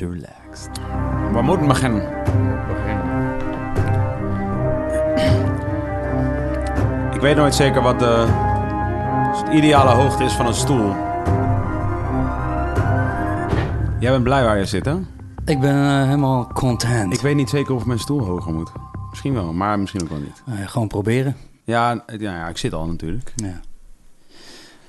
Relaxed. 0.00 0.70
We 1.32 1.42
moeten 1.42 1.66
beginnen. 1.66 2.02
Ik 7.14 7.20
weet 7.20 7.36
nooit 7.36 7.54
zeker 7.54 7.82
wat 7.82 7.98
de 7.98 8.26
ideale 9.52 9.90
hoogte 9.90 10.24
is 10.24 10.32
van 10.32 10.46
een 10.46 10.54
stoel. 10.54 10.88
Jij 14.00 14.10
bent 14.10 14.22
blij 14.22 14.44
waar 14.44 14.58
je 14.58 14.64
zit, 14.64 14.84
hè? 14.84 14.94
Ik 15.44 15.60
ben 15.60 15.74
eh, 15.74 16.04
helemaal 16.04 16.46
content. 16.46 17.12
Ik 17.12 17.20
weet 17.20 17.36
niet 17.36 17.50
zeker 17.50 17.74
of 17.74 17.84
mijn 17.86 17.98
stoel 17.98 18.24
hoger 18.24 18.52
moet. 18.52 18.72
Misschien 19.10 19.34
wel, 19.34 19.52
maar 19.52 19.78
misschien 19.78 20.02
ook 20.02 20.08
wel 20.08 20.18
niet. 20.18 20.42
Eh, 20.46 20.68
gewoon 20.68 20.88
proberen. 20.88 21.36
Ja, 21.64 22.04
ja, 22.06 22.36
ja, 22.36 22.48
ik 22.48 22.56
zit 22.58 22.72
al 22.72 22.86
natuurlijk. 22.86 23.32
Ja. 23.36 23.60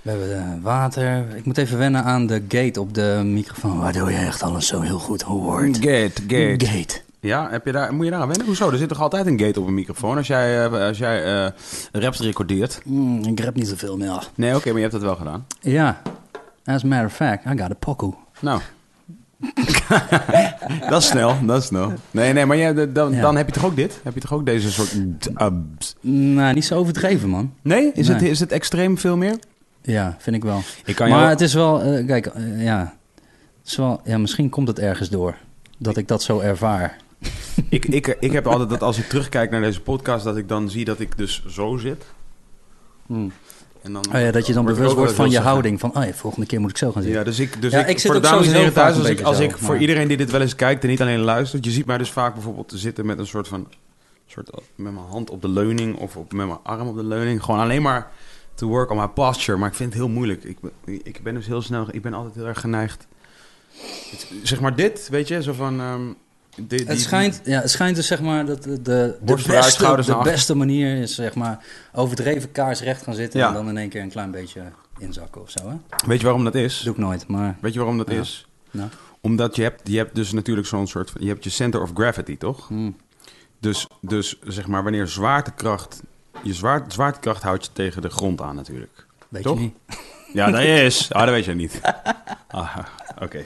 We 0.05 0.11
hebben 0.11 0.37
eh, 0.37 0.43
water. 0.61 1.25
Ik 1.35 1.45
moet 1.45 1.57
even 1.57 1.77
wennen 1.77 2.03
aan 2.03 2.27
de 2.27 2.43
gate 2.47 2.79
op 2.81 2.93
de 2.93 3.21
microfoon, 3.23 3.79
waardoor 3.79 4.11
je 4.11 4.17
echt 4.17 4.41
alles 4.43 4.67
zo 4.67 4.81
heel 4.81 4.99
goed 4.99 5.21
hoort. 5.21 5.75
Gate, 5.77 6.11
gate. 6.27 6.65
Gate. 6.65 7.01
Ja, 7.19 7.49
heb 7.49 7.65
je 7.65 7.71
daar, 7.71 7.93
moet 7.93 8.05
je 8.05 8.11
daar 8.11 8.21
aan 8.21 8.27
wennen? 8.27 8.45
Hoezo? 8.45 8.71
Er 8.71 8.77
zit 8.77 8.89
toch 8.89 9.01
altijd 9.01 9.25
een 9.25 9.39
gate 9.39 9.59
op 9.59 9.67
een 9.67 9.73
microfoon 9.73 10.17
als 10.17 10.27
jij, 10.27 10.65
eh, 10.65 10.87
als 10.87 10.97
jij 10.97 11.45
eh, 11.45 11.51
raps 11.91 12.19
recordeert? 12.19 12.81
Mm, 12.85 13.23
ik 13.23 13.39
rap 13.39 13.55
niet 13.55 13.67
zoveel 13.67 13.97
meer. 13.97 14.27
Nee, 14.35 14.55
oké, 14.55 14.65
maar 14.67 14.75
je 14.75 14.81
hebt 14.81 14.93
het 14.93 15.01
wel 15.01 15.15
gedaan. 15.15 15.45
Ja. 15.61 16.01
As 16.65 16.83
a 16.83 16.87
matter 16.87 17.05
of 17.05 17.13
fact, 17.13 17.45
I 17.45 17.49
got 17.49 17.71
a 17.71 17.75
pokoe. 17.79 18.13
Nou. 18.39 18.59
dat 20.89 21.01
is 21.01 21.07
snel, 21.07 21.35
dat 21.45 21.61
is 21.61 21.65
snel. 21.67 21.93
Nee, 22.11 22.33
nee, 22.33 22.45
maar 22.45 22.57
jij, 22.57 22.91
dan, 22.91 23.11
Ja. 23.11 23.21
dan 23.21 23.35
heb 23.37 23.45
je 23.47 23.53
toch 23.53 23.65
ook 23.65 23.75
dit? 23.75 23.99
Heb 24.03 24.13
je 24.13 24.19
toch 24.19 24.33
ook 24.33 24.45
deze 24.45 24.71
soort... 24.71 24.95
Nou, 26.01 26.53
niet 26.53 26.65
zo 26.65 26.75
overdreven, 26.75 27.29
man. 27.29 27.53
Nee? 27.61 27.91
Is, 27.93 28.07
Het, 28.07 28.19
Nee. 28.21 28.29
is 28.29 28.39
het 28.39 28.51
extreem 28.51 28.97
veel 28.97 29.17
meer? 29.17 29.35
Ja, 29.85 30.15
vind 30.19 30.35
ik 30.35 30.43
wel. 30.43 30.61
Ik 30.85 30.95
kan 30.95 31.09
maar 31.09 31.17
jou- 31.17 31.29
het 31.29 31.41
is 31.41 31.53
wel, 31.53 31.81
eh, 31.81 32.05
kijk, 32.07 32.25
eh, 32.25 32.63
ja. 32.63 32.95
Het 33.59 33.67
is 33.71 33.75
wel, 33.77 34.01
ja, 34.03 34.17
misschien 34.17 34.49
komt 34.49 34.67
het 34.67 34.79
ergens 34.79 35.09
door. 35.09 35.35
Dat 35.77 35.97
ik 35.97 36.07
dat 36.07 36.23
zo 36.23 36.39
ervaar. 36.39 36.97
Ik, 37.69 37.85
ik, 37.99 38.17
ik 38.19 38.31
heb 38.31 38.47
altijd 38.47 38.69
dat 38.69 38.81
als 38.81 38.97
ik 38.97 39.07
terugkijk 39.07 39.51
naar 39.51 39.61
deze 39.61 39.81
podcast, 39.81 40.23
dat 40.23 40.37
ik 40.37 40.47
dan 40.47 40.69
zie 40.69 40.85
dat 40.85 40.99
ik 40.99 41.17
dus 41.17 41.45
zo 41.47 41.77
zit. 41.77 42.03
En 43.07 43.93
dan, 43.93 44.05
Oh 44.13 44.19
ja, 44.21 44.31
dat 44.31 44.47
je 44.47 44.53
dan 44.53 44.65
bewust 44.65 44.93
wordt 44.93 45.13
van 45.13 45.29
je 45.29 45.39
houding. 45.39 45.79
Van, 45.79 45.95
oh 45.97 46.03
ja, 46.05 46.13
volgende 46.13 46.45
keer 46.45 46.59
moet 46.61 46.69
ik 46.69 46.77
zo 46.77 46.91
gaan 46.91 47.01
zitten. 47.01 47.19
Ja, 47.19 47.25
dus 47.25 47.39
ik, 47.39 47.61
dus 47.61 47.71
Ja, 47.71 47.79
ik, 47.79 47.87
ik 47.87 47.99
zit 47.99 48.11
voor 48.11 48.21
de 48.21 48.27
dames 48.27 48.47
en 48.47 48.53
heren 48.53 48.73
thuis, 48.73 48.97
als 48.97 49.07
ik, 49.07 49.21
als 49.21 49.39
ik 49.39 49.57
voor 49.57 49.69
maar- 49.71 49.81
iedereen 49.81 50.07
die 50.07 50.17
dit 50.17 50.31
wel 50.31 50.41
eens 50.41 50.55
kijkt 50.55 50.83
en 50.83 50.89
niet 50.89 51.01
alleen 51.01 51.19
luistert, 51.19 51.65
je 51.65 51.71
ziet 51.71 51.85
mij 51.85 51.97
dus 51.97 52.11
vaak 52.11 52.33
bijvoorbeeld 52.33 52.71
zitten 52.75 53.05
met 53.05 53.19
een 53.19 53.27
soort 53.27 53.47
van, 53.47 53.67
soort, 54.27 54.49
met 54.75 54.93
mijn 54.93 55.05
hand 55.09 55.29
op 55.29 55.41
de 55.41 55.49
leuning 55.49 55.95
of 55.97 56.15
op, 56.15 56.33
met 56.33 56.45
mijn 56.47 56.59
arm 56.63 56.87
op 56.87 56.95
de 56.95 57.03
leuning. 57.03 57.43
Gewoon 57.43 57.59
alleen 57.59 57.81
maar 57.81 58.11
to 58.55 58.67
work 58.67 58.89
on 58.91 58.97
my 58.97 59.07
posture, 59.07 59.57
maar 59.57 59.69
ik 59.69 59.75
vind 59.75 59.89
het 59.93 60.01
heel 60.01 60.11
moeilijk. 60.11 60.43
Ik, 60.43 60.57
ben- 60.61 60.99
ik 61.03 61.23
ben 61.23 61.33
dus 61.33 61.45
heel 61.45 61.61
snel, 61.61 61.87
ik 61.91 62.01
ben 62.01 62.13
altijd 62.13 62.35
heel 62.35 62.45
erg 62.45 62.59
geneigd. 62.59 63.07
Het- 64.11 64.27
zeg 64.43 64.59
maar 64.59 64.75
dit, 64.75 65.07
weet 65.09 65.27
je, 65.27 65.41
zo 65.43 65.53
van... 65.53 65.79
ehm, 65.79 66.01
die- 66.55 66.65
die- 66.77 66.87
Het 66.87 66.99
schijnt, 67.01 67.41
ja, 67.43 67.61
het 67.61 67.69
schijnt 67.71 67.95
dus 67.95 68.07
zeg 68.07 68.21
maar 68.21 68.45
dat 68.45 68.63
de, 68.63 68.81
de, 68.81 69.17
de, 69.21 69.35
beste, 70.23 70.51
de 70.53 70.57
manier 70.57 70.97
is 71.01 71.15
zeg 71.15 71.35
maar 71.35 71.63
overdreven 71.93 72.51
kaarsrecht 72.51 73.03
gaan 73.03 73.13
zitten 73.13 73.39
Ja. 73.39 73.47
en 73.47 73.53
dan 73.53 73.69
in 73.69 73.77
één 73.77 73.89
keer 73.89 74.01
een 74.01 74.09
klein 74.09 74.31
beetje 74.31 74.61
inzakken 74.97 75.41
of 75.41 75.49
zo. 75.49 75.69
Hè? 75.69 75.75
Weet 76.07 76.17
je 76.19 76.25
waarom 76.25 76.43
dat 76.43 76.55
is? 76.55 76.81
Doe 76.83 76.93
ik 76.93 76.99
nooit, 76.99 77.27
maar 77.27 77.57
Weet 77.61 77.73
je 77.73 77.79
waarom 77.79 77.97
dat 77.97 78.09
Ja. 78.11 78.19
is? 78.19 78.47
nou, 78.71 78.89
Omdat 79.21 79.55
je 79.55 79.61
hebt, 79.61 79.87
je 79.87 79.97
hebt 79.97 80.15
dus 80.15 80.31
natuurlijk 80.31 80.67
zo'n 80.67 80.87
soort... 80.87 81.11
van- 81.11 81.21
Je 81.21 81.27
hebt 81.27 81.43
je 81.43 81.49
center 81.49 81.81
of 81.81 81.91
gravity, 81.93 82.37
toch? 82.37 82.67
hmm. 82.67 82.95
Dus, 83.59 83.87
dus 84.01 84.39
zeg 84.43 84.67
maar, 84.67 84.83
wanneer 84.83 85.07
zwaartekracht... 85.07 86.01
Je 86.43 86.53
zwaar, 86.53 86.83
zwaartekracht 86.87 87.43
houdt 87.43 87.65
je 87.65 87.71
tegen 87.73 88.01
de 88.01 88.09
grond 88.09 88.41
aan 88.41 88.55
natuurlijk. 88.55 89.05
weet 89.29 89.43
Toch? 89.43 89.57
je 89.57 89.63
niet. 89.63 89.75
Ja, 90.33 90.51
dat 90.51 90.61
is. 90.61 91.11
Ah, 91.13 91.21
dat 91.21 91.29
weet 91.29 91.45
je 91.45 91.53
niet. 91.55 91.81
Ah, 92.47 92.77
oké. 93.21 93.43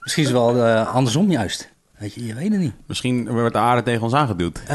Misschien 0.00 0.22
is 0.24 0.28
het 0.30 0.38
wel 0.38 0.64
eh, 0.64 0.94
andersom 0.94 1.30
juist. 1.30 1.68
Weet 1.98 2.14
je, 2.14 2.26
je 2.26 2.34
weet 2.34 2.50
het 2.52 2.60
niet. 2.60 2.72
Misschien 2.86 3.28
wordt 3.28 3.52
de 3.52 3.60
aarde 3.60 3.82
tegen 3.82 4.02
ons 4.02 4.12
aangeduwd. 4.14 4.60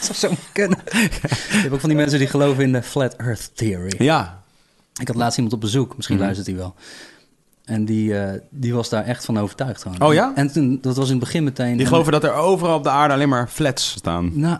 Dat 0.00 0.16
zou 0.16 0.34
zo 0.34 0.42
kunnen. 0.52 0.78
je 0.92 1.08
hebt 1.50 1.72
ook 1.74 1.80
van 1.80 1.88
die 1.88 1.98
mensen 1.98 2.18
die 2.18 2.28
geloven 2.28 2.62
in 2.62 2.72
de 2.72 2.82
flat 2.82 3.14
earth 3.16 3.50
theory. 3.56 3.94
Ja. 3.98 4.42
Ik 5.00 5.06
had 5.06 5.16
laatst 5.16 5.36
iemand 5.36 5.54
op 5.54 5.60
bezoek, 5.60 5.96
misschien 5.96 6.16
Mhm. 6.16 6.24
luistert 6.24 6.48
hij 6.48 6.56
wel. 6.56 6.74
En 7.64 7.84
die, 7.84 8.18
eh, 8.18 8.40
die 8.50 8.74
was 8.74 8.88
daar 8.88 9.04
echt 9.04 9.24
van 9.24 9.38
overtuigd 9.38 9.82
gewoon. 9.82 10.00
Oh 10.00 10.14
ja? 10.14 10.32
En 10.34 10.52
toen, 10.52 10.78
dat 10.80 10.96
was 10.96 11.06
in 11.06 11.10
het 11.16 11.20
begin 11.24 11.44
meteen... 11.44 11.76
Die 11.76 11.86
geloven 11.86 12.12
dat 12.12 12.24
er 12.24 12.32
overal 12.32 12.76
op 12.76 12.82
de 12.82 12.90
aarde 12.90 13.14
alleen 13.14 13.28
maar 13.28 13.48
flats 13.48 13.90
staan. 13.90 14.30
Nou, 14.40 14.58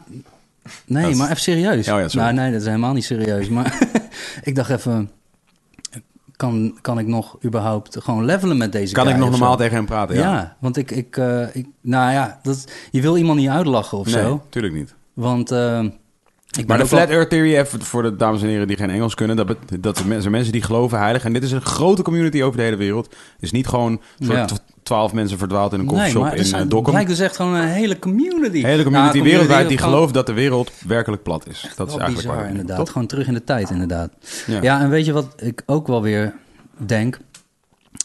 nee, 0.87 1.03
Dat 1.03 1.15
maar 1.15 1.27
even 1.31 1.41
serieus. 1.41 1.89
Oh 1.89 2.01
ja, 2.01 2.07
nou, 2.13 2.33
nee, 2.35 2.51
dat 2.53 2.61
is 2.61 2.67
helemaal 2.67 2.93
niet 2.93 3.05
serieus. 3.05 3.49
Maar 3.49 3.79
ik 4.43 4.55
dacht 4.55 4.71
even, 4.71 5.11
kan, 6.37 6.79
kan 6.81 6.99
ik 6.99 7.07
nog 7.07 7.37
überhaupt 7.45 8.03
gewoon 8.03 8.25
levelen 8.25 8.57
met 8.57 8.73
deze 8.73 8.95
Kan 8.95 9.09
ik 9.09 9.17
nog 9.17 9.31
normaal 9.31 9.53
zo? 9.53 9.57
tegen 9.59 9.77
hem 9.77 9.87
praten? 9.87 10.15
Ja, 10.17 10.21
Ja. 10.23 10.57
want 10.61 10.77
ik, 10.77 10.91
ik, 10.91 11.17
eh, 11.17 11.55
ik, 11.57 11.67
nou 11.81 12.13
ja, 12.13 12.41
dat, 12.43 12.65
je 12.91 13.01
wil 13.01 13.17
iemand 13.17 13.39
niet 13.39 13.49
uitlachen 13.49 13.99
of 13.99 14.07
nee, 14.07 14.15
zo. 14.15 14.45
tuurlijk 14.49 14.75
niet. 14.75 14.95
Want 15.13 15.51
eh, 15.51 15.85
ik 16.59 16.67
Maar 16.67 16.79
de 16.79 16.87
Flat 16.87 17.09
Earth 17.09 17.31
Theory, 17.31 17.57
even 17.57 17.83
voor 17.83 18.03
de 18.03 18.17
dames 18.17 18.43
en 18.43 18.49
heren 18.49 18.67
die 18.67 18.77
geen 18.77 18.91
Engels 18.91 19.15
kunnen, 19.15 19.37
dat, 19.37 19.57
dat 19.81 19.97
zijn 19.97 20.09
mensen, 20.09 20.31
mensen 20.31 20.53
die 20.53 20.63
geloven 20.63 20.99
heilig. 20.99 21.25
En 21.25 21.33
dit 21.33 21.43
is 21.43 21.53
een 21.53 21.61
grote 21.63 22.03
community 22.03 22.43
over 22.43 22.57
de 22.57 22.63
hele 22.63 22.77
wereld. 22.77 23.07
Het 23.07 23.43
is 23.43 23.51
niet 23.51 23.67
gewoon 23.67 24.01
Ja. 24.17 24.45
tw- 24.45 24.55
twaalf 24.83 25.13
mensen 25.13 25.39
verdwaald 25.39 25.73
in 25.73 25.79
een 25.79 25.85
Nee, 25.87 25.95
koffieshop 25.95 26.25
er 26.27 26.37
in 26.37 26.65
uh, 26.65 26.69
Dokkum. 26.69 26.93
lijkt 26.95 27.09
dus 27.09 27.19
echt 27.19 27.37
gewoon 27.37 27.55
een 27.55 27.69
hele 27.69 27.99
community. 27.99 28.57
Een 28.59 28.65
hele 28.65 28.83
Nou, 28.83 28.85
community 28.85 29.23
wereldwijd 29.23 29.69
die 29.69 29.79
gelooft 29.79 30.15
dat 30.15 30.27
de 30.27 30.33
wereld 30.33 30.71
werkelijk 30.87 31.23
plat 31.23 31.49
is. 31.49 31.61
Dat 31.77 31.89
is 31.89 31.95
eigenlijk 31.97 32.15
bizar, 32.17 32.35
waar 32.35 32.49
het 32.49 32.59
inderdaad. 32.59 32.91
Gewoon 32.91 33.07
terug 33.07 33.27
in 33.27 33.35
de 33.35 33.45
tijd, 33.45 33.71
inderdaad. 33.71 34.11
Ja. 34.47 34.63
Ja. 34.63 34.81
en 34.81 34.91
weet 34.91 35.05
je 35.07 35.13
wat 35.13 35.29
ik 35.37 35.63
ook 35.67 35.87
wel 35.87 36.03
weer 36.03 36.35
denk? 36.77 37.19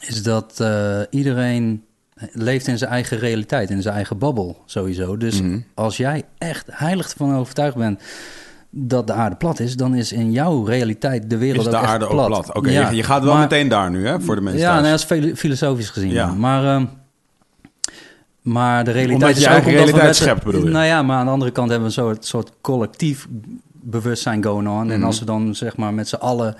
Is 0.02 0.24
dat 0.24 0.60
eh, 0.60 1.00
iedereen 1.10 1.84
leeft 2.32 2.68
in 2.68 2.78
zijn 2.78 2.90
eigen 2.92 3.18
realiteit, 3.18 3.70
in 3.70 3.82
zijn 3.82 3.96
eigen 3.96 4.18
babbel 4.18 4.62
sowieso. 4.66 5.18
Dus 5.18 5.42
Mhm. 5.42 5.60
als 5.74 5.98
jij 5.98 6.24
echt 6.38 6.66
heilig 6.72 7.10
ervan 7.12 7.36
overtuigd 7.36 7.76
bent 7.76 8.02
dat 8.70 9.08
de 9.08 9.14
aarde 9.14 9.36
plat 9.36 9.60
is, 9.60 9.76
dan 9.76 9.96
is 9.96 10.12
in 10.12 10.32
jouw 10.32 10.64
realiteit 10.64 11.30
de 11.30 11.38
wereld 11.38 11.66
Is 11.66 11.72
de 11.72 11.78
ook 11.78 11.84
aarde 11.86 12.08
plat. 12.08 12.20
ook 12.20 12.28
plat? 12.28 12.54
Oké, 12.56 12.70
Ja, 12.70 12.90
je, 12.90 12.96
je 12.96 13.04
gaat 13.04 13.24
wel 13.24 13.34
maar- 13.34 13.42
meteen 13.42 13.68
daar 13.68 13.90
nu, 13.90 14.08
hè, 14.08 14.22
voor 14.22 14.36
de 14.36 14.42
mensen 14.42 14.62
Ja, 14.62 14.68
thuis. 14.68 14.82
nou, 14.82 14.92
dat 14.98 15.02
is 15.02 15.06
filo- 15.24 15.36
filosofisch 15.36 15.90
gezien. 15.90 16.12
Ja. 16.12 16.34
Maar, 16.34 16.76
ehm, 16.76 16.86
maar 18.42 18.84
de 18.84 18.92
realiteit 18.92 19.22
Omdat 19.22 19.38
is 19.38 19.44
ook 19.48 19.50
omdat 19.54 19.66
we 19.66 19.72
realiteit 19.72 20.04
met 20.04 20.16
schept, 20.16 20.44
bedoel 20.44 20.64
je? 20.66 20.70
Nou 20.70 20.86
ja, 20.86 21.04
maar 21.04 21.18
aan 21.18 21.26
de 21.26 21.32
andere 21.32 21.52
kant 21.52 21.70
hebben 21.70 21.90
we 21.90 21.96
een 21.98 22.04
soort, 22.04 22.26
soort 22.26 22.52
collectief 22.62 23.28
bewustzijn 23.74 24.44
going 24.44 24.68
on. 24.70 24.84
Mhm. 24.84 24.92
En 24.92 25.04
als 25.04 25.20
we 25.20 25.26
dan 25.26 25.56
zeg 25.56 25.78
maar 25.78 25.94
met 25.94 26.08
z'n 26.08 26.16
allen 26.16 26.56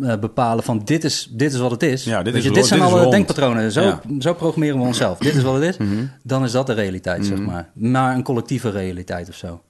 eh, 0.00 0.18
bepalen 0.18 0.64
van 0.64 0.78
dit 0.84 1.04
is, 1.04 1.28
dit 1.32 1.52
is 1.52 1.58
wat 1.58 1.70
het 1.70 1.82
is. 1.82 2.04
Ja, 2.04 2.22
dit 2.22 2.32
Weet 2.32 2.34
is 2.34 2.42
je, 2.42 2.48
ro- 2.48 2.54
dit 2.54 2.66
zijn 2.66 2.80
dit 2.80 2.88
alle 2.88 3.10
denkpatronen. 3.10 3.72
Zo, 3.72 3.80
Ja. 3.82 4.00
zo 4.18 4.34
programmeren 4.34 4.78
we 4.78 4.84
onszelf. 4.84 5.18
dit 5.18 5.34
is 5.34 5.42
wat 5.42 5.54
het 5.54 5.62
is. 5.62 5.76
Mhm. 5.76 6.04
Dan 6.22 6.44
is 6.44 6.52
dat 6.52 6.66
de 6.66 6.72
realiteit, 6.72 7.26
zeg 7.26 7.38
maar. 7.38 7.70
Maar 7.74 8.14
een 8.14 8.22
collectieve 8.22 8.70
realiteit 8.70 9.28
of 9.28 9.34
zo. 9.34 9.62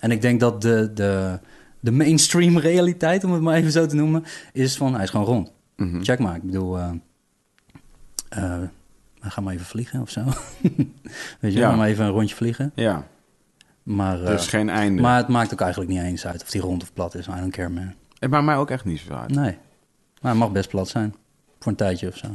En 0.00 0.10
ik 0.10 0.20
denk 0.22 0.40
dat 0.40 0.62
de, 0.62 0.90
de, 0.94 1.38
de 1.80 1.90
mainstream 1.90 2.58
realiteit, 2.58 3.24
om 3.24 3.32
het 3.32 3.42
maar 3.42 3.54
even 3.54 3.72
zo 3.72 3.86
te 3.86 3.94
noemen, 3.96 4.24
is 4.52 4.76
van 4.76 4.94
hij 4.94 5.02
is 5.02 5.10
gewoon 5.10 5.26
rond. 5.26 5.52
Mhm. 5.76 6.02
Check 6.02 6.18
maar. 6.18 6.36
Ik 6.36 6.42
bedoel, 6.42 6.78
eh 6.78 6.90
eh, 8.28 8.58
we 9.20 9.30
gaan 9.30 9.44
maar 9.44 9.54
even 9.54 9.66
vliegen 9.66 10.00
of 10.00 10.10
zo. 10.10 10.20
Weet 11.40 11.40
je, 11.40 11.50
Ja. 11.50 11.54
we 11.54 11.60
gaan 11.60 11.76
maar 11.78 11.88
even 11.88 12.04
een 12.04 12.10
rondje 12.10 12.34
vliegen. 12.36 12.72
Ja, 12.74 13.06
Maar, 13.82 14.22
er 14.22 14.34
is 14.34 14.46
geen 14.46 14.68
einde. 14.68 15.02
maar 15.02 15.16
het 15.16 15.28
maakt 15.28 15.52
ook 15.52 15.60
eigenlijk 15.60 15.90
niet 15.92 16.02
eens 16.02 16.26
uit 16.26 16.42
of 16.42 16.50
die 16.50 16.60
rond 16.60 16.82
of 16.82 16.92
plat 16.92 17.14
is. 17.14 17.26
I 17.26 17.30
don't 17.40 17.52
care, 17.52 17.68
man. 17.68 17.92
Het 18.20 18.30
maakt 18.30 18.44
mij 18.44 18.56
ook 18.56 18.70
echt 18.70 18.84
niet 18.84 19.00
zo 19.08 19.12
uit. 19.14 19.30
Nee. 19.34 19.56
Maar 20.20 20.30
het 20.30 20.40
mag 20.40 20.50
best 20.52 20.68
plat 20.68 20.88
zijn. 20.88 21.14
Voor 21.58 21.70
een 21.72 21.78
tijdje 21.78 22.08
of 22.08 22.16
zo. 22.16 22.26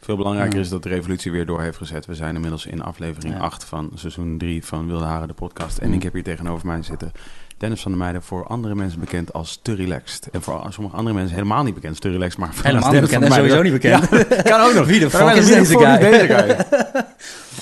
Veel 0.00 0.16
belangrijker 0.16 0.54
Ja. 0.54 0.60
is 0.60 0.68
dat 0.68 0.82
de 0.82 0.88
revolutie 0.88 1.30
weer 1.32 1.46
door 1.46 1.60
heeft 1.62 1.76
gezet. 1.76 2.06
We 2.06 2.14
zijn 2.14 2.34
inmiddels 2.34 2.66
in 2.66 2.82
aflevering 2.82 3.34
Ja. 3.34 3.40
8 3.40 3.64
van 3.64 3.90
seizoen 3.94 4.38
3 4.38 4.64
van 4.64 4.86
Wilde 4.86 5.04
Haren, 5.04 5.28
de 5.28 5.34
podcast. 5.34 5.78
En 5.78 5.88
Mm. 5.88 5.94
ik 5.94 6.02
heb 6.02 6.12
hier 6.12 6.22
tegenover 6.22 6.66
mij 6.66 6.82
zitten 6.82 7.12
Dennis 7.58 7.82
van 7.82 7.90
der 7.90 8.00
Meijden, 8.00 8.22
voor 8.22 8.46
andere 8.46 8.74
mensen 8.74 9.00
bekend 9.00 9.32
als 9.32 9.58
te 9.62 9.74
relaxed. 9.74 10.28
En 10.32 10.42
voor 10.42 10.66
sommige 10.72 10.96
andere 10.96 11.14
mensen 11.16 11.34
helemaal 11.34 11.62
niet 11.62 11.74
bekend 11.74 11.92
als 11.92 12.00
te 12.00 12.10
relaxed. 12.10 12.38
Maar 12.38 12.54
voor 12.54 12.64
Helemaal 12.64 12.92
niet 12.92 13.00
bekend 13.00 13.22
van 13.22 13.32
en 13.32 13.38
sowieso 13.38 13.62
niet 13.62 13.72
bekend. 13.72 14.10
Ja, 14.28 14.42
kan 14.42 14.60
ook 14.60 14.74
nog. 14.74 14.86
Wie 14.86 15.00
de 15.00 15.10
fuck 15.10 15.34
is 15.36 15.46
deze 15.46 15.78
guy? 15.78 15.86
is 15.92 15.98
deze 15.98 16.34
guy? 16.34 16.56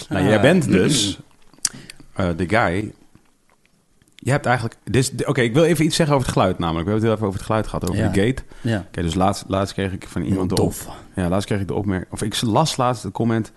nou, 0.08 0.26
jij 0.26 0.40
bent 0.50 0.64
dus 0.68 1.18
eh, 2.14 2.28
de 2.36 2.48
guy... 2.48 2.92
Je 4.24 4.30
hebt 4.30 4.46
eigenlijk... 4.46 4.76
dit- 4.84 5.26
Oké, 5.26 5.40
ik 5.40 5.54
wil 5.54 5.64
even 5.64 5.84
iets 5.84 5.96
zeggen 5.96 6.14
over 6.14 6.26
het 6.26 6.36
geluid 6.36 6.58
namelijk. 6.58 6.84
We 6.86 6.90
hebben 6.92 6.94
het 6.94 7.02
heel 7.02 7.12
even 7.14 7.26
over 7.26 7.38
het 7.38 7.46
geluid 7.46 7.66
gehad, 7.66 7.88
over 7.90 8.02
Ja. 8.02 8.08
de 8.10 8.20
gate. 8.20 8.42
Ja. 8.60 8.84
Oké, 8.88 9.02
dus 9.02 9.14
laatst, 9.14 9.44
laatst 9.48 9.74
kreeg 9.74 9.92
ik 9.92 10.06
van 10.08 10.22
iemand 10.22 10.48
de 10.56 10.62
op, 10.62 10.74
ja, 11.14 11.28
laatst 11.28 11.46
kreeg 11.46 11.60
ik 11.60 11.66
de 11.68 11.74
opmerking, 11.74 12.12
of 12.12 12.22
ik 12.22 12.42
las 12.42 12.76
laatst 12.76 13.02
de 13.02 13.10
comment, 13.10 13.52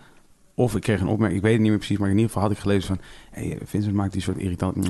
of 0.53 0.75
ik 0.75 0.81
kreeg 0.81 1.01
een 1.01 1.07
opmerking, 1.07 1.37
ik 1.37 1.43
weet 1.43 1.51
het 1.53 1.61
niet 1.61 1.69
meer 1.69 1.79
precies, 1.79 1.97
maar 1.97 2.09
in 2.09 2.15
ieder 2.15 2.27
geval 2.31 2.43
had 2.43 2.51
ik 2.51 2.57
gelezen 2.61 2.83
van, 2.87 2.99
hey, 3.31 3.57
Vincent 3.65 3.93
maakt 3.95 4.13
die 4.13 4.21
soort 4.21 4.37
irritant 4.37 4.75
mm, 4.75 4.83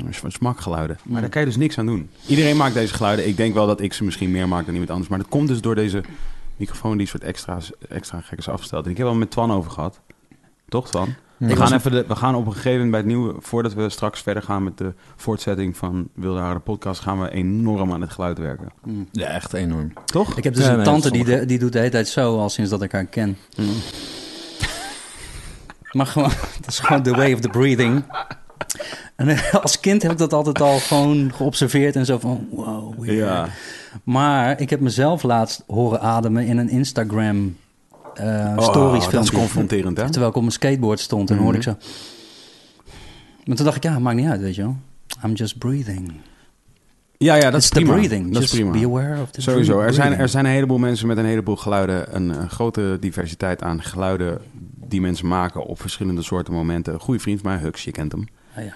mm, 0.00 0.12
soort 0.12 0.32
smakgeluiden. 0.32 0.96
Maar 1.02 1.14
Mm. 1.14 1.20
daar 1.20 1.30
kan 1.30 1.40
je 1.40 1.46
dus 1.46 1.56
niks 1.56 1.78
aan 1.78 1.86
doen. 1.86 2.08
Iedereen 2.26 2.56
maakt 2.56 2.74
deze 2.74 2.94
geluiden. 2.94 3.28
Ik 3.28 3.36
denk 3.36 3.54
wel 3.54 3.66
dat 3.66 3.80
ik 3.80 3.92
ze 3.92 4.04
misschien 4.04 4.30
meer 4.30 4.48
maak 4.48 4.64
dan 4.64 4.72
iemand 4.72 4.90
anders, 4.90 5.08
maar 5.08 5.18
dat 5.18 5.28
komt 5.28 5.48
dus 5.48 5.60
door 5.60 5.74
deze 5.74 6.02
microfoon 6.56 6.96
die 6.98 7.06
soort 7.06 7.22
extra, 7.24 7.58
extra 7.88 8.20
gek 8.20 8.38
is 8.38 8.48
afgesteld. 8.48 8.84
En 8.84 8.90
ik 8.90 8.96
heb 8.96 9.06
wel 9.06 9.14
met 9.16 9.30
Twan 9.30 9.52
over 9.52 9.70
gehad. 9.70 10.00
Toch, 10.68 10.88
Twan? 10.90 11.14
We 11.46 11.48
Ik 11.52 11.56
gaan, 11.56 11.72
even 11.72 11.90
de, 11.90 12.04
we 12.08 12.16
gaan 12.16 12.34
op 12.34 12.46
een 12.46 12.52
gegeven 12.52 12.72
moment 12.72 12.90
bij 12.90 13.00
het 13.00 13.08
nieuwe, 13.08 13.34
voordat 13.38 13.74
we 13.74 13.88
straks 13.88 14.22
verder 14.22 14.42
gaan 14.42 14.62
met 14.64 14.78
de 14.78 14.92
voortzetting 15.16 15.76
van 15.76 16.08
Wilde 16.14 16.38
Haren 16.40 16.54
de 16.56 16.60
podcast, 16.60 17.00
gaan 17.00 17.20
we 17.20 17.30
enorm 17.30 17.92
aan 17.92 18.00
het 18.00 18.10
geluid 18.12 18.38
werken. 18.38 18.68
Mm. 18.84 19.08
Ja, 19.12 19.26
echt 19.26 19.52
enorm. 19.52 19.92
Toch? 20.04 20.36
Ik 20.36 20.44
heb 20.44 20.54
dus 20.54 20.64
Ja, 20.64 20.70
een 20.70 20.76
nee, 20.76 20.84
tante 20.84 21.10
die, 21.10 21.24
de- 21.24 21.46
die 21.46 21.58
doet 21.58 21.72
de 21.72 21.78
hele 21.78 21.90
tijd 21.90 22.08
zo, 22.08 22.38
al 22.38 22.48
sinds 22.48 22.70
dat 22.70 22.82
ik 22.82 22.92
haar 22.92 23.04
ken. 23.04 23.36
Mm. 23.56 23.66
Maar 25.90 26.06
gewoon, 26.06 26.30
dat 26.60 26.68
is 26.68 26.78
gewoon 26.78 27.02
the 27.02 27.10
way 27.14 27.32
of 27.32 27.40
the 27.40 27.48
breathing. 27.48 28.04
En 29.16 29.28
eh, 29.28 29.54
als 29.54 29.80
kind 29.80 30.02
heb 30.02 30.12
ik 30.12 30.18
dat 30.18 30.32
altijd 30.32 30.60
al 30.60 30.78
gewoon 30.78 31.32
geobserveerd 31.34 31.96
en 31.96 32.06
zo 32.06 32.18
van, 32.18 32.48
wow, 32.50 32.98
weird. 32.98 33.18
Ja. 33.18 33.48
Maar 34.04 34.60
ik 34.60 34.70
heb 34.70 34.80
mezelf 34.80 35.22
laatst 35.22 35.62
horen 35.66 36.00
ademen 36.00 36.46
in 36.46 36.58
een 36.58 36.68
Instagram 36.68 37.56
Oh, 38.20 38.58
stories 38.70 38.92
dat 38.92 39.02
is 39.02 39.08
filmpje. 39.08 39.36
confronterend, 39.36 39.96
hè? 39.96 40.04
Terwijl 40.04 40.28
ik 40.30 40.34
op 40.36 40.40
mijn 40.42 40.52
skateboard 40.52 41.00
stond 41.00 41.28
en 41.30 41.34
Mhm. 41.34 41.44
hoorde 41.44 41.58
ik 41.58 41.64
zo... 41.64 41.76
Maar 43.44 43.56
toen 43.56 43.64
dacht 43.64 43.76
ik, 43.76 43.82
ja, 43.82 43.98
maakt 43.98 44.16
niet 44.16 44.28
uit, 44.28 44.40
weet 44.40 44.54
je 44.54 44.62
wel. 44.62 44.76
I'm 45.24 45.32
just 45.32 45.58
breathing. 45.58 46.12
Ja, 47.18 47.34
ja, 47.34 47.50
dat 47.50 47.54
It's 47.54 47.64
is 47.64 47.68
prima. 47.70 47.86
the 47.92 47.94
breathing. 47.98 48.32
Dat 48.32 48.42
Just 48.42 48.54
is 48.54 48.60
prima. 48.60 48.78
be 48.78 48.84
aware 48.86 49.22
of 49.22 49.30
the 49.30 49.40
Sowieso. 49.40 49.80
Er 49.80 49.94
zijn, 49.94 50.12
er 50.12 50.28
zijn 50.28 50.44
een 50.44 50.50
heleboel 50.50 50.78
mensen 50.78 51.06
met 51.06 51.16
een 51.16 51.24
heleboel 51.24 51.56
geluiden. 51.56 52.16
Een, 52.16 52.28
een 52.40 52.50
grote 52.50 52.96
diversiteit 53.00 53.62
aan 53.62 53.82
geluiden 53.82 54.40
die 54.88 55.00
mensen 55.00 55.26
maken 55.28 55.64
op 55.66 55.80
verschillende 55.80 56.22
soorten 56.22 56.52
momenten. 56.52 56.94
Een 56.94 57.00
goede 57.00 57.20
vriend 57.20 57.40
van 57.40 57.50
mij, 57.50 57.60
Hux, 57.60 57.84
je 57.84 57.90
kent 57.90 58.12
hem. 58.12 58.28
Ah, 58.56 58.64
ja. 58.64 58.74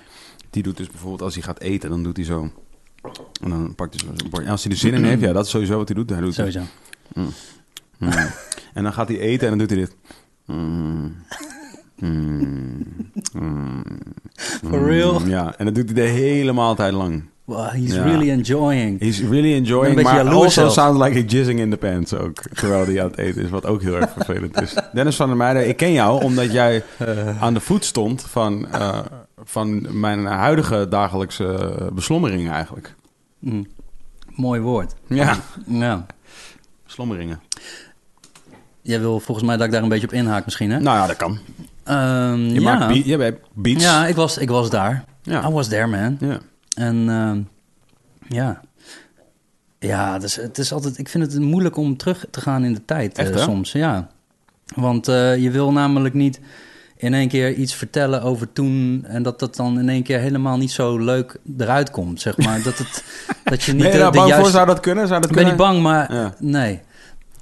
Die 0.50 0.62
doet 0.62 0.76
dus 0.76 0.86
bijvoorbeeld 0.86 1.22
als 1.22 1.34
hij 1.34 1.42
gaat 1.42 1.60
eten, 1.60 1.90
dan 1.90 2.02
doet 2.02 2.16
hij 2.16 2.26
zo. 2.26 2.50
En 3.42 3.50
dan 3.50 3.74
pakt 3.74 4.00
hij 4.00 4.08
zo'n 4.18 4.30
bord. 4.30 4.44
En 4.44 4.50
als 4.50 4.62
hij 4.62 4.72
er 4.72 4.78
zin 4.78 4.94
in 4.94 5.04
heeft, 5.04 5.20
ja, 5.26 5.32
dat 5.32 5.44
is 5.44 5.50
sowieso 5.50 5.76
wat 5.76 5.88
hij 5.88 5.96
doet. 5.96 6.10
Hij 6.10 6.20
doet 6.20 6.34
Sowieso. 6.34 6.60
Mm. 7.14 7.28
En 8.74 8.82
dan 8.82 8.92
gaat 8.92 9.08
hij 9.08 9.18
eten 9.18 9.48
en 9.50 9.58
dan 9.58 9.66
doet 9.66 9.70
hij 9.70 9.78
dit. 9.78 9.96
Mm. 10.46 11.14
Mm. 11.96 12.86
Mm. 13.32 13.82
For 14.68 14.78
Mm. 14.80 14.84
real? 14.86 15.26
Ja, 15.26 15.54
en 15.58 15.64
dat 15.64 15.74
doet 15.74 15.84
hij 15.84 15.94
de 15.94 16.00
hele 16.10 16.52
maaltijd 16.52 16.92
lang. 16.92 17.22
Wow, 17.44 17.68
he's 17.70 17.94
Ja. 17.94 18.02
really 18.02 18.30
enjoying. 18.30 19.00
He's 19.00 19.20
really 19.20 19.54
enjoying, 19.54 20.02
maar 20.02 20.28
also 20.28 20.68
sounds 20.68 21.02
like 21.04 21.18
he's 21.20 21.32
jizzing 21.32 21.60
in 21.60 21.70
the 21.70 21.76
pants 21.76 22.14
ook. 22.14 22.42
Terwijl 22.54 22.84
hij 22.86 23.02
aan 23.02 23.08
het 23.10 23.18
eten 23.18 23.42
is, 23.42 23.50
wat 23.50 23.66
ook 23.66 23.82
heel 23.82 23.94
erg 23.96 24.12
vervelend 24.12 24.60
is. 24.60 24.74
Dennis 24.94 25.16
van 25.16 25.26
der 25.28 25.36
Meijden, 25.36 25.68
ik 25.68 25.76
ken 25.76 25.92
jou 25.92 26.22
omdat 26.22 26.52
jij 26.52 26.82
aan 27.40 27.54
de 27.54 27.60
voet 27.60 27.84
stond 27.84 28.22
van, 28.22 28.68
eh, 28.72 28.98
van 29.44 30.00
mijn 30.00 30.24
huidige 30.24 30.86
dagelijkse 30.88 31.76
beslommeringen 31.92 32.52
eigenlijk. 32.52 32.94
Mm. 33.38 33.66
Mooi 34.34 34.60
woord. 34.60 34.94
Ja, 35.06 35.36
Ja. 35.66 36.06
beslommeringen. 36.84 37.40
Jij 38.86 39.00
wil 39.00 39.20
volgens 39.20 39.46
mij 39.46 39.56
dat 39.56 39.66
ik 39.66 39.72
daar 39.72 39.82
een 39.82 39.88
beetje 39.88 40.06
op 40.06 40.12
inhaak 40.12 40.44
misschien, 40.44 40.70
hè? 40.70 40.80
Nou 40.80 40.96
ja, 40.98 41.06
dat 41.06 41.16
kan. 41.16 41.38
Ehm, 41.84 42.38
Je 42.38 42.60
ja. 42.60 42.78
maakt 42.78 43.04
je 43.04 43.16
hebt 43.16 43.40
beats. 43.52 43.84
ja, 43.84 44.06
ik 44.06 44.14
was, 44.14 44.38
ik 44.38 44.48
was 44.48 44.70
daar. 44.70 45.04
Ja. 45.22 45.48
I 45.48 45.50
was 45.52 45.68
there, 45.68 45.86
man. 45.86 46.16
Ja. 46.20 46.38
En 46.76 47.08
ehm, 47.08 47.40
ja. 48.36 48.60
Ja, 49.78 50.18
dus 50.18 50.36
het 50.36 50.58
is 50.58 50.72
altijd, 50.72 50.98
ik 50.98 51.08
vind 51.08 51.32
het 51.32 51.40
moeilijk 51.42 51.76
om 51.76 51.96
terug 51.96 52.24
te 52.30 52.40
gaan 52.40 52.64
in 52.64 52.74
de 52.74 52.84
tijd 52.84 53.18
Echt, 53.18 53.30
eh, 53.30 53.42
soms. 53.42 53.72
Ja. 53.72 54.08
Want 54.74 55.08
eh, 55.08 55.36
je 55.36 55.50
wil 55.50 55.72
namelijk 55.72 56.14
niet 56.14 56.40
in 56.96 57.14
één 57.14 57.28
keer 57.28 57.52
iets 57.52 57.74
vertellen 57.74 58.22
over 58.22 58.52
toen... 58.52 59.04
en 59.08 59.22
dat 59.22 59.38
dat 59.38 59.56
dan 59.56 59.78
in 59.78 59.88
één 59.88 60.02
keer 60.02 60.18
helemaal 60.18 60.56
niet 60.56 60.70
zo 60.70 60.98
leuk 60.98 61.36
eruit 61.58 61.90
komt, 61.90 62.20
zeg 62.20 62.36
maar. 62.36 62.62
dat, 62.62 62.78
het, 62.78 63.04
dat 63.44 63.62
je 63.62 63.72
niet 63.72 63.82
Ben 63.82 63.92
je 63.92 63.98
daar 63.98 64.10
de 64.10 64.16
bang 64.16 64.28
juiste... 64.28 64.50
voor? 64.50 64.56
Zou 64.56 64.66
dat 64.66 64.80
kunnen? 64.80 65.08
Zou 65.08 65.20
dat 65.20 65.30
Ik 65.30 65.36
ben 65.36 65.44
kunnen? 65.46 65.66
niet 65.66 65.72
bang, 65.72 65.82
maar 65.82 66.14
Ja. 66.14 66.34
nee. 66.38 66.80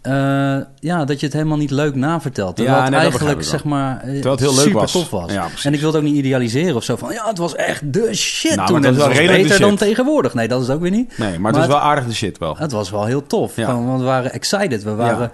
Eh, 0.05 0.57
ja, 0.79 1.05
dat 1.05 1.21
je 1.21 1.27
het 1.27 1.35
helemaal 1.35 1.57
niet 1.57 1.71
leuk 1.71 1.95
navertelt. 1.95 2.57
Terwijl 2.57 2.77
Ja, 2.77 2.89
nee, 2.89 3.01
eigenlijk, 3.01 3.43
zeg 3.43 3.65
maar, 3.65 3.97
eh, 3.97 4.03
Terwijl 4.03 4.31
het 4.31 4.41
heel 4.41 4.55
leuk 4.55 4.65
super 4.65 4.81
was. 4.81 4.93
tof 4.93 5.11
was. 5.11 5.33
Ja, 5.33 5.49
en 5.63 5.73
ik 5.75 5.81
wil 5.81 5.89
het 5.89 5.97
ook 5.99 6.03
niet 6.05 6.15
idealiseren 6.15 6.75
of 6.77 6.85
zo 6.85 6.97
van... 6.97 7.13
ja, 7.13 7.29
het 7.29 7.39
was 7.39 7.55
echt 7.55 7.93
de 7.93 8.15
shit 8.15 8.55
Nou, 8.57 8.69
toen. 8.69 8.83
het 8.83 8.97
wel 8.97 9.09
was 9.09 9.17
de 9.17 9.27
beter 9.27 9.61
dan 9.61 9.77
tegenwoordig. 9.77 10.35
Nee, 10.35 10.49
dat 10.49 10.63
is 10.63 10.69
ook 10.69 10.81
weer 10.81 10.91
niet. 10.91 11.19
Nee, 11.19 11.29
maar 11.29 11.33
het 11.33 11.41
Maar 11.43 11.53
het- 11.55 11.67
wel 11.71 11.81
aardig 11.81 12.07
de 12.07 12.15
shit 12.15 12.39
wel. 12.39 12.57
Het 12.57 12.73
was 12.73 12.91
wel 12.91 13.05
heel 13.05 13.27
tof. 13.27 13.57
Ja. 13.57 13.65
Gewoon, 13.69 13.87
want 13.87 13.99
we 14.01 14.05
waren 14.07 14.33
excited. 14.33 14.83
We 14.83 14.95
waren... 14.95 15.31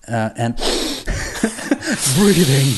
eh, 0.00 0.24
en... 0.34 0.54
breathing. 2.16 2.76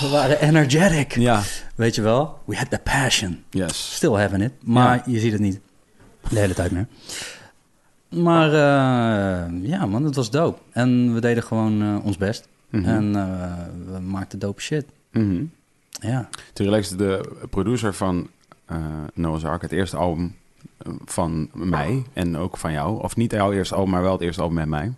We 0.00 0.08
waren 0.10 0.40
energetic. 0.40 1.14
Ja, 1.16 1.42
Weet 1.74 1.94
je 1.94 2.02
wel? 2.02 2.38
We 2.44 2.56
had 2.56 2.70
the 2.70 2.78
passion. 2.82 3.44
yes. 3.50 3.90
Still 3.94 4.12
having 4.12 4.42
it. 4.42 4.52
Maar 4.62 5.02
je 5.06 5.18
ziet 5.20 5.32
het 5.32 5.40
niet 5.40 5.60
de 6.28 6.38
hele 6.38 6.54
tijd 6.54 6.70
meer. 6.70 6.86
Maar 8.08 8.48
eh, 8.48 9.68
ja, 9.68 9.86
man, 9.86 10.04
het 10.04 10.14
was 10.14 10.30
dope. 10.30 10.58
En 10.72 11.14
we 11.14 11.20
deden 11.20 11.42
gewoon 11.42 11.82
eh, 11.82 12.04
ons 12.04 12.16
best. 12.16 12.48
Mhm. 12.70 12.84
En 12.84 13.16
eh, 13.16 13.92
we 13.92 14.00
maakten 14.00 14.38
dope 14.38 14.60
shit. 14.60 14.86
Mhm. 15.12 15.44
Ja. 15.90 16.28
Relax, 16.54 16.88
de 16.88 17.32
producer 17.50 17.94
van 17.94 18.28
Noah's 19.14 19.44
Ark, 19.44 19.62
het 19.62 19.72
eerste 19.72 19.96
album 19.96 20.34
van 21.04 21.48
mij 21.52 22.04
en 22.12 22.36
ook 22.36 22.56
van 22.56 22.72
jou. 22.72 23.02
Of 23.02 23.16
niet 23.16 23.32
jouw 23.32 23.52
eerste 23.52 23.74
album, 23.74 23.90
maar 23.90 24.02
wel 24.02 24.12
het 24.12 24.20
eerste 24.20 24.42
album 24.42 24.56
met 24.56 24.68
mij. 24.68 24.92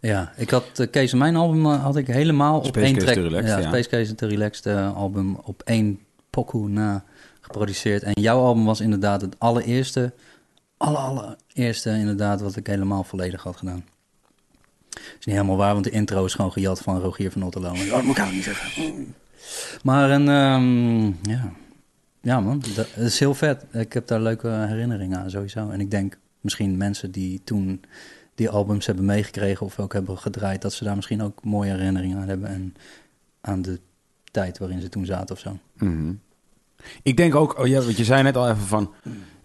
Ja, 0.00 0.32
ik 0.36 0.50
had 0.50 0.64
uh, 0.80 0.86
Kees, 0.90 1.12
mijn 1.14 1.36
album 1.36 1.64
had 1.64 1.96
ik 1.96 2.06
helemaal 2.06 2.60
op 2.60 2.76
één 2.76 2.94
Case 2.94 3.06
track. 3.06 3.16
Relaxed, 3.16 3.48
ja, 3.48 3.58
ja. 3.58 3.68
Space 3.68 3.88
Case 3.88 4.14
to 4.14 4.26
Relaxed 4.26 4.66
album 4.94 5.36
op 5.42 5.62
één 5.64 5.98
pokoe 6.30 6.68
na 6.68 7.04
geproduceerd. 7.40 8.02
En 8.02 8.12
jouw 8.22 8.38
album 8.38 8.64
was 8.64 8.80
inderdaad 8.80 9.20
het 9.20 9.34
allereerste, 9.38 10.00
alle 10.00 10.12
allereerste 10.78 11.90
inderdaad 11.90 12.40
wat 12.40 12.56
ik 12.56 12.66
helemaal 12.66 13.04
volledig 13.04 13.42
had 13.42 13.56
gedaan. 13.56 13.84
is 14.90 15.26
niet 15.26 15.34
helemaal 15.34 15.56
waar, 15.56 15.72
want 15.72 15.84
de 15.84 15.90
intro 15.90 16.24
is 16.24 16.34
gewoon 16.34 16.52
gejat 16.52 16.80
van 16.80 17.00
Rogier 17.00 17.32
van 17.32 17.42
Otterlo. 17.42 17.72
Maar, 17.74 17.86
dat 17.86 18.02
moet 18.02 18.18
ik 18.18 18.24
ook 18.24 18.32
niet 18.32 18.44
zeggen. 18.44 19.14
Maar 19.82 20.10
een, 20.10 20.28
ehm, 20.28 21.30
ja. 21.30 21.52
ja 22.20 22.40
man, 22.40 22.58
dat 22.58 22.74
dat 22.74 22.96
is 22.96 23.18
heel 23.18 23.34
vet. 23.34 23.64
Ik 23.72 23.92
heb 23.92 24.06
daar 24.06 24.20
leuke 24.20 24.48
herinneringen 24.48 25.18
aan 25.18 25.30
sowieso. 25.30 25.70
En 25.70 25.80
ik 25.80 25.90
denk 25.90 26.18
misschien 26.40 26.76
mensen 26.76 27.10
die 27.10 27.40
toen 27.44 27.80
die 28.34 28.50
albums 28.50 28.86
hebben 28.86 29.04
meegekregen 29.04 29.66
of 29.66 29.78
ook 29.78 29.92
hebben 29.92 30.18
gedraaid, 30.18 30.62
dat 30.62 30.72
ze 30.72 30.84
daar 30.84 30.96
misschien 30.96 31.22
ook 31.22 31.44
mooie 31.44 31.70
herinneringen 31.70 32.18
aan 32.18 32.28
hebben 32.28 32.48
en 32.48 32.74
aan 33.40 33.62
de 33.62 33.80
tijd 34.30 34.58
waarin 34.58 34.80
ze 34.80 34.88
toen 34.88 35.06
zaten 35.06 35.34
of 35.34 35.40
zo. 35.40 35.58
Mhm. 35.72 36.12
Ik 37.02 37.16
denk 37.16 37.34
ook, 37.34 37.58
oh 37.58 37.66
ja, 37.66 37.80
want 37.80 37.96
je 37.96 38.04
zei 38.04 38.22
net 38.22 38.36
al 38.36 38.48
even 38.48 38.66
van, 38.66 38.92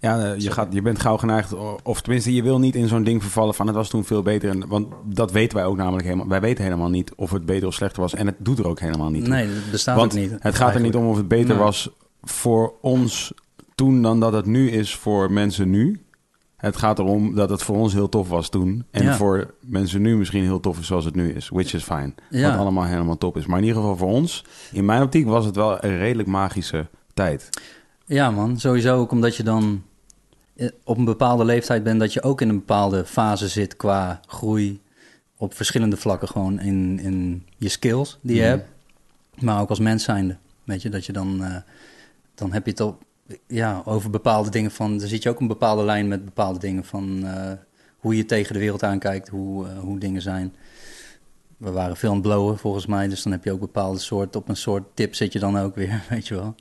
ja, 0.04 0.20
eh, 0.34 0.40
je, 0.40 0.52
gaat, 0.52 0.74
je 0.74 0.82
bent 0.82 1.00
gauw 1.00 1.18
geneigd, 1.18 1.54
of 1.84 2.02
tenminste, 2.02 2.34
je 2.34 2.44
wil 2.44 2.60
niet 2.60 2.76
in 2.76 2.88
zo'n 2.88 3.04
ding 3.04 3.22
vervallen 3.22 3.54
van 3.54 3.68
het 3.68 3.76
was 3.76 3.90
toen 3.90 4.04
veel 4.06 4.22
beter. 4.22 4.50
En, 4.50 4.68
want 4.68 4.88
dat 5.06 5.32
weten 5.32 5.58
wij 5.58 5.66
ook 5.66 5.78
namelijk 5.78 6.04
helemaal. 6.04 6.28
Wij 6.28 6.42
weten 6.42 6.64
helemaal 6.64 6.90
niet 6.90 7.12
of 7.16 7.32
het 7.32 7.46
beter 7.46 7.68
of 7.68 7.74
slechter 7.74 8.02
was. 8.02 8.14
En 8.14 8.26
het 8.26 8.36
doet 8.40 8.60
er 8.60 8.68
ook 8.68 8.80
helemaal 8.80 9.10
niet. 9.10 9.28
Nee, 9.28 9.46
dat 9.48 9.72
bestaat 9.72 9.96
Want 9.98 10.12
ook 10.14 10.20
niet. 10.20 10.36
het 10.40 10.56
gaat 10.56 10.76
er 10.76 10.82
niet 10.82 10.96
om 10.96 11.08
of 11.08 11.18
het 11.18 11.28
beter 11.28 11.56
Nee. 11.56 11.64
was 11.64 11.90
voor 12.22 12.74
ons 12.82 13.34
toen 13.76 14.02
dan 14.02 14.20
dat 14.20 14.34
het 14.34 14.46
nu 14.46 14.70
is 14.70 14.96
voor 14.96 15.32
mensen 15.32 15.70
nu. 15.70 16.02
Het 16.58 16.78
gaat 16.78 17.00
erom 17.00 17.36
dat 17.36 17.50
het 17.50 17.64
voor 17.64 17.76
ons 17.76 17.94
heel 17.94 18.10
tof 18.10 18.30
was 18.30 18.50
toen. 18.50 18.86
En 18.92 19.04
Ja. 19.04 19.16
voor 19.16 19.54
mensen 19.60 20.02
nu 20.02 20.18
misschien 20.18 20.44
heel 20.44 20.60
tof 20.60 20.80
is 20.80 20.88
zoals 20.88 21.06
het 21.06 21.16
nu 21.16 21.32
is. 21.34 21.50
Which 21.50 21.74
is 21.74 21.84
fine. 21.84 22.14
Ja. 22.30 22.50
Wat 22.50 22.60
allemaal 22.60 22.84
helemaal 22.84 23.18
top 23.18 23.38
is. 23.38 23.46
Maar 23.46 23.58
in 23.60 23.64
ieder 23.66 23.80
geval 23.82 23.98
voor 23.98 24.08
ons, 24.12 24.44
in 24.72 24.86
mijn 24.86 25.02
optiek, 25.02 25.26
was 25.26 25.46
het 25.46 25.56
wel 25.56 25.84
een 25.84 25.98
redelijk 25.98 26.28
magische 26.28 26.88
tijd. 27.14 27.50
Ja, 28.06 28.32
man. 28.32 28.60
Sowieso 28.60 28.98
ook 28.98 29.12
omdat 29.12 29.36
je 29.36 29.44
dan 29.44 29.82
op 30.84 30.98
een 30.98 31.06
bepaalde 31.06 31.46
leeftijd 31.46 31.84
bent, 31.84 32.00
dat 32.00 32.14
je 32.14 32.22
ook 32.24 32.42
in 32.42 32.50
een 32.50 32.56
bepaalde 32.58 33.06
fase 33.06 33.48
zit 33.48 33.76
qua 33.76 34.20
groei 34.28 34.82
op 35.38 35.54
verschillende 35.54 35.98
vlakken 35.98 36.28
gewoon 36.28 36.60
in, 36.60 37.00
in 37.00 37.46
je 37.58 37.70
skills 37.70 38.18
die 38.22 38.36
je 38.36 38.42
Mhm. 38.42 38.50
hebt, 38.50 38.68
maar 39.40 39.62
ook 39.62 39.70
als 39.70 39.80
mens 39.80 40.04
zijnde. 40.04 40.38
Weet 40.64 40.82
je, 40.82 40.90
dat 40.90 41.06
je 41.06 41.14
dan, 41.14 41.44
eh, 41.44 41.56
dan 42.36 42.52
heb 42.54 42.66
je 42.66 42.72
het 42.72 42.80
op, 42.80 43.04
ja, 43.48 43.82
over 43.86 44.10
bepaalde 44.10 44.50
dingen 44.50 44.72
van, 44.72 44.98
dan 44.98 45.08
zit 45.08 45.24
je 45.24 45.30
ook 45.30 45.40
een 45.40 45.48
bepaalde 45.48 45.84
lijn 45.84 46.08
met 46.08 46.26
bepaalde 46.26 46.60
dingen 46.60 46.86
van 46.86 47.26
eh, 47.26 47.52
hoe 47.98 48.16
je 48.18 48.26
tegen 48.26 48.54
de 48.54 48.60
wereld 48.60 48.84
aankijkt, 48.84 49.28
hoe, 49.30 49.68
eh, 49.68 49.80
hoe 49.80 50.00
dingen 50.00 50.22
zijn. 50.22 50.56
we 51.58 51.72
waren 51.72 51.98
veel 51.98 52.10
aan 52.10 52.16
het 52.16 52.24
blowen 52.26 52.58
volgens 52.58 52.86
mij. 52.86 53.08
Dus 53.08 53.24
dan 53.24 53.32
heb 53.32 53.44
je 53.44 53.52
ook 53.52 53.60
bepaalde 53.60 54.00
soort, 54.00 54.36
op 54.36 54.50
een 54.50 54.56
soort 54.58 54.84
tip 54.94 55.16
zit 55.16 55.34
je 55.34 55.40
dan 55.40 55.58
ook 55.58 55.76
weer, 55.76 56.04
weet 56.10 56.28
je 56.28 56.36
wel. 56.36 56.56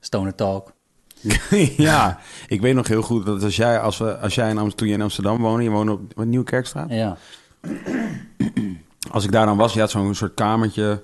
Stoner 0.00 0.34
talk. 0.34 0.72
ja, 1.76 2.18
ik 2.46 2.60
weet 2.60 2.74
nog 2.74 2.88
heel 2.88 3.02
goed 3.02 3.26
dat 3.26 3.42
als 3.42 3.56
jij, 3.56 3.80
als 3.80 3.98
we, 3.98 4.18
als 4.18 4.34
jij 4.34 4.50
in 4.50 4.58
Amsterdam, 4.58 4.76
toen 4.76 4.88
je 4.88 4.94
in 4.94 5.02
Amsterdam 5.02 5.38
woonde, 5.38 5.62
je 5.62 5.70
woonde 5.70 5.92
op 5.92 6.24
Nieuwkerkstraat. 6.24 6.90
Ja, 6.90 7.16
Als 9.10 9.24
ik 9.24 9.32
daar 9.32 9.46
dan 9.46 9.56
was, 9.56 9.72
je 9.72 9.80
had 9.80 9.90
zo'n 9.90 10.14
soort 10.14 10.34
kamertje. 10.34 11.02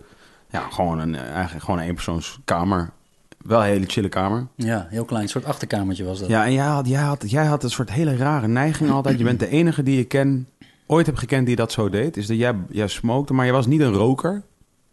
Ja, 0.51 0.69
gewoon 0.71 0.99
een, 0.99 1.15
eigenlijk 1.17 1.65
gewoon 1.65 1.81
een 1.81 1.87
eenpersoonskamer. 1.87 2.91
Wel 3.39 3.61
een 3.61 3.67
hele 3.67 3.87
chille 3.87 4.09
kamer. 4.09 4.47
ja 4.57 4.87
heel 4.91 5.05
klein, 5.05 5.23
een 5.23 5.29
soort 5.29 5.45
achterkamertje 5.45 6.05
was 6.05 6.19
dat. 6.19 6.29
Ja, 6.29 6.45
en 6.45 6.53
jij 6.53 6.65
had, 6.65 6.89
jij, 6.89 7.03
had, 7.03 7.31
jij 7.31 7.45
had 7.45 7.63
een 7.63 7.71
soort 7.71 7.91
hele 7.91 8.17
rare 8.17 8.49
neiging 8.49 8.91
altijd. 8.91 9.19
Je 9.19 9.25
bent 9.25 9.41
de 9.41 9.49
enige 9.49 9.83
die 9.83 9.99
ik 9.99 10.09
ken, 10.09 10.49
ooit 10.87 11.07
heb 11.07 11.17
gekend 11.17 11.47
die 11.47 11.57
dat 11.57 11.73
zo 11.73 11.91
deed. 11.91 12.17
Is 12.17 12.27
dat 12.27 12.37
jij, 12.37 12.55
jij 12.69 12.89
smokte, 12.89 13.35
maar 13.35 13.47
je 13.47 13.53
was 13.53 13.67
niet 13.67 13.81
een 13.81 13.93
roker. 13.93 14.43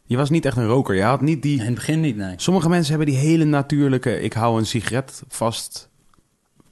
Je 0.03 0.17
was 0.17 0.29
niet 0.29 0.46
echt 0.46 0.58
een 0.58 0.67
roker. 0.67 0.96
Je 0.96 1.01
had 1.01 1.22
niet 1.22 1.41
die... 1.41 1.60
In 1.60 1.65
het 1.65 1.75
begin 1.75 2.00
niet, 2.00 2.15
nee. 2.15 2.34
Sommige 2.38 2.70
mensen 2.70 2.96
hebben 2.96 3.13
die 3.13 3.24
hele 3.24 3.43
natuurlijke... 3.43 4.22
ik 4.22 4.34
hou 4.34 4.60
een 4.60 4.65
sigaret 4.65 5.24
vast 5.27 5.89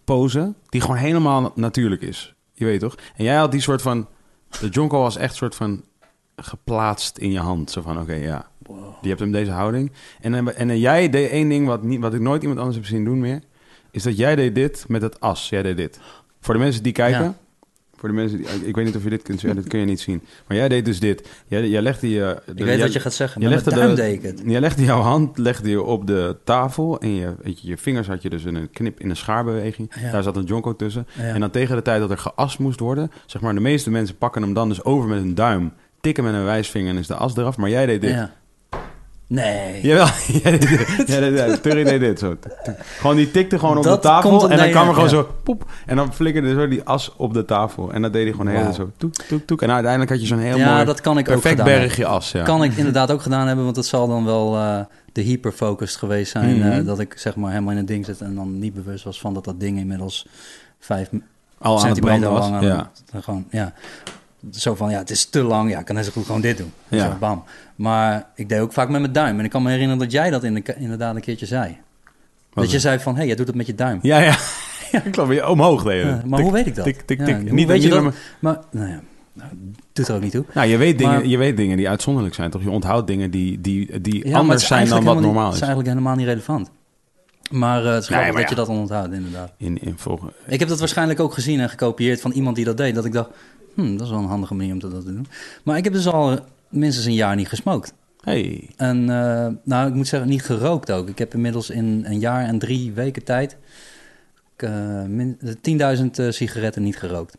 pose... 0.03 0.53
die 0.69 0.81
gewoon 0.81 0.95
helemaal 0.95 1.51
natuurlijk 1.55 2.01
is. 2.01 2.35
Je 2.53 2.65
weet 2.65 2.79
toch? 2.79 2.95
En 3.15 3.23
jij 3.23 3.35
had 3.35 3.51
die 3.51 3.61
soort 3.61 3.81
van... 3.81 4.07
de 4.59 4.67
jonko 4.69 4.99
was 5.01 5.17
echt 5.17 5.35
soort 5.35 5.55
van 5.55 5.83
geplaatst 6.35 7.17
in 7.17 7.31
je 7.31 7.39
hand. 7.39 7.71
Zo 7.71 7.81
van, 7.81 7.99
oké, 7.99 8.13
ja. 8.13 8.47
Je 9.01 9.07
hebt 9.07 9.19
hem 9.19 9.31
deze 9.31 9.51
houding. 9.51 9.91
En, 10.21 10.55
en, 10.55 10.79
jij 10.79 11.09
deed 11.09 11.29
één 11.29 11.49
ding 11.49 11.67
wat, 11.67 11.83
niet, 11.83 11.99
wat 11.99 12.13
ik 12.13 12.19
nooit 12.21 12.41
iemand 12.41 12.59
anders 12.59 12.77
heb 12.77 12.85
zien 12.85 13.05
doen 13.05 13.19
meer... 13.19 13.41
is 13.91 14.03
dat 14.03 14.17
jij 14.17 14.35
deed 14.35 14.55
dit 14.55 14.85
met 14.87 15.01
het 15.01 15.19
as. 15.19 15.49
Jij 15.49 15.61
deed 15.61 15.77
dit. 15.77 15.99
Voor 16.39 16.53
de 16.53 16.59
mensen 16.59 16.83
die 16.83 16.93
kijken... 16.93 17.23
Ja. 17.23 17.35
Voor 17.99 18.09
de 18.09 18.15
mensen 18.15 18.37
die... 18.37 18.47
Ik 18.67 18.75
weet 18.75 18.85
niet 18.85 18.95
of 18.95 19.03
je 19.03 19.09
dit 19.09 19.21
kunt 19.21 19.39
zien. 19.39 19.55
Dat 19.55 19.67
kun 19.67 19.79
je 19.79 19.85
niet 19.85 19.99
zien. 19.99 20.21
Maar 20.47 20.57
jij 20.57 20.69
deed 20.69 20.85
dus 20.85 20.99
dit. 20.99 21.27
Jij, 21.47 21.67
jij 21.69 21.81
legde 21.81 22.09
je... 22.09 22.41
Ik 22.55 22.63
weet 22.63 22.81
wat 22.81 22.93
je 22.93 22.99
gaat 22.99 23.13
zeggen, 23.13 23.41
met 23.41 23.49
legde 23.49 23.69
de- 23.95 24.27
het. 24.27 24.41
je 24.45 24.59
legde 24.59 24.83
jouw 24.83 25.01
hand 25.01 25.37
legde 25.37 25.69
je 25.69 25.81
op 25.81 26.07
de 26.07 26.37
tafel 26.43 26.99
en 26.99 27.15
je, 27.15 27.33
weet 27.43 27.61
je, 27.61 27.67
je 27.67 27.77
vingers 27.77 28.07
had 28.07 28.21
je 28.21 28.29
dus 28.29 28.43
in 28.43 28.55
een 28.55 28.69
knip 28.71 28.99
in 28.99 29.09
een 29.09 29.15
schaarbeweging. 29.15 29.91
Ja. 30.01 30.11
Daar 30.11 30.23
zat 30.23 30.35
een 30.35 30.43
jonko 30.43 30.75
tussen. 30.75 31.07
Ja. 31.17 31.23
En 31.23 31.39
dan 31.39 31.49
tegen 31.49 31.75
de 31.75 31.81
tijd 31.81 31.99
dat 31.99 32.11
er 32.11 32.17
geast 32.17 32.59
moest 32.59 32.79
worden, 32.79 33.11
zeg 33.25 33.41
maar, 33.41 33.53
de 33.53 33.59
meeste 33.59 33.91
mensen 33.91 34.15
pakken 34.17 34.41
hem 34.41 34.53
dan 34.53 34.69
dus 34.69 34.83
over 34.83 35.09
met 35.09 35.21
een 35.21 35.35
duim, 35.35 35.71
tikken 36.01 36.23
met 36.23 36.33
een 36.33 36.43
wijsvinger 36.43 36.89
en 36.89 36.97
is 36.97 37.07
de 37.07 37.15
as 37.15 37.37
eraf. 37.37 37.57
Maar 37.57 37.69
jij 37.69 37.85
deed 37.85 38.01
dit. 38.01 38.09
Ja. 38.11 38.31
Nee. 39.29 39.81
Jawel, 39.81 40.05
deed 40.43 40.61
dit. 40.61 41.07
Deed 41.07 41.35
dit. 41.35 41.61
Turry 41.61 41.83
deed 41.83 41.99
dit 41.99 42.19
zo. 42.19 42.37
Gewoon 42.99 43.15
die 43.15 43.31
tikte 43.31 43.59
gewoon 43.59 43.77
op 43.77 43.83
Dat 43.83 44.01
de 44.01 44.07
tafel 44.07 44.49
en 44.49 44.57
dan 44.57 44.69
kwam 44.69 44.87
er 44.87 44.93
gewoon 44.93 45.09
ja. 45.09 45.15
zo 45.15 45.35
poep. 45.43 45.65
En 45.85 45.95
dan 45.95 46.13
flikkerde 46.13 46.53
zo 46.53 46.67
die 46.67 46.83
as 46.83 47.13
op 47.17 47.33
de 47.33 47.45
tafel. 47.45 47.91
En 47.93 48.01
dat 48.01 48.13
deed 48.13 48.23
hij 48.23 48.31
gewoon 48.31 48.47
heel 48.47 48.73
zo 48.73 48.91
toek, 48.97 49.13
toek, 49.15 49.45
toek. 49.45 49.61
En 49.61 49.71
uiteindelijk 49.71 50.11
had 50.11 50.21
je 50.21 50.27
zo'n 50.27 50.39
heel 50.39 50.57
Ja, 50.57 50.73
mooi, 50.73 50.85
dat 50.85 51.01
kan 51.01 51.17
ik 51.17 51.27
ook 51.27 51.33
perfect 51.33 51.59
gedaan 51.59 51.79
bergje 51.79 52.05
as. 52.05 52.31
Ja. 52.31 52.43
Kan 52.43 52.63
ik 52.63 52.73
inderdaad 52.77 53.11
ook 53.11 53.21
gedaan 53.21 53.47
hebben, 53.47 53.65
want 53.65 53.75
het 53.75 53.85
zal 53.85 54.07
dan 54.07 54.25
wel 54.25 54.55
eh, 54.57 54.79
de 55.13 55.21
hyperfocused 55.21 55.97
geweest 55.99 56.31
zijn. 56.31 56.61
Eh, 56.63 56.85
dat 56.85 56.99
ik 56.99 57.13
zeg 57.17 57.35
maar 57.35 57.49
helemaal 57.51 57.71
in 57.71 57.77
het 57.77 57.87
ding 57.87 58.05
zit 58.05 58.21
en 58.21 58.35
dan 58.35 58.59
niet 58.59 58.73
bewust 58.73 59.03
was 59.03 59.19
van 59.19 59.33
dat 59.33 59.43
dat 59.43 59.59
ding 59.59 59.77
inmiddels 59.77 60.25
vijf 60.79 61.09
Al 61.11 61.19
aan 61.61 61.71
het 61.71 61.81
centimeter 61.81 62.19
branden 62.19 62.31
was. 62.31 62.49
lang 62.49 62.55
aan 62.55 62.91
Ja. 63.13 63.21
gewoon, 63.21 63.45
ja. 63.51 63.73
Zo 64.51 64.75
van, 64.75 64.89
ja, 64.89 64.97
het 64.97 65.09
is 65.09 65.25
te 65.25 65.41
lang, 65.43 65.71
ja, 65.71 65.79
ik 65.79 65.85
kan 65.85 65.95
net 65.95 66.05
zo 66.05 66.11
goed 66.11 66.25
gewoon 66.25 66.41
dit 66.41 66.57
doen. 66.57 66.71
Ja. 66.87 67.05
Zo, 67.11 67.17
bam. 67.19 67.43
Maar 67.75 68.27
ik 68.35 68.49
deed 68.49 68.59
ook 68.59 68.73
vaak 68.73 68.89
met 68.89 69.01
mijn 69.01 69.13
duim. 69.13 69.39
En 69.39 69.45
ik 69.45 69.51
kan 69.51 69.63
me 69.63 69.69
herinneren 69.69 69.99
dat 69.99 70.11
jij 70.11 70.29
dat 70.29 70.43
in 70.43 70.53
de, 70.53 70.75
inderdaad 70.77 71.15
een 71.15 71.21
keertje 71.21 71.45
zei. 71.45 71.77
dat 72.53 72.65
je 72.65 72.71
het? 72.71 72.81
zei 72.81 72.99
van, 72.99 73.11
hé, 73.11 73.17
hey, 73.17 73.27
jij 73.27 73.35
doet 73.35 73.47
het 73.47 73.55
met 73.55 73.65
je 73.65 73.75
duim. 73.75 73.99
Ja, 74.01 74.19
ja. 74.19 74.35
ja 74.91 74.99
klopt. 74.99 75.33
Je 75.33 75.47
omhoog 75.47 75.83
deed. 75.83 76.03
Ja, 76.03 76.21
maar 76.25 76.37
Tik, 76.37 76.47
hoe 76.47 76.51
weet 76.51 76.65
ik 76.67 76.75
dat? 76.75 76.85
Tik, 76.85 77.01
tik, 77.01 77.25
tik. 77.25 77.51
Niet 77.51 77.67
weet 77.67 77.83
je 77.83 77.89
dat? 77.89 78.13
Maar, 78.39 78.59
nou 78.71 78.87
ja, 78.89 79.01
nou, 79.33 79.49
doet 79.93 80.07
er 80.07 80.15
ook 80.15 80.21
niet 80.21 80.31
toe. 80.31 80.45
Nou, 80.53 80.67
je 80.67 80.77
weet, 80.77 80.97
dingen, 80.97 81.13
Maar- 81.13 81.25
je 81.25 81.37
weet 81.37 81.57
dingen 81.57 81.77
die 81.77 81.89
uitzonderlijk 81.89 82.35
zijn, 82.35 82.49
toch? 82.49 82.63
Je 82.63 82.69
onthoudt 82.69 83.07
dingen 83.07 83.31
die, 83.31 83.61
die, 83.61 84.01
die 84.01 84.35
anders 84.35 84.67
zijn 84.67 84.87
dan 84.87 85.03
wat 85.03 85.19
normaal 85.21 85.31
niet- 85.31 85.41
is. 85.41 85.45
Het 85.45 85.53
is 85.55 85.59
eigenlijk 85.61 85.89
helemaal 85.89 86.15
niet 86.15 86.25
relevant. 86.27 86.69
Maar 87.51 87.85
eh, 87.85 87.93
het 87.93 88.03
is 88.03 88.09
Nee, 88.09 88.17
grappig 88.17 88.33
maar 88.33 88.41
dat 88.41 88.49
je 88.49 88.55
dat 88.55 88.67
dan 88.67 88.77
onthoudt, 88.77 89.13
inderdaad. 89.13 89.51
In, 89.57 89.81
in 89.81 89.93
volgen. 89.97 90.31
Ik 90.45 90.59
heb 90.59 90.69
dat 90.69 90.79
waarschijnlijk 90.79 91.19
ook 91.19 91.33
gezien 91.33 91.59
en 91.59 91.69
gekopieerd 91.69 92.21
van 92.21 92.31
iemand 92.31 92.55
die 92.55 92.65
dat 92.65 92.77
deed. 92.77 92.95
Dat 92.95 93.05
ik 93.05 93.13
dacht, 93.13 93.29
hm, 93.83 93.91
dat 93.97 94.01
is 94.05 94.09
wel 94.13 94.19
een 94.19 94.25
handige 94.27 94.53
manier 94.53 94.73
om 94.73 94.79
dat 94.79 94.91
te 94.91 95.03
doen. 95.03 95.27
Maar 95.63 95.77
ik 95.77 95.83
heb 95.83 95.93
dus 95.93 96.07
al 96.07 96.31
eh, 96.31 96.37
minstens 96.69 97.05
een 97.05 97.13
jaar 97.13 97.35
niet 97.35 97.47
gesmokt. 97.47 97.93
Hey. 98.21 98.69
En 98.75 98.97
eh, 99.09 99.47
nou, 99.63 99.87
ik 99.87 99.93
moet 99.93 100.07
zeggen, 100.07 100.29
niet 100.29 100.43
gerookt 100.43 100.91
ook. 100.91 101.09
Ik 101.09 101.17
heb 101.17 101.33
inmiddels 101.33 101.69
in 101.69 102.03
een 102.07 102.19
jaar 102.19 102.45
en 102.45 102.59
drie 102.59 102.91
weken 102.91 103.23
tijd 103.23 103.57
eh, 104.55 105.03
min- 105.07 105.37
10.000 105.41 105.45
eh, 106.15 106.29
sigaretten 106.29 106.83
niet 106.83 106.97
gerookt. 106.97 107.37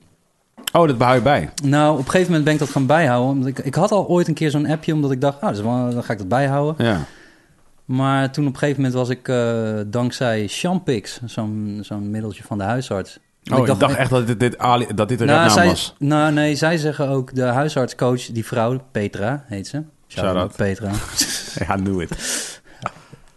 Oh, 0.73 0.87
dat 0.87 0.99
behoud 0.99 1.17
je 1.17 1.23
bij. 1.23 1.51
Nou, 1.65 1.93
op 1.93 1.99
een 1.99 2.05
gegeven 2.05 2.27
moment 2.27 2.45
ben 2.45 2.53
ik 2.53 2.59
dat 2.59 2.69
gaan 2.71 2.87
bijhouden. 2.87 3.31
Omdat 3.31 3.49
ik, 3.49 3.59
ik 3.59 3.75
had 3.75 3.91
al 3.93 4.09
ooit 4.09 4.29
een 4.29 4.35
keer 4.35 4.51
zo'n 4.51 4.67
appje, 4.67 4.93
omdat 4.95 5.11
ik 5.11 5.21
dacht, 5.21 5.41
ah, 5.41 5.57
wel- 5.57 5.91
dan 5.91 6.05
ga 6.05 6.13
ik 6.13 6.19
dat 6.19 6.29
bijhouden. 6.29 6.87
Ja. 6.87 7.05
Maar 7.85 8.31
toen 8.31 8.47
op 8.47 8.53
een 8.53 8.59
gegeven 8.59 8.83
moment 8.83 8.99
was 8.99 9.09
ik 9.09 9.29
eh, 9.29 9.81
dankzij 9.87 10.47
Champix, 10.49 11.21
zo'n 11.25 11.79
zo'n 11.83 12.11
middeltje 12.11 12.43
van 12.43 12.59
de 12.59 12.65
huisarts. 12.65 13.19
Oh, 13.53 13.69
ik 13.69 13.79
dacht, 13.79 13.97
echt 13.97 14.11
dat 14.11 14.27
dit, 14.27 14.41
dit, 14.41 14.59
Ali, 14.59 14.87
dat 14.95 15.09
dit 15.09 15.21
een 15.21 15.27
nou, 15.27 15.51
zij, 15.51 15.67
was. 15.67 15.95
nou, 15.99 16.33
nee, 16.33 16.55
zij 16.55 16.77
zeggen 16.77 17.09
ook, 17.09 17.35
de 17.35 17.43
huisartscoach, 17.43 18.27
die 18.27 18.47
vrouw, 18.47 18.81
Petra 18.93 19.45
heet 19.47 19.67
ze. 19.67 19.83
Shout-out. 20.09 20.57
Petra. 20.57 20.91
Ja, 21.67 21.77
doe 21.77 22.01
het. 22.01 22.11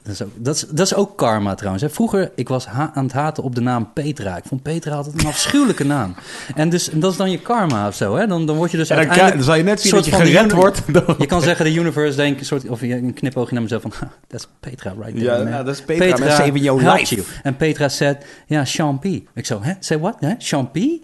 Dat 0.04 0.14
is, 0.14 0.22
ook, 0.24 0.30
dat, 0.36 0.56
is, 0.56 0.66
dat 0.70 0.86
is 0.86 0.96
ook 0.96 1.18
karma 1.18 1.56
trouwens. 1.56 1.84
Hè. 1.84 1.90
Vroeger, 1.90 2.32
ik 2.36 2.48
was 2.48 2.66
ha- 2.66 2.92
aan 2.94 3.04
het 3.04 3.14
haten 3.14 3.44
op 3.44 3.56
de 3.56 3.62
naam 3.62 3.94
Petra. 3.94 4.38
Ik 4.38 4.44
vond 4.48 4.62
Petra 4.64 4.96
altijd 4.96 5.22
een 5.22 5.28
afschuwelijke 5.28 5.84
naam. 5.86 6.16
En, 6.56 6.70
dus, 6.70 6.90
en 6.90 7.00
dat 7.00 7.12
is 7.12 7.18
dan 7.18 7.32
je 7.32 7.40
karma 7.40 7.88
of 7.88 7.96
zo. 7.96 8.16
Hè? 8.16 8.28
Dan, 8.28 8.46
dan 8.46 8.56
word 8.56 8.72
je 8.72 8.78
dus 8.78 8.90
En 8.90 8.96
dan, 8.96 9.06
uiteindelijk... 9.06 9.46
dan 9.46 9.54
zal 9.56 9.64
je 9.64 9.70
net 9.70 9.82
zien 9.82 9.92
dat 9.92 10.06
je 10.06 10.12
gered 10.12 10.44
uni- 10.52 10.54
wordt. 10.62 10.82
Je 11.18 11.26
kan 11.26 11.42
zeggen, 11.42 11.66
de 11.66 11.74
universe 11.74 12.16
denkt 12.18 12.40
een 12.40 12.46
soort... 12.46 12.70
Of 12.70 12.82
je 12.82 12.94
een 12.96 13.14
knipoogje 13.14 13.54
naar 13.54 13.62
mezelf 13.64 13.82
van... 13.82 13.92
"Ha, 14.00 14.08
Dat 14.28 14.40
is 14.40 14.48
Petra 14.60 14.94
right 15.00 15.16
there, 15.20 15.38
Ja, 15.38 15.44
nou, 15.50 15.66
dat 15.66 15.76
is 15.76 15.82
Petra, 15.82 16.18
man, 16.18 16.32
saving 16.36 16.60
your 16.64 16.92
life. 16.92 17.16
you. 17.16 17.28
En 17.44 17.56
Petra 17.56 17.90
said, 17.90 18.26
ja, 18.48 18.66
Champy. 18.66 19.24
Ik 19.34 19.46
zo, 19.46 19.60
hè? 19.62 19.74
Say 19.80 20.00
what? 20.00 20.16
Hè? 20.20 20.34
Champy? 20.38 21.02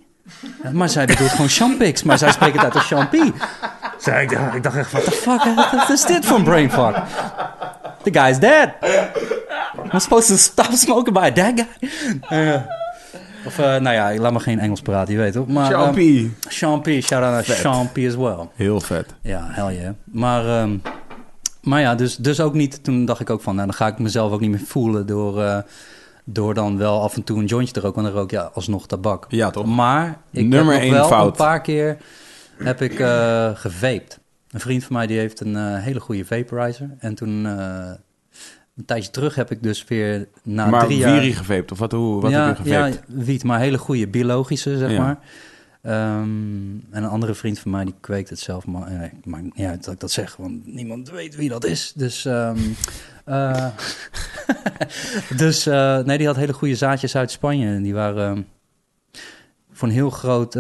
Maar 0.72 0.90
zij 0.90 1.06
bedoelt 1.06 1.30
gewoon 1.30 1.48
Champix. 1.50 2.04
Maar 2.04 2.18
zij 2.18 2.32
spreekt 2.32 2.56
het 2.56 2.64
uit 2.64 2.74
als 2.76 2.86
Champy. 2.86 3.32
Zij, 4.00 4.24
ik, 4.24 4.30
dacht- 4.30 4.56
ik 4.56 4.64
dacht 4.64 4.78
echt, 4.78 4.92
what 4.92 5.04
the 5.04 5.12
fuck? 5.12 5.44
Wat 5.72 5.90
is 5.90 6.06
dit 6.06 6.26
voor 6.26 6.38
een 6.38 6.44
brainfuck? 6.44 6.96
The 8.04 8.12
guy's 8.12 8.40
dead. 8.40 8.74
I'm 9.94 10.00
supposed 10.00 10.28
to 10.28 10.38
stop 10.38 10.72
smoking 10.74 11.14
by 11.14 11.32
that 11.32 11.54
guy. 11.56 11.90
Eh, 12.30 12.62
of, 13.46 13.60
eh, 13.60 13.66
nou 13.80 13.96
ja, 13.96 14.22
laat 14.22 14.34
me 14.34 14.40
geen 14.40 14.60
Engels 14.60 14.82
praten, 14.82 15.14
je 15.14 15.20
weet 15.20 15.34
toch? 15.34 15.48
Maar, 15.48 15.72
ehm, 15.72 15.82
Champy. 15.82 16.30
Champy, 16.48 17.02
shout-out 17.02 17.48
naar. 17.48 17.58
Champy 17.58 18.08
as 18.08 18.16
well. 18.16 18.48
Heel 18.56 18.82
vet. 18.82 19.06
Ja, 19.22 19.48
hell 19.50 19.76
yeah. 19.76 19.94
Maar, 20.04 20.46
ehm, 20.62 20.78
maar 21.62 21.82
ja, 21.82 21.96
dus, 21.96 22.16
dus 22.16 22.40
ook 22.40 22.54
niet... 22.54 22.84
Toen 22.84 23.06
dacht 23.06 23.20
ik 23.20 23.30
ook 23.30 23.42
van, 23.42 23.56
nou, 23.56 23.68
dan 23.68 23.76
ga 23.76 23.88
ik 23.88 24.00
mezelf 24.00 24.32
ook 24.32 24.40
niet 24.40 24.50
meer 24.50 24.62
voelen... 24.66 25.06
door, 25.06 25.42
eh, 25.42 25.58
door 26.26 26.54
dan 26.54 26.78
wel 26.78 27.02
af 27.02 27.16
en 27.16 27.24
toe 27.24 27.40
een 27.40 27.46
jointje 27.46 27.74
te 27.74 27.80
roken. 27.80 28.02
Want 28.02 28.14
dan 28.14 28.22
rook 28.22 28.32
ja 28.32 28.50
alsnog 28.54 28.88
tabak. 28.88 29.26
Ja, 29.30 29.50
toch? 29.50 29.66
Maar 29.66 30.18
ik 30.32 30.46
Nummer 30.46 30.74
heb 30.74 30.84
één 30.84 30.94
wel 30.94 31.08
fout. 31.08 31.26
een 31.28 31.46
paar 31.46 31.62
keer 31.62 31.98
heb 32.58 32.82
ik 32.82 32.94
gevaped. 33.54 34.19
Een 34.52 34.60
vriend 34.60 34.84
van 34.84 34.96
mij 34.96 35.08
die 35.08 35.18
heeft 35.18 35.40
een 35.40 35.56
eh, 35.56 35.78
hele 35.84 36.00
goede 36.00 36.26
vaporizer. 36.26 36.96
En 37.00 37.16
toen... 37.16 37.46
eh, 37.46 37.92
een 38.76 38.86
tijdje 38.86 39.12
terug 39.12 39.36
heb 39.36 39.52
ik 39.52 39.64
dus 39.64 39.84
weer 39.84 40.28
na 40.44 40.70
maar 40.70 40.86
drie 40.86 40.98
jaar... 40.98 41.22
Gevaped? 41.22 41.72
Of 41.72 41.80
wat, 41.80 41.92
hoe, 41.92 42.22
wat 42.22 42.32
ja, 42.32 42.48
heb 42.48 42.58
je 42.64 42.70
ja, 42.70 42.92
wiet, 43.08 43.44
maar 43.44 43.60
hele 43.60 43.78
goede 43.78 44.08
biologische, 44.08 44.78
zeg 44.78 44.92
Ja. 44.92 44.98
maar. 45.02 45.20
Ehm, 45.82 46.22
en 46.90 47.04
een 47.04 47.06
andere 47.06 47.34
vriend 47.34 47.60
van 47.60 47.72
mij 47.72 47.84
die 47.86 47.94
kweekt 48.00 48.30
het 48.30 48.40
zelf, 48.40 48.66
maar 48.66 48.88
eh, 48.88 49.10
maakt 49.24 49.44
niet 49.44 49.66
uit 49.68 49.84
dat 49.84 49.94
ik 49.94 50.00
dat 50.00 50.12
zeg, 50.12 50.36
want 50.36 50.66
niemand 50.66 51.10
weet 51.10 51.36
wie 51.36 51.50
dat 51.50 51.66
is. 51.66 51.94
Dus, 51.96 52.26
ehm, 52.26 52.58
eh, 53.26 53.68
dus 55.38 55.66
nee, 56.06 56.18
die 56.18 56.28
had 56.28 56.36
hele 56.36 56.54
goede 56.54 56.76
zaadjes 56.76 57.16
uit 57.16 57.32
Spanje. 57.32 57.68
En 57.68 57.84
die 57.84 57.94
waren 57.94 58.30
ehm, 58.30 58.42
voor 59.72 59.88
een 59.88 59.94
heel 59.94 60.10
groot, 60.10 60.56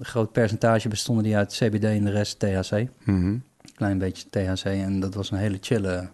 groot 0.00 0.32
percentage 0.32 0.88
bestonden 0.88 1.24
die 1.24 1.36
uit 1.36 1.52
CBD 1.52 1.84
en 1.84 2.04
de 2.04 2.10
rest 2.10 2.38
THC. 2.38 2.86
Mhm. 3.04 3.36
Klein 3.74 3.98
beetje 3.98 4.24
THC 4.30 4.64
en 4.64 5.00
dat 5.00 5.14
was 5.14 5.30
een 5.30 5.38
hele 5.38 5.58
chille. 5.60 6.08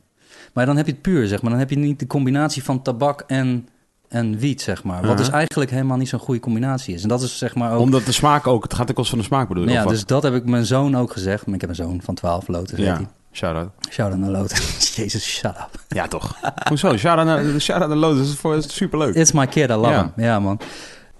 Maar 0.53 0.67
dan 0.67 0.77
heb 0.77 0.87
je 0.87 0.93
het 0.93 1.03
puur, 1.03 1.27
zeg 1.27 1.43
maar. 1.43 1.51
Dan 1.51 1.59
heb 1.61 1.71
je 1.71 1.79
niet 1.79 1.99
de 1.99 2.07
combinatie 2.07 2.65
van 2.65 2.83
tabak 2.83 3.25
en, 3.27 3.69
en 4.09 4.39
wiet, 4.39 4.63
zeg 4.63 4.85
maar. 4.85 4.95
Wat 4.95 5.03
Uh-huh. 5.05 5.19
dus 5.19 5.29
eigenlijk 5.29 5.71
helemaal 5.71 5.97
niet 5.97 6.09
zo'n 6.09 6.19
goede 6.19 6.41
combinatie 6.41 6.95
is. 6.95 7.03
En 7.03 7.09
dat 7.09 7.23
is 7.23 7.39
zeg 7.39 7.55
maar 7.55 7.73
ook... 7.73 7.81
Omdat 7.81 8.05
de 8.05 8.13
smaak 8.13 8.47
ook... 8.47 8.63
Het 8.63 8.75
gaat 8.75 8.87
de 8.87 8.93
kost 8.93 9.11
van 9.11 9.19
de 9.19 9.25
smaak 9.25 9.49
bedoel 9.49 9.65
je? 9.65 9.71
ja, 9.71 9.85
dus 9.85 10.07
dat 10.07 10.23
heb 10.23 10.35
ik 10.35 10.45
mijn 10.45 10.65
zoon 10.67 10.97
ook 10.97 11.13
gezegd. 11.13 11.47
Maar 11.47 11.55
ik 11.55 11.61
heb 11.61 11.71
een 11.71 11.77
zoon 11.77 12.01
van 12.03 12.15
12, 12.15 12.49
Lotus 12.49 12.71
heet 12.79 12.87
Ja, 12.87 13.01
shout-out. 13.33 13.71
Shout-out 13.91 14.21
naar 14.21 14.31
Lotus. 14.31 14.95
Jezus, 14.97 15.25
shut 15.25 15.51
up. 15.51 15.71
Ja, 15.89 16.09
toch? 16.09 16.37
Hoezo? 16.69 16.97
Shout-out 16.97 17.27
naar, 17.27 17.61
shout-out 17.61 17.89
naar 17.89 17.99
Lotus. 17.99 18.41
Dat 18.43 18.65
is, 18.65 18.75
superleuk. 18.75 19.15
It's 19.15 19.33
my 19.33 19.47
kid, 19.47 19.71
I 19.71 19.75
love 19.75 19.95
him. 19.95 20.13
Ja, 20.25 20.41
man. 20.41 20.61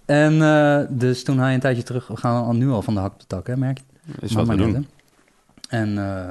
En 0.05 0.43
eh, 0.43 0.79
dus 0.89 1.25
toen 1.25 1.39
hij 1.39 1.55
een 1.55 1.61
tijdje 1.61 1.83
terug... 1.83 2.07
We 2.07 2.17
gaan 2.17 2.45
al 2.45 2.53
nu 2.53 2.71
al 2.71 2.83
van 2.83 2.95
de 2.95 3.01
hak 3.01 3.13
op 3.13 3.21
de 3.21 3.27
tak, 3.27 3.47
hè, 3.47 3.57
merk 3.57 3.79
je? 3.79 3.85
Is 4.21 4.33
Maar 4.33 4.45
wat 4.47 4.57
we 4.57 4.63
maar 4.63 4.73
doen. 4.73 4.87
En 5.69 5.99
eh, 5.99 6.25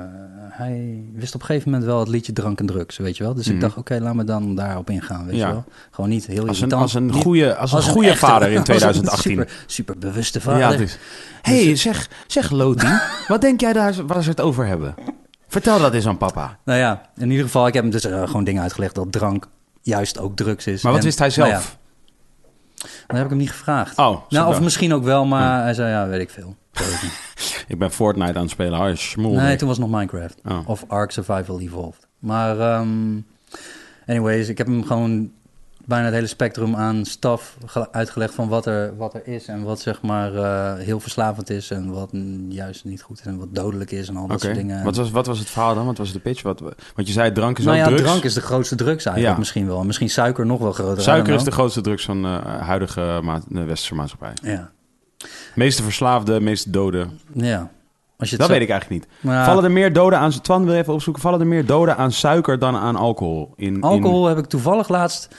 hij 0.50 1.04
wist 1.14 1.36
op 1.36 1.40
een 1.42 1.46
gegeven 1.46 1.70
moment 1.72 1.88
wel 1.90 2.00
het 2.00 2.08
liedje 2.08 2.34
Drank 2.34 2.60
en 2.60 2.66
Drugs, 2.66 2.98
weet 2.98 3.18
je 3.18 3.24
wel. 3.24 3.34
Dus 3.34 3.46
Mhm. 3.46 3.56
ik 3.56 3.62
dacht, 3.62 3.78
oké, 3.78 3.98
laat 4.00 4.14
me 4.14 4.24
dan 4.24 4.56
daarop 4.56 4.90
ingaan, 4.90 5.26
weet 5.26 5.36
Ja. 5.36 5.48
je 5.48 5.54
wel. 5.54 5.64
Gewoon 5.92 6.10
niet 6.10 6.26
heel 6.26 6.48
Als 6.48 6.62
een, 6.62 6.72
als 6.74 6.94
een 6.94 7.12
goede, 7.14 7.56
als 7.56 7.72
een 7.72 7.78
als 7.78 7.86
een 7.88 7.92
goede 7.94 8.08
echte- 8.10 8.26
vader 8.26 8.50
in 8.50 8.58
als 8.60 8.70
een 8.70 8.76
2018. 8.76 9.32
Super, 9.32 9.54
super 9.66 9.98
bewuste 9.98 10.42
vader. 10.42 10.60
Ja, 10.60 10.76
dus. 10.78 10.98
hey, 11.42 11.76
zeg, 11.76 12.10
zeg 12.28 12.50
Loti, 12.52 12.88
wat 13.28 13.42
denk 13.42 13.60
jij 13.62 13.74
daar 13.74 14.06
waar 14.06 14.24
ze 14.24 14.30
het 14.30 14.42
over 14.42 14.66
hebben? 14.68 14.96
Vertel 15.48 15.80
dat 15.80 15.94
eens 15.94 16.08
aan 16.08 16.18
papa. 16.18 16.58
Nou 16.66 16.80
ja, 16.80 17.02
in 17.18 17.30
ieder 17.30 17.46
geval, 17.46 17.68
ik 17.68 17.74
heb 17.74 17.84
hem 17.84 17.92
dus 17.92 18.06
eh, 18.06 18.26
gewoon 18.26 18.44
dingen 18.44 18.62
uitgelegd 18.62 18.96
dat 18.96 19.12
drank 19.12 19.48
juist 19.82 20.20
ook 20.20 20.36
drugs 20.36 20.68
is. 20.68 20.82
Maar 20.84 20.92
wat 20.92 21.02
En, 21.02 21.06
wist 21.08 21.20
hij 21.20 21.30
zelf? 21.30 21.78
Dat 22.82 23.18
heb 23.18 23.24
ik 23.24 23.30
hem 23.30 23.38
niet 23.38 23.52
gevraagd. 23.52 23.98
Oh, 23.98 24.18
nou, 24.30 24.50
of 24.50 24.62
misschien 24.62 24.94
ook 24.94 25.04
wel, 25.04 25.26
maar 25.26 25.64
hij 25.64 25.74
zei, 25.74 25.90
ja, 25.90 26.08
weet 26.08 26.22
ik 26.22 26.30
veel. 26.30 26.56
Ik 27.68 27.78
ben 27.80 27.92
Fortnite 27.92 28.34
aan 28.34 28.42
het 28.42 28.50
spelen. 28.52 28.80
Oh, 28.80 28.96
schmoel. 28.96 29.34
Nee, 29.36 29.56
toen 29.56 29.68
was 29.68 29.78
het 29.78 29.88
nog 29.88 29.96
Minecraft. 29.96 30.40
Oh. 30.46 30.60
Of 30.66 30.86
Ark 30.88 31.12
Survival 31.12 31.60
Evolved. 31.60 32.08
Maar, 32.20 32.60
ehm, 32.60 33.20
anyways, 34.08 34.50
ik 34.50 34.58
heb 34.58 34.68
hem 34.68 34.84
gewoon 34.84 35.32
bijna 35.92 36.06
het 36.06 36.14
hele 36.16 36.28
spectrum 36.28 36.76
aan 36.76 37.06
staf 37.06 37.58
ge- 37.66 37.92
uitgelegd 37.92 38.34
van 38.34 38.48
wat 38.48 38.66
er, 38.66 38.98
wat 38.98 39.14
er 39.14 39.28
is. 39.28 39.48
En 39.48 39.64
wat 39.64 39.80
zeg 39.80 40.02
maar 40.02 40.36
eh, 40.36 40.84
heel 40.86 41.00
verslavend 41.00 41.50
is 41.50 41.72
en 41.72 41.92
wat 41.92 42.10
juist 42.50 42.86
niet 42.86 43.02
goed 43.02 43.20
is 43.20 43.26
en 43.26 43.38
wat 43.38 43.56
dodelijk 43.56 43.92
is 43.92 44.08
en 44.10 44.18
al 44.18 44.28
dat 44.28 44.42
soort 44.42 44.56
dingen. 44.56 44.84
Wat, 44.84 44.96
was, 44.96 45.12
wat 45.12 45.26
was 45.26 45.40
het 45.40 45.50
verhaal 45.50 45.76
dan? 45.76 45.86
Wat 45.86 45.98
was 45.98 46.14
de 46.14 46.20
pitch? 46.20 46.42
Wat, 46.42 46.60
want 46.96 47.08
je 47.08 47.14
zei 47.14 47.32
drank 47.32 47.58
is 47.60 47.66
nou 47.66 47.78
ook 47.78 47.84
ja, 47.84 47.90
drugs. 47.90 48.04
drank 48.10 48.24
is 48.24 48.34
de 48.34 48.42
grootste 48.42 48.76
drugs 48.76 49.06
eigenlijk 49.06 49.34
Ja. 49.36 49.40
misschien 49.40 49.68
wel. 49.68 49.84
Misschien 49.84 50.10
suiker 50.10 50.46
nog 50.46 50.60
wel 50.60 50.72
groter. 50.72 51.04
Suiker 51.04 51.34
is 51.34 51.44
de 51.44 51.52
grootste 51.52 51.82
drugs 51.82 52.06
van 52.06 52.22
de 52.22 52.40
huidige 52.46 53.20
ma 53.24 53.42
de 53.48 53.64
westerse 53.64 53.96
maatschappij. 53.96 54.34
Ja, 54.44 54.72
Meeste 55.56 55.84
verslaafde, 55.84 56.40
meeste 56.40 56.70
doden. 56.70 57.20
ja. 57.34 57.70
Als 58.18 58.30
je 58.30 58.38
Dat 58.38 58.48
zo- 58.48 58.54
weet 58.54 58.62
ik 58.62 58.70
eigenlijk 58.70 59.02
niet. 59.02 59.12
Maar 59.22 59.46
Vallen 59.46 59.64
er 59.64 59.72
meer 59.72 59.94
doden 59.94 60.20
aan... 60.20 60.32
Twan 60.42 60.66
wil 60.66 60.74
even 60.74 60.94
opzoeken. 60.94 61.22
Vallen 61.22 61.40
er 61.40 61.48
meer 61.48 61.66
doden 61.66 61.98
aan 61.98 62.12
suiker 62.12 62.60
dan 62.60 62.76
aan 62.76 62.96
alcohol? 62.96 63.54
In, 63.56 63.74
in- 63.76 63.82
Alcohol 63.82 64.26
heb 64.26 64.38
ik 64.38 64.46
toevallig 64.46 64.88
laatst 64.90 65.36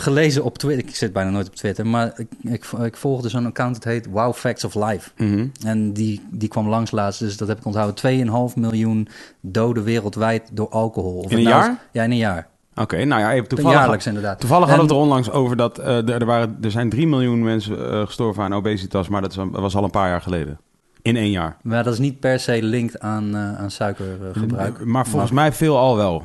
gelezen 0.00 0.44
op 0.44 0.58
Twitter. 0.58 0.88
Ik 0.88 0.96
zit 0.96 1.12
bijna 1.12 1.30
nooit 1.30 1.46
op 1.46 1.54
Twitter, 1.54 1.86
maar 1.86 2.12
ik, 2.16 2.28
ik, 2.42 2.64
ik 2.82 2.96
volgde 2.96 3.28
zo'n 3.28 3.46
account, 3.46 3.74
het 3.74 3.84
heet 3.84 4.06
Wow 4.10 4.34
Facts 4.34 4.64
of 4.64 4.74
Life. 4.74 5.10
Mhm. 5.16 5.46
En 5.64 5.92
die, 5.92 6.20
die 6.30 6.48
kwam 6.48 6.68
langs 6.68 6.90
laatst, 6.90 7.20
dus 7.20 7.36
dat 7.36 7.48
heb 7.48 7.58
ik 7.58 7.64
onthouden. 7.64 8.26
2,5 8.52 8.54
miljoen 8.54 9.08
doden 9.40 9.82
wereldwijd 9.84 10.50
door 10.52 10.68
alcohol. 10.68 11.18
Of 11.18 11.30
In 11.30 11.36
een 11.36 11.44
nou- 11.44 11.56
jaar? 11.56 11.78
Ja, 11.92 12.02
in 12.02 12.10
een 12.10 12.16
jaar. 12.16 12.48
Oké, 12.74 13.04
nou 13.04 13.20
ja, 13.20 13.32
even 13.32 13.48
toevallig... 13.48 13.78
Jaarlijks 13.78 14.06
inderdaad. 14.06 14.40
Toevallig 14.40 14.68
hadden 14.68 14.86
we 14.86 14.92
het 14.92 15.00
er 15.00 15.06
onlangs 15.06 15.30
over 15.30 15.56
dat 15.56 15.78
eh, 15.78 15.96
er, 15.96 16.10
er, 16.10 16.24
waren, 16.24 16.58
er 16.60 16.70
zijn 16.70 16.88
3 16.88 17.06
miljoen 17.06 17.42
mensen 17.42 17.90
eh, 17.92 18.06
gestorven 18.06 18.42
aan 18.42 18.54
obesitas, 18.54 19.08
maar 19.08 19.20
dat 19.20 19.34
was 19.50 19.76
al 19.76 19.84
een 19.84 19.90
paar 19.90 20.08
jaar 20.08 20.20
geleden. 20.20 20.60
In 21.02 21.16
één 21.16 21.30
jaar. 21.30 21.56
Maar 21.62 21.84
dat 21.84 21.92
is 21.92 21.98
niet 21.98 22.20
per 22.20 22.40
se 22.40 22.62
linked 22.62 23.00
aan, 23.00 23.34
eh, 23.34 23.58
aan 23.58 23.70
suikergebruik. 23.70 24.84
Maar 24.84 25.06
volgens 25.06 25.32
mij 25.32 25.52
veel 25.52 25.78
al 25.78 25.96
wel. 25.96 26.22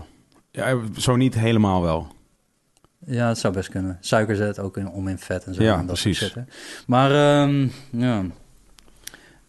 Ja, 0.51 0.77
zo 0.97 1.15
niet 1.15 1.35
helemaal 1.35 1.81
wel. 1.81 2.07
Ja, 3.05 3.27
het 3.27 3.37
zou 3.37 3.53
best 3.53 3.69
kunnen. 3.69 3.97
Suiker 3.99 4.35
zet 4.35 4.59
ook 4.59 4.77
in, 4.77 4.89
om 4.89 5.07
in 5.07 5.17
vet 5.19 5.43
en 5.45 5.53
zo. 5.53 5.63
Ja, 5.63 5.71
en 5.79 5.85
dat 5.85 5.99
precies. 6.01 6.33
Maar, 6.87 7.11
ehm, 7.41 7.67
ja. 7.89 8.23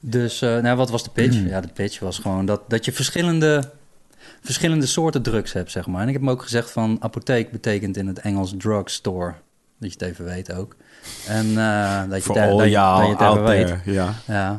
Dus, 0.01 0.43
eh, 0.43 0.59
nou, 0.59 0.77
wat 0.77 0.91
was 0.91 1.05
de 1.05 1.11
pitch? 1.11 1.37
Ja, 1.47 1.61
de 1.61 1.69
pitch 1.69 1.99
was 1.99 2.19
gewoon 2.19 2.47
dat, 2.47 2.63
dat 2.71 2.85
je 2.85 2.93
verschillende, 2.93 3.71
verschillende 4.41 4.87
soorten 4.87 5.23
drugs 5.23 5.53
hebt, 5.53 5.71
zeg 5.71 5.87
maar. 5.87 6.01
En 6.03 6.07
ik 6.07 6.13
heb 6.13 6.23
hem 6.23 6.31
ook 6.31 6.43
gezegd 6.43 6.71
van 6.71 6.97
apotheek 7.01 7.51
betekent 7.51 7.97
in 7.97 8.07
het 8.07 8.19
Engels 8.19 8.55
drugstore. 8.59 9.35
Dat 9.79 9.93
je 9.93 9.99
het 9.99 10.09
even 10.13 10.25
weet 10.25 10.53
ook. 10.53 10.77
En 11.29 11.59
eh, 11.59 12.03
dat 12.09 12.25
je 12.25 12.29
all 12.33 12.35
dat 12.35 12.45
je- 12.45 12.57
dat 12.57 12.65
je 12.65 12.71
y'all 12.71 13.11
het 13.11 13.21
even 13.21 13.45
weet. 13.45 13.75
Ja. 13.85 14.15
Ja. 14.27 14.57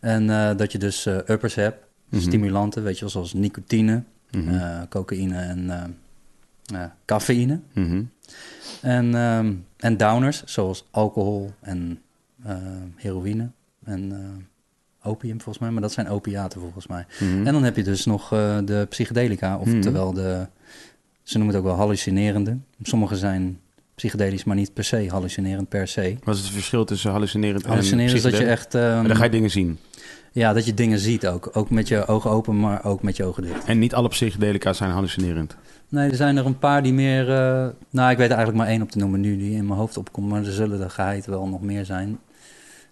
En 0.00 0.30
eh, 0.30 0.56
dat 0.56 0.72
je 0.72 0.78
dus 0.78 1.06
uppers 1.06 1.54
hebt, 1.54 1.86
Mhm. 2.08 2.22
stimulanten, 2.22 2.82
weet 2.82 2.94
je 2.94 3.00
wel, 3.00 3.10
zoals 3.10 3.32
nicotine, 3.32 4.02
eh, 4.30 4.80
cocaïne 4.88 5.38
en 5.40 5.96
cafeïne. 7.04 7.60
Mhm. 7.72 8.02
En, 8.82 9.14
ehm, 9.14 9.52
en 9.76 9.96
downers, 9.96 10.42
zoals 10.44 10.84
alcohol 10.90 11.50
en 11.60 12.02
eh, 12.44 12.56
heroïne 12.96 13.50
en 13.84 14.12
eh, 14.12 15.08
opium 15.10 15.36
volgens 15.40 15.58
mij. 15.58 15.70
Maar 15.70 15.82
dat 15.82 15.92
zijn 15.92 16.08
opiaten 16.08 16.60
volgens 16.60 16.86
mij. 16.86 17.06
Mhm. 17.20 17.46
En 17.46 17.52
dan 17.52 17.62
heb 17.62 17.76
je 17.76 17.82
dus 17.82 18.04
nog 18.04 18.32
eh, 18.32 18.58
de 18.64 18.86
psychedelica, 18.88 19.56
oftewel 19.56 20.12
de... 20.12 20.46
Ze 21.22 21.38
noemen 21.38 21.54
het 21.54 21.64
ook 21.64 21.70
wel 21.70 21.80
hallucinerende. 21.80 22.56
Sommige 22.82 23.16
zijn 23.16 23.60
psychedelisch, 23.94 24.44
maar 24.44 24.56
niet 24.56 24.74
per 24.74 24.84
se 24.84 25.06
hallucinerend 25.08 25.68
per 25.68 25.88
se. 25.88 26.16
Wat 26.24 26.36
is 26.36 26.42
het 26.42 26.50
verschil 26.50 26.84
tussen 26.84 27.10
hallucinerend 27.10 27.62
en 27.64 27.68
Hallucinerend 27.68 28.16
is 28.16 28.22
dat 28.22 28.36
je 28.36 28.44
echt... 28.44 28.74
En 28.74 29.06
dan 29.06 29.16
ga 29.16 29.24
je 29.24 29.30
dingen 29.30 29.50
zien. 29.50 29.78
Ja, 30.32 30.52
dat 30.52 30.66
je 30.66 30.74
dingen 30.74 30.98
ziet 30.98 31.26
ook. 31.26 31.50
Ook 31.52 31.70
met 31.70 31.88
je 31.88 32.06
ogen 32.06 32.30
open, 32.30 32.60
maar 32.60 32.84
ook 32.84 33.02
met 33.02 33.16
je 33.16 33.24
ogen 33.24 33.42
dicht. 33.42 33.64
En 33.64 33.78
niet 33.78 33.94
alle 33.94 34.08
psychedelica 34.08 34.72
zijn 34.72 34.90
hallucinerend. 34.90 35.56
Nee, 35.88 36.10
er 36.10 36.16
zijn 36.16 36.36
er 36.36 36.46
een 36.46 36.58
paar 36.58 36.82
die 36.82 36.92
meer... 36.92 37.30
eh, 37.30 37.68
nou, 37.90 38.10
ik 38.10 38.16
weet 38.16 38.30
er 38.30 38.36
eigenlijk 38.36 38.56
maar 38.56 38.66
één 38.66 38.82
op 38.82 38.90
te 38.90 38.98
noemen 38.98 39.20
nu 39.20 39.36
die 39.36 39.52
in 39.54 39.66
mijn 39.66 39.78
hoofd 39.78 39.96
opkomt. 39.96 40.28
Maar 40.28 40.44
er 40.44 40.52
zullen 40.52 40.80
er 40.80 40.90
geheid 40.90 41.26
wel 41.26 41.46
nog 41.48 41.62
meer 41.62 41.84
zijn. 41.84 42.18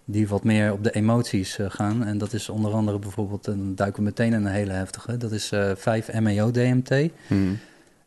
Die 0.04 0.28
wat 0.28 0.44
meer 0.44 0.72
op 0.72 0.84
de 0.84 0.90
emoties 0.90 1.58
eh, 1.58 1.66
gaan. 1.68 2.04
En 2.04 2.18
dat 2.18 2.32
is 2.32 2.48
onder 2.48 2.72
andere 2.72 2.98
bijvoorbeeld... 2.98 3.46
En 3.46 3.56
dan 3.56 3.74
duiken 3.74 3.98
we 3.98 4.04
meteen 4.08 4.32
in 4.32 4.44
een 4.44 4.52
hele 4.52 4.72
heftige. 4.72 5.16
Dat 5.16 5.32
is 5.32 5.52
eh 5.52 5.70
5-MeO-DMT. 5.76 6.90
Mhm. 7.26 7.54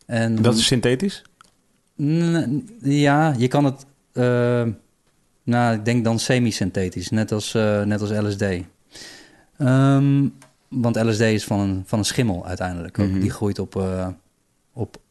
En 0.06 0.36
Dat 0.42 0.56
is 0.56 0.66
synthetisch? 0.66 1.22
Ja, 2.82 3.34
je 3.38 3.48
kan 3.48 3.66
het... 3.66 3.86
nou, 5.44 5.76
ik 5.76 5.86
denk 5.86 6.04
dan 6.04 6.20
semi-synthetisch. 6.20 7.10
Net 7.10 7.32
als, 7.32 7.54
net 7.86 8.02
als 8.02 8.12
LSD. 8.12 8.44
Ehm, 9.58 10.28
want 10.68 10.96
LSD 11.04 11.22
is 11.22 11.44
van 11.46 11.60
een, 11.60 11.84
van 11.86 12.00
een 12.00 12.06
schimmel 12.06 12.46
uiteindelijk. 12.46 13.00
ook. 13.00 13.08
Mhm. 13.08 13.20
Die 13.20 13.30
groeit 13.30 13.60
op, 13.60 13.76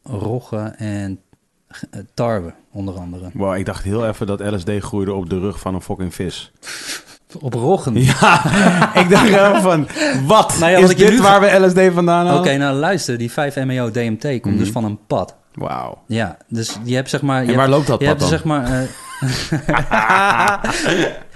roggen 0.09 0.77
en 0.77 1.19
eh, 1.67 1.99
tarwe, 2.13 2.53
onder 2.71 2.93
andere. 2.99 3.29
Wow, 3.33 3.55
ik 3.55 3.65
dacht 3.65 3.83
heel 3.83 4.07
even 4.07 4.27
dat 4.27 4.39
LSD 4.39 4.69
groeide 4.79 5.13
op 5.13 5.29
de 5.29 5.39
rug 5.39 5.59
van 5.59 5.73
een 5.75 5.81
fucking 5.81 6.13
vis. 6.15 6.51
Op 7.39 7.53
roggen? 7.53 7.93
Ja, 8.03 8.43
ik 9.01 9.09
dacht 9.09 9.25
even 9.27 9.61
van, 9.61 9.87
wat? 10.25 10.55
Nou 10.59 10.71
ja, 10.71 10.77
is 10.77 10.87
wat 10.87 10.97
dit 10.97 11.09
nu- 11.09 11.21
waar 11.21 11.41
we 11.41 11.65
LSD 11.67 11.93
vandaan 11.93 12.25
halen? 12.25 12.39
Oké, 12.41 12.57
nou 12.57 12.75
luister, 12.77 13.17
die 13.17 13.31
5-MeO-DMT 13.31 14.21
komt 14.41 14.43
Mhm. 14.53 14.57
dus 14.57 14.69
van 14.69 14.83
een 14.83 14.99
pad. 15.07 15.35
Wauw. 15.53 15.97
Ja, 16.07 16.37
dus 16.47 16.77
je 16.83 16.95
hebt 16.95 17.09
zeg 17.09 17.21
maar... 17.21 17.41
je 17.45 17.49
En 17.51 17.55
waar 17.55 17.69
hebt- 17.69 17.75
loopt 17.77 17.87
dat 17.87 17.99
je 17.99 18.05
pad 18.05 18.19
hebt 18.19 18.19
dan? 18.19 18.29
zeg 18.29 18.43
maar... 18.43 18.65
eh, 18.71 18.87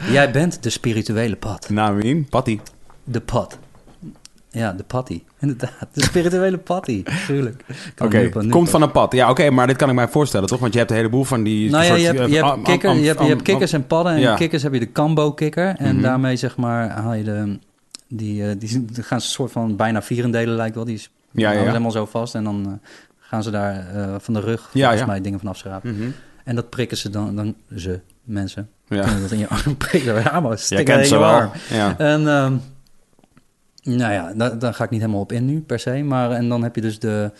Jij 0.15 0.31
bent 0.31 0.63
de 0.63 0.69
spirituele 0.69 1.35
pad. 1.35 1.69
Namin, 1.69 2.27
Patty. 2.29 2.59
De 3.03 3.21
pad. 3.21 3.57
Ja, 4.55 4.71
de 4.71 4.83
patty. 4.83 5.21
Inderdaad, 5.39 5.87
de 5.93 6.03
spirituele 6.03 6.57
patty. 6.57 7.03
Tuurlijk. 7.27 7.63
Oké, 7.97 8.29
komt 8.49 8.69
van 8.69 8.81
een 8.81 8.91
pad. 8.91 9.13
Ja, 9.13 9.29
oké, 9.29 9.49
maar 9.49 9.67
dit 9.67 9.75
kan 9.75 9.89
ik 9.89 9.95
mij 9.95 10.07
voorstellen, 10.07 10.47
toch? 10.47 10.59
Want 10.59 10.73
je 10.73 10.79
hebt 10.79 10.91
een 10.91 10.97
heleboel 10.97 11.23
van 11.23 11.43
die... 11.43 11.69
Nou 11.69 11.83
ja, 11.83 11.95
je 11.95 12.05
hebt, 12.05 12.19
eh, 12.19 12.27
je 12.27 12.33
hebt, 12.35 12.47
am- 12.47 12.63
kikker, 12.63 12.89
am- 12.89 12.97
je 12.97 13.05
hebt, 13.05 13.17
je 13.17 13.23
am- 13.23 13.29
hebt 13.29 13.41
kikkers 13.41 13.73
en 13.73 13.87
padden. 13.87 14.13
En 14.13 14.19
Ja. 14.19 14.35
kikkers 14.35 14.63
heb 14.63 14.73
je 14.73 14.79
de 14.79 14.85
kambo-kikker. 14.85 15.75
En 15.77 15.93
Mhm. 15.93 16.03
daarmee 16.03 16.35
zeg 16.35 16.57
maar 16.57 16.89
haal 16.89 17.13
je 17.13 17.23
de... 17.23 17.59
Die, 18.07 18.47
eh, 18.49 18.55
die, 18.57 18.85
die 18.85 19.03
gaan 19.03 19.21
ze 19.21 19.27
een 19.27 19.33
soort 19.33 19.51
van 19.51 19.75
bijna 19.75 20.01
vierendelen 20.01 20.55
lijkt 20.55 20.75
wel. 20.75 20.85
Die 20.85 20.95
is, 20.95 21.09
Ja, 21.31 21.51
ja, 21.51 21.59
ja. 21.59 21.65
helemaal 21.65 21.91
zo 21.91 22.05
vast. 22.05 22.35
En 22.35 22.43
dan 22.43 22.63
eh, 22.65 22.89
gaan 23.19 23.43
ze 23.43 23.51
daar 23.51 23.85
van 24.19 24.33
de 24.33 24.39
rug 24.39 24.69
Ja, 24.73 24.79
volgens 24.79 24.99
ja. 25.01 25.05
mij 25.07 25.21
dingen 25.21 25.39
van 25.39 25.47
afschrapen. 25.49 25.95
Mhm. 25.97 26.09
En 26.43 26.55
dat 26.55 26.69
prikken 26.69 26.97
ze 26.97 27.09
dan, 27.09 27.35
dan 27.35 27.55
ze, 27.75 27.99
mensen. 28.23 28.69
Ja, 28.87 29.01
Kunnen 29.03 29.21
dat 29.21 29.31
in 29.31 29.37
je 29.39 29.47
arm 29.47 29.77
prikken. 29.87 30.15
Ja, 30.23 30.39
maar 30.39 30.57
stikken 30.57 30.85
kent 30.85 30.99
in 30.99 31.05
ze 31.07 31.13
je 31.13 31.19
wel. 31.19 31.29
arm. 31.29 31.51
Ja. 31.69 31.97
En 31.97 32.27
ehm, 32.27 32.53
nou 33.83 34.13
ja, 34.13 34.33
daar, 34.35 34.59
daar 34.59 34.73
ga 34.73 34.83
ik 34.83 34.89
niet 34.89 34.99
helemaal 34.99 35.21
op 35.21 35.31
in 35.31 35.45
nu 35.45 35.61
per 35.61 35.79
se. 35.79 36.03
Maar 36.03 36.31
en 36.31 36.49
dan 36.49 36.63
heb 36.63 36.75
je 36.75 36.81
dus 36.81 36.99
de. 36.99 37.31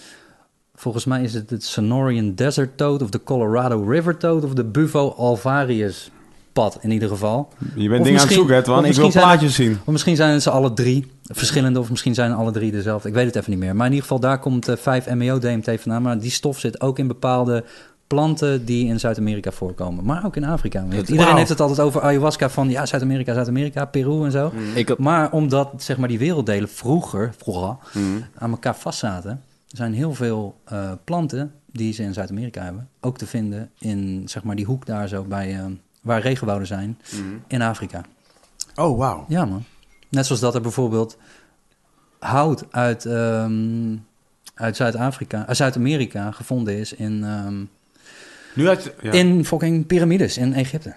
Volgens 0.76 1.06
mij 1.06 1.24
is 1.24 1.34
het 1.34 1.50
het 1.50 1.64
Sonorian 1.64 2.36
Desert 2.36 2.78
Toad 2.78 3.02
of 3.02 3.10
de 3.10 3.24
Colorado 3.24 3.84
River 3.84 4.18
Toad 4.18 4.44
of 4.44 4.54
de 4.54 4.64
Bufo 4.64 5.10
alvarius 5.10 6.12
pad 6.54 6.78
in 6.82 6.92
ieder 6.92 7.10
geval. 7.10 7.50
Je 7.76 7.90
bent 7.90 8.00
Of 8.00 8.06
dingen 8.06 8.22
aan 8.22 8.28
het 8.28 8.36
zoeken, 8.36 8.64
Twan. 8.64 8.86
Ik 8.86 8.94
wil 8.94 9.12
plaatjes 9.12 9.56
zien. 9.56 9.80
Of 9.86 9.92
misschien 9.92 10.16
zijn 10.16 10.34
het 10.34 10.44
ze 10.44 10.50
alle 10.50 10.74
drie 10.74 11.12
verschillende 11.24 11.80
of 11.80 11.90
misschien 11.90 12.14
zijn 12.14 12.34
alle 12.34 12.52
drie 12.52 12.72
dezelfde. 12.72 13.08
Ik 13.08 13.14
weet 13.14 13.26
het 13.26 13.36
even 13.36 13.52
niet 13.52 13.60
meer. 13.60 13.76
Maar 13.76 13.86
in 13.86 13.94
ieder 13.94 14.08
geval 14.08 14.20
daar 14.20 14.40
komt 14.40 14.68
eh 14.68 14.78
5-MeO-DMT 14.78 15.82
vandaan. 15.82 16.02
Maar 16.02 16.20
die 16.20 16.32
stof 16.32 16.60
zit 16.60 16.82
ook 16.82 17.00
in 17.00 17.08
bepaalde 17.08 17.64
planten 18.14 18.66
die 18.66 18.86
in 18.88 19.00
Zuid-Amerika 19.00 19.52
voorkomen. 19.52 20.06
Maar 20.06 20.26
ook 20.26 20.36
in 20.36 20.44
Afrika. 20.44 20.86
Iedereen 21.08 21.36
heeft 21.36 21.50
het 21.50 21.60
altijd 21.60 21.80
over 21.80 22.02
ayahuasca 22.02 22.50
van 22.50 22.70
ja, 22.70 22.86
Zuid-Amerika, 22.86 23.34
Zuid-Amerika, 23.34 23.86
Peru 23.86 24.24
en 24.26 24.32
zo. 24.32 24.52
Ik, 24.76 24.98
Maar 24.98 25.32
omdat 25.32 25.72
zeg 25.78 25.98
maar, 25.98 26.08
die 26.08 26.20
werelddelen 26.20 26.70
vroeger, 26.70 27.34
vroeger 27.38 27.76
Mhm. 27.94 28.22
aan 28.38 28.52
elkaar 28.52 28.76
vastzaten, 28.76 29.42
zijn 29.68 29.94
heel 29.94 30.14
veel 30.14 30.56
eh, 30.66 30.92
planten 31.04 31.52
die 31.72 31.94
ze 31.94 32.04
in 32.04 32.14
Zuid-Amerika 32.14 32.64
hebben, 32.64 32.90
ook 33.02 33.18
te 33.18 33.26
vinden 33.28 33.70
in 33.80 34.22
zeg 34.26 34.44
maar, 34.44 34.56
die 34.56 34.66
hoek 34.66 34.86
daar 34.86 35.08
zo 35.08 35.24
bij 35.24 35.58
eh, 35.60 35.66
waar 36.02 36.22
regenwouden 36.22 36.68
zijn 36.68 36.98
in 37.48 37.62
Afrika. 37.62 38.02
Oh, 38.76 38.98
wauw. 38.98 39.26
Ja, 39.28 39.46
man. 39.46 39.64
Net 40.10 40.26
zoals 40.26 40.42
dat 40.42 40.56
er 40.56 40.62
bijvoorbeeld 40.62 41.18
hout 42.20 42.66
uit, 42.72 43.06
ehm, 43.06 43.96
uit 44.54 44.76
Zuid-Afrika, 44.76 45.46
uit 45.48 45.58
Zuid-Amerika 45.58 46.32
gevonden 46.32 46.78
is 46.78 46.94
in, 46.94 47.24
ehm, 47.24 47.56
Nu 48.56 48.68
uit... 48.68 48.94
Ja. 49.02 49.12
in 49.12 49.46
fucking 49.46 49.86
piramides 49.88 50.38
in 50.38 50.54
Egypte. 50.54 50.94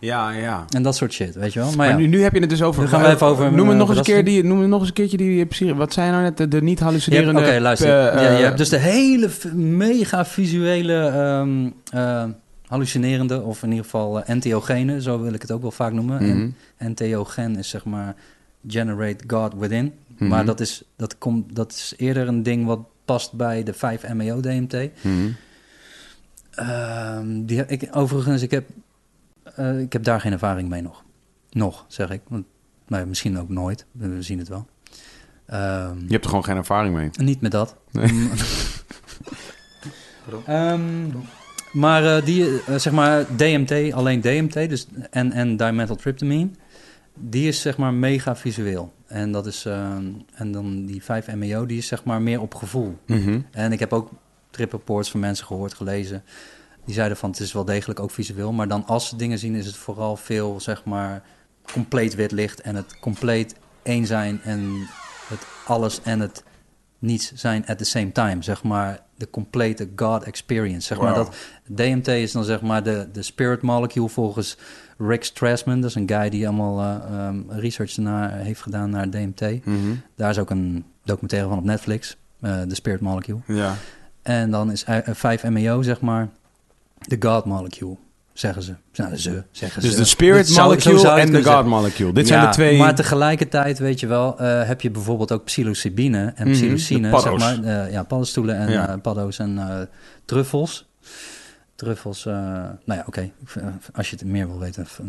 Ja, 0.00 0.30
ja. 0.30 0.64
En 0.76 0.82
dat 0.82 0.96
soort 0.96 1.12
shit, 1.12 1.34
weet 1.34 1.52
je 1.52 1.58
wel. 1.58 1.68
Maar, 1.68 1.76
Maar 1.76 1.88
ja, 1.88 1.96
nu, 1.96 2.06
nu 2.06 2.22
heb 2.22 2.32
je 2.34 2.40
het 2.40 2.48
dus 2.48 2.62
over... 2.62 2.82
Nu 2.82 2.88
gaan 2.88 3.02
we 3.02 3.08
even 3.08 3.26
over, 3.26 3.52
Noem, 3.52 3.60
het 3.68 3.72
eh, 3.72 3.78
nog 3.78 3.88
eens 3.88 3.98
een 3.98 4.04
keer 4.04 4.24
die, 4.24 4.44
noem 4.44 4.60
het 4.60 4.68
nog 4.68 4.78
eens 4.80 4.88
een 4.88 4.94
keertje 4.94 5.16
die... 5.16 5.46
psy- 5.46 5.74
Wat 5.74 5.92
zijn 5.92 6.10
nou 6.10 6.22
net 6.22 6.36
de, 6.36 6.48
de 6.48 6.62
niet 6.62 6.80
hallucinerende... 6.80 7.40
Oké, 7.40 7.58
luister. 7.60 7.88
eh, 8.08 8.22
Ja, 8.22 8.30
je 8.30 8.36
eh, 8.36 8.42
hebt 8.44 8.58
dus 8.58 8.68
de 8.68 8.76
hele 8.76 9.28
mega 9.54 10.24
visuele 10.24 10.94
ehm, 11.06 11.70
eh, 11.90 12.24
hallucinerende, 12.66 13.42
of 13.42 13.62
in 13.62 13.68
ieder 13.68 13.84
geval 13.84 14.20
eh, 14.22 14.28
entheogene, 14.28 15.02
zo 15.02 15.20
wil 15.20 15.32
ik 15.32 15.42
het 15.42 15.50
ook 15.52 15.62
wel 15.62 15.70
vaak 15.70 15.92
noemen. 15.92 16.22
Mhm. 16.22 16.30
En 16.30 16.54
entheogen 16.76 17.56
is 17.56 17.68
zeg 17.68 17.84
maar 17.84 18.14
generate 18.68 19.24
God 19.26 19.52
within. 19.58 19.92
Mhm. 20.18 20.28
Maar 20.28 20.44
dat 20.44 20.60
is, 20.60 20.82
dat, 20.96 21.18
komt, 21.18 21.54
dat 21.56 21.72
is 21.72 21.94
eerder 21.96 22.28
een 22.28 22.42
ding 22.42 22.66
wat 22.66 22.78
past 23.04 23.32
bij 23.32 23.62
de 23.62 23.74
5-MeO-DMT. 23.74 24.72
mhm. 25.02 25.12
Ehm, 26.54 27.44
die, 27.44 27.56
heb 27.56 27.70
ik, 27.70 27.88
overigens, 27.92 28.42
ik 28.42 28.50
heb, 28.50 28.68
eh, 29.54 29.80
ik 29.80 29.92
heb 29.92 30.04
daar 30.04 30.20
geen 30.20 30.32
ervaring 30.32 30.68
mee 30.68 30.82
nog. 30.82 31.04
Nog, 31.50 31.84
zeg 31.88 32.10
ik. 32.10 32.20
Want, 32.28 32.44
nou, 32.86 33.06
misschien 33.06 33.38
ook 33.38 33.48
nooit. 33.48 33.86
We 33.92 34.22
zien 34.22 34.38
het 34.38 34.48
wel. 34.48 34.66
Ehm, 35.46 35.98
Je 35.98 36.12
hebt 36.12 36.24
er 36.24 36.28
gewoon 36.28 36.44
geen 36.44 36.56
ervaring 36.56 36.94
mee. 36.94 37.10
Niet 37.12 37.40
met 37.40 37.50
dat. 37.50 37.76
Nee. 37.90 38.12
Mm. 38.12 38.30
Ehm, 40.46 41.08
maar 41.72 42.16
eh, 42.16 42.24
die, 42.24 42.62
eh, 42.66 42.74
zeg 42.74 42.92
maar, 42.92 43.26
DMT, 43.36 43.92
alleen 43.92 44.20
DMT, 44.20 44.68
dus, 44.68 44.86
en, 45.10 45.32
en 45.32 45.56
dimethyltryptamine, 45.56 46.50
die 47.14 47.48
is 47.48 47.60
zeg 47.60 47.76
maar 47.76 47.94
mega 47.94 48.36
visueel. 48.36 48.92
En 49.06 49.32
dat 49.32 49.46
is, 49.46 49.64
ehm, 49.64 50.04
en 50.34 50.52
dan 50.52 50.86
die 50.86 51.02
5-MeO, 51.02 51.66
die 51.66 51.78
is 51.78 51.86
zeg 51.86 52.04
maar 52.04 52.22
meer 52.22 52.40
op 52.40 52.54
gevoel. 52.54 52.98
Mhm. 53.06 53.40
En 53.50 53.72
ik 53.72 53.78
heb 53.78 53.92
ook 53.92 54.10
trip 54.54 54.72
reports 54.72 55.10
van 55.10 55.20
mensen 55.20 55.46
gehoord, 55.46 55.74
gelezen. 55.74 56.24
Die 56.84 56.94
zeiden 56.94 57.16
van 57.16 57.30
het 57.30 57.40
is 57.40 57.52
wel 57.52 57.64
degelijk 57.64 58.00
ook 58.00 58.10
visueel. 58.10 58.52
Maar 58.52 58.68
dan 58.68 58.86
als 58.86 59.08
ze 59.08 59.16
dingen 59.16 59.38
zien 59.38 59.54
is 59.54 59.66
het 59.66 59.76
vooral 59.76 60.16
veel 60.16 60.60
zeg 60.60 60.84
maar 60.84 61.22
compleet 61.72 62.14
wit 62.14 62.32
licht. 62.32 62.60
En 62.60 62.76
het 62.76 62.98
compleet 63.00 63.54
één 63.82 64.06
zijn 64.06 64.40
en 64.42 64.88
het 65.28 65.46
alles 65.66 66.00
en 66.02 66.20
het 66.20 66.42
niets 66.98 67.32
zijn 67.34 67.66
at 67.66 67.78
the 67.78 67.84
same 67.84 68.12
time. 68.12 68.42
Zeg 68.42 68.62
maar 68.62 69.00
de 69.16 69.30
complete 69.30 69.88
God 69.96 70.22
experience. 70.22 70.86
Zeg 70.86 70.98
maar 71.00 71.14
dat 71.14 71.36
DMT 71.74 72.08
is 72.08 72.32
dan 72.32 72.44
zeg 72.44 72.60
maar 72.60 72.82
de, 72.82 73.08
de 73.12 73.22
spirit 73.22 73.62
molecule 73.62 74.08
volgens 74.08 74.56
Rick 74.98 75.24
Strassman. 75.24 75.80
Dat 75.80 75.90
is 75.90 75.96
een 75.96 76.08
guy 76.08 76.28
die 76.28 76.48
allemaal 76.48 76.80
eh, 76.80 77.18
ehm, 77.18 77.40
research 77.48 77.96
naar 77.96 78.32
heeft 78.32 78.62
gedaan 78.62 78.90
naar 78.90 79.10
DMT. 79.10 79.40
Mhm. 79.64 79.94
Daar 80.16 80.30
is 80.30 80.38
ook 80.38 80.50
een 80.50 80.84
documentaire 81.04 81.48
van 81.48 81.58
op 81.58 81.64
Netflix. 81.64 82.16
eh 82.40 82.62
The 82.62 82.74
Spirit 82.74 83.00
Molecule. 83.00 83.38
Ja. 83.46 83.74
En 84.24 84.50
dan 84.50 84.70
is 84.72 84.84
eh, 84.84 84.98
5-MeO, 85.12 85.82
zeg 85.82 86.00
maar, 86.00 86.28
de 86.98 87.16
God 87.20 87.44
molecule, 87.44 87.96
zeggen 88.32 88.62
ze. 88.62 88.74
Nou, 88.94 89.16
ze, 89.16 89.42
zeggen 89.50 89.82
Dus 89.82 89.90
ze. 89.90 89.96
de 89.96 90.04
spirit 90.04 90.50
molecule 90.56 91.08
en 91.10 91.32
de 91.32 91.44
God 91.44 91.66
molecule. 91.66 92.12
Dit 92.12 92.28
Ja, 92.28 92.34
zijn 92.34 92.46
de 92.48 92.52
twee... 92.54 92.78
Maar 92.78 92.94
tegelijkertijd, 92.94 93.78
weet 93.78 94.00
je 94.00 94.06
wel, 94.06 94.38
eh, 94.38 94.66
heb 94.66 94.80
je 94.80 94.90
bijvoorbeeld 94.90 95.32
ook 95.32 95.44
psilocybine 95.44 96.32
en 96.34 96.44
Mhm, 96.46 96.52
psilocine, 96.56 97.20
zeg 97.20 97.36
maar. 97.38 97.62
eh, 97.86 97.92
ja, 97.92 98.02
paddenstoelen 98.02 98.56
en 98.56 98.70
Ja. 98.70 98.88
eh, 98.88 99.00
paddo's 99.02 99.38
en 99.38 99.58
eh, 99.58 99.80
truffels. 100.24 100.88
Truffels, 101.74 102.26
eh, 102.26 102.32
nou 102.84 102.98
ja, 103.00 103.04
oké. 103.06 103.30
Eh, 103.54 103.64
Als 103.92 104.10
je 104.10 104.16
het 104.16 104.24
meer 104.24 104.46
wil 104.46 104.58
weten, 104.58 104.86
eh, 105.00 105.06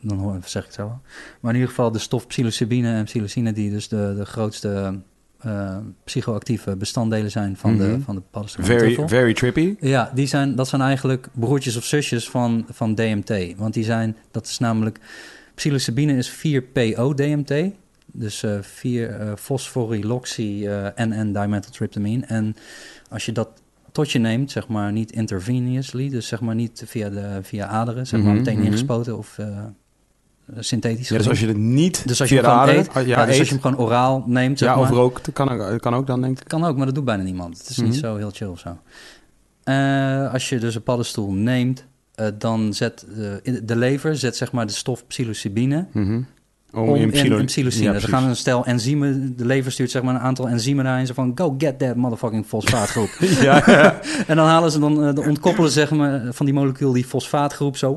dan 0.00 0.18
hoor, 0.18 0.38
zeg 0.44 0.62
ik 0.62 0.68
het 0.68 0.76
zo 0.76 0.86
wel. 0.86 1.00
Maar 1.40 1.50
in 1.50 1.58
ieder 1.60 1.74
geval 1.74 1.90
de 1.92 1.98
stof 1.98 2.26
psilocybine 2.26 2.92
en 2.94 3.04
psilocine, 3.04 3.52
die 3.52 3.70
dus 3.70 3.88
de, 3.88 4.14
de 4.16 4.24
grootste 4.24 4.98
eh, 5.46 5.76
psychoactieve 6.04 6.76
bestanddelen 6.76 7.30
zijn 7.30 7.56
van, 7.56 7.76
de, 7.76 7.84
Mhm. 7.84 8.00
van 8.00 8.14
de 8.14 8.42
Very, 8.46 8.98
very 9.06 9.34
trippy. 9.34 9.74
Ja, 9.80 10.10
die 10.14 10.26
zijn, 10.26 10.54
dat 10.54 10.68
zijn 10.68 10.80
eigenlijk 10.80 11.28
broertjes 11.32 11.76
of 11.76 11.84
zusjes 11.84 12.28
van, 12.30 12.66
van 12.70 12.94
DMT. 12.94 13.54
Want 13.56 13.74
die 13.74 13.84
zijn, 13.84 14.16
dat 14.30 14.46
is 14.46 14.58
namelijk, 14.58 14.98
psilocybine 15.54 16.16
is 16.16 16.30
4-PO-DMT. 16.30 17.54
Dus 18.12 18.42
eh 18.42 18.58
4 18.60 19.10
eh 19.10 19.32
fosforiloxy 19.36 20.66
eh 20.66 20.86
NN 21.06 21.32
dimethyltryptamine. 21.32 22.24
En 22.26 22.56
als 23.10 23.26
je 23.26 23.32
dat 23.32 23.48
tot 23.92 24.10
je 24.10 24.18
neemt, 24.18 24.50
zeg 24.50 24.68
maar 24.68 24.92
niet 24.92 25.12
intravenously, 25.12 26.08
dus 26.10 26.26
zeg 26.26 26.40
maar 26.40 26.54
niet 26.54 26.82
via, 26.86 27.08
de, 27.10 27.38
via 27.42 27.66
aderen, 27.66 28.06
zeg 28.06 28.20
maar 28.20 28.28
Mhm, 28.28 28.38
meteen 28.38 28.56
mhm. 28.58 28.66
ingespoten 28.66 29.18
of 29.18 29.38
eh, 29.38 29.64
synthetisch. 30.58 31.08
Ja, 31.08 31.16
dus 31.18 31.28
als 31.28 31.40
je 31.40 31.46
het 31.46 31.56
niet 31.56 32.08
Dus 32.08 32.20
als 32.20 32.28
je 32.28 32.40
hem 32.40 32.68
eet, 32.68 32.88
ja, 32.94 33.00
ja, 33.00 33.24
dus 33.26 33.34
eet. 33.34 33.38
als 33.40 33.48
je 33.48 33.54
hem 33.54 33.62
gewoon 33.62 33.78
oraal 33.78 34.24
neemt, 34.26 34.58
zeg 34.58 34.68
ja, 34.68 34.78
of 34.80 34.90
rookt, 34.90 35.32
kan 35.32 35.48
ook, 35.48 35.80
kan 35.80 35.94
ook 35.94 36.06
dan, 36.06 36.20
denk 36.20 36.40
ik. 36.40 36.48
Kan 36.48 36.64
ook, 36.64 36.76
maar 36.76 36.86
dat 36.86 36.94
doet 36.94 37.04
bijna 37.04 37.22
niemand. 37.22 37.58
Het 37.58 37.68
is 37.68 37.76
Mhm. 37.76 37.86
niet 37.86 37.96
zo 37.96 38.16
heel 38.16 38.30
chill 38.30 38.46
of 38.48 38.58
zo. 38.58 38.78
Eh, 39.64 40.32
als 40.32 40.48
je 40.48 40.58
dus 40.58 40.74
een 40.74 40.82
paddenstoel 40.82 41.32
neemt, 41.32 41.84
eh, 42.14 42.26
dan 42.38 42.74
zet 42.74 43.06
de 43.62 43.76
lever 43.76 44.16
zet 44.16 44.36
zeg 44.36 44.52
maar 44.52 44.66
de 44.66 44.72
stof 44.72 45.06
psilocybine 45.06 45.86
Mhm. 45.92 46.20
Om, 46.76 46.94
in, 46.94 47.10
psilo- 47.10 47.36
in 47.38 47.44
psilocine. 47.44 47.84
Ja, 47.84 47.94
er 47.94 48.08
gaan 48.08 48.24
een 48.24 48.36
stel 48.36 48.64
enzymen, 48.66 49.36
de 49.36 49.46
lever 49.46 49.72
stuurt 49.72 49.90
zeg 49.90 50.02
maar 50.02 50.14
een 50.14 50.20
aantal 50.20 50.48
enzymen 50.48 50.84
daarin. 50.84 51.06
Zo 51.06 51.14
van, 51.14 51.32
go 51.34 51.54
get 51.58 51.78
that 51.78 51.96
motherfucking 51.96 52.46
fosfaatgroep. 52.46 53.08
ja, 53.40 53.62
ja, 53.66 54.00
en 54.26 54.36
dan 54.36 54.46
halen 54.46 54.70
ze 54.70 54.78
dan, 54.78 55.04
eh, 55.04 55.14
dan 55.14 55.26
ontkoppelen 55.26 55.70
zeg 55.70 55.90
maar 55.90 56.22
van 56.30 56.46
die 56.46 56.54
molecuul 56.54 56.92
die 56.92 57.04
fosfaatgroep 57.04 57.76
zo. 57.76 57.96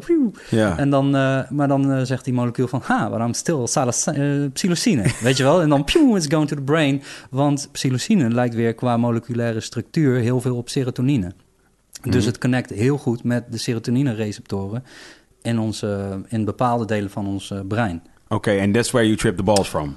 ja. 0.49 0.77
En 0.77 0.89
dan, 0.89 1.15
eh, 1.15 1.49
maar 1.49 1.67
dan 1.67 1.91
eh, 1.91 2.01
zegt 2.03 2.23
die 2.25 2.33
molecuul 2.33 2.67
van, 2.67 2.81
ha, 2.83 3.09
waarom 3.09 3.33
stil 3.33 3.67
eh, 3.73 4.45
psilocine, 4.53 5.03
weet 5.21 5.37
je 5.37 5.43
wel? 5.43 5.61
En 5.61 5.69
dan, 5.69 5.83
pjoe, 5.83 6.17
it's 6.17 6.27
going 6.29 6.47
to 6.47 6.55
the 6.55 6.61
brain. 6.61 7.01
Want 7.29 7.69
psilocine 7.71 8.29
lijkt 8.29 8.55
weer 8.55 8.73
qua 8.73 8.97
moleculaire 8.97 9.59
structuur 9.59 10.19
heel 10.19 10.41
veel 10.41 10.55
op 10.55 10.69
serotonine. 10.69 11.31
Dus 12.01 12.15
Mhm. 12.15 12.25
het 12.25 12.37
connect 12.37 12.69
heel 12.69 12.97
goed 12.97 13.23
met 13.23 13.43
de 13.51 13.57
serotonine-receptoren 13.57 14.83
in, 15.41 15.59
onze, 15.59 16.21
in 16.27 16.45
bepaalde 16.45 16.85
delen 16.85 17.09
van 17.09 17.27
ons 17.27 17.53
brein. 17.67 18.01
Oké, 18.29 18.59
and 18.61 18.73
that's 18.73 18.91
where 18.91 19.05
you 19.05 19.17
trip 19.17 19.37
the 19.37 19.43
balls 19.43 19.67
from. 19.67 19.95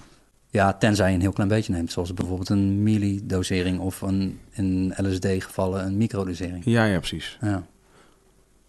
Ja, 0.50 0.72
tenzij 0.72 1.08
je 1.08 1.14
een 1.14 1.20
heel 1.20 1.32
klein 1.32 1.48
beetje 1.48 1.72
neemt, 1.72 1.92
zoals 1.92 2.14
bijvoorbeeld 2.14 2.48
een 2.48 2.82
millidosering 2.82 3.78
of 3.78 4.00
een, 4.00 4.38
in 4.52 4.94
LSD-gevallen 4.96 5.86
een 5.86 5.96
microdosering. 5.96 6.62
Ja, 6.64 6.84
ja, 6.84 6.98
precies. 6.98 7.38
Ja. 7.40 7.62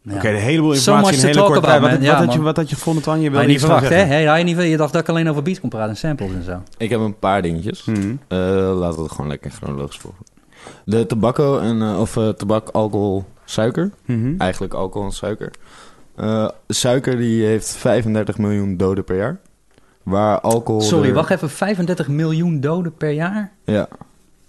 Ja. 0.02 0.16
Oké, 0.16 0.32
de 0.32 0.38
heleboel 0.38 0.74
So 0.74 0.76
informatie 0.76 1.12
much 1.12 1.22
in 1.22 1.30
een 1.30 1.36
hele 1.36 1.46
korte 1.46 1.62
tijd. 1.62 1.82
Wat, 1.82 2.18
had 2.18 2.34
je, 2.34 2.42
wat 2.42 2.56
had 2.56 2.70
je 2.70 2.76
gevonden, 2.76 3.04
Twan? 3.04 3.22
Je 3.22 3.30
wilde 3.30 3.48
niet 3.48 3.60
verwacht, 3.60 3.90
hè? 3.90 3.96
Hey, 3.96 4.26
had 4.26 4.38
je, 4.38 4.44
niet, 4.44 4.58
je 4.58 4.78
dacht 4.78 4.94
dat 4.94 5.02
ik 5.02 5.10
alleen 5.10 5.30
over 5.30 5.44
beats 5.44 5.60
kon 5.60 5.70
praten 5.70 5.90
en 5.90 5.98
samples 5.98 6.32
en 6.32 6.44
zo. 6.44 6.64
Ik 6.78 6.90
heb 6.90 7.00
een 7.00 7.20
paar 7.20 7.42
dingetjes. 7.42 7.86
Mhm. 7.86 8.16
Eh, 8.28 8.38
laten 8.80 8.98
we 8.98 9.04
het 9.04 9.12
gewoon 9.12 9.30
lekker 9.30 9.52
chronologisch 9.52 9.98
volgen. 9.98 10.26
De 10.86 11.06
tobacco 11.06 11.60
en, 11.60 11.82
eh, 11.82 12.00
of 12.00 12.18
eh, 12.18 12.30
tabak, 12.30 12.70
alcohol, 12.70 13.26
suiker. 13.46 13.92
Mhm. 14.06 14.34
Eigenlijk 14.38 14.74
alcohol 14.74 15.08
en 15.08 15.14
suiker. 15.14 15.52
Eh, 16.16 16.50
suiker 16.68 17.18
die 17.18 17.46
heeft 17.46 17.76
35 17.76 18.38
miljoen 18.38 18.78
doden 18.78 19.04
per 19.04 19.16
jaar. 19.16 19.40
Waar 20.04 20.40
alcohol... 20.42 20.82
Sorry, 20.82 21.08
er- 21.10 21.14
wacht 21.14 21.30
even. 21.30 21.50
35 21.50 22.08
miljoen 22.08 22.60
doden 22.60 22.94
per 22.98 23.12
jaar? 23.12 23.52
Ja. 23.66 23.88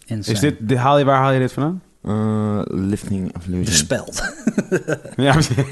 Insane. 0.07 0.35
Is 0.35 0.41
dit, 0.41 0.57
dit- 0.61 0.79
haal 0.79 0.99
je, 0.99 1.05
waar 1.05 1.19
haal 1.19 1.33
je 1.33 1.39
dit 1.39 1.53
vandaan? 1.53 1.83
Eh, 2.03 2.61
lifting 2.65 3.37
of 3.37 3.43
De 3.45 3.51
losing. 3.51 3.69
speld. 3.77 4.23
Ja, 5.17 5.33
precies. 5.33 5.57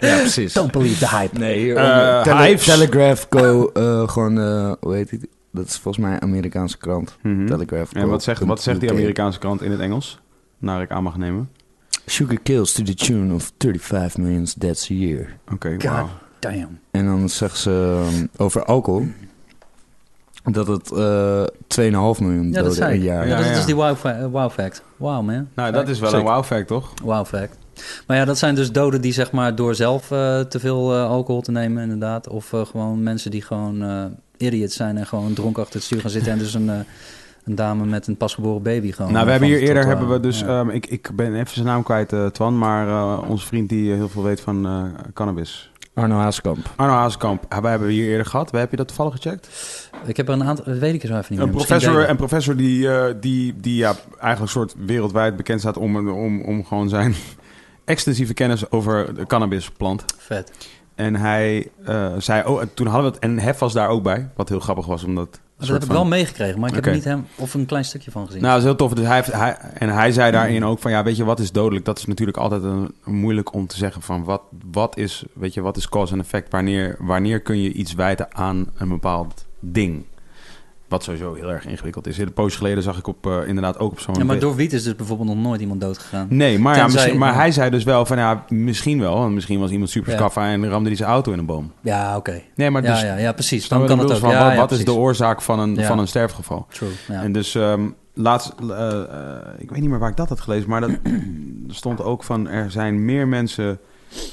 Ja, 0.00 0.16
precies. 0.16 0.52
Don't 0.52 0.72
believe 0.72 0.98
the 1.06 1.16
hype. 1.16 1.38
Nee, 1.38 1.58
hier 1.58 1.76
Eh, 1.76 2.22
Tele- 2.22 2.42
Hives. 2.42 2.64
Telegraph 2.64 3.28
Co. 3.28 3.66
eh, 3.74 4.08
gewoon, 4.08 4.38
eh, 4.40 4.72
hoe 4.80 4.94
heet 4.94 5.10
die? 5.10 5.28
Dat 5.52 5.66
is 5.66 5.78
volgens 5.78 6.04
mij 6.04 6.14
een 6.14 6.22
Amerikaanse 6.22 6.78
krant. 6.78 7.16
Mhm. 7.22 7.46
Telegraph 7.46 7.92
En 7.92 8.08
wat 8.08 8.22
zegt, 8.22 8.44
wat 8.44 8.62
zegt 8.62 8.80
die 8.80 8.88
Co. 8.88 8.94
Amerikaanse 8.94 9.38
krant 9.38 9.62
in 9.62 9.70
het 9.70 9.80
Engels? 9.80 10.20
Naar 10.58 10.82
ik 10.82 10.90
aan 10.90 11.02
mag 11.02 11.16
nemen. 11.16 11.48
Sugar 12.06 12.38
kills 12.42 12.72
to 12.72 12.82
the 12.82 12.94
tune 12.94 13.34
of 13.34 13.52
35 13.58 14.16
million 14.16 14.46
deaths 14.56 14.90
a 14.90 14.94
year. 14.94 15.36
Oké, 15.52 15.76
wauw. 15.76 16.08
Damn. 16.38 16.78
En 16.90 17.04
dan 17.06 17.28
zeggen 17.28 17.58
ze 17.58 18.04
ehm, 18.12 18.26
over 18.36 18.64
alcohol 18.64 19.06
dat 20.44 20.66
het 20.66 20.92
eh 20.92 21.42
2,5 21.68 22.20
miljoen 22.20 22.48
Ja, 22.52 22.62
dat 22.62 22.74
doden 22.74 22.92
ik. 22.94 23.02
jaar. 23.02 23.28
Ja, 23.28 23.36
dat, 23.36 23.44
Ja, 23.44 23.50
is 23.50 23.58
ja. 23.58 23.66
die 23.66 23.74
wow, 23.74 23.96
fa- 23.96 24.18
eh, 24.18 24.26
wow 24.30 24.50
fact. 24.50 24.82
Wow, 24.96 25.24
man. 25.26 25.48
Nou, 25.54 25.72
dat 25.72 25.88
is 25.88 25.98
wel 25.98 26.10
Zeker. 26.10 26.26
een 26.26 26.32
wow 26.34 26.44
fact, 26.44 26.66
toch? 26.66 26.92
Wow 27.04 27.26
fact. 27.26 27.58
Maar 28.06 28.16
ja, 28.16 28.24
dat 28.24 28.38
zijn 28.38 28.54
dus 28.54 28.72
doden 28.72 29.00
die 29.00 29.12
zeg 29.12 29.30
maar 29.32 29.54
door 29.54 29.74
zelf 29.74 30.10
eh, 30.10 30.40
te 30.40 30.60
veel 30.60 30.94
eh, 30.94 31.04
alcohol 31.08 31.40
te 31.40 31.50
nemen 31.50 31.82
inderdaad. 31.82 32.28
Of 32.28 32.52
eh, 32.52 32.66
gewoon 32.66 33.02
mensen 33.02 33.30
die 33.30 33.42
gewoon 33.42 33.82
eh 33.82 34.04
idiots 34.36 34.76
zijn 34.76 34.96
en 34.96 35.06
gewoon 35.06 35.32
dronken 35.32 35.62
achter 35.62 35.76
het 35.76 35.84
stuur 35.84 36.00
gaan 36.00 36.10
zitten. 36.10 36.32
En 36.32 36.38
dus 36.38 36.54
een, 36.54 36.68
een 37.44 37.54
dame 37.54 37.84
met 37.86 38.06
een 38.06 38.16
pasgeboren 38.16 38.62
baby 38.62 38.92
gewoon. 38.92 39.12
nou, 39.12 39.24
we 39.24 39.30
hebben 39.30 39.48
hier 39.48 39.60
eerder 39.60 39.82
tot, 39.82 39.90
hebben 39.90 40.08
we 40.08 40.20
dus... 40.20 40.40
ja. 40.40 40.46
ehm, 40.46 40.68
ik, 40.70 40.86
ik 40.86 41.10
ben 41.16 41.34
even 41.34 41.54
zijn 41.54 41.66
naam 41.66 41.82
kwijt, 41.82 42.12
eh, 42.12 42.26
Twan. 42.26 42.58
Maar 42.58 42.88
eh, 42.88 43.30
onze 43.30 43.46
vriend 43.46 43.68
die 43.68 43.92
heel 43.92 44.08
veel 44.08 44.22
weet 44.22 44.40
van 44.40 44.66
eh, 44.66 44.82
cannabis. 45.14 45.72
Arno 45.98 46.16
Haaskamp. 46.16 46.70
Arno 46.76 46.92
Haaskamp. 46.92 47.44
Ah, 47.48 47.62
Wij 47.62 47.70
hebben 47.70 47.88
we 47.88 47.94
hier 47.94 48.08
eerder 48.08 48.26
gehad. 48.26 48.50
Heb 48.50 48.70
je 48.70 48.76
dat 48.76 48.86
toevallig 48.86 49.14
gecheckt? 49.14 49.48
Ik 50.06 50.16
heb 50.16 50.28
er 50.28 50.34
een 50.34 50.44
aantal, 50.44 50.64
dat 50.64 50.78
weet 50.78 50.94
ik 50.94 51.00
zo 51.00 51.06
even 51.06 51.24
niet 51.28 51.40
Een 51.40 51.44
meer. 51.46 51.54
Misschien 51.54 51.78
professor, 51.78 52.08
een 52.08 52.16
professor 52.16 52.56
die, 52.56 52.88
eh, 52.90 53.14
die, 53.20 53.54
die 53.56 53.76
ja, 53.76 53.94
eigenlijk 54.20 54.52
soort 54.52 54.74
wereldwijd 54.78 55.36
bekend 55.36 55.60
staat 55.60 55.76
om, 55.76 56.08
om, 56.08 56.42
om 56.42 56.64
gewoon 56.64 56.88
zijn 56.88 57.14
extensieve 57.84 58.34
kennis 58.34 58.70
over 58.70 59.14
de 59.14 59.26
cannabisplant. 59.26 60.04
Vet. 60.16 60.52
En 60.94 61.16
hij 61.16 61.70
eh, 61.84 62.12
zei, 62.18 62.46
oh, 62.46 62.60
en 62.60 62.74
toen 62.74 62.86
hadden 62.86 63.04
we 63.04 63.16
het, 63.16 63.24
en 63.24 63.38
Hef 63.38 63.58
was 63.58 63.72
daar 63.72 63.88
ook 63.88 64.02
bij, 64.02 64.28
wat 64.36 64.48
heel 64.48 64.60
grappig 64.60 64.86
was, 64.86 65.04
omdat 65.04 65.40
Dat 65.58 65.68
heb 65.68 65.82
ik 65.82 65.90
wel 65.90 66.04
meegekregen, 66.04 66.60
maar 66.60 66.68
ik 66.68 66.84
heb 66.84 66.94
niet 66.94 67.04
hem 67.04 67.26
of 67.36 67.54
een 67.54 67.66
klein 67.66 67.84
stukje 67.84 68.10
van 68.10 68.26
gezien. 68.26 68.42
Nou, 68.42 68.52
dat 68.52 68.62
is 68.62 68.68
heel 68.68 68.78
tof. 68.78 68.92
Dus 68.92 69.06
hij 69.06 69.14
heeft, 69.16 69.32
hij, 69.32 69.56
en 69.74 69.88
hij 69.88 70.12
zei 70.12 70.30
daarin 70.32 70.64
ook 70.64 70.78
van, 70.78 70.90
ja, 70.90 71.02
weet 71.02 71.16
je, 71.16 71.24
wat 71.24 71.40
is 71.40 71.52
dodelijk? 71.52 71.84
Dat 71.84 71.98
is 71.98 72.04
natuurlijk 72.04 72.36
altijd 72.36 72.62
een, 72.62 72.94
moeilijk 73.04 73.52
om 73.52 73.66
te 73.66 73.76
zeggen 73.76 74.02
van, 74.02 74.24
wat, 74.24 74.42
wat 74.70 74.96
is, 74.96 75.24
weet 75.32 75.54
je, 75.54 75.60
wat 75.60 75.76
is 75.76 75.88
cause 75.88 76.12
en 76.12 76.20
effect? 76.20 76.52
Wanneer, 76.52 76.96
wanneer 76.98 77.40
kun 77.40 77.62
je 77.62 77.72
iets 77.72 77.94
wijten 77.94 78.34
aan 78.34 78.66
een 78.76 78.88
bepaald 78.88 79.46
ding? 79.60 80.04
Wat 80.88 81.02
sowieso 81.02 81.34
heel 81.34 81.50
erg 81.52 81.66
ingewikkeld 81.66 82.06
is. 82.06 82.18
Een 82.18 82.32
poosje 82.32 82.56
geleden 82.56 82.82
zag 82.82 82.98
ik 82.98 83.06
op, 83.06 83.26
eh, 83.26 83.36
inderdaad 83.46 83.78
ook 83.78 83.90
op 83.90 84.00
zo'n... 84.00 84.14
ja, 84.18 84.24
maar 84.24 84.38
door 84.38 84.54
wiet 84.54 84.72
is 84.72 84.82
dus 84.82 84.96
bijvoorbeeld 84.96 85.28
nog 85.28 85.38
nooit 85.38 85.60
iemand 85.60 85.80
dood 85.80 85.98
gegaan. 85.98 86.26
Nee, 86.30 86.58
maar, 86.58 86.76
ja, 86.76 86.86
misschien, 86.86 87.18
maar 87.18 87.34
hij 87.34 87.52
zei 87.52 87.70
dus 87.70 87.84
wel 87.84 88.06
van, 88.06 88.16
ja, 88.16 88.44
misschien 88.48 89.00
wel. 89.00 89.14
Want 89.18 89.34
misschien 89.34 89.60
was 89.60 89.70
iemand 89.70 89.90
super 89.90 90.10
Ja. 90.10 90.16
scaffa 90.16 90.46
en 90.48 90.68
ramde 90.68 90.88
hij 90.88 90.96
zijn 90.98 91.10
auto 91.10 91.32
in 91.32 91.38
een 91.38 91.46
boom. 91.46 91.72
Ja, 91.80 92.16
oké. 92.16 92.40
Nee, 92.54 92.70
maar 92.70 92.82
Ja, 92.82 92.90
dus, 92.92 93.00
ja, 93.00 93.16
ja, 93.16 93.32
precies. 93.32 93.64
snap 93.64 93.78
Dan 93.78 93.88
kan 93.88 93.98
het 93.98 94.12
ook. 94.12 94.18
Van, 94.18 94.30
Ja, 94.30 94.42
wat 94.44 94.52
ja, 94.52 94.58
wat 94.58 94.70
is 94.70 94.78
de 94.78 94.84
precies. 94.84 95.00
oorzaak 95.02 95.42
van 95.42 95.58
een, 95.58 95.74
Ja. 95.74 95.86
van 95.86 95.98
een 95.98 96.08
sterfgeval? 96.08 96.66
True, 96.70 96.88
ja. 97.08 97.22
En 97.22 97.32
dus 97.32 97.54
ehm, 97.54 97.88
laatst, 98.14 98.52
eh, 98.70 98.88
eh, 99.00 99.06
ik 99.58 99.70
weet 99.70 99.80
niet 99.80 99.90
meer 99.90 99.98
waar 99.98 100.10
ik 100.10 100.16
dat 100.16 100.28
had 100.28 100.40
gelezen, 100.40 100.68
maar 100.68 100.80
dat 100.80 100.90
er 101.68 101.74
stond 101.74 102.02
ook 102.02 102.24
van 102.24 102.48
er 102.48 102.70
zijn 102.70 103.04
meer 103.04 103.28
mensen, 103.28 103.78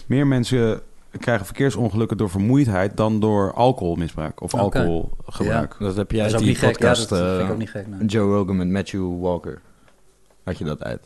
meer 0.06 0.28
mensen 0.28 0.82
krijgen 1.19 1.45
verkeersongelukken 1.45 2.17
door 2.17 2.30
vermoeidheid 2.30 2.97
dan 2.97 3.19
door 3.19 3.54
alcoholmisbruik 3.54 4.41
of 4.41 4.54
alcoholgebruik. 4.54 5.75
Dat 5.80 5.95
heb 5.95 6.13
is 6.13 6.21
uit 6.21 6.34
ook 6.34 6.39
die 6.39 6.47
niet 6.47 6.58
gek. 6.58 6.80
Ja, 6.80 6.88
podcast 6.88 7.08
vind 7.08 7.21
ik 7.21 7.39
eh, 7.39 7.51
ook 7.51 7.58
niet 7.58 7.69
gek. 7.69 7.88
nee. 7.88 8.06
Joe 8.06 8.36
Rogan 8.36 8.56
met 8.56 8.67
Matthew 8.69 9.21
Walker. 9.21 9.62
Had 10.43 10.58
je 10.58 10.63
dat 10.63 10.84
uit? 10.84 11.01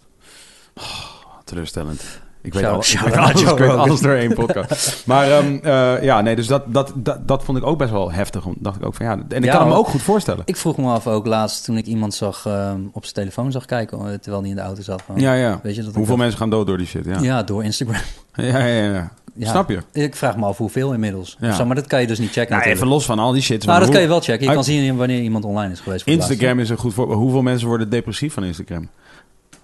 Teleurstellend. 1.43 2.21
Ik 2.41 2.53
weet, 2.53 2.63
alles, 2.65 2.93
ik 2.93 2.99
weet 3.57 3.69
alles 3.69 4.01
door 4.01 4.13
één 4.13 4.33
podcast. 4.33 5.03
Maar 5.05 5.31
ehm, 5.31 5.57
eh, 5.63 6.03
ja, 6.03 6.21
nee, 6.21 6.35
dus 6.35 6.47
dat, 6.47 6.63
dat, 6.67 6.91
dat, 6.95 7.27
dat 7.27 7.43
vond 7.43 7.57
ik 7.57 7.65
ook 7.65 7.77
best 7.77 7.91
wel 7.91 8.11
heftig. 8.11 8.43
Dacht 8.57 8.75
ik 8.77 8.85
ook 8.85 8.95
van 8.95 9.05
ja, 9.05 9.11
en 9.11 9.25
ik 9.37 9.43
Ja, 9.43 9.51
kan 9.51 9.67
hem 9.67 9.77
ook 9.77 9.87
goed 9.87 10.01
voorstellen. 10.01 10.41
Ik 10.45 10.55
vroeg 10.57 10.77
me 10.77 10.87
af 10.91 11.07
ook 11.07 11.25
laatst 11.25 11.63
toen 11.65 11.77
ik 11.77 11.85
iemand 11.85 12.13
zag 12.13 12.45
eh, 12.45 12.73
op 12.91 13.03
zijn 13.03 13.15
telefoon 13.15 13.51
zag 13.51 13.65
kijken 13.65 13.97
eh, 13.97 14.05
terwijl 14.13 14.41
hij 14.41 14.49
in 14.49 14.55
de 14.55 14.61
auto 14.61 14.81
zat. 14.81 15.01
Van, 15.05 15.19
Ja, 15.19 15.33
ja. 15.33 15.59
Weet 15.63 15.75
je, 15.75 15.81
dat 15.81 15.89
ik 15.89 15.95
Hoeveel 15.97 16.17
mensen 16.17 16.37
gaan 16.39 16.49
dood 16.49 16.67
door 16.67 16.77
die 16.77 16.87
shit? 16.87 17.05
Ja, 17.05 17.19
Ja, 17.21 17.43
door 17.43 17.63
Instagram. 17.63 18.01
ja, 18.33 18.57
ja. 18.65 18.83
ja. 18.93 19.11
Ja. 19.33 19.49
Snap 19.49 19.69
je? 19.69 19.79
Ik 19.91 20.15
vraag 20.15 20.37
me 20.37 20.45
af 20.45 20.57
hoeveel 20.57 20.93
inmiddels. 20.93 21.37
Ja. 21.39 21.53
Zo, 21.53 21.65
maar 21.65 21.75
dat 21.75 21.87
kan 21.87 22.01
je 22.01 22.07
dus 22.07 22.19
niet 22.19 22.31
checken. 22.31 22.57
Nou, 22.57 22.69
even 22.69 22.87
los 22.87 23.05
van 23.05 23.19
al 23.19 23.31
die 23.31 23.41
shit. 23.41 23.65
Nou, 23.65 23.73
dat 23.77 23.83
Hoe- 23.87 23.93
kan 23.93 24.01
je 24.03 24.07
wel 24.09 24.19
checken. 24.21 24.47
Je 24.47 24.53
kan 24.53 24.63
zien 24.63 24.97
wanneer 24.97 25.21
iemand 25.21 25.45
online 25.45 25.73
is 25.73 25.79
geweest. 25.79 26.03
Voor 26.03 26.13
Instagram 26.13 26.59
is 26.59 26.69
een 26.69 26.77
goed 26.77 26.93
voorbeeld. 26.93 27.19
Hoeveel 27.19 27.41
mensen 27.41 27.67
worden 27.67 27.89
depressief 27.89 28.33
van 28.33 28.43
Instagram? 28.43 28.89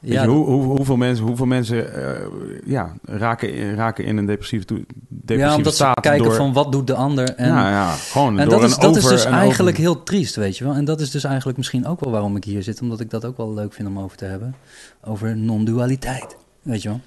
Weet 0.05 0.13
Ja, 0.13 0.21
je, 0.23 0.27
hoe, 0.29 0.45
hoe, 0.45 0.63
hoeveel 0.63 0.95
mensen, 0.97 1.25
hoeveel 1.25 1.45
mensen 1.45 1.93
eh, 1.93 2.27
ja, 2.65 2.93
raken, 3.03 3.75
raken 3.75 4.05
in 4.05 4.17
een 4.17 4.25
depressieve, 4.25 4.65
toe- 4.65 4.77
ja, 4.77 4.83
depressieve 5.09 5.55
omdat 5.57 5.75
ze 5.75 5.91
kijken 6.01 6.23
door... 6.23 6.35
van 6.35 6.53
wat 6.53 6.71
doet 6.71 6.87
de 6.87 6.93
ander. 6.95 7.35
En, 7.35 7.47
ja, 7.47 7.69
ja, 7.69 7.91
gewoon 7.91 8.39
en 8.39 8.49
door 8.49 8.59
dat 8.59 8.69
is, 8.69 8.77
dat 8.77 8.95
is 8.95 9.03
dus 9.05 9.25
eigenlijk 9.25 9.69
over- 9.69 9.81
heel 9.81 10.03
triest, 10.03 10.35
weet 10.35 10.57
je 10.57 10.63
wel. 10.63 10.73
En 10.73 10.85
dat 10.85 11.01
is 11.01 11.11
dus 11.11 11.23
eigenlijk 11.23 11.57
misschien 11.57 11.85
ook 11.85 11.99
wel 11.99 12.11
waarom 12.11 12.35
ik 12.35 12.43
hier 12.43 12.63
zit. 12.63 12.81
Omdat 12.81 12.99
ik 12.99 13.09
dat 13.09 13.25
ook 13.25 13.37
wel 13.37 13.53
leuk 13.53 13.73
vind 13.73 13.87
om 13.87 13.99
over 13.99 14.17
te 14.17 14.25
hebben. 14.25 14.55
Over 15.03 15.37
non-dualiteit, 15.37 16.37
weet 16.61 16.81
je 16.81 16.89
wel. 16.89 17.01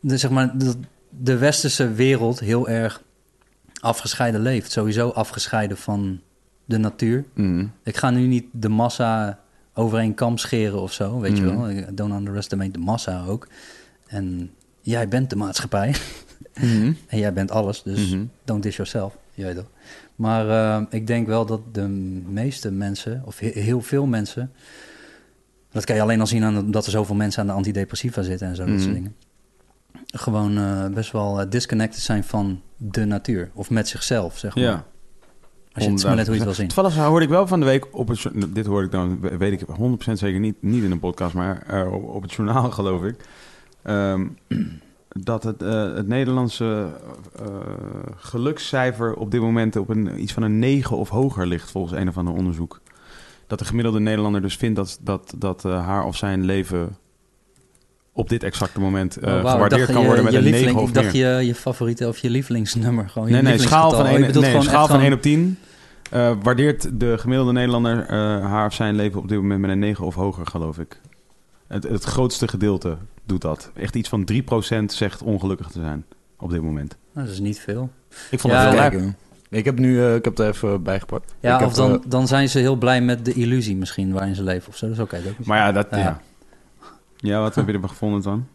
Dus 0.00 0.20
zeg 0.20 0.30
maar, 0.30 0.58
dat 0.58 0.76
de 1.18 1.36
westerse 1.38 1.92
wereld 1.92 2.40
heel 2.40 2.68
erg 2.68 3.02
afgescheiden 3.80 4.40
leeft. 4.40 4.72
Sowieso 4.72 5.08
afgescheiden 5.08 5.76
van 5.76 6.20
de 6.64 6.78
natuur. 6.78 7.24
Mhm. 7.34 7.66
Ik 7.84 7.96
ga 7.96 8.10
nu 8.10 8.26
niet 8.26 8.44
de 8.52 8.68
massa 8.68 9.38
over 9.74 9.98
één 9.98 10.14
kam 10.14 10.38
scheren 10.38 10.80
of 10.80 10.92
zo, 10.92 11.20
weet 11.20 11.36
je 11.36 11.42
Mhm. 11.44 11.60
wel. 11.74 11.84
Don't 11.94 12.12
underestimate 12.12 12.70
de 12.70 12.78
massa 12.78 13.24
ook. 13.24 13.48
En 14.06 14.50
jij 14.80 15.08
bent 15.08 15.30
de 15.30 15.36
maatschappij. 15.36 15.94
Mhm. 16.60 16.92
En 17.06 17.18
jij 17.18 17.32
bent 17.32 17.50
alles, 17.50 17.82
dus 17.82 18.10
Mhm. 18.10 18.24
don't 18.44 18.62
diss 18.62 18.76
yourself. 18.76 19.16
Weet 19.34 19.56
toch. 19.56 19.70
Maar 20.16 20.48
eh, 20.48 20.82
ik 20.90 21.06
denk 21.06 21.26
wel 21.26 21.46
dat 21.46 21.60
de 21.74 21.88
meeste 22.28 22.70
mensen, 22.70 23.22
of 23.24 23.38
he- 23.38 23.48
heel 23.60 23.80
veel 23.80 24.06
mensen... 24.06 24.52
Dat 25.72 25.84
kan 25.84 25.96
je 25.96 26.02
alleen 26.02 26.20
al 26.20 26.26
zien 26.26 26.44
aan 26.44 26.70
dat 26.70 26.84
er 26.86 26.90
zoveel 26.90 27.14
mensen 27.14 27.40
aan 27.40 27.46
de 27.46 27.52
antidepressiva 27.52 28.22
zitten 28.22 28.46
en 28.48 28.56
zo, 28.56 28.64
dat 28.64 28.80
soort 28.80 28.94
dingen. 28.94 29.14
Gewoon 30.06 30.58
eh, 30.58 30.86
best 30.86 31.12
wel 31.12 31.40
eh, 31.40 31.50
disconnected 31.50 32.00
zijn 32.02 32.24
van 32.24 32.60
de 32.76 33.04
natuur. 33.04 33.50
Of 33.54 33.70
met 33.70 33.88
zichzelf, 33.88 34.38
zeg 34.38 34.54
maar. 34.54 34.64
Ja. 34.64 34.84
Als 35.72 35.84
je 35.84 35.90
het 35.90 36.04
maar 36.04 36.16
net 36.16 36.26
hoe 36.26 36.34
je 36.34 36.40
het 36.40 36.48
wil 36.56 36.66
zien. 36.66 36.68
Toevallig 36.68 36.96
hoorde 36.96 37.24
ik 37.24 37.30
wel 37.30 37.46
van 37.46 37.60
de 37.60 37.66
week 37.66 37.86
op 37.90 38.08
het... 38.08 38.30
Dit 38.48 38.66
hoorde 38.66 38.84
ik 38.84 38.92
dan, 38.92 39.20
weet 39.20 39.60
ik 39.60 39.66
100% 40.08 40.12
zeker 40.12 40.40
niet, 40.40 40.56
niet 40.60 40.84
in 40.84 40.90
een 40.90 40.98
podcast, 40.98 41.34
maar 41.34 41.62
eh, 41.66 41.92
op, 41.92 42.04
op 42.08 42.22
het 42.22 42.32
journaal 42.32 42.70
geloof 42.80 43.02
ik. 43.02 43.16
ehm, 43.82 44.26
dat 45.08 45.42
het, 45.42 45.62
eh, 45.62 45.94
het 45.94 46.06
Nederlandse 46.06 46.88
eh, 47.38 47.46
gelukscijfer 48.16 49.14
op 49.14 49.30
dit 49.30 49.40
moment 49.40 49.76
op 49.76 49.88
een, 49.88 50.22
iets 50.22 50.32
van 50.32 50.42
een 50.42 50.58
9 50.58 50.96
of 50.96 51.08
hoger 51.08 51.46
ligt 51.46 51.70
volgens 51.70 52.00
een 52.00 52.08
of 52.08 52.16
ander 52.16 52.34
onderzoek. 52.34 52.80
Dat 53.46 53.58
de 53.58 53.64
gemiddelde 53.64 54.00
Nederlander 54.00 54.42
dus 54.42 54.56
vindt 54.56 54.76
dat, 54.76 54.98
dat, 55.02 55.34
dat 55.36 55.62
haar 55.62 56.04
of 56.04 56.16
zijn 56.16 56.44
leven 56.44 56.96
op 58.20 58.28
dit 58.28 58.42
exacte 58.42 58.80
moment 58.80 59.16
eh, 59.16 59.32
Oh, 59.32 59.40
ik 59.40 59.46
gewaardeerd 59.48 59.86
kan 59.86 60.00
je- 60.00 60.06
worden 60.06 60.24
met 60.24 60.32
je 60.32 60.38
een 60.38 60.44
lieveling- 60.44 60.74
9 60.76 60.82
of 60.82 60.88
Ik 60.88 60.94
dacht 61.02 61.12
meer. 61.14 61.38
je, 61.38 61.46
je 61.46 61.54
favoriete 61.54 62.08
of 62.08 62.18
je 62.18 62.30
lievelingsnummer. 62.30 63.08
Gewoon 63.08 63.28
je 63.28 63.34
Nee, 63.34 63.42
nee, 63.42 63.58
schaal 63.58 63.90
van, 63.90 63.98
lievelingsgetal. 64.02 64.04
Oh, 64.04 64.10
1, 64.10 64.20
je 64.20 64.26
bedoelt 64.26 64.44
nee, 64.44 64.50
gewoon 64.50 64.66
schaal 64.66 64.82
echt 64.82 64.90
van 64.90 65.00
1 65.00 65.18
gewoon- 65.18 65.18
op 65.18 65.22
10. 65.22 65.58
eh, 66.10 66.32
waardeert 66.42 67.00
de 67.00 67.18
gemiddelde 67.18 67.52
Nederlander 67.52 68.00
eh, 68.06 68.16
haar 68.46 68.66
of 68.66 68.74
zijn 68.74 68.94
leven 68.94 69.20
op 69.20 69.28
dit 69.28 69.38
moment 69.38 69.60
met 69.60 69.70
een 69.70 69.78
9 69.78 70.04
of 70.04 70.14
hoger, 70.14 70.46
geloof 70.46 70.78
ik. 70.78 71.00
Het, 71.68 71.82
het 71.84 72.04
grootste 72.04 72.48
gedeelte 72.48 72.96
doet 73.24 73.40
dat. 73.42 73.70
Echt 73.76 73.96
iets 73.96 74.08
van 74.08 74.24
3% 74.24 74.92
zegt 74.92 75.22
ongelukkig 75.22 75.68
te 75.68 75.80
zijn 75.80 76.04
op 76.38 76.50
dit 76.50 76.62
moment. 76.62 76.96
Nou, 77.14 77.26
dat 77.26 77.34
is 77.34 77.40
niet 77.40 77.60
veel. 77.60 77.90
Ik 78.30 78.40
vond 78.40 78.52
Ja, 78.52 78.60
het 78.60 78.70
heel 78.70 78.78
kijk, 78.80 78.92
leuk. 78.94 79.12
Ik 79.50 79.64
heb 79.64 79.78
nu, 79.78 80.00
eh, 80.04 80.14
ik 80.14 80.24
heb 80.24 80.38
er 80.38 80.48
even 80.48 80.82
bijgepakt. 80.82 81.34
Ja, 81.40 81.54
ik 81.60 81.66
of 81.66 81.76
heb, 81.76 81.86
dan, 81.90 82.02
dan 82.06 82.26
zijn 82.26 82.48
ze 82.48 82.58
heel 82.58 82.76
blij 82.76 83.00
met 83.02 83.24
de 83.24 83.32
illusie 83.32 83.76
misschien 83.76 84.12
waarin 84.12 84.34
ze 84.34 84.42
leven 84.42 84.68
of 84.68 84.76
zo. 84.76 84.86
Dat 84.86 84.96
is 84.96 85.02
oké. 85.02 85.16
is- 85.16 85.46
Maar 85.46 85.58
ja, 85.58 85.72
dat, 85.72 85.86
Ja. 85.90 85.96
ja. 85.98 86.20
Ja. 87.20 87.40
wat 87.40 87.54
heb 87.54 87.66
je 87.66 87.72
ervan 87.72 87.88
gevonden 87.88 88.22
dan? 88.22 88.46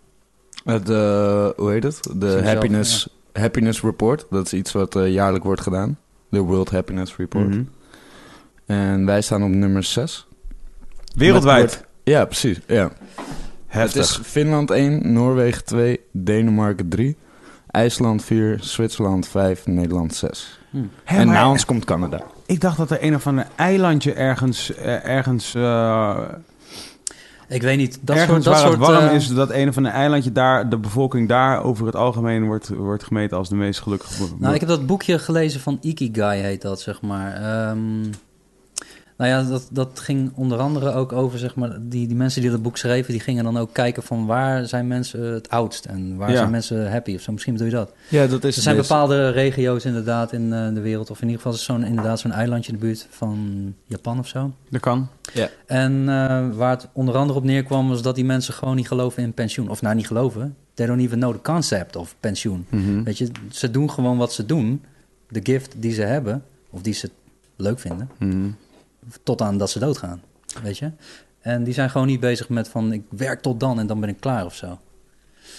Het, 0.64 0.90
eh, 0.90 1.50
hoe 1.56 1.72
heet 1.72 1.84
het? 1.84 2.08
De 2.16 2.42
happiness, 2.44 3.08
happiness 3.34 3.82
Report. 3.82 4.26
Dat 4.30 4.46
is 4.46 4.54
iets 4.54 4.72
wat 4.72 4.96
eh, 4.96 5.12
jaarlijk 5.14 5.44
wordt 5.44 5.62
gedaan. 5.62 5.98
De 6.30 6.40
World 6.40 6.70
Happiness 6.70 7.16
Report. 7.16 7.48
Mhm. 7.48 7.64
En 8.66 9.06
wij 9.06 9.22
staan 9.22 9.44
op 9.44 9.50
nummer 9.50 9.84
6. 9.84 10.28
Wereldwijd. 11.16 11.86
Ja, 12.04 12.26
precies. 12.26 12.60
Ja. 12.68 12.92
Heftig. 13.68 14.02
Het 14.02 14.10
is 14.10 14.28
Finland 14.28 14.72
1, 14.72 15.14
Noorwegen 15.14 15.66
2, 15.66 16.00
Denemarken 16.12 16.90
3, 16.90 17.18
IJsland 17.68 18.24
4, 18.24 18.58
Zwitserland 18.62 19.28
5, 19.28 19.66
Nederland 19.66 20.16
6. 20.16 20.60
Hm. 20.70 20.78
Hè, 21.04 21.18
en 21.20 21.26
maar- 21.28 21.36
na 21.36 21.50
ons 21.50 21.66
komt 21.66 21.86
Canada. 21.86 22.22
Ik 22.46 22.62
dacht 22.62 22.78
dat 22.78 22.92
er 22.92 23.04
een 23.04 23.16
of 23.16 23.28
ander 23.28 23.48
eilandje 23.56 24.14
ergens... 24.14 24.76
eh, 24.76 25.06
ergens 25.06 25.56
eh, 25.56 26.18
Ik 27.48 27.62
weet 27.62 27.78
niet. 27.78 28.00
Dat 28.02 28.16
ergens 28.16 28.32
soort, 28.32 28.44
dat 28.44 28.54
waar 28.54 28.62
soort, 28.62 28.80
het 28.80 28.88
warm 28.88 29.08
eh, 29.08 29.16
is, 29.16 29.28
dat 29.28 29.52
een 29.52 29.68
of 29.68 29.78
ander 29.78 29.92
eilandje 29.92 30.32
daar, 30.32 30.70
de 30.70 30.78
bevolking 30.78 31.28
daar 31.28 31.64
over 31.64 31.86
het 31.86 31.96
algemeen 31.96 32.46
wordt, 32.46 32.70
wordt 32.70 33.04
gemeten 33.04 33.38
als 33.38 33.50
de 33.50 33.56
meest 33.56 33.82
gelukkige. 33.82 34.24
Nou, 34.38 34.54
ik 34.54 34.60
heb 34.60 34.70
dat 34.70 34.86
boekje 34.86 35.20
gelezen 35.20 35.60
van 35.60 35.78
Ikigai, 35.82 36.42
heet 36.42 36.62
dat, 36.62 36.82
zeg 36.82 37.02
maar. 37.02 37.34
Ehm, 37.34 38.04
nou 39.18 39.30
ja, 39.32 39.44
dat, 39.50 39.68
dat 39.72 40.00
ging 40.00 40.32
onder 40.36 40.58
andere 40.58 40.92
ook 40.92 41.12
over, 41.12 41.40
zeg 41.40 41.56
maar, 41.56 41.78
die, 41.82 42.08
die 42.08 42.16
mensen 42.16 42.42
die 42.42 42.52
dat 42.52 42.62
boek 42.62 42.78
schreven, 42.78 43.12
die 43.12 43.22
gingen 43.22 43.44
dan 43.44 43.58
ook 43.58 43.74
kijken 43.74 44.04
van 44.04 44.26
waar 44.26 44.66
zijn 44.68 44.88
mensen 44.88 45.22
het 45.34 45.50
oudst 45.50 45.86
en 45.86 46.16
waar 46.16 46.30
Ja. 46.32 46.36
zijn 46.38 46.50
mensen 46.50 46.92
happy 46.92 47.16
of 47.16 47.22
zo. 47.22 47.32
Misschien 47.32 47.54
bedoel 47.54 47.70
je 47.70 47.76
dat. 47.76 47.94
Ja, 48.10 48.28
dat 48.28 48.44
is 48.44 48.56
Er 48.56 48.62
zijn 48.62 48.76
bepaalde 48.78 49.30
regio's 49.30 49.86
inderdaad 49.86 50.32
in 50.34 50.54
eh, 50.54 50.74
de 50.74 50.80
wereld, 50.82 51.10
of 51.10 51.18
in 51.22 51.28
ieder 51.28 51.42
geval 51.42 51.58
is 51.58 51.64
zo'n 51.64 51.84
inderdaad 51.84 52.20
zo'n 52.20 52.32
eilandje 52.32 52.72
in 52.72 52.78
de 52.80 52.86
buurt 52.86 53.08
van 53.10 53.74
Japan 53.86 54.20
of 54.20 54.28
zo. 54.28 54.52
Dat 54.70 54.82
kan. 54.82 55.08
En 55.66 56.00
eh, 56.10 56.48
waar 56.56 56.70
het 56.72 56.88
onder 56.94 57.16
andere 57.16 57.40
op 57.40 57.46
neerkwam, 57.46 57.90
was 57.90 58.02
dat 58.02 58.16
die 58.16 58.26
mensen 58.26 58.54
gewoon 58.54 58.76
niet 58.76 58.88
geloven 58.88 59.24
in 59.24 59.34
pensioen. 59.34 59.70
Of 59.70 59.82
nou, 59.82 59.96
niet 59.96 60.08
geloven. 60.08 60.56
They 60.74 60.86
don't 60.86 61.02
even 61.02 61.18
know 61.20 61.34
the 61.34 61.42
concept 61.42 61.96
of 61.96 62.16
pensioen. 62.20 62.66
Mhm. 62.70 63.04
Weet 63.04 63.18
je, 63.18 63.28
ze 63.52 63.72
doen 63.72 63.92
gewoon 63.92 64.18
wat 64.18 64.34
ze 64.34 64.46
doen. 64.46 64.84
De 65.30 65.40
gift 65.44 65.74
die 65.78 65.94
ze 65.94 66.02
hebben, 66.02 66.44
of 66.70 66.82
die 66.82 66.94
ze 66.94 67.10
leuk 67.56 67.80
vinden, 67.80 68.10
Mhm. 68.18 68.48
Tot 69.24 69.42
aan 69.42 69.58
dat 69.58 69.70
ze 69.70 69.80
doodgaan. 69.80 70.22
Weet 70.64 70.78
je? 70.78 70.92
En 71.40 71.64
die 71.64 71.74
zijn 71.74 71.90
gewoon 71.90 72.08
niet 72.08 72.20
bezig 72.20 72.50
met 72.50 72.70
van, 72.70 72.92
ik 72.94 73.04
werk 73.10 73.42
tot 73.42 73.60
dan 73.60 73.80
en 73.80 73.88
dan 73.88 74.00
ben 74.00 74.10
ik 74.10 74.20
klaar 74.20 74.46
of 74.46 74.56
zo. 74.56 74.80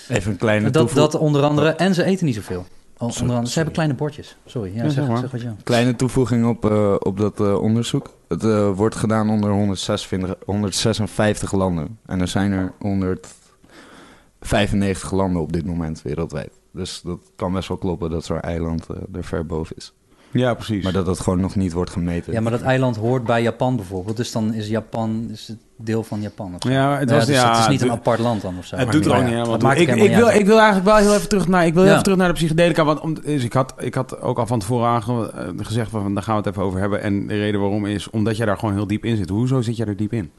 Even 0.09 0.31
een 0.33 0.39
kleine 0.39 0.71
Dat, 0.71 0.83
toevoeging. 0.87 1.13
dat 1.13 1.21
onder 1.21 1.43
andere, 1.43 1.69
en 1.71 1.95
ze 1.95 2.05
eten 2.05 2.27
niet 2.27 2.35
zoveel. 2.35 2.67
Onder 2.99 3.21
andere, 3.21 3.47
ze 3.47 3.55
hebben 3.55 3.73
kleine 3.75 3.95
bordjes. 3.95 4.37
Sorry, 4.47 4.71
ja, 4.75 4.77
Ja, 4.77 4.83
zeg, 4.83 4.93
zeg 4.93 5.07
maar. 5.09 5.19
zeg 5.19 5.31
wat 5.31 5.41
ja. 5.41 5.57
Kleine 5.63 5.97
toevoeging 5.97 6.47
op, 6.47 6.65
eh, 6.71 6.95
op 6.99 7.19
dat 7.19 7.41
eh, 7.41 7.61
onderzoek. 7.61 8.11
Het 8.29 8.45
eh, 8.45 8.71
wordt 8.71 8.95
gedaan 8.95 9.31
onder 9.31 9.51
156, 9.51 10.35
156 10.45 11.53
landen. 11.53 11.99
En 12.07 12.21
er 12.21 12.29
zijn 12.29 12.53
er 12.53 12.73
195 12.79 15.11
landen 15.13 15.43
op 15.43 15.53
dit 15.53 15.67
moment 15.67 16.03
wereldwijd. 16.03 16.51
Dus 16.73 17.01
dat 17.05 17.19
kan 17.37 17.53
best 17.53 17.69
wel 17.69 17.77
kloppen 17.77 18.11
dat 18.11 18.25
zo'n 18.25 18.41
eiland 18.41 18.89
er 18.89 19.25
ver 19.25 19.47
boven 19.47 19.77
is. 19.77 19.93
Ja, 20.39 20.55
precies. 20.55 20.85
Maar 20.85 20.93
dat 20.93 21.07
dat 21.07 21.21
gewoon 21.21 21.41
nog 21.41 21.55
niet 21.57 21.73
wordt 21.73 21.91
gemeten. 21.91 22.33
Ja, 22.33 22.41
maar 22.41 22.53
dat 22.53 22.63
eiland 22.63 22.97
hoort 22.97 23.25
bij 23.25 23.43
Japan 23.43 23.77
bijvoorbeeld. 23.77 24.17
Dus 24.17 24.33
dan 24.33 24.55
is 24.55 24.69
Japan 24.69 25.29
is 25.33 25.49
het 25.49 25.57
deel 25.77 26.03
van 26.03 26.21
Japan. 26.21 26.47
Of 26.55 26.63
zo. 26.63 26.71
Ja, 26.71 26.99
het 26.99 27.09
Ja, 27.11 27.17
was- 27.17 27.27
dus 27.27 27.35
ja, 27.37 27.51
het 27.51 27.59
is 27.59 27.69
niet 27.69 27.81
het- 27.81 27.89
een 27.89 27.95
apart 27.97 28.19
land 28.19 28.43
dan 28.43 28.55
of 28.59 28.67
zo. 28.67 28.77
Het 28.77 28.93
doet 28.93 29.05
er 29.05 29.11
ook 29.11 29.17
ja, 29.17 29.23
niet 29.23 29.31
helemaal 29.31 29.51
dat 29.51 29.61
toe. 29.61 29.69
maakt 29.69 29.81
Ik, 29.81 29.89
ik, 29.89 30.15
wil, 30.17 30.29
ik 30.29 30.47
wil 30.47 30.57
eigenlijk 30.57 30.87
wel 30.87 30.97
heel 30.97 31.15
even 31.15 31.29
terug 31.29 31.49
naar, 31.49 31.67
ik 31.67 31.75
wil 31.75 31.85
even 31.85 32.03
terug 32.03 32.19
naar 32.19 32.29
de 32.29 32.35
psychedelica. 32.35 32.85
Want 32.85 33.01
om, 33.01 33.15
dus 33.15 33.45
ik, 33.45 33.53
had, 33.53 33.75
ik 33.79 33.95
had 33.95 34.21
ook 34.21 34.39
al 34.39 34.47
van 34.47 34.59
tevoren 34.59 34.89
aange, 34.89 35.31
eh, 35.33 35.49
gezegd, 35.57 35.91
van, 35.91 36.15
daar 36.15 36.23
gaan 36.23 36.37
we 36.37 36.41
het 36.43 36.51
even 36.51 36.63
over 36.63 36.81
hebben. 36.81 37.03
En 37.03 37.27
de 37.27 37.35
reden 37.39 37.61
waarom 37.61 37.87
is 37.87 38.11
omdat 38.11 38.37
jij 38.37 38.47
daar 38.47 38.59
gewoon 38.59 38.75
heel 38.75 38.87
diep 38.87 39.05
in 39.05 39.17
zit. 39.17 39.29
Hoezo 39.29 39.61
zit 39.63 39.77
jij 39.77 39.87
er 39.87 39.97
diep 39.97 40.13
in? 40.13 40.31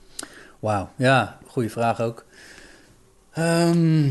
Wauw, 0.60 0.90
ja, 0.96 1.38
goede 1.48 1.70
vraag 1.70 2.02
ook. 2.02 2.26
Ehm, 3.34 4.08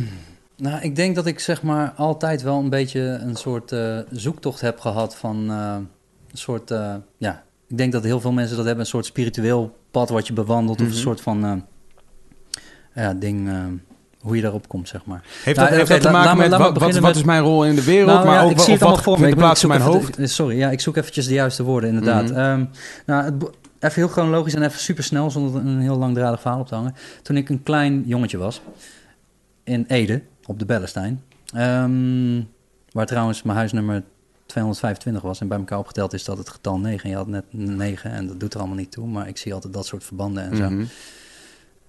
nou, 0.56 0.80
ik 0.82 0.96
denk 0.96 1.14
dat 1.14 1.26
ik 1.26 1.40
zeg 1.40 1.62
maar 1.62 1.92
altijd 1.96 2.42
wel 2.42 2.58
een 2.58 2.70
beetje 2.70 3.00
een 3.00 3.36
soort 3.36 3.72
eh, 3.72 3.98
zoektocht 4.10 4.60
heb 4.60 4.80
gehad 4.80 5.16
van 5.16 5.50
eh, 5.50 5.74
een 6.30 6.38
soort, 6.38 6.70
eh, 6.70 6.94
ja, 7.18 7.42
ik 7.68 7.78
denk 7.78 7.92
dat 7.92 8.04
heel 8.04 8.20
veel 8.20 8.32
mensen 8.32 8.56
dat 8.56 8.64
hebben, 8.66 8.84
een 8.84 8.90
soort 8.90 9.06
spiritueel 9.06 9.76
pad 9.90 10.08
wat 10.08 10.26
je 10.26 10.32
bewandelt 10.32 10.80
of 10.80 10.86
Mhm. 10.86 10.94
een 10.94 11.00
soort 11.02 11.20
van, 11.20 11.64
ja, 12.94 13.14
ding, 13.14 13.48
hoe 14.20 14.36
je 14.36 14.42
daarop 14.42 14.68
komt, 14.68 14.88
zeg 14.88 15.04
maar. 15.04 15.22
Heeft 15.42 15.56
Nou, 15.56 15.68
dat, 15.68 15.78
heeft 15.78 15.90
dat 15.90 16.00
te 16.00 16.10
maken 16.10 16.36
met 16.38 17.00
wat, 17.00 17.16
is 17.16 17.22
mijn 17.24 17.42
rol 17.42 17.64
in 17.64 17.74
de 17.74 17.84
wereld? 17.84 18.06
Nou, 18.12 18.26
maar 18.26 18.34
ja, 18.34 18.42
ook 18.42 18.50
ik 18.50 18.58
zie 18.58 18.72
het 18.72 18.82
allemaal 18.82 19.02
wat 19.04 19.14
voor 19.14 19.20
me. 19.20 19.28
Ik 19.28 19.36
plaats 19.36 19.62
in 19.62 19.68
mijn 19.68 19.80
hoofd? 19.80 20.16
de- 20.16 20.26
sorry, 20.26 20.56
ja, 20.58 20.70
ik 20.70 20.80
zoek 20.80 20.96
eventjes 20.96 21.26
de 21.26 21.34
juiste 21.34 21.62
woorden, 21.62 21.88
inderdaad. 21.90 22.30
Mhm. 22.30 22.38
Ehm, 22.38 22.64
nou, 23.06 23.24
het, 23.24 23.34
even 23.80 23.94
heel 24.02 24.08
chronologisch 24.08 24.54
en 24.54 24.62
even 24.62 24.78
super 24.80 25.04
snel, 25.04 25.30
zonder 25.30 25.60
een 25.60 25.80
heel 25.80 25.96
langdradig 25.96 26.40
verhaal 26.40 26.60
op 26.60 26.66
te 26.66 26.74
hangen. 26.74 26.94
Toen 27.22 27.36
ik 27.36 27.48
een 27.48 27.62
klein 27.62 28.02
jongetje 28.06 28.38
was, 28.38 28.60
in 29.64 29.84
Ede, 29.88 30.22
op 30.46 30.58
de 30.58 30.64
Bellestein. 30.66 31.22
ehm, 31.54 32.42
waar 32.90 33.06
trouwens 33.06 33.42
mijn 33.42 33.56
huisnummer 33.58 34.02
225 34.46 35.22
was. 35.22 35.40
En 35.40 35.48
bij 35.48 35.58
elkaar 35.58 35.78
opgeteld 35.78 36.12
is 36.12 36.24
dat 36.24 36.38
het 36.38 36.48
getal 36.48 36.78
9. 36.78 37.10
Je 37.10 37.16
had 37.16 37.26
net 37.26 37.44
9 37.50 38.10
en 38.10 38.26
dat 38.26 38.40
doet 38.40 38.52
er 38.54 38.58
allemaal 38.58 38.76
niet 38.78 38.90
toe. 38.92 39.06
Maar 39.06 39.28
ik 39.28 39.36
zie 39.36 39.54
altijd 39.54 39.72
dat 39.72 39.86
soort 39.86 40.04
verbanden 40.04 40.50
en 40.50 40.56
zo. 40.56 40.70
Mhm. 40.70 40.84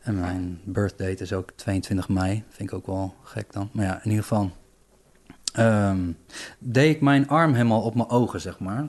En 0.02 0.20
mijn 0.20 0.60
birthdate 0.64 1.24
is 1.24 1.34
ook 1.34 1.52
22 1.56 2.10
mei. 2.10 2.44
Vind 2.50 2.70
ik 2.72 2.76
ook 2.76 2.86
wel 2.86 3.16
gek 3.24 3.54
dan. 3.54 3.70
Maar 3.72 3.86
ja, 3.86 3.96
in 4.04 4.10
ieder 4.10 4.22
geval. 4.24 4.52
ehm, 5.54 6.00
deed 6.60 6.96
ik 6.96 7.02
mijn 7.02 7.28
arm 7.28 7.54
helemaal 7.54 7.82
op 7.82 7.96
mijn 7.96 8.10
ogen, 8.10 8.42
zeg 8.42 8.60
maar. 8.60 8.86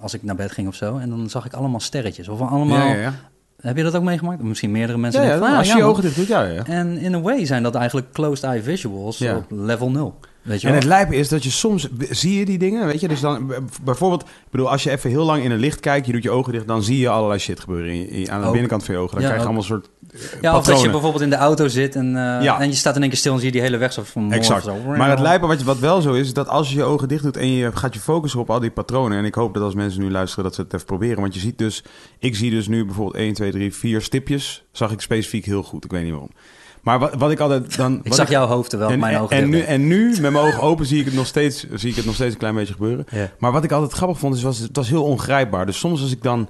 Als 0.00 0.14
ik 0.14 0.22
naar 0.22 0.34
bed 0.36 0.52
ging 0.52 0.68
of 0.68 0.74
zo. 0.74 0.96
En 0.98 1.08
dan 1.10 1.30
zag 1.30 1.44
ik 1.46 1.52
allemaal 1.52 1.80
sterretjes. 1.80 2.28
Of 2.28 2.40
allemaal... 2.40 2.86
Ja, 2.86 2.94
ja, 2.94 3.00
ja. 3.00 3.14
Heb 3.60 3.76
je 3.76 3.82
dat 3.82 3.96
ook 3.96 4.02
meegemaakt? 4.02 4.42
Misschien 4.42 4.70
meerdere 4.70 4.98
mensen. 4.98 5.22
Ja, 5.22 5.26
ja, 5.26 5.32
denken 5.32 5.48
van, 5.48 5.60
ah, 5.60 5.68
als 5.68 5.76
je 5.76 5.84
ogen 5.84 6.02
dicht 6.02 6.16
doet, 6.16 6.26
ja, 6.26 6.42
ja. 6.42 6.64
En 6.66 6.98
in 6.98 7.14
a 7.14 7.20
way 7.20 7.46
zijn 7.46 7.62
dat 7.62 7.74
eigenlijk 7.74 8.12
closed 8.12 8.44
eye 8.44 8.62
visuals 8.62 9.22
op 9.22 9.44
level 9.48 9.90
0. 9.90 10.14
Weet 10.42 10.60
je 10.60 10.66
En 10.66 10.72
wel? 10.72 10.80
het 10.82 10.90
lijpe 10.90 11.16
is 11.16 11.28
dat 11.28 11.44
je 11.44 11.50
soms 11.50 11.88
zie 12.10 12.38
je 12.38 12.44
die 12.44 12.58
dingen, 12.58 12.86
weet 12.86 13.00
je. 13.00 13.08
Dus 13.08 13.20
dan 13.20 13.52
bijvoorbeeld, 13.82 14.22
ik 14.22 14.28
bedoel, 14.50 14.70
als 14.70 14.82
je 14.82 14.90
even 14.90 15.10
heel 15.10 15.24
lang 15.24 15.44
in 15.44 15.50
een 15.50 15.58
licht 15.58 15.80
kijkt, 15.80 16.06
je 16.06 16.12
doet 16.12 16.22
je 16.22 16.30
ogen 16.30 16.52
dicht, 16.52 16.66
dan 16.66 16.82
zie 16.82 16.98
je 16.98 17.08
allerlei 17.08 17.40
shit 17.40 17.60
gebeuren 17.60 17.90
in 17.92 17.98
je- 17.98 18.08
in- 18.08 18.30
aan 18.30 18.40
de 18.40 18.46
Ook. 18.46 18.52
binnenkant 18.52 18.84
van 18.84 18.94
je 18.94 19.00
ogen. 19.00 19.14
Dan 19.14 19.22
Ja, 19.22 19.28
krijg 19.28 19.42
je 19.42 19.48
ook. 19.48 19.54
allemaal 19.58 19.78
soort 19.78 19.88
eh, 20.12 20.40
ja, 20.40 20.56
of 20.56 20.64
dat 20.64 20.80
je 20.80 20.90
bijvoorbeeld 20.90 21.22
in 21.22 21.30
de 21.30 21.36
auto 21.36 21.68
zit 21.68 21.94
en, 21.94 22.06
eh, 22.06 22.42
Ja. 22.42 22.60
en 22.60 22.68
je 22.68 22.74
staat 22.74 22.94
in 22.94 23.00
één 23.00 23.10
keer 23.10 23.18
stil 23.18 23.32
en 23.32 23.38
zie 23.38 23.46
je 23.46 23.52
die 23.52 23.60
hele 23.60 23.76
weg 23.76 23.92
zo 23.92 24.02
van 24.04 24.32
Exact. 24.32 24.64
Zo. 24.64 24.76
Maar 24.96 25.10
het 25.10 25.20
lijpen 25.20 25.64
wat 25.64 25.78
wel 25.78 26.00
zo 26.00 26.12
is, 26.12 26.26
is 26.26 26.32
dat 26.34 26.48
als 26.48 26.70
je 26.70 26.76
je 26.76 26.82
ogen 26.84 27.08
dicht 27.08 27.22
doet 27.22 27.36
en 27.36 27.52
je 27.52 27.70
gaat 27.76 27.94
je 27.94 28.00
focussen 28.00 28.40
op 28.40 28.50
al 28.50 28.60
die 28.60 28.70
patronen. 28.70 29.18
En 29.18 29.24
ik 29.24 29.34
hoop 29.34 29.54
dat 29.54 29.62
als 29.62 29.74
mensen 29.74 30.00
nu 30.00 30.10
luisteren 30.10 30.44
dat 30.44 30.54
ze 30.54 30.60
het 30.62 30.74
even 30.74 30.86
proberen. 30.86 31.20
Want 31.20 31.34
je 31.34 31.40
ziet 31.40 31.58
dus, 31.58 31.84
ik 32.18 32.36
zie 32.36 32.50
dus 32.50 32.68
nu 32.68 32.84
bijvoorbeeld 32.84 33.16
1, 33.16 33.34
2, 33.34 33.50
3, 33.50 33.74
4 33.74 34.00
stipjes. 34.02 34.64
Zag 34.72 34.92
ik 34.92 35.00
specifiek 35.00 35.44
heel 35.44 35.62
goed. 35.62 35.84
Ik 35.84 35.90
weet 35.90 36.02
niet 36.02 36.10
waarom. 36.10 36.30
Maar 36.80 36.98
wat, 36.98 37.14
wat 37.14 37.30
ik 37.30 37.40
altijd 37.40 37.76
dan. 37.76 38.00
Ik 38.02 38.14
zag 38.14 38.30
jouw 38.30 38.46
hoofd 38.46 38.70
terwijl 38.70 38.90
en, 38.90 38.98
mijn 38.98 39.14
en, 39.14 39.20
ogen 39.20 39.36
en, 39.36 39.50
dicht 39.50 39.66
nu, 39.66 39.74
en 39.74 39.86
nu, 39.86 40.10
met 40.20 40.32
mijn 40.32 40.44
ogen 40.44 40.62
open, 40.62 40.86
zie 40.86 40.98
ik 40.98 41.04
het 41.04 41.14
nog 41.14 41.26
steeds, 41.26 41.66
zie 41.74 41.90
ik 41.90 41.96
het 41.96 42.04
nog 42.04 42.14
steeds 42.14 42.32
een 42.32 42.38
klein 42.38 42.54
beetje 42.54 42.72
gebeuren. 42.72 43.06
Ja. 43.10 43.30
Maar 43.38 43.52
wat 43.52 43.64
ik 43.64 43.72
altijd 43.72 43.92
grappig 43.92 44.18
vond, 44.18 44.34
is 44.34 44.42
was, 44.42 44.58
het 44.58 44.76
was 44.76 44.88
heel 44.88 45.04
ongrijpbaar. 45.04 45.66
Dus 45.66 45.78
soms 45.78 46.02
als 46.02 46.12
ik 46.12 46.22
dan, 46.22 46.48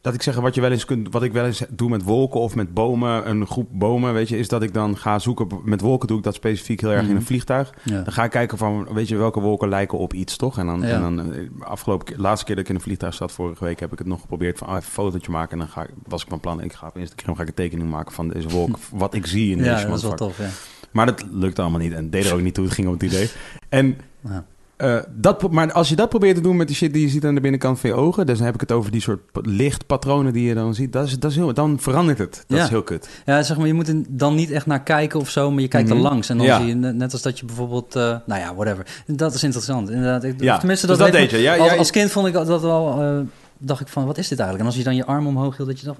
dat 0.00 0.14
ik 0.14 0.22
zeg, 0.22 0.34
wat, 0.36 0.54
je 0.54 0.60
wel 0.60 0.70
eens 0.70 0.84
kunt, 0.84 1.12
wat 1.12 1.22
ik 1.22 1.32
wel 1.32 1.44
eens 1.44 1.62
doe 1.70 1.88
met 1.90 2.02
wolken 2.02 2.40
of 2.40 2.54
met 2.54 2.74
bomen, 2.74 3.28
een 3.30 3.46
groep 3.46 3.68
bomen, 3.72 4.12
weet 4.12 4.28
je, 4.28 4.38
is 4.38 4.48
dat 4.48 4.62
ik 4.62 4.74
dan 4.74 4.96
ga 4.96 5.18
zoeken, 5.18 5.46
met 5.64 5.80
wolken 5.80 6.08
doe 6.08 6.18
ik 6.18 6.24
dat 6.24 6.34
specifiek 6.34 6.80
heel 6.80 6.90
erg 6.90 7.00
in 7.00 7.06
Mhm. 7.06 7.16
een 7.16 7.22
vliegtuig. 7.22 7.74
Ja. 7.82 8.02
Dan 8.02 8.12
ga 8.12 8.24
ik 8.24 8.30
kijken 8.30 8.58
van, 8.58 8.88
weet 8.92 9.08
je, 9.08 9.16
welke 9.16 9.40
wolken 9.40 9.68
lijken 9.68 9.98
op 9.98 10.12
iets, 10.14 10.36
toch? 10.36 10.58
En 10.58 10.66
dan, 10.66 10.80
Ja. 10.80 10.88
en 10.88 11.00
dan 11.00 11.32
eh, 11.34 11.40
afgelopen 11.60 12.14
laatste 12.20 12.44
keer 12.46 12.54
dat 12.54 12.64
ik 12.64 12.70
in 12.70 12.76
een 12.76 12.80
vliegtuig 12.82 13.14
zat, 13.14 13.32
vorige 13.32 13.64
week, 13.64 13.80
heb 13.80 13.92
ik 13.92 13.98
het 13.98 14.06
nog 14.06 14.20
geprobeerd 14.20 14.58
van, 14.58 14.66
ah, 14.66 14.74
even 14.76 14.86
een 14.86 14.92
fotootje 14.92 15.30
maken. 15.32 15.52
En 15.52 15.58
dan 15.58 15.68
ga 15.68 15.82
ik, 15.82 15.90
was 16.06 16.22
ik 16.22 16.28
van 16.28 16.40
plan, 16.40 16.62
ik 16.62 16.72
ga 16.72 16.86
op 16.86 16.96
Instagram 16.96 17.34
ga 17.36 17.42
ik 17.42 17.48
een 17.48 17.54
tekening 17.54 17.90
maken 17.90 18.12
van 18.12 18.28
deze 18.28 18.48
wolk, 18.48 18.78
wat 18.92 19.14
ik 19.14 19.26
zie 19.26 19.50
in 19.50 19.58
deze 19.58 19.70
ja, 19.70 19.84
dat 19.86 19.96
is 19.96 20.02
wel 20.02 20.14
tof, 20.14 20.38
ja. 20.38 20.48
Maar 20.90 21.06
dat 21.06 21.24
lukte 21.30 21.60
allemaal 21.60 21.80
niet 21.80 21.92
en 21.92 22.10
deed 22.10 22.24
er 22.26 22.34
ook 22.34 22.40
niet 22.40 22.54
toe. 22.54 22.64
Het 22.64 22.74
ging 22.74 22.86
om 22.86 22.92
het 22.92 23.02
idee. 23.02 23.30
En 23.68 23.96
Ja. 24.20 24.44
Eh, 24.80 24.96
dat, 25.16 25.50
maar 25.50 25.72
als 25.72 25.88
je 25.88 25.96
dat 25.96 26.08
probeert 26.08 26.36
te 26.36 26.42
doen 26.42 26.56
met 26.56 26.66
die 26.66 26.76
shit 26.76 26.92
die 26.92 27.02
je 27.02 27.08
ziet 27.08 27.24
aan 27.24 27.34
de 27.34 27.40
binnenkant 27.40 27.80
van 27.80 27.90
je 27.90 27.96
ogen, 27.96 28.26
dus 28.26 28.36
dan 28.36 28.46
heb 28.46 28.54
ik 28.54 28.60
het 28.60 28.72
over 28.72 28.90
die 28.90 29.00
soort 29.00 29.20
pa- 29.32 29.40
lichtpatronen 29.44 30.32
die 30.32 30.46
je 30.48 30.54
dan 30.54 30.74
ziet. 30.74 30.92
Dat 30.92 31.06
is, 31.06 31.18
dat 31.18 31.30
is 31.30 31.36
heel, 31.36 31.54
dan 31.54 31.78
verandert 31.80 32.18
het. 32.18 32.44
Dat 32.46 32.58
Ja. 32.58 32.64
is 32.64 32.70
heel 32.70 32.82
kut. 32.82 33.08
Ja, 33.26 33.42
zeg 33.42 33.56
maar, 33.56 33.66
je 33.66 33.74
moet 33.74 33.88
er 33.88 34.02
dan 34.08 34.34
niet 34.34 34.50
echt 34.50 34.66
naar 34.66 34.82
kijken 34.82 35.20
of 35.20 35.28
zo, 35.30 35.50
maar 35.50 35.62
je 35.62 35.68
kijkt 35.68 35.88
Mhm. 35.88 35.96
er 35.96 36.02
langs. 36.02 36.28
En 36.28 36.36
dan 36.36 36.46
Ja. 36.46 36.58
zie 36.58 36.66
je, 36.66 36.74
net 36.74 37.12
als 37.12 37.22
dat 37.22 37.38
je 37.38 37.44
bijvoorbeeld, 37.44 37.96
eh, 37.96 38.02
nou 38.26 38.40
ja, 38.40 38.54
whatever. 38.54 38.86
Dat 39.06 39.34
is 39.34 39.42
interessant, 39.42 39.90
inderdaad. 39.90 40.24
Ik, 40.24 40.34
Ja, 40.42 40.58
tenminste, 40.58 40.86
dus 40.86 40.96
dat, 40.98 41.06
dat 41.12 41.16
deed 41.20 41.30
je. 41.30 41.38
Ja, 41.38 41.56
als, 41.56 41.70
ja, 41.70 41.76
als 41.76 41.90
kind 41.90 42.10
vond 42.10 42.26
ik 42.26 42.32
dat 42.32 42.60
wel, 42.60 43.00
eh, 43.00 43.18
dacht 43.62 43.80
ik 43.80 43.88
van, 43.88 44.06
wat 44.06 44.18
is 44.18 44.28
dit 44.28 44.38
eigenlijk? 44.38 44.60
En 44.60 44.66
als 44.74 44.76
je 44.78 44.84
dan 44.84 44.96
je 44.96 45.04
arm 45.04 45.26
omhoog 45.26 45.56
hield, 45.56 45.68
dat 45.68 45.80
je 45.80 45.86
dacht, 45.86 45.98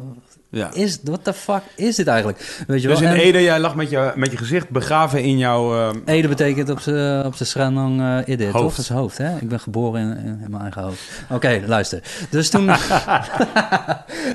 Ja. 0.49 0.73
is, 0.73 0.99
what 1.05 1.25
the 1.25 1.33
fuck 1.33 1.63
is 1.77 1.97
dit 1.97 2.07
eigenlijk? 2.07 2.63
Weet 2.67 2.83
je 2.83 2.89
wel? 2.89 2.97
Dus 2.97 3.07
in 3.07 3.13
En 3.13 3.21
Ede, 3.21 3.43
jij 3.43 3.61
lag 3.61 3.75
met 3.75 3.91
je, 3.91 4.13
met 4.17 4.31
je 4.31 4.37
gezicht 4.37 4.69
begraven 4.69 5.23
in 5.23 5.39
jouw... 5.39 5.91
eh, 5.91 6.15
Ede 6.15 6.29
betekent 6.29 6.71
op 6.71 6.81
zijn 6.81 7.27
op 7.27 7.35
Schranang 7.35 8.01
uh, 8.01 8.19
Ede, 8.25 8.45
toch? 8.45 8.53
Hoofd. 8.61 8.77
Dat 8.77 8.85
is 8.85 8.91
hoofd, 8.91 9.19
hè? 9.19 9.37
Ik 9.37 9.49
ben 9.49 9.61
geboren 9.61 10.01
in, 10.01 10.17
in, 10.17 10.41
in 10.45 10.51
mijn 10.51 10.63
eigen 10.63 10.83
hoofd. 10.83 11.03
Oké, 11.31 11.63
luister. 11.67 12.03
Dus 12.31 12.49
toen... 12.51 12.67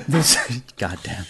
dus, 0.06 0.38
goddamn. 0.76 1.24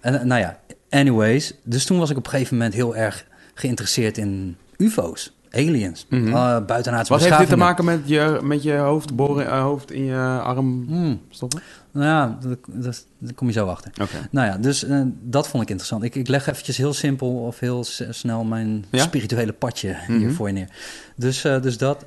En, 0.00 0.26
nou 0.26 0.40
ja, 0.40 0.58
anyways. 0.90 1.52
Dus 1.62 1.84
toen 1.84 1.98
was 1.98 2.10
ik 2.10 2.16
op 2.16 2.24
een 2.24 2.30
gegeven 2.30 2.56
moment 2.56 2.74
heel 2.74 2.96
erg 2.96 3.24
geïnteresseerd 3.54 4.18
in 4.18 4.56
ufo's. 4.76 5.36
Aliens, 5.50 6.06
Mhm. 6.08 6.26
uh, 6.28 6.64
buitenaardse 6.66 7.12
wat 7.12 7.22
heeft 7.24 7.38
dit 7.38 7.48
te 7.48 7.56
maken 7.56 7.84
met 7.84 8.00
je, 8.04 8.40
met 8.42 8.62
je 8.62 8.72
hoofd, 8.76 9.14
boren, 9.16 9.46
eh, 9.46 9.60
hoofd 9.62 9.90
in 9.92 10.04
je 10.04 10.40
arm 10.42 10.84
Hmm, 10.88 11.20
stoppen? 11.30 11.60
nou 11.90 12.06
ja, 12.06 12.38
daar 12.78 12.94
kom 13.34 13.46
je 13.46 13.52
zo 13.52 13.66
achter. 13.66 13.90
Oké. 14.02 14.28
Nou 14.30 14.46
ja, 14.46 14.56
dus 14.56 14.84
eh, 14.84 15.00
dat 15.22 15.48
vond 15.48 15.62
ik 15.62 15.68
interessant. 15.68 16.02
Ik, 16.02 16.14
ik 16.14 16.28
leg 16.28 16.46
eventjes 16.46 16.76
heel 16.76 16.92
simpel 16.92 17.28
of 17.36 17.58
heel 17.58 17.84
snel 18.10 18.44
mijn 18.44 18.84
Ja? 18.90 19.02
spirituele 19.02 19.52
padje 19.52 19.96
Mhm. 20.08 20.18
hier 20.18 20.32
voor 20.32 20.46
je 20.46 20.52
neer. 20.52 20.68
Dus, 21.16 21.44
eh, 21.44 21.62
dus 21.62 21.78
dat. 21.78 22.04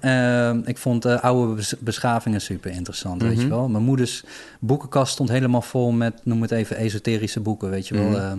Ik 0.66 0.78
vond 0.78 1.06
oude 1.06 1.54
bes- 1.54 1.76
beschavingen 1.80 2.42
super 2.42 2.72
interessant, 2.72 3.22
weet 3.22 3.34
Mhm. 3.34 3.42
je 3.42 3.48
wel. 3.50 3.70
Mijn 3.70 3.84
moeders 3.84 4.24
boekenkast 4.60 5.12
stond 5.14 5.30
helemaal 5.30 5.62
vol 5.62 5.92
met, 5.92 6.14
noem 6.24 6.42
het 6.42 6.52
even, 6.52 6.76
esoterische 6.78 7.40
boeken, 7.40 7.70
weet 7.70 7.88
je 7.88 7.94
wel. 7.98 8.38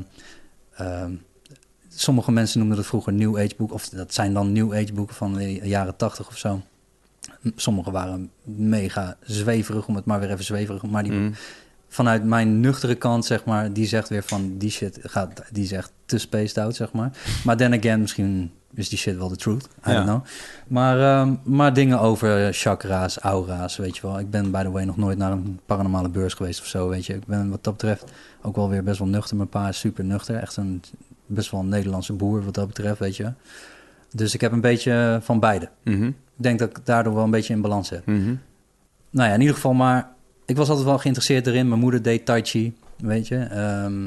Sommige 2.03 2.33
mensen 2.33 2.59
noemden 2.59 2.77
dat 2.77 2.87
vroeger 2.87 3.13
New 3.13 3.37
Age 3.39 3.55
boeken, 3.57 3.77
of 3.77 3.89
dat 3.89 4.15
zijn 4.15 4.33
dan 4.35 4.53
New 4.53 4.73
Age 4.75 4.93
boeken 4.93 5.15
van 5.15 5.35
de 5.35 5.53
jaren 5.69 5.97
tachtig 5.97 6.29
of 6.29 6.37
zo. 6.39 6.61
Sommige 7.57 7.91
waren 7.91 8.31
mega 8.45 9.17
zweverig, 9.21 9.87
om 9.87 9.97
het 9.97 10.05
maar 10.05 10.21
weer 10.21 10.31
even 10.31 10.45
zweverig, 10.45 10.83
maar 10.83 11.03
die 11.03 11.13
Mm. 11.13 11.35
vanuit 11.89 12.25
mijn 12.25 12.61
nuchtere 12.61 12.95
kant, 12.95 13.25
zeg 13.25 13.45
maar, 13.45 13.73
die 13.73 13.87
zegt 13.87 14.09
weer 14.09 14.23
van 14.23 14.59
die 14.59 14.71
shit 14.71 14.99
gaat, 15.03 15.43
die 15.53 15.67
zegt 15.67 15.93
te 16.05 16.19
spaced 16.19 16.59
out, 16.59 16.77
zeg 16.77 16.93
maar. 16.93 17.11
Maar 17.45 17.57
then 17.57 17.73
again, 17.79 18.01
misschien 18.01 18.51
is 18.75 18.89
die 18.89 18.99
shit 18.99 19.17
wel 19.17 19.29
de 19.29 19.37
truth. 19.37 19.65
I 19.65 19.91
Ja. 19.91 19.93
don't 19.95 20.07
know. 20.07 20.25
Maar, 20.67 21.01
ehm, 21.01 21.35
maar 21.43 21.73
dingen 21.73 22.01
over 22.01 22.53
chakra's, 22.55 23.19
aura's, 23.19 23.77
weet 23.77 23.97
je 23.97 24.03
wel. 24.03 24.19
Ik 24.19 24.31
ben, 24.31 24.51
by 24.51 24.63
the 24.63 24.71
way, 24.71 24.85
nog 24.85 24.97
nooit 24.97 25.19
naar 25.19 25.33
een 25.33 25.61
paranormale 25.67 26.09
beurs 26.09 26.35
geweest 26.35 26.61
of 26.61 26.67
zo, 26.67 26.89
weet 26.89 27.07
je. 27.07 27.15
Ik 27.15 27.27
ben 27.27 27.51
wat 27.51 27.65
dat 27.65 27.73
betreft 27.73 28.05
ook 28.43 28.57
wel 28.57 28.69
weer 28.69 28.83
best 28.83 28.99
wel 28.99 29.09
nuchter. 29.09 29.37
Mijn 29.37 29.49
pa 29.49 29.69
is 29.69 29.79
super 29.79 30.05
nuchter. 30.05 30.35
Echt 30.37 30.57
een 30.57 30.83
best 31.35 31.51
wel 31.51 31.61
een 31.61 31.69
Nederlandse 31.69 32.13
boer 32.13 32.45
wat 32.45 32.55
dat 32.55 32.67
betreft, 32.67 32.99
weet 32.99 33.17
je. 33.17 33.33
Dus 34.15 34.35
ik 34.35 34.41
heb 34.41 34.53
een 34.53 34.61
beetje 34.61 35.19
van 35.23 35.41
beide. 35.41 35.69
Mhm. 35.85 36.07
Ik 36.07 36.15
denk 36.49 36.59
dat 36.59 36.71
ik 36.71 36.87
daardoor 36.87 37.15
wel 37.15 37.25
een 37.25 37.31
beetje 37.31 37.55
in 37.55 37.61
balans 37.61 37.91
heb. 37.91 38.07
Mhm. 38.07 38.35
Nou 39.11 39.29
ja, 39.29 39.35
in 39.35 39.41
ieder 39.41 39.55
geval, 39.55 39.73
maar 39.73 40.11
ik 40.47 40.57
was 40.57 40.69
altijd 40.69 40.87
wel 40.87 40.99
geïnteresseerd 40.99 41.47
erin. 41.47 41.69
Mijn 41.69 41.81
moeder 41.81 42.03
deed 42.03 42.25
Tai 42.25 42.43
Chi, 42.43 42.77
weet 42.97 43.29
je. 43.29 43.37
Ehm, 43.39 44.01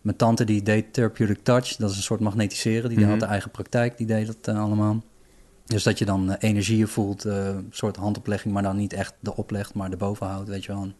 mijn 0.00 0.16
tante 0.16 0.44
die 0.44 0.62
deed 0.62 0.92
Therapeutic 0.92 1.38
Touch, 1.42 1.76
dat 1.76 1.90
is 1.90 1.96
een 1.96 2.02
soort 2.02 2.20
magnetiseren. 2.20 2.88
Die 2.88 2.98
Mhm. 2.98 3.08
had 3.08 3.20
de 3.20 3.26
eigen 3.26 3.50
praktijk, 3.50 3.96
die 3.96 4.06
deed 4.06 4.26
dat 4.26 4.36
eh, 4.42 4.62
allemaal. 4.62 5.02
Dus 5.66 5.82
dat 5.82 5.98
je 5.98 6.04
dan 6.04 6.30
eh, 6.30 6.50
energieën 6.50 6.88
voelt, 6.88 7.24
eh, 7.24 7.46
een 7.46 7.66
soort 7.70 7.96
handoplegging, 7.96 8.54
maar 8.54 8.62
dan 8.62 8.76
niet 8.76 8.92
echt 8.92 9.14
de 9.20 9.36
oplegt, 9.36 9.74
maar 9.74 9.90
de 9.90 9.96
bovenhoudt, 9.96 10.48
weet 10.48 10.64
je 10.64 10.72
wel. 10.72 10.92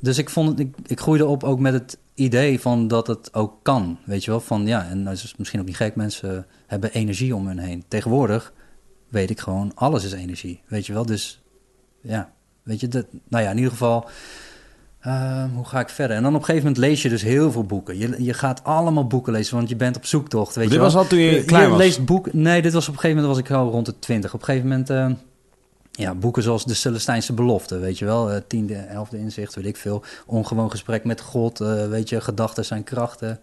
Dus 0.00 0.18
ik, 0.18 0.30
vond 0.30 0.48
het, 0.48 0.58
ik, 0.60 0.74
ik 0.86 1.00
groeide 1.00 1.26
op 1.26 1.44
ook 1.44 1.58
met 1.58 1.72
het 1.72 1.98
idee 2.14 2.60
van 2.60 2.88
dat 2.88 3.06
het 3.06 3.34
ook 3.34 3.54
kan, 3.62 3.98
weet 4.04 4.24
je 4.24 4.30
wel. 4.30 4.40
Van 4.40 4.66
ja, 4.66 4.86
en 4.86 5.04
dat 5.04 5.12
is 5.12 5.34
misschien 5.36 5.60
ook 5.60 5.66
niet 5.66 5.76
gek, 5.76 5.96
mensen 5.96 6.46
hebben 6.66 6.92
energie 6.92 7.34
om 7.34 7.46
hun 7.46 7.58
heen. 7.58 7.84
Tegenwoordig 7.88 8.52
weet 9.08 9.30
ik 9.30 9.40
gewoon, 9.40 9.72
alles 9.74 10.04
is 10.04 10.12
energie, 10.12 10.62
weet 10.68 10.86
je 10.86 10.92
wel. 10.92 11.06
Dus 11.06 11.42
ja, 12.00 12.30
weet 12.62 12.80
je, 12.80 12.88
dat, 12.88 13.06
nou 13.28 13.44
ja, 13.44 13.50
in 13.50 13.56
ieder 13.56 13.72
geval, 13.72 14.08
ehm, 15.00 15.48
hoe 15.48 15.64
ga 15.64 15.80
ik 15.80 15.88
verder? 15.88 16.16
En 16.16 16.22
dan 16.22 16.34
op 16.34 16.38
een 16.40 16.44
gegeven 16.44 16.66
moment 16.68 16.84
lees 16.86 17.02
je 17.02 17.08
dus 17.08 17.22
heel 17.22 17.52
veel 17.52 17.64
boeken. 17.64 17.98
Je, 17.98 18.24
je 18.24 18.34
gaat 18.34 18.64
allemaal 18.64 19.06
boeken 19.06 19.32
lezen, 19.32 19.56
want 19.56 19.68
je 19.68 19.76
bent 19.76 19.96
op 19.96 20.04
zoektocht, 20.06 20.54
weet 20.54 20.64
Dit 20.64 20.72
je 20.72 20.80
wel. 20.80 20.90
was 20.92 21.02
al 21.02 21.08
toen 21.08 21.18
je 21.18 21.44
klein 21.44 21.68
was? 21.68 21.78
leest 21.78 22.04
boeken, 22.04 22.42
nee, 22.42 22.62
dit 22.62 22.72
was 22.72 22.88
op 22.88 22.94
een 22.94 23.00
gegeven 23.00 23.22
moment 23.22 23.38
was 23.38 23.48
ik 23.50 23.56
al 23.56 23.70
rond 23.70 23.86
de 23.86 23.98
twintig. 23.98 24.34
Op 24.34 24.40
een 24.40 24.46
gegeven 24.46 24.68
moment, 24.68 24.90
eh, 24.90 25.10
ja, 26.00 26.14
boeken 26.14 26.42
zoals 26.42 26.64
De 26.64 26.74
Celestijnse 26.74 27.32
Belofte, 27.32 27.78
weet 27.78 27.98
je 27.98 28.04
wel. 28.04 28.30
eh, 28.30 28.40
tiende, 28.46 28.74
elfde 28.74 29.18
inzicht, 29.18 29.54
weet 29.54 29.66
ik 29.66 29.76
veel. 29.76 30.02
Ongewoon 30.26 30.70
gesprek 30.70 31.04
met 31.04 31.20
God, 31.20 31.60
eh, 31.60 31.86
weet 31.88 32.08
je, 32.08 32.20
gedachten 32.20 32.64
zijn 32.64 32.84
krachten. 32.84 33.38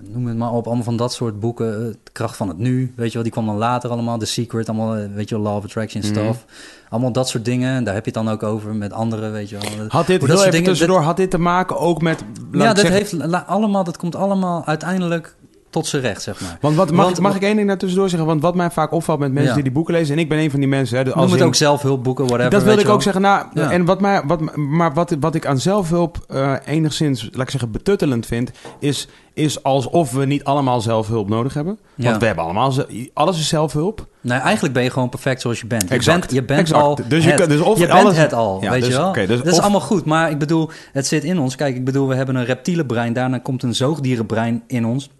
Noem 0.00 0.26
het 0.26 0.36
maar 0.36 0.52
op, 0.52 0.66
allemaal 0.66 0.84
van 0.84 0.96
dat 0.96 1.12
soort 1.12 1.40
boeken. 1.40 1.72
eh, 1.74 1.78
de 2.04 2.10
kracht 2.12 2.36
van 2.36 2.48
het 2.48 2.58
nu, 2.58 2.92
weet 2.96 3.06
je 3.06 3.12
wel. 3.14 3.22
Die 3.22 3.32
kwam 3.32 3.46
dan 3.46 3.56
later 3.56 3.90
allemaal. 3.90 4.18
The 4.18 4.24
Secret, 4.26 4.68
allemaal, 4.68 5.08
weet 5.14 5.28
je 5.28 5.34
wel, 5.34 5.44
Law 5.44 5.56
of 5.56 5.64
Attraction 5.64 6.02
Mhm. 6.02 6.10
stuff. 6.12 6.44
Allemaal 6.88 7.12
dat 7.12 7.28
soort 7.28 7.44
dingen. 7.44 7.74
En 7.74 7.84
daar 7.84 7.94
heb 7.94 8.04
je 8.04 8.10
het 8.14 8.24
dan 8.24 8.32
ook 8.34 8.42
over 8.42 8.74
met 8.74 8.92
anderen, 8.92 9.32
weet 9.32 9.48
je 9.48 9.58
wel. 9.58 9.86
Had 9.88 10.06
dit, 10.06 10.20
dat 10.26 10.38
soort 10.38 10.52
dingen- 10.52 10.66
tussendoor, 10.66 11.00
had 11.00 11.16
dit 11.16 11.30
te 11.30 11.38
maken 11.38 11.78
ook 11.78 12.02
met... 12.02 12.24
ja, 12.52 12.66
dat, 12.66 12.78
zeggen- 12.78 12.94
heeft 12.96 13.46
allemaal, 13.46 13.84
dat 13.84 13.96
komt 13.96 14.14
allemaal 14.14 14.64
uiteindelijk 14.66 15.34
tot 15.70 15.86
zijn 15.86 16.02
recht, 16.02 16.22
zeg 16.22 16.40
maar. 16.40 16.58
Want 16.60 16.76
wat, 16.76 16.90
mag, 16.92 17.04
Want- 17.04 17.20
mag 17.20 17.34
ik 17.36 17.42
één 17.42 17.56
ding 17.56 17.68
daar 17.68 17.78
tussendoor 17.78 18.08
zeggen? 18.08 18.28
Want 18.28 18.42
wat 18.42 18.54
mij 18.54 18.70
vaak 18.70 18.92
opvalt 18.92 19.18
met 19.18 19.28
mensen 19.32 19.48
Ja. 19.48 19.54
die 19.54 19.62
die 19.62 19.72
boeken 19.72 19.94
lezen... 19.94 20.14
en 20.14 20.20
ik 20.20 20.28
ben 20.28 20.38
een 20.38 20.50
van 20.50 20.60
die 20.60 20.68
mensen... 20.68 20.96
Hè, 20.98 21.04
als 21.04 21.14
Noem 21.14 21.30
het 21.30 21.40
in- 21.40 21.46
ook 21.46 21.54
zelfhulpboeken, 21.54 22.24
whatever. 22.26 22.50
dat 22.50 22.62
wilde 22.62 22.80
ik 22.80 22.86
ook 22.86 22.92
wel. 22.92 23.00
zeggen. 23.02 23.22
Nou, 23.22 23.46
Ja. 23.54 23.70
en 23.70 23.84
wat 23.84 24.00
mij, 24.00 24.22
wat, 24.26 24.56
maar 24.56 24.94
wat, 24.94 25.16
wat 25.20 25.34
ik 25.34 25.46
aan 25.46 25.58
zelfhulp 25.58 26.24
eh, 26.28 26.52
enigszins, 26.66 27.28
laat 27.32 27.42
ik 27.42 27.50
zeggen, 27.50 27.70
betuttelend 27.70 28.26
vind... 28.26 28.50
Is, 28.78 29.08
is 29.34 29.62
alsof 29.62 30.12
we 30.12 30.24
niet 30.26 30.44
allemaal 30.44 30.80
zelfhulp 30.80 31.28
nodig 31.28 31.54
hebben. 31.54 31.78
Want 31.96 32.16
we 32.20 32.26
hebben 32.26 32.44
allemaal... 32.44 32.72
Alles 33.14 33.38
is 33.38 33.48
zelfhulp. 33.48 34.06
Nee, 34.20 34.38
eigenlijk 34.38 34.74
ben 34.74 34.82
je 34.82 34.90
gewoon 34.90 35.08
perfect 35.08 35.40
zoals 35.40 35.60
je 35.60 35.66
bent. 35.66 35.82
Je 35.88 35.88
bent, 36.04 36.32
je 36.32 36.42
bent 36.42 36.60
exact. 36.60 36.82
al 36.82 36.98
Dus 37.08 37.24
je 37.24 37.30
het. 37.30 37.40
kan- 37.40 37.48
dus 37.48 37.60
of 37.60 37.78
je 37.78 37.86
bent 37.86 37.98
alles- 37.98 38.16
het 38.16 38.32
al, 38.32 38.60
weet 38.60 38.70
dus- 38.72 38.86
je 38.86 38.92
wel? 38.92 39.08
oké, 39.08 39.26
dus 39.26 39.38
dat 39.42 39.46
is 39.52 39.60
allemaal 39.60 39.80
goed, 39.80 40.04
maar 40.04 40.30
ik 40.30 40.38
bedoel, 40.38 40.70
het 40.92 41.06
zit 41.06 41.24
in 41.24 41.38
ons. 41.38 41.56
Kijk, 41.56 41.76
ik 41.76 41.84
bedoel, 41.84 42.08
we 42.08 42.14
hebben 42.14 42.34
een 42.36 42.44
reptiele 42.44 42.86
brein, 42.86 43.12
daarna 43.12 43.38
komt 43.38 43.62
een 43.62 43.74
zoogdierenbrein 43.74 44.62
in 44.66 44.86
ons. 44.86 45.10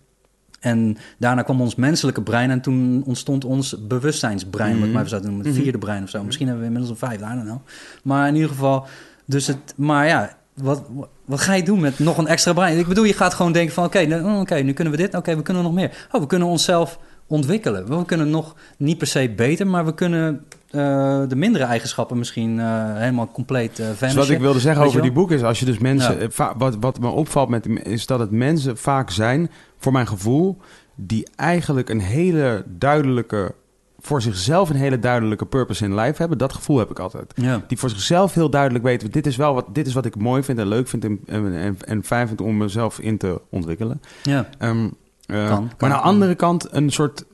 En 0.61 0.97
daarna 1.19 1.43
kwam 1.43 1.61
ons 1.61 1.75
menselijke 1.75 2.23
brein 2.23 2.51
en 2.51 2.61
toen 2.61 3.03
ontstond 3.07 3.45
ons 3.45 3.87
bewustzijnsbrein, 3.87 4.79
maar 4.79 4.89
even 4.89 5.09
zo 5.09 5.21
te 5.21 5.27
noemen, 5.27 5.47
het 5.47 5.55
vierde 5.55 5.79
brein 5.79 6.03
of 6.03 6.09
zo. 6.09 6.25
Misschien 6.25 6.47
hebben 6.47 6.65
we 6.65 6.73
inmiddels 6.73 7.01
een 7.01 7.09
vijfde, 7.09 7.25
I 7.25 7.35
don't 7.35 7.45
know. 7.45 7.61
Maar 8.03 8.29
in 8.29 8.35
ieder 8.35 8.51
geval, 8.51 8.87
dus 9.25 9.47
het, 9.47 9.75
maar 9.77 10.07
ja, 10.07 10.37
wat, 10.55 10.83
wat 11.25 11.41
ga 11.41 11.55
je 11.55 11.63
doen 11.63 11.81
met 11.81 11.99
nog 11.99 12.19
een 12.19 12.27
extra 12.27 12.53
brein? 12.53 12.79
Ik 12.79 12.87
bedoel, 12.87 13.05
je 13.05 13.13
gaat 13.13 13.35
gewoon 13.35 13.53
denken 13.53 13.75
van, 13.75 13.85
oké, 13.85 14.07
nou, 14.07 14.41
oké, 14.41 14.55
nu 14.55 14.73
kunnen 14.73 14.93
we 14.93 14.99
dit, 15.01 15.15
oké, 15.15 15.37
we 15.37 15.43
kunnen 15.43 15.63
nog 15.63 15.73
meer. 15.73 16.09
Oh, 16.13 16.21
we 16.21 16.27
kunnen 16.27 16.49
onszelf 16.49 16.99
ontwikkelen. 17.31 17.99
We 17.99 18.05
kunnen 18.05 18.31
nog 18.31 18.55
niet 18.77 18.99
per 18.99 19.07
se 19.07 19.33
beter, 19.37 19.67
maar 19.67 19.85
we 19.85 19.95
kunnen 19.95 20.45
eh, 20.71 21.23
de 21.29 21.37
mindere 21.37 21.65
eigenschappen 21.65 22.19
misschien 22.19 22.61
eh, 22.61 22.95
helemaal 22.95 23.31
compleet 23.33 23.77
Dus 23.77 23.87
vanishen. 23.87 24.21
wat 24.21 24.29
ik 24.29 24.39
wilde 24.39 24.61
zeggen 24.61 24.85
over 24.85 25.03
die 25.03 25.13
boeken 25.13 25.37
is... 25.37 25.43
als 25.43 25.59
je 25.59 25.65
dus 25.65 25.79
mensen... 25.79 26.31
Ja. 26.37 26.55
wat, 26.57 26.77
wat 26.81 27.01
me 27.01 27.09
opvalt 27.09 27.49
met 27.49 27.67
is 27.67 28.07
dat 28.07 28.19
het 28.19 28.31
mensen 28.31 28.77
vaak 28.77 29.11
zijn... 29.11 29.51
voor 29.79 29.93
mijn 29.93 30.07
gevoel... 30.07 30.57
die 30.95 31.27
eigenlijk 31.37 31.89
een 31.89 32.01
hele 32.01 32.65
duidelijke... 32.69 33.55
voor 33.99 34.23
zichzelf 34.23 34.71
een 34.71 34.77
hele 34.77 34.99
duidelijke 34.99 35.47
purpose 35.47 35.85
in 35.85 35.95
life 35.95 36.15
hebben. 36.17 36.39
Dat 36.39 36.53
gevoel 36.53 36.79
heb 36.79 36.91
ik 36.91 36.99
altijd. 36.99 37.33
Ja. 37.35 37.65
Die 37.67 37.79
voor 37.79 37.91
zichzelf 37.91 38.35
heel 38.35 38.51
duidelijk 38.51 38.85
weten... 38.85 39.11
dit 39.11 39.27
is 39.27 39.37
wel 39.37 39.55
wat, 39.55 39.67
dit 39.73 39.87
is 39.87 39.95
wat 39.95 40.07
ik 40.07 40.17
mooi 40.17 40.43
vind 40.43 40.59
en 40.59 40.69
leuk 40.69 40.89
vind... 40.89 41.05
en, 41.05 41.21
en, 41.27 41.55
en, 41.55 41.77
en 41.85 42.05
fijn 42.05 42.27
vind 42.29 42.41
om 42.41 42.57
mezelf 42.57 42.99
in 42.99 43.19
te 43.19 43.41
ontwikkelen. 43.51 44.01
Ja. 44.23 44.49
Ehm, 44.59 44.89
Kan, 45.31 45.71
maar 45.79 45.91
aan 45.91 45.97
de 45.97 46.05
andere 46.05 46.35
kant 46.35 46.73
een 46.73 46.91
soort 46.91 47.25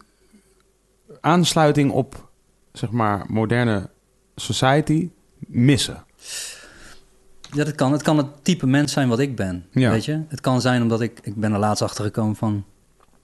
aansluiting 1.21 1.91
op... 1.91 2.29
zeg 2.73 2.91
maar, 2.91 3.25
moderne 3.29 3.91
society 4.37 5.11
missen. 5.39 6.05
Ja, 7.53 7.65
dat 7.65 7.75
kan. 7.75 7.93
Het 7.93 8.03
kan 8.03 8.17
het 8.17 8.27
type 8.43 8.67
mens 8.67 8.93
zijn 8.93 9.09
wat 9.09 9.19
ik 9.19 9.37
ben. 9.37 9.67
Ja. 9.71 9.91
Weet 9.91 10.05
je? 10.05 10.23
Het 10.29 10.41
kan 10.41 10.61
zijn 10.61 10.83
omdat 10.83 11.01
ik... 11.01 11.21
Ik 11.23 11.35
ben 11.35 11.53
er 11.53 11.59
laatst 11.59 11.83
achter 11.83 12.05
gekomen 12.05 12.37
van... 12.37 12.65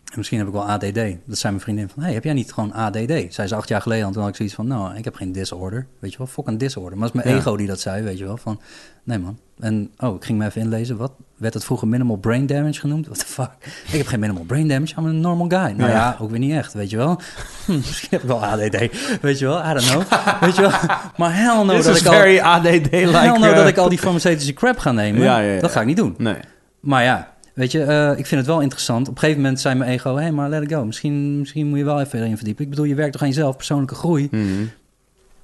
en 0.04 0.16
Misschien 0.16 0.38
heb 0.38 0.46
ik 0.46 0.52
wel 0.52 0.68
ADD. 0.68 0.94
Dat 1.24 1.38
zei 1.38 1.52
mijn 1.52 1.60
vriendin 1.60 1.88
van... 1.88 2.02
hey, 2.02 2.12
heb 2.12 2.24
jij 2.24 2.32
niet 2.32 2.52
gewoon 2.52 2.72
ADD? 2.72 3.34
Zij 3.34 3.46
ze 3.48 3.54
acht 3.54 3.68
jaar 3.68 3.82
geleden. 3.82 4.06
En 4.06 4.12
toen 4.12 4.20
had 4.20 4.30
ik 4.30 4.36
zoiets 4.36 4.54
van... 4.54 4.66
Nou, 4.66 4.96
ik 4.96 5.04
heb 5.04 5.14
geen 5.14 5.32
disorder. 5.32 5.86
Weet 5.98 6.12
je 6.12 6.18
wel? 6.18 6.46
Een 6.46 6.58
disorder. 6.58 6.98
Maar 6.98 7.06
het 7.06 7.16
is 7.16 7.22
mijn 7.22 7.34
Ja. 7.36 7.40
ego 7.40 7.56
die 7.56 7.66
dat 7.66 7.80
zei. 7.80 8.02
Weet 8.02 8.18
je 8.18 8.24
wel? 8.24 8.36
Van... 8.36 8.60
Nee 9.04 9.18
man. 9.18 9.38
En 9.60 9.90
oh, 9.98 10.14
ik 10.14 10.24
ging 10.24 10.38
me 10.38 10.44
even 10.46 10.60
inlezen. 10.60 10.96
Wat? 10.96 11.12
Werd 11.36 11.54
het 11.54 11.64
vroeger 11.64 11.88
minimal 11.88 12.16
brain 12.16 12.46
damage 12.46 12.80
genoemd? 12.80 13.06
What 13.06 13.18
the 13.18 13.26
fuck? 13.26 13.50
Ik 13.92 13.98
heb 13.98 14.06
geen 14.06 14.20
minimal 14.20 14.42
brain 14.44 14.68
damage. 14.68 14.94
I'm 14.98 15.06
a 15.06 15.10
normal 15.10 15.46
guy. 15.48 15.58
Nou 15.76 15.90
Ja. 15.90 15.96
ja, 15.96 16.16
ook 16.20 16.30
weer 16.30 16.38
niet 16.38 16.52
echt. 16.52 16.72
Weet 16.72 16.90
je 16.90 16.96
wel? 16.96 17.20
Hm, 17.66 17.76
misschien 17.76 18.08
heb 18.10 18.22
ik 18.22 18.28
wel 18.28 18.44
ADD. 18.44 18.78
Weet 19.20 19.38
je 19.38 19.46
wel? 19.46 19.58
I 19.64 19.72
don't 19.74 19.86
know. 19.90 20.02
Weet 20.40 20.56
je 20.56 20.60
wel? 20.62 20.70
Maar 21.16 21.36
hell 21.36 21.64
no 21.64 21.74
This 21.76 21.84
dat 21.84 21.96
ik 21.96 22.06
al... 22.06 22.12
very 22.12 22.38
ADD-like. 22.38 23.16
Hell 23.16 23.38
no 23.38 23.54
dat 23.54 23.66
ik 23.68 23.76
al 23.76 23.88
die 23.88 23.98
farmaceutische 23.98 24.52
crap 24.52 24.78
ga 24.78 24.92
nemen. 24.92 25.22
Ja, 25.22 25.38
ja, 25.38 25.52
ja. 25.52 25.60
Dat 25.60 25.70
ga 25.70 25.80
ik 25.80 25.86
niet 25.86 25.96
doen. 25.96 26.14
Nee. 26.18 26.36
Maar 26.80 27.02
ja, 27.02 27.32
weet 27.54 27.72
je, 27.72 27.82
eh, 27.82 28.18
ik 28.18 28.26
vind 28.26 28.40
het 28.40 28.46
wel 28.46 28.60
interessant. 28.60 29.08
Op 29.08 29.14
een 29.14 29.20
gegeven 29.20 29.42
moment 29.42 29.60
zei 29.60 29.74
mijn 29.74 29.90
ego... 29.90 30.14
hé, 30.14 30.22
hey, 30.22 30.32
maar 30.32 30.48
let 30.48 30.62
it 30.62 30.72
go. 30.72 30.84
Misschien, 30.84 31.38
misschien 31.38 31.66
moet 31.68 31.78
je 31.78 31.84
wel 31.84 32.00
even 32.00 32.18
erin 32.18 32.36
verdiepen. 32.36 32.64
Ik 32.64 32.70
bedoel, 32.70 32.84
je 32.84 32.94
werkt 32.94 33.12
toch 33.12 33.22
aan 33.22 33.28
jezelf, 33.28 33.56
persoonlijke 33.56 33.94
groei. 33.94 34.28
Mhm. 34.30 34.46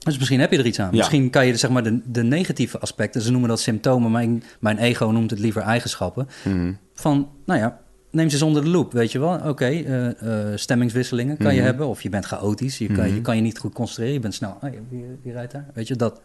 Dus 0.08 0.18
misschien 0.18 0.40
heb 0.40 0.52
je 0.52 0.58
er 0.58 0.66
iets 0.66 0.80
aan. 0.80 0.90
Ja. 0.90 0.96
Misschien 0.96 1.30
kan 1.30 1.46
je 1.46 1.56
zeg 1.56 1.70
maar, 1.70 1.82
de, 1.82 2.00
de 2.04 2.22
negatieve 2.22 2.78
aspecten... 2.78 3.20
ze 3.20 3.30
noemen 3.30 3.48
dat 3.48 3.60
symptomen, 3.60 4.10
maar 4.10 4.22
ik- 4.22 4.56
mijn 4.60 4.78
ego 4.78 5.06
noemt 5.06 5.30
het 5.30 5.38
liever 5.38 5.62
eigenschappen... 5.62 6.28
Mhm. 6.44 6.72
van, 6.94 7.28
nou 7.46 7.60
ja, 7.60 7.80
neem 8.10 8.28
ze 8.28 8.34
eens 8.34 8.42
onder 8.44 8.62
de 8.62 8.68
loep, 8.68 8.92
weet 8.92 9.12
je 9.12 9.18
wel. 9.18 9.40
Oké, 9.44 9.64
eh, 9.66 10.08
eh, 10.50 10.56
stemmingswisselingen 10.58 11.36
kan 11.36 11.50
je 11.52 11.56
Mhm. 11.58 11.66
hebben... 11.66 11.86
of 11.86 12.02
je 12.02 12.08
bent 12.08 12.24
chaotisch, 12.24 12.78
je, 12.78 12.86
kan, 12.86 13.04
Mhm. 13.06 13.14
je 13.14 13.20
kan 13.20 13.36
je 13.36 13.42
niet 13.42 13.58
goed 13.58 13.72
concentreren... 13.74 14.12
je 14.14 14.20
bent 14.20 14.34
snel, 14.34 14.50
oh, 14.62 14.70
wie, 14.90 15.04
wie 15.22 15.32
rijdt 15.32 15.52
daar? 15.52 15.66
Weet 15.74 15.88
je, 15.88 15.96
dat... 15.96 16.20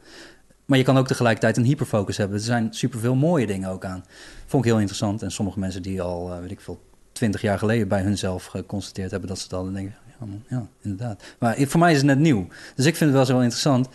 Maar 0.65 0.77
je 0.77 0.84
kan 0.84 0.97
ook 0.97 1.07
tegelijkertijd 1.07 1.57
een 1.57 1.63
hyperfocus 1.63 2.17
hebben. 2.17 2.38
Er 2.38 2.43
zijn 2.43 2.67
superveel 2.73 3.15
mooie 3.15 3.47
dingen 3.47 3.69
ook 3.69 3.86
aan. 3.86 4.03
Vond 4.45 4.63
ik 4.65 4.69
heel 4.69 4.79
interessant. 4.79 5.21
En 5.21 5.31
sommige 5.31 5.59
mensen 5.59 5.81
die 5.81 6.01
al, 6.01 6.31
eh, 6.34 6.39
weet 6.39 6.51
ik 6.51 6.61
veel, 6.61 6.81
twintig 7.11 7.41
jaar 7.41 7.57
geleden 7.57 7.88
bij 7.88 8.01
hunzelf 8.01 8.45
geconstateerd 8.45 9.11
hebben 9.11 9.29
dat 9.29 9.38
ze 9.38 9.43
het 9.43 9.53
al 9.53 9.63
dan 9.63 9.73
denken, 9.73 9.95
ja, 10.47 10.67
inderdaad. 10.82 11.24
Maar 11.39 11.55
voor 11.59 11.80
mij 11.80 11.91
is 11.91 11.97
het 11.97 12.05
net 12.05 12.19
nieuw. 12.19 12.47
Dus 12.76 12.86
ik 12.86 12.95
vind 12.95 13.09
het 13.09 13.19
wel 13.19 13.26
zo 13.26 13.39
interessant. 13.39 13.88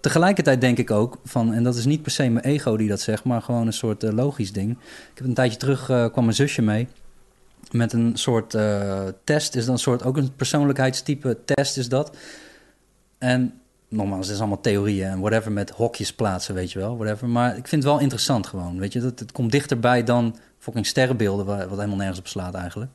Tegelijkertijd 0.00 0.60
denk 0.60 0.78
ik 0.78 0.90
ook 0.90 1.18
van, 1.24 1.52
en 1.52 1.62
dat 1.62 1.76
is 1.76 1.84
niet 1.84 2.02
per 2.02 2.10
se 2.10 2.28
mijn 2.28 2.44
ego 2.44 2.76
die 2.76 2.88
dat 2.88 3.00
zegt, 3.00 3.24
maar 3.24 3.42
gewoon 3.42 3.66
een 3.66 3.72
soort 3.72 4.02
eh, 4.02 4.12
logisch 4.12 4.52
ding. 4.52 4.70
Ik 4.70 5.18
heb 5.18 5.26
een 5.26 5.34
tijdje 5.34 5.58
terug 5.58 5.90
eh, 5.90 6.06
kwam 6.10 6.24
mijn 6.24 6.36
zusje 6.36 6.62
mee 6.62 6.88
met 7.70 7.92
een 7.92 8.10
soort 8.14 8.54
eh, 8.54 9.04
test. 9.24 9.54
Is 9.54 9.64
dan 9.64 9.74
een 9.74 9.80
soort 9.80 10.04
ook 10.04 10.16
een 10.16 10.34
persoonlijkheidstype 10.36 11.38
test 11.44 11.76
is 11.76 11.88
dat. 11.88 12.16
En 13.18 13.54
nogmaals, 13.88 14.26
het 14.26 14.34
is 14.34 14.40
allemaal 14.40 14.60
theorieën 14.60 15.08
en 15.08 15.20
whatever 15.20 15.52
met 15.52 15.70
hokjes 15.70 16.12
plaatsen, 16.12 16.54
weet 16.54 16.72
je 16.72 16.78
wel, 16.78 16.96
whatever. 16.96 17.28
Maar 17.28 17.56
ik 17.56 17.68
vind 17.68 17.82
het 17.82 17.92
wel 17.92 18.00
interessant 18.00 18.46
gewoon, 18.46 18.78
weet 18.78 18.92
je. 18.92 19.00
Dat, 19.00 19.18
het 19.18 19.32
komt 19.32 19.52
dichterbij 19.52 20.04
dan 20.04 20.36
fucking 20.58 20.86
sterrenbeelden, 20.86 21.46
wat 21.46 21.78
helemaal 21.78 21.96
nergens 21.96 22.18
op 22.18 22.26
slaat 22.26 22.54
eigenlijk. 22.54 22.90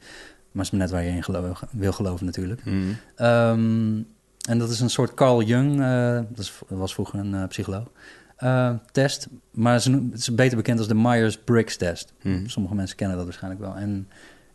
Maar 0.57 0.65
het 0.65 0.73
is 0.73 0.79
net 0.79 0.91
waar 0.91 1.03
je 1.03 1.09
in 1.09 1.23
wil 1.71 1.91
geloven 1.91 2.25
natuurlijk. 2.25 2.65
Mhm. 2.65 2.75
Ehm, 3.15 4.01
en 4.49 4.57
dat 4.57 4.69
is 4.69 4.79
een 4.79 4.89
soort 4.89 5.13
Carl 5.13 5.41
Jung, 5.41 5.81
eh, 5.81 6.19
dat 6.29 6.51
was 6.67 6.93
vroeger 6.93 7.19
een 7.19 7.33
eh, 7.33 7.47
psycholoog, 7.47 7.91
eh, 8.37 8.73
test. 8.91 9.27
Maar 9.51 9.81
ze 9.81 9.91
het 9.91 10.19
is 10.19 10.35
beter 10.35 10.57
bekend 10.57 10.77
als 10.79 10.87
de 10.87 10.95
Myers-Briggs 10.95 11.77
test. 11.77 12.13
Mhm. 12.21 12.47
Sommige 12.47 12.75
mensen 12.75 12.95
kennen 12.95 13.15
dat 13.17 13.25
waarschijnlijk 13.25 13.61
wel. 13.63 13.75
En 13.75 14.07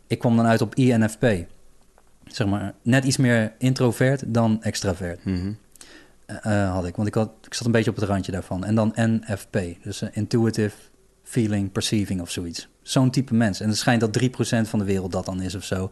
ik 0.07 0.19
kwam 0.19 0.35
dan 0.35 0.45
uit 0.45 0.61
op 0.61 0.75
INFP. 0.75 1.25
Zeg 2.25 2.47
maar, 2.47 2.73
net 2.81 3.03
iets 3.03 3.17
meer 3.17 3.53
introvert 3.57 4.23
dan 4.27 4.63
extravert 4.63 5.25
Mhm. 5.25 5.53
had 6.51 6.85
ik. 6.85 6.95
Want 6.95 7.07
ik, 7.07 7.13
had, 7.13 7.31
ik 7.41 7.53
zat 7.53 7.65
een 7.65 7.71
beetje 7.71 7.89
op 7.89 7.95
het 7.95 8.05
randje 8.05 8.31
daarvan. 8.31 8.63
En 8.63 8.75
dan 8.75 8.93
NFP, 8.95 9.57
dus 9.83 10.01
Intuitive 10.11 10.75
Feeling 11.23 11.71
Perceiving 11.71 12.21
of 12.21 12.31
zoiets. 12.31 12.67
Zo'n 12.83 13.09
type 13.11 13.33
mens. 13.33 13.59
En 13.59 13.69
het 13.69 13.77
schijnt 13.77 14.01
dat 14.01 14.13
3% 14.13 14.69
van 14.69 14.79
de 14.79 14.85
wereld 14.85 15.11
dat 15.11 15.25
dan 15.25 15.41
is 15.41 15.55
of 15.55 15.63
zo. 15.63 15.91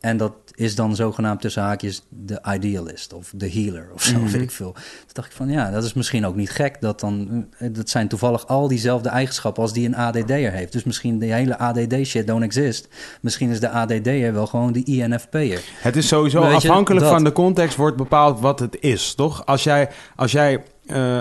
En 0.00 0.16
dat 0.16 0.32
is 0.54 0.74
dan 0.74 0.96
zogenaamd 0.96 1.40
tussen 1.40 1.62
haakjes 1.62 2.02
de 2.08 2.40
idealist 2.54 3.12
of 3.12 3.32
de 3.36 3.50
healer 3.50 3.88
of 3.94 4.02
zo, 4.02 4.18
Mhm. 4.18 4.30
weet 4.30 4.42
ik 4.42 4.50
veel. 4.50 4.72
Toen 4.72 4.82
dacht 5.12 5.28
ik 5.28 5.34
van 5.36 5.48
ja, 5.48 5.70
dat 5.70 5.84
is 5.84 5.92
misschien 5.94 6.26
ook 6.26 6.36
niet 6.36 6.50
gek. 6.50 6.80
Dat, 6.80 7.00
dan, 7.00 7.46
eh, 7.58 7.68
dat 7.72 7.88
zijn 7.88 8.08
toevallig 8.08 8.46
al 8.46 8.68
diezelfde 8.68 9.08
eigenschappen 9.08 9.62
als 9.62 9.72
die 9.72 9.86
een 9.86 9.96
ADD'er 9.96 10.52
heeft. 10.52 10.72
Dus 10.72 10.84
misschien 10.84 11.18
de 11.18 11.26
hele 11.26 11.58
ADD-shit 11.58 12.26
don't 12.26 12.42
exist. 12.42 12.88
Misschien 13.20 13.50
is 13.50 13.60
de 13.60 13.68
ADD'er 13.70 14.32
wel 14.32 14.46
gewoon 14.46 14.72
de 14.72 14.84
INFP'er. 14.84 15.60
Het 15.80 15.96
is 15.96 16.08
sowieso 16.08 16.48
je, 16.48 16.54
afhankelijk 16.54 17.04
dat. 17.04 17.12
van 17.14 17.24
de 17.24 17.32
context 17.32 17.76
wordt 17.76 17.96
bepaald 17.96 18.40
wat 18.40 18.58
het 18.60 18.76
is, 18.80 19.14
toch? 19.14 19.46
Als 19.46 19.62
jij, 19.64 19.88
als 20.16 20.32
jij 20.32 20.62
eh, 20.86 21.20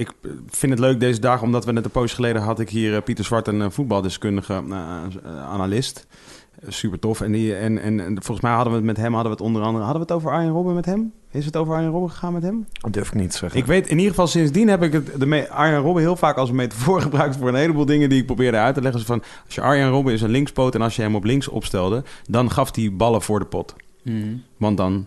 ik 0.00 0.12
vind 0.46 0.72
het 0.72 0.80
leuk 0.80 1.00
deze 1.00 1.20
dag, 1.20 1.42
omdat 1.42 1.64
we 1.64 1.72
net 1.72 1.84
een 1.84 1.90
poos 1.90 2.12
geleden 2.12 2.42
had 2.42 2.60
ik 2.60 2.70
hier 2.70 2.94
eh, 2.94 3.02
Pieter 3.02 3.24
Zwart, 3.24 3.46
een 3.46 3.62
eh, 3.62 3.70
voetbaldeskundige 3.70 4.52
eh, 4.52 5.02
eh, 5.24 5.44
analist. 5.44 6.06
Eh, 6.60 6.70
Super 6.70 6.98
tof. 6.98 7.20
En, 7.20 7.32
die, 7.32 7.54
en, 7.54 7.78
en, 7.78 8.00
en 8.00 8.14
volgens 8.14 8.40
mij 8.40 8.52
hadden 8.52 8.72
we 8.72 8.78
het 8.78 8.86
met 8.86 8.96
hem, 8.96 9.14
hadden 9.14 9.32
we 9.32 9.36
het 9.38 9.46
onder 9.46 9.62
andere, 9.62 9.84
hadden 9.84 10.02
we 10.06 10.12
het 10.12 10.16
over 10.16 10.30
Arjen 10.30 10.52
Robben 10.52 10.74
met 10.74 10.84
hem? 10.84 11.12
Is 11.30 11.44
het 11.44 11.56
over 11.56 11.74
Arjen 11.74 11.90
Robben 11.90 12.10
gegaan 12.10 12.32
met 12.32 12.42
hem? 12.42 12.66
Dat 12.72 12.92
durf 12.92 13.08
ik 13.08 13.14
niet 13.14 13.30
te 13.30 13.36
zeggen. 13.36 13.60
Ik 13.60 13.66
weet 13.66 13.86
in 13.86 13.96
ieder 13.96 14.10
geval 14.10 14.26
sindsdien 14.26 14.68
heb 14.68 14.82
ik 14.82 14.92
het, 14.92 15.20
de 15.20 15.50
Arjen 15.50 15.80
Robben 15.80 16.02
heel 16.02 16.16
vaak 16.16 16.36
als 16.36 16.48
een 16.48 16.54
metafoor 16.54 17.00
gebruikt 17.10 17.36
voor 17.36 17.48
een 17.48 17.54
heleboel 17.54 17.86
dingen 17.86 18.08
die 18.08 18.20
ik 18.20 18.26
probeerde 18.26 18.56
uit 18.56 18.74
te 18.74 18.82
leggen. 18.82 19.00
Zo 19.00 19.06
Van, 19.06 19.22
als 19.44 19.54
je 19.54 19.60
Arjen 19.60 19.88
Robben 19.88 20.12
is 20.12 20.22
een 20.22 20.30
linkspoot 20.30 20.74
en 20.74 20.82
als 20.82 20.96
je 20.96 21.02
hem 21.02 21.14
op 21.14 21.24
links 21.24 21.48
opstelde, 21.48 22.04
dan 22.28 22.50
gaf 22.50 22.74
hij 22.76 22.92
ballen 22.92 23.22
voor 23.22 23.38
de 23.38 23.46
pot. 23.46 23.74
Want 24.56 24.76
dan 24.76 25.06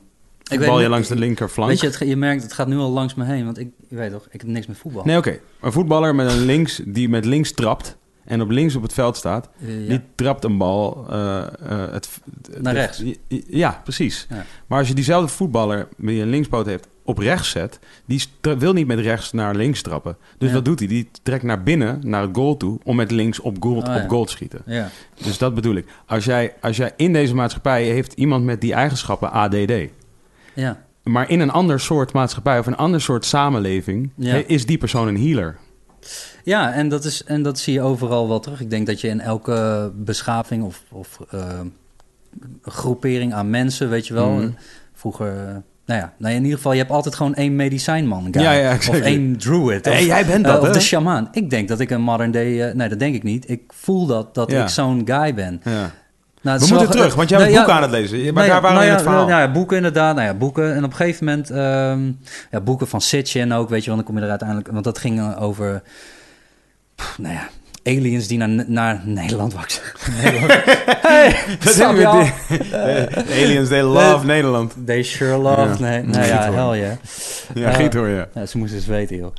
Ik 0.54 0.60
bal 0.68 0.82
je 0.82 0.90
langs 0.90 1.08
de 1.08 1.16
linkerflank. 1.16 1.70
Weet 1.70 1.80
je, 1.80 1.88
het, 1.88 1.98
je 2.10 2.16
merkt, 2.16 2.44
het 2.44 2.54
gaat 2.54 2.68
nu 2.68 2.78
al 2.78 2.90
langs 2.90 3.14
me 3.16 3.26
heen. 3.26 3.46
Want 3.46 3.58
ik, 3.60 3.68
je 3.90 3.96
weet 3.96 4.12
toch, 4.12 4.28
ik 4.32 4.42
heb 4.42 4.50
niks 4.50 4.68
met 4.68 4.78
voetbal. 4.78 5.04
Nee, 5.06 5.18
oké. 5.18 5.40
Een 5.62 5.72
voetballer 5.72 6.16
met 6.16 6.32
een 6.32 6.46
links 6.46 6.82
die 6.86 7.10
met 7.10 7.26
links 7.26 7.52
trapt 7.52 7.98
en 8.26 8.42
op 8.42 8.50
links 8.50 8.76
op 8.76 8.82
het 8.82 8.94
veld 8.94 9.18
staat, 9.18 9.50
Eh, 9.62 9.82
ja. 9.84 9.90
die 9.90 10.02
trapt 10.16 10.44
een 10.44 10.58
bal 10.58 11.06
eh, 11.10 11.38
eh, 11.42 11.92
het, 11.92 12.10
Naar 12.62 12.74
rechts. 12.74 13.04
Ja, 13.48 13.82
precies. 13.84 14.28
Ja. 14.30 14.46
Maar 14.68 14.80
als 14.80 14.88
je 14.88 14.94
diezelfde 14.94 15.28
voetballer 15.28 15.88
die 15.98 16.22
een 16.22 16.30
linkspoot 16.30 16.66
heeft 16.66 16.88
op 17.06 17.18
rechts 17.18 17.50
zet, 17.50 17.80
die 18.06 18.24
wil 18.58 18.74
niet 18.74 18.88
met 18.88 19.00
rechts 19.00 19.32
naar 19.32 19.56
links 19.56 19.82
trappen. 19.82 20.18
Dus 20.38 20.50
Ja. 20.50 20.56
wat 20.56 20.66
doet 20.66 20.80
hij? 20.80 20.88
Die 20.88 21.10
trekt 21.24 21.44
naar 21.44 21.64
binnen, 21.64 22.00
naar 22.04 22.22
het 22.22 22.30
goal 22.36 22.58
toe, 22.58 22.80
om 22.84 22.96
met 22.96 23.12
links 23.12 23.40
op 23.40 23.58
goal, 23.60 23.76
Oh, 23.78 23.86
ja. 23.86 24.04
op 24.04 24.10
goal 24.10 24.26
te 24.26 24.32
schieten. 24.32 24.62
Ja. 24.66 24.90
Dus 25.24 25.38
dat 25.38 25.54
bedoel 25.56 25.76
ik. 25.76 25.86
Als 26.06 26.26
jij, 26.26 26.54
als 26.62 26.78
jij 26.78 26.92
in 26.96 27.14
deze 27.14 27.36
maatschappij 27.36 27.84
heeft 27.84 28.14
iemand 28.14 28.44
met 28.44 28.62
die 28.62 28.74
eigenschappen 28.74 29.32
ADD, 29.32 29.72
Ja. 30.54 30.78
maar 31.04 31.30
in 31.30 31.40
een 31.40 31.52
ander 31.52 31.80
soort 31.80 32.14
maatschappij 32.14 32.60
of 32.60 32.66
een 32.66 32.76
ander 32.78 33.02
soort 33.02 33.26
samenleving, 33.26 34.10
Ja. 34.16 34.42
is 34.48 34.66
die 34.66 34.78
persoon 34.78 35.08
een 35.08 35.18
healer. 35.18 35.58
Ja, 36.44 36.74
en 36.74 36.90
dat, 36.90 37.06
is, 37.06 37.24
en 37.24 37.44
dat 37.44 37.60
zie 37.60 37.74
je 37.74 37.82
overal 37.82 38.28
wel 38.28 38.40
terug. 38.40 38.62
Ik 38.62 38.70
denk 38.70 38.88
dat 38.88 39.02
je 39.02 39.08
in 39.08 39.22
elke 39.22 39.92
beschaving 39.96 40.64
of, 40.64 40.84
of 40.92 41.20
eh, 41.30 41.60
groepering 42.62 43.34
aan 43.34 43.50
mensen, 43.50 43.90
weet 43.90 44.08
je 44.08 44.14
wel. 44.14 44.30
Mhm. 44.30 44.50
Vroeger, 44.94 45.28
eh, 45.28 45.56
nou 45.86 46.00
ja, 46.00 46.14
nou 46.18 46.34
in 46.36 46.42
ieder 46.42 46.58
geval, 46.58 46.72
je 46.72 46.78
hebt 46.80 46.92
altijd 46.92 47.16
gewoon 47.16 47.36
één 47.36 47.56
medicijnman. 47.56 48.28
guy. 48.32 48.42
Ja, 48.44 48.52
ja, 48.52 48.74
of 48.74 48.90
één 49.00 49.38
druid. 49.38 49.86
Hey, 49.86 50.00
of, 50.00 50.06
jij 50.06 50.26
bent 50.26 50.46
eh, 50.46 50.52
dat, 50.52 50.62
Of 50.62 50.68
hè? 50.68 50.74
de 50.74 50.80
shamaan. 50.80 51.28
Ik 51.32 51.50
denk 51.50 51.68
dat 51.68 51.80
ik 51.80 51.90
een 51.90 52.02
modern 52.02 52.32
day... 52.32 52.68
eh, 52.70 52.76
nee, 52.76 52.90
dat 52.90 53.00
denk 53.00 53.16
ik 53.16 53.24
niet. 53.24 53.50
Ik 53.50 53.62
voel 53.68 54.06
dat, 54.06 54.36
dat 54.36 54.52
Ja. 54.52 54.62
ik 54.64 54.70
zo'n 54.70 55.02
guy 55.06 55.34
ben. 55.34 55.62
Ja. 55.64 55.92
Nou, 56.44 56.60
We 56.60 56.66
moeten 56.68 56.88
wel- 56.88 56.96
terug, 56.98 57.16
want 57.16 57.30
jij 57.30 57.38
bent 57.38 57.52
Nou, 57.52 57.66
boeken 57.66 57.82
ja, 57.82 57.88
aan 57.88 57.92
het 57.94 58.12
lezen. 58.12 58.34
Maar 58.34 58.48
daar 58.48 58.62
waren 58.62 58.68
we 58.70 58.74
nou 58.74 58.82
in 58.84 58.88
ja, 58.90 58.94
het 58.94 59.04
verhaal. 59.04 59.28
Nou 59.28 59.42
ja, 59.42 59.52
boeken 59.52 59.78
inderdaad. 59.78 60.16
Nou 60.16 60.28
ja, 60.28 60.34
boeken. 60.34 60.76
En 60.76 60.84
op 60.84 60.90
een 60.90 60.96
gegeven 60.96 61.26
moment... 61.26 61.50
ehm, 61.50 62.12
ja, 62.52 62.60
boeken 62.64 62.88
van 62.88 63.02
Sitchin 63.02 63.54
ook, 63.54 63.70
weet 63.70 63.82
je 63.82 63.88
wel. 63.88 63.96
Dan 63.96 64.06
kom 64.06 64.16
je 64.18 64.22
er 64.24 64.30
uiteindelijk... 64.30 64.70
Want 64.72 64.84
dat 64.84 64.98
ging 64.98 65.20
eh, 65.20 65.42
over... 65.42 65.82
pff, 66.96 67.18
nou 67.18 67.34
ja, 67.34 67.48
aliens 67.84 68.28
die 68.28 68.38
naar, 68.38 68.50
naar 68.68 69.02
Nederland. 69.06 69.56
Nederland. 70.24 70.54
hey, 71.08 71.36
Dat 71.64 71.74
snap 71.74 71.94
is 71.94 72.00
je 72.00 72.08
al? 72.08 72.24
De 72.50 73.16
aliens, 73.44 73.70
they 73.70 73.82
love 73.82 74.26
Nederland. 74.26 74.74
They 74.86 75.04
sure 75.04 75.38
love... 75.38 75.62
Ja. 75.62 75.76
Nee, 75.80 76.04
nou 76.04 76.26
ja, 76.26 76.52
hell 76.52 76.80
yeah. 76.80 76.94
Ja, 77.54 77.70
Eh, 77.70 77.76
giet 77.76 77.94
hoor, 77.94 78.08
ja. 78.08 78.28
Ja, 78.34 78.46
ze 78.46 78.58
moesten 78.58 78.78
eens 78.78 78.88
weten, 78.88 79.16
joh. 79.18 79.34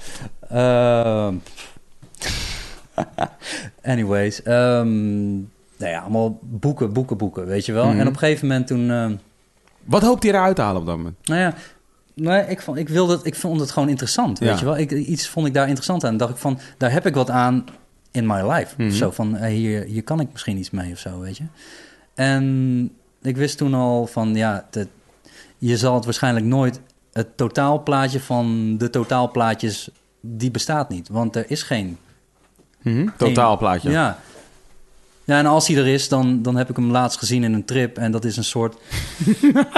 Ehm, 0.50 1.34
anyways. 3.84 4.42
ehm, 4.42 4.88
nou 5.84 5.96
ja, 5.96 6.02
allemaal 6.02 6.38
boeken, 6.42 6.92
boeken, 6.92 7.16
boeken, 7.16 7.46
weet 7.46 7.66
je 7.66 7.72
wel. 7.72 7.86
Mhm. 7.88 7.98
En 7.98 8.06
op 8.06 8.12
een 8.12 8.18
gegeven 8.18 8.46
moment 8.48 8.66
toen... 8.66 8.90
ehm, 8.90 9.14
Wat 9.84 10.02
hoopt 10.02 10.22
hij 10.22 10.32
eruit 10.32 10.56
te 10.56 10.62
halen 10.62 10.80
op 10.80 10.86
dat 10.86 10.96
moment? 10.96 11.16
nou 11.24 11.40
ja, 11.40 11.54
nee, 12.14 12.42
ik, 12.46 12.60
vond, 12.60 12.78
ik, 12.78 12.88
wilde, 12.88 13.12
het- 13.12 13.26
ik 13.26 13.34
vond 13.34 13.60
het 13.60 13.70
gewoon 13.70 13.88
interessant, 13.88 14.38
Ja. 14.38 14.46
weet 14.46 14.58
je 14.58 14.64
wel. 14.64 14.76
Ik, 14.78 14.90
iets 14.90 15.28
vond 15.28 15.46
ik 15.46 15.54
daar 15.54 15.64
interessant 15.66 16.04
aan. 16.04 16.16
Dacht 16.16 16.30
ik 16.32 16.36
van, 16.36 16.58
daar 16.78 16.92
heb 16.92 17.06
ik 17.06 17.14
wat 17.14 17.30
aan 17.30 17.64
in 18.10 18.26
my 18.26 18.50
life. 18.50 18.74
Mhm. 18.78 18.90
Zo 18.90 19.10
van, 19.10 19.36
eh, 19.36 19.48
hier, 19.52 19.82
hier 19.84 20.02
kan 20.04 20.20
ik 20.20 20.28
misschien 20.32 20.56
iets 20.58 20.70
mee 20.70 20.92
of 20.92 20.98
zo, 20.98 21.20
weet 21.20 21.36
je. 21.36 21.44
En 22.14 22.90
ik 23.22 23.36
wist 23.36 23.58
toen 23.58 23.74
al 23.74 24.06
van, 24.06 24.34
ja, 24.34 24.68
je 25.58 25.76
zal 25.76 25.94
het 25.94 26.04
waarschijnlijk 26.04 26.46
nooit... 26.46 26.80
Het 27.12 27.36
totaalplaatje 27.36 28.20
van 28.20 28.76
de 28.78 28.90
totaalplaatjes, 28.90 29.88
die 30.20 30.50
bestaat 30.50 30.88
niet. 30.88 31.08
Want 31.08 31.36
er 31.36 31.44
is 31.50 31.62
geen 31.62 31.98
Mhm. 32.82 33.08
Totaalplaatje. 33.16 33.90
ja. 33.90 34.18
Ja, 35.24 35.38
en 35.38 35.46
als 35.46 35.68
hij 35.68 35.76
er 35.76 35.86
is, 35.86 36.08
dan, 36.08 36.42
dan 36.42 36.56
heb 36.56 36.70
ik 36.70 36.76
hem 36.76 36.90
laatst 36.90 37.18
gezien 37.18 37.44
in 37.44 37.52
een 37.52 37.64
trip. 37.64 37.98
En 37.98 38.12
dat 38.12 38.24
is 38.24 38.36
een 38.36 38.44
soort... 38.44 38.76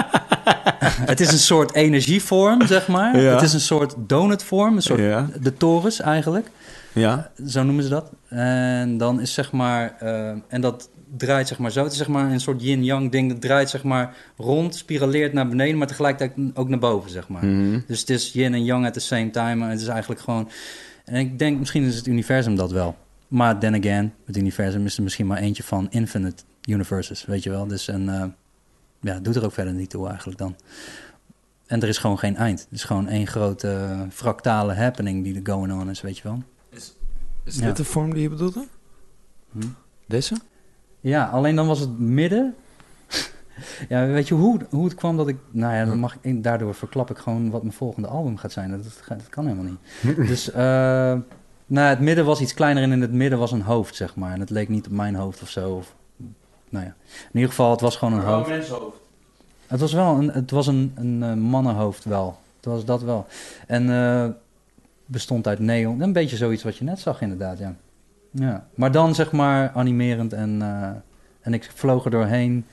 het 1.13 1.21
is 1.21 1.33
een 1.33 1.39
soort 1.39 1.75
energievorm, 1.75 2.67
zeg 2.67 2.89
maar. 2.89 3.21
Ja. 3.21 3.33
Het 3.33 3.43
is 3.43 3.53
een 3.53 3.61
soort 3.61 3.95
donutvorm, 3.99 4.77
een 4.77 4.83
soort 4.83 5.01
Ja. 5.01 5.29
de 5.41 5.55
torus 5.57 6.01
eigenlijk. 6.01 6.51
Ja. 6.93 7.31
Zo 7.47 7.63
noemen 7.63 7.85
ze 7.85 7.91
dat. 7.91 8.11
En 8.29 8.99
dan 8.99 9.21
is 9.21 9.35
zeg 9.35 9.53
maar... 9.53 9.97
eh, 10.01 10.29
en 10.49 10.61
dat 10.61 10.89
draait 11.17 11.49
zeg 11.49 11.59
maar 11.59 11.71
zo. 11.71 11.83
Het 11.83 11.93
is 11.93 11.99
zeg 11.99 12.09
maar 12.09 12.31
een 12.31 12.41
soort 12.41 12.63
yin-yang 12.63 13.11
ding. 13.13 13.31
Dat 13.33 13.41
draait 13.41 13.71
zeg 13.71 13.83
maar 13.83 14.15
rond, 14.37 14.75
spiraleert 14.77 15.33
naar 15.33 15.49
beneden... 15.49 15.79
maar 15.79 15.87
tegelijkertijd 15.87 16.33
ook 16.55 16.69
naar 16.69 16.79
boven, 16.79 17.11
zeg 17.11 17.29
maar. 17.29 17.45
Mhm. 17.45 17.79
Dus 17.87 18.01
het 18.01 18.11
is 18.11 18.33
yin 18.33 18.55
en 18.55 18.65
yang 18.65 18.87
at 18.87 18.93
the 18.93 19.01
same 19.01 19.31
time. 19.31 19.65
En 19.65 19.71
het 19.71 19.81
is 19.81 19.87
eigenlijk 19.89 20.21
gewoon... 20.21 20.49
En 21.05 21.15
ik 21.21 21.39
denk, 21.39 21.59
misschien 21.59 21.85
is 21.85 21.97
het 21.97 22.07
universum 22.07 22.57
dat 22.57 22.71
wel. 22.71 22.97
Maar 23.29 23.59
then 23.59 23.75
again, 23.75 24.15
het 24.25 24.37
universum 24.37 24.85
is 24.85 24.97
er 24.97 25.03
misschien 25.03 25.27
maar 25.27 25.39
eentje 25.39 25.63
van 25.63 25.91
infinite 25.91 26.43
universes, 26.69 27.25
weet 27.25 27.43
je 27.43 27.51
wel. 27.51 27.67
Dus 27.67 27.89
en, 27.89 28.09
eh, 28.09 28.25
ja, 29.01 29.19
doet 29.21 29.37
er 29.37 29.45
ook 29.45 29.53
verder 29.53 29.73
niet 29.75 29.91
toe 29.91 30.09
eigenlijk 30.09 30.39
dan. 30.39 30.57
En 31.67 31.83
er 31.83 31.89
is 31.89 31.99
gewoon 31.99 32.19
geen 32.19 32.37
eind. 32.37 32.61
Het 32.61 32.69
is 32.71 32.85
gewoon 32.85 33.09
één 33.09 33.27
grote 33.27 34.07
fractale 34.11 34.75
happening 34.75 35.25
die 35.25 35.35
er 35.35 35.51
going 35.53 35.73
on 35.73 35.91
is, 35.91 36.01
weet 36.01 36.17
je 36.17 36.23
wel. 36.23 36.43
Is 37.45 37.57
Ja. 37.59 37.65
dit 37.67 37.77
de 37.77 37.85
vorm 37.85 38.13
die 38.13 38.23
je 38.23 38.29
bedoelde? 38.29 38.67
Hm. 39.53 39.59
Deze? 40.07 40.35
Ja, 41.01 41.25
alleen 41.27 41.57
dan 41.57 41.67
was 41.67 41.81
het 41.81 41.99
midden. 41.99 42.55
ja, 43.89 44.07
weet 44.07 44.29
je 44.29 44.35
hoe, 44.35 44.61
hoe 44.71 44.85
het 44.85 44.95
kwam 44.95 45.17
dat 45.17 45.29
ik... 45.29 45.37
Nou 45.51 45.75
ja, 45.75 45.85
dan 45.85 45.99
mag 45.99 46.17
ik, 46.21 46.43
daardoor 46.43 46.75
verklap 46.75 47.11
ik 47.11 47.17
gewoon 47.19 47.51
wat 47.51 47.63
mijn 47.63 47.75
volgende 47.75 48.09
album 48.09 48.37
gaat 48.37 48.53
zijn. 48.53 48.71
Dat, 48.71 48.83
dat, 48.83 48.93
gaat- 49.03 49.19
dat 49.19 49.29
kan 49.29 49.47
helemaal 49.47 49.73
niet. 50.03 50.17
dus, 50.29 50.51
eh, 50.51 51.19
nou, 51.67 51.89
het 51.89 52.01
midden 52.01 52.25
was 52.25 52.41
iets 52.41 52.55
kleiner 52.55 52.83
en 52.83 52.93
in 52.93 53.01
het 53.01 53.13
midden 53.13 53.39
was 53.39 53.53
een 53.53 53.63
hoofd, 53.63 53.95
zeg 53.95 54.17
maar. 54.17 54.33
En 54.33 54.41
het 54.41 54.51
leek 54.51 54.69
niet 54.69 54.87
op 54.87 54.93
mijn 54.93 55.15
hoofd 55.15 55.43
of 55.43 55.49
zo. 55.49 55.71
Of, 55.71 55.95
nou 56.69 56.85
ja, 56.85 56.95
in 57.09 57.31
ieder 57.33 57.49
geval, 57.49 57.71
het 57.71 57.81
was 57.81 57.97
gewoon 57.97 58.15
een 58.15 58.25
hoofd. 58.25 58.71
Het 59.67 59.81
was 59.81 59.93
wel 59.93 60.17
een, 60.17 60.31
het 60.31 60.51
was 60.51 60.67
een, 60.67 60.93
een 60.95 61.23
eh, 61.23 61.35
mannenhoofd 61.35 62.05
wel. 62.05 62.39
Het 62.57 62.65
was 62.65 62.85
dat 62.85 63.03
wel. 63.03 63.27
En 63.67 63.91
eh, 63.91 64.29
bestond 65.07 65.47
uit 65.47 65.59
neon. 65.59 66.01
Een 66.01 66.13
beetje 66.13 66.37
zoiets 66.37 66.63
wat 66.63 66.77
je 66.77 66.85
net 66.85 66.99
zag 66.99 67.21
inderdaad, 67.21 67.59
ja. 67.59 67.75
ja. 68.31 68.67
Maar 68.75 68.93
dan 68.93 69.15
zeg 69.15 69.33
maar 69.33 69.71
animerend 69.71 70.33
en, 70.33 70.63
eh, 70.63 70.91
en 71.41 71.55
ik 71.55 71.71
vloog 71.75 72.05
er 72.05 72.11
doorheen. 72.11 72.67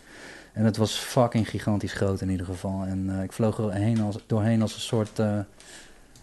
En 0.53 0.65
het 0.65 0.77
was 0.77 0.93
fucking 0.93 1.49
gigantisch 1.49 1.93
groot 1.93 2.21
in 2.21 2.29
ieder 2.29 2.45
geval. 2.45 2.83
En 2.85 3.19
ik 3.23 3.31
vloog 3.31 3.57
er 3.57 3.71
heen 3.71 4.01
als, 4.01 4.17
doorheen 4.25 4.61
als 4.61 4.73
een 4.73 4.81
soort, 4.81 5.21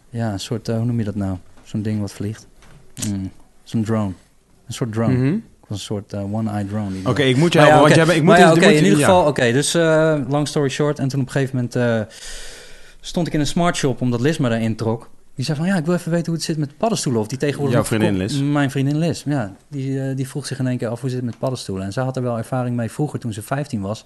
ja, 0.09 0.33
een 0.33 0.41
soort, 0.41 0.67
hoe 0.67 0.85
noem 0.85 0.99
je 0.99 1.05
dat 1.05 1.15
nou? 1.15 1.37
Zo'n 1.63 1.83
ding 1.83 2.01
wat 2.01 2.13
vliegt. 2.13 2.47
Mm, 3.09 3.31
Zo'n 3.63 3.85
drone. 3.85 4.13
Een 4.67 4.75
soort 4.75 4.93
drone. 4.93 5.15
Mhm. 5.15 5.37
Een 5.69 5.79
soort 5.79 6.13
eh, 6.13 6.35
one-eye 6.35 6.67
drone. 6.67 6.95
Oké, 7.05 7.23
ik 7.23 7.37
moet 7.37 7.53
je 7.53 7.59
helpen, 7.59 7.77
ja, 7.77 7.83
want 7.83 7.95
jij 7.95 8.17
ik 8.17 8.23
moet 8.23 8.37
ja, 8.37 8.55
dus- 8.55 8.65
moet 8.65 8.73
in 8.73 8.85
ieder 8.85 8.99
geval, 8.99 9.27
oké, 9.27 9.53
dus 9.53 9.75
eh, 9.75 10.17
long 10.29 10.49
story 10.49 10.69
short. 10.69 10.99
En 10.99 11.09
toen 11.09 11.21
op 11.21 11.27
een 11.27 11.33
gegeven 11.33 11.55
moment 11.55 11.77
eh, 11.77 12.01
stond 13.01 13.27
ik 13.27 13.33
in 13.33 13.41
een 13.41 13.47
smart 13.47 13.77
shop 13.77 14.01
omdat 14.01 14.21
Liz 14.21 14.39
me 14.39 14.49
daarin 14.49 14.77
trok. 14.77 15.11
Die 15.35 15.45
zei 15.45 15.59
van, 15.59 15.67
ja, 15.67 15.77
ik 15.77 15.85
wil 15.85 15.95
even 15.95 16.11
weten 16.11 16.27
hoe 16.27 16.35
het 16.35 16.45
zit 16.45 16.57
met 16.57 16.77
paddenstoelen. 16.77 17.21
Of 17.21 17.29
die 17.29 17.39
tegenwoordig... 17.39 17.75
Jouw 17.75 17.85
vriendin 17.85 18.17
Liz? 18.17 18.41
Mijn 18.41 18.71
vriendin 18.71 18.99
Liz, 18.99 19.23
ja. 19.27 19.55
Die, 19.69 20.15
die 20.15 20.29
vroeg 20.29 20.47
zich 20.47 20.59
in 20.59 20.67
één 20.67 20.79
keer 20.79 20.89
af, 20.89 21.01
hoe 21.01 21.11
zit 21.11 21.19
het 21.19 21.27
met 21.29 21.39
paddenstoelen? 21.39 21.85
En 21.85 21.93
ze 21.93 22.01
had 22.01 22.17
er 22.17 22.23
wel 22.23 22.39
ervaring 22.39 22.77
mee 22.77 22.91
vroeger 22.91 23.19
toen 23.19 23.33
ze 23.33 23.43
15 23.43 23.81
was. 23.81 24.05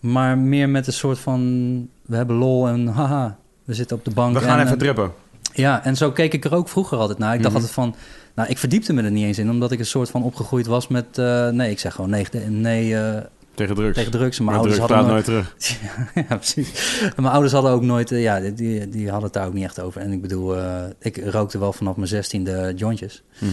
Maar 0.00 0.38
meer 0.38 0.68
met 0.68 0.86
een 0.86 0.92
soort 0.92 1.18
van, 1.18 1.88
we 2.06 2.16
hebben 2.16 2.36
lol 2.36 2.68
en 2.68 2.86
haha, 2.86 3.38
we 3.64 3.74
zitten 3.74 3.96
op 3.96 4.04
de 4.04 4.10
bank. 4.10 4.38
We 4.38 4.44
gaan 4.44 4.58
en, 4.58 4.66
even 4.66 4.78
trippen. 4.78 5.12
Ja, 5.52 5.84
en 5.84 5.96
zo 5.96 6.12
keek 6.12 6.32
ik 6.34 6.44
er 6.44 6.54
ook 6.54 6.68
vroeger 6.68 6.98
altijd 6.98 7.18
naar. 7.18 7.34
Ik 7.34 7.42
dacht 7.42 7.54
Mhm. 7.54 7.62
altijd 7.64 7.72
van, 7.72 7.94
nou, 8.34 8.48
ik 8.48 8.58
verdiepte 8.58 8.92
me 8.92 9.02
er 9.02 9.10
niet 9.10 9.24
eens 9.24 9.38
in, 9.38 9.50
omdat 9.50 9.72
ik 9.72 9.78
een 9.78 9.86
soort 9.86 10.10
van 10.10 10.22
opgegroeid 10.22 10.66
was 10.66 10.88
met, 10.88 11.18
eh, 11.18 11.48
nee, 11.48 11.70
ik 11.70 11.78
zeg 11.78 11.94
gewoon 11.94 12.10
nee, 12.10 12.26
nee 12.48 12.96
eh, 12.96 13.22
Tegen 13.54 13.74
drugs. 13.74 13.96
tegen 13.96 14.10
drugs. 14.12 14.38
Mijn 14.40 14.56
ouders 14.56 14.76
drugs 14.76 14.92
hadden 14.92 15.12
nooit, 15.12 15.26
nooit 15.26 15.44
terug. 15.54 15.78
ja, 16.28 16.36
precies. 16.36 17.00
En 17.02 17.12
mijn 17.22 17.32
ouders 17.32 17.52
hadden 17.52 17.70
ook 17.72 17.82
nooit, 17.82 18.12
eh, 18.12 18.22
ja, 18.22 18.40
die, 18.40 18.88
die 18.88 19.04
hadden 19.04 19.24
het 19.24 19.32
daar 19.32 19.46
ook 19.46 19.52
niet 19.54 19.64
echt 19.64 19.80
over. 19.80 20.00
En 20.00 20.12
ik 20.12 20.20
bedoel, 20.22 20.56
ik 20.98 21.24
rookte 21.24 21.58
wel 21.58 21.72
vanaf 21.72 21.96
mijn 21.96 22.08
zestiende 22.08 22.72
jointjes. 22.76 23.22
Mhm. 23.38 23.50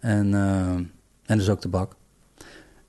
En, 0.00 0.34
en 1.26 1.38
dus 1.38 1.48
ook 1.48 1.60
tabak. 1.60 1.92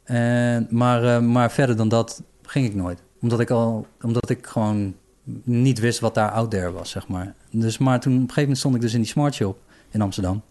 En, 0.03 0.67
maar, 0.69 1.23
maar 1.23 1.51
verder 1.51 1.75
dan 1.75 1.89
dat 1.89 2.23
ging 2.43 2.65
ik 2.65 2.75
nooit. 2.75 2.99
Omdat 3.21 3.39
ik 3.39 3.49
al, 3.49 3.87
omdat 4.01 4.29
ik 4.29 4.47
gewoon 4.47 4.95
niet 5.43 5.79
wist 5.79 5.99
wat 5.99 6.13
daar 6.13 6.31
out 6.31 6.51
there 6.51 6.71
was, 6.71 6.89
zeg 6.89 7.07
maar. 7.07 7.33
Dus, 7.51 7.77
maar 7.77 7.99
toen 7.99 8.11
op 8.13 8.17
een 8.19 8.21
gegeven 8.21 8.41
moment 8.41 8.57
stond 8.59 8.75
ik 8.75 8.81
dus 8.81 8.93
in 8.93 8.99
die 9.01 9.09
smart 9.09 9.33
shop 9.33 9.59
in 9.91 10.01
Amsterdam. 10.01 10.41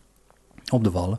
Op 0.73 0.85
de 0.85 0.91
Wallen. 0.91 1.18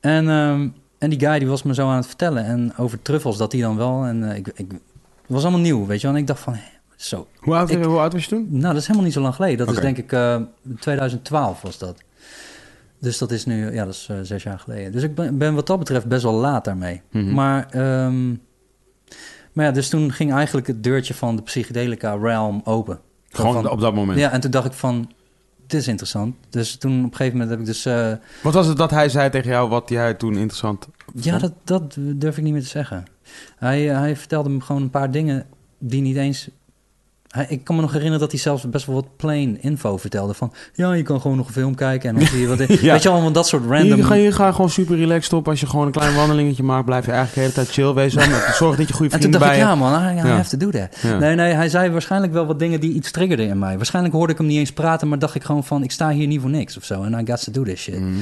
En, 0.00 0.28
ehm, 0.28 0.68
en 0.98 1.10
die 1.10 1.20
guy 1.20 1.38
die 1.38 1.48
was 1.48 1.62
me 1.62 1.74
zo 1.74 1.88
aan 1.88 1.96
het 1.96 2.06
vertellen. 2.06 2.44
En 2.44 2.76
over 2.76 3.02
truffels, 3.02 3.36
dat 3.36 3.50
die 3.50 3.62
dan 3.62 3.76
wel. 3.76 4.04
En 4.04 4.30
eh, 4.30 4.36
ik, 4.36 4.46
ik, 4.48 4.70
het 4.70 4.80
was 5.26 5.42
allemaal 5.42 5.60
nieuw, 5.60 5.86
weet 5.86 6.00
je 6.00 6.06
wel. 6.06 6.16
En 6.16 6.20
ik 6.22 6.26
dacht 6.26 6.40
van, 6.40 6.54
hé, 6.54 6.60
zo. 6.96 7.26
Hoe, 7.38 7.54
oud, 7.54 7.70
Ik- 7.70 7.84
hoe 7.84 7.98
oud 7.98 8.12
was 8.12 8.22
je 8.24 8.28
toen? 8.28 8.46
Nou, 8.50 8.62
dat 8.62 8.76
is 8.76 8.82
helemaal 8.82 9.04
niet 9.04 9.14
zo 9.14 9.20
lang 9.20 9.34
geleden. 9.34 9.66
Dat 9.66 9.74
is 9.76 9.80
denk 9.82 9.96
ik 9.98 10.12
eh 10.12 10.36
2012 10.78 11.62
was 11.62 11.78
dat. 11.78 12.02
Dus 12.98 13.18
dat 13.18 13.30
is 13.30 13.44
nu, 13.44 13.72
ja, 13.72 13.84
dat 13.84 13.94
is 13.94 14.06
eh, 14.10 14.16
zes 14.22 14.42
jaar 14.42 14.58
geleden. 14.58 14.92
Dus 14.92 15.02
ik 15.02 15.14
ben, 15.14 15.38
ben 15.38 15.54
wat 15.54 15.66
dat 15.66 15.78
betreft 15.78 16.06
best 16.06 16.22
wel 16.22 16.32
laat 16.34 16.64
daarmee. 16.64 17.02
Mhm. 17.10 17.32
Maar, 17.34 17.66
ehm, 17.70 18.34
maar 19.52 19.64
ja, 19.64 19.70
dus 19.70 19.88
toen 19.88 20.12
ging 20.12 20.32
eigenlijk 20.32 20.66
het 20.66 20.82
deurtje 20.82 21.14
van 21.14 21.36
de 21.36 21.42
psychedelica 21.42 22.14
realm 22.16 22.60
open. 22.64 23.00
Gewoon 23.28 23.52
van- 23.54 23.70
op 23.70 23.80
dat 23.80 23.94
moment. 23.94 24.18
Ja, 24.18 24.30
en 24.32 24.40
toen 24.40 24.50
dacht 24.50 24.66
ik 24.66 24.72
van, 24.72 25.10
dit 25.66 25.80
is 25.80 25.88
interessant. 25.88 26.34
Dus 26.50 26.76
toen 26.76 26.98
op 26.98 27.10
een 27.10 27.16
gegeven 27.16 27.32
moment 27.32 27.50
heb 27.50 27.60
ik 27.60 27.66
dus... 27.66 27.84
eh, 27.86 28.12
Wat 28.42 28.54
was 28.54 28.66
het 28.66 28.76
dat 28.76 28.90
hij 28.90 29.08
zei 29.08 29.30
tegen 29.30 29.50
jou 29.50 29.68
wat 29.68 29.88
jij 29.88 30.14
toen 30.14 30.36
interessant 30.36 30.88
ja, 31.14 31.38
dat, 31.38 31.52
dat 31.64 31.96
durf 31.98 32.36
ik 32.36 32.42
niet 32.44 32.52
meer 32.52 32.62
te 32.62 32.68
zeggen. 32.68 33.04
Hij, 33.56 33.90
eh, 33.90 33.98
hij 33.98 34.16
vertelde 34.16 34.48
me 34.48 34.60
gewoon 34.60 34.82
een 34.82 34.90
paar 34.90 35.10
dingen 35.10 35.46
die 35.78 36.00
niet 36.02 36.16
eens 36.16 36.48
ik 37.48 37.64
kan 37.64 37.74
me 37.76 37.80
nog 37.80 37.90
herinneren 37.90 38.20
dat 38.20 38.30
hij 38.30 38.40
zelfs 38.40 38.70
best 38.70 38.86
wel 38.86 38.94
wat 38.94 39.16
plain 39.16 39.62
info 39.62 39.96
vertelde. 39.96 40.34
Van, 40.34 40.52
ja, 40.74 40.92
je 40.92 41.02
kan 41.02 41.20
gewoon 41.20 41.36
nog 41.36 41.46
een 41.46 41.52
film 41.52 41.74
kijken 41.74 42.08
en 42.08 42.14
dan 42.14 42.26
zie 42.26 42.40
je 42.40 42.46
wat... 42.46 42.58
Ja. 42.80 42.92
Weet 42.92 43.02
je 43.02 43.08
allemaal 43.08 43.32
dat 43.32 43.48
soort 43.48 43.62
random... 43.68 43.98
Je, 43.98 44.04
ga, 44.04 44.14
je 44.14 44.32
gaat 44.32 44.54
gewoon 44.54 44.70
super 44.70 44.96
relaxed 44.96 45.32
op. 45.32 45.48
Als 45.48 45.60
je 45.60 45.66
gewoon 45.66 45.86
een 45.86 45.92
klein 45.92 46.14
wandelingetje 46.14 46.62
maakt, 46.62 46.84
blijf 46.84 47.06
je 47.06 47.12
eigenlijk 47.12 47.34
de 47.34 47.40
hele 47.40 47.52
tijd 47.52 47.68
chill 47.76 47.94
wezen. 47.94 48.22
Zorg 48.54 48.76
dat 48.76 48.88
je 48.88 48.94
goede 48.94 49.14
En 49.14 49.20
toen 49.20 49.30
vrienden 49.30 49.30
dacht 49.30 49.44
bij 49.44 49.60
ik, 49.60 49.66
ja 49.66 49.74
man, 49.74 50.02
I, 50.02 50.12
I 50.12 50.16
Ja. 50.16 50.26
have 50.36 50.56
to 50.56 50.70
do 50.70 50.70
that. 50.78 50.96
Ja. 51.02 51.18
Nee, 51.18 51.34
nee, 51.34 51.52
hij 51.52 51.68
zei 51.68 51.90
waarschijnlijk 51.90 52.32
wel 52.32 52.46
wat 52.46 52.58
dingen 52.58 52.80
die 52.80 52.92
iets 52.92 53.10
triggerden 53.10 53.46
in 53.46 53.58
mij. 53.58 53.76
Waarschijnlijk 53.76 54.14
hoorde 54.14 54.32
ik 54.32 54.38
hem 54.38 54.46
niet 54.46 54.58
eens 54.58 54.72
praten, 54.72 55.08
maar 55.08 55.18
dacht 55.18 55.34
ik 55.34 55.42
gewoon 55.44 55.64
van... 55.64 55.82
ik 55.82 55.90
sta 55.90 56.10
hier 56.10 56.26
niet 56.26 56.40
voor 56.40 56.50
niks 56.50 56.76
of 56.76 56.84
zo. 56.84 57.02
En 57.02 57.12
I 57.12 57.30
got 57.30 57.44
to 57.44 57.52
do 57.52 57.62
this 57.62 57.80
shit. 57.80 58.00
Mhm. 58.00 58.12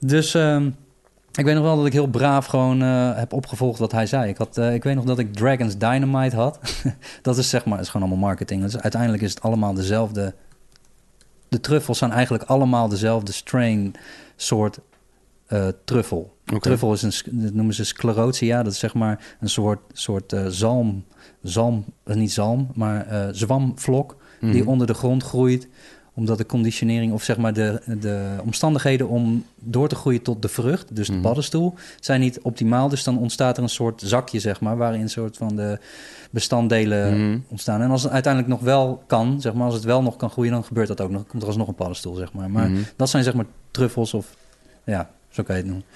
Dus 0.00 0.34
ehm, 0.34 0.68
ik 1.36 1.44
weet 1.44 1.54
nog 1.54 1.62
wel 1.62 1.76
dat 1.76 1.86
ik 1.86 1.92
heel 1.92 2.06
braaf 2.06 2.46
gewoon 2.46 2.82
eh, 2.82 3.16
heb 3.16 3.32
opgevolgd 3.32 3.78
wat 3.78 3.92
hij 3.92 4.06
zei. 4.06 4.28
Ik, 4.28 4.36
had, 4.36 4.58
eh, 4.58 4.74
ik 4.74 4.84
weet 4.84 4.94
nog 4.94 5.04
dat 5.04 5.18
ik 5.18 5.34
Dragon's 5.34 5.78
Dynamite 5.78 6.36
had. 6.36 6.58
dat 7.22 7.38
is 7.38 7.50
zeg 7.50 7.64
maar, 7.64 7.80
is 7.80 7.88
gewoon 7.88 8.08
allemaal 8.08 8.26
marketing. 8.28 8.62
Dus 8.62 8.78
uiteindelijk 8.78 9.22
is 9.22 9.30
het 9.30 9.42
allemaal 9.42 9.74
dezelfde... 9.74 10.34
De 11.48 11.60
truffels 11.60 11.98
zijn 11.98 12.10
eigenlijk 12.10 12.44
allemaal 12.44 12.88
dezelfde 12.88 13.32
strain 13.32 13.94
soort 14.36 14.78
eh, 15.46 15.68
truffel. 15.84 16.36
Truffel 16.60 16.92
is 16.92 17.02
een, 17.02 17.42
dat 17.42 17.52
noemen 17.52 17.74
ze 17.74 17.84
sclerotia. 17.84 18.62
Dat 18.62 18.72
is 18.72 18.78
zeg 18.78 18.94
maar 18.94 19.36
een 19.40 19.48
soort, 19.48 19.80
soort 19.92 20.34
zalm, 20.48 21.04
zalm, 21.42 21.84
niet 22.04 22.32
zalm, 22.32 22.70
maar 22.74 23.28
zwamvlok 23.32 24.16
die 24.40 24.62
Mhm. 24.62 24.68
onder 24.68 24.86
de 24.86 24.94
grond 24.94 25.22
groeit 25.22 25.68
omdat 26.16 26.38
de 26.38 26.46
conditionering 26.46 27.12
of 27.12 27.22
zeg 27.22 27.36
maar 27.36 27.52
de, 27.52 27.80
de 28.00 28.28
omstandigheden 28.44 29.08
om 29.08 29.44
door 29.60 29.88
te 29.88 29.94
groeien 29.94 30.22
tot 30.22 30.42
de 30.42 30.48
vrucht, 30.48 30.96
dus 30.96 31.06
de 31.06 31.12
Mhm. 31.12 31.22
paddenstoel, 31.22 31.74
zijn 32.00 32.20
niet 32.20 32.40
optimaal. 32.40 32.88
Dus 32.88 33.04
dan 33.04 33.18
ontstaat 33.18 33.56
er 33.56 33.62
een 33.62 33.68
soort 33.68 34.02
zakje, 34.04 34.40
zeg 34.40 34.60
maar, 34.60 34.76
waarin 34.76 35.00
een 35.00 35.08
soort 35.10 35.36
van 35.36 35.56
de 35.56 35.78
bestanddelen 36.30 37.20
Mhm. 37.28 37.38
ontstaan. 37.48 37.82
En 37.82 37.90
als 37.90 38.02
het 38.02 38.12
uiteindelijk 38.12 38.52
nog 38.52 38.62
wel 38.62 39.02
kan, 39.06 39.40
zeg 39.40 39.52
maar, 39.54 39.64
als 39.66 39.74
het 39.74 39.84
wel 39.84 40.02
nog 40.02 40.16
kan 40.16 40.30
groeien, 40.30 40.52
dan 40.52 40.64
gebeurt 40.64 40.88
dat 40.88 41.00
ook 41.00 41.10
nog. 41.10 41.26
Komt 41.26 41.42
er 41.42 41.48
alsnog 41.48 41.68
een 41.68 41.74
paddenstoel, 41.74 42.14
zeg 42.14 42.32
maar. 42.32 42.50
Maar 42.50 42.70
Mhm. 42.70 42.80
dat 42.96 43.08
zijn 43.10 43.24
zeg 43.24 43.34
maar 43.34 43.44
truffels 43.70 44.14
of, 44.14 44.26
ja, 44.84 45.10
zo 45.28 45.42
kan 45.42 45.54
je 45.56 45.60
het 45.62 45.70
noemen. 45.70 45.86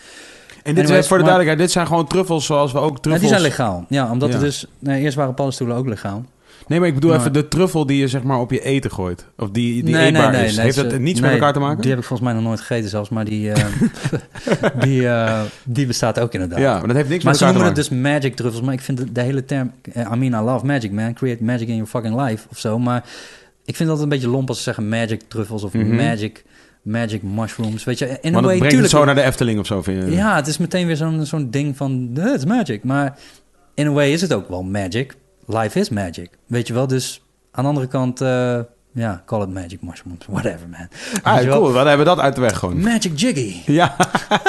En 0.63 0.75
dit 0.75 0.85
Anyways, 0.85 0.99
is 1.03 1.07
voor 1.09 1.19
de 1.19 1.25
duidelijkheid, 1.25 1.59
dit 1.67 1.71
zijn 1.71 1.87
gewoon 1.87 2.07
truffels 2.07 2.47
zoals 2.47 2.73
we 2.73 2.79
ook 2.79 2.95
Ja, 2.95 3.01
truffels... 3.01 3.21
die 3.31 3.39
zijn 3.39 3.51
legaal. 3.51 3.85
Ja, 3.89 4.11
omdat 4.11 4.29
Ja. 4.29 4.35
er 4.35 4.41
dus, 4.41 4.67
nee, 4.79 5.01
eerst 5.03 5.17
waren 5.17 5.35
paddenstoelen 5.35 5.77
ook 5.77 5.87
legaal. 5.87 6.25
Nee, 6.67 6.79
maar 6.79 6.89
ik 6.89 6.95
bedoel 6.95 7.11
Maar- 7.11 7.19
even 7.21 7.33
de 7.33 7.49
truffel 7.49 7.87
die 7.87 7.99
je 7.99 8.09
zeg 8.09 8.23
maar 8.23 8.39
op 8.39 8.51
je 8.51 8.63
eten 8.63 8.91
gooit. 8.91 9.27
Of 9.37 9.51
die, 9.51 9.83
die 9.85 9.95
Nee, 9.95 10.07
eetbaar 10.07 10.31
nee, 10.31 10.41
nee, 10.41 10.49
is. 10.51 10.57
Heeft 10.57 10.75
ze- 10.75 10.87
dat 10.87 10.99
niets 10.99 11.21
met 11.21 11.31
elkaar 11.31 11.53
te 11.53 11.59
maken? 11.59 11.81
Die 11.81 11.91
heb 11.91 11.99
ik 12.01 12.05
volgens 12.07 12.29
mij 12.29 12.39
nog 12.39 12.47
nooit 12.49 12.61
gegeten 12.61 12.91
zelfs, 12.91 13.09
maar 13.09 13.25
die, 13.25 13.53
eh, 13.53 13.65
die, 14.85 15.09
eh, 15.09 15.41
die 15.65 15.87
bestaat 15.87 16.21
ook 16.21 16.33
inderdaad. 16.33 16.59
ja, 16.59 16.79
maar 16.79 16.87
dat 16.87 16.97
heeft 16.97 17.09
niks 17.09 17.23
Maar 17.25 17.33
met 17.33 17.41
ze 17.41 17.47
elkaar 17.47 17.61
te 17.61 17.67
noemen 17.75 17.83
maken. 17.91 18.03
het 18.03 18.13
dus 18.13 18.21
magic 18.23 18.37
truffels. 18.37 18.65
Maar 18.65 18.75
ik 18.75 18.81
vind 18.81 18.99
de, 18.99 19.13
de 19.13 19.21
hele 19.23 19.45
term... 19.45 19.73
eh, 19.93 20.11
I 20.13 20.17
mean, 20.17 20.43
I 20.43 20.45
love 20.45 20.67
magic, 20.67 20.93
man. 20.93 21.15
Create 21.15 21.43
magic 21.45 21.69
in 21.69 21.75
your 21.75 21.87
fucking 21.91 22.21
life 22.27 22.47
of 22.51 22.59
zo. 22.59 22.79
Maar 22.79 23.05
ik 23.65 23.77
vind 23.77 23.89
dat 23.89 24.01
een 24.01 24.09
beetje 24.09 24.29
lomp 24.29 24.49
als 24.49 24.57
ze 24.57 24.63
zeggen 24.63 24.89
magic 24.89 25.21
truffels 25.29 25.63
of 25.63 25.73
Mhm. 25.73 25.95
magic, 25.97 26.45
magic 26.83 27.23
mushrooms. 27.23 27.85
Weet 27.85 27.99
je, 27.99 28.07
in 28.07 28.11
een 28.13 28.19
het 28.23 28.33
way, 28.33 28.43
brengt 28.43 28.61
het 28.63 28.71
tuurlijk... 28.71 28.93
zo 28.93 29.05
naar 29.05 29.15
de 29.15 29.23
Efteling 29.23 29.59
of 29.59 29.67
zo, 29.67 29.83
vind 29.83 30.05
je? 30.05 30.11
Ja, 30.11 30.37
het 30.37 30.47
is 30.47 30.59
meteen 30.59 30.87
weer 30.87 30.97
zo'n 30.97 31.27
zo'n 31.27 31.51
ding 31.51 31.77
van... 31.77 32.11
Het 32.15 32.39
is 32.39 32.45
magic. 32.45 32.85
Maar 32.85 33.19
in 33.75 33.87
a 33.87 33.91
way 33.91 34.13
is 34.13 34.21
het 34.21 34.33
ook 34.33 34.49
wel 34.49 34.63
magic. 34.63 35.15
Life 35.59 35.79
is 35.81 35.89
magic. 35.89 36.31
Weet 36.47 36.67
je 36.67 36.73
wel? 36.75 36.87
Dus 36.87 37.23
aan 37.51 37.63
de 37.63 37.69
andere 37.69 37.87
kant... 37.87 38.21
eh, 38.21 38.59
ja, 38.93 39.23
call 39.27 39.43
it 39.43 39.49
magic 39.49 39.83
mushrooms. 39.83 40.27
Whatever, 40.37 40.69
man. 40.69 40.89
Ah, 41.23 41.39
cool. 41.51 41.73
Dan 41.73 41.87
hebben 41.87 41.99
we 41.99 42.05
dat 42.15 42.19
uit 42.19 42.35
de 42.35 42.41
weg 42.41 42.59
gewoon. 42.59 42.81
Magic 42.81 43.19
Jiggy. 43.21 43.55
Ja. 43.73 43.97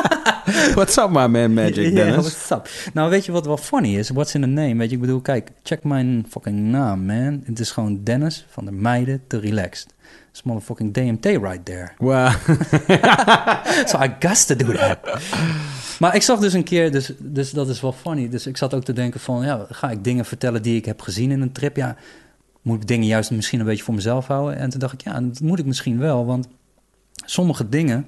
What's 0.75 0.97
up, 0.97 1.09
my 1.09 1.25
man, 1.27 1.53
Magic 1.53 1.75
Ja, 1.75 1.89
Dennis? 1.89 2.15
what's 2.15 2.51
up? 2.51 2.69
Nou, 2.93 3.09
weet 3.09 3.25
je 3.25 3.31
wat 3.31 3.45
wel 3.45 3.57
funny 3.57 3.97
is? 3.97 4.09
What's 4.09 4.33
in 4.33 4.41
the 4.41 4.47
name? 4.47 4.75
Weet 4.75 4.89
je, 4.89 4.95
ik 4.95 5.01
bedoel, 5.01 5.21
kijk, 5.21 5.51
check 5.63 5.83
mijn 5.83 6.25
fucking 6.29 6.59
naam, 6.59 7.05
man. 7.05 7.41
Het 7.45 7.59
is 7.59 7.71
gewoon 7.71 8.03
Dennis 8.03 8.45
van 8.49 8.65
de 8.65 8.71
meiden 8.71 9.21
te 9.27 9.39
relaxed. 9.39 9.93
It's 10.31 10.43
motherfucking 10.43 10.93
DMT 10.93 11.25
right 11.25 11.65
there. 11.65 11.91
Wow. 11.97 12.31
So 13.85 13.97
I 14.03 14.15
got 14.19 14.47
to 14.47 14.55
do 14.55 14.71
that. 14.73 14.97
Maar 15.99 16.15
ik 16.15 16.21
zag 16.21 16.39
dus 16.39 16.53
een 16.53 16.63
keer, 16.63 16.91
dus, 16.91 17.13
dus 17.19 17.51
dat 17.51 17.69
is 17.69 17.81
wel 17.81 17.91
funny. 17.91 18.29
Dus 18.29 18.47
ik 18.47 18.57
zat 18.57 18.73
ook 18.73 18.83
te 18.83 18.93
denken 18.93 19.19
van, 19.19 19.45
ja, 19.45 19.65
ga 19.69 19.89
ik 19.91 20.03
dingen 20.03 20.25
vertellen 20.25 20.61
die 20.61 20.75
ik 20.75 20.85
heb 20.85 21.01
gezien 21.01 21.31
in 21.31 21.41
een 21.41 21.51
trip? 21.51 21.75
Ja, 21.75 21.95
moet 22.61 22.81
ik 22.81 22.87
dingen 22.87 23.07
juist 23.07 23.31
misschien 23.31 23.59
een 23.59 23.65
beetje 23.65 23.83
voor 23.83 23.93
mezelf 23.93 24.27
houden? 24.27 24.57
En 24.57 24.69
toen 24.69 24.79
dacht 24.79 24.93
ik, 24.93 25.01
ja, 25.03 25.19
dat 25.21 25.39
moet 25.39 25.59
ik 25.59 25.65
misschien 25.65 25.99
wel, 25.99 26.25
want 26.25 26.47
sommige 27.25 27.69
dingen... 27.69 28.07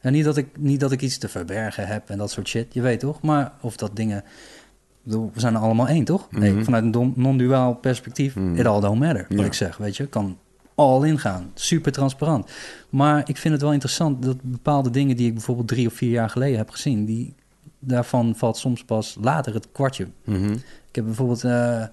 En 0.00 0.12
niet 0.12 0.24
dat, 0.24 0.36
ik, 0.36 0.46
niet 0.58 0.80
dat 0.80 0.92
ik 0.92 1.02
iets 1.02 1.18
te 1.18 1.28
verbergen 1.28 1.86
heb 1.86 2.10
en 2.10 2.18
dat 2.18 2.30
soort 2.30 2.48
shit, 2.48 2.74
je 2.74 2.80
weet 2.80 3.00
toch? 3.00 3.20
Maar 3.22 3.52
of 3.60 3.76
dat 3.76 3.96
dingen... 3.96 4.24
We 5.02 5.28
zijn 5.34 5.54
er 5.54 5.60
allemaal 5.60 5.88
één, 5.88 6.04
toch? 6.04 6.26
Nee, 6.30 6.52
Mhm. 6.52 6.64
vanuit 6.64 6.94
een 6.94 7.12
non-duaal 7.16 7.74
perspectief, 7.74 8.34
Mhm. 8.34 8.56
it 8.58 8.66
all 8.66 8.80
don't 8.80 9.00
matter, 9.00 9.26
wat 9.28 9.38
Ja. 9.38 9.44
ik 9.44 9.52
zeg, 9.54 9.76
weet 9.76 9.96
je. 9.96 10.06
Kan 10.06 10.38
all 10.80 11.08
in 11.08 11.18
gaan, 11.18 11.50
super 11.54 11.92
transparant. 11.92 12.50
Maar 12.88 13.28
ik 13.28 13.36
vind 13.36 13.54
het 13.54 13.62
wel 13.62 13.72
interessant 13.72 14.22
dat 14.22 14.42
bepaalde 14.42 14.90
dingen 14.90 15.16
die 15.16 15.26
ik 15.26 15.34
bijvoorbeeld 15.34 15.68
drie 15.68 15.86
of 15.86 15.92
vier 15.94 16.10
jaar 16.10 16.30
geleden 16.30 16.58
heb 16.58 16.70
gezien, 16.70 17.04
die, 17.04 17.34
daarvan 17.78 18.34
valt 18.36 18.56
soms 18.56 18.84
pas 18.84 19.16
later 19.20 19.54
het 19.54 19.68
kwartje. 19.72 20.08
Mhm. 20.24 20.52
Ik 20.88 20.96
heb 20.96 21.04
bijvoorbeeld 21.04 21.44
eh, 21.44 21.84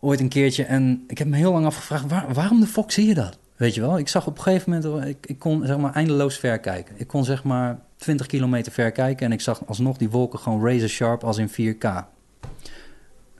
ooit 0.00 0.20
een 0.20 0.28
keertje 0.28 0.64
en 0.64 1.04
ik 1.06 1.18
heb 1.18 1.28
me 1.28 1.36
heel 1.36 1.52
lang 1.52 1.66
afgevraagd, 1.66 2.06
waar, 2.08 2.34
waarom 2.34 2.60
de 2.60 2.66
fuck 2.66 2.90
zie 2.90 3.06
je 3.06 3.14
dat? 3.14 3.38
Weet 3.56 3.74
je 3.74 3.80
wel, 3.80 3.98
ik 3.98 4.08
zag 4.08 4.26
op 4.26 4.36
een 4.36 4.42
gegeven 4.42 4.70
moment, 4.70 5.06
ik, 5.06 5.26
ik 5.26 5.38
kon 5.38 5.66
zeg 5.66 5.78
maar 5.78 5.92
eindeloos 5.92 6.36
ver 6.36 6.58
kijken. 6.58 6.94
Ik 6.98 7.06
kon 7.06 7.24
zeg 7.24 7.44
maar 7.44 7.78
20 7.96 8.26
kilometer 8.26 8.72
ver 8.72 8.92
kijken 8.92 9.26
en 9.26 9.32
ik 9.32 9.40
zag 9.40 9.66
alsnog 9.66 9.96
die 9.96 10.10
wolken 10.10 10.38
gewoon 10.38 10.66
razor 10.66 10.88
sharp 10.88 11.24
als 11.24 11.38
in 11.38 11.50
4K. 11.50 11.86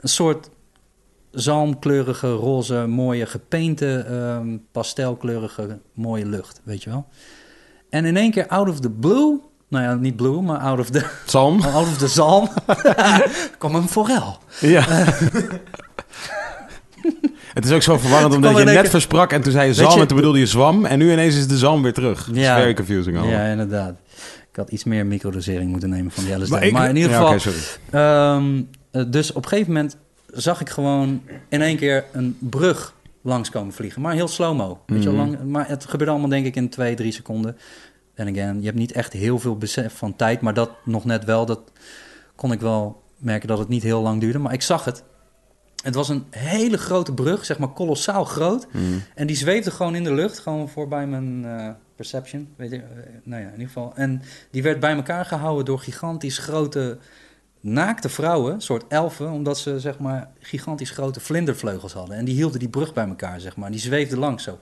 Een 0.00 0.08
soort 0.08 0.50
zalmkleurige, 1.30 2.30
roze, 2.32 2.86
mooie, 2.86 3.26
gepainte, 3.26 3.98
ehm, 4.08 4.56
pastelkleurige, 4.72 5.78
mooie 5.94 6.26
lucht, 6.26 6.60
weet 6.64 6.82
je 6.82 6.90
wel. 6.90 7.06
En 7.90 8.04
in 8.04 8.16
één 8.16 8.30
keer 8.30 8.46
out 8.46 8.68
of 8.68 8.80
the 8.80 8.90
blue, 8.90 9.40
nou 9.68 9.84
ja, 9.84 9.94
niet 9.94 10.16
blue, 10.16 10.40
maar 10.42 10.58
out 10.58 10.78
of 10.78 10.90
the, 10.90 11.06
Sam? 11.26 11.60
out 11.74 11.86
of 11.86 11.96
the 11.98 12.08
zalm, 12.08 12.48
kwam 13.58 13.74
een 13.74 13.88
forel. 13.88 14.38
Ja. 14.60 14.84
Het 17.54 17.64
is 17.64 17.70
ook 17.72 17.82
zo 17.82 17.98
verwarrend 17.98 18.34
omdat 18.34 18.56
je 18.58 18.64
net 18.64 18.88
versprak 18.88 19.32
en 19.32 19.42
toen 19.42 19.52
zei 19.52 19.66
je 19.66 19.74
zalm 19.74 19.94
je- 19.94 20.00
en 20.00 20.06
toen 20.06 20.16
bedoelde 20.16 20.38
je 20.38 20.46
zwam. 20.46 20.84
En 20.84 20.98
nu 20.98 21.12
ineens 21.12 21.36
is 21.36 21.46
de 21.48 21.58
zalm 21.58 21.82
weer 21.82 21.92
terug. 21.92 22.28
Is 22.32 22.36
Ja. 22.38 22.56
very 22.56 22.74
confusing 22.74 23.16
allemaal. 23.18 23.34
Ja, 23.38 23.44
inderdaad. 23.46 23.94
Ik 24.50 24.56
had 24.56 24.70
iets 24.70 24.84
meer 24.84 25.06
microdosering 25.06 25.70
moeten 25.70 25.90
nemen 25.90 26.10
van 26.10 26.24
die 26.24 26.34
LSD. 26.38 26.50
Maar, 26.50 26.62
ik- 26.62 26.76
in 26.88 26.96
ieder 26.96 27.10
Ja, 27.10 27.16
geval, 27.18 27.38
sorry. 27.38 27.58
Ehm, 27.90 28.62
eh, 28.90 29.02
dus 29.08 29.32
op 29.32 29.42
een 29.42 29.48
gegeven 29.48 29.72
moment 29.72 29.96
zag 30.32 30.60
ik 30.60 30.68
gewoon 30.68 31.22
in 31.48 31.62
één 31.62 31.76
keer 31.76 32.04
een 32.12 32.36
brug 32.40 32.94
langskomen 33.22 33.72
vliegen. 33.72 34.02
Maar 34.02 34.14
heel 34.14 34.28
slow-mo. 34.28 34.80
Weet 34.86 35.02
je 35.02 35.12
wel, 35.12 35.24
Mhm. 35.24 35.30
lang, 35.34 35.44
maar 35.50 35.68
het 35.68 35.84
gebeurde 35.84 36.10
allemaal 36.12 36.30
denk 36.30 36.46
ik 36.46 36.56
in 36.56 36.68
twee, 36.68 36.94
drie 36.94 37.12
seconden. 37.12 37.56
En 38.14 38.28
again, 38.28 38.58
je 38.60 38.66
hebt 38.66 38.78
niet 38.78 38.92
echt 38.92 39.12
heel 39.12 39.38
veel 39.38 39.56
besef 39.56 39.96
van 39.96 40.16
tijd. 40.16 40.40
Maar 40.40 40.54
dat 40.54 40.70
nog 40.84 41.04
net 41.04 41.24
wel. 41.24 41.46
Dat 41.46 41.60
kon 42.36 42.52
ik 42.52 42.60
wel 42.60 43.02
merken 43.16 43.48
dat 43.48 43.58
het 43.58 43.68
niet 43.68 43.82
heel 43.82 44.02
lang 44.02 44.20
duurde. 44.20 44.38
Maar 44.38 44.52
ik 44.52 44.62
zag 44.62 44.84
het. 44.84 45.02
Het 45.82 45.94
was 45.94 46.08
een 46.08 46.24
hele 46.30 46.78
grote 46.78 47.14
brug, 47.14 47.44
zeg 47.44 47.58
maar 47.58 47.68
kolossaal 47.68 48.24
groot. 48.24 48.66
Mhm. 48.72 48.82
En 49.14 49.26
die 49.26 49.36
zweefde 49.36 49.70
gewoon 49.70 49.94
in 49.94 50.04
de 50.04 50.14
lucht, 50.14 50.38
gewoon 50.38 50.68
voorbij 50.68 51.06
mijn 51.06 51.44
eh, 51.44 51.68
perception. 51.96 52.48
Weet 52.56 52.70
je, 52.70 52.76
eh, 52.76 52.82
nou 53.24 53.40
ja, 53.42 53.46
in 53.46 53.52
ieder 53.52 53.66
geval. 53.66 53.92
En 53.94 54.22
die 54.50 54.62
werd 54.62 54.80
bij 54.80 54.94
elkaar 54.94 55.24
gehouden 55.24 55.64
door 55.64 55.78
gigantisch 55.78 56.38
grote 56.38 56.98
naakte 57.60 58.08
vrouwen, 58.08 58.60
soort 58.60 58.84
elfen, 58.88 59.30
omdat 59.30 59.58
ze 59.58 59.80
zeg 59.80 59.98
maar 59.98 60.30
gigantisch 60.40 60.90
grote 60.90 61.20
vlindervleugels 61.20 61.92
hadden. 61.92 62.16
En 62.16 62.24
die 62.24 62.34
hielden 62.34 62.58
die 62.58 62.68
brug 62.68 62.92
bij 62.92 63.08
elkaar, 63.08 63.40
zeg 63.40 63.56
maar. 63.56 63.70
Die 63.70 63.80
zweefden 63.80 64.18
langs 64.18 64.44
zo. 64.44 64.58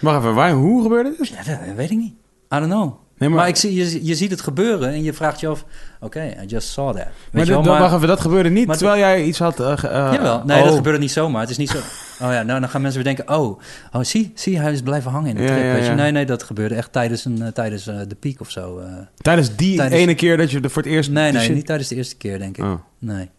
Wacht 0.00 0.18
even, 0.18 0.34
waar, 0.34 0.52
hoe 0.52 0.82
gebeurde 0.82 1.14
dit? 1.18 1.28
Ja, 1.28 1.42
dat 1.42 1.74
weet 1.74 1.90
ik 1.90 1.96
niet. 1.96 2.14
I 2.54 2.58
don't 2.58 2.66
know. 2.66 2.98
Nee, 3.18 3.28
maar 3.28 3.48
ik 3.48 3.56
zie, 3.56 3.74
je, 3.74 4.04
je 4.04 4.14
ziet 4.14 4.30
het 4.30 4.40
gebeuren 4.40 4.88
en 4.88 5.02
je 5.02 5.12
vraagt 5.12 5.40
je 5.40 5.48
af... 5.48 5.64
Oké, 6.00 6.34
I 6.42 6.46
just 6.46 6.68
saw 6.68 6.86
that. 6.86 6.94
Weet 6.96 7.06
Maar, 7.32 7.44
je 7.44 7.50
wel, 7.50 7.62
dit- 7.62 7.70
maar- 7.70 7.80
wacht 7.80 7.94
even, 7.94 8.08
dat 8.08 8.20
gebeurde 8.20 8.48
niet 8.50 8.66
maar- 8.66 8.76
terwijl 8.76 8.98
jij 8.98 9.24
iets 9.24 9.38
had... 9.38 9.60
eh, 9.60 9.76
Jawel, 9.82 10.42
nee, 10.44 10.58
oh. 10.58 10.64
dat 10.64 10.74
gebeurde 10.74 10.98
niet 10.98 11.10
zomaar. 11.10 11.40
Het 11.40 11.50
is 11.50 11.56
niet 11.56 11.68
zo... 11.70 11.76
Oh 12.24 12.32
ja, 12.32 12.42
nou, 12.42 12.60
dan 12.60 12.68
gaan 12.68 12.80
mensen 12.80 13.02
weer 13.04 13.14
denken... 13.14 13.36
Oh, 13.36 13.60
oh 13.92 14.02
zie, 14.02 14.32
zie, 14.34 14.58
hij 14.58 14.72
is 14.72 14.82
blijven 14.82 15.10
hangen 15.10 15.28
in 15.30 15.36
de 15.36 15.42
Ja, 15.42 15.48
trip. 15.48 15.62
ja, 15.64 15.72
weet 15.72 15.86
je? 15.86 15.92
Nee, 15.92 16.10
nee, 16.12 16.26
dat 16.26 16.42
gebeurde 16.42 16.74
echt 16.74 16.92
tijdens, 16.92 17.24
een, 17.24 17.42
eh, 17.42 17.48
tijdens 17.48 17.84
de 17.84 18.16
piek 18.20 18.40
of 18.40 18.50
zo. 18.50 18.80
Tijdens 19.16 19.56
die 19.56 19.76
Tijdens- 19.76 20.00
ene 20.00 20.14
keer 20.14 20.36
dat 20.36 20.50
je 20.50 20.60
er 20.60 20.70
voor 20.70 20.82
het 20.82 20.90
eerst... 20.92 21.10
nee, 21.10 21.32
nee, 21.32 21.42
shit- 21.42 21.54
niet 21.54 21.66
tijdens 21.66 21.88
de 21.88 21.94
eerste 21.94 22.16
keer, 22.16 22.38
denk 22.38 22.56
ik. 22.58 22.64
Oh. 22.64 22.72
Nee. 22.98 23.30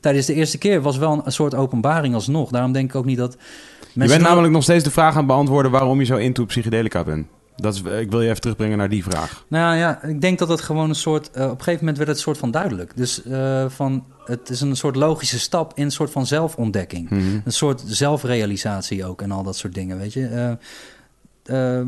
Tijdens 0.00 0.26
de 0.26 0.34
eerste 0.34 0.58
keer 0.58 0.80
was 0.82 0.96
wel 0.96 1.12
een, 1.12 1.22
een 1.24 1.32
soort 1.32 1.54
openbaring 1.54 2.14
alsnog. 2.14 2.50
Daarom 2.50 2.72
denk 2.72 2.88
ik 2.90 2.94
ook 2.96 3.04
niet 3.04 3.18
dat... 3.18 3.32
Je 3.80 3.86
mensen 3.98 4.16
bent 4.18 4.28
namelijk 4.28 4.52
nog 4.54 4.62
steeds 4.62 4.84
de 4.84 4.90
vraag 4.90 5.10
aan 5.12 5.16
het 5.18 5.26
beantwoorden 5.26 5.70
waarom 5.70 5.98
je 5.98 6.04
zo 6.04 6.16
into 6.16 6.44
psychedelica 6.44 7.04
bent. 7.04 7.26
Dat 7.60 7.74
is, 7.74 7.82
ik 7.82 8.10
wil 8.10 8.20
je 8.20 8.28
even 8.28 8.40
terugbrengen 8.40 8.78
naar 8.78 8.88
die 8.88 9.02
vraag. 9.02 9.44
Nou 9.48 9.76
ja, 9.76 10.02
ik 10.02 10.20
denk 10.20 10.38
dat 10.38 10.48
het 10.48 10.60
gewoon 10.60 10.88
een 10.88 10.94
soort... 10.94 11.30
eh, 11.30 11.44
op 11.44 11.50
een 11.50 11.56
gegeven 11.56 11.78
moment 11.78 11.96
werd 11.96 12.08
het 12.08 12.16
een 12.16 12.22
soort 12.22 12.38
van 12.38 12.50
duidelijk. 12.50 12.96
Dus 12.96 13.22
eh, 13.22 13.64
van, 13.68 14.04
het 14.24 14.48
is 14.48 14.60
een 14.60 14.76
soort 14.76 14.96
logische 14.96 15.38
stap 15.38 15.72
in 15.74 15.84
een 15.84 15.90
soort 15.90 16.10
van 16.10 16.26
zelfontdekking. 16.26 17.10
Mhm. 17.10 17.40
Een 17.44 17.52
soort 17.52 17.82
zelfrealisatie 17.86 19.04
ook 19.04 19.22
en 19.22 19.30
al 19.30 19.42
dat 19.42 19.56
soort 19.56 19.74
dingen, 19.74 19.98
weet 19.98 20.12
je. 20.12 20.56
Eh, 21.44 21.80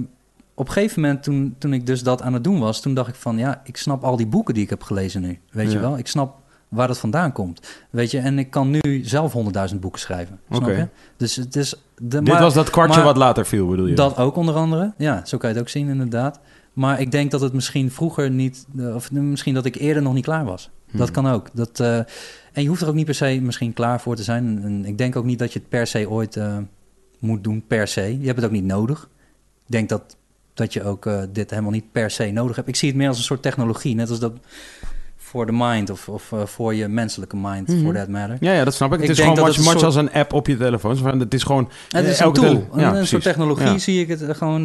op 0.54 0.66
een 0.66 0.72
gegeven 0.72 1.00
moment, 1.00 1.22
toen, 1.22 1.54
toen 1.58 1.72
ik 1.72 1.86
dus 1.86 2.02
dat 2.02 2.22
aan 2.22 2.32
het 2.32 2.44
doen 2.44 2.58
was... 2.58 2.80
toen 2.80 2.94
dacht 2.94 3.08
ik 3.08 3.14
van, 3.14 3.38
ja, 3.38 3.60
ik 3.64 3.76
snap 3.76 4.04
al 4.04 4.16
die 4.16 4.26
boeken 4.26 4.54
die 4.54 4.62
ik 4.62 4.70
heb 4.70 4.82
gelezen 4.82 5.22
nu. 5.22 5.38
Weet 5.50 5.72
je 5.72 5.78
wel? 5.78 5.98
Ik 5.98 6.06
snap 6.06 6.41
waar 6.72 6.86
dat 6.88 6.98
vandaan 6.98 7.32
komt. 7.32 7.60
Weet 7.90 8.10
je, 8.10 8.18
en 8.18 8.38
ik 8.38 8.50
kan 8.50 8.70
nu 8.70 9.00
zelf 9.04 9.32
honderdduizend 9.32 9.80
boeken 9.80 10.00
schrijven. 10.00 10.40
Snap 10.48 10.62
Oké. 10.62 10.70
je? 10.72 10.88
Dus 11.16 11.36
het 11.36 11.56
is... 11.56 11.70
De, 11.70 12.08
Dit 12.22 12.28
maar- 12.32 12.40
was 12.42 12.54
dat 12.54 12.70
kwartje 12.70 12.96
maar- 12.96 13.04
wat 13.04 13.16
later 13.16 13.46
viel, 13.46 13.66
bedoel 13.68 13.86
je? 13.86 13.94
Dat 13.94 14.16
ook 14.16 14.36
onder 14.36 14.54
andere. 14.54 14.92
Ja, 14.98 15.24
zo 15.24 15.38
kan 15.38 15.48
je 15.48 15.54
het 15.54 15.64
ook 15.64 15.70
zien 15.70 15.88
inderdaad. 15.88 16.40
Maar 16.72 17.00
ik 17.00 17.10
denk 17.10 17.30
dat 17.30 17.40
het 17.40 17.52
misschien 17.52 17.90
vroeger 17.90 18.30
niet... 18.30 18.66
eh, 18.78 18.94
Of 18.94 19.10
misschien 19.12 19.54
dat 19.54 19.64
ik 19.64 19.74
eerder 19.74 20.02
nog 20.02 20.14
niet 20.14 20.24
klaar 20.24 20.44
was. 20.44 20.70
Dat 20.92 21.08
Hmm. 21.12 21.22
kan 21.22 21.32
ook. 21.32 21.48
Dat, 21.52 21.80
eh, 21.80 21.96
en 22.52 22.62
je 22.62 22.68
hoeft 22.68 22.82
er 22.82 22.88
ook 22.88 22.94
niet 22.94 23.04
per 23.04 23.14
se 23.14 23.38
misschien 23.42 23.72
klaar 23.72 24.00
voor 24.00 24.16
te 24.16 24.22
zijn. 24.22 24.62
En 24.62 24.84
ik 24.84 24.98
denk 24.98 25.16
ook 25.16 25.24
niet 25.24 25.38
dat 25.38 25.52
je 25.52 25.58
het 25.58 25.68
per 25.68 25.86
se 25.86 26.10
ooit 26.10 26.36
eh, 26.36 26.56
moet 27.18 27.44
doen, 27.44 27.64
per 27.66 27.88
se. 27.88 28.18
Je 28.20 28.26
hebt 28.26 28.36
het 28.36 28.44
ook 28.46 28.50
niet 28.52 28.64
nodig. 28.64 29.08
Ik 29.66 29.72
denk 29.72 29.88
dat, 29.88 30.16
dat 30.54 30.72
je 30.72 30.84
ook 30.84 31.08
dit 31.32 31.50
helemaal 31.50 31.70
niet 31.70 31.92
per 31.92 32.10
se 32.10 32.30
nodig 32.30 32.56
hebt. 32.56 32.68
Ik 32.68 32.76
zie 32.76 32.88
het 32.88 32.96
meer 32.98 33.08
als 33.08 33.18
een 33.18 33.22
soort 33.24 33.42
technologie. 33.42 33.94
Net 33.94 34.10
als 34.10 34.18
dat 34.18 34.32
voor 35.32 35.46
de 35.46 35.52
mind 35.54 35.90
of, 35.90 36.08
of 36.08 36.32
eh, 36.32 36.38
voor 36.44 36.74
je 36.74 36.88
menselijke 36.88 37.36
mind, 37.36 37.68
Mhm. 37.68 37.84
for 37.84 37.94
that 37.94 38.08
matter. 38.08 38.36
Ja, 38.40 38.52
ja, 38.52 38.64
dat 38.64 38.74
snap 38.74 38.88
ik. 38.92 39.00
Ik 39.00 39.08
Het 39.08 39.18
is 39.18 39.24
gewoon 39.24 39.38
much, 39.44 39.54
soort- 39.54 39.82
als 39.82 39.94
een 39.94 40.12
app 40.12 40.32
op 40.32 40.46
je 40.46 40.56
telefoon. 40.56 40.96
Van, 40.96 41.18
Het 41.20 41.34
is 41.34 41.42
gewoon... 41.42 41.68
Het 41.88 42.04
is 42.06 42.18
eh, 42.18 42.26
een 42.26 42.32
tool, 42.32 42.66
een, 42.72 43.06
soort 43.06 43.22
technologie 43.22 43.66
Ja. 43.66 43.78
zie 43.78 44.00
ik 44.00 44.08
het 44.08 44.22
eh, 44.22 44.34
gewoon. 44.34 44.62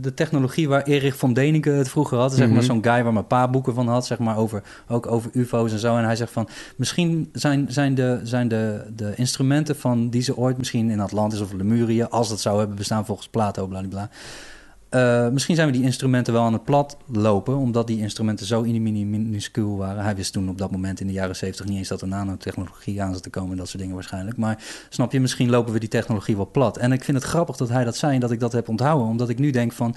de 0.00 0.14
technologie 0.14 0.68
waar 0.68 0.82
Erich 0.82 1.16
von 1.16 1.30
Däniken 1.38 1.72
het 1.76 1.88
vroeger 1.88 2.18
had. 2.18 2.32
Zeg 2.32 2.46
maar 2.46 2.56
Mhm. 2.56 2.64
zo'n 2.66 2.82
guy 2.84 3.02
waar 3.02 3.12
mijn 3.12 3.26
pa 3.26 3.48
boeken 3.48 3.74
van 3.74 3.88
had, 3.88 4.06
zeg 4.06 4.18
maar 4.18 4.36
over, 4.36 4.62
ook 4.88 5.06
over 5.06 5.30
ufo's 5.34 5.72
en 5.72 5.78
zo. 5.78 5.96
En 5.96 6.04
hij 6.04 6.16
zegt 6.16 6.32
van, 6.32 6.48
misschien 6.76 7.28
zijn, 7.32 7.66
zijn, 7.68 7.94
de, 7.94 8.20
zijn 8.22 8.48
de, 8.48 8.84
de 8.96 9.12
instrumenten 9.16 9.76
van 9.76 10.08
die 10.10 10.22
ze 10.22 10.36
ooit 10.36 10.58
misschien 10.58 10.90
in 10.90 11.00
Atlantis 11.00 11.40
of 11.40 11.52
Lemurië, 11.52 12.02
als 12.02 12.28
dat 12.28 12.40
zou 12.40 12.58
hebben 12.58 12.76
bestaan 12.76 13.06
volgens 13.06 13.28
Plato, 13.28 13.66
bla 13.66 14.08
Eh, 14.88 15.28
misschien 15.28 15.54
zijn 15.54 15.66
we 15.66 15.72
die 15.72 15.82
instrumenten 15.82 16.32
wel 16.32 16.42
aan 16.42 16.52
het 16.52 16.64
plat 16.64 16.96
lopen, 17.12 17.56
omdat 17.56 17.86
die 17.86 17.98
instrumenten 17.98 18.46
zo 18.46 18.62
mini 18.62 19.04
minuscuul 19.04 19.76
waren. 19.76 20.02
Hij 20.02 20.16
wist 20.16 20.32
toen 20.32 20.48
op 20.48 20.58
dat 20.58 20.70
moment 20.70 21.00
in 21.00 21.06
de 21.06 21.12
jaren 21.12 21.36
70 21.36 21.66
niet 21.66 21.78
eens 21.78 21.88
dat 21.88 22.00
er 22.00 22.08
nanotechnologie 22.08 23.02
aan 23.02 23.12
zat 23.12 23.22
te 23.22 23.30
komen, 23.30 23.50
en 23.50 23.56
dat 23.56 23.68
soort 23.68 23.78
dingen 23.78 23.94
waarschijnlijk. 23.94 24.36
Maar 24.36 24.62
snap 24.88 25.12
je, 25.12 25.20
misschien 25.20 25.50
lopen 25.50 25.72
we 25.72 25.78
die 25.78 25.88
technologie 25.88 26.36
wel 26.36 26.50
plat. 26.52 26.76
En 26.76 26.92
ik 26.92 27.04
vind 27.04 27.16
het 27.16 27.26
grappig 27.26 27.56
dat 27.56 27.68
hij 27.68 27.84
dat 27.84 27.96
zei 27.96 28.14
en 28.14 28.20
dat 28.20 28.30
ik 28.30 28.40
dat 28.40 28.52
heb 28.52 28.68
onthouden, 28.68 29.08
omdat 29.08 29.28
ik 29.28 29.38
nu 29.38 29.50
denk 29.50 29.72
van, 29.72 29.94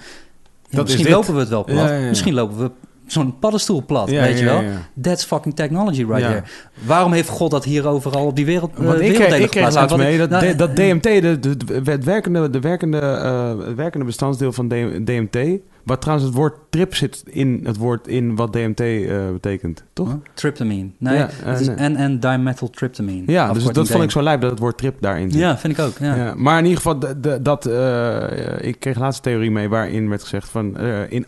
ja, 0.69 0.81
misschien 0.81 1.09
lopen 1.09 1.33
we 1.33 1.39
het 1.39 1.49
wel 1.49 1.63
plat. 1.63 1.89
Ja, 1.89 1.93
ja, 1.93 1.99
ja. 1.99 2.09
Misschien 2.09 2.33
lopen 2.33 2.57
we 2.57 2.71
zo'n 3.11 3.39
paddenstoel 3.39 3.83
plat, 3.85 4.09
Ja, 4.09 4.21
weet 4.21 4.39
je 4.39 4.45
wel. 4.45 4.61
That's 5.01 5.23
fucking 5.25 5.55
technology 5.55 6.03
right 6.05 6.21
there. 6.21 6.43
Waarom 6.85 7.11
heeft 7.11 7.29
God 7.29 7.51
dat 7.51 7.63
hier 7.63 7.87
overal 7.87 8.25
op 8.25 8.35
die 8.35 8.45
wereld, 8.45 8.71
uh, 8.79 8.85
Want 8.85 8.99
ik, 8.99 9.17
ik 9.17 9.49
kreeg 9.49 9.73
laatst 9.73 9.97
mee 9.97 10.17
dat, 10.17 10.29
nou, 10.29 10.55
dat 10.55 10.75
DMT, 10.75 11.03
de, 11.03 11.37
de, 11.39 11.57
de- 11.57 11.91
het 11.91 12.03
werkende, 12.03 12.49
de 12.49 12.59
werkende, 12.59 12.99
eh, 12.99 13.65
het 13.67 13.75
werkende 13.75 14.05
bestanddeel 14.05 14.51
van 14.51 14.67
DMT... 15.03 15.37
Wat 15.83 16.01
trouwens 16.01 16.27
het 16.27 16.37
woord 16.37 16.55
trip 16.69 16.95
zit 16.95 17.23
in 17.25 17.61
het 17.63 17.77
woord 17.77 18.07
in 18.07 18.35
wat 18.35 18.53
DMT 18.53 18.79
eh, 18.79 19.31
betekent, 19.31 19.83
toch? 19.93 20.07
Huh? 20.07 20.15
Tryptamine. 20.33 20.89
Nee, 20.97 21.17
Ja, 21.17 21.29
het 21.43 21.59
is 21.59 21.67
eh, 21.67 21.75
nee. 21.75 21.95
en 21.95 22.19
dimethyltryptamine. 22.19 23.31
Ja, 23.31 23.53
dus 23.53 23.63
dat 23.63 23.87
vond 23.87 24.03
ik 24.03 24.11
zo 24.11 24.21
lijp 24.21 24.41
dat 24.41 24.49
het 24.49 24.59
woord 24.59 24.77
trip 24.77 25.01
daarin 25.01 25.31
zit. 25.31 25.39
Ja, 25.41 25.57
vind 25.57 25.77
ik 25.77 25.85
ook. 25.85 25.97
Ja. 25.97 26.15
Ja, 26.15 26.33
maar 26.35 26.57
in 26.57 26.65
ieder 26.65 26.81
geval, 26.81 26.99
dat, 27.41 27.65
eh, 27.65 28.67
ik 28.67 28.79
kreeg 28.79 28.99
laatst 28.99 29.25
een 29.25 29.31
theorie 29.31 29.51
mee 29.51 29.69
waarin 29.69 30.09
werd 30.09 30.21
gezegd 30.21 30.49
van, 30.49 30.77
in, 31.09 31.25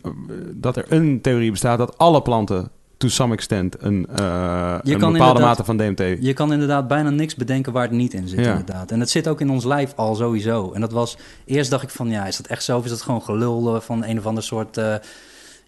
dat 0.53 0.75
er 0.77 0.85
een 0.89 1.21
theorie 1.21 1.51
bestaat 1.51 1.77
dat 1.77 1.97
alle 1.97 2.21
planten 2.21 2.69
to 3.03 3.09
some 3.09 3.33
extent 3.33 3.75
een, 3.79 4.07
eh, 4.15 4.75
een 4.83 4.99
bepaalde 4.99 5.39
mate 5.39 5.63
van 5.63 5.77
DMT. 5.77 5.99
Je 6.19 6.33
kan 6.33 6.51
inderdaad 6.53 6.87
bijna 6.87 7.09
niks 7.09 7.35
bedenken 7.35 7.71
waar 7.73 7.83
het 7.83 7.91
niet 7.91 8.13
in 8.13 8.27
zit, 8.27 8.39
Ja. 8.39 8.49
inderdaad. 8.51 8.91
En 8.91 8.99
het 8.99 9.09
zit 9.09 9.27
ook 9.27 9.41
in 9.41 9.49
ons 9.49 9.65
lijf 9.65 9.93
al 9.95 10.15
sowieso. 10.15 10.71
En 10.73 10.81
dat 10.81 10.91
was... 10.91 11.17
Eerst 11.45 11.69
dacht 11.69 11.83
ik 11.83 11.89
van, 11.89 12.09
ja, 12.09 12.25
is 12.25 12.37
dat 12.37 12.47
echt 12.47 12.63
zo? 12.63 12.77
Of 12.77 12.83
is 12.83 12.89
dat 12.89 13.01
gewoon 13.01 13.21
gelul 13.21 13.75
eh, 13.75 13.81
van 13.81 14.03
een 14.03 14.17
of 14.17 14.25
ander 14.25 14.43
soort... 14.43 14.77
eh, 14.77 14.95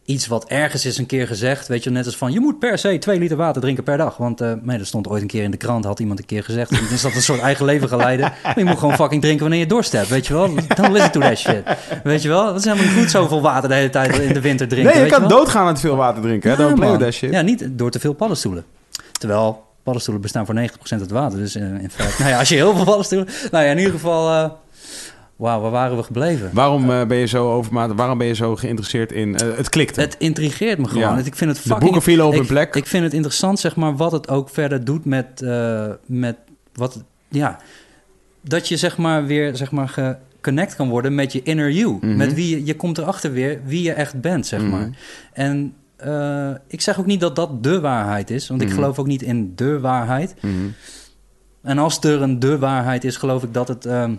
iets 0.06 0.28
wat 0.28 0.45
ergens 0.45 0.86
is 0.86 0.97
een 0.97 1.06
keer 1.06 1.28
gezegd. 1.28 1.68
Weet 1.68 1.84
je, 1.84 1.89
net 1.89 2.06
als 2.06 2.18
van, 2.18 2.32
je 2.32 2.39
moet 2.39 2.60
per 2.60 2.78
se 2.78 2.97
twee 2.97 3.20
liter 3.20 3.38
water 3.38 3.62
drinken 3.62 3.84
per 3.84 3.97
dag. 3.97 4.18
Want 4.18 4.41
eh 4.41 4.53
nee, 4.62 4.78
dat 4.78 4.88
stond 4.88 5.08
ooit 5.08 5.22
een 5.22 5.28
keer 5.28 5.43
in 5.43 5.51
de 5.51 5.58
krant, 5.58 5.86
had 5.86 5.99
iemand 5.99 6.20
een 6.20 6.26
keer 6.26 6.43
gezegd. 6.43 6.70
Dan 6.70 6.89
is 6.91 7.01
dat 7.01 7.16
een 7.16 7.22
soort 7.22 7.39
eigen 7.39 7.66
leven 7.66 7.88
geleiden. 7.88 8.34
Maar 8.43 8.60
je 8.60 8.66
moet 8.66 8.78
gewoon 8.78 8.95
fucking 8.95 9.22
drinken 9.22 9.41
wanneer 9.41 9.60
je 9.60 9.68
dorst 9.68 9.91
hebt, 9.91 10.08
weet 10.08 10.28
je 10.28 10.34
wel. 10.34 10.47
Don't 10.76 10.91
listen 10.91 11.12
to 11.12 11.20
that 11.20 11.38
shit. 11.38 11.64
Weet 12.03 12.22
je 12.22 12.28
wel, 12.28 12.45
dat 12.45 12.56
is 12.56 12.64
helemaal 12.64 12.86
niet 12.86 12.95
goed 12.97 13.10
zoveel 13.12 13.41
water 13.41 13.70
de 13.70 13.76
hele 13.76 13.89
tijd 13.89 14.20
in 14.20 14.34
de 14.34 14.41
winter 14.41 14.68
drinken. 14.68 14.93
nee, 14.93 15.03
je 15.03 15.10
weet 15.10 15.20
kan 15.20 15.28
wel? 15.28 15.38
doodgaan 15.38 15.68
aan 15.68 15.74
te 15.76 15.82
veel 15.82 15.95
water 15.95 16.22
drinken, 16.22 16.49
hè? 16.49 16.64
Ja, 16.64 16.74
play 16.74 16.88
man. 16.88 16.97
with 16.97 17.06
that 17.06 17.14
shit. 17.14 17.32
Ja, 17.32 17.41
niet 17.41 17.68
door 17.70 17.91
te 17.91 17.99
veel 17.99 18.14
paddenstoelen. 18.14 18.66
Terwijl 19.12 19.64
paddenstoelen 19.84 20.22
bestaan 20.24 20.45
voor 20.45 20.56
90% 20.56 20.60
uit 20.89 21.12
water. 21.12 21.39
Dus 21.39 21.56
eh, 21.56 21.64
in 21.64 21.89
feite, 21.89 22.16
nou 22.22 22.30
ja, 22.30 22.39
als 22.39 22.49
je 22.49 22.56
heel 22.56 22.76
veel 22.76 22.86
paddenstoelen... 22.86 23.28
Nou 23.51 23.64
ja, 23.66 23.72
in 23.72 23.78
ieder 23.78 23.93
geval... 23.93 24.30
eh 24.30 24.49
Wauw, 25.36 25.61
waar 25.61 25.71
waren 25.71 25.97
we 25.97 26.03
gebleven? 26.03 26.49
Waarom 26.53 26.91
eh, 26.91 27.05
ben 27.05 27.17
je 27.17 27.25
zo 27.25 27.51
overmatig, 27.51 27.95
waarom 27.95 28.17
ben 28.17 28.27
je 28.27 28.33
zo 28.36 28.55
geïnteresseerd 28.55 29.11
in, 29.11 29.36
eh, 29.38 29.57
het 29.57 29.69
klikte. 29.69 29.99
Het 30.01 30.15
intrigeert 30.19 30.77
me 30.79 30.88
gewoon. 30.88 31.17
Ja. 31.17 31.23
Ik 31.23 31.36
vind 31.36 31.49
het 31.49 31.55
de 31.55 31.61
fucking... 31.61 31.79
boeken 31.83 32.01
vielen 32.01 32.25
op 32.25 32.31
ik, 32.31 32.38
hun 32.38 32.47
plek. 32.47 32.75
Ik 32.75 32.86
vind 32.88 33.03
het 33.03 33.13
interessant, 33.13 33.59
zeg 33.59 33.75
maar, 33.75 33.95
wat 33.95 34.11
het 34.11 34.29
ook 34.29 34.49
verder 34.49 34.83
doet 34.86 35.05
met... 35.05 35.41
eh, 35.41 35.86
met 36.05 36.36
wat, 36.73 37.03
ja, 37.29 37.59
dat 38.41 38.67
je 38.67 38.77
zeg 38.77 38.97
maar 38.97 39.25
weer, 39.25 39.55
zeg 39.55 39.71
maar, 39.71 39.89
geconnect 39.89 40.75
kan 40.75 40.89
worden 40.89 41.15
met 41.15 41.31
je 41.31 41.43
inner 41.43 41.71
you. 41.71 41.97
Mhm. 42.01 42.15
Met 42.15 42.33
wie 42.33 42.49
je, 42.49 42.65
je 42.65 42.75
komt 42.75 42.97
erachter 42.97 43.31
weer 43.31 43.59
wie 43.65 43.81
je 43.83 43.91
echt 43.93 44.21
bent, 44.21 44.47
zeg 44.47 44.61
Mhm. 44.61 44.69
maar. 44.69 44.89
En 45.33 45.73
eh, 45.95 46.49
ik 46.67 46.81
zeg 46.81 46.99
ook 46.99 47.05
niet 47.05 47.19
dat 47.19 47.36
dat 47.36 47.63
de 47.63 47.79
waarheid 47.79 48.29
is, 48.29 48.47
want 48.47 48.61
ik 48.61 48.67
Mhm. 48.67 48.75
geloof 48.75 48.99
ook 48.99 49.07
niet 49.07 49.21
in 49.21 49.51
de 49.55 49.79
waarheid. 49.79 50.36
Mhm. 50.41 50.53
En 51.61 51.77
als 51.77 51.99
er 52.03 52.21
een 52.21 52.39
de 52.39 52.57
waarheid 52.59 53.03
is, 53.03 53.17
geloof 53.17 53.43
ik 53.43 53.53
dat 53.53 53.67
het... 53.67 53.86
ehm, 53.86 54.11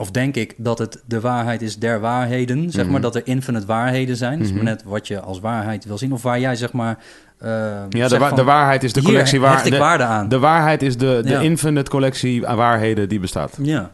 of 0.00 0.10
denk 0.10 0.34
ik 0.36 0.54
dat 0.56 0.78
het 0.78 1.02
de 1.06 1.20
waarheid 1.20 1.62
is 1.62 1.78
der 1.78 2.00
waarheden. 2.00 2.70
Zeg 2.70 2.82
Mhm. 2.82 2.92
maar 2.92 3.00
dat 3.00 3.14
er 3.14 3.22
infinite 3.26 3.66
waarheden 3.66 4.16
zijn. 4.16 4.38
Dus 4.38 4.46
Mhm. 4.48 4.56
maar 4.56 4.64
net 4.64 4.82
wat 4.84 5.06
je 5.08 5.20
als 5.20 5.40
waarheid 5.40 5.84
wil 5.84 5.98
zien. 5.98 6.12
Of 6.12 6.22
waar 6.22 6.40
jij 6.40 6.56
zeg 6.56 6.72
maar... 6.72 6.98
eh, 7.38 7.48
Ja, 7.50 7.86
de, 7.88 7.98
zegt 8.08 8.18
wa- 8.22 8.28
van, 8.28 8.36
de 8.36 8.44
waarheid 8.44 8.82
is 8.84 8.92
de 8.92 9.02
collectie 9.02 9.40
waar... 9.40 9.64
de, 9.70 9.78
waarde 9.78 10.04
aan. 10.04 10.28
de 10.28 10.38
waarheid 10.38 10.82
is 10.82 10.96
de, 10.96 11.20
de 11.22 11.28
Ja. 11.30 11.40
infinite 11.40 11.90
collectie 11.90 12.46
aan 12.46 12.56
waarheden 12.56 13.08
die 13.08 13.20
bestaat. 13.20 13.58
Ja, 13.62 13.90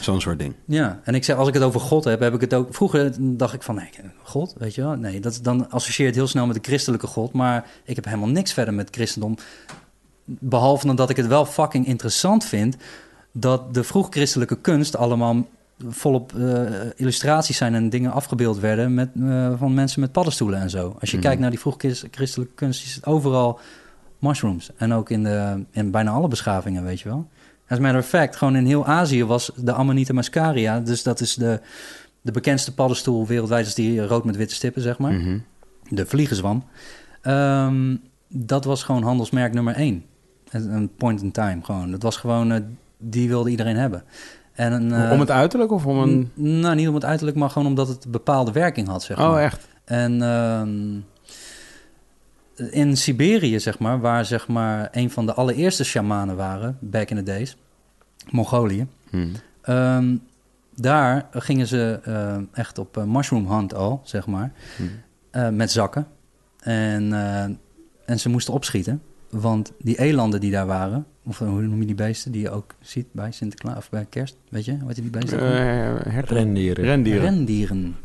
Zo'n 0.00 0.20
soort 0.20 0.38
ding. 0.38 0.54
ja. 0.66 1.00
En 1.04 1.14
ik 1.14 1.24
zeg, 1.24 1.36
als 1.36 1.48
ik 1.48 1.54
het 1.54 1.62
over 1.62 1.80
God 1.80 2.04
heb, 2.04 2.20
heb 2.20 2.34
ik 2.34 2.40
het 2.40 2.54
ook... 2.54 2.74
Vroeger 2.74 3.12
dacht 3.18 3.54
ik 3.54 3.62
van, 3.62 3.74
nee, 3.74 3.90
God, 4.22 4.54
weet 4.58 4.74
je 4.74 4.80
wel? 4.82 4.94
Nee, 4.94 5.20
dat, 5.20 5.38
dan 5.42 5.70
associeer 5.70 6.06
je 6.06 6.12
het 6.12 6.20
heel 6.20 6.26
snel 6.28 6.46
met 6.46 6.56
de 6.56 6.62
christelijke 6.70 7.06
God. 7.06 7.32
Maar 7.32 7.64
ik 7.84 7.96
heb 7.96 8.04
helemaal 8.04 8.28
niks 8.28 8.52
verder 8.52 8.74
met 8.74 8.88
christendom. 8.90 9.36
Behalve 10.24 10.86
dan 10.86 10.96
dat 10.96 11.10
ik 11.10 11.16
het 11.16 11.26
wel 11.26 11.44
fucking 11.46 11.86
interessant 11.86 12.44
vind... 12.44 12.76
dat 13.40 13.74
de 13.74 13.84
vroeg-christelijke 13.84 14.56
kunst 14.60 14.96
allemaal 14.96 15.46
volop 15.88 16.34
eh, 16.36 16.60
illustraties 16.96 17.56
zijn... 17.56 17.74
en 17.74 17.90
dingen 17.90 18.12
afgebeeld 18.12 18.58
werden 18.58 18.94
met, 18.94 19.08
eh, 19.20 19.52
van 19.58 19.74
mensen 19.74 20.00
met 20.00 20.12
paddenstoelen 20.12 20.60
en 20.60 20.70
zo. 20.70 20.96
Als 21.00 21.10
je 21.10 21.16
Mhm. 21.16 21.26
kijkt 21.26 21.40
naar 21.40 21.50
die 21.50 21.58
vroeg-christelijke 21.58 22.54
kunst... 22.54 22.84
is 22.84 22.94
het 22.94 23.06
overal 23.06 23.58
mushrooms. 24.18 24.70
En 24.76 24.92
ook 24.92 25.10
in, 25.10 25.22
de, 25.22 25.64
in 25.70 25.90
bijna 25.90 26.10
alle 26.10 26.28
beschavingen, 26.28 26.84
weet 26.84 27.00
je 27.00 27.08
wel. 27.08 27.28
As 27.68 27.78
a 27.78 27.80
matter 27.80 28.00
of 28.00 28.06
fact, 28.06 28.36
gewoon 28.36 28.56
in 28.56 28.66
heel 28.66 28.86
Azië 28.86 29.24
was 29.24 29.50
de 29.56 29.72
Amanita 29.72 30.12
muscaria... 30.12 30.80
dus 30.80 31.02
dat 31.02 31.20
is 31.20 31.34
de, 31.34 31.60
de 32.20 32.32
bekendste 32.32 32.74
paddenstoel 32.74 33.26
wereldwijd... 33.26 33.66
is 33.66 33.74
die 33.74 34.06
rood 34.06 34.24
met 34.24 34.36
witte 34.36 34.54
stippen, 34.54 34.82
zeg 34.82 34.98
maar 34.98 35.12
Mhm. 35.12 35.38
de 35.88 36.06
vliegenzwam. 36.06 36.64
Ehm, 37.22 37.96
dat 38.28 38.64
was 38.64 38.82
gewoon 38.82 39.02
handelsmerk 39.02 39.52
nummer 39.52 39.74
één. 39.74 40.04
Een 40.50 40.90
point 40.96 41.22
in 41.22 41.32
time 41.32 41.64
gewoon. 41.64 41.90
Dat 41.90 42.02
was 42.02 42.16
gewoon, 42.16 42.76
die 42.98 43.28
wilde 43.28 43.50
iedereen 43.50 43.76
hebben. 43.76 44.02
En 44.52 44.92
eh, 44.92 45.12
om 45.12 45.20
het 45.20 45.30
uiterlijk 45.30 45.70
of 45.70 45.86
om 45.86 45.98
een... 45.98 46.30
Nou, 46.34 46.74
niet 46.74 46.88
om 46.88 46.94
het 46.94 47.04
uiterlijk, 47.04 47.36
maar 47.36 47.50
gewoon 47.50 47.68
omdat 47.68 47.88
het 47.88 48.04
een 48.04 48.10
bepaalde 48.10 48.52
werking 48.52 48.88
had, 48.88 49.02
zeg 49.02 49.16
maar. 49.16 49.30
Oh, 49.30 49.40
echt? 49.42 49.68
En 49.84 50.22
ehm, 50.22 51.00
in 52.70 52.96
Siberië, 52.96 53.60
zeg 53.60 53.78
maar, 53.78 54.00
waar 54.00 54.24
zeg 54.24 54.48
maar 54.48 54.88
een 54.92 55.10
van 55.10 55.26
de 55.26 55.34
allereerste 55.34 55.84
shamanen 55.84 56.36
waren, 56.36 56.78
back 56.80 57.10
in 57.10 57.16
the 57.16 57.22
days, 57.22 57.56
Mongolië. 58.30 58.86
Mhm. 59.10 59.28
Ehm, 59.62 60.16
daar 60.74 61.26
gingen 61.30 61.66
ze 61.66 62.00
eh, 62.04 62.36
echt 62.52 62.78
op 62.78 62.96
eh, 62.96 63.04
mushroom 63.04 63.52
hunt 63.52 63.74
al, 63.74 64.00
zeg 64.04 64.26
maar. 64.26 64.52
Eh, 65.30 65.48
met 65.48 65.70
zakken. 65.70 66.06
En, 66.58 67.12
en 68.04 68.18
ze 68.18 68.28
moesten 68.28 68.54
opschieten. 68.54 69.02
Want 69.30 69.72
die 69.78 69.98
elanden 69.98 70.40
die 70.40 70.50
daar 70.50 70.66
waren, 70.66 71.06
of 71.24 71.40
eh, 71.40 71.48
hoe 71.48 71.60
noem 71.62 71.80
je 71.80 71.86
die 71.86 71.94
beesten 71.94 72.32
die 72.32 72.40
je 72.40 72.50
ook 72.50 72.74
ziet 72.80 73.06
bij 73.12 73.32
Sinterklaas 73.32 73.76
of 73.76 73.90
bij 73.90 74.06
kerst, 74.10 74.36
weet 74.48 74.64
je? 74.64 74.76
Wat 74.84 74.96
je 74.96 75.02
die 75.02 75.10
beesten? 75.10 75.40
Eh. 75.40 76.18
Rendieren. 76.18 76.84
Rendieren. 76.84 77.22
Rendieren. 77.22 77.96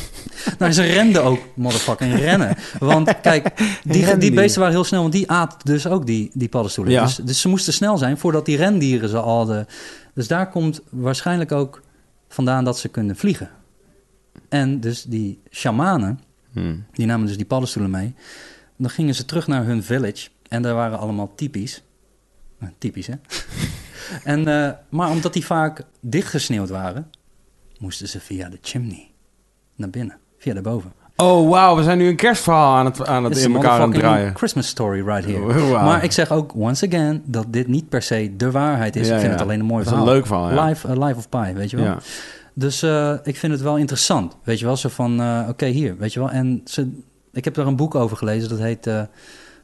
nou, 0.58 0.72
ze 0.72 0.82
renden 0.82 1.24
ook, 1.24 1.38
motherfucking 1.54 2.14
rennen. 2.14 2.56
Want 2.78 3.20
kijk, 3.20 3.62
die, 4.18 4.32
beesten 4.32 4.60
waren 4.60 4.74
heel 4.74 4.84
snel, 4.84 5.00
want 5.00 5.12
die 5.12 5.30
aten 5.30 5.58
dus 5.64 5.86
ook 5.86 6.06
die, 6.06 6.30
die 6.34 6.48
paddenstoelen. 6.48 6.92
Ja. 6.92 7.04
Dus, 7.04 7.16
dus 7.16 7.40
ze 7.40 7.48
moesten 7.48 7.72
snel 7.72 7.98
zijn 7.98 8.18
voordat 8.18 8.46
die 8.46 8.56
rendieren 8.56 9.08
ze 9.08 9.18
al 9.18 9.36
hadden. 9.36 9.66
Dus 10.14 10.28
daar 10.28 10.50
komt 10.50 10.80
waarschijnlijk 10.90 11.52
ook 11.52 11.82
vandaan 12.28 12.64
dat 12.64 12.78
ze 12.78 12.88
kunnen 12.88 13.16
vliegen. 13.16 13.50
En 14.48 14.80
dus 14.80 15.02
die 15.02 15.40
shamanen, 15.50 16.20
Mhm. 16.52 16.74
die 16.92 17.06
namen 17.06 17.26
dus 17.26 17.36
die 17.36 17.46
paddenstoelen 17.46 17.90
mee. 17.90 18.14
Dan 18.76 18.90
gingen 18.90 19.14
ze 19.14 19.24
terug 19.24 19.46
naar 19.46 19.64
hun 19.64 19.82
village. 19.82 20.28
En 20.52 20.62
daar 20.62 20.74
waren 20.74 20.98
allemaal 20.98 21.32
typisch. 21.34 21.82
Eh, 22.58 22.68
Typisch, 22.78 23.06
hè? 23.06 23.14
en, 24.32 24.46
eh, 24.48 24.72
maar 24.88 25.10
omdat 25.10 25.32
die 25.32 25.46
vaak 25.46 25.82
dichtgesneeuwd 26.00 26.68
waren, 26.68 27.10
moesten 27.78 28.08
ze 28.08 28.20
via 28.20 28.48
de 28.48 28.58
chimney 28.60 29.10
naar 29.76 29.90
binnen. 29.90 30.18
Via 30.38 30.54
daarboven. 30.54 30.92
Oh, 31.16 31.50
wauw, 31.50 31.76
we 31.76 31.82
zijn 31.82 31.98
nu 31.98 32.08
een 32.08 32.16
kerstverhaal 32.16 32.76
aan 32.76 32.84
het, 32.84 33.06
aan 33.06 33.24
het 33.24 33.32
It's 33.32 33.44
in 33.44 33.54
elkaar 33.54 33.80
aan 33.80 33.90
het 33.90 33.98
draaien. 33.98 34.36
Christmas 34.36 34.66
story 34.66 35.02
right 35.06 35.24
here. 35.24 35.70
Maar 35.84 36.04
ik 36.04 36.12
zeg 36.12 36.30
ook, 36.30 36.54
once 36.54 36.86
again, 36.86 37.22
dat 37.24 37.46
dit 37.48 37.66
niet 37.66 37.88
per 37.88 38.02
se 38.02 38.36
de 38.36 38.50
waarheid 38.50 38.96
is. 38.96 39.06
Ja, 39.06 39.14
ik 39.14 39.20
vind 39.20 39.32
ja. 39.32 39.38
het 39.38 39.46
alleen 39.46 39.60
een 39.60 39.66
mooi 39.66 39.84
Dat 39.84 39.92
is 39.92 39.98
een 39.98 40.04
verhaal. 40.04 40.16
leuk 40.16 40.26
verhaal, 40.26 40.52
ja. 40.52 40.64
Life, 40.64 40.88
uh, 40.88 41.06
life 41.06 41.16
of 41.16 41.28
Pi, 41.28 41.52
weet 41.54 41.70
je 41.70 41.76
wel. 41.76 41.96
Dus 42.54 42.82
eh, 42.82 43.14
ik 43.22 43.36
vind 43.36 43.52
het 43.52 43.62
wel 43.62 43.76
interessant. 43.76 44.36
Weet 44.42 44.58
je 44.58 44.64
wel, 44.64 44.76
zo 44.76 44.88
van, 44.88 45.20
eh, 45.20 45.46
oké, 45.48 45.66
hier, 45.66 45.96
weet 45.96 46.12
je 46.12 46.20
wel. 46.20 46.30
En 46.30 46.60
ze, 46.64 46.90
ik 47.32 47.44
heb 47.44 47.54
daar 47.54 47.66
een 47.66 47.76
boek 47.76 47.94
over 47.94 48.16
gelezen, 48.16 48.48
dat 48.48 48.58
heet 48.58 48.90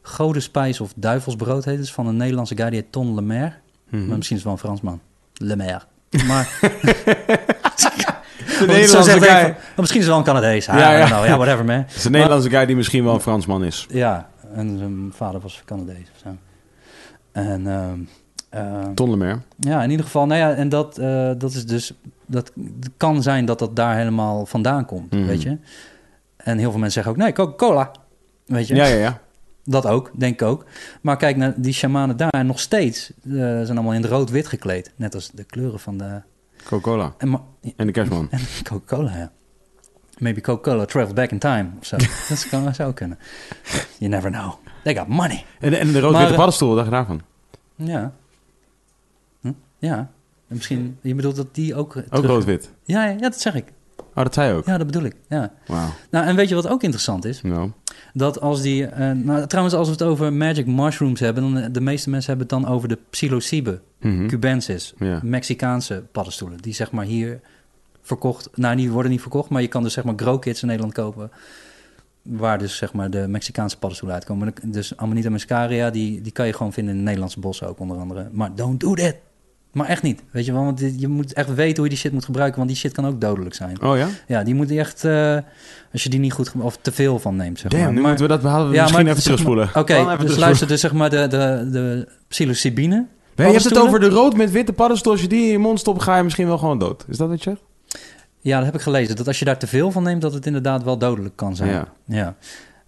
Godespijs 0.03 0.81
of 0.81 0.93
Duivelsbrood, 0.97 1.65
heet 1.65 1.77
het. 1.77 1.85
is 1.85 1.93
van 1.93 2.07
een 2.07 2.17
Nederlandse 2.17 2.57
guy, 2.57 2.71
die 2.71 2.81
heet 2.81 2.93
Ton 2.93 3.15
Lemaire. 3.15 3.53
Mhm. 3.89 4.07
Maar 4.07 4.17
misschien 4.17 4.37
is 4.37 4.43
het 4.43 4.53
wel 4.53 4.53
een 4.53 4.59
Fransman. 4.59 5.01
Lemaire. 5.35 5.81
Maar 6.27 6.59
De 8.59 8.65
Nederlandse 8.67 9.11
guy. 9.21 9.43
van- 9.45 9.55
misschien 9.77 10.01
is 10.01 10.07
het 10.07 10.07
wel 10.07 10.19
een 10.19 10.25
Canadees. 10.25 10.67
Ja, 10.67 10.79
Ja, 10.93 11.25
ja. 11.25 11.37
whatever 11.37 11.65
man. 11.65 11.77
Het 11.87 11.95
is 11.95 12.05
een 12.05 12.13
Nederlandse 12.13 12.51
guy 12.51 12.67
die 12.67 12.77
misschien 12.77 13.05
wel 13.05 13.15
een 13.15 13.21
Fransman 13.21 13.65
is. 13.65 13.87
Ja, 13.91 14.29
en 14.55 14.79
zijn 14.79 15.11
vader 15.15 15.41
was 15.41 15.63
Canadees 15.65 16.11
of 16.15 16.19
zo. 16.23 16.29
En 17.33 17.67
ehm, 17.67 17.99
eh, 18.49 18.89
Ton 18.95 19.11
Lemaire. 19.11 19.39
ja, 19.59 19.83
in 19.83 19.91
ieder 19.91 20.05
geval, 20.05 20.27
nou 20.27 20.41
ja, 20.41 20.53
en 20.55 20.69
dat, 20.69 20.99
eh, 20.99 21.31
dat 21.39 21.53
is 21.53 21.67
dus, 21.67 21.93
dat 22.27 22.53
kan 22.97 23.23
zijn 23.23 23.45
dat 23.45 23.59
dat 23.59 23.77
daar 23.77 23.97
helemaal 23.97 24.47
vandaan 24.47 24.85
komt, 24.85 25.13
Mhm. 25.13 25.27
weet 25.27 25.43
je. 25.43 25.57
En 26.37 26.59
heel 26.59 26.71
veel 26.71 26.81
mensen 26.81 27.03
zeggen 27.03 27.13
ook, 27.13 27.19
nee, 27.19 27.33
Coca-Cola, 27.33 27.91
weet 28.47 28.67
je. 28.69 28.75
Ja, 28.75 28.87
ja, 28.87 28.97
ja. 28.97 29.21
Dat 29.71 29.87
ook, 29.87 30.11
denk 30.17 30.33
ik 30.41 30.43
ook. 30.47 30.65
Maar 31.01 31.17
kijk 31.17 31.37
naar 31.37 31.55
die 31.57 31.73
shamanen 31.73 32.17
daar, 32.17 32.45
nog 32.45 32.61
steeds 32.61 33.13
eh, 33.25 33.33
zijn 33.33 33.69
allemaal 33.69 33.93
in 33.93 34.03
het 34.03 34.11
rood-wit 34.11 34.47
gekleed. 34.47 34.93
Net 34.97 35.15
als 35.15 35.31
de 35.31 35.45
kleuren 35.45 35.81
van 35.81 35.99
de... 35.99 36.21
Coca-Cola. 36.65 37.15
En, 37.19 37.41
En 37.77 37.87
de 37.87 37.93
kerstman. 37.93 38.29
en 38.31 38.41
Coca-Cola, 38.65 39.17
ja. 39.17 39.33
Maybe 40.19 40.41
Coca-Cola 40.41 40.85
traveled 40.85 41.15
back 41.15 41.31
in 41.31 41.39
time 41.39 41.69
of 41.79 41.87
zo. 41.87 41.97
dat 42.29 42.49
kan 42.51 42.75
zou 42.75 42.93
kunnen. 42.93 43.19
You 43.99 44.11
never 44.11 44.31
know. 44.31 44.53
They 44.85 44.97
got 44.97 45.09
money. 45.09 45.45
En, 45.61 45.73
en 45.79 45.93
de 45.93 46.01
rood-witte 46.01 46.31
eh, 46.31 46.37
paddenstoel, 46.37 46.75
dacht 46.75 46.87
je 46.87 46.93
daarvan? 46.93 47.23
Ja. 47.75 48.13
Hm? 49.41 49.53
Ja. 49.79 49.97
En 50.49 50.57
misschien, 50.57 50.99
je 51.03 51.15
bedoelt 51.15 51.37
dat 51.37 51.55
die 51.55 51.75
ook... 51.75 51.97
Ook 51.97 52.05
terug- 52.05 52.27
rood-wit. 52.27 52.71
Ja, 52.85 53.05
ja, 53.05 53.17
dat 53.19 53.41
zeg 53.41 53.55
ik. 53.55 53.73
Oh, 54.19 54.25
dat 54.25 54.39
ook? 54.39 54.67
Ja, 54.67 54.77
dat 54.79 54.87
bedoel 54.87 55.03
ik. 55.03 55.15
Ja. 55.29 55.53
Nou, 56.11 56.27
en 56.27 56.37
weet 56.37 56.49
je 56.49 56.55
wat 56.55 56.69
ook 56.69 56.83
interessant 56.83 57.25
is? 57.25 57.43
Nou. 57.43 57.71
Dat 58.13 58.41
als 58.41 58.63
die... 58.63 58.87
eh, 58.87 59.11
nou, 59.11 59.47
trouwens, 59.47 59.75
als 59.77 59.87
we 59.87 59.93
het 59.93 60.03
over 60.03 60.33
magic 60.33 60.67
mushrooms 60.67 61.21
hebben... 61.21 61.43
dan 61.43 61.63
eh, 61.63 61.69
de 61.73 61.81
meeste 61.81 62.11
mensen 62.11 62.37
hebben 62.37 62.57
het 62.57 62.65
dan 62.65 62.75
over 62.75 62.89
de 62.89 62.99
psilocybe 63.11 63.81
Mhm. 64.01 64.27
cubensis. 64.27 64.95
Ja. 64.99 65.21
Mexicaanse 65.23 66.03
paddenstoelen. 66.13 66.59
Die 66.59 66.75
zeg 66.75 66.91
maar 66.91 67.05
hier 67.05 67.41
verkocht... 68.03 68.49
Nou, 68.55 68.77
die 68.77 68.91
worden 68.91 69.11
niet 69.11 69.21
verkocht, 69.21 69.49
maar 69.51 69.63
je 69.63 69.69
kan 69.69 69.83
dus 69.83 69.93
zeg 69.93 70.05
maar 70.05 70.15
grow 70.17 70.41
kits 70.41 70.61
in 70.61 70.67
Nederland 70.67 70.95
kopen... 70.95 71.31
waar 72.23 72.59
dus 72.59 72.77
zeg 72.77 72.93
maar 72.93 73.11
de 73.11 73.29
Mexicaanse 73.29 73.79
paddenstoelen 73.79 74.19
uitkomen. 74.19 74.53
Dus 74.65 74.97
Amanita 74.97 75.31
muscaria, 75.31 75.91
die, 75.91 76.21
die 76.21 76.33
kan 76.33 76.47
je 76.47 76.53
gewoon 76.53 76.73
vinden 76.73 76.93
in 76.93 76.99
de 76.99 77.05
Nederlandse 77.05 77.41
bossen 77.41 77.69
ook 77.69 77.79
onder 77.79 77.97
andere. 77.99 78.29
Maar 78.33 78.55
don't 78.55 78.81
do 78.81 78.95
that! 78.95 79.15
Maar 79.79 79.87
echt 79.89 80.03
niet, 80.03 80.23
weet 80.31 80.45
je 80.47 80.53
wel? 80.53 80.65
Want 80.65 80.83
je 80.99 81.09
moet 81.09 81.33
echt 81.33 81.55
weten 81.55 81.75
hoe 81.77 81.85
je 81.85 81.91
die 81.91 81.99
shit 81.99 82.13
moet 82.13 82.25
gebruiken... 82.25 82.57
want 82.57 82.69
die 82.69 82.79
shit 82.79 82.93
kan 82.93 83.07
ook 83.07 83.21
dodelijk 83.21 83.55
zijn. 83.55 83.83
Oh 83.83 83.97
ja? 83.97 84.09
Ja, 84.27 84.43
die 84.43 84.55
moet 84.55 84.69
je 84.69 84.79
echt... 84.79 85.05
eh, 85.05 85.37
als 85.93 86.03
je 86.03 86.09
die 86.09 86.21
niet 86.21 86.33
goed... 86.33 86.53
of 86.59 86.79
te 86.81 86.93
veel 86.93 87.19
van 87.19 87.37
neemt, 87.37 87.59
zeg 87.59 87.71
Damn, 87.71 87.83
maar. 87.85 87.93
nu 87.93 88.01
Maar- 88.01 88.09
moeten 88.09 88.29
we 88.29 88.33
dat 88.33 88.43
we 88.43 88.49
Ja, 88.49 88.63
misschien 88.65 88.91
maar 88.91 88.99
even 89.01 89.07
maar- 89.07 89.23
terugspoelen. 89.23 89.69
Oké, 89.69 89.81
even 89.81 89.95
dus 89.97 90.09
terugspoelen. 90.09 90.39
luister, 90.41 90.69
dus 90.69 90.81
zeg 90.81 90.93
maar 90.93 91.11
de, 91.11 91.27
de, 91.27 91.69
de 91.71 92.09
psilocybine. 92.29 93.07
Nee, 93.35 93.47
je 93.47 93.53
hebt 93.53 93.65
het 93.65 93.79
over 93.79 94.01
de 94.01 94.09
rood 94.09 94.37
met 94.37 94.51
witte 94.51 94.73
paddenstoel. 94.73 95.13
Als 95.13 95.21
je 95.21 95.29
die 95.29 95.43
in 95.45 95.51
je 95.51 95.59
mond 95.59 95.79
stopt, 95.81 96.03
ga 96.03 96.17
je 96.17 96.23
misschien 96.23 96.47
wel 96.47 96.59
gewoon 96.59 96.79
dood. 96.79 97.05
Is 97.09 97.17
dat 97.17 97.29
wat 97.29 97.43
je 97.45 97.51
zegt? 97.51 97.63
Ja, 98.41 98.57
dat 98.57 98.65
heb 98.67 98.75
ik 98.75 98.81
gelezen. 98.81 99.17
Dat 99.17 99.27
als 99.27 99.39
je 99.39 99.45
daar 99.45 99.59
te 99.59 99.67
veel 99.67 99.91
van 99.91 100.03
neemt, 100.03 100.23
dat 100.23 100.33
het 100.33 100.47
inderdaad 100.47 100.83
wel 100.83 100.99
dodelijk 100.99 101.37
kan 101.37 101.57
zijn. 101.57 101.71
Ja. 101.71 101.89
ja. 102.05 102.35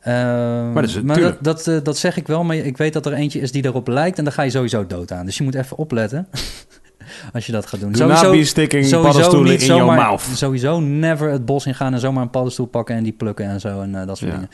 Ehm, 0.01 0.74
dat 0.74 0.84
is 0.84 0.95
het, 0.95 1.05
maar 1.05 1.20
dat, 1.20 1.36
dat, 1.41 1.66
eh, 1.66 1.76
dat 1.82 1.99
zeg 1.99 2.16
ik 2.16 2.26
wel, 2.26 2.45
maar 2.45 2.57
ik 2.57 2.76
weet 2.76 2.93
dat 2.93 3.07
er 3.07 3.12
eentje 3.12 3.41
is 3.41 3.53
die 3.53 3.64
erop 3.64 3.88
lijkt 3.88 4.18
en 4.18 4.24
daar 4.24 4.32
ga 4.32 4.43
je 4.43 4.51
sowieso 4.51 4.86
dood 4.86 5.12
aan. 5.12 5.24
Dus 5.26 5.38
je 5.38 5.45
moet 5.45 5.55
even 5.55 5.76
opletten 5.76 6.26
als 7.33 7.47
je 7.47 7.53
dat 7.53 7.66
gaat 7.66 7.81
doen. 7.81 7.95
Sticking 8.45 8.91
paddenstoelen 8.91 9.59
in 9.61 9.66
your 9.66 9.85
mouth. 9.95 10.23
Sowieso 10.35 10.81
never 10.81 11.31
het 11.31 11.45
bos 11.45 11.66
ingaan 11.66 11.93
en 11.95 12.01
zomaar 12.01 12.23
een 12.23 12.31
paddenstoel 12.31 12.66
pakken 12.66 12.95
en 12.97 13.03
die 13.03 13.12
plukken 13.12 13.47
en 13.47 13.61
zo 13.61 13.81
en 13.81 13.95
eh, 13.95 14.07
dat 14.07 14.18
soort 14.18 14.31
Ja. 14.31 14.37
dingen. 14.37 14.51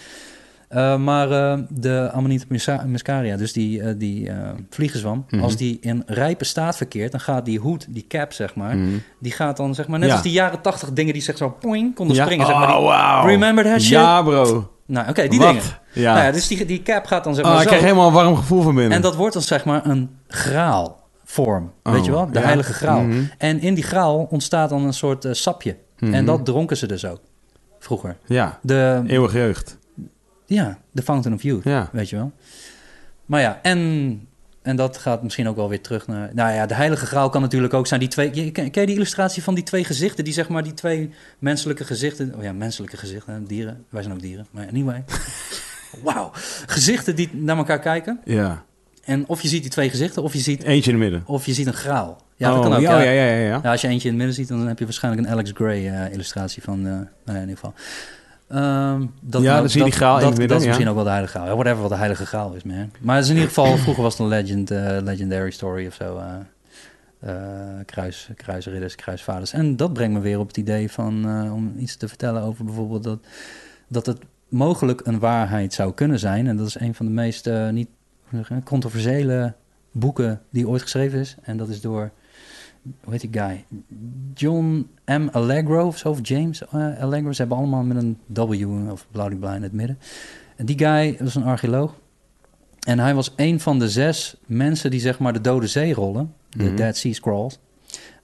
Eh, 0.68 0.96
maar 0.96 1.30
eh, 1.30 1.58
de 1.68 2.10
Amanita 2.12 2.44
musca- 2.48 2.84
muscaria, 2.86 3.36
dus 3.36 3.52
die, 3.52 3.96
die 3.96 4.30
vliegenzwam, 4.70 5.24
Mhm. 5.30 5.42
als 5.42 5.56
die 5.56 5.78
in 5.80 6.02
rijpe 6.06 6.44
staat 6.44 6.76
verkeert, 6.76 7.10
dan 7.10 7.20
gaat 7.20 7.44
die 7.44 7.58
hoed, 7.58 7.86
die 7.88 8.04
cap 8.08 8.32
zeg 8.32 8.54
maar, 8.54 8.76
Mhm. 8.76 8.88
die 9.20 9.32
gaat 9.32 9.56
dan 9.56 9.74
zeg 9.74 9.88
maar, 9.88 9.98
net 9.98 10.08
Ja. 10.08 10.14
als 10.14 10.22
die 10.22 10.32
jaren 10.32 10.60
tachtig 10.60 10.92
dingen 10.92 11.12
die 11.12 11.22
zeg 11.22 11.36
zo 11.36 11.50
poing, 11.50 11.94
konden 11.94 12.16
Ja? 12.16 12.22
springen. 12.24 12.46
Zeg 12.46 12.54
maar, 12.56 12.66
die- 12.66 12.76
Oh, 12.76 12.84
wauw. 12.84 13.26
Remember 13.26 13.64
that 13.64 13.80
shit? 13.80 13.88
Ja, 13.90 14.22
bro. 14.22 14.70
Nou, 14.86 15.08
oké, 15.08 15.28
die 15.28 15.38
Wat? 15.38 15.48
dingen. 15.48 15.62
Ja. 15.92 16.12
Nou 16.14 16.24
ja, 16.26 16.32
dus 16.32 16.46
die, 16.48 16.64
die 16.64 16.82
cap 16.82 17.06
gaat 17.06 17.24
dan 17.24 17.34
zeg 17.34 17.44
Oh, 17.44 17.50
maar 17.50 17.60
ik 17.60 17.68
zo. 17.68 17.68
krijg 17.74 17.84
helemaal 17.84 18.06
een 18.08 18.14
warm 18.14 18.36
gevoel 18.36 18.62
van 18.62 18.74
binnen. 18.74 18.92
En 18.92 19.02
dat 19.02 19.16
wordt 19.16 19.32
dan 19.34 19.42
zeg 19.42 19.64
maar 19.64 19.86
een 19.86 20.10
Oh, 21.36 21.92
weet 21.92 22.04
je 22.04 22.10
wel? 22.10 22.26
De 22.30 22.38
ja. 22.38 22.44
heilige 22.44 22.72
graal. 22.72 23.02
Mhm. 23.02 23.22
En 23.38 23.60
in 23.60 23.74
die 23.74 23.84
graal 23.84 24.26
ontstaat 24.30 24.68
dan 24.70 24.84
een 24.84 24.92
soort 24.94 25.24
eh, 25.24 25.32
sapje. 25.32 25.76
Mhm. 25.98 26.14
En 26.14 26.24
dat 26.24 26.44
dronken 26.44 26.76
ze 26.76 26.86
dus 26.86 27.04
ook, 27.04 27.20
vroeger. 27.78 28.16
Ja, 28.26 28.58
De, 28.62 29.02
eeuwige 29.06 29.38
jeugd. 29.38 29.78
ja, 30.46 30.78
de 30.92 31.02
Fountain 31.02 31.36
of 31.36 31.42
Youth, 31.42 31.64
Ja. 31.64 31.88
weet 31.92 32.08
je 32.10 32.16
wel. 32.16 32.32
Maar 33.26 33.40
ja, 33.40 33.58
en, 33.62 34.28
en 34.62 34.76
dat 34.76 34.96
gaat 34.98 35.22
misschien 35.22 35.48
ook 35.48 35.56
wel 35.56 35.68
weer 35.68 35.80
terug 35.80 36.06
naar... 36.06 36.30
Nou 36.34 36.52
ja, 36.54 36.66
de 36.66 36.74
heilige 36.74 37.06
graal 37.06 37.28
kan 37.28 37.40
natuurlijk 37.40 37.74
ook 37.74 37.86
zijn 37.86 38.00
die 38.00 38.08
twee... 38.08 38.30
Ken, 38.30 38.70
ken 38.70 38.80
je 38.80 38.86
die 38.86 38.96
illustratie 38.96 39.42
van 39.42 39.54
die 39.54 39.64
twee 39.64 39.84
gezichten? 39.84 40.24
Die 40.24 40.32
zeg 40.32 40.48
maar 40.48 40.62
die 40.62 40.74
twee 40.74 41.10
menselijke 41.38 41.84
gezichten... 41.84 42.34
Oh 42.36 42.42
ja, 42.42 42.52
menselijke 42.52 42.96
gezichten, 42.96 43.44
dieren. 43.46 43.84
Wij 43.88 44.02
zijn 44.02 44.14
ook 44.14 44.20
dieren, 44.20 44.46
maar 44.50 44.66
anyway. 44.68 45.04
Wauw. 46.04 46.30
Gezichten 46.66 47.16
die 47.16 47.30
naar 47.34 47.56
elkaar 47.56 47.78
kijken. 47.80 48.20
Ja. 48.24 48.64
En 49.06 49.24
of 49.26 49.42
je 49.42 49.48
ziet 49.48 49.62
die 49.62 49.70
twee 49.70 49.90
gezichten, 49.90 50.22
of 50.22 50.32
je 50.32 50.38
ziet, 50.38 50.62
Eentje 50.62 50.92
in 50.92 51.00
het 51.00 51.10
midden. 51.10 51.22
of 51.26 51.46
je 51.46 51.52
ziet 51.52 51.66
een 51.66 51.74
graal. 51.74 52.24
Ja, 52.36 52.48
dat 52.48 52.56
oh, 52.56 52.62
kan 52.62 52.74
ook. 52.74 52.80
Ja, 52.80 53.02
Ja, 53.02 53.10
ja, 53.10 53.24
ja, 53.24 53.60
ja, 53.62 53.70
als 53.70 53.80
je 53.80 53.88
eentje 53.88 54.08
in 54.08 54.14
het 54.14 54.24
midden 54.24 54.34
ziet, 54.34 54.48
dan 54.48 54.66
heb 54.66 54.78
je 54.78 54.84
waarschijnlijk 54.84 55.26
een 55.26 55.32
Alex 55.32 55.50
Gray 55.54 55.88
eh, 55.88 56.12
illustratie 56.12 56.62
van, 56.62 56.78
eh, 56.78 56.92
nou 56.92 57.06
ja, 57.24 57.34
in 57.34 57.40
ieder 57.40 57.54
geval. 57.54 57.74
Ehm, 58.48 59.00
dat, 59.20 59.42
Ja, 59.42 59.48
nou, 59.48 59.60
dan 59.60 59.70
zie 59.70 59.78
je 59.78 59.86
die 59.86 59.94
graal 59.96 60.14
in 60.14 60.20
dat, 60.20 60.28
het 60.28 60.38
midden, 60.38 60.48
Dat 60.48 60.56
is 60.58 60.62
ja. 60.62 60.68
misschien 60.68 60.88
ook 60.88 60.94
wel 60.94 61.04
de 61.04 61.10
heilige 61.10 61.38
graal. 61.38 61.54
Whatever 61.54 61.80
wat 61.80 61.90
de 61.90 61.96
heilige 61.96 62.26
graal 62.26 62.52
is, 62.52 62.62
man. 62.62 62.90
Maar 63.00 63.14
het 63.14 63.24
is 63.24 63.30
in 63.30 63.36
ieder 63.36 63.52
geval, 63.52 63.76
vroeger 63.76 64.02
was 64.02 64.12
het 64.12 64.22
een 64.22 64.28
legend, 64.28 64.70
eh, 64.70 64.96
legendary 65.02 65.50
story 65.50 65.86
of 65.86 65.94
zo. 65.94 66.22
eh, 67.20 67.32
kruis, 67.84 68.28
kruisridders, 68.36 68.94
kruisvaders. 68.94 69.52
En 69.52 69.76
dat 69.76 69.92
brengt 69.92 70.14
me 70.14 70.20
weer 70.20 70.38
op 70.38 70.46
het 70.46 70.56
idee 70.56 70.90
van, 70.90 71.24
om 71.52 71.74
iets 71.78 71.96
te 71.96 72.08
vertellen 72.08 72.42
over 72.42 72.64
bijvoorbeeld 72.64 73.02
dat, 73.04 73.18
dat 73.88 74.06
het 74.06 74.18
mogelijk 74.48 75.00
een 75.04 75.18
waarheid 75.18 75.72
zou 75.72 75.92
kunnen 75.92 76.18
zijn. 76.18 76.46
En 76.46 76.56
dat 76.56 76.66
is 76.66 76.80
een 76.80 76.94
van 76.94 77.06
de 77.06 77.12
meest 77.12 77.50
niet 77.70 77.88
controversiële 78.64 79.54
boeken 79.92 80.40
die 80.50 80.68
ooit 80.68 80.82
geschreven 80.82 81.18
is. 81.18 81.36
En 81.42 81.56
dat 81.56 81.68
is 81.68 81.80
door, 81.80 82.10
hoe 83.04 83.12
heet 83.12 83.20
die 83.20 83.40
guy? 83.42 83.64
John 84.34 84.90
M. 85.06 85.28
Allegro 85.32 85.86
of 85.86 85.98
zo, 85.98 86.08
of 86.08 86.18
James 86.22 86.66
eh, 86.66 86.98
Allegro. 87.00 87.32
Ze 87.32 87.40
hebben 87.40 87.58
allemaal 87.58 87.82
met 87.82 87.96
een 87.96 88.18
W 88.26 88.90
of 88.90 89.06
bladibla 89.10 89.54
in 89.54 89.62
het 89.62 89.72
midden. 89.72 89.98
En 90.56 90.66
die 90.66 90.78
guy 90.78 91.16
was 91.20 91.34
een 91.34 91.44
archeoloog. 91.44 91.94
En 92.86 92.98
hij 92.98 93.14
was 93.14 93.32
een 93.36 93.60
van 93.60 93.78
de 93.78 93.88
zes 93.88 94.36
mensen 94.46 94.90
die 94.90 95.00
zeg 95.00 95.18
maar 95.18 95.32
de 95.32 95.40
Dode 95.40 95.66
Zee 95.66 95.94
rollen, 95.94 96.34
de 96.50 96.64
Mhm. 96.64 96.76
Dead 96.76 96.96
Sea 96.96 97.12
Scrolls, 97.12 97.58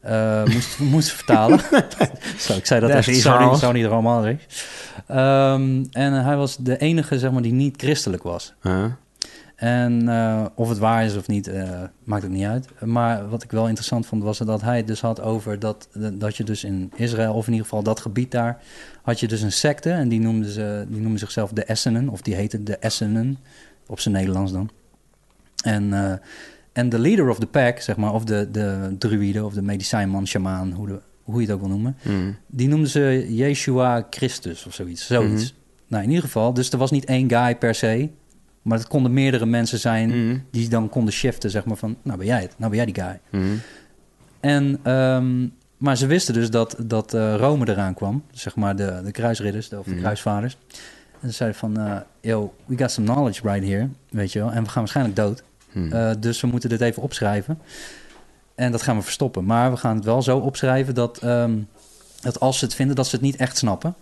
eh, 0.00 0.44
moest, 0.44 0.78
moest 0.94 1.10
vertalen. 1.12 1.60
Zo, 2.38 2.56
ik 2.56 2.66
zei 2.66 2.80
dat 2.80 2.90
echt, 2.90 3.16
zo 3.16 3.50
niet, 3.50 3.58
zo 3.58 3.72
niet 3.72 3.86
romantisch. 3.86 4.66
Ehm, 5.06 5.84
en 5.92 6.12
hij 6.24 6.36
was 6.36 6.56
de 6.56 6.76
enige 6.78 7.18
zeg 7.18 7.32
maar, 7.32 7.42
die 7.42 7.52
niet 7.52 7.74
christelijk 7.76 8.22
was. 8.22 8.54
Huh? 8.62 8.84
En 9.62 10.08
eh, 10.08 10.44
of 10.54 10.68
het 10.68 10.78
waar 10.78 11.04
is 11.04 11.16
of 11.16 11.28
niet, 11.28 11.48
eh, 11.48 11.80
maakt 12.04 12.22
het 12.22 12.32
niet 12.32 12.44
uit. 12.44 12.68
Maar 12.84 13.28
wat 13.28 13.42
ik 13.42 13.50
wel 13.50 13.66
interessant 13.66 14.06
vond, 14.06 14.22
was 14.22 14.38
dat 14.38 14.60
hij 14.60 14.76
het 14.76 14.86
dus 14.86 15.00
had 15.00 15.20
over 15.20 15.58
dat, 15.58 15.88
dat 16.12 16.36
je 16.36 16.44
dus 16.44 16.64
in 16.64 16.90
Israël, 16.94 17.34
of 17.34 17.46
in 17.46 17.52
ieder 17.52 17.66
geval 17.68 17.82
dat 17.82 18.00
gebied 18.00 18.30
daar, 18.30 18.62
had 19.02 19.20
je 19.20 19.28
dus 19.28 19.40
een 19.42 19.52
secte. 19.52 19.90
En 19.90 20.08
die 20.08 20.20
noemden, 20.20 20.50
ze, 20.50 20.84
die 20.88 21.00
noemden 21.00 21.18
zichzelf 21.18 21.50
de 21.52 21.64
Essenen, 21.64 22.08
of 22.08 22.20
die 22.22 22.34
heette 22.34 22.62
de 22.62 22.76
Essenen, 22.76 23.38
op 23.86 24.00
zijn 24.00 24.14
Nederlands 24.14 24.52
dan. 24.52 24.70
En, 25.64 25.92
eh, 25.92 26.12
en 26.72 26.88
de 26.88 26.98
leader 26.98 27.28
of 27.28 27.38
the 27.38 27.46
pack, 27.46 27.80
zeg 27.80 27.96
maar, 27.96 28.12
of 28.12 28.24
de, 28.24 28.48
de 28.50 28.94
druïde, 28.98 29.44
of 29.44 29.52
de 29.54 29.62
medicijnman, 29.62 30.26
shamaan, 30.26 30.72
hoe, 30.72 30.86
de, 30.86 30.98
hoe 31.22 31.40
je 31.40 31.46
het 31.46 31.54
ook 31.54 31.60
wil 31.60 31.68
noemen, 31.70 31.96
Mhm. 32.02 32.32
die 32.46 32.68
noemden 32.68 32.90
ze 32.90 33.26
Yeshua 33.28 34.06
Christus 34.10 34.66
of 34.66 34.74
zoiets. 34.74 35.06
zoiets. 35.06 35.42
Mhm. 35.52 35.60
Nou, 35.86 36.02
in 36.02 36.08
ieder 36.08 36.24
geval, 36.24 36.54
dus 36.54 36.70
er 36.70 36.78
was 36.78 36.90
niet 36.90 37.04
één 37.04 37.30
guy 37.30 37.56
per 37.56 37.74
se, 37.74 38.08
maar 38.62 38.78
het 38.78 38.88
konden 38.88 39.12
meerdere 39.12 39.46
mensen 39.46 39.78
zijn 39.78 40.08
Mhm. 40.08 40.38
die 40.50 40.68
dan 40.68 40.88
konden 40.88 41.12
shiften, 41.12 41.50
zeg 41.50 41.64
maar 41.64 41.76
van, 41.76 41.96
nou 42.02 42.18
ben 42.18 42.26
jij 42.26 42.40
het, 42.40 42.54
nou 42.56 42.70
ben 42.76 42.84
jij 42.84 42.92
die 42.92 43.02
guy. 43.04 43.20
Mhm. 43.30 43.54
En, 44.40 44.78
ehm, 44.82 45.46
maar 45.76 45.96
ze 45.96 46.06
wisten 46.06 46.34
dus 46.34 46.50
dat, 46.50 46.76
dat 46.78 47.14
eh, 47.14 47.34
Rome 47.36 47.68
eraan 47.68 47.94
kwam, 47.94 48.22
zeg 48.32 48.56
maar 48.56 48.76
de, 48.76 49.00
de 49.04 49.10
kruisridders, 49.10 49.68
de, 49.68 49.78
of 49.78 49.84
de 49.84 49.90
Mhm. 49.90 50.00
kruisvaders. 50.00 50.56
En 51.20 51.28
ze 51.28 51.34
zeiden 51.34 51.58
van, 51.58 51.78
eh, 51.78 51.96
yo, 52.20 52.54
we 52.64 52.78
got 52.78 52.90
some 52.90 53.06
knowledge 53.12 53.48
right 53.48 53.66
here, 53.68 53.88
weet 54.10 54.32
je 54.32 54.38
wel, 54.38 54.52
en 54.52 54.62
we 54.62 54.68
gaan 54.68 54.82
waarschijnlijk 54.82 55.16
dood. 55.16 55.42
Eh, 55.90 56.10
dus 56.18 56.40
we 56.40 56.46
moeten 56.46 56.68
dit 56.68 56.80
even 56.80 57.02
opschrijven. 57.02 57.58
En 58.54 58.72
dat 58.72 58.82
gaan 58.82 58.96
we 58.96 59.02
verstoppen. 59.02 59.44
Maar 59.44 59.70
we 59.70 59.76
gaan 59.76 59.94
het 59.96 60.04
wel 60.04 60.22
zo 60.22 60.38
opschrijven 60.38 60.94
dat, 60.94 61.18
ehm, 61.18 61.52
dat 62.20 62.40
als 62.40 62.58
ze 62.58 62.64
het 62.64 62.74
vinden, 62.74 62.96
dat 62.96 63.06
ze 63.06 63.14
het 63.16 63.24
niet 63.24 63.36
echt 63.36 63.56
snappen. 63.56 63.94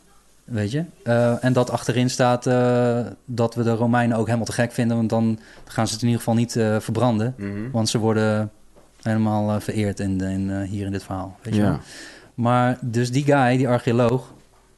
Weet 0.51 0.71
je? 0.71 0.85
Eh, 1.05 1.45
en 1.45 1.53
dat 1.53 1.71
achterin 1.71 2.11
staat 2.11 2.47
eh, 2.47 2.99
dat 3.25 3.55
we 3.55 3.63
de 3.63 3.75
Romeinen 3.75 4.17
ook 4.17 4.25
helemaal 4.27 4.47
te 4.47 4.53
gek 4.53 4.73
vinden. 4.73 4.97
Want 4.97 5.09
dan 5.11 5.39
gaan 5.65 5.87
ze 5.87 5.93
het 5.93 6.03
in 6.03 6.09
ieder 6.09 6.23
geval 6.25 6.39
niet 6.39 6.57
eh, 6.57 6.77
verbranden. 6.81 7.35
Mhm. 7.37 7.71
Want 7.73 7.89
ze 7.89 7.99
worden 7.99 8.51
helemaal 9.03 9.61
vereerd 9.61 10.01
in, 10.01 10.21
in, 10.21 10.63
hier 10.63 10.87
in 10.87 10.93
dit 10.93 11.03
verhaal. 11.03 11.37
Weet 11.43 11.55
je 11.55 11.61
wel? 11.61 11.71
Ja. 11.71 11.81
Maar 12.35 12.79
dus 12.81 13.11
die 13.13 13.25
guy, 13.25 13.57
die 13.57 13.69
archeoloog. 13.69 14.33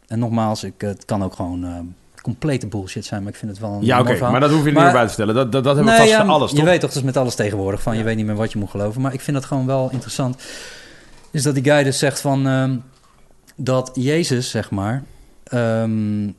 En 0.07 0.19
nogmaals, 0.19 0.65
ik, 0.65 0.75
het 0.81 1.05
kan 1.05 1.25
ook 1.25 1.35
gewoon 1.35 1.95
complete 2.23 2.67
bullshit 2.67 3.05
zijn. 3.05 3.23
Maar 3.23 3.33
ik 3.33 3.39
vind 3.39 3.51
het 3.51 3.61
wel 3.61 3.73
een 3.73 3.85
Ja, 3.85 4.01
oké, 4.01 4.31
maar 4.31 4.41
dat 4.41 4.51
hoef 4.51 4.59
je 4.59 4.65
niet 4.65 4.75
Maar- 4.75 4.83
meer 4.85 4.93
buiten 4.93 5.17
te 5.17 5.23
stellen. 5.23 5.35
Dat, 5.35 5.53
dat, 5.53 5.65
dat 5.65 5.75
hebben 5.77 5.93
we 5.93 5.99
Nee, 5.99 6.09
vast 6.09 6.19
ja, 6.21 6.25
voor 6.25 6.35
alles, 6.35 6.51
Je 6.51 6.57
toch? 6.57 6.65
weet 6.65 6.81
toch, 6.81 6.89
dat 6.91 6.99
is 6.99 7.05
met 7.05 7.17
alles 7.17 7.35
tegenwoordig. 7.35 7.83
Van, 7.83 7.97
Je 7.97 8.03
weet 8.03 8.17
niet 8.17 8.27
meer 8.27 8.35
wat 8.35 8.53
je 8.53 8.59
moet 8.59 8.71
geloven. 8.71 9.01
Maar 9.01 9.13
ik 9.13 9.21
vind 9.21 9.37
dat 9.37 9.47
gewoon 9.47 9.67
wel 9.67 9.89
interessant. 9.91 10.43
Is 11.31 11.43
dat 11.43 11.55
die 11.55 11.65
guy 11.65 11.83
dus 11.83 11.99
zegt 11.99 12.21
van... 12.21 12.47
ehm, 12.47 12.77
dat 13.57 13.91
Jezus, 13.95 14.51
zeg 14.51 14.71
maar... 14.71 15.03
ehm, 15.53 16.31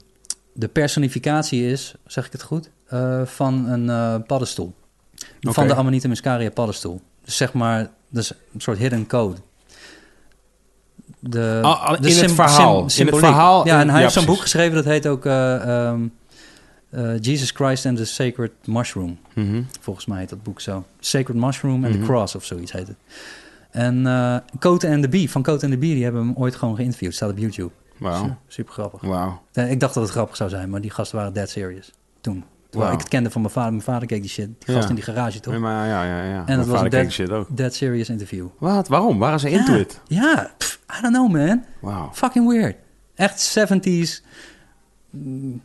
de 0.54 0.68
personificatie 0.68 1.72
is, 1.72 1.96
zeg 2.06 2.26
ik 2.26 2.32
het 2.32 2.42
goed... 2.44 2.70
eh, 2.88 3.22
van 3.26 3.68
een 3.70 3.90
eh, 3.90 4.16
paddenstoel. 4.28 4.74
Van 5.42 5.68
de 5.68 5.76
Amanita 5.76 6.08
muscaria 6.08 6.50
paddenstoel. 6.50 7.02
Dus 7.26 7.38
zeg 7.38 7.54
maar, 7.54 7.90
dus 8.10 8.32
een 8.54 8.62
soort 8.62 8.78
hidden 8.78 9.08
code. 9.08 9.38
De, 11.20 11.60
Ah, 11.64 11.84
ah, 11.84 12.02
de 12.02 12.10
in 12.10 12.18
het 12.18 12.32
verhaal. 12.32 12.86
In 12.98 13.06
het 13.08 13.18
verhaal, 13.18 13.66
Ja, 13.68 13.80
en 13.80 13.86
ja, 13.86 13.92
hij 13.92 14.02
heeft 14.02 14.14
zo'n 14.14 14.26
boek 14.26 14.40
geschreven 14.40 14.76
dat 14.76 14.86
heet 14.86 15.08
ook 15.08 15.26
eh, 15.26 15.88
ehm, 15.88 16.02
eh, 16.90 17.12
Jesus 17.20 17.52
Christ 17.52 17.86
and 17.86 17.98
the 17.98 18.06
Sacred 18.06 18.52
Mushroom. 18.66 19.18
Mhm. 19.34 19.62
Volgens 19.80 20.06
mij 20.06 20.20
heet 20.20 20.30
dat 20.30 20.44
boek 20.44 20.62
zo. 20.62 20.86
Sacred 21.00 21.38
Mushroom 21.38 21.84
and 21.86 21.94
Mhm. 21.94 22.00
the 22.02 22.06
Cross 22.08 22.36
of 22.36 22.46
zoiets 22.46 22.72
heet 22.72 22.88
het. 22.88 22.98
En 23.72 24.08
eh 24.08 24.36
Cote 24.60 24.88
and 24.90 25.02
the 25.02 25.10
Bee, 25.10 25.30
van 25.30 25.44
Cote 25.44 25.64
and 25.66 25.74
the 25.74 25.80
Bee, 25.80 25.94
die 25.94 26.04
hebben 26.04 26.22
hem 26.22 26.34
ooit 26.36 26.56
gewoon 26.56 26.76
geïnterviewd. 26.76 27.14
Staat 27.14 27.30
op 27.32 27.38
YouTube. 27.38 27.72
Super 28.48 28.74
grappig. 28.74 29.02
Wauw. 29.02 29.42
Eh, 29.54 29.72
Ik 29.72 29.80
dacht 29.80 29.94
dat 29.94 30.04
het 30.04 30.12
grappig 30.12 30.36
zou 30.36 30.50
zijn, 30.50 30.70
maar 30.70 30.82
die 30.82 30.92
gasten 30.92 31.18
waren 31.18 31.34
dead 31.34 31.50
serious. 31.50 31.92
Toen. 32.22 32.44
Terwijl 32.70 32.94
ik 32.94 33.00
het 33.00 33.08
kende 33.10 33.30
van 33.32 33.42
mijn 33.42 33.54
vader. 33.54 33.72
Mijn 33.72 33.84
vader 33.84 34.08
keek 34.08 34.22
die 34.22 34.30
shit. 34.30 34.46
Die 34.46 34.56
Ja. 34.66 34.74
gast 34.74 34.90
in 34.90 34.96
die 34.96 35.04
garage, 35.04 35.40
toch? 35.40 35.58
Maar 35.58 35.88
ja, 35.88 36.04
ja, 36.04 36.24
ja. 36.24 36.44
Mijn 36.46 36.58
was 36.58 36.68
vader 36.68 36.84
een 36.84 36.90
dead- 36.90 37.12
shit 37.12 37.30
ook. 37.32 37.48
Dead 37.58 37.74
serious 37.74 38.10
interview. 38.10 38.48
Wat? 38.58 38.88
Waarom? 38.88 39.20
Waren 39.20 39.40
ze 39.40 39.50
into 39.50 39.72
ja. 39.74 39.78
it? 39.80 40.02
Ja, 40.08 40.52
pff, 40.58 40.80
I 40.98 41.02
don't 41.02 41.14
know 41.14 41.32
man. 41.32 41.64
Wauw. 41.82 42.10
Fucking 42.14 42.48
weird. 42.48 42.76
Echt 43.16 43.40
70s. 43.60 44.24
mm, 45.10 45.62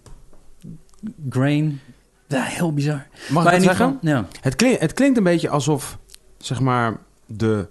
grain. 1.30 1.80
Ja, 2.26 2.42
heel 2.42 2.72
bizar. 2.72 3.06
Mag 3.30 3.44
Maar 3.44 3.52
ik 3.54 3.60
ieder 3.60 3.76
zeggen? 3.76 3.98
Ja. 4.00 4.26
Het, 4.40 4.56
klinkt, 4.56 4.80
het 4.80 4.92
klinkt 4.92 5.16
een 5.16 5.22
beetje 5.24 5.48
alsof, 5.48 5.98
zeg 6.38 6.60
maar, 6.60 6.96
de, 7.26 7.68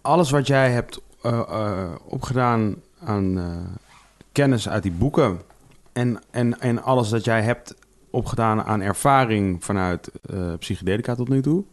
alles 0.00 0.30
wat 0.30 0.46
jij 0.46 0.70
hebt 0.70 1.00
eh, 1.22 1.32
eh, 1.48 1.90
opgedaan 2.04 2.74
aan 3.04 3.38
eh, 3.38 3.44
kennis 4.32 4.68
uit 4.68 4.82
die 4.82 4.92
boeken 4.92 5.40
en, 5.92 6.18
en, 6.30 6.60
en 6.60 6.82
alles 6.82 7.08
dat 7.08 7.24
jij 7.24 7.42
hebt 7.42 7.74
opgedaan 8.10 8.62
aan 8.62 8.80
ervaring 8.80 9.64
vanuit 9.64 10.10
eh, 10.30 10.52
psychedelica 10.58 11.14
tot 11.14 11.28
nu 11.28 11.42
toe, 11.42 11.64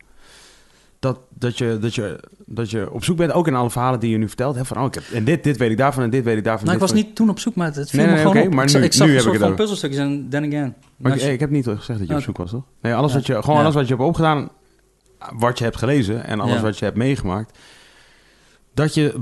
dat, 0.99 1.19
dat, 1.29 1.57
je, 1.57 1.77
dat, 1.81 1.95
je, 1.95 2.19
dat 2.45 2.69
je 2.71 2.91
op 2.91 3.03
zoek 3.03 3.17
bent, 3.17 3.31
ook 3.31 3.47
in 3.47 3.55
alle 3.55 3.69
verhalen 3.69 3.99
die 3.99 4.09
je 4.11 4.17
nu 4.17 4.27
vertelt, 4.27 4.55
hebt 4.55 4.67
van, 4.67 4.77
oh, 4.77 4.85
ik 4.85 4.93
heb, 4.93 5.03
en 5.13 5.23
dit, 5.23 5.43
dit 5.43 5.57
weet 5.57 5.71
ik 5.71 5.77
daarvan 5.77 6.03
en 6.03 6.09
dit 6.09 6.23
weet 6.23 6.37
ik 6.37 6.43
daarvan. 6.43 6.63
Nou, 6.63 6.75
ik 6.75 6.81
was 6.81 6.91
van- 6.91 6.99
niet 6.99 7.15
toen 7.15 7.29
op 7.29 7.39
zoek, 7.39 7.55
maar 7.55 7.73
het 7.73 7.89
viel 7.89 7.99
Nee, 8.05 8.11
me 8.11 8.17
gewoon 8.17 8.37
op. 8.47 8.53
maar 8.53 8.65
ik, 8.69 8.73
nu- 8.73 8.83
ik 8.83 8.93
zag 8.93 9.07
nu 9.07 9.15
een 9.15 9.21
soort 9.21 9.37
van 9.37 9.55
puzzelstukjes 9.55 9.99
en 9.99 10.27
then 10.29 10.45
again. 10.45 10.75
Maar 10.97 11.13
ik, 11.13 11.19
je- 11.21 11.31
ik 11.31 11.39
heb 11.39 11.49
niet 11.49 11.65
gezegd 11.67 11.99
dat 11.99 12.07
je 12.07 12.15
op 12.15 12.21
zoek 12.21 12.37
was, 12.37 12.51
toch? 12.51 12.63
Nee, 12.81 12.93
alles 12.95 13.11
Ja. 13.11 13.17
wat 13.17 13.25
je, 13.25 13.33
gewoon 13.41 13.55
Ja. 13.55 13.61
alles 13.61 13.75
wat 13.75 13.87
je 13.87 13.93
hebt 13.93 14.05
opgedaan, 14.07 14.49
wat 15.33 15.57
je 15.57 15.63
hebt 15.63 15.77
gelezen 15.77 16.23
en 16.25 16.39
alles 16.39 16.55
Ja. 16.55 16.61
wat 16.61 16.77
je 16.79 16.85
hebt 16.85 16.97
meegemaakt, 16.97 17.57
dat 18.73 18.93
je, 18.93 19.13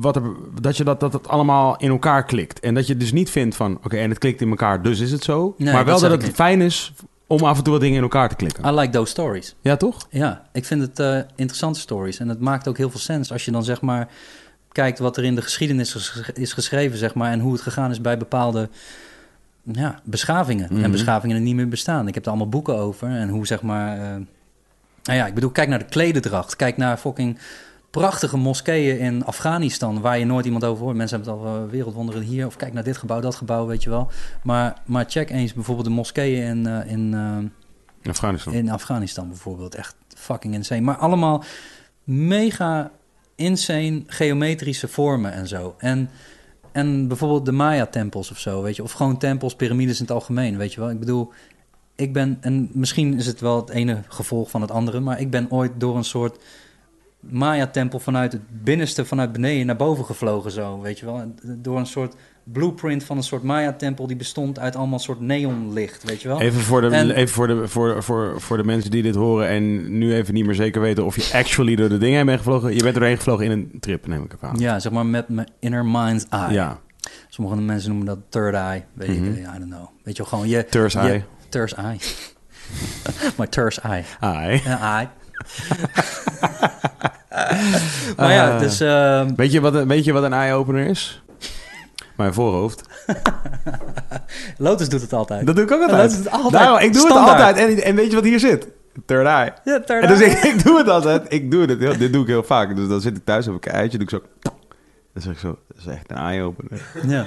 wat, 0.00 0.16
er, 0.16 0.22
dat, 0.60 0.76
je 0.76 0.84
dat, 0.84 1.00
dat 1.00 1.12
het 1.12 1.28
allemaal 1.28 1.76
in 1.76 1.88
elkaar 1.90 2.24
klikt. 2.24 2.60
En 2.60 2.74
dat 2.74 2.86
je 2.86 2.96
dus 2.96 3.12
niet 3.12 3.30
vindt 3.30 3.56
van, 3.56 3.78
oké, 3.84 3.96
en 3.96 4.08
het 4.10 4.18
klikt 4.18 4.40
in 4.40 4.48
elkaar, 4.48 4.82
dus 4.82 5.00
is 5.00 5.12
het 5.12 5.24
zo. 5.24 5.54
Nee, 5.58 5.72
maar 5.72 5.84
wel 5.84 6.00
dat 6.00 6.22
het 6.22 6.34
fijn 6.34 6.60
is 6.60 6.92
om 7.26 7.40
af 7.44 7.56
en 7.58 7.62
toe 7.64 7.72
wat 7.72 7.82
dingen 7.82 7.96
in 7.96 8.02
elkaar 8.02 8.28
te 8.28 8.34
klikken. 8.36 8.64
I 8.66 8.70
like 8.70 8.92
those 8.92 9.10
stories. 9.10 9.54
Ja, 9.60 9.76
toch? 9.76 10.06
Ja, 10.10 10.42
ik 10.52 10.64
vind 10.64 10.80
het 10.80 10.98
eh, 10.98 11.18
interessante 11.34 11.80
stories. 11.80 12.18
En 12.18 12.28
het 12.28 12.40
maakt 12.40 12.68
ook 12.68 12.76
heel 12.76 12.90
veel 12.90 13.00
sens 13.00 13.32
als 13.32 13.44
je 13.44 13.50
dan 13.50 13.64
zeg 13.64 13.80
maar 13.80 14.08
kijkt 14.72 14.98
wat 14.98 15.16
er 15.16 15.24
in 15.24 15.34
de 15.34 15.42
geschiedenis 15.42 15.94
is 15.94 16.08
ges- 16.08 16.30
is 16.34 16.52
geschreven, 16.52 16.98
zeg 16.98 17.14
maar, 17.14 17.32
en 17.32 17.40
hoe 17.40 17.52
het 17.52 17.62
gegaan 17.62 17.90
is 17.90 18.00
bij 18.00 18.18
bepaalde 18.18 18.68
ja, 19.62 20.00
beschavingen. 20.04 20.68
Mhm. 20.72 20.84
En 20.84 20.90
beschavingen 20.90 21.36
die 21.36 21.44
niet 21.44 21.54
meer 21.54 21.68
bestaan. 21.68 22.08
Ik 22.08 22.14
heb 22.14 22.22
er 22.24 22.28
allemaal 22.30 22.48
boeken 22.48 22.76
over. 22.76 23.08
En 23.08 23.28
hoe 23.28 23.46
zeg 23.46 23.62
maar. 23.62 23.96
eh, 23.98 24.02
nou 25.02 25.18
ja, 25.18 25.26
ik 25.26 25.34
bedoel, 25.34 25.50
kijk 25.50 25.68
naar 25.68 25.78
de 25.78 25.84
klededracht. 25.84 26.56
Kijk 26.56 26.76
naar 26.76 26.96
fucking 26.96 27.38
prachtige 28.00 28.36
moskeeën 28.36 28.98
in 28.98 29.24
Afghanistan, 29.24 30.00
waar 30.00 30.18
je 30.18 30.24
nooit 30.24 30.44
iemand 30.44 30.64
over 30.64 30.84
hoort. 30.84 30.96
Mensen 30.96 31.16
hebben 31.16 31.34
het 31.34 31.46
al 31.46 31.64
eh, 31.64 31.70
wereldwonderen 31.70 32.22
hier. 32.22 32.46
Of 32.46 32.56
kijk 32.56 32.72
naar 32.72 32.84
dit 32.84 32.96
gebouw, 32.96 33.20
dat 33.20 33.34
gebouw, 33.34 33.66
weet 33.66 33.82
je 33.82 33.90
wel. 33.90 34.10
Maar, 34.42 34.80
maar 34.84 35.04
check 35.08 35.30
eens 35.30 35.52
bijvoorbeeld 35.52 35.86
de 35.86 35.92
moskeeën 35.92 36.42
in, 36.42 36.66
eh, 36.66 36.90
in, 36.90 37.14
eh, 37.14 37.36
In 38.02 38.10
Afghanistan. 38.10 38.52
in 38.52 38.70
Afghanistan 38.70 39.28
bijvoorbeeld. 39.28 39.74
Echt 39.74 39.96
fucking 40.16 40.54
insane. 40.54 40.80
Maar 40.80 40.96
allemaal 40.96 41.44
mega 42.04 42.90
insane 43.34 44.02
geometrische 44.06 44.88
vormen 44.88 45.32
en 45.32 45.48
zo. 45.48 45.74
En, 45.78 46.10
en 46.72 47.08
bijvoorbeeld 47.08 47.44
de 47.44 47.52
Maya-tempels 47.52 48.30
of 48.30 48.38
zo, 48.38 48.62
weet 48.62 48.76
je. 48.76 48.82
Of 48.82 48.92
gewoon 48.92 49.18
tempels, 49.18 49.54
piramides 49.54 49.96
in 49.96 50.04
het 50.04 50.14
algemeen, 50.14 50.56
weet 50.56 50.74
je 50.74 50.80
wel. 50.80 50.90
Ik 50.90 50.98
bedoel, 50.98 51.32
ik 51.94 52.12
ben... 52.12 52.38
En 52.40 52.70
misschien 52.72 53.14
is 53.18 53.26
het 53.26 53.40
wel 53.40 53.56
het 53.56 53.70
ene 53.70 54.02
gevolg 54.08 54.50
van 54.50 54.60
het 54.60 54.70
andere... 54.70 55.00
maar 55.00 55.20
ik 55.20 55.30
ben 55.30 55.50
ooit 55.50 55.72
door 55.76 55.96
een 55.96 56.04
soort 56.04 56.38
Maya-tempel 57.30 57.98
vanuit 57.98 58.32
het 58.32 58.42
binnenste, 58.64 59.04
vanuit 59.04 59.32
beneden 59.32 59.66
naar 59.66 59.76
boven 59.76 60.04
gevlogen 60.04 60.50
zo, 60.50 60.80
weet 60.80 60.98
je 60.98 61.04
wel. 61.06 61.34
Door 61.42 61.78
een 61.78 61.86
soort 61.86 62.14
blueprint 62.44 63.04
van 63.04 63.16
een 63.16 63.22
soort 63.22 63.42
Maya-tempel... 63.42 64.06
die 64.06 64.16
bestond 64.16 64.58
uit 64.58 64.76
allemaal 64.76 64.98
soort 64.98 65.20
neonlicht, 65.20 66.04
weet 66.04 66.22
je 66.22 66.28
wel. 66.28 66.40
Even, 66.40 66.60
voor 66.60 66.80
de, 66.80 66.88
En- 66.88 67.10
even 67.10 67.34
voor, 67.34 67.46
de, 67.46 67.68
voor, 67.68 68.02
voor, 68.02 68.40
voor 68.40 68.56
de 68.56 68.64
mensen 68.64 68.90
die 68.90 69.02
dit 69.02 69.14
horen 69.14 69.48
en 69.48 69.98
nu 69.98 70.14
even 70.14 70.34
niet 70.34 70.44
meer 70.46 70.54
zeker 70.54 70.80
weten 70.80 71.04
of 71.04 71.16
je 71.16 71.38
actually 71.38 71.76
door 71.76 71.88
de 71.88 71.98
dingen 71.98 72.16
heen 72.16 72.26
bent 72.26 72.38
gevlogen. 72.38 72.74
Je 72.74 72.82
bent 72.82 72.96
erheen 72.96 73.16
gevlogen 73.16 73.44
in 73.44 73.50
een 73.50 73.72
trip, 73.80 74.06
neem 74.06 74.22
ik 74.22 74.32
aan. 74.40 74.58
Ja, 74.58 74.78
zeg 74.78 74.92
maar 74.92 75.06
met 75.06 75.28
mijn 75.28 75.48
inner 75.60 75.84
mind's 75.86 76.26
eye. 76.30 76.52
Ja, 76.52 76.78
Sommige 77.28 77.56
mensen 77.60 77.88
noemen 77.88 78.06
dat 78.06 78.18
third 78.28 78.54
eye. 78.54 78.82
Weet 78.92 79.08
Mhm. 79.20 79.24
ik, 79.32 79.38
I 79.38 79.58
don't 79.58 79.70
know. 79.70 79.88
Weet 80.02 80.16
je 80.16 80.22
wel, 80.22 80.26
gewoon 80.32 80.48
je... 80.48 80.66
Third 80.66 80.92
je- 80.92 80.98
eye. 80.98 81.24
Third 81.48 81.72
eye. 81.72 81.96
My 83.38 83.46
third 83.46 83.78
eye. 83.78 84.04
Ja, 84.20 84.98
eye. 84.98 85.08
maar 88.16 88.32
ja, 88.32 88.54
Ah. 88.54 88.58
dus... 88.60 88.80
ehm, 88.80 89.34
Weet 89.34 89.52
je 89.52 89.60
wat, 89.60 89.74
een- 89.74 89.88
weet 89.88 90.04
je 90.04 90.12
wat 90.12 90.22
een 90.22 90.32
eye-opener 90.32 90.86
is? 90.86 91.22
Mijn 92.16 92.34
voorhoofd. 92.34 92.82
Lotus 94.58 94.88
doet 94.88 95.00
het 95.00 95.12
altijd. 95.12 95.46
Dat 95.46 95.56
doe 95.56 95.64
ik 95.64 95.70
ook 95.72 95.80
altijd. 95.82 95.98
Lotus 96.00 96.14
doet 96.16 96.24
het 96.24 96.32
altijd. 96.32 96.52
Daarom, 96.52 96.78
ik 96.78 96.92
doe 96.92 97.02
Standaard. 97.02 97.38
het 97.38 97.46
altijd. 97.46 97.78
En, 97.78 97.84
en 97.84 97.94
weet 97.94 98.08
je 98.10 98.14
wat 98.14 98.24
hier 98.24 98.40
zit? 98.40 98.68
Third 99.06 99.26
eye. 99.26 99.52
Ja, 99.64 99.80
third 99.80 100.02
En 100.02 100.08
dus 100.08 100.20
eye. 100.20 100.30
ik, 100.30 100.42
ik 100.42 100.64
doe 100.64 100.78
het 100.78 100.88
altijd. 100.88 101.32
Ik 101.32 101.50
doe 101.50 101.66
het. 101.66 101.78
Heel, 101.78 101.98
dit 101.98 102.12
doe 102.12 102.22
ik 102.22 102.28
heel 102.28 102.42
vaak. 102.42 102.76
Dus 102.76 102.88
dan 102.88 103.00
zit 103.00 103.16
ik 103.16 103.24
thuis, 103.24 103.46
heb 103.46 103.54
ik 103.54 103.66
een 103.66 103.72
eitje, 103.72 103.98
doe 103.98 104.06
ik 104.06 104.12
zo... 104.12 104.22
Dan 105.12 105.22
zeg 105.22 105.32
ik 105.32 105.38
zo, 105.38 105.58
dat 105.68 105.76
is 105.78 105.86
echt 105.86 106.10
een 106.10 106.16
eye-opener. 106.16 106.82
Ja. 107.06 107.26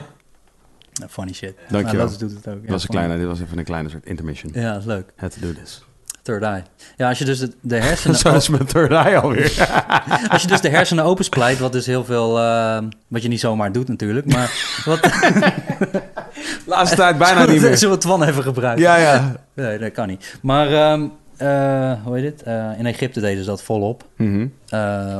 Nou, 0.93 1.10
funny 1.10 1.34
shit. 1.34 1.55
Dankjewel. 1.70 1.84
Maar 1.84 1.95
Lotus 1.95 2.18
doet 2.18 2.30
het 2.30 2.38
ook. 2.47 2.53
Dat 2.53 2.64
Ja, 2.66 2.72
was 2.72 2.84
een 2.84 2.89
kleine, 2.89 3.18
dit 3.18 3.26
was 3.28 3.41
even 3.41 3.58
een 3.58 3.64
kleine 3.64 3.89
soort 3.89 4.05
intermission. 4.05 4.51
Ja, 4.55 4.72
dat 4.72 4.80
is 4.82 4.86
leuk. 4.88 5.10
Had 5.16 5.32
to 5.32 5.39
do 5.47 5.53
this. 5.53 5.84
Third 6.28 6.43
eye. 6.43 6.63
Ja, 6.97 7.09
als 7.09 7.17
je 7.17 7.25
dus 7.25 7.39
de, 7.61 7.75
hersenen... 7.75 8.17
Zo 8.25 8.36
is 8.36 8.49
mijn 8.49 8.65
third 8.65 8.91
eye 8.91 9.19
alweer. 9.19 9.67
Als 10.32 10.41
je 10.41 10.47
dus 10.47 10.61
de 10.61 10.69
hersenen 10.69 11.03
opensplijt, 11.03 11.59
wat 11.59 11.71
dus 11.71 11.86
heel 11.86 12.05
veel... 12.05 12.39
eh, 12.39 12.84
wat 13.07 13.21
je 13.21 13.28
niet 13.28 13.39
zomaar 13.39 13.71
doet 13.71 13.88
natuurlijk, 13.88 14.25
maar... 14.25 14.82
Wat, 14.86 14.99
Laatste 16.65 16.95
tijd 16.95 17.17
bijna 17.17 17.45
niet 17.45 17.61
meer. 17.61 17.78
Zullen 17.78 17.95
we 17.95 18.01
Twan 18.01 18.23
even 18.23 18.43
gebruiken? 18.43 18.84
Ja, 18.84 18.97
ja. 18.97 19.36
Nee, 19.53 19.78
dat 19.78 19.91
kan 19.91 20.07
niet. 20.07 20.38
Maar, 20.41 20.73
ehm, 20.73 21.07
eh, 21.38 22.03
hoe 22.03 22.17
heet 22.17 22.32
het? 22.32 22.43
Eh, 22.43 22.69
in 22.78 22.86
Egypte 22.86 23.19
deden 23.19 23.43
ze 23.43 23.49
dat 23.49 23.63
volop. 23.63 24.03
Mhm. 24.17 24.47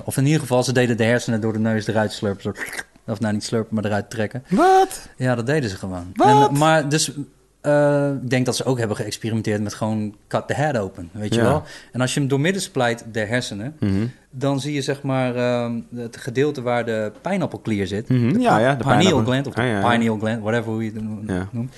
Of 0.06 0.18
in 0.18 0.26
ieder 0.26 0.42
geval, 0.42 0.64
ze 0.64 0.74
deden 0.74 0.98
de 0.98 1.04
hersenen 1.04 1.42
door 1.42 1.54
de 1.54 1.60
neus 1.60 1.88
eruit 1.88 2.12
slurpen. 2.12 2.42
Zo, 2.42 2.54
of 3.12 3.20
nou, 3.20 3.34
niet 3.34 3.44
slurpen, 3.44 3.76
maar 3.76 3.86
eruit 3.86 4.10
trekken. 4.10 4.44
Wat? 4.50 5.10
Ja, 5.18 5.36
dat 5.36 5.46
deden 5.46 5.70
ze 5.70 5.76
gewoon. 5.76 6.12
Wat? 6.14 6.50
En, 6.50 6.58
maar 6.58 6.90
dus, 6.90 7.12
eh, 7.68 8.12
ik 8.24 8.30
denk 8.30 8.46
dat 8.46 8.56
ze 8.56 8.64
ook 8.64 8.78
hebben 8.78 8.98
geëxperimenteerd 8.98 9.62
met 9.62 9.74
gewoon 9.74 10.16
cut 10.28 10.48
the 10.48 10.54
head 10.54 10.78
open, 10.78 11.10
weet 11.12 11.34
je 11.36 11.42
wel. 11.42 11.64
En 11.92 12.02
als 12.02 12.14
je 12.14 12.20
hem 12.20 12.30
doormidden 12.30 12.62
splijt, 12.62 13.06
de 13.12 13.20
hersenen, 13.20 13.76
Mhm. 13.80 14.06
dan 14.30 14.60
zie 14.60 14.74
je 14.74 14.82
zeg 14.82 15.02
maar 15.02 15.36
ehm, 15.36 15.80
het 15.96 16.18
gedeelte 16.18 16.62
waar 16.62 16.86
de 16.86 17.12
pijnappelklier 17.22 17.88
zit. 17.88 18.10
Mhm, 18.10 18.34
De 18.34 18.40
ja, 18.40 18.58
ja, 18.60 18.76
de 18.76 18.84
pineal 18.84 19.24
gland, 19.24 19.48
of 19.48 19.54
de 19.54 19.62
Ja, 19.62 19.90
pineal 19.90 20.18
gland, 20.18 20.42
whatever 20.42 20.72
hoe 20.72 20.84
je 20.84 20.92
het 20.94 21.52
noemt. 21.54 21.76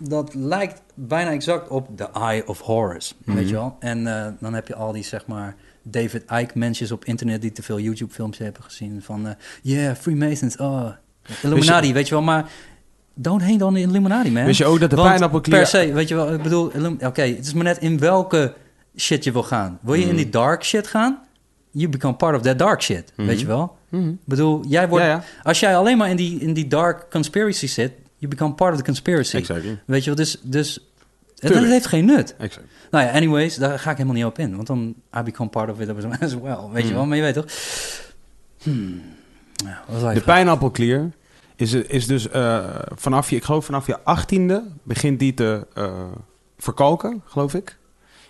Dat 0.00 0.34
lijkt 0.34 0.82
bijna 0.94 1.30
exact 1.30 1.68
op 1.68 1.98
de 1.98 2.08
Eye 2.14 2.42
of 2.46 2.60
Horus, 2.60 3.14
Mhm. 3.24 3.36
weet 3.36 3.48
je 3.48 3.54
wel. 3.54 3.76
En 3.78 4.06
eh, 4.06 4.26
dan 4.40 4.54
heb 4.54 4.66
je 4.68 4.74
al 4.74 4.92
die, 4.92 5.04
zeg 5.04 5.26
maar, 5.26 5.54
David 5.82 6.24
Icke 6.30 6.58
mensen 6.58 6.92
op 6.94 7.04
internet 7.04 7.42
die 7.42 7.52
te 7.52 7.62
veel 7.62 7.78
YouTube-films 7.80 8.38
hebben 8.38 8.62
gezien 8.62 9.02
van, 9.02 9.26
eh 9.26 9.32
yeah, 9.62 9.96
Freemasons, 9.96 10.56
oh, 10.56 10.88
Illuminati, 11.42 11.92
weet 11.92 12.08
je 12.08 12.14
wel. 12.14 12.22
Maar 12.22 12.50
don't 13.20 13.42
hate 13.42 13.64
on 13.64 13.74
the 13.74 13.80
Illuminati, 13.80 14.30
man. 14.30 14.44
Wist 14.44 14.58
je 14.58 14.64
ook 14.64 14.80
dat 14.80 14.90
de 14.90 14.96
pijnappelklier... 14.96 15.58
Per 15.58 15.66
se, 15.66 15.92
weet 15.92 16.08
je 16.08 16.14
wel, 16.14 16.32
ik 16.34 16.42
bedoel, 16.42 16.72
oké, 17.00 17.22
het 17.22 17.46
is 17.46 17.52
maar 17.52 17.64
net 17.64 17.78
in 17.78 17.98
welke 17.98 18.54
shit 18.96 19.24
je 19.24 19.32
wil 19.32 19.42
gaan. 19.42 19.78
Wil 19.82 19.94
je 19.94 20.08
in 20.08 20.16
die 20.16 20.28
dark 20.28 20.64
shit 20.64 20.86
gaan? 20.86 21.18
You 21.70 21.88
become 21.90 22.14
part 22.14 22.36
of 22.36 22.42
that 22.42 22.58
dark 22.58 22.82
shit, 22.82 23.12
weet 23.16 23.40
je 23.40 23.46
wel. 23.46 23.76
Mhm. 23.88 24.08
Ik 24.08 24.16
bedoel, 24.24 24.64
jij 24.68 24.88
wordt, 24.88 25.04
Ja, 25.04 25.10
ja. 25.10 25.24
als 25.42 25.60
jij 25.60 25.76
alleen 25.76 25.96
maar 25.98 26.08
in 26.10 26.16
die, 26.16 26.40
in 26.40 26.52
die 26.52 26.66
dark 26.66 27.06
conspiracy 27.10 27.66
zit, 27.66 27.92
you 28.16 28.30
become 28.30 28.54
part 28.54 28.72
of 28.72 28.78
the 28.78 28.84
conspiracy. 28.84 29.36
Exactly. 29.36 29.78
Weet 29.84 30.00
je 30.04 30.06
wel, 30.06 30.18
dus, 30.18 30.38
dus 30.42 30.78
het, 31.38 31.54
heeft 31.54 31.86
geen 31.86 32.04
nut. 32.04 32.34
Exact. 32.38 32.66
Nou 32.90 33.04
ja, 33.04 33.10
anyways, 33.12 33.56
daar 33.56 33.78
ga 33.78 33.90
ik 33.90 33.96
helemaal 33.96 34.16
niet 34.16 34.24
op 34.26 34.38
in. 34.38 34.54
Want 34.54 34.66
dan 34.66 34.94
I 35.18 35.22
become 35.22 35.48
part 35.50 35.70
of 35.70 35.80
it 35.80 35.88
as 36.22 36.34
well. 36.34 36.56
Weet 36.72 36.82
je 36.82 36.88
Hmm. 36.88 36.96
wel, 36.96 37.06
maar 37.06 37.16
je 37.16 37.22
weet 37.22 37.34
toch? 37.34 37.46
Hmm. 38.62 39.02
Ja, 39.54 40.12
De 40.12 40.20
pijnappelklier 40.20 41.10
is, 41.58 41.72
is 41.74 42.06
dus 42.06 42.28
eh, 42.28 42.64
vanaf 42.94 43.30
je, 43.30 43.36
ik 43.36 43.44
geloof 43.44 43.64
vanaf 43.64 43.86
je 43.86 44.00
achttiende 44.02 44.64
begint 44.82 45.18
die 45.18 45.34
te 45.34 45.66
eh, 45.74 46.04
verkalken, 46.58 47.22
geloof 47.24 47.54
ik. 47.54 47.78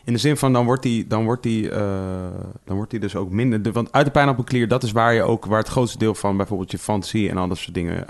In 0.05 0.13
de 0.13 0.19
zin 0.19 0.37
van 0.37 0.53
dan 0.53 0.65
wordt 0.65 0.83
die, 0.83 1.07
dan 1.07 1.25
wordt 1.25 1.43
die, 1.43 1.71
eh, 1.71 1.81
dan 2.65 2.77
wordt 2.77 2.91
die 2.91 3.01
dus 3.01 3.17
ook 3.17 3.31
minder. 3.31 3.63
De, 3.63 3.73
want 3.73 3.93
uit 3.93 4.05
de 4.05 4.11
pijnappelklier, 4.13 4.69
dat 4.69 4.83
is 4.83 4.93
waar 4.93 5.15
je 5.15 5.23
ook 5.23 5.45
waar 5.45 5.59
het 5.59 5.69
grootste 5.69 5.99
deel 5.99 6.15
van 6.15 6.37
bijvoorbeeld 6.37 6.71
je 6.71 6.79
fantasie 6.79 7.31
en 7.31 7.37
al 7.37 7.49
dat 7.49 7.59
soort 7.59 7.75
dingen 7.75 8.05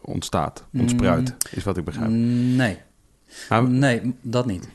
ontstaat, 0.00 0.64
ontspruit, 0.72 1.36
is 1.50 1.64
wat 1.64 1.76
ik 1.76 1.84
begrijp. 1.84 2.10
Mm, 2.10 2.56
Nee, 2.56 2.78
Maar- 3.48 3.68
nee, 3.68 4.14
dat 4.22 4.46
niet. 4.46 4.68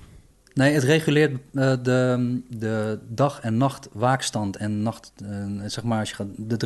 Nee, 0.53 0.74
het 0.74 0.84
reguleert 0.84 1.38
de, 1.51 2.41
de 2.49 2.99
dag- 3.07 3.39
en 3.41 3.57
nachtwaakstand 3.57 4.55
en 4.57 4.82
nacht, 4.82 5.14
zeg 5.66 5.84
maar, 5.84 5.99
als 5.99 6.10
je 6.10 6.16
gaat, 6.16 6.28
de 6.38 6.57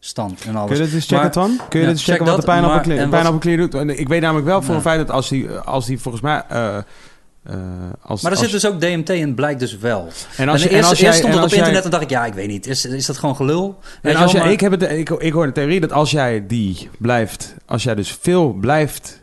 droomstand 0.00 0.44
en 0.46 0.56
alles. 0.56 0.70
Kun 0.70 0.78
je 0.78 0.84
dit 0.84 0.94
eens 0.94 1.04
checken, 1.06 1.22
Maar- 1.22 1.30
Twan? 1.30 1.56
Kun 1.68 1.80
je 1.80 1.86
Ja, 1.86 1.90
dit 1.92 1.98
eens 1.98 2.04
checken 2.04 2.26
check 2.26 2.26
wat 2.34 2.40
de 2.40 2.46
dat, 2.46 2.54
pijnappelklier, 2.54 2.94
maar- 2.94 3.04
en 3.04 3.10
wat- 3.10 3.20
pijnappelklier 3.20 3.56
doet? 3.86 3.98
Ik 3.98 4.08
weet 4.08 4.20
namelijk 4.20 4.46
wel 4.46 4.62
voor 4.62 4.74
een 4.74 4.80
feit 4.80 4.98
dat 4.98 5.10
als 5.10 5.28
die, 5.28 5.50
als 5.50 5.86
die 5.86 5.98
volgens 6.00 6.22
mij... 6.22 6.42
eh, 6.48 6.76
eh, 6.76 7.54
als, 8.02 8.22
Maar 8.22 8.32
er 8.32 8.38
als, 8.38 8.50
zit 8.50 8.60
dus 8.60 8.66
ook 8.66 8.80
DMT 8.80 9.08
in, 9.10 9.34
blijkt 9.34 9.60
dus 9.60 9.76
wel. 9.78 10.08
en 10.36 10.48
als, 10.48 10.62
en 10.62 10.68
eerst, 10.68 10.72
en 10.72 10.78
als 10.78 10.90
eerst 10.90 11.00
jij- 11.00 11.12
stond 11.12 11.34
het 11.34 11.42
op 11.42 11.48
jij- 11.48 11.58
internet 11.58 11.84
en 11.84 11.90
dacht 11.90 12.02
ik, 12.02 12.10
ja, 12.10 12.26
ik 12.26 12.34
weet 12.34 12.48
niet. 12.48 12.66
Is, 12.66 12.84
is 12.84 13.06
dat 13.06 13.18
gewoon 13.18 13.36
gelul? 13.36 13.78
En 14.02 14.10
als 14.16 14.24
wel, 14.24 14.32
jij, 14.32 14.42
maar- 14.42 14.52
ik, 14.52 14.60
heb 14.60 14.70
het, 14.70 14.82
ik, 14.82 15.10
ik 15.10 15.32
hoor 15.32 15.46
de 15.46 15.52
theorie 15.52 15.80
dat 15.80 15.92
als 15.92 16.10
jij 16.10 16.44
die 16.46 16.88
blijft, 16.98 17.54
als 17.66 17.82
jij 17.82 17.94
dus 17.94 18.18
veel 18.20 18.52
blijft 18.52 19.20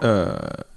eh, 0.00 0.28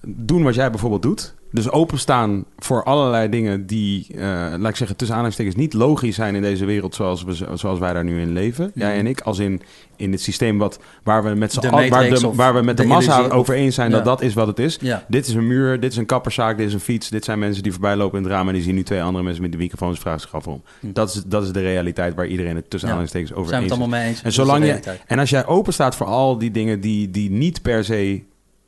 doen 0.06 0.43
wat 0.43 0.56
jij 0.56 0.70
bijvoorbeeld 0.70 1.02
doet, 1.02 1.34
dus 1.52 1.70
openstaan 1.70 2.45
voor 2.58 2.84
allerlei 2.84 3.30
dingen 3.30 3.66
die, 3.66 4.08
eh, 4.16 4.20
laat 4.58 4.70
ik 4.70 4.76
zeggen, 4.76 4.95
tussen 4.97 5.16
aanhalingstekens 5.16 5.56
niet 5.56 5.74
logisch 5.74 6.16
zijn 6.16 6.36
in 6.36 6.41
deze 6.41 6.66
wereld 6.66 6.95
zoals, 6.95 7.24
we, 7.24 7.34
zoals 7.54 7.80
wij 7.80 7.93
daar 7.93 8.04
nu 8.04 8.22
in 8.22 8.32
leven, 8.34 8.72
jij 8.76 8.97
en 8.97 9.08
ik, 9.08 9.22
als 9.22 9.39
in, 9.39 9.62
in 9.95 10.12
het 10.12 10.22
systeem 10.22 10.58
wat, 10.58 10.80
waar 11.04 11.24
we 11.24 11.30
met 11.36 11.52
De 11.62 11.70
al- 11.70 11.89
waar, 11.89 12.10
de, 12.10 12.32
waar 12.34 12.54
we 12.54 12.62
met 12.62 12.78
de, 12.78 12.84
de 12.84 12.89
massa 12.89 13.12
illusie 13.14 13.32
of- 13.32 13.38
over 13.39 13.54
eens 13.54 13.76
zijn 13.76 13.91
dat 13.91 14.00
Ja. 14.00 14.06
dat 14.06 14.22
is 14.22 14.34
wat 14.34 14.47
het 14.47 14.60
is. 14.60 14.78
Ja. 14.82 15.04
Dit 15.08 15.28
is 15.28 15.34
een 15.34 15.47
muur, 15.47 15.80
dit 15.80 15.91
is 15.91 15.97
een 15.97 16.06
kapperszaak, 16.06 16.58
dit 16.58 16.68
is 16.68 16.74
een 16.74 16.80
fiets, 16.80 17.10
dit 17.10 17.26
zijn 17.26 17.39
mensen 17.39 17.64
die 17.64 17.72
voorbij 17.72 17.95
lopen 17.95 18.18
in 18.18 18.24
het 18.24 18.34
raam 18.34 18.47
en 18.47 18.54
die 18.54 18.64
zien 18.64 18.76
nu 18.76 18.84
twee 18.84 19.02
andere 19.02 19.24
mensen 19.24 19.41
met 19.41 19.52
de 19.52 19.58
microfoons 19.58 20.00
vragen 20.00 20.20
zich 20.22 20.34
af 20.36 20.47
om. 20.47 20.62
Hm. 20.80 20.91
Dat, 20.93 21.10
is, 21.10 21.24
dat 21.26 21.43
is 21.43 21.52
de 21.52 21.62
realiteit 21.62 22.16
waar 22.16 22.28
iedereen 22.28 22.56
het 22.56 22.70
tussen 22.70 22.89
Ja. 22.89 22.95
aanhalingstekens 22.95 23.34
over 23.34 23.50
Zijn 23.50 23.64
we 23.64 23.68
eens 23.70 23.74
het 23.78 23.82
is. 23.82 23.86
allemaal 23.88 24.00
mee 24.06 24.10
eens? 24.16 24.22
En, 24.24 24.32
zolang 24.32 24.66
je, 24.66 24.80
en 25.08 25.20
als 25.20 25.30
jij 25.30 25.45
open 25.45 25.74
staat 25.74 25.95
voor 25.95 26.08
al 26.08 26.38
die 26.38 26.52
dingen 26.52 26.80
die, 26.82 27.12
die 27.12 27.30
niet 27.32 27.62
per 27.62 27.84
se 27.84 28.22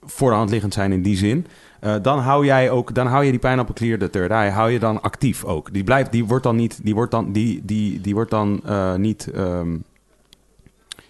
voor 0.04 0.30
de 0.30 0.36
hand 0.36 0.50
liggend 0.50 0.74
zijn 0.74 0.92
in 0.92 1.02
die 1.02 1.18
zin, 1.18 1.46
eh, 1.82 1.96
dan 2.02 2.20
hou 2.20 2.46
jij 2.46 2.70
ook, 2.70 2.94
dan 2.96 3.08
hou 3.08 3.24
je 3.24 3.32
die 3.32 3.40
pijnappelklier 3.40 4.00
de 4.00 4.10
third 4.10 4.32
eye, 4.32 4.52
hou 4.52 4.70
je 4.72 4.80
dan 4.80 5.02
actief 5.02 5.44
ook. 5.44 5.74
Die 5.74 5.84
blijft, 5.84 6.12
die 6.12 6.26
wordt 6.26 6.44
dan 6.44 6.56
niet, 6.56 6.80
die 6.84 6.94
wordt 6.94 7.12
dan, 7.12 7.32
die, 7.32 7.62
die, 7.66 8.02
die 8.02 8.14
wordt 8.14 8.32
dan 8.32 8.62
eh, 8.66 8.96
niet, 8.96 9.32
ehm, 9.34 9.78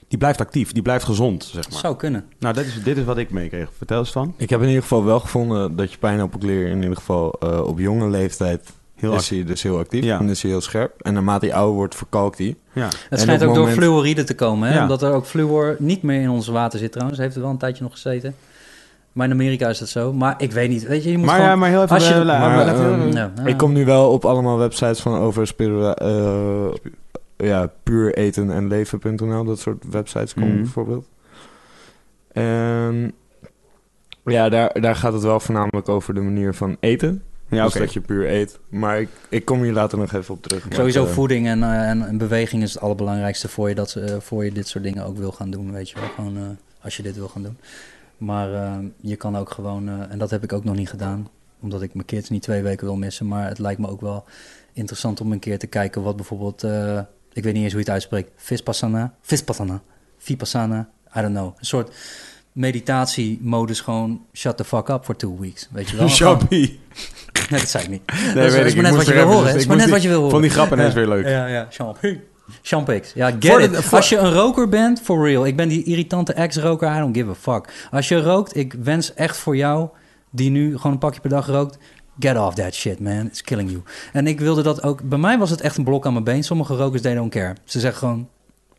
die 0.07 0.17
blijft 0.17 0.39
actief, 0.39 0.71
die 0.71 0.81
blijft 0.81 1.05
gezond, 1.05 1.43
zeg 1.43 1.69
maar. 1.69 1.79
Zou 1.79 1.95
kunnen. 1.95 2.25
Nou, 2.39 2.53
dit 2.53 2.65
is, 2.65 2.83
dit 2.83 2.97
is 2.97 3.03
wat 3.03 3.17
ik 3.17 3.29
meekreeg. 3.29 3.69
Vertel 3.77 3.99
eens 3.99 4.11
van. 4.11 4.33
Ik 4.37 4.49
heb 4.49 4.61
in 4.61 4.67
ieder 4.67 4.81
geval 4.81 5.05
wel 5.05 5.19
gevonden 5.19 5.75
dat 5.75 5.91
je 5.91 5.97
pijnappelklier 5.97 6.67
in 6.67 6.81
ieder 6.81 6.97
geval 6.97 7.33
eh, 7.39 7.59
op 7.59 7.79
jonge 7.79 8.09
leeftijd 8.09 8.71
Heel 9.01 9.13
is 9.13 9.29
hij 9.29 9.43
dus 9.43 9.63
heel 9.63 9.77
actief 9.77 10.03
Ja. 10.03 10.19
en 10.19 10.29
is 10.29 10.41
hij 10.41 10.51
heel 10.51 10.61
scherp. 10.61 11.01
En 11.01 11.13
naarmate 11.13 11.45
hij 11.45 11.55
ouder 11.55 11.75
wordt, 11.75 11.95
verkalkt 11.95 12.37
hij. 12.37 12.55
Ja. 12.73 12.85
Het 12.85 12.95
En 13.09 13.19
schijnt 13.19 13.43
ook 13.43 13.55
door 13.55 13.67
fluoride 13.67 14.23
te 14.23 14.35
komen, 14.35 14.69
hè? 14.69 14.75
Ja. 14.75 14.81
omdat 14.81 15.01
er 15.01 15.13
ook 15.13 15.25
fluor 15.25 15.75
niet 15.79 16.01
meer 16.03 16.21
in 16.21 16.29
ons 16.29 16.47
water 16.47 16.79
zit 16.79 16.91
trouwens. 16.91 17.19
Heeft 17.19 17.35
er 17.35 17.41
wel 17.41 17.49
een 17.49 17.57
tijdje 17.57 17.83
nog 17.83 17.91
gezeten. 17.91 18.35
Maar 19.11 19.25
in 19.27 19.33
Amerika 19.33 19.69
is 19.69 19.77
dat 19.79 19.89
zo. 19.89 20.13
Maar 20.13 20.35
ik 20.37 20.51
weet 20.51 20.69
niet. 20.69 20.87
Weet 20.87 21.03
je, 21.03 21.11
je 21.11 21.17
moet 21.17 21.25
Maar, 21.25 21.35
gewoon... 21.35 21.49
ja, 21.49 21.55
maar 21.55 21.69
heel 21.69 21.81
even... 21.83 21.95
als 21.95 22.07
je- 22.07 22.13
eh, 22.13 22.25
maar, 22.25 22.67
ehm. 22.67 23.47
Ik 23.47 23.57
kom 23.57 23.73
nu 23.73 23.85
wel 23.85 24.11
op 24.11 24.25
allemaal 24.25 24.57
websites 24.57 24.99
van 24.99 25.19
over 25.19 25.53
eh, 25.57 26.71
ja, 27.37 27.71
puur 27.83 28.13
eten 28.15 28.51
en 28.51 28.67
leven.nl. 28.67 29.43
Dat 29.43 29.59
soort 29.59 29.83
websites 29.91 30.33
komen 30.33 30.49
Mhm. 30.51 30.61
bijvoorbeeld. 30.61 31.07
En 32.31 33.13
ja, 34.25 34.49
daar, 34.49 34.81
daar 34.81 34.95
gaat 34.95 35.13
het 35.13 35.21
wel 35.23 35.39
voornamelijk 35.39 35.89
over 35.89 36.13
de 36.13 36.21
manier 36.21 36.53
van 36.53 36.77
eten. 36.79 37.23
ja, 37.49 37.63
dus 37.63 37.73
dat 37.73 37.93
je 37.93 38.01
puur 38.01 38.29
eet. 38.29 38.59
Maar 38.69 39.01
ik, 39.01 39.09
ik 39.29 39.45
kom 39.45 39.61
hier 39.61 39.73
later 39.73 39.97
nog 39.97 40.13
even 40.13 40.33
op 40.33 40.41
terug. 40.43 40.65
Sowieso 40.69 41.05
eh, 41.05 41.11
voeding 41.11 41.47
en, 41.47 41.63
eh, 41.63 41.89
en, 41.89 42.07
en 42.07 42.17
beweging 42.17 42.63
is 42.63 42.73
het 42.73 42.81
allerbelangrijkste 42.83 43.47
voor 43.49 43.69
je, 43.69 43.75
dat, 43.75 43.89
ze- 43.89 44.01
eh, 44.01 44.15
voor 44.19 44.45
je 44.45 44.51
dit 44.51 44.67
soort 44.67 44.83
dingen 44.83 45.05
ook 45.05 45.17
wil 45.17 45.31
gaan 45.31 45.49
doen. 45.51 45.71
Weet 45.71 45.89
je 45.89 45.95
wel, 45.99 46.09
gewoon 46.15 46.37
eh, 46.37 46.43
als 46.83 46.97
je 46.97 47.03
dit 47.03 47.15
wil 47.15 47.27
gaan 47.27 47.43
doen. 47.43 47.57
Maar 48.21 48.53
eh, 48.53 48.77
je 49.01 49.15
kan 49.15 49.37
ook 49.37 49.51
gewoon, 49.51 49.87
eh, 49.89 49.93
en 50.11 50.17
dat 50.17 50.29
heb 50.29 50.43
ik 50.43 50.53
ook 50.53 50.63
nog 50.63 50.75
niet 50.75 50.89
gedaan, 50.89 51.27
omdat 51.61 51.81
ik 51.81 51.93
mijn 51.93 52.05
kids 52.05 52.29
niet 52.29 52.41
twee 52.41 52.61
weken 52.61 52.85
wil 52.85 52.95
missen. 52.95 53.27
Maar 53.27 53.47
het 53.47 53.59
lijkt 53.59 53.79
me 53.79 53.87
ook 53.89 54.01
wel 54.01 54.23
interessant 54.73 55.21
om 55.21 55.31
een 55.31 55.39
keer 55.39 55.59
te 55.59 55.67
kijken 55.67 56.01
wat 56.01 56.15
bijvoorbeeld, 56.15 56.63
eh, 56.63 56.99
ik 57.33 57.43
weet 57.43 57.53
niet 57.53 57.63
eens 57.63 57.71
hoe 57.73 57.81
je 57.81 57.85
het 57.85 57.89
uitspreekt, 57.93 58.31
Vipassana, 58.35 59.13
Vipassana, 59.21 59.81
Vipassana, 60.17 60.89
I 61.17 61.21
don't 61.21 61.33
know. 61.35 61.45
Een 61.59 61.65
soort 61.65 61.95
meditatiemodus 62.51 63.81
gewoon 63.81 64.25
shut 64.33 64.57
the 64.57 64.63
fuck 64.63 64.87
up 64.89 65.03
for 65.05 65.15
two 65.15 65.37
weeks, 65.39 65.67
weet 65.71 65.89
je 65.89 65.97
wel. 65.97 66.07
Shoppie. 66.19 66.79
Nee, 67.49 67.59
dat 67.59 67.69
zei 67.69 67.83
ik 67.83 67.89
niet. 67.89 68.01
Nee, 68.23 68.33
dat 68.33 68.43
is, 68.45 68.53
weet 68.53 68.65
is 68.65 68.73
ik. 68.73 68.81
maar 68.81 68.91
net 68.91 68.91
Ik 68.91 68.97
wat 68.97 69.07
je 69.07 69.13
wil 69.13 69.25
horen. 69.25 69.41
dus 69.43 69.51
Het 69.51 69.61
is 69.61 69.67
maar 69.67 69.77
net 69.77 69.89
wat 69.89 70.01
je 70.01 70.07
wil 70.07 70.17
horen. 70.17 70.31
Vond 70.31 70.43
die 70.43 70.51
grap 70.51 70.71
ineens 70.71 70.93
Ja. 70.93 70.99
weer 70.99 71.07
leuk. 71.07 71.25
Ja, 71.25 71.45
ja. 71.47 71.67
Champagne. 71.69 72.19
Champix. 72.61 73.13
Ja, 73.13 73.29
Voor 73.39 73.59
get 73.59 73.71
de- 73.71 73.77
it. 73.77 73.83
voor- 73.83 73.97
Als 73.97 74.09
je 74.09 74.17
een 74.17 74.33
roker 74.33 74.69
bent, 74.69 75.01
for 75.01 75.27
real. 75.27 75.45
Ik 75.45 75.55
ben 75.55 75.67
die 75.67 75.83
irritante 75.83 76.33
ex-roker, 76.33 76.95
I 76.95 76.99
don't 76.99 77.17
give 77.17 77.29
a 77.29 77.33
fuck. 77.33 77.87
Als 77.91 78.07
je 78.07 78.21
rookt, 78.21 78.55
ik 78.55 78.75
wens 78.83 79.13
echt 79.13 79.37
voor 79.37 79.55
jou, 79.55 79.89
die 80.29 80.49
nu 80.49 80.75
gewoon 80.77 80.91
een 80.91 80.97
pakje 80.97 81.21
per 81.21 81.29
dag 81.29 81.47
rookt... 81.47 81.77
Get 82.19 82.37
off 82.37 82.55
that 82.55 82.73
shit, 82.73 82.99
man. 82.99 83.25
It's 83.25 83.41
killing 83.41 83.69
you. 83.69 83.81
En 84.13 84.27
ik 84.27 84.39
wilde 84.39 84.61
dat 84.61 84.83
ook... 84.83 85.01
Bij 85.03 85.17
mij 85.17 85.37
was 85.37 85.49
het 85.49 85.61
echt 85.61 85.77
een 85.77 85.83
blok 85.83 86.05
aan 86.05 86.11
mijn 86.13 86.23
been. 86.25 86.43
Sommige 86.43 86.75
rokers, 86.75 87.01
they 87.01 87.13
don't 87.15 87.31
care. 87.31 87.55
Ze 87.65 87.79
zeggen 87.79 87.99
gewoon... 87.99 88.27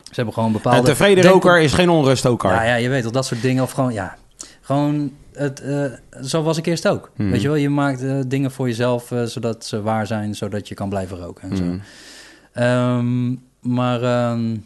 Ze 0.04 0.12
hebben 0.14 0.34
gewoon 0.34 0.52
bepaalde... 0.52 0.78
Een 0.78 0.84
tevreden 0.84 1.22
denk- 1.22 1.34
roker 1.34 1.60
is 1.60 1.72
geen 1.72 1.88
onruststoker. 1.90 2.50
Ja, 2.50 2.62
ja, 2.62 2.74
je 2.74 2.88
weet 2.88 3.02
toch, 3.02 3.12
dat 3.12 3.26
soort 3.26 3.42
dingen. 3.42 3.62
Of 3.62 3.70
gewoon, 3.70 3.92
ja... 3.92 4.16
Gewoon, 4.60 5.12
het, 5.32 5.60
eh, 5.60 5.84
zo 6.22 6.42
was 6.42 6.56
ik 6.58 6.66
eerst 6.66 6.88
ook. 6.88 7.10
Hmm. 7.16 7.30
Weet 7.30 7.40
je 7.42 7.48
wel, 7.48 7.56
je 7.56 7.68
maakt 7.70 8.02
eh, 8.02 8.16
dingen 8.26 8.50
voor 8.50 8.66
jezelf... 8.66 9.10
eh, 9.12 9.22
zodat 9.22 9.64
ze 9.64 9.82
waar 9.82 10.06
zijn, 10.06 10.34
zodat 10.34 10.68
je 10.68 10.74
kan 10.74 10.88
blijven 10.88 11.18
roken 11.18 11.50
en 11.50 11.56
zo. 11.56 11.64
Mhm. 11.64 13.34
Maar 13.62 14.02
ehm, 14.02 14.56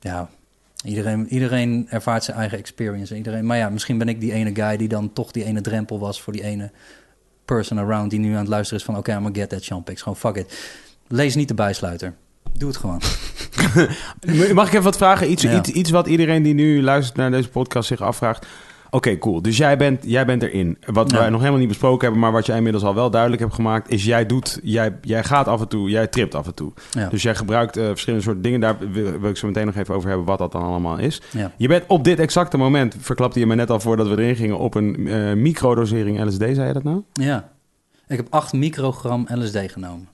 ja, 0.00 0.28
iedereen, 0.84 1.26
iedereen 1.28 1.86
ervaart 1.90 2.24
zijn 2.24 2.36
eigen 2.36 2.58
experience. 2.58 3.16
Iedereen, 3.16 3.46
maar 3.46 3.56
ja, 3.56 3.68
misschien 3.68 3.98
ben 3.98 4.08
ik 4.08 4.20
die 4.20 4.32
ene 4.32 4.54
guy 4.54 4.76
die 4.76 4.88
dan 4.88 5.12
toch 5.12 5.30
die 5.30 5.44
ene 5.44 5.60
drempel 5.60 5.98
was 5.98 6.22
voor 6.22 6.32
die 6.32 6.42
ene 6.42 6.70
person 7.44 7.78
around 7.78 8.10
die 8.10 8.18
nu 8.18 8.32
aan 8.32 8.38
het 8.38 8.48
luisteren 8.48 8.78
is 8.78 8.84
van 8.84 8.96
oké, 8.96 9.10
I'm 9.12 9.16
gonna 9.22 9.34
get 9.38 9.48
that 9.48 9.64
champix. 9.64 10.02
Gewoon 10.02 10.18
fuck 10.18 10.36
it. 10.36 10.58
Lees 11.08 11.34
niet 11.34 11.48
de 11.48 11.54
bijsluiter. 11.54 12.14
Doe 12.52 12.68
het 12.68 12.76
gewoon. 12.78 13.00
Mag 14.54 14.66
ik 14.66 14.72
even 14.72 14.82
wat 14.82 14.96
vragen? 14.96 15.30
Iets, 15.30 15.42
Ja. 15.42 15.56
iets, 15.58 15.68
iets 15.68 15.90
wat 15.90 16.06
iedereen 16.06 16.42
die 16.42 16.54
nu 16.54 16.82
luistert 16.82 17.16
naar 17.16 17.30
deze 17.30 17.48
podcast 17.48 17.88
zich 17.88 18.00
afvraagt. 18.00 18.46
Oké, 18.90 19.18
cool. 19.18 19.42
Dus 19.42 19.56
jij 19.56 19.76
bent, 19.76 20.04
jij 20.06 20.26
bent 20.26 20.42
erin. 20.42 20.78
Wat 20.86 21.10
Ja. 21.10 21.18
wij 21.18 21.28
nog 21.28 21.38
helemaal 21.38 21.58
niet 21.60 21.68
besproken 21.68 22.00
hebben, 22.02 22.20
maar 22.20 22.32
wat 22.32 22.46
jij 22.46 22.56
inmiddels 22.56 22.84
al 22.84 22.94
wel 22.94 23.10
duidelijk 23.10 23.42
hebt 23.42 23.54
gemaakt, 23.54 23.90
is 23.90 24.04
jij 24.04 24.26
doet, 24.26 24.60
jij, 24.62 24.96
jij 25.02 25.24
gaat 25.24 25.48
af 25.48 25.60
en 25.60 25.68
toe, 25.68 25.90
jij 25.90 26.06
tript 26.06 26.34
af 26.34 26.46
en 26.46 26.54
toe. 26.54 26.72
Ja. 26.90 27.08
Dus 27.08 27.22
jij 27.22 27.34
gebruikt 27.34 27.76
eh, 27.76 27.86
verschillende 27.86 28.24
soorten 28.24 28.42
dingen. 28.42 28.60
Daar 28.60 28.76
wil, 28.78 29.18
wil 29.20 29.30
ik 29.30 29.36
zo 29.36 29.46
meteen 29.46 29.66
nog 29.66 29.76
even 29.76 29.94
over 29.94 30.08
hebben 30.08 30.26
wat 30.26 30.38
dat 30.38 30.52
dan 30.52 30.62
allemaal 30.62 30.98
is. 30.98 31.22
ja. 31.30 31.52
Je 31.56 31.68
bent 31.68 31.84
op 31.86 32.04
dit 32.04 32.18
exacte 32.18 32.56
moment, 32.56 32.96
verklapte 32.98 33.38
je 33.38 33.46
me 33.46 33.54
net 33.54 33.70
al 33.70 33.80
voordat 33.80 34.08
we 34.08 34.12
erin 34.22 34.36
gingen, 34.36 34.58
op 34.58 34.74
een 34.74 35.08
eh 35.08 35.32
microdosering 35.32 36.24
LSD, 36.24 36.38
zei 36.38 36.66
je 36.66 36.72
dat 36.72 36.82
nou? 36.84 37.02
ja. 37.12 37.48
Ik 38.08 38.16
heb 38.16 38.26
8 38.30 38.52
microgram 38.52 39.26
LSD 39.34 39.58
genomen. 39.66 40.08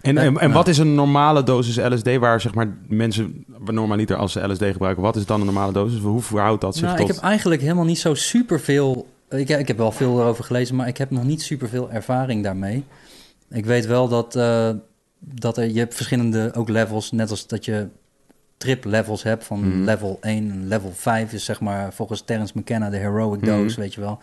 En, 0.00 0.14
Ja, 0.14 0.20
en, 0.22 0.36
en 0.38 0.48
ja. 0.48 0.54
wat 0.54 0.68
is 0.68 0.78
een 0.78 0.94
normale 0.94 1.42
dosis 1.42 1.76
LSD 1.76 2.16
waar 2.16 2.40
zeg 2.40 2.54
maar 2.54 2.76
mensen 2.88 3.44
normaliter 3.64 4.16
als 4.16 4.32
ze 4.32 4.48
LSD 4.52 4.64
gebruiken, 4.64 5.02
wat 5.02 5.16
is 5.16 5.26
dan 5.26 5.38
een 5.40 5.46
normale 5.46 5.72
dosis? 5.72 6.00
Hoe 6.00 6.20
verhoudt 6.22 6.60
dat 6.60 6.74
zich 6.76 6.84
Nou, 6.84 6.96
tot... 6.98 7.08
ik 7.08 7.14
heb 7.14 7.24
eigenlijk 7.24 7.60
helemaal 7.62 7.84
niet 7.84 7.98
zo 7.98 8.14
superveel... 8.14 9.06
Ik, 9.30 9.48
ik 9.48 9.68
heb 9.68 9.76
wel 9.76 9.92
veel 9.92 10.20
erover 10.20 10.44
gelezen, 10.44 10.76
maar 10.76 10.88
ik 10.88 10.96
heb 10.96 11.10
nog 11.10 11.24
niet 11.24 11.42
superveel 11.42 11.90
ervaring 11.90 12.42
daarmee. 12.42 12.84
Ik 13.50 13.64
weet 13.64 13.86
wel 13.86 14.08
dat, 14.08 14.36
eh, 14.36 14.70
dat 15.18 15.56
er, 15.56 15.70
je 15.70 15.78
hebt 15.78 15.94
verschillende 15.94 16.50
ook 16.54 16.68
levels, 16.68 17.10
net 17.12 17.30
als 17.30 17.46
dat 17.46 17.64
je 17.64 17.86
trip 18.56 18.84
levels 18.84 19.22
hebt 19.22 19.44
van 19.44 19.68
Mhm. 19.68 19.84
level 19.84 20.18
1 20.20 20.50
en 20.50 20.68
level 20.68 20.92
5 20.94 21.32
is 21.32 21.44
zeg 21.44 21.60
maar 21.60 21.92
volgens 21.92 22.20
Terence 22.24 22.52
McKenna 22.58 22.90
de 22.90 22.96
heroic 22.96 23.40
Mhm. 23.40 23.50
dose, 23.50 23.80
weet 23.80 23.94
je 23.94 24.00
wel. 24.00 24.18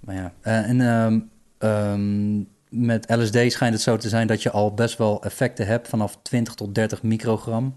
Maar 0.00 0.14
ja, 0.14 0.32
eh, 0.40 0.68
en 0.68 0.80
ehm, 0.80 1.18
ehm, 1.58 2.42
met 2.70 3.04
LSD 3.16 3.38
schijnt 3.52 3.74
het 3.74 3.82
zo 3.82 3.96
te 3.96 4.08
zijn 4.08 4.26
dat 4.26 4.42
je 4.42 4.50
al 4.50 4.74
best 4.74 4.98
wel 4.98 5.22
effecten 5.24 5.66
hebt 5.66 5.88
vanaf 5.88 6.18
20 6.22 6.54
tot 6.54 6.74
30 6.74 7.02
microgram. 7.02 7.72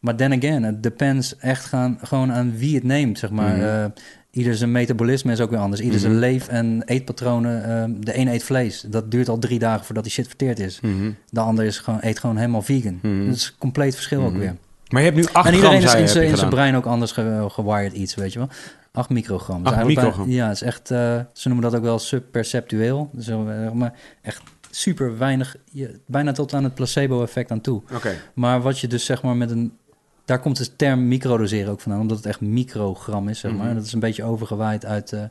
Maar 0.00 0.14
then 0.16 0.32
again, 0.32 0.62
het 0.62 0.82
depends 0.82 1.36
echt 1.36 1.64
gaan, 1.64 1.98
gewoon 2.02 2.32
aan 2.32 2.56
wie 2.56 2.74
het 2.74 2.84
neemt, 2.84 3.18
zeg 3.18 3.30
maar. 3.30 3.56
Mhm. 3.56 3.64
Eh, 3.64 3.84
ieder 4.30 4.56
zijn 4.56 4.72
metabolisme 4.72 5.32
is 5.32 5.40
ook 5.40 5.50
weer 5.50 5.58
anders. 5.58 5.80
Ieder 5.80 6.00
zijn 6.00 6.12
Mhm. 6.12 6.20
leef- 6.20 6.48
en 6.48 6.82
eetpatronen. 6.86 7.64
ehm, 7.64 7.92
de 8.00 8.18
een 8.18 8.28
eet 8.28 8.42
vlees. 8.44 8.80
Dat 8.80 9.10
duurt 9.10 9.28
al 9.28 9.38
drie 9.38 9.58
dagen 9.58 9.84
voordat 9.84 10.04
die 10.04 10.12
shit 10.12 10.26
verteerd 10.26 10.58
is. 10.58 10.80
Mhm. 10.80 11.10
De 11.28 11.40
ander 11.40 11.64
is 11.64 11.78
gewoon, 11.78 11.98
eet 12.02 12.18
gewoon 12.18 12.36
helemaal 12.36 12.62
vegan. 12.62 12.98
Dat 13.26 13.34
is 13.36 13.46
een 13.46 13.58
compleet 13.58 13.94
verschil 13.94 14.22
ook 14.24 14.36
weer. 14.36 14.56
Maar 14.88 15.02
je 15.02 15.08
hebt 15.10 15.20
nu 15.20 15.26
8 15.32 15.48
en 15.48 15.54
iedereen 15.54 15.82
gram, 15.82 16.02
is 16.02 16.14
in 16.16 16.36
zijn 16.36 16.50
brein 16.50 16.74
ook 16.76 16.86
anders 16.86 17.12
ge- 17.12 17.46
gewired 17.48 17.92
iets, 17.92 18.14
weet 18.14 18.32
je 18.32 18.38
wel. 18.38 18.48
8 18.94 19.08
microgram. 19.10 19.62
Dus 19.62 19.72
bij- 19.84 19.84
ja, 20.28 20.46
het 20.46 20.54
is 20.54 20.62
echt, 20.62 20.90
eh, 20.90 21.20
ze 21.32 21.48
noemen 21.48 21.70
dat 21.70 21.74
ook 21.78 21.84
wel 21.84 21.98
subperceptueel. 21.98 23.10
Dus, 23.12 23.28
eh, 23.28 23.70
maar 23.70 23.92
echt 24.22 24.42
super 24.70 25.18
weinig, 25.18 25.56
je, 25.70 26.00
bijna 26.06 26.32
tot 26.32 26.54
aan 26.54 26.64
het 26.64 26.74
placebo-effect 26.74 27.50
aan 27.50 27.60
toe. 27.60 27.82
Oké. 27.94 28.14
Maar 28.34 28.60
wat 28.62 28.78
je 28.78 28.86
dus 28.88 29.04
zeg 29.04 29.22
maar 29.22 29.36
met 29.36 29.50
een... 29.50 29.76
Daar 30.24 30.38
komt 30.40 30.56
de 30.56 30.76
term 30.76 31.08
microdoseren 31.08 31.72
ook 31.72 31.80
vandaan, 31.80 32.00
omdat 32.00 32.16
het 32.16 32.26
echt 32.26 32.40
microgram 32.40 33.28
is, 33.28 33.38
zeg 33.38 33.52
maar. 33.52 33.66
Mhm. 33.66 33.74
Dat 33.74 33.84
is 33.84 33.92
een 33.92 34.00
beetje 34.00 34.24
overgewaaid 34.24 34.84
uit... 34.84 35.12
eh, 35.12 35.22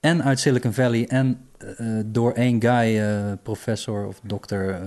en 0.00 0.22
uit 0.24 0.40
Silicon 0.40 0.72
Valley 0.72 1.08
en 1.08 1.40
door 2.06 2.32
één 2.32 2.60
guy, 2.62 3.02
professor 3.42 4.06
of 4.06 4.20
dokter 4.22 4.80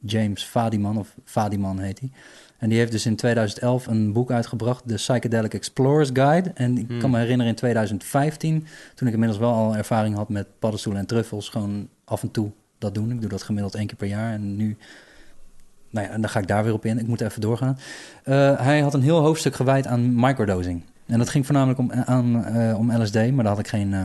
James 0.00 0.42
Fadiman, 0.44 0.98
of 0.98 1.14
Fadiman 1.24 1.78
heet 1.78 2.00
hij. 2.00 2.10
En 2.58 2.68
die 2.68 2.78
heeft 2.78 2.92
dus 2.92 3.06
in 3.06 3.16
2011 3.16 3.86
een 3.86 4.12
boek 4.12 4.30
uitgebracht, 4.30 4.88
de 4.88 4.94
Psychedelic 4.94 5.54
Explorer's 5.54 6.10
Guide. 6.12 6.50
En 6.54 6.78
ik 6.78 6.88
Hmm. 6.88 6.98
kan 6.98 7.10
me 7.10 7.18
herinneren 7.18 7.52
in 7.52 7.58
2015, 7.58 8.66
toen 8.94 9.06
ik 9.08 9.14
inmiddels 9.14 9.40
wel 9.40 9.52
al 9.52 9.76
ervaring 9.76 10.14
had 10.16 10.28
met 10.28 10.46
paddenstoelen 10.58 11.00
en 11.02 11.06
truffels, 11.08 11.48
gewoon 11.48 11.88
af 12.04 12.22
en 12.22 12.30
toe 12.30 12.50
dat 12.78 12.94
doen. 12.94 13.10
Ik 13.10 13.20
doe 13.20 13.30
dat 13.30 13.42
gemiddeld 13.42 13.74
één 13.74 13.86
keer 13.86 13.96
per 13.96 14.08
jaar. 14.08 14.32
En 14.32 14.56
nu, 14.56 14.76
nou 15.90 16.06
ja, 16.06 16.12
en 16.12 16.20
dan 16.20 16.30
ga 16.30 16.38
ik 16.40 16.46
daar 16.46 16.64
weer 16.64 16.72
op 16.72 16.84
in. 16.84 16.98
Ik 16.98 17.06
moet 17.06 17.20
even 17.20 17.40
doorgaan. 17.40 17.78
Eh, 18.24 18.60
hij 18.60 18.80
had 18.80 18.94
een 18.94 19.02
heel 19.02 19.20
hoofdstuk 19.20 19.54
gewijd 19.54 19.86
aan 19.86 20.14
microdosing. 20.20 20.82
En 21.06 21.18
dat 21.18 21.28
ging 21.28 21.44
voornamelijk 21.44 21.78
om, 21.78 21.92
aan, 21.92 22.44
eh, 22.44 22.78
om 22.78 22.92
LSD, 22.92 23.14
maar 23.14 23.44
daar 23.44 23.46
had 23.46 23.58
ik 23.58 23.68
geen, 23.68 23.94
eh, 23.94 24.02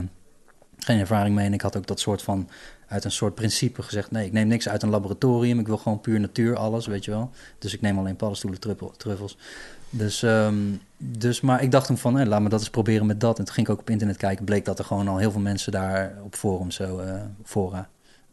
geen 0.78 1.00
ervaring 1.00 1.36
mee. 1.36 1.46
En 1.46 1.54
ik 1.54 1.62
had 1.62 1.78
ook 1.78 1.88
dat 1.88 2.00
soort 2.00 2.22
van, 2.22 2.50
uit 2.92 3.04
een 3.04 3.12
soort 3.12 3.36
principe 3.36 3.82
gezegd... 3.82 4.12
nee, 4.12 4.26
ik 4.26 4.32
neem 4.32 4.48
niks 4.48 4.70
uit 4.70 4.84
een 4.84 4.90
laboratorium. 4.90 5.60
Ik 5.60 5.68
wil 5.68 5.78
gewoon 5.78 6.02
puur 6.02 6.20
natuur, 6.20 6.56
alles, 6.58 6.88
weet 6.88 7.06
je 7.06 7.12
wel. 7.12 7.30
Dus 7.60 7.74
ik 7.74 7.82
neem 7.82 7.98
alleen 7.98 8.16
paddenstoelen, 8.16 8.60
truffel- 8.60 8.94
truffels. 8.98 9.38
Dus, 9.90 10.24
ehm, 10.24 10.56
dus, 10.98 11.42
maar 11.42 11.64
ik 11.64 11.72
dacht 11.72 11.86
toen 11.88 11.98
van, 11.98 12.20
eh, 12.20 12.28
laat 12.28 12.42
me 12.42 12.50
dat 12.50 12.60
eens 12.60 12.70
proberen 12.70 13.06
met 13.06 13.20
dat. 13.20 13.40
En 13.40 13.46
toen 13.46 13.54
ging 13.54 13.68
ik 13.68 13.74
ook 13.74 13.80
op 13.80 13.90
internet 13.90 14.18
kijken. 14.18 14.46
Bleek 14.46 14.66
dat 14.66 14.80
er 14.80 14.86
gewoon 14.86 15.08
al 15.08 15.18
heel 15.18 15.32
veel 15.32 15.42
mensen 15.42 15.72
daar 15.72 16.18
op 16.24 16.36
forums, 16.36 16.76
zo, 16.76 17.00
eh, 17.00 17.22
fora, 17.44 17.90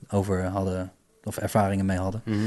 over 0.09 0.45
hadden... 0.45 0.93
of 1.25 1.37
ervaringen 1.37 1.87
mee 1.87 1.99
hadden. 1.99 2.23
Mhm. 2.25 2.39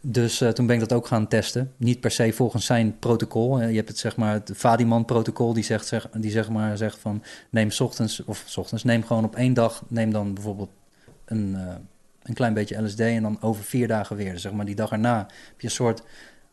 Dus 0.00 0.40
eh, 0.40 0.48
toen 0.48 0.66
ben 0.66 0.74
ik 0.74 0.80
dat 0.80 0.92
ook 0.92 1.06
gaan 1.06 1.28
testen. 1.28 1.72
Niet 1.76 2.00
per 2.00 2.10
se 2.10 2.32
volgens 2.32 2.66
zijn 2.66 2.98
protocol. 2.98 3.60
Je 3.60 3.76
hebt 3.76 3.88
het 3.88 3.98
zeg 3.98 4.16
maar 4.16 4.32
het 4.32 4.50
Vadiman-protocol 4.54 5.52
die 5.52 5.64
zegt, 5.64 5.86
zeg, 5.86 6.08
die 6.16 6.30
zeg 6.30 6.48
maar 6.48 6.76
zegt 6.76 6.98
van 6.98 7.22
neem 7.50 7.70
's 7.70 7.80
ochtends 7.80 8.24
of 8.24 8.44
's 8.46 8.56
ochtends 8.56 8.84
neem 8.84 9.04
gewoon 9.04 9.24
op 9.24 9.36
één 9.36 9.54
dag 9.54 9.82
neem 9.88 10.12
dan 10.12 10.34
bijvoorbeeld 10.34 10.70
een, 11.32 11.54
eh, 11.56 11.74
een 12.22 12.34
klein 12.34 12.54
beetje 12.54 12.82
LSD 12.82 13.00
en 13.00 13.22
dan 13.22 13.38
over 13.40 13.64
vier 13.64 13.88
dagen 13.88 14.16
weer. 14.16 14.32
Dus 14.32 14.42
zeg 14.42 14.52
maar 14.52 14.64
die 14.64 14.74
dag 14.74 14.90
erna 14.90 15.16
heb 15.18 15.60
je 15.60 15.66
een 15.66 15.72
soort 15.72 16.02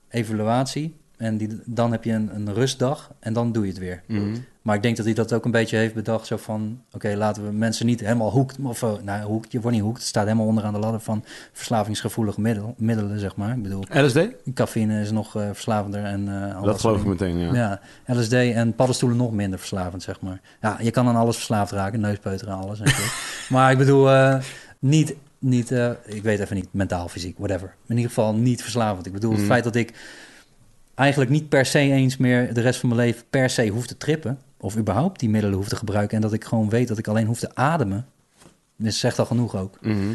evaluatie 0.09 0.95
en 1.17 1.37
die, 1.37 1.61
dan 1.65 1.91
heb 1.91 2.03
je 2.03 2.11
een, 2.11 2.35
een 2.35 2.53
rustdag 2.53 3.11
en 3.19 3.33
dan 3.33 3.51
doe 3.51 3.63
je 3.63 3.69
het 3.69 3.79
weer. 3.79 4.03
Mhm. 4.07 4.35
Maar 4.61 4.75
ik 4.75 4.83
denk 4.83 4.97
dat 4.97 5.05
hij 5.05 5.15
dat 5.15 5.33
ook 5.33 5.45
een 5.45 5.51
beetje 5.51 5.77
heeft 5.77 5.93
bedacht. 5.93 6.27
Zo 6.27 6.37
van, 6.37 6.81
oké, 6.91 7.15
laten 7.15 7.45
we 7.45 7.51
mensen 7.51 7.85
niet 7.85 7.99
helemaal 7.99 8.31
hoekt. 8.31 8.57
Of, 8.63 8.83
eh, 8.83 8.91
nou, 9.03 9.23
hoekt, 9.23 9.51
je 9.51 9.61
wordt 9.61 9.75
niet 9.77 9.85
hoekt. 9.85 9.97
Het 9.97 10.07
staat 10.07 10.23
helemaal 10.23 10.45
onderaan 10.45 10.73
de 10.73 10.79
ladder 10.79 10.99
van 10.99 11.23
verslavingsgevoelige 11.53 12.41
middel, 12.41 12.73
middelen, 12.77 13.19
zeg 13.19 13.35
maar. 13.35 13.55
Ik 13.55 13.63
bedoel, 13.63 13.83
LSD? 13.93 14.19
cafeïne 14.53 15.01
is 15.01 15.11
nog 15.11 15.35
eh, 15.35 15.47
verslavender 15.53 16.03
en 16.03 16.27
uh, 16.27 16.63
Dat 16.63 16.79
geloof 16.79 16.99
ik 16.99 17.05
meteen, 17.05 17.37
ja. 17.37 17.53
Ja. 17.53 17.79
LSD 18.13 18.33
en 18.33 18.75
paddenstoelen 18.75 19.17
nog 19.17 19.31
minder 19.31 19.59
verslavend, 19.59 20.03
zeg 20.03 20.21
maar. 20.21 20.41
Ja, 20.61 20.77
je 20.81 20.91
kan 20.91 21.07
aan 21.07 21.15
alles 21.15 21.35
verslaafd 21.35 21.71
raken. 21.71 21.99
Neuspeuteren, 21.99 22.53
alles. 22.53 22.79
En 22.79 22.87
zo. 22.87 23.01
maar 23.53 23.71
ik 23.71 23.77
bedoel, 23.77 24.09
niet... 24.79 25.15
niet 25.39 25.71
eh, 25.71 25.91
ik 26.05 26.23
weet 26.23 26.39
even 26.39 26.55
niet, 26.55 26.67
mentaal, 26.71 27.07
fysiek, 27.07 27.37
whatever. 27.37 27.75
In 27.87 27.95
ieder 27.95 28.11
geval 28.13 28.33
niet 28.35 28.61
verslavend. 28.61 29.05
Ik 29.05 29.13
bedoel, 29.13 29.31
Mhm. 29.31 29.39
het 29.39 29.49
feit 29.49 29.63
dat 29.63 29.75
ik 29.75 29.93
eigenlijk 30.95 31.31
niet 31.31 31.49
per 31.49 31.65
se 31.65 31.79
eens 31.79 32.17
meer 32.17 32.53
de 32.53 32.61
rest 32.61 32.79
van 32.79 32.89
mijn 32.89 33.01
leven 33.01 33.23
per 33.29 33.49
se 33.49 33.67
hoef 33.67 33.87
te 33.87 33.97
trippen. 33.97 34.39
Of 34.57 34.77
überhaupt 34.77 35.19
die 35.19 35.29
middelen 35.29 35.57
hoef 35.57 35.67
te 35.67 35.75
gebruiken. 35.75 36.15
En 36.15 36.21
dat 36.21 36.33
ik 36.33 36.43
gewoon 36.43 36.69
weet 36.69 36.87
dat 36.87 36.97
ik 36.97 37.07
alleen 37.07 37.27
hoef 37.27 37.39
te 37.39 37.55
ademen. 37.55 38.05
Dat 38.75 38.93
zegt 38.93 39.19
al 39.19 39.25
genoeg 39.25 39.55
ook. 39.55 39.77
Mhm. 39.81 40.13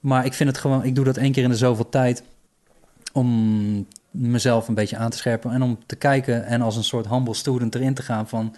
Maar 0.00 0.24
ik 0.24 0.32
vind 0.32 0.48
het 0.48 0.58
gewoon, 0.58 0.84
ik 0.84 0.94
doe 0.94 1.04
dat 1.04 1.16
één 1.16 1.32
keer 1.32 1.42
in 1.42 1.48
de 1.50 1.56
zoveel 1.56 1.88
tijd. 1.88 2.22
Om 3.12 3.86
mezelf 4.10 4.68
een 4.68 4.74
beetje 4.74 4.96
aan 4.96 5.10
te 5.10 5.16
scherpen. 5.16 5.50
En 5.52 5.62
om 5.62 5.78
te 5.86 5.96
kijken 5.96 6.44
en 6.46 6.62
als 6.62 6.76
een 6.76 6.84
soort 6.84 7.08
humble 7.08 7.34
student 7.34 7.74
erin 7.74 7.94
te 7.94 8.02
gaan 8.02 8.28
van. 8.28 8.54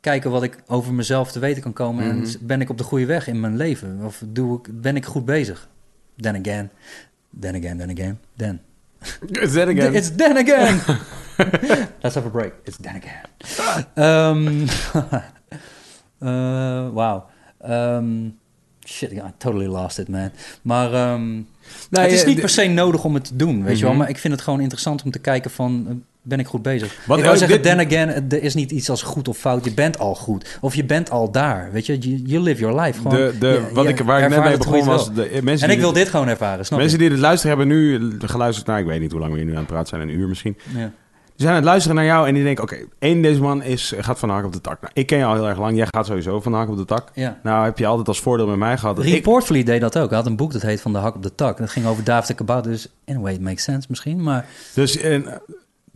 Kijken 0.00 0.30
wat 0.30 0.42
ik 0.42 0.62
over 0.66 0.94
mezelf 0.94 1.32
te 1.32 1.38
weten 1.38 1.62
kan 1.62 1.72
komen. 1.72 2.06
Mhm. 2.06 2.24
En 2.24 2.34
ben 2.40 2.60
ik 2.60 2.70
op 2.70 2.78
de 2.78 2.84
goede 2.84 3.06
weg 3.06 3.26
in 3.26 3.40
mijn 3.40 3.56
leven? 3.56 4.00
Of 4.04 4.22
doe 4.26 4.58
ik, 4.58 4.80
ben 4.80 4.96
ik 4.96 5.04
goed 5.04 5.24
bezig? 5.24 5.68
Then 6.16 6.34
again. 6.34 6.70
Then 7.40 7.54
again, 7.54 7.78
then 7.78 7.90
again, 7.90 8.18
then. 8.36 8.60
Is 9.30 9.52
that 9.52 9.68
again? 9.68 9.94
It's 9.94 10.10
then 10.16 10.36
again. 10.36 10.80
Let's 12.02 12.14
have 12.14 12.26
a 12.26 12.30
break. 12.30 12.52
It's 12.64 12.76
then 12.76 13.02
again. 13.02 13.86
Ehm 13.94 14.66
eh, 16.18 16.88
Wauw. 16.92 17.26
Ehm, 17.60 18.28
shit, 18.84 19.12
I 19.12 19.22
totally 19.36 19.66
lost 19.66 19.98
it, 19.98 20.08
man. 20.08 20.30
Maar 20.62 20.92
ehm, 20.92 21.32
Nee, 21.90 22.04
het 22.04 22.12
is 22.12 22.20
eh, 22.20 22.26
niet 22.26 22.40
per 22.40 22.48
se 22.48 22.66
nodig 22.66 23.04
om 23.04 23.14
het 23.14 23.24
te 23.24 23.36
doen, 23.36 23.64
weet 23.64 23.76
je 23.76 23.82
wel. 23.82 23.90
Mhm. 23.90 24.00
Maar 24.00 24.08
ik 24.08 24.18
vind 24.18 24.34
het 24.34 24.42
gewoon 24.42 24.60
interessant 24.60 25.02
om 25.02 25.10
te 25.10 25.18
kijken 25.18 25.50
van... 25.50 26.02
ben 26.28 26.38
ik 26.38 26.46
goed 26.46 26.62
bezig? 26.62 26.96
Wat- 27.06 27.18
ik 27.18 27.24
wou 27.24 27.36
zeggen, 27.36 27.62
dit- 27.62 27.72
then 27.72 27.86
again, 27.86 28.30
er 28.30 28.42
is 28.42 28.54
niet 28.54 28.70
iets 28.70 28.90
als 28.90 29.02
goed 29.02 29.28
of 29.28 29.36
fout. 29.38 29.64
Je 29.64 29.72
bent 29.74 29.98
al 29.98 30.14
goed. 30.14 30.58
Of 30.60 30.74
je 30.74 30.84
bent 30.84 31.10
al 31.10 31.30
daar, 31.30 31.68
weet 31.72 31.86
je. 31.86 31.98
You, 31.98 32.22
you 32.24 32.42
live 32.42 32.60
your 32.60 32.80
life. 32.80 33.00
Gewoon, 33.00 33.16
de, 33.16 33.34
de, 33.40 33.46
Je- 33.46 33.74
wat 33.74 33.84
je 33.84 33.90
ik, 33.90 33.98
waar 34.00 34.22
ik 34.22 34.28
net 34.28 34.44
mee 34.44 34.56
begon 34.56 34.84
was... 34.84 35.12
De, 35.14 35.40
mensen 35.42 35.68
En 35.68 35.74
ik 35.74 35.80
wil 35.80 35.92
dit- 35.92 36.02
dit 36.02 36.08
gewoon 36.08 36.28
ervaren, 36.28 36.64
snap 36.66 36.78
Mensen 36.78 36.96
je? 36.98 37.04
die 37.04 37.12
dit 37.14 37.22
luisteren 37.24 37.56
hebben 37.58 37.76
nu 37.76 38.12
geluisterd 38.18 38.66
naar... 38.66 38.78
Ik 38.80 38.86
weet 38.86 39.00
niet 39.00 39.10
hoe 39.12 39.20
lang 39.20 39.32
we 39.32 39.38
hier 39.38 39.46
nu 39.46 39.52
aan 39.52 39.58
het 39.58 39.66
praten 39.66 39.88
zijn. 39.88 40.00
Een 40.08 40.14
uur 40.18 40.28
misschien. 40.28 40.56
Ja. 40.76 40.90
Die 41.36 41.46
zijn 41.46 41.58
aan 41.58 41.62
het 41.62 41.72
luisteren 41.72 41.96
naar 41.96 42.06
jou 42.06 42.28
en 42.28 42.34
die 42.34 42.42
denken... 42.42 42.64
Oké, 42.64 42.76
één 42.98 43.22
deze 43.22 43.40
man 43.40 43.62
is, 43.62 43.92
gaat 43.98 44.18
van 44.18 44.28
de 44.28 44.34
hak 44.34 44.44
op 44.44 44.52
de 44.52 44.60
tak. 44.60 44.80
Nou, 44.80 44.92
ik 44.94 45.06
ken 45.06 45.18
je 45.18 45.24
al 45.24 45.34
heel 45.34 45.48
erg 45.48 45.58
lang. 45.58 45.76
Jij 45.76 45.86
gaat 45.90 46.06
sowieso 46.06 46.40
van 46.40 46.52
de 46.52 46.58
hak 46.58 46.68
op 46.68 46.76
de 46.76 46.84
tak. 46.84 47.08
ja. 47.14 47.38
Nou 47.42 47.64
heb 47.64 47.78
je 47.78 47.86
altijd 47.86 48.08
als 48.08 48.20
voordeel 48.20 48.46
met 48.46 48.56
mij 48.56 48.76
gehad... 48.78 48.98
ik 48.98 49.04
Reportfleet 49.12 49.66
deed 49.66 49.80
dat 49.80 49.98
ook. 49.98 50.08
Hij 50.08 50.18
had 50.18 50.26
een 50.26 50.36
boek 50.36 50.52
dat 50.52 50.62
heet 50.62 50.80
Van 50.80 50.92
de 50.92 50.98
Hak 50.98 51.14
op 51.14 51.22
de 51.22 51.34
Tak. 51.34 51.58
Dat 51.58 51.70
ging 51.70 51.86
over 51.86 52.04
David 52.04 52.26
de 52.28 52.34
Kabouter. 52.34 52.70
Dus 52.70 52.88
in 53.04 53.16
a 53.16 53.20
way 53.20 53.32
it 53.34 53.40
makes 53.40 53.62
sense 53.64 53.86
misschien. 53.90 54.22
Maar 54.22 54.46
Dus 54.74 54.96
en, 54.98 55.40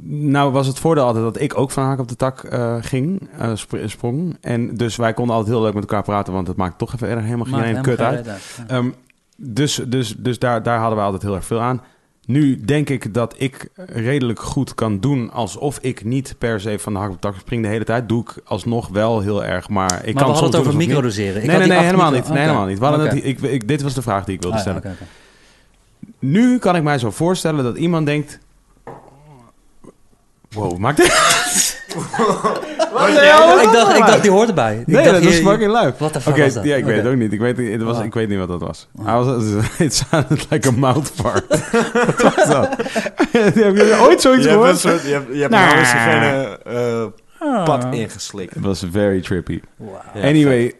nou 0.04 0.52
was 0.52 0.66
het 0.66 0.78
voordeel 0.78 1.04
altijd 1.04 1.24
dat 1.24 1.40
ik 1.40 1.58
ook 1.58 1.70
van 1.70 1.84
haak 1.84 1.98
op 1.98 2.08
de 2.08 2.16
tak 2.16 2.44
eh, 2.44 2.76
ging, 2.80 3.28
spr- 3.54 3.76
sprong. 3.86 4.36
En 4.40 4.76
dus 4.76 4.96
wij 4.96 5.12
konden 5.12 5.34
altijd 5.36 5.54
heel 5.54 5.64
leuk 5.64 5.74
met 5.74 5.82
elkaar 5.82 6.02
praten, 6.02 6.32
want 6.32 6.46
het 6.46 6.56
maakt 6.56 6.78
toch 6.78 6.94
even 6.94 7.08
erg 7.08 7.22
helemaal 7.24 7.44
geen 7.60 7.72
maakt 7.72 7.80
kut 7.86 8.00
uit. 8.00 8.16
reet 8.16 8.28
uit. 8.28 8.42
Ja. 8.68 8.74
Ehm, 8.76 8.90
dus 9.36 9.80
dus, 9.88 10.14
dus 10.18 10.38
daar, 10.38 10.62
daar 10.62 10.78
hadden 10.78 10.98
we 10.98 11.04
altijd 11.04 11.22
heel 11.22 11.34
erg 11.34 11.44
veel 11.44 11.60
aan. 11.60 11.82
Nu 12.26 12.60
denk 12.60 12.88
ik 12.88 13.14
dat 13.14 13.34
ik 13.38 13.68
redelijk 13.76 14.40
goed 14.40 14.74
kan 14.74 15.00
doen 15.00 15.30
alsof 15.30 15.78
ik 15.80 16.04
niet 16.04 16.34
per 16.38 16.60
se 16.60 16.78
van 16.78 16.92
de 16.92 16.98
hak 16.98 17.08
op 17.08 17.14
de 17.14 17.20
tak 17.20 17.36
spring 17.38 17.62
de 17.62 17.68
hele 17.68 17.84
tijd. 17.84 18.08
Doe 18.08 18.20
ik 18.22 18.34
alsnog 18.44 18.88
wel 18.88 19.20
heel 19.20 19.44
erg, 19.44 19.68
maar 19.68 19.86
ik 19.86 19.90
maar 19.90 20.00
we 20.04 20.12
kan 20.12 20.22
hadden 20.30 20.44
het 20.50 20.56
over 20.60 20.76
microdoseren. 20.76 21.46
Nee, 21.46 21.56
nee, 21.58 21.66
nee, 21.68 21.78
helemaal 21.78 22.10
micro- 22.10 22.24
niet. 22.24 22.34
Nee, 22.34 22.42
helemaal 22.42 23.06
niet. 23.12 23.24
Ik, 23.24 23.40
ik, 23.40 23.68
dit 23.68 23.82
was 23.82 23.94
de 23.94 24.02
vraag 24.02 24.24
die 24.24 24.34
ik 24.34 24.40
wilde 24.42 24.56
Ah, 24.56 24.62
stellen. 24.62 24.96
Nu 26.18 26.58
kan 26.58 26.76
ik 26.76 26.82
mij 26.82 26.98
zo 26.98 27.10
voorstellen 27.10 27.64
dat 27.64 27.76
iemand 27.76 28.06
denkt... 28.06 28.38
Wow, 30.54 30.78
maakt 30.78 30.96
dit... 30.96 31.06
ik, 33.62 33.72
dacht, 33.72 33.96
ik 33.96 34.06
dacht, 34.06 34.22
die 34.22 34.30
hoort 34.30 34.48
erbij. 34.48 34.78
Ik 34.78 34.86
Nee, 34.86 35.04
dacht, 35.04 35.22
dat 35.22 35.32
is 35.32 35.38
fucking 35.38 35.70
luid. 35.70 35.98
What 35.98 36.12
the 36.12 36.20
fuck 36.20 36.32
Oké, 36.32 36.42
was 36.42 36.54
dat? 36.54 36.64
ja, 36.64 36.76
ik 36.76 36.84
weet 36.84 36.96
het 36.96 37.06
ook 37.06 37.16
niet. 37.16 37.32
Ik 37.32 37.40
weet, 37.40 37.56
het 37.56 37.82
was, 37.82 37.98
Oh. 37.98 38.04
ik 38.04 38.14
weet 38.14 38.28
niet 38.28 38.38
wat 38.38 38.48
dat 38.48 38.60
was. 38.60 38.88
Oh. 38.98 39.04
Hij 39.06 39.14
was 39.14 39.42
it 39.78 39.94
sounded 40.10 40.46
like 40.50 40.68
a 40.68 40.70
mouth 40.70 41.12
fart. 41.14 41.44
wat 42.06 42.22
was 42.22 42.46
dat? 42.48 42.76
Heb 43.32 43.54
je 43.76 43.98
ooit 44.02 44.20
zoiets 44.20 44.44
Je 44.44 44.50
hebt, 44.50 44.62
een 44.62 44.76
gehoord? 44.76 44.78
soort, 44.78 45.02
je 45.02 45.12
hebt, 45.12 45.34
je 45.34 45.40
hebt 45.48 46.64
eh, 46.66 47.04
Ah. 47.38 47.64
pad 47.64 47.86
ingeslikt. 47.90 48.54
Het 48.54 48.64
was 48.64 48.84
very 48.92 49.20
trippy. 49.20 49.60
Anyway, 50.22 50.72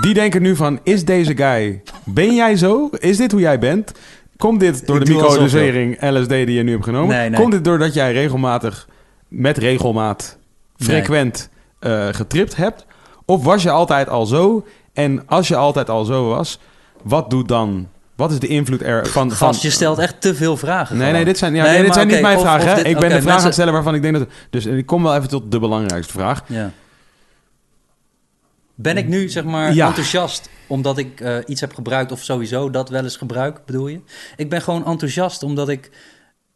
die 0.00 0.14
denken 0.14 0.42
nu 0.42 0.56
van... 0.56 0.80
Is 0.82 1.04
deze 1.04 1.36
guy... 1.36 1.82
Ben 2.04 2.34
jij 2.34 2.56
zo? 2.56 2.88
Is 2.98 3.16
dit 3.16 3.32
hoe 3.32 3.40
jij 3.40 3.58
bent? 3.58 3.92
Komt 4.36 4.60
dit 4.60 4.86
door 4.86 5.00
Ik 5.00 5.04
de 5.06 5.12
microdosering 5.12 5.96
LSD 6.00 6.28
die 6.28 6.52
je 6.52 6.62
nu 6.62 6.70
hebt 6.72 6.84
genomen? 6.84 7.16
Nee, 7.16 7.28
nee. 7.28 7.40
Komt 7.40 7.52
dit 7.52 7.64
doordat 7.64 7.94
jij 7.94 8.12
regelmatig... 8.12 8.86
Met 9.28 9.58
regelmaat... 9.58 10.38
Nee. 10.76 10.88
Frequent 10.88 11.48
eh, 11.78 12.08
getript 12.10 12.56
hebt? 12.56 12.86
Of 13.24 13.44
was 13.44 13.62
je 13.62 13.70
altijd 13.70 14.08
al 14.08 14.26
zo? 14.26 14.66
En 14.92 15.22
als 15.26 15.48
je 15.48 15.56
altijd 15.56 15.90
al 15.90 16.04
zo 16.04 16.28
was... 16.28 16.58
Wat 17.02 17.30
doet 17.30 17.48
dan... 17.48 17.88
Wat 18.16 18.30
is 18.30 18.38
de 18.38 18.46
invloed 18.46 18.82
er 18.82 19.06
van... 19.06 19.28
van 19.28 19.36
Gast, 19.36 19.62
je 19.62 19.70
stelt 19.70 19.98
echt 19.98 20.20
te 20.20 20.34
veel 20.34 20.56
vragen. 20.56 20.96
Nee, 20.96 21.12
nee, 21.12 21.24
dit 21.24 21.38
zijn, 21.38 21.54
ja, 21.54 21.62
Nee, 21.64 21.72
nee, 21.72 21.82
dit 21.84 21.94
zijn 21.94 22.06
niet 22.08 22.20
mijn 22.20 22.36
of- 22.36 22.42
vragen. 22.42 22.62
of 22.62 22.68
hè. 22.68 22.74
dit- 22.74 22.86
ik 22.86 22.94
ben 22.94 23.04
oké, 23.04 23.14
de 23.14 23.22
vraag 23.22 23.38
aan 23.38 23.44
het 23.44 23.52
stellen 23.52 23.72
waarvan 23.72 23.94
ik 23.94 24.02
denk 24.02 24.14
dat... 24.18 24.28
Dus 24.50 24.66
ik 24.66 24.86
kom 24.86 25.02
wel 25.02 25.16
even 25.16 25.28
tot 25.28 25.50
de 25.50 25.58
belangrijkste 25.58 26.12
vraag. 26.12 26.42
Ja. 26.46 26.70
Ben 28.74 28.96
ik 28.96 29.08
nu, 29.08 29.28
zeg 29.28 29.44
maar, 29.44 29.74
Ja. 29.74 29.86
enthousiast 29.86 30.48
omdat 30.66 30.98
ik 30.98 31.20
eh, 31.20 31.36
iets 31.46 31.60
heb 31.60 31.74
gebruikt 31.74 32.12
of 32.12 32.22
sowieso 32.22 32.70
dat 32.70 32.88
wel 32.88 33.02
eens 33.02 33.16
gebruik, 33.16 33.60
bedoel 33.66 33.86
je? 33.88 34.00
Ik 34.36 34.50
ben 34.50 34.62
gewoon 34.62 34.86
enthousiast 34.86 35.42
omdat 35.42 35.68
ik, 35.68 35.90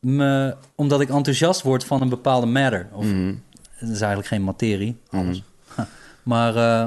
me, 0.01 0.57
omdat 0.75 1.01
ik 1.01 1.09
enthousiast 1.09 1.63
word 1.63 1.85
van 1.85 2.01
een 2.03 2.09
bepaalde 2.09 2.47
matter. 2.47 2.89
Of, 2.93 3.05
Mhm. 3.05 3.35
Het 3.75 3.89
is 3.89 3.99
eigenlijk 4.01 4.27
geen 4.29 4.45
materie, 4.45 4.97
Mhm. 5.11 5.25
alles. 5.27 5.43
Maar 6.23 6.57
eh, 6.57 6.87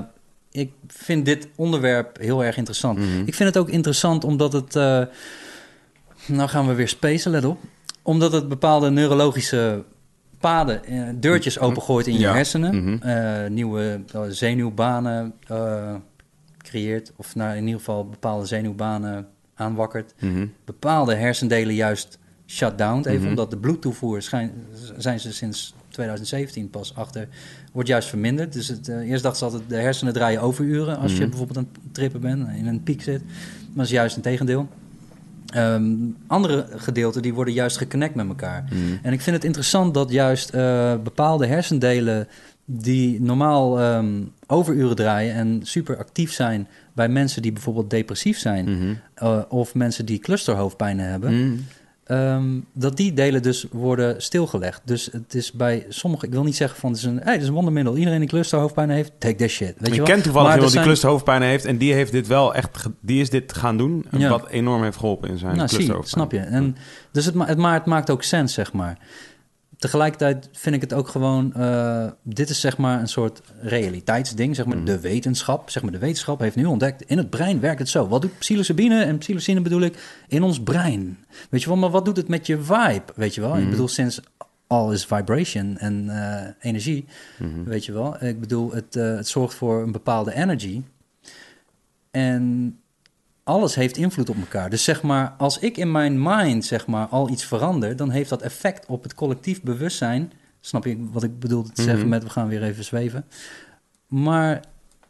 ik 0.51 0.71
vind 0.87 1.25
dit 1.25 1.47
onderwerp 1.55 2.17
heel 2.19 2.43
erg 2.43 2.57
interessant. 2.57 2.97
Mhm. 2.97 3.19
Ik 3.25 3.33
vind 3.35 3.49
het 3.49 3.57
ook 3.57 3.69
interessant 3.69 4.23
omdat 4.23 4.53
het... 4.53 4.75
eh, 4.75 5.01
nou 6.25 6.49
gaan 6.49 6.67
we 6.67 6.73
weer 6.73 6.87
spacen, 6.87 7.31
let 7.31 7.45
op. 7.45 7.59
Omdat 8.01 8.31
het 8.31 8.47
bepaalde 8.47 8.89
neurologische 8.89 9.83
paden, 10.39 10.85
eh, 10.85 11.01
deurtjes 11.15 11.59
opengooit 11.59 12.07
in 12.07 12.13
je 12.13 12.19
Ja. 12.19 12.33
hersenen. 12.33 12.83
Mhm. 12.99 13.53
nieuwe 13.53 14.01
zenuwbanen 14.29 15.33
creëert. 16.57 17.11
Of 17.15 17.35
nou, 17.35 17.55
in 17.55 17.63
ieder 17.65 17.79
geval 17.79 18.07
bepaalde 18.09 18.45
zenuwbanen 18.45 19.27
aanwakkert. 19.55 20.13
Mhm. 20.19 20.45
Bepaalde 20.65 21.15
hersendelen 21.15 21.75
juist 21.75 22.17
shut 22.53 22.77
down. 22.77 22.97
Even 23.07 23.19
Mhm. 23.19 23.29
omdat 23.29 23.49
de 23.49 23.57
bloedtoevoer 23.57 24.21
schijn, 24.21 24.51
zijn 24.97 25.19
ze 25.19 25.33
sinds 25.33 25.73
2017 25.89 26.69
pas 26.69 26.95
achter. 26.95 27.27
Wordt 27.71 27.89
juist 27.89 28.07
verminderd. 28.07 28.53
Dus 28.53 28.67
het, 28.67 28.87
eh, 28.87 29.09
eerst 29.09 29.23
dachten 29.23 29.39
ze 29.39 29.53
altijd 29.53 29.69
de 29.69 29.75
hersenen 29.77 30.13
draaien 30.13 30.41
overuren. 30.41 30.97
Als 30.97 31.11
je 31.11 31.19
Mhm. 31.19 31.29
bijvoorbeeld 31.29 31.57
aan 31.57 31.67
het 31.83 31.93
trippen 31.93 32.21
bent. 32.21 32.47
In 32.57 32.67
een 32.67 32.83
piek 32.83 33.01
zit. 33.01 33.21
Maar 33.23 33.75
dat 33.75 33.85
is 33.85 33.91
juist 33.91 34.15
een 34.15 34.21
tegendeel. 34.21 34.67
Ehm, 35.47 35.85
andere 36.27 36.67
gedeelten 36.75 37.21
die 37.21 37.33
worden 37.33 37.53
juist 37.53 37.77
geconnect 37.77 38.15
met 38.15 38.27
elkaar. 38.27 38.63
Mhm. 38.63 38.77
En 39.01 39.13
ik 39.13 39.21
vind 39.21 39.35
het 39.35 39.45
interessant 39.45 39.93
dat 39.93 40.11
juist 40.11 40.49
eh, 40.49 40.93
bepaalde 41.03 41.45
hersendelen 41.47 42.27
die 42.65 43.21
normaal 43.21 43.79
ehm, 43.79 44.21
overuren 44.47 44.95
draaien 44.95 45.33
en 45.35 45.59
super 45.63 45.97
actief 45.97 46.31
zijn 46.33 46.67
bij 46.93 47.09
mensen 47.09 47.41
die 47.41 47.51
bijvoorbeeld 47.51 47.89
depressief 47.89 48.37
zijn 48.39 48.99
eh, 49.15 49.39
of 49.49 49.75
mensen 49.75 50.05
die 50.05 50.19
clusterhoofdpijnen 50.19 51.09
hebben, 51.09 51.65
Ehm, 52.03 52.59
dat 52.73 52.97
die 52.97 53.13
delen 53.13 53.41
dus 53.41 53.65
worden 53.71 54.21
stilgelegd. 54.21 54.81
Dus 54.85 55.09
het 55.11 55.33
is 55.35 55.51
bij 55.51 55.85
sommige, 55.89 56.25
ik 56.25 56.31
wil 56.31 56.43
niet 56.43 56.55
zeggen 56.55 56.79
van 56.79 56.89
het 56.89 56.99
is 56.99 57.05
een, 57.05 57.19
hey, 57.23 57.33
het 57.33 57.41
is 57.41 57.47
een 57.47 57.53
wondermiddel. 57.53 57.97
Iedereen 57.97 58.19
die 58.19 58.29
clusterhoofdpijn 58.29 58.89
heeft, 58.89 59.11
take 59.17 59.35
that 59.35 59.49
shit. 59.49 59.73
Weet 59.77 59.87
je 59.87 59.91
ik 59.91 59.97
wel? 59.97 60.05
ken 60.05 60.21
toevallig 60.23 60.47
iemand 60.47 60.61
die 60.61 60.71
zijn- 60.71 60.83
clusterhoofdpijn 60.85 61.41
heeft 61.41 61.65
en 61.65 61.77
die 61.77 61.93
heeft 61.93 62.11
dit 62.11 62.27
wel 62.27 62.53
echt, 62.55 62.85
die 63.01 63.21
is 63.21 63.29
dit 63.29 63.53
gaan 63.53 63.77
doen, 63.77 64.05
Ja. 64.17 64.29
wat 64.29 64.47
enorm 64.49 64.83
heeft 64.83 64.97
geholpen 64.97 65.29
in 65.29 65.37
zijn 65.37 65.55
Nou, 65.55 65.67
zie, 65.67 65.77
clusterhoofdpijn. 65.77 66.27
snap 66.27 66.31
je. 66.31 66.47
En, 66.55 66.75
dus 67.11 67.25
het, 67.25 67.35
ma- 67.35 67.45
het, 67.45 67.57
maar 67.57 67.73
het 67.73 67.85
maakt 67.85 68.09
ook 68.09 68.23
sens, 68.23 68.53
zeg 68.53 68.73
maar. 68.73 68.97
Tegelijkertijd 69.83 70.49
vind 70.51 70.75
ik 70.75 70.81
het 70.81 70.93
ook 70.93 71.07
gewoon... 71.07 71.53
eh, 71.53 72.07
dit 72.21 72.49
is 72.49 72.59
zeg 72.59 72.77
maar 72.77 72.99
een 72.99 73.07
soort 73.07 73.41
realiteitsding. 73.61 74.55
Zeg 74.55 74.65
maar 74.65 74.75
Mhm. 74.77 74.85
de 74.85 74.99
wetenschap. 74.99 75.69
Zeg 75.69 75.83
maar 75.83 75.91
de 75.91 75.97
wetenschap 75.97 76.39
heeft 76.39 76.55
nu 76.55 76.65
ontdekt... 76.65 77.01
in 77.01 77.17
het 77.17 77.29
brein 77.29 77.59
werkt 77.59 77.79
het 77.79 77.89
zo. 77.89 78.07
Wat 78.07 78.21
doet 78.21 78.37
psilocybine? 78.37 79.03
En 79.03 79.17
psilocine 79.17 79.61
bedoel 79.61 79.81
ik 79.81 80.23
in 80.27 80.43
ons 80.43 80.61
brein. 80.63 81.17
Weet 81.49 81.61
je 81.61 81.67
wel, 81.67 81.77
maar 81.77 81.89
wat 81.89 82.05
doet 82.05 82.17
het 82.17 82.27
met 82.27 82.47
je 82.47 82.61
vibe? 82.61 83.03
Weet 83.15 83.35
je 83.35 83.41
wel? 83.41 83.55
Ik 83.55 83.61
Mhm. 83.61 83.69
bedoel, 83.69 83.87
sinds 83.87 84.21
all 84.67 84.93
is 84.93 85.05
vibration 85.05 85.77
en 85.77 86.09
eh, 86.09 86.49
energie... 86.59 87.05
Mhm. 87.39 87.63
Weet 87.63 87.85
je 87.85 87.91
wel? 87.91 88.23
Ik 88.23 88.39
bedoel, 88.39 88.71
het, 88.71 88.95
eh, 88.95 89.15
het 89.15 89.27
zorgt 89.27 89.55
voor 89.55 89.81
een 89.83 89.91
bepaalde 89.91 90.33
energy. 90.35 90.81
En 92.11 92.77
alles 93.43 93.75
heeft 93.75 93.97
invloed 93.97 94.29
op 94.29 94.35
elkaar. 94.37 94.69
Dus 94.69 94.83
zeg 94.83 95.01
maar, 95.01 95.33
als 95.37 95.59
ik 95.59 95.77
in 95.77 95.91
mijn 95.91 96.21
mind 96.21 96.65
zeg 96.65 96.87
maar 96.87 97.05
al 97.07 97.29
iets 97.29 97.45
verander, 97.45 97.95
dan 97.95 98.09
heeft 98.09 98.29
dat 98.29 98.41
effect 98.41 98.85
op 98.85 99.03
het 99.03 99.13
collectief 99.13 99.61
bewustzijn. 99.61 100.31
Snap 100.61 100.85
je 100.85 101.07
wat 101.11 101.23
ik 101.23 101.39
bedoel 101.39 101.63
te 101.63 101.81
zeggen 101.81 101.99
Mhm. 101.99 102.09
met 102.09 102.23
we 102.23 102.29
gaan 102.29 102.47
weer 102.47 102.63
even 102.63 102.83
zweven? 102.83 103.25
Maar 104.07 104.61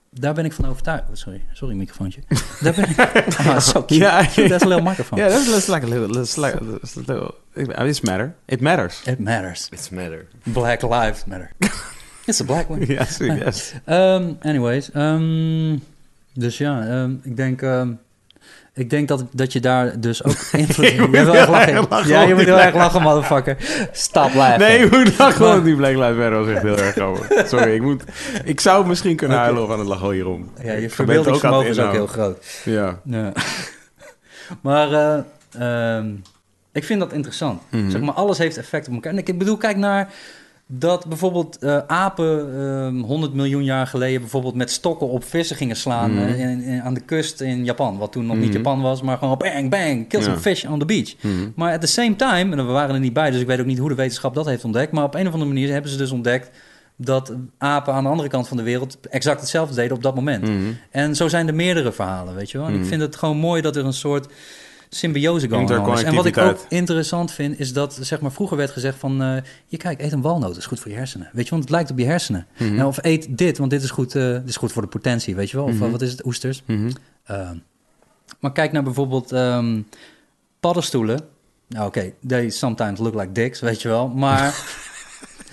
daar 0.10 0.34
ben 0.34 0.45
ik 0.45 0.53
van 0.53 0.65
overtuigd. 0.65 1.03
Oh, 1.10 1.15
sorry, 1.15 1.41
sorry 1.53 1.76
microfoontje. 1.76 2.22
Daar 2.61 2.73
ben 2.73 2.89
ik. 2.89 2.99
Ah, 2.99 3.57
cute. 3.73 3.95
Ja, 4.03 4.22
Dat 4.22 4.27
is 4.38 4.38
een 4.61 4.68
little 4.68 4.81
microphone. 4.81 5.22
Ja, 5.22 5.27
dat 5.27 5.47
is 5.47 5.68
like 5.68 5.85
a 5.85 5.89
little, 5.89 6.07
that's 6.14 6.35
like, 6.35 6.77
that's 6.80 6.93
little, 6.95 7.34
it's 7.88 8.01
matter. 8.01 8.34
It 8.45 8.61
matters. 8.61 9.01
It 9.05 9.19
matters. 9.19 9.68
It's 9.72 9.89
matter. 9.89 10.26
Black 10.43 10.81
lives 10.81 11.26
matter. 11.26 11.51
It's 12.26 12.41
a 12.41 12.45
black 12.45 12.69
one. 12.69 12.85
Yes, 12.85 13.18
yes. 13.18 13.73
Um, 13.85 14.38
anyways, 14.41 14.89
um, 14.95 15.84
dus 16.34 16.57
ja, 16.57 17.01
um, 17.01 17.19
ik 17.23 17.35
denk, 17.35 17.61
um, 17.61 17.99
ik 18.75 18.89
denk 18.89 19.07
dat, 19.07 19.25
dat 19.31 19.53
je 19.53 19.59
daar 19.59 19.99
dus 19.99 20.23
ook 20.23 20.35
invloed... 20.61 20.87
Je 20.89 21.01
moet 21.01 21.15
echt 21.15 21.47
lachen. 21.49 21.85
lachen 21.89 22.09
Ja, 22.09 22.21
je 22.21 22.33
moet 22.33 22.43
heel 22.43 22.59
erg 22.59 22.75
lachen, 22.75 23.01
motherfucker. 23.01 23.57
Stop 23.91 24.33
laughing. 24.33 24.57
Nee, 24.69 24.87
hoe 24.89 25.03
lachen 25.05 25.17
Maar- 25.17 25.31
gewoon 25.31 25.63
die 25.63 25.75
Black 25.75 25.93
Lives 25.95 26.15
Matter 26.15 26.39
was 26.39 26.47
echt 26.47 26.61
heel 26.61 26.77
erg 26.77 26.97
over. 26.97 27.43
Sorry, 27.47 27.73
ik 27.73 27.81
moet... 27.81 28.03
Ik 28.43 28.59
zou 28.59 28.87
misschien 28.87 29.15
kunnen 29.15 29.37
huilen 29.37 29.63
of 29.63 29.71
aan 29.71 29.79
het 29.79 29.87
lachen 29.87 30.11
hierom. 30.11 30.51
Ja, 30.63 30.73
je 30.73 30.89
verbeeldingsvermogen 30.89 31.69
is 31.69 31.79
ook 31.79 31.91
heel 31.91 32.07
groot. 32.07 32.45
Ja. 32.65 32.99
Ja. 33.03 33.31
maar 34.61 34.91
eh, 34.91 35.97
ehm, 35.97 36.07
ik 36.71 36.83
vind 36.83 36.99
dat 36.99 37.13
interessant. 37.13 37.61
Mhm. 37.71 37.89
Zeg 37.89 38.01
maar, 38.01 38.13
alles 38.13 38.37
heeft 38.37 38.57
effect 38.57 38.87
op 38.87 38.93
elkaar. 38.93 39.11
En 39.11 39.17
ik 39.17 39.27
ik 39.29 39.37
bedoel, 39.37 39.57
kijk 39.57 39.77
naar 39.77 40.09
dat 40.79 41.05
bijvoorbeeld 41.05 41.57
eh, 41.57 41.77
apen 41.87 42.55
ehm 42.59 42.99
100 43.01 43.33
miljoen 43.33 43.63
jaar 43.63 43.87
geleden 43.87 44.21
bijvoorbeeld 44.21 44.55
met 44.55 44.71
stokken 44.71 45.07
op 45.09 45.23
vissen 45.23 45.55
gingen 45.55 45.75
slaan 45.75 46.11
Mhm. 46.13 46.23
eh, 46.23 46.39
in, 46.39 46.61
in- 46.61 46.81
aan 46.81 46.93
de 46.93 46.99
kust 47.01 47.41
in 47.41 47.65
Japan. 47.65 47.97
Wat 47.97 48.11
toen 48.11 48.25
nog 48.25 48.35
niet 48.35 48.47
Mhm. 48.47 48.55
Japan 48.57 48.81
was, 48.81 49.01
maar 49.01 49.17
gewoon 49.17 49.37
bang, 49.37 49.69
bang, 49.69 50.07
kill 50.09 50.21
some 50.21 50.33
Ja. 50.35 50.39
fish 50.41 50.65
on 50.65 50.79
the 50.79 50.85
beach. 50.85 51.13
Mhm. 51.21 51.33
Maar 51.55 51.73
at 51.73 51.81
the 51.81 51.87
same 51.87 52.15
time, 52.15 52.55
en 52.55 52.65
we 52.67 52.71
waren 52.71 52.93
er 52.95 53.01
niet 53.01 53.13
bij, 53.13 53.31
dus 53.31 53.41
ik 53.41 53.47
weet 53.47 53.59
ook 53.59 53.65
niet 53.65 53.77
hoe 53.79 53.89
de 53.89 53.95
wetenschap 53.95 54.33
dat 54.35 54.45
heeft 54.45 54.63
ontdekt. 54.63 54.91
Maar 54.91 55.03
op 55.03 55.15
een 55.15 55.27
of 55.27 55.33
andere 55.33 55.51
manier 55.53 55.71
hebben 55.71 55.91
ze 55.91 55.97
dus 55.97 56.11
ontdekt 56.11 56.49
dat 56.95 57.33
apen 57.57 57.93
aan 57.93 58.03
de 58.03 58.09
andere 58.09 58.29
kant 58.29 58.47
van 58.47 58.57
de 58.57 58.63
wereld 58.63 58.97
exact 59.09 59.39
hetzelfde 59.39 59.75
deden 59.75 59.95
op 59.95 60.03
dat 60.03 60.15
moment. 60.15 60.49
En 60.91 61.15
zo 61.15 61.27
zijn 61.27 61.47
er 61.47 61.55
meerdere 61.55 61.91
verhalen, 61.91 62.35
weet 62.35 62.51
je 62.51 62.57
wel. 62.57 62.67
En 62.67 62.73
ik 62.75 62.85
vind 62.85 63.01
het 63.01 63.15
gewoon 63.15 63.37
mooi 63.37 63.61
dat 63.61 63.75
er 63.75 63.85
een 63.85 63.93
soort 63.93 64.27
symbiose 64.95 65.49
going. 65.49 65.69
En 66.05 66.15
wat 66.15 66.25
ik 66.25 66.37
ook 66.37 66.57
interessant 66.69 67.31
vind, 67.31 67.59
is 67.59 67.73
dat 67.73 67.97
zeg 68.01 68.21
maar, 68.21 68.31
vroeger 68.31 68.57
werd 68.57 68.71
gezegd 68.71 68.99
van... 68.99 69.21
eh, 69.21 69.35
je 69.67 69.77
kijk, 69.77 70.01
eet 70.01 70.11
een 70.11 70.21
walnoot, 70.21 70.57
is 70.57 70.65
goed 70.65 70.79
voor 70.79 70.91
je 70.91 70.97
hersenen. 70.97 71.29
Weet 71.33 71.43
je, 71.43 71.49
want 71.49 71.61
het 71.63 71.71
lijkt 71.71 71.91
op 71.91 71.97
je 71.99 72.05
hersenen. 72.05 72.47
Mhm. 72.57 72.79
En 72.79 72.85
of 72.85 72.97
eet 73.01 73.37
dit, 73.37 73.57
want 73.57 73.69
dit 73.71 73.83
is 73.83 73.89
goed, 73.89 74.15
eh, 74.15 74.23
dit 74.31 74.49
is 74.49 74.57
goed 74.57 74.71
voor 74.71 74.81
de 74.81 74.87
potentie, 74.87 75.35
weet 75.35 75.49
je 75.49 75.57
wel. 75.57 75.65
Of 75.65 75.73
Mhm. 75.73 75.83
eh, 75.83 75.91
wat 75.91 76.01
is 76.01 76.11
het, 76.11 76.25
oesters. 76.25 76.63
Mhm. 76.65 76.89
Ehm, 77.25 77.55
maar 78.39 78.51
kijk 78.51 78.71
naar 78.71 78.83
bijvoorbeeld 78.83 79.31
ehm, 79.31 79.81
paddenstoelen. 80.59 81.19
Nou 81.67 81.87
oké, 81.87 82.13
they 82.27 82.49
sometimes 82.49 82.99
look 82.99 83.13
like 83.13 83.31
dicks, 83.31 83.59
weet 83.59 83.81
je 83.81 83.87
wel. 83.87 84.07
Maar... 84.07 84.55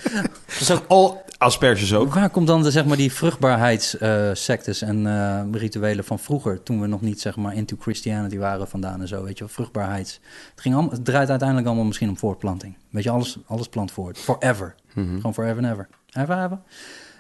is 0.61 0.71
ook 0.71 0.85
Al 0.89 1.25
asperges 1.41 1.95
ook. 1.95 2.15
Waar 2.15 2.31
komt 2.31 2.47
dan 2.47 2.63
de, 2.63 2.71
zeg 2.71 2.85
maar, 2.85 2.97
die 2.97 3.13
vruchtbaarheidssectes 3.13 4.83
en 4.83 5.07
eh, 5.07 5.43
rituelen 5.53 6.05
van 6.05 6.19
vroeger, 6.19 6.63
toen 6.63 6.81
we 6.81 6.87
nog 6.87 7.01
niet 7.01 7.21
zeg 7.21 7.37
maar, 7.37 7.55
into 7.55 7.77
Christianity 7.81 8.39
waren 8.39 8.69
vandaan 8.69 9.01
en 9.01 9.09
zo, 9.09 9.23
weet 9.23 9.39
je 9.39 9.45
wel, 9.45 9.53
vruchtbaarheids. 9.53 10.21
Het, 10.51 10.61
ging 10.61 10.75
allemaal, 10.75 10.93
het 10.93 11.05
draait 11.05 11.29
uiteindelijk 11.29 11.69
allemaal 11.69 11.87
misschien 11.87 12.09
om 12.09 12.19
voortplanting. 12.19 12.75
Weet 12.91 13.03
je, 13.03 13.11
alles, 13.11 13.39
alles 13.47 13.69
plant 13.69 13.93
voort. 13.93 14.19
Forever. 14.19 14.75
Mhm. 14.95 15.15
Gewoon 15.15 15.35
forever 15.35 15.65
and 15.65 15.73
ever. 15.73 15.89
Ever, 16.13 16.45
ever. 16.45 16.59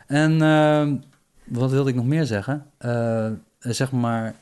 En 0.06 0.42
ehm, 0.42 0.97
wat 1.44 1.70
wilde 1.70 1.90
ik 1.90 1.97
nog 1.97 2.06
meer 2.06 2.24
zeggen? 2.24 2.66
Eh, 2.78 3.30
zeg 3.59 3.92
maar, 3.92 4.34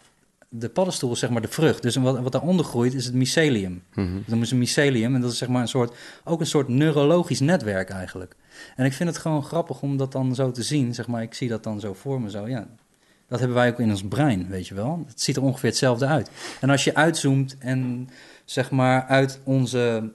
de 0.48 0.68
paddenstoel 0.68 1.12
is 1.12 1.18
zeg 1.18 1.30
maar 1.30 1.42
de 1.42 1.48
vrucht. 1.48 1.82
Dus 1.82 1.96
wat, 1.96 2.18
wat 2.18 2.32
daaronder 2.32 2.64
groeit 2.64 2.94
is 2.94 3.04
het 3.04 3.14
mycelium. 3.14 3.82
Mhm. 3.94 4.18
Dat 4.26 4.38
is 4.38 4.50
een 4.50 4.58
mycelium 4.58 5.14
en 5.14 5.20
dat 5.20 5.32
is 5.32 5.38
zeg 5.38 5.48
maar 5.48 5.62
een 5.62 5.68
soort, 5.68 5.96
ook 6.24 6.40
een 6.40 6.46
soort 6.46 6.68
neurologisch 6.68 7.40
netwerk 7.40 7.90
eigenlijk. 7.90 8.36
En 8.76 8.84
ik 8.84 8.92
vind 8.92 9.08
het 9.08 9.18
gewoon 9.18 9.44
grappig 9.44 9.82
om 9.82 9.96
dat 9.96 10.12
dan 10.12 10.34
zo 10.34 10.50
te 10.50 10.62
zien. 10.62 10.94
Zeg 10.94 11.06
maar, 11.06 11.22
ik 11.22 11.34
zie 11.34 11.48
dat 11.48 11.62
dan 11.62 11.80
zo 11.80 11.94
voor 11.94 12.20
me 12.20 12.30
zo. 12.30 12.48
Ja, 12.48 12.66
dat 13.28 13.38
hebben 13.38 13.56
wij 13.56 13.68
ook 13.70 13.80
in 13.80 13.90
ons 13.90 14.02
brein, 14.04 14.48
weet 14.48 14.66
je 14.68 14.74
wel. 14.74 15.04
Het 15.08 15.20
ziet 15.20 15.36
er 15.36 15.42
ongeveer 15.42 15.68
hetzelfde 15.68 16.06
uit. 16.06 16.30
En 16.60 16.70
als 16.70 16.84
je 16.84 16.94
uitzoomt 16.94 17.56
en 17.58 18.08
zeg 18.44 18.70
maar 18.70 19.04
uit 19.06 19.40
onze 19.44 20.12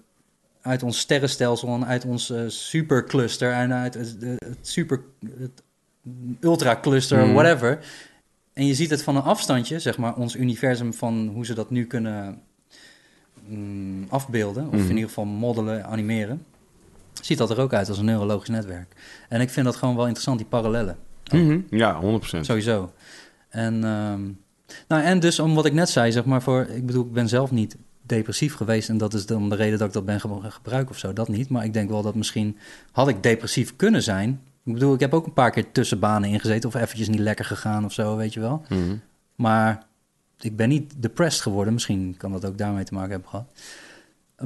uit 0.61 0.83
ons 0.83 0.99
sterrenstelsel 0.99 1.67
en 1.67 1.85
uit 1.85 2.05
ons 2.05 2.29
eh, 2.29 2.41
supercluster 2.47 3.51
en 3.51 3.73
uit 3.73 3.93
het, 3.93 4.15
het 4.21 4.57
super 4.61 5.01
het 5.39 5.63
ultracluster, 6.39 7.17
Mhm. 7.25 7.33
whatever. 7.33 7.79
En 8.53 8.65
je 8.65 8.73
ziet 8.75 8.89
het 8.89 9.03
van 9.03 9.15
een 9.15 9.21
afstandje, 9.21 9.79
zeg 9.79 9.97
maar, 9.97 10.15
ons 10.15 10.35
universum 10.35 10.93
van 10.93 11.27
hoe 11.33 11.45
ze 11.45 11.53
dat 11.53 11.69
nu 11.69 11.85
kunnen 11.85 12.41
mm, 13.47 14.05
afbeelden, 14.09 14.65
of 14.67 14.71
Mhm. 14.73 14.81
in 14.83 14.89
ieder 14.89 15.07
geval 15.07 15.25
modellen, 15.25 15.85
animeren. 15.85 16.45
Ziet 17.21 17.37
dat 17.37 17.49
er 17.49 17.59
ook 17.59 17.73
uit 17.73 17.89
als 17.89 17.97
een 17.97 18.05
neurologisch 18.05 18.49
netwerk. 18.49 18.95
En 19.29 19.41
ik 19.41 19.49
vind 19.49 19.65
dat 19.65 19.75
gewoon 19.75 19.95
wel 19.95 20.03
interessant, 20.03 20.37
die 20.37 20.47
parallellen. 20.47 20.97
Mhm. 21.31 21.59
Ja, 21.69 21.99
100%. 22.01 22.45
Sowieso. 22.45 22.91
En, 23.49 23.73
ehm, 23.83 24.21
nou, 24.87 25.03
en 25.03 25.19
dus 25.19 25.39
om 25.39 25.55
wat 25.55 25.65
ik 25.65 25.73
net 25.73 25.89
zei, 25.89 26.11
zeg 26.11 26.25
maar, 26.25 26.41
voor, 26.41 26.61
ik 26.69 26.85
bedoel, 26.85 27.05
ik 27.05 27.11
ben 27.13 27.27
zelf 27.29 27.51
niet 27.51 27.75
depressief 28.01 28.53
geweest 28.55 28.89
en 28.89 28.97
dat 28.97 29.13
is 29.13 29.25
dan 29.25 29.49
de 29.49 29.55
reden 29.55 29.77
dat 29.79 29.87
ik 29.87 29.93
dat 29.93 30.05
ben 30.05 30.19
ge- 30.19 30.51
gebruiken 30.51 30.91
of 30.91 30.97
zo, 30.97 31.13
dat 31.13 31.27
niet. 31.27 31.49
Maar 31.49 31.63
ik 31.65 31.73
denk 31.73 31.89
wel 31.89 32.01
dat 32.01 32.15
misschien 32.15 32.57
had 32.91 33.07
ik 33.07 33.23
depressief 33.23 33.75
kunnen 33.75 34.03
zijn. 34.03 34.41
Ik 34.63 34.73
bedoel, 34.73 34.93
ik 34.93 34.99
heb 34.99 35.13
ook 35.13 35.25
een 35.25 35.33
paar 35.33 35.51
keer 35.51 35.71
tussenbanen 35.71 36.29
ingezeten 36.29 36.69
of 36.69 36.75
eventjes 36.75 37.07
niet 37.09 37.19
lekker 37.19 37.45
gegaan 37.45 37.85
of 37.85 37.93
zo, 37.93 38.15
weet 38.15 38.33
je 38.33 38.39
wel. 38.39 38.61
Mhm. 38.69 38.95
Maar 39.35 39.83
ik 40.39 40.55
ben 40.55 40.69
niet 40.69 40.93
depressed 40.97 41.41
geworden. 41.41 41.73
Misschien 41.73 42.15
kan 42.17 42.31
dat 42.31 42.45
ook 42.45 42.57
daarmee 42.57 42.83
te 42.83 42.93
maken 42.93 43.11
hebben 43.11 43.29
gehad. 43.29 43.47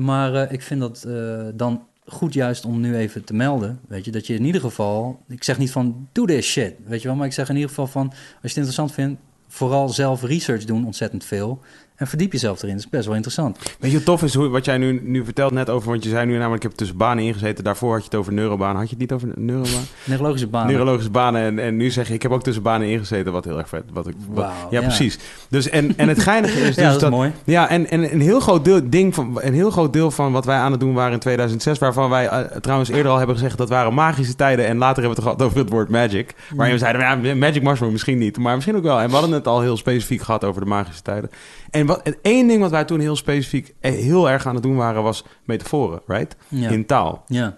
Maar 0.05 0.33
eh, 0.35 0.51
ik 0.51 0.61
vind 0.61 0.79
dat 0.79 1.03
eh, 1.03 1.45
dan 1.53 1.83
goed 2.07 2.33
juist 2.33 2.65
om 2.65 2.79
nu 2.79 2.95
even 2.95 3.23
te 3.23 3.33
melden. 3.33 3.79
Weet 3.87 4.05
je, 4.05 4.11
dat 4.11 4.27
je 4.27 4.33
in 4.33 4.45
ieder 4.45 4.61
geval... 4.61 5.23
Ik 5.27 5.43
zeg 5.43 5.57
niet 5.57 5.71
van, 5.71 6.07
doe 6.11 6.27
this 6.27 6.45
shit, 6.45 6.73
weet 6.85 7.01
je 7.01 7.07
wel. 7.07 7.17
Maar 7.17 7.27
ik 7.27 7.33
zeg 7.33 7.49
in 7.49 7.55
ieder 7.55 7.69
geval 7.69 7.87
van, 7.87 8.07
als 8.07 8.17
je 8.41 8.47
het 8.47 8.55
interessant 8.55 8.91
vindt... 8.91 9.21
vooral 9.47 9.89
zelf 9.89 10.23
research 10.23 10.65
doen 10.65 10.85
ontzettend 10.85 11.23
veel. 11.23 11.61
En 11.97 12.07
verdiep 12.07 12.31
jezelf 12.31 12.61
erin. 12.61 12.75
Dat 12.75 12.83
is 12.83 12.89
best 12.89 13.05
wel 13.05 13.15
interessant. 13.15 13.57
Weet 13.79 13.91
je 13.91 13.97
wat 13.97 14.05
tof 14.05 14.23
is, 14.23 14.33
hoe, 14.33 14.47
wat 14.47 14.65
jij 14.65 14.77
nu, 14.77 15.01
nu 15.03 15.23
vertelt 15.23 15.51
net 15.51 15.69
over... 15.69 15.89
Want 15.89 16.03
je 16.03 16.09
zei 16.09 16.25
nu 16.25 16.31
namelijk, 16.31 16.63
ik 16.63 16.69
heb 16.69 16.77
tussen 16.77 16.97
banen 16.97 17.23
ingezeten. 17.23 17.63
Daarvoor 17.63 17.91
had 17.91 17.99
je 17.99 18.05
het 18.05 18.15
over 18.15 18.33
neurobaan. 18.33 18.75
Had 18.75 18.83
je 18.83 18.89
het 18.89 18.99
niet 18.99 19.11
over 19.11 19.29
neurobaan? 19.35 19.83
Neurologische 20.03 20.47
banen. 20.47 20.67
Neurologische 20.67 21.11
banen. 21.11 21.41
En, 21.41 21.59
en 21.59 21.75
nu 21.75 21.89
zeg 21.89 22.07
je, 22.07 22.13
ik 22.13 22.21
heb 22.21 22.31
ook 22.31 22.43
tussen 22.43 22.63
banen 22.63 22.87
ingezeten. 22.87 23.31
Wat 23.31 23.45
heel 23.45 23.57
erg 23.57 23.69
vet. 23.69 23.83
Wat 23.93 24.07
ik, 24.07 24.15
wat, 24.29 24.45
ja, 24.45 24.67
ja. 24.69 24.81
precies. 24.81 25.19
Dus, 25.49 25.69
en, 25.69 25.97
en 25.97 26.07
het 26.07 26.19
geinige 26.19 26.59
is 26.59 26.65
dus 26.75 26.75
ja, 26.75 26.91
dat 26.91 27.01
is 27.01 27.09
mooi. 27.09 27.31
Ja, 27.43 27.69
en, 27.69 27.89
en 27.89 28.13
een, 28.13 28.21
heel 28.21 28.39
groot 28.39 28.65
deel, 28.65 28.89
ding 28.89 29.15
van, 29.15 29.39
een 29.41 29.53
heel 29.53 29.71
groot 29.71 29.93
deel 29.93 30.11
van 30.11 30.31
wat 30.31 30.45
wij 30.45 30.57
aan 30.57 30.71
het 30.71 30.79
doen 30.79 30.93
waren 30.93 31.13
in 31.13 31.19
2006... 31.19 31.79
waarvan 31.79 32.09
wij 32.09 32.27
eh, 32.27 32.57
trouwens 32.57 32.89
eerder 32.89 33.11
al 33.11 33.17
hebben 33.17 33.35
gezegd... 33.35 33.57
dat 33.57 33.69
waren 33.69 33.93
magische 33.93 34.35
tijden. 34.35 34.67
En 34.67 34.77
later 34.77 35.03
hebben 35.03 35.23
we 35.23 35.29
het 35.29 35.37
gehad 35.37 35.41
over 35.41 35.57
het 35.57 35.69
woord 35.69 35.89
magic. 35.89 36.35
Waarin 36.55 36.73
we 36.73 36.79
zeiden, 36.79 37.01
ja, 37.23 37.35
magic 37.35 37.63
mushroom 37.63 37.91
misschien 37.91 38.17
niet. 38.17 38.37
Maar 38.37 38.55
misschien 38.55 38.75
ook 38.75 38.83
wel. 38.83 38.99
En 38.99 39.07
we 39.07 39.13
hadden 39.13 39.31
het 39.31 39.47
al 39.47 39.61
heel 39.61 39.77
specifiek 39.77 40.21
gehad 40.21 40.43
over 40.43 40.61
de 40.61 40.67
magische 40.67 41.01
tijden. 41.01 41.29
En 41.69 41.85
wat, 41.85 41.99
het 42.03 42.17
één 42.21 42.47
ding 42.47 42.61
wat 42.61 42.71
wij 42.71 42.85
toen 42.85 42.99
heel 42.99 43.15
specifiek 43.15 43.73
eh, 43.79 43.91
heel 43.91 44.29
erg 44.29 44.45
aan 44.45 44.53
het 44.53 44.63
doen 44.63 44.75
waren... 44.75 45.03
was 45.03 45.23
metaforen, 45.43 46.01
right? 46.07 46.35
Ja. 46.47 46.69
In 46.69 46.85
taal. 46.85 47.23
ja. 47.27 47.57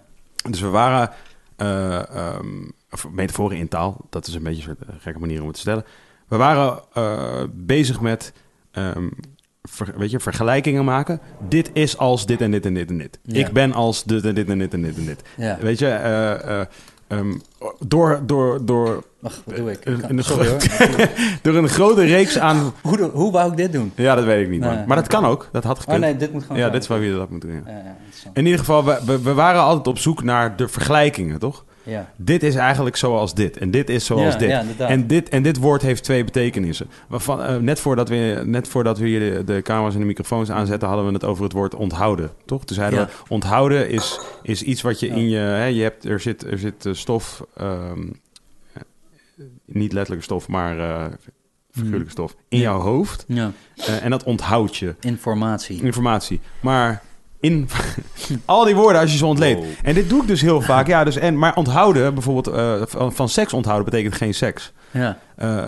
Dus 0.49 0.61
we 0.61 0.67
waren... 0.67 1.09
ehm, 1.57 2.47
of 2.91 3.09
metaforen 3.11 3.57
in 3.57 3.67
taal. 3.67 4.05
Dat 4.09 4.27
is 4.27 4.33
een 4.33 4.43
beetje 4.43 4.69
een 4.69 4.75
soort 4.77 4.89
eh, 4.89 4.95
gekke 4.99 5.19
manier 5.19 5.39
om 5.41 5.45
het 5.45 5.55
te 5.55 5.61
stellen. 5.61 5.85
We 6.27 6.37
waren 6.37 6.79
bezig 7.65 8.01
met... 8.01 8.33
ehm, 8.71 9.09
ver- 9.63 9.93
weet 9.97 10.11
je, 10.11 10.19
vergelijkingen 10.19 10.85
maken. 10.85 11.19
Dit 11.47 11.69
is 11.73 11.97
als 11.97 12.25
dit 12.25 12.41
en 12.41 12.51
dit 12.51 12.65
en 12.65 12.73
dit 12.73 12.89
en 12.89 12.97
dit. 12.97 13.19
Ja. 13.23 13.45
Ik 13.47 13.53
ben 13.53 13.73
als 13.73 14.03
dit 14.03 14.25
en 14.25 14.35
dit 14.35 14.49
en 14.49 14.59
dit 14.59 14.73
en 14.73 14.81
dit 14.81 14.97
en 14.97 15.05
dit. 15.05 15.21
Ja. 15.37 15.57
Weet 15.61 15.79
je, 15.79 15.87
eh, 15.87 16.61
eh, 17.09 17.17
ehm, 17.17 17.33
door, 17.79 18.19
door, 18.25 18.65
door, 18.65 19.03
Wacht, 19.19 19.41
wat 19.45 19.55
doe 19.55 19.71
ik? 19.71 19.85
een- 19.85 19.99
kan- 20.01 20.09
een 20.09 20.23
Sorry 20.23 20.49
door 21.41 21.55
een 21.55 21.69
grote 21.69 22.03
reeks 22.05 22.39
aan... 22.39 22.73
hoe, 22.81 23.09
hoe 23.13 23.31
wou 23.31 23.51
ik 23.51 23.57
dit 23.57 23.71
doen? 23.73 23.91
Ja, 23.95 24.15
dat 24.15 24.23
weet 24.23 24.43
ik 24.43 24.49
niet. 24.49 24.59
Nee. 24.59 24.85
Maar 24.87 24.95
dat 24.97 25.07
kan 25.07 25.25
ook. 25.25 25.49
Dat 25.51 25.63
had 25.63 25.77
Oh 25.77 25.83
gekund. 25.83 25.99
nee, 25.99 26.15
dit 26.17 26.33
moet 26.33 26.41
gewoon 26.43 26.57
ja, 26.57 26.69
dit 26.69 26.81
is 26.81 26.87
waar 26.87 26.99
we 26.99 27.11
dat 27.11 27.29
moeten 27.29 27.49
doen. 27.49 27.63
ja. 27.65 27.71
Ja, 27.71 27.77
ja. 28.23 28.29
In 28.33 28.43
ieder 28.45 28.59
geval, 28.59 28.85
we, 28.85 28.99
we, 29.05 29.21
we 29.21 29.33
waren 29.33 29.61
altijd 29.61 29.87
op 29.87 29.97
zoek 29.97 30.23
naar 30.23 30.55
de 30.55 30.67
vergelijkingen, 30.67 31.39
toch? 31.39 31.65
Ja. 31.83 32.11
Dit 32.15 32.43
is 32.43 32.55
eigenlijk 32.55 32.95
zoals 32.95 33.33
dit. 33.33 33.57
En 33.57 33.71
dit 33.71 33.89
is 33.89 34.05
zoals 34.05 34.33
Ja, 34.33 34.39
dit. 34.39 34.49
ja, 34.49 34.87
en, 34.87 35.07
dit 35.07 35.29
en 35.29 35.43
dit 35.43 35.57
woord 35.57 35.81
heeft 35.81 36.03
twee 36.03 36.23
betekenissen. 36.23 36.87
Waarvan, 37.07 37.41
eh, 37.43 37.55
net, 37.55 37.79
voordat 37.79 38.09
we, 38.09 38.41
net 38.45 38.67
voordat 38.67 38.97
we 38.97 39.07
hier 39.07 39.19
de, 39.19 39.43
de 39.43 39.61
camera's 39.61 39.93
en 39.93 39.99
de 39.99 40.05
microfoons 40.05 40.51
aanzetten... 40.51 40.87
hadden 40.87 41.07
we 41.07 41.13
het 41.13 41.23
over 41.25 41.43
het 41.43 41.53
woord 41.53 41.75
onthouden. 41.75 42.31
Toch? 42.45 42.65
Toen 42.65 42.75
zeiden 42.75 42.99
we, 42.99 43.07
onthouden 43.27 43.89
is, 43.89 44.19
is 44.43 44.63
iets 44.63 44.81
wat 44.81 44.99
je 44.99 45.07
in 45.07 45.29
je... 45.29 45.37
Hè, 45.37 45.65
je 45.65 45.81
hebt, 45.81 46.05
er, 46.05 46.19
zit, 46.19 46.51
er 46.51 46.57
zit 46.59 46.85
eh, 46.85 46.93
stof... 46.93 47.45
ehm, 47.57 48.07
eh, 48.73 48.81
niet 49.65 49.93
letterlijke 49.93 50.25
stof, 50.25 50.47
maar 50.47 50.79
eh, 50.79 51.05
figuurlijke 51.71 52.11
stof... 52.11 52.35
in 52.49 52.59
jouw 52.59 52.79
hoofd. 52.79 53.25
ja, 53.27 53.51
en 54.01 54.09
dat 54.09 54.23
onthoudt 54.23 54.75
je 54.75 54.95
informatie. 54.99 55.83
informatie. 55.83 56.39
Maar 56.61 57.03
in 57.39 57.69
al 58.45 58.65
die 58.65 58.75
woorden 58.75 59.01
als 59.01 59.11
je 59.11 59.17
ze 59.17 59.25
ontleedt. 59.25 59.59
Wow. 59.59 59.67
En 59.83 59.93
dit 59.93 60.09
doe 60.09 60.21
ik 60.21 60.27
dus 60.27 60.41
heel 60.41 60.61
vaak. 60.61 60.87
Ja, 60.87 61.03
dus 61.03 61.15
en, 61.15 61.37
maar 61.37 61.55
onthouden, 61.55 62.13
bijvoorbeeld 62.13 62.55
eh, 62.55 62.81
van, 62.87 63.13
van 63.13 63.29
seks 63.29 63.53
onthouden, 63.53 63.85
betekent 63.85 64.15
geen 64.15 64.33
seks. 64.33 64.71
Ja, 64.91 65.17
Eh, 65.35 65.63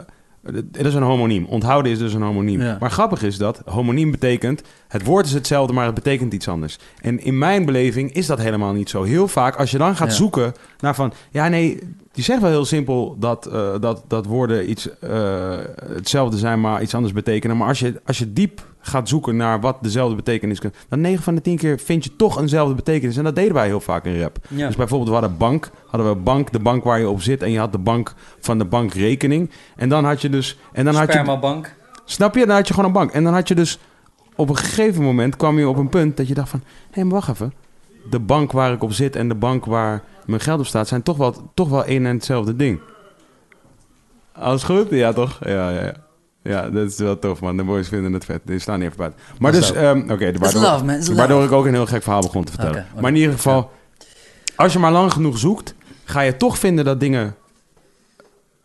dat 0.72 0.86
is 0.86 0.94
een 0.94 1.04
homoniem. 1.04 1.46
Onthouden 1.46 1.92
is 1.92 1.98
dus 1.98 2.14
een 2.14 2.22
homoniem. 2.22 2.62
Ja. 2.62 2.78
Maar 2.80 2.92
grappig 2.92 3.24
is 3.24 3.38
dat 3.38 3.62
homoniem 3.66 4.12
betekent... 4.12 4.62
het 4.88 5.04
woord 5.04 5.26
is 5.26 5.34
hetzelfde, 5.34 5.74
maar 5.74 5.86
het 5.86 5.94
betekent 5.94 6.34
iets 6.34 6.48
anders. 6.48 6.78
En 7.02 7.24
in 7.24 7.38
mijn 7.38 7.66
beleving 7.66 8.14
is 8.14 8.26
dat 8.26 8.38
helemaal 8.40 8.74
niet 8.74 8.90
zo. 8.90 9.04
Heel 9.04 9.28
vaak, 9.28 9.56
als 9.56 9.72
je 9.72 9.78
dan 9.78 9.96
gaat 9.96 10.10
Ja. 10.10 10.14
zoeken 10.16 10.54
naar 10.80 10.96
van... 10.96 11.14
ja, 11.32 11.48
nee, 11.48 11.80
die 12.12 12.24
zegt 12.24 12.42
wel 12.42 12.50
heel 12.50 12.66
simpel 12.66 13.16
dat, 13.20 13.46
eh, 13.46 13.72
dat, 13.80 14.04
dat 14.08 14.26
woorden 14.26 14.70
iets 14.70 15.00
eh, 15.00 15.58
hetzelfde 15.94 16.38
zijn... 16.38 16.62
maar 16.62 16.82
iets 16.82 16.96
anders 16.96 17.14
betekenen. 17.14 17.58
Maar 17.58 17.68
als 17.68 17.80
je, 17.80 18.02
als 18.06 18.18
je 18.18 18.34
diep 18.34 18.62
gaat 18.82 19.10
zoeken 19.10 19.36
naar 19.36 19.60
wat 19.60 19.78
dezelfde 19.82 20.16
betekenis 20.16 20.60
kan... 20.60 20.72
dan 20.90 21.02
9 21.02 21.24
van 21.24 21.36
de 21.36 21.42
10 21.42 21.58
keer 21.58 21.80
vind 21.80 22.04
je 22.04 22.16
toch 22.16 22.40
eenzelfde 22.40 22.76
betekenis. 22.76 23.18
En 23.18 23.24
dat 23.24 23.36
deden 23.36 23.54
wij 23.54 23.66
heel 23.66 23.80
vaak 23.82 24.06
in 24.06 24.22
rap. 24.22 24.38
ja. 24.50 24.68
Dus 24.68 24.76
bijvoorbeeld, 24.76 25.10
we 25.10 25.16
hadden 25.16 25.38
bank, 25.38 25.70
hadden 25.88 26.10
we 26.10 26.16
bank, 26.16 26.52
de 26.52 26.60
bank 26.60 26.84
waar 26.84 27.00
je 27.00 27.10
op 27.10 27.22
zit, 27.22 27.42
en 27.42 27.52
je 27.52 27.60
had 27.60 27.72
de 27.72 27.78
bank 27.78 28.14
van 28.40 28.58
de 28.58 28.66
bankrekening. 28.66 29.50
En 29.76 29.90
dan 29.90 30.06
had 30.06 30.22
je 30.22 30.30
dus, 30.30 30.58
en 30.72 30.86
dan 30.86 30.96
had 30.96 31.06
je, 31.06 31.12
Spermabank. 31.12 31.76
snap 32.06 32.36
je, 32.36 32.46
dan 32.46 32.56
had 32.56 32.68
je 32.68 32.74
gewoon 32.74 32.90
een 32.90 32.96
bank. 32.96 33.12
En 33.12 33.24
dan 33.24 33.34
had 33.34 33.48
je 33.48 33.56
dus, 33.56 33.80
op 34.36 34.50
een 34.50 34.58
gegeven 34.58 35.04
moment 35.04 35.36
kwam 35.36 35.60
je 35.60 35.70
op 35.70 35.78
een 35.78 35.90
punt 35.90 36.18
dat 36.18 36.28
je 36.28 36.34
dacht 36.34 36.50
van, 36.50 36.64
hé, 36.92 37.04
maar 37.04 37.14
wacht 37.14 37.30
even. 37.30 37.54
De 38.10 38.20
bank 38.20 38.52
waar 38.52 38.72
ik 38.72 38.84
op 38.84 38.94
zit 38.94 39.16
en 39.16 39.28
de 39.28 39.36
bank 39.36 39.66
waar 39.66 40.04
mijn 40.26 40.42
geld 40.42 40.60
op 40.60 40.66
staat, 40.66 40.88
zijn 40.88 41.04
toch 41.04 41.18
wel, 41.18 41.52
toch 41.54 41.70
wel 41.70 41.86
één 41.86 42.06
en 42.06 42.16
hetzelfde 42.16 42.56
ding. 42.56 42.80
Alles 44.32 44.64
goed? 44.64 44.90
Ja, 44.90 45.14
toch? 45.14 45.40
Ja, 45.44 45.70
ja, 45.70 45.84
ja. 45.84 45.94
Ja, 46.44 46.70
dat 46.70 46.90
is 46.92 46.98
wel 46.98 47.20
tof, 47.20 47.42
man. 47.42 47.58
De 47.58 47.64
boys 47.64 47.88
vinden 47.88 48.14
het 48.14 48.26
vet. 48.26 48.42
Die 48.46 48.60
staan 48.60 48.78
niet 48.80 48.86
even 48.88 48.98
buiten. 48.98 49.20
Maar 49.40 49.52
dus, 49.52 49.74
ehm, 49.74 49.98
oké, 50.12 50.32
waardoor, 50.38 50.62
love, 50.62 50.86
man. 50.86 50.96
It's 50.96 51.08
love. 51.08 51.20
waardoor 51.20 51.44
ik 51.44 51.52
ook 51.52 51.66
een 51.66 51.74
heel 51.74 51.86
gek 51.86 52.04
verhaal 52.04 52.22
begon 52.22 52.44
te 52.44 52.52
vertellen. 52.52 52.86
Maar 53.00 53.10
in 53.12 53.18
ieder 53.18 53.34
geval, 53.34 53.72
als 54.56 54.74
je 54.74 54.80
maar 54.80 54.92
lang 54.92 55.12
genoeg 55.12 55.38
zoekt, 55.38 55.76
ga 56.04 56.22
je 56.22 56.38
toch 56.38 56.58
vinden 56.58 56.86
dat 56.86 57.00
dingen 57.00 57.36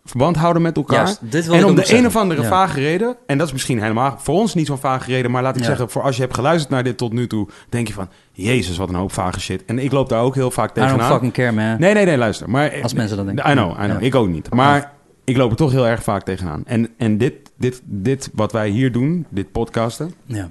verband 0.04 0.36
houden 0.36 0.62
met 0.62 0.76
elkaar. 0.76 1.16
Dit 1.20 1.48
en 1.48 1.64
om 1.64 1.74
de 1.74 1.94
een 1.94 2.06
of 2.06 2.16
andere 2.16 2.42
Ja. 2.42 2.48
vage 2.48 2.80
reden, 2.80 3.16
en 3.26 3.38
dat 3.38 3.46
is 3.46 3.52
misschien 3.52 3.80
helemaal 3.82 4.16
voor 4.18 4.34
ons 4.34 4.54
niet 4.54 4.66
zo'n 4.66 4.78
vage 4.78 5.10
reden, 5.10 5.30
maar 5.30 5.42
laat 5.42 5.54
ik 5.54 5.60
Ja. 5.60 5.66
zeggen, 5.66 5.90
voor 5.90 6.02
als 6.02 6.16
je 6.16 6.22
hebt 6.22 6.34
geluisterd 6.34 6.70
naar 6.72 6.84
dit 6.84 6.96
tot 6.96 7.12
nu 7.12 7.26
toe, 7.26 7.48
denk 7.68 7.86
je 7.88 7.92
van, 7.92 8.08
jezus, 8.32 8.76
wat 8.76 8.88
een 8.88 8.94
hoop 8.94 9.12
vage 9.12 9.40
shit. 9.40 9.64
En 9.64 9.78
ik 9.78 9.92
loop 9.92 10.08
daar 10.08 10.22
ook 10.22 10.34
heel 10.34 10.50
vaak 10.50 10.70
I 10.70 10.74
don't 10.74 10.88
tegenaan. 10.88 11.10
fucking 11.12 11.32
care, 11.32 11.52
man. 11.52 11.76
Nee, 11.80 11.94
nee, 11.94 12.04
nee, 12.04 12.16
luister. 12.16 12.50
Maar, 12.50 12.82
Als 12.82 12.94
mensen 12.94 13.16
dat 13.16 13.26
denken. 13.26 13.50
I 13.50 13.52
know, 13.52 13.70
I 13.70 13.74
know. 13.74 14.00
Ja. 14.00 14.06
Ik 14.06 14.14
ook 14.14 14.28
niet. 14.28 14.50
Maar 14.54 14.92
ik 15.24 15.36
loop 15.36 15.50
er 15.50 15.56
toch 15.56 15.70
heel 15.72 15.86
erg 15.86 16.02
vaak 16.02 16.22
tegenaan. 16.22 16.62
En, 16.66 16.88
en 16.98 17.18
dit, 17.18 17.34
dit, 17.56 17.82
dit 17.84 18.30
wat 18.32 18.52
wij 18.52 18.68
hier 18.68 18.92
doen, 18.92 19.26
dit 19.28 19.52
podcasten, 19.52 20.12
Ja. 20.26 20.50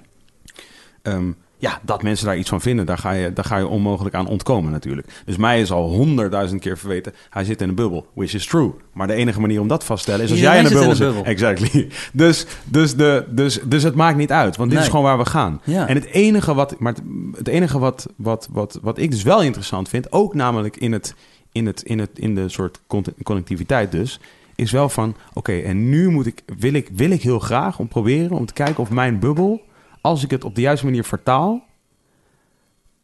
Ehm, 1.01 1.31
ja, 1.57 1.79
dat 1.83 2.03
mensen 2.03 2.25
daar 2.25 2.37
iets 2.37 2.49
van 2.49 2.61
vinden, 2.61 2.85
daar 2.85 2.97
ga, 2.97 3.11
je, 3.11 3.33
daar 3.33 3.45
ga 3.45 3.57
je 3.57 3.67
onmogelijk 3.67 4.15
aan 4.15 4.27
ontkomen 4.27 4.71
natuurlijk. 4.71 5.07
Dus 5.25 5.37
mij 5.37 5.61
is 5.61 5.71
al 5.71 5.89
honderdduizend 5.89 6.61
keer 6.61 6.77
verweten, 6.77 7.13
hij 7.29 7.43
zit 7.43 7.61
in 7.61 7.69
een 7.69 7.75
bubbel, 7.75 8.07
which 8.13 8.33
is 8.33 8.45
true. 8.45 8.71
Maar 8.93 9.07
de 9.07 9.13
enige 9.13 9.41
manier 9.41 9.61
om 9.61 9.67
dat 9.67 9.83
vast 9.83 10.05
te 10.05 10.11
stellen 10.11 10.25
is 10.25 10.31
als 10.31 10.39
Iedereen 10.39 10.61
jij 10.61 10.71
in 10.71 10.77
een 10.77 10.93
zit 10.93 10.97
bubbel 10.97 11.23
zit. 11.23 11.25
Exactly. 11.25 11.89
Dus, 12.13 12.45
dus, 12.63 12.95
de, 12.95 13.25
dus, 13.29 13.59
dus 13.63 13.83
het 13.83 13.95
maakt 13.95 14.17
niet 14.17 14.31
uit, 14.31 14.55
want 14.55 14.71
dit 14.71 14.79
is 14.79 14.87
gewoon 14.87 15.03
waar 15.03 15.17
we 15.17 15.25
gaan. 15.25 15.61
Ja. 15.63 15.87
En 15.87 15.95
het 15.95 16.05
enige, 16.05 16.53
wat, 16.53 16.79
maar 16.79 16.93
het, 16.93 17.03
het 17.37 17.47
enige 17.47 17.79
wat, 17.79 18.07
wat, 18.15 18.47
wat, 18.51 18.79
wat 18.81 18.97
ik 18.97 19.11
dus 19.11 19.23
wel 19.23 19.41
interessant 19.41 19.89
vind, 19.89 20.11
ook 20.11 20.33
namelijk 20.33 20.77
in, 20.77 20.91
het, 20.91 21.15
in, 21.51 21.65
het, 21.65 21.81
in, 21.81 21.99
het, 21.99 22.19
in 22.19 22.35
de 22.35 22.49
soort 22.49 22.79
connectiviteit 23.23 23.91
dus, 23.91 24.19
is 24.55 24.71
wel 24.71 24.89
van, 24.89 25.15
oké, 25.33 25.59
en 25.59 25.89
nu 25.89 26.09
moet 26.09 26.25
ik, 26.25 26.43
wil, 26.57 26.73
ik, 26.73 26.89
wil 26.93 27.09
ik 27.09 27.21
heel 27.21 27.39
graag 27.39 27.79
om 27.79 27.87
proberen 27.87 28.37
om 28.37 28.45
te 28.45 28.53
kijken 28.53 28.77
of 28.77 28.89
mijn 28.89 29.19
bubbel, 29.19 29.61
als 30.01 30.23
ik 30.23 30.31
het 30.31 30.43
op 30.43 30.55
de 30.55 30.61
juiste 30.61 30.85
manier 30.85 31.03
vertaal, 31.03 31.63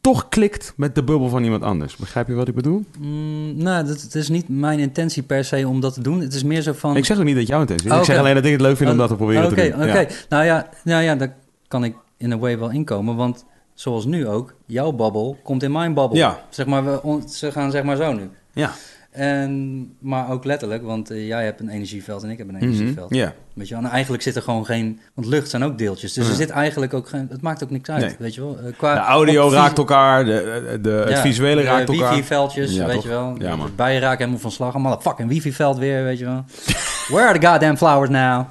toch 0.01 0.29
klikt 0.29 0.73
met 0.75 0.95
de 0.95 1.03
bubbel 1.03 1.29
van 1.29 1.43
iemand 1.43 1.63
anders. 1.63 1.95
Begrijp 1.95 2.27
je 2.27 2.33
wat 2.33 2.47
ik 2.47 2.55
bedoel? 2.55 2.83
Mm, 2.99 3.57
nou, 3.57 3.85
dat, 3.85 4.01
het 4.01 4.15
is 4.15 4.29
niet 4.29 4.49
mijn 4.49 4.79
intentie 4.79 5.23
per 5.23 5.45
se 5.45 5.67
om 5.67 5.79
dat 5.79 5.93
te 5.93 6.01
doen. 6.01 6.19
Het 6.19 6.33
is 6.33 6.43
meer 6.43 6.61
zo 6.61 6.73
van... 6.73 6.97
Ik 6.97 7.05
zeg 7.05 7.17
ook 7.17 7.23
niet 7.23 7.35
dat 7.35 7.47
jouw 7.47 7.59
intentie 7.59 7.87
is. 7.87 7.93
Oh, 7.93 7.99
Ik 7.99 8.05
zeg 8.05 8.17
alleen 8.17 8.35
dat 8.35 8.45
ik 8.45 8.51
het 8.51 8.61
leuk 8.61 8.77
vind 8.77 8.89
om 8.89 8.95
Oh, 8.95 9.01
dat 9.01 9.09
te 9.09 9.15
proberen 9.15 9.45
Oké, 9.45 9.55
te 9.55 9.77
doen. 9.77 9.89
oké. 9.89 9.99
Ja. 9.99 10.07
Nou 10.29 10.43
ja, 10.43 10.69
nou 10.83 11.03
ja, 11.03 11.15
daar 11.15 11.35
kan 11.67 11.83
ik 11.83 11.95
in 12.17 12.31
een 12.31 12.39
way 12.39 12.59
wel 12.59 12.69
inkomen. 12.69 13.15
Want 13.15 13.45
zoals 13.73 14.05
nu 14.05 14.27
ook, 14.27 14.53
jouw 14.65 14.91
babbel 14.91 15.37
komt 15.43 15.63
in 15.63 15.71
mijn 15.71 15.93
babbel. 15.93 16.17
Ja. 16.17 16.39
Zeg 16.49 16.65
maar, 16.65 16.83
we, 16.85 17.21
ze 17.27 17.51
gaan 17.51 17.71
zeg 17.71 17.83
maar 17.83 17.95
zo 17.95 18.13
nu. 18.13 18.29
Ja. 18.53 18.71
En, 19.11 19.93
maar 19.99 20.29
ook 20.29 20.43
letterlijk, 20.45 20.83
want 20.83 21.09
eh, 21.11 21.27
jij 21.27 21.43
hebt 21.45 21.59
een 21.59 21.69
energieveld 21.69 22.23
en 22.23 22.29
ik 22.29 22.37
heb 22.37 22.47
een 22.47 22.53
Mhm. 22.55 22.63
energieveld. 22.63 23.15
Ja. 23.15 23.33
Weet 23.53 23.67
je 23.67 23.73
wel? 23.75 23.83
En 23.83 23.89
eigenlijk 23.89 24.23
zit 24.23 24.35
er 24.35 24.41
gewoon 24.41 24.65
geen... 24.65 24.99
Want 25.13 25.27
lucht 25.27 25.49
zijn 25.49 25.63
ook 25.63 25.77
deeltjes. 25.77 26.13
Dus 26.13 26.27
er 26.29 26.35
zit 26.35 26.49
eigenlijk 26.49 26.93
ook 26.93 27.07
geen... 27.09 27.27
Het 27.29 27.41
maakt 27.41 27.63
ook 27.63 27.69
niks 27.69 27.89
uit, 27.89 28.01
Nee. 28.05 28.15
weet 28.19 28.35
je 28.35 28.41
wel? 28.41 28.57
Eh, 28.59 28.73
qua, 28.77 28.93
De 28.93 28.99
audio 28.99 29.49
raakt 29.49 29.77
elkaar, 29.77 30.25
de, 30.25 30.79
de, 30.81 30.89
het 30.89 31.19
visuele 31.19 31.61
raakt 31.61 31.89
elkaar. 31.89 32.09
wifi-veldjes, 32.09 32.73
Ja, 32.73 32.85
weet 32.85 32.93
toch? 32.95 33.03
je 33.03 33.09
wel. 33.09 33.35
Ja, 33.39 33.55
man. 33.55 33.71
Bij 33.75 33.97
raken 33.99 34.17
helemaal 34.17 34.39
van 34.39 34.51
slag. 34.51 34.73
Allemaal 34.73 34.93
een 34.95 35.01
fucking 35.01 35.29
wifi-veld 35.29 35.77
weer, 35.77 36.03
weet 36.03 36.19
je 36.19 36.25
wel. 36.25 36.43
Where 37.07 37.27
are 37.27 37.39
the 37.39 37.47
goddamn 37.47 37.77
flowers 37.77 38.09
now? 38.09 38.45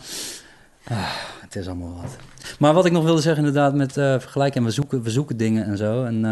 Ah, 0.88 0.96
het 1.40 1.56
is 1.56 1.66
allemaal 1.66 1.94
wat. 2.02 2.16
Maar 2.58 2.74
wat 2.74 2.86
ik 2.86 2.92
nog 2.92 3.04
wilde 3.04 3.20
zeggen 3.20 3.44
inderdaad 3.44 3.74
met 3.74 3.96
eh 3.96 4.14
vergelijken... 4.18 4.60
en 4.60 4.66
we 4.66 4.72
zoeken, 4.72 5.02
we 5.02 5.10
zoeken 5.10 5.36
dingen 5.36 5.64
en 5.64 5.76
zo. 5.76 6.04
En 6.04 6.24
eh 6.24 6.30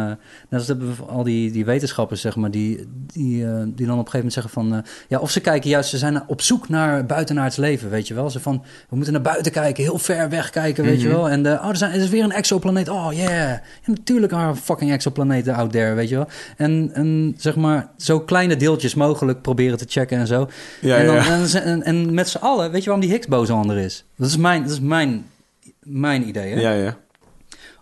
net 0.49 0.61
als 0.61 0.67
hebben 0.67 0.89
we 0.97 1.03
al 1.03 1.23
die, 1.23 1.51
die 1.51 1.65
wetenschappers, 1.65 2.21
zeg 2.21 2.37
maar... 2.37 2.51
die, 2.51 2.89
die, 3.13 3.45
eh, 3.47 3.51
die 3.67 3.87
dan 3.87 3.99
op 3.99 4.07
een 4.07 4.11
gegeven 4.11 4.13
moment 4.15 4.33
zeggen 4.33 4.53
van... 4.53 4.85
ja, 5.09 5.19
of 5.19 5.31
ze 5.31 5.41
kijken 5.41 5.71
juist, 5.71 5.91
ze 5.91 5.99
zijn 5.99 6.23
op 6.29 6.43
zoek 6.43 6.69
naar 6.69 7.07
buitenaards 7.07 7.57
leven, 7.57 7.91
weet 7.91 8.09
je 8.09 8.15
wel. 8.15 8.31
Ze 8.31 8.41
van, 8.41 8.63
we 8.89 8.97
moeten 8.97 9.13
naar 9.13 9.23
buiten 9.23 9.53
kijken, 9.53 9.83
heel 9.85 9.99
ver 9.99 10.29
weg 10.29 10.51
kijken, 10.51 10.85
weet 10.85 11.01
je 11.01 11.07
Mhm. 11.09 11.17
wel. 11.17 11.29
En 11.29 11.47
oh, 11.47 11.69
er, 11.69 11.77
zijn, 11.77 11.93
er 11.93 12.01
is 12.01 12.09
weer 12.09 12.25
een 12.25 12.33
exoplaneet. 12.33 12.89
Oh, 12.89 13.09
yeah. 13.13 13.27
Ja, 13.39 13.61
natuurlijk 13.93 14.33
are 14.33 14.55
fucking 14.57 14.93
exoplaneten 14.93 15.55
out 15.55 15.73
there, 15.73 15.95
weet 15.95 16.09
je 16.09 16.15
wel. 16.15 16.27
En, 16.57 16.91
en 16.93 17.35
zeg 17.39 17.57
maar, 17.57 17.89
zo 17.97 18.21
kleine 18.21 18.57
deeltjes 18.57 18.95
mogelijk 18.95 19.43
proberen 19.43 19.79
te 19.79 19.85
checken 19.89 20.19
en 20.19 20.27
zo. 20.27 20.49
Ja, 20.81 20.97
en, 20.97 21.07
dan, 21.07 21.15
ja. 21.15 21.27
En, 21.33 21.47
ze- 21.47 21.59
en, 21.59 21.83
en 21.83 22.15
met 22.15 22.29
z'n 22.29 22.37
allen, 22.39 22.71
weet 22.71 22.81
je 22.81 22.85
waarom 22.91 23.05
die 23.07 23.15
Higgs-boson 23.15 23.71
er 23.71 23.77
is? 23.79 24.05
Dat 24.17 24.29
is 24.29 24.37
mijn, 24.37 24.63
dat 24.63 24.71
is 24.73 24.81
mijn, 24.81 25.25
mijn 25.89 26.29
idee, 26.29 26.55
hè? 26.55 26.61
Ja, 26.61 26.71
ja. 26.73 26.97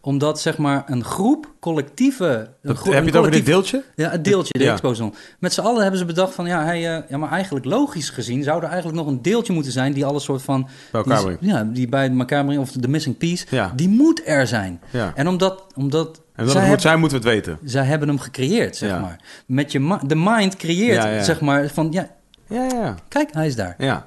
Omdat 0.00 0.40
zeg 0.40 0.58
maar 0.58 0.82
een 0.86 1.04
groep, 1.04 1.52
collectieve... 1.60 2.50
Een 2.62 2.76
groep- 2.76 2.92
heb 2.94 3.02
je 3.02 3.08
het 3.10 3.18
over 3.18 3.30
dit 3.30 3.46
deeltje? 3.46 3.82
Ja, 3.96 4.10
het 4.10 4.24
deeltje, 4.24 4.58
de 4.58 4.64
Ja. 4.64 4.72
exposon. 4.72 5.14
Met 5.38 5.52
z'n 5.52 5.60
allen 5.60 5.80
hebben 5.82 5.98
ze 6.00 6.04
bedacht 6.06 6.34
van, 6.34 6.46
ja, 6.46 6.64
hij, 6.64 6.96
eh, 6.96 7.02
ja, 7.08 7.16
maar 7.18 7.30
eigenlijk 7.30 7.64
logisch 7.64 8.10
gezien 8.10 8.42
zou 8.42 8.62
er 8.62 8.68
eigenlijk 8.68 8.96
nog 8.98 9.06
een 9.06 9.22
deeltje 9.22 9.52
moeten 9.52 9.72
zijn 9.72 9.92
die 9.92 10.04
alles 10.04 10.24
soort 10.24 10.42
van... 10.42 10.68
Bij 10.92 11.00
elkaar 11.00 11.22
brengt. 11.22 11.40
Ja, 11.44 11.64
die 11.64 11.88
bij 11.88 12.10
elkaar 12.18 12.44
brengt, 12.44 12.62
of 12.62 12.70
de 12.70 12.88
missing 12.88 13.16
piece, 13.16 13.46
Ja. 13.50 13.72
die 13.76 13.88
moet 13.88 14.22
er 14.24 14.46
zijn. 14.46 14.80
Ja. 14.90 15.12
En 15.14 15.28
omdat, 15.28 15.64
omdat 15.74 16.06
En 16.06 16.14
zij, 16.14 16.22
dat 16.34 16.46
het 16.46 16.54
moet 16.54 16.62
hebben, 16.62 16.80
zijn, 16.80 16.98
moeten 16.98 17.20
we 17.22 17.28
het 17.28 17.34
weten. 17.46 17.58
zij 17.64 17.84
hebben 17.84 18.08
hem 18.08 18.18
gecreëerd, 18.18 18.76
zeg 18.76 19.00
maar. 19.00 19.20
Met 19.46 19.72
je 19.72 19.98
de 20.06 20.16
mind 20.16 20.56
creëert, 20.56 21.24
zeg 21.24 21.40
maar, 21.40 21.68
van, 21.68 21.88
ja, 21.90 22.08
Ja, 22.48 22.62
ja, 22.62 22.76
ja. 22.76 22.94
kijk, 23.08 23.28
hij 23.32 23.46
is 23.46 23.56
daar. 23.56 23.74
ja. 23.78 24.06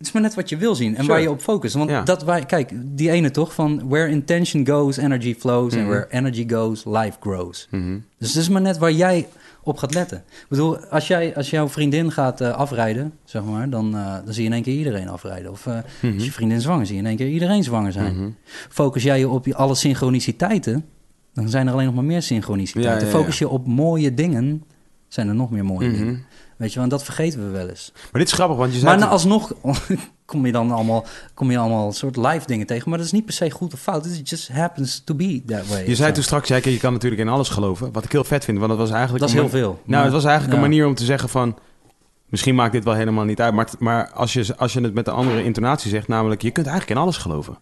Het 0.00 0.08
is 0.08 0.14
maar 0.14 0.22
net 0.22 0.34
wat 0.34 0.48
je 0.48 0.56
wil 0.56 0.74
zien 0.74 0.88
en 0.88 0.94
Sure. 1.02 1.08
waar 1.08 1.20
je 1.20 1.30
op 1.30 1.40
focust. 1.40 1.74
Want 1.74 1.90
Ja. 1.90 2.02
dat 2.02 2.22
waar, 2.22 2.46
kijk, 2.46 2.72
die 2.74 3.10
ene 3.10 3.30
toch 3.30 3.54
van 3.54 3.88
where 3.88 4.08
intention 4.10 4.66
goes, 4.68 4.96
energy 4.96 5.34
flows. 5.34 5.72
En 5.74 5.80
Mhm. 5.80 5.88
where 5.88 6.06
energy 6.10 6.48
goes, 6.48 6.84
life 6.84 7.16
grows. 7.20 7.68
Mhm. 7.70 7.98
Dus 8.18 8.28
het 8.34 8.42
is 8.42 8.48
maar 8.48 8.60
net 8.60 8.78
waar 8.78 8.92
jij 8.92 9.28
op 9.62 9.76
gaat 9.78 9.94
letten. 9.94 10.18
Ik 10.28 10.46
bedoel, 10.48 10.78
als, 10.78 11.06
jij, 11.06 11.36
als 11.36 11.50
jouw 11.50 11.68
vriendin 11.68 12.12
gaat 12.12 12.40
eh, 12.40 12.50
afrijden, 12.50 13.12
zeg 13.24 13.44
maar, 13.44 13.70
dan, 13.70 13.94
eh, 13.96 14.14
dan 14.24 14.32
zie 14.34 14.42
je 14.42 14.48
in 14.48 14.54
één 14.54 14.62
keer 14.62 14.74
iedereen 14.76 15.08
afrijden. 15.08 15.50
Of 15.50 15.66
eh, 15.66 15.78
Mhm. 16.02 16.14
als 16.14 16.24
je 16.24 16.32
vriendin 16.32 16.60
zwanger, 16.60 16.86
zie 16.86 16.94
je 16.94 17.00
in 17.00 17.06
één 17.08 17.16
keer 17.16 17.28
iedereen 17.28 17.62
zwanger 17.64 17.92
zijn. 17.92 18.36
Focus 18.68 19.02
jij 19.02 19.18
je 19.18 19.28
op 19.28 19.48
alle 19.52 19.74
synchroniciteiten, 19.74 20.84
dan 21.34 21.48
zijn 21.48 21.66
er 21.66 21.72
alleen 21.72 21.86
nog 21.86 21.94
maar 21.94 22.04
meer 22.04 22.22
synchroniciteiten. 22.22 23.06
Ja, 23.06 23.06
ja, 23.06 23.12
ja. 23.12 23.18
Focus 23.18 23.38
je 23.38 23.48
op 23.48 23.66
mooie 23.66 24.14
dingen, 24.14 24.64
zijn 25.08 25.28
er 25.28 25.34
nog 25.34 25.50
meer 25.50 25.64
mooie 25.64 25.90
dingen. 25.92 26.24
Weet 26.60 26.68
je 26.68 26.74
wel, 26.74 26.84
en 26.84 26.90
dat 26.90 27.04
vergeten 27.04 27.44
we 27.44 27.50
wel 27.50 27.68
eens. 27.68 27.92
Maar 27.94 28.20
dit 28.20 28.26
is 28.26 28.32
grappig, 28.32 28.56
want 28.56 28.72
je 28.72 28.78
zei... 28.78 28.90
Maar 28.90 28.98
nou, 28.98 29.10
alsnog 29.10 29.52
kom 30.24 30.46
je 30.46 30.52
dan 30.52 30.70
allemaal, 30.70 31.04
kom 31.34 31.50
je 31.50 31.58
allemaal 31.58 31.92
soort 31.92 32.16
live 32.16 32.46
dingen 32.46 32.66
tegen. 32.66 32.88
Maar 32.88 32.98
dat 32.98 33.06
is 33.06 33.12
niet 33.12 33.24
per 33.24 33.34
se 33.34 33.50
goed 33.50 33.72
of 33.72 33.80
fout. 33.80 34.06
It 34.06 34.28
just 34.28 34.48
happens 34.48 35.02
to 35.04 35.14
be 35.14 35.42
that 35.46 35.66
way. 35.66 35.86
Je 35.86 35.94
zei 35.94 36.08
Zo. 36.08 36.14
toen 36.14 36.22
straks, 36.22 36.48
ja, 36.48 36.60
kijk, 36.60 36.74
je 36.74 36.80
kan 36.80 36.92
natuurlijk 36.92 37.20
in 37.20 37.28
alles 37.28 37.48
geloven. 37.48 37.92
Wat 37.92 38.04
ik 38.04 38.12
heel 38.12 38.24
vet 38.24 38.44
vind, 38.44 38.58
want 38.58 38.70
dat 38.70 38.78
was 38.78 38.90
eigenlijk... 38.90 39.20
Dat 39.20 39.28
is 39.28 39.34
heel 39.34 39.48
veel. 39.48 39.80
Nou, 39.84 40.04
het 40.04 40.12
was 40.12 40.24
eigenlijk 40.24 40.56
ja. 40.56 40.62
een 40.62 40.70
manier 40.70 40.86
om 40.86 40.94
te 40.94 41.04
zeggen 41.04 41.28
van... 41.28 41.58
Misschien 42.26 42.54
maakt 42.54 42.72
dit 42.72 42.84
wel 42.84 42.94
helemaal 42.94 43.24
niet 43.24 43.40
uit. 43.40 43.54
Maar, 43.54 43.68
maar 43.78 44.10
als, 44.10 44.32
je, 44.32 44.56
als 44.56 44.72
je 44.72 44.80
het 44.80 44.94
met 44.94 45.06
een 45.06 45.14
andere 45.14 45.44
intonatie 45.44 45.90
zegt... 45.90 46.08
Namelijk, 46.08 46.42
je 46.42 46.50
kunt 46.50 46.66
eigenlijk 46.66 46.98
in 46.98 47.04
alles 47.04 47.16
geloven. 47.16 47.58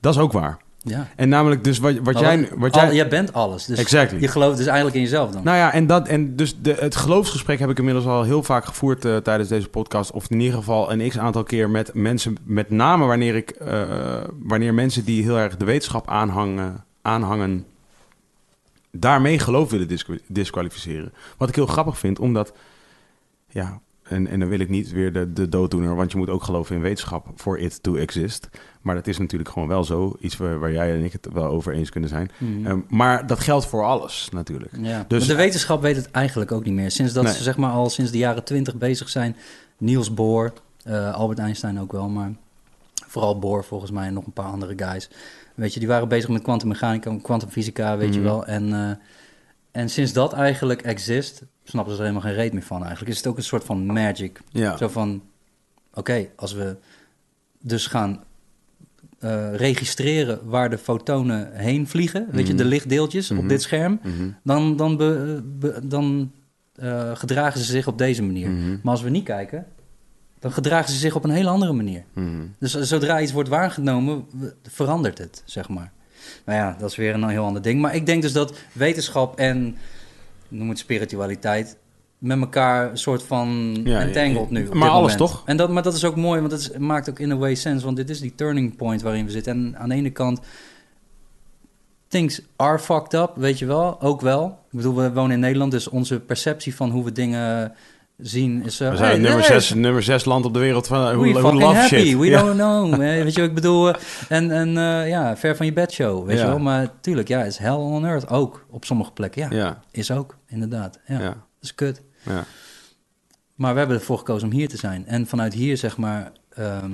Dat 0.00 0.14
is 0.14 0.20
ook 0.20 0.32
waar. 0.32 0.58
Ja. 0.88 1.08
En 1.16 1.28
namelijk 1.28 1.64
dus 1.64 1.78
wat, 1.78 1.94
wat 2.02 2.18
jij... 2.18 2.48
Wat 2.56 2.72
al- 2.72 2.80
jij 2.84 2.94
jij 2.94 3.08
bent 3.08 3.32
alles. 3.32 3.64
Dus 3.64 3.78
Exactly. 3.78 4.20
je 4.20 4.28
gelooft 4.28 4.56
dus 4.56 4.66
eigenlijk 4.66 4.96
in 4.96 5.02
jezelf 5.02 5.30
dan. 5.30 5.44
nou 5.44 5.56
ja, 5.56 5.72
en, 5.72 5.86
dat, 5.86 6.08
en 6.08 6.36
dus 6.36 6.56
de, 6.60 6.74
het 6.78 6.96
geloofsgesprek 6.96 7.58
heb 7.58 7.70
ik 7.70 7.78
inmiddels 7.78 8.06
al 8.06 8.22
heel 8.22 8.42
vaak 8.42 8.64
gevoerd 8.64 9.04
eh, 9.04 9.16
tijdens 9.16 9.48
deze 9.48 9.68
podcast. 9.68 10.10
Of 10.10 10.30
in 10.30 10.40
ieder 10.40 10.56
geval 10.58 10.92
een 10.92 11.08
x-aantal 11.08 11.42
keer 11.42 11.70
met 11.70 11.94
mensen. 11.94 12.36
Met 12.44 12.70
name 12.70 13.04
wanneer, 13.04 13.34
ik, 13.36 13.50
eh, 13.50 13.82
wanneer 14.42 14.74
mensen 14.74 15.04
die 15.04 15.22
heel 15.22 15.38
erg 15.38 15.56
de 15.56 15.64
wetenschap 15.64 16.08
aanhangen, 16.08 16.84
aanhangen 17.02 17.64
daarmee 18.92 19.38
geloof 19.38 19.70
willen 19.70 19.88
disqu- 19.88 20.22
disqualificeren. 20.26 21.12
Wat 21.36 21.48
ik 21.48 21.54
heel 21.54 21.66
grappig 21.66 21.98
vind, 21.98 22.18
omdat... 22.18 22.52
Ja, 23.50 23.80
en, 24.08 24.26
en 24.26 24.40
dan 24.40 24.48
wil 24.48 24.58
ik 24.60 24.68
niet 24.68 24.90
weer 24.90 25.12
de, 25.12 25.32
de 25.32 25.48
dooddoener, 25.48 25.94
want 25.96 26.12
je 26.12 26.18
moet 26.18 26.28
ook 26.28 26.42
geloven 26.42 26.76
in 26.76 26.82
wetenschap 26.82 27.26
for 27.36 27.58
it 27.58 27.82
to 27.82 27.94
exist. 27.96 28.48
Maar 28.82 28.94
dat 28.94 29.06
is 29.06 29.18
natuurlijk 29.18 29.50
gewoon 29.50 29.68
wel 29.68 29.84
zo. 29.84 30.16
Iets 30.20 30.36
waar, 30.36 30.58
waar 30.58 30.72
jij 30.72 30.92
en 30.94 31.04
ik 31.04 31.12
het 31.12 31.28
wel 31.32 31.44
over 31.44 31.72
eens 31.72 31.90
kunnen 31.90 32.08
zijn. 32.10 32.30
Mhm. 32.38 32.66
Ehm, 32.66 32.78
maar 32.88 33.26
dat 33.26 33.40
geldt 33.40 33.66
voor 33.66 33.84
alles 33.84 34.28
natuurlijk. 34.32 34.72
Ja, 34.80 35.04
Dus- 35.08 35.18
maar 35.26 35.36
de 35.36 35.42
wetenschap 35.42 35.82
weet 35.82 35.96
het 35.96 36.10
eigenlijk 36.10 36.52
ook 36.52 36.64
niet 36.64 36.74
meer. 36.74 36.90
Sinds 36.90 37.12
dat 37.12 37.24
Nee. 37.24 37.32
ze 37.34 37.42
zeg 37.42 37.56
maar 37.56 37.70
al 37.72 37.90
sinds 37.90 38.10
de 38.10 38.18
jaren 38.18 38.44
twintig 38.44 38.74
bezig 38.76 39.08
zijn. 39.08 39.36
Niels 39.78 40.14
Bohr, 40.14 40.52
eh, 40.84 41.14
Albert 41.14 41.38
Einstein 41.38 41.80
ook 41.80 41.92
wel, 41.92 42.08
maar 42.08 42.32
vooral 43.06 43.38
Bohr 43.38 43.64
volgens 43.64 43.90
mij 43.90 44.06
en 44.06 44.12
nog 44.14 44.26
een 44.26 44.32
paar 44.32 44.50
andere 44.50 44.72
guys. 44.76 45.10
Weet 45.54 45.72
je, 45.74 45.78
die 45.78 45.88
waren 45.88 46.08
bezig 46.08 46.28
met 46.28 46.42
kwantummechanica, 46.42 47.16
kwantumfysica, 47.22 47.96
weet 47.96 48.14
je 48.14 48.20
Mhm. 48.20 48.28
wel. 48.28 48.46
En, 48.46 48.72
eh, 48.72 48.90
en 49.82 49.88
sinds 49.90 50.12
dat 50.12 50.32
eigenlijk 50.32 50.82
exist, 50.82 51.42
snappen 51.70 51.92
ze 51.94 51.98
er 52.02 52.06
helemaal 52.08 52.28
geen 52.30 52.38
reet 52.40 52.52
meer 52.52 52.62
van 52.62 52.80
eigenlijk. 52.80 53.10
Is 53.10 53.16
het 53.16 53.26
ook 53.26 53.36
een 53.36 53.42
soort 53.42 53.64
van 53.64 53.86
magic. 53.86 54.40
Ja. 54.50 54.76
Zo 54.76 54.88
van, 54.88 55.22
oké, 55.94 56.26
als 56.36 56.52
we 56.52 56.76
dus 57.60 57.86
gaan 57.86 58.22
eh, 59.18 59.54
registreren 59.54 60.40
waar 60.48 60.70
de 60.70 60.78
fotonen 60.78 61.52
heen 61.52 61.88
vliegen, 61.88 62.26
weet 62.30 62.46
je, 62.46 62.52
Mhm. 62.52 62.62
de 62.62 62.68
lichtdeeltjes 62.68 63.30
Mhm. 63.30 63.40
op 63.40 63.48
dit 63.48 63.62
scherm, 63.62 64.00
Mhm. 64.02 64.28
dan, 64.44 64.76
dan, 64.76 64.96
be- 64.96 65.42
be- 65.58 65.80
dan 65.86 66.32
eh, 66.74 67.10
gedragen 67.16 67.60
ze 67.60 67.66
zich 67.72 67.86
op 67.86 67.98
deze 67.98 68.22
manier. 68.22 68.48
Mhm. 68.48 68.70
Maar 68.82 68.92
als 68.92 69.02
we 69.02 69.10
niet 69.10 69.24
kijken, 69.24 69.66
dan 70.38 70.52
gedragen 70.52 70.92
ze 70.92 70.98
zich 70.98 71.14
op 71.14 71.24
een 71.24 71.30
hele 71.30 71.48
andere 71.48 71.72
manier. 71.72 72.04
Mhm. 72.12 72.26
Dus 72.58 72.72
zodra 72.80 73.20
iets 73.20 73.32
wordt 73.32 73.48
waargenomen, 73.48 74.24
verandert 74.68 75.18
het, 75.18 75.42
zeg 75.44 75.68
maar. 75.68 75.92
Nou 76.44 76.58
ja, 76.58 76.76
dat 76.78 76.90
is 76.90 76.96
weer 76.96 77.14
een 77.14 77.28
heel 77.28 77.44
ander 77.44 77.62
ding. 77.62 77.80
Maar 77.80 77.94
ik 77.94 78.06
denk 78.06 78.22
dus 78.22 78.32
dat 78.32 78.58
wetenschap 78.72 79.38
en, 79.38 79.76
noem 80.48 80.68
het 80.68 80.78
spiritualiteit, 80.78 81.76
met 82.18 82.40
elkaar 82.40 82.90
een 82.90 82.98
soort 82.98 83.22
van 83.22 83.78
Ja, 83.84 84.00
entangled 84.00 84.50
nu. 84.50 84.68
maar 84.72 84.88
alles 84.88 85.12
moment. 85.12 85.18
toch? 85.18 85.42
En 85.46 85.56
dat, 85.56 85.70
maar 85.70 85.82
dat 85.82 85.94
is 85.94 86.04
ook 86.04 86.16
mooi, 86.16 86.40
want 86.40 86.52
het 86.52 86.60
is- 86.60 86.76
maakt 86.78 87.10
ook 87.10 87.18
in 87.18 87.30
a 87.30 87.36
way 87.36 87.54
sense. 87.54 87.84
Want 87.84 87.96
dit 87.96 88.10
is 88.10 88.20
die 88.20 88.34
turning 88.34 88.76
point 88.76 89.02
waarin 89.02 89.24
we 89.24 89.30
zitten. 89.30 89.52
En 89.52 89.78
aan 89.78 89.88
de 89.88 89.94
ene 89.94 90.10
kant, 90.10 90.40
things 92.08 92.40
are 92.56 92.78
fucked 92.78 93.14
up, 93.14 93.32
weet 93.36 93.58
je 93.58 93.66
wel. 93.66 94.00
Ook 94.00 94.20
wel. 94.20 94.46
Ik 94.70 94.76
bedoel, 94.76 94.94
we 94.94 95.12
wonen 95.12 95.32
in 95.32 95.40
Nederland, 95.40 95.70
dus 95.70 95.88
onze 95.88 96.20
perceptie 96.20 96.74
van 96.74 96.90
hoe 96.90 97.04
we 97.04 97.12
dingen 97.12 97.72
zien 98.18 98.64
is... 98.64 98.80
eh, 98.80 98.90
We 98.90 98.96
zijn 98.96 99.10
hey, 99.10 99.18
nummer, 99.18 99.46
hey, 99.48 99.60
zes, 99.60 99.74
nummer 99.74 100.02
zes 100.02 100.24
land 100.24 100.44
op 100.44 100.52
de 100.54 100.58
wereld 100.58 100.86
van 100.86 101.08
We 101.08 101.14
hoe, 101.14 101.32
love 101.52 101.64
happy, 101.76 101.94
shit. 101.96 102.18
we 102.18 102.26
Ja. 102.26 102.40
don't 102.42 102.54
know. 102.54 102.92
eh, 102.92 102.98
Weet 103.22 103.34
je 103.34 103.40
wat 103.40 103.48
ik 103.48 103.54
bedoel? 103.54 103.88
eh, 103.88 104.00
En, 104.28 104.50
en 104.50 104.68
eh, 104.78 105.08
ja, 105.08 105.36
ver 105.36 105.56
van 105.56 105.66
je 105.66 105.72
bedshow, 105.72 106.26
weet 106.26 106.36
Ja. 106.38 106.42
je 106.42 106.48
wel. 106.48 106.58
Maar 106.58 106.88
tuurlijk, 107.00 107.28
ja, 107.28 107.42
is 107.44 107.56
hell 107.58 107.70
on 107.72 108.04
earth 108.06 108.28
ook 108.28 108.64
op 108.70 108.84
sommige 108.84 109.10
plekken. 109.12 109.42
Ja, 109.42 109.56
Ja, 109.56 109.82
is 109.90 110.10
ook, 110.10 110.36
inderdaad. 110.46 110.98
Ja, 111.06 111.18
dat 111.18 111.34
is 111.60 111.74
kut. 111.74 112.02
ja. 112.22 112.44
Maar 113.54 113.72
we 113.72 113.78
hebben 113.78 113.96
ervoor 113.98 114.18
gekozen 114.18 114.48
om 114.48 114.54
hier 114.54 114.68
te 114.68 114.76
zijn. 114.76 115.06
En 115.06 115.26
vanuit 115.26 115.54
hier, 115.54 115.76
zeg 115.76 115.96
maar, 115.96 116.32
ehm, 116.54 116.90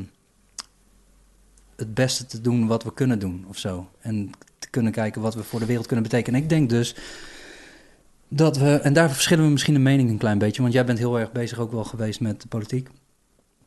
het 1.77 1.95
beste 1.95 2.27
te 2.27 2.41
doen 2.41 2.67
wat 2.67 2.83
we 2.83 2.95
kunnen 2.95 3.19
doen 3.19 3.45
of 3.49 3.59
zo. 3.59 3.89
En 4.01 4.31
te 4.59 4.71
kunnen 4.71 4.93
kijken 4.93 5.21
wat 5.23 5.35
we 5.35 5.43
voor 5.43 5.61
de 5.61 5.67
wereld 5.67 5.87
kunnen 5.87 6.05
betekenen. 6.05 6.37
En 6.39 6.43
ik 6.43 6.49
denk 6.53 6.71
dus 6.71 6.95
dat 8.29 8.57
we, 8.59 8.75
en 8.75 8.93
daar 8.93 9.11
verschillen 9.11 9.45
we 9.45 9.51
misschien 9.51 9.75
de 9.75 9.81
mening 9.81 10.11
een 10.11 10.19
klein 10.19 10.39
beetje, 10.39 10.63
want 10.63 10.75
jij 10.75 10.85
bent 10.85 10.99
heel 10.99 11.19
erg 11.21 11.33
bezig 11.33 11.59
ook 11.59 11.73
wel 11.73 11.85
geweest 11.85 12.21
met 12.21 12.41
de 12.43 12.49
politiek. 12.49 12.89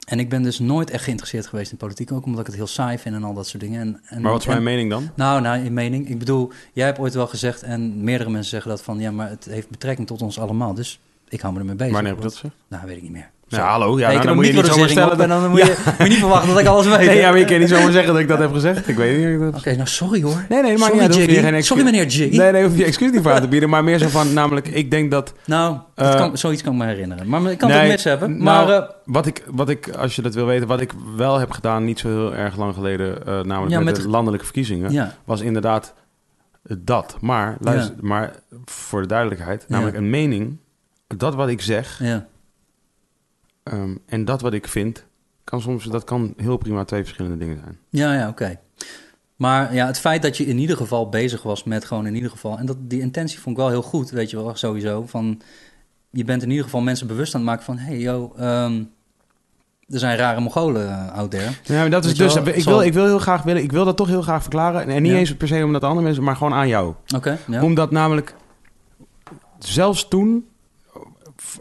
En 0.07 0.19
ik 0.19 0.29
ben 0.29 0.43
dus 0.43 0.59
nooit 0.59 0.89
echt 0.89 1.03
geïnteresseerd 1.03 1.47
geweest 1.47 1.71
in 1.71 1.77
politiek, 1.77 2.11
ook 2.11 2.25
omdat 2.25 2.39
ik 2.39 2.45
het 2.45 2.55
heel 2.55 2.67
saai 2.67 2.97
vind 2.97 3.15
en 3.15 3.23
al 3.23 3.33
dat 3.33 3.47
soort 3.47 3.63
dingen. 3.63 3.79
En, 3.81 4.01
en, 4.05 4.21
Maar 4.21 4.31
wat 4.31 4.41
is 4.41 4.47
en- 4.47 4.51
mijn 4.51 4.63
mening 4.63 4.89
dan? 4.89 5.09
nou, 5.15 5.41
nou, 5.41 5.63
in 5.65 5.73
mening. 5.73 6.09
Ik 6.09 6.19
bedoel, 6.19 6.51
jij 6.73 6.85
hebt 6.85 6.99
ooit 6.99 7.13
wel 7.13 7.27
gezegd, 7.27 7.63
en 7.63 8.03
meerdere 8.03 8.29
mensen 8.29 8.49
zeggen 8.49 8.69
dat 8.71 8.81
van, 8.81 8.99
ja, 8.99 9.11
maar 9.11 9.29
het 9.29 9.45
heeft 9.45 9.69
betrekking 9.69 10.07
tot 10.07 10.21
ons 10.21 10.39
allemaal. 10.39 10.73
Dus 10.73 10.99
ik 11.29 11.41
hou 11.41 11.53
me 11.53 11.59
ermee 11.59 11.75
bezig. 11.75 11.93
Wanneer 11.93 12.11
heb 12.11 12.21
je 12.21 12.27
dat 12.27 12.35
gezegd? 12.37 12.55
Nou, 12.67 12.85
weet 12.87 12.97
ik 12.97 13.01
niet 13.03 13.11
meer. 13.11 13.29
Ja, 13.49 13.67
hallo. 13.69 13.99
Ja, 13.99 14.07
Nee, 14.07 14.15
nou, 14.15 14.27
dan 14.27 14.35
moet 14.35 14.45
je 14.45 14.53
niet 14.53 14.65
zomaar 14.65 14.89
stellen. 14.89 15.19
en 15.19 15.29
dan 15.29 15.49
moet 15.49 15.59
je, 15.59 15.75
moet 15.85 15.97
je 15.97 16.03
niet 16.03 16.17
verwachten 16.17 16.49
dat 16.49 16.59
ik 16.59 16.67
alles 16.67 16.85
weet. 16.87 16.97
Nee, 17.05 17.17
ja, 17.17 17.29
maar 17.29 17.39
je 17.39 17.45
kan 17.45 17.59
niet 17.59 17.69
zomaar 17.69 17.91
zeggen 17.91 18.13
dat 18.13 18.21
ik 18.21 18.27
dat 18.27 18.39
heb 18.39 18.51
gezegd. 18.53 18.87
Ik 18.87 18.95
weet 18.95 19.29
niet. 19.29 19.39
dat- 19.39 19.55
Oké, 19.55 19.75
nou 19.75 19.87
sorry 19.87 20.21
hoor. 20.21 20.45
Nee, 20.49 20.61
nee, 20.61 20.77
maar 20.77 20.87
sorry, 20.91 21.29
niet 21.29 21.39
geen 21.39 21.63
Sorry, 21.63 21.83
meneer 21.83 22.05
Jiggy. 22.05 22.37
Nee, 22.37 22.51
nee, 22.51 22.63
hoef 22.63 22.77
je 22.77 22.83
excuus 22.85 23.11
niet 23.11 23.21
voor 23.21 23.31
aan 23.31 23.41
te 23.41 23.47
bieden. 23.47 23.69
Maar 23.69 23.83
meer 23.83 23.97
zo 23.99 24.07
van, 24.07 24.33
namelijk, 24.33 24.67
ik 24.67 24.91
denk 24.91 25.11
dat... 25.11 25.33
Nou, 25.45 25.77
dat 25.95 26.13
Eh, 26.13 26.19
kan, 26.19 26.37
zoiets 26.37 26.61
kan 26.63 26.73
ik 26.73 26.79
me 26.79 26.85
herinneren. 26.85 27.27
Maar 27.29 27.51
ik 27.51 27.57
kan 27.57 27.69
het 27.69 27.77
Nee, 27.79 27.87
ook 27.87 27.93
mis 27.93 28.03
hebben. 28.03 28.29
nou, 28.29 28.43
maar 28.43 28.69
eh, 28.77 28.89
Wat 29.05 29.25
ik, 29.25 29.43
wat 29.51 29.69
ik, 29.69 29.89
als 29.89 30.15
je 30.15 30.21
dat 30.21 30.33
wil 30.33 30.45
weten, 30.45 30.67
wat 30.67 30.81
ik 30.81 30.91
wel 31.15 31.39
heb 31.39 31.51
gedaan, 31.51 31.83
niet 31.83 31.99
zo 31.99 32.07
heel 32.07 32.35
erg 32.35 32.57
lang 32.57 32.73
geleden, 32.73 33.25
eh, 33.27 33.33
namelijk 33.41 33.71
Ja, 33.71 33.79
met, 33.79 33.93
met- 33.93 34.03
de 34.03 34.09
landelijke 34.09 34.45
verkiezingen, 34.45 34.91
ja, 34.91 35.13
was 35.25 35.41
inderdaad 35.41 35.93
dat. 36.77 37.17
Maar, 37.21 37.55
luister, 37.59 37.95
maar 38.01 38.31
voor 38.65 39.01
de 39.01 39.07
duidelijkheid, 39.07 39.65
namelijk 39.67 39.97
een 39.97 40.09
mening, 40.09 40.57
dat 41.17 41.35
wat 41.35 41.49
ik 41.49 41.61
zeg 41.61 41.99
ja, 42.03 42.25
ehm, 43.71 43.95
en 44.05 44.25
dat 44.25 44.41
wat 44.41 44.53
ik 44.53 44.67
vind, 44.67 45.05
kan 45.43 45.61
soms, 45.61 45.83
dat 45.85 46.03
kan 46.03 46.33
heel 46.37 46.57
prima 46.57 46.83
twee 46.83 47.03
verschillende 47.03 47.37
dingen 47.37 47.57
zijn. 47.63 47.77
ja, 47.89 48.13
ja 48.13 48.27
oké. 48.27 48.59
Maar 49.35 49.73
ja, 49.73 49.85
het 49.85 49.99
feit 49.99 50.21
dat 50.21 50.37
je 50.37 50.45
in 50.45 50.57
ieder 50.57 50.77
geval 50.77 51.09
bezig 51.09 51.43
was 51.43 51.63
met 51.63 51.85
gewoon 51.85 52.07
in 52.07 52.15
ieder 52.15 52.29
geval... 52.29 52.57
En 52.57 52.65
dat, 52.65 52.77
die 52.79 52.99
intentie 53.01 53.39
vond 53.39 53.55
ik 53.57 53.61
wel 53.61 53.71
heel 53.71 53.81
goed, 53.81 54.09
weet 54.09 54.29
je 54.29 54.37
wel, 54.37 54.55
sowieso. 54.55 55.05
Van, 55.07 55.41
je 56.09 56.23
bent 56.23 56.43
in 56.43 56.49
ieder 56.49 56.63
geval 56.63 56.81
mensen 56.81 57.07
bewust 57.07 57.35
aan 57.35 57.41
het 57.41 57.49
maken 57.49 57.65
van... 57.65 57.77
hey, 57.77 57.97
yo, 57.99 58.33
ehm, 58.37 58.83
er 59.89 59.99
zijn 59.99 60.17
rare 60.17 60.39
Mongolen 60.39 60.89
eh, 60.89 61.11
out 61.13 61.31
there. 61.31 61.49
Ja, 61.63 61.79
maar 61.79 61.89
dat 61.89 62.05
is 62.05 62.15
dus, 62.15 62.33
wel, 62.33 62.47
ik 62.47 62.63
wil, 62.63 62.81
ik 62.81 62.93
wil 62.93 63.05
heel 63.05 63.19
graag 63.19 63.43
willen, 63.43 63.63
ik 63.63 63.71
wil 63.71 63.85
dat 63.85 63.97
toch 63.97 64.07
heel 64.07 64.21
graag 64.21 64.41
verklaren. 64.41 64.87
En 64.87 65.01
niet 65.01 65.11
Ja. 65.11 65.17
eens 65.17 65.35
per 65.35 65.47
se 65.47 65.63
omdat 65.63 65.83
andere 65.83 66.01
mensen, 66.05 66.23
maar 66.23 66.35
gewoon 66.35 66.53
aan 66.53 66.67
jou. 66.67 66.93
Oké, 67.15 67.37
ja. 67.47 67.63
Omdat 67.63 67.91
namelijk 67.91 68.35
zelfs 69.59 70.07
toen, 70.07 70.45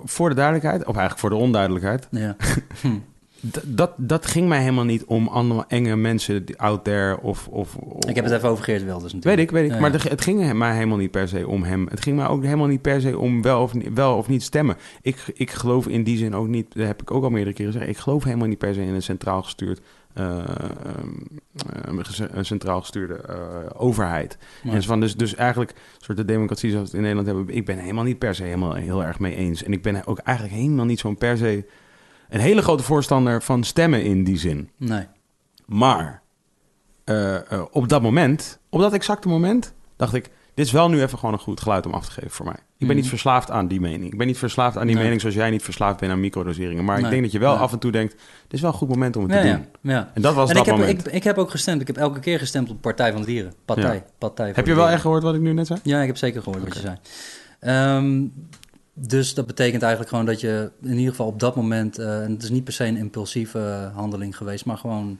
voor 0.04 0.28
de 0.28 0.34
duidelijkheid, 0.34 0.80
of 0.80 0.86
eigenlijk 0.96 1.18
voor 1.18 1.30
de 1.30 1.36
onduidelijkheid, 1.36 2.08
ja. 2.10 2.36
d- 3.52 3.60
dat, 3.64 3.92
dat 3.96 4.26
ging 4.26 4.48
mij 4.48 4.60
helemaal 4.60 4.84
niet 4.84 5.04
om 5.04 5.28
allemaal 5.28 5.64
enge 5.68 5.96
mensen 5.96 6.44
out 6.56 6.84
there 6.84 7.20
of... 7.20 7.48
of, 7.48 7.76
of- 7.76 8.04
Ik 8.08 8.14
heb 8.14 8.24
het 8.24 8.34
even 8.34 8.48
over 8.48 8.64
Geert 8.64 8.84
Wilders 8.84 9.12
Weet 9.12 9.22
natuurlijk. 9.24 9.42
ik, 9.42 9.50
weet 9.50 9.64
ik. 9.64 9.70
Ja, 9.74 9.80
maar 9.80 9.92
ja. 9.92 10.08
het 10.08 10.20
ging 10.20 10.54
mij 10.54 10.74
helemaal 10.74 10.96
niet 10.98 11.10
per 11.10 11.28
se 11.28 11.46
om 11.48 11.62
hem. 11.62 11.86
Het 11.90 12.02
ging 12.02 12.16
mij 12.16 12.26
ook 12.26 12.42
helemaal 12.42 12.66
niet 12.66 12.82
per 12.82 13.00
se 13.00 13.18
om 13.18 13.42
wel 13.42 13.62
of, 13.62 13.74
niet- 13.74 13.92
wel 13.94 14.16
of 14.16 14.28
niet 14.28 14.42
stemmen. 14.42 14.76
Ik, 15.02 15.24
ik 15.34 15.50
geloof 15.50 15.86
in 15.86 16.04
die 16.04 16.16
zin 16.18 16.34
ook 16.34 16.48
niet, 16.48 16.66
dat 16.74 16.86
heb 16.86 17.02
ik 17.02 17.10
ook 17.10 17.22
al 17.24 17.30
meerdere 17.30 17.54
keren 17.56 17.72
gezegd, 17.72 17.90
ik 17.90 17.98
geloof 17.98 18.24
helemaal 18.24 18.48
niet 18.48 18.58
per 18.58 18.74
se 18.74 18.82
in 18.82 18.94
een 18.94 19.02
centraal 19.02 19.42
gestuurd 19.42 19.80
eh, 20.16 20.38
ehm, 20.38 21.98
eh, 21.98 22.04
gece- 22.04 22.28
een 22.30 22.44
centraal 22.44 22.80
gestuurde 22.80 23.14
eh, 23.14 23.36
overheid. 23.72 24.38
Ja. 24.62 24.72
En 24.72 24.82
van 24.82 25.00
dus, 25.00 25.16
dus 25.16 25.34
eigenlijk 25.34 25.70
een 25.70 26.04
soort 26.04 26.18
de 26.18 26.24
democratie 26.24 26.70
zoals 26.70 26.90
we 26.90 26.96
het 26.96 27.06
in 27.06 27.14
Nederland 27.14 27.26
hebben. 27.36 27.56
Ik 27.56 27.64
ben 27.64 27.78
helemaal 27.78 28.04
niet 28.04 28.18
per 28.18 28.34
se 28.34 28.42
helemaal 28.42 28.74
heel 28.74 29.04
erg 29.04 29.18
mee 29.18 29.34
eens. 29.34 29.62
En 29.62 29.72
ik 29.72 29.82
ben 29.82 30.06
ook 30.06 30.18
eigenlijk 30.18 30.56
helemaal 30.56 30.84
niet 30.84 31.00
zo'n 31.00 31.16
per 31.18 31.36
se 31.36 31.66
een 32.28 32.40
hele 32.40 32.62
grote 32.62 32.82
voorstander 32.82 33.42
van 33.42 33.64
stemmen 33.64 34.02
in 34.02 34.24
die 34.24 34.38
zin. 34.38 34.70
Nee. 34.76 35.06
Maar 35.66 36.22
eh, 37.04 37.52
eh, 37.52 37.64
op 37.70 37.88
dat 37.88 38.02
moment, 38.02 38.58
op 38.68 38.80
dat 38.80 38.92
exacte 38.92 39.28
moment, 39.28 39.74
dacht 39.96 40.14
ik: 40.14 40.30
dit 40.56 40.66
is 40.66 40.72
wel 40.72 40.88
nu 40.88 41.02
even 41.02 41.18
gewoon 41.18 41.34
een 41.34 41.40
goed 41.40 41.60
geluid 41.60 41.86
om 41.86 41.94
af 41.94 42.04
te 42.04 42.10
geven 42.10 42.30
voor 42.30 42.44
mij. 42.44 42.54
Ik 42.54 42.62
ben 42.78 42.86
Mhm. 42.88 42.96
niet 42.96 43.08
verslaafd 43.08 43.50
aan 43.50 43.68
die 43.68 43.80
mening. 43.80 44.12
Ik 44.12 44.18
ben 44.18 44.26
niet 44.26 44.38
verslaafd 44.38 44.76
aan 44.76 44.86
die 44.86 44.94
Nee. 44.94 45.02
mening 45.04 45.20
zoals 45.20 45.36
jij 45.36 45.50
niet 45.50 45.62
verslaafd 45.62 46.00
bent 46.00 46.12
aan 46.12 46.20
microdoseringen. 46.20 46.84
Maar 46.84 46.98
ik 46.98 47.08
denk 47.10 47.22
dat 47.22 47.32
je 47.32 47.38
wel 47.38 47.52
Nee. 47.52 47.60
af 47.62 47.72
en 47.72 47.78
toe 47.78 47.90
denkt: 47.92 48.12
dit 48.12 48.52
is 48.52 48.60
wel 48.60 48.70
een 48.70 48.76
goed 48.76 48.88
moment 48.88 49.16
om 49.16 49.22
het 49.22 49.32
Ja, 49.32 49.40
te 49.40 49.48
doen. 49.48 49.66
ja. 49.92 50.10
En 50.14 50.22
dat 50.22 50.34
was 50.34 50.48
En 50.48 50.54
dat 50.54 50.66
ik 50.66 50.70
heb, 50.72 50.80
moment. 50.80 51.06
ik, 51.06 51.12
ik 51.12 51.24
heb 51.24 51.38
ook 51.38 51.50
gestemd. 51.50 51.80
Ik 51.80 51.86
heb 51.86 51.96
elke 51.96 52.20
keer 52.20 52.38
gestemd 52.38 52.70
op 52.70 52.80
Partij 52.80 53.12
van 53.12 53.20
de 53.20 53.26
Dieren. 53.26 53.52
Partij. 53.64 54.04
Partij 54.18 54.52
Heb 54.54 54.66
je 54.66 54.74
wel 54.74 54.88
echt 54.88 55.00
gehoord 55.00 55.22
wat 55.22 55.34
ik 55.34 55.40
nu 55.40 55.52
net 55.52 55.66
zei? 55.66 55.78
Ja, 55.82 56.00
ik 56.00 56.06
heb 56.06 56.16
zeker 56.16 56.42
gehoord 56.42 56.62
wat 56.64 56.74
je 56.74 56.80
zei. 56.80 56.96
Ehm, 57.60 58.24
dus 58.94 59.34
dat 59.34 59.46
betekent 59.46 59.82
eigenlijk 59.82 60.10
gewoon 60.10 60.26
dat 60.26 60.40
je 60.40 60.70
in 60.82 60.92
ieder 60.96 61.10
geval 61.10 61.26
op 61.26 61.40
dat 61.40 61.56
moment... 61.56 61.98
eh, 61.98 62.22
en 62.22 62.30
het 62.32 62.42
is 62.42 62.50
niet 62.50 62.64
per 62.64 62.72
se 62.72 62.84
een 62.84 62.96
impulsieve 62.96 63.90
handeling 63.94 64.36
geweest, 64.36 64.64
maar 64.64 64.76
gewoon... 64.78 65.18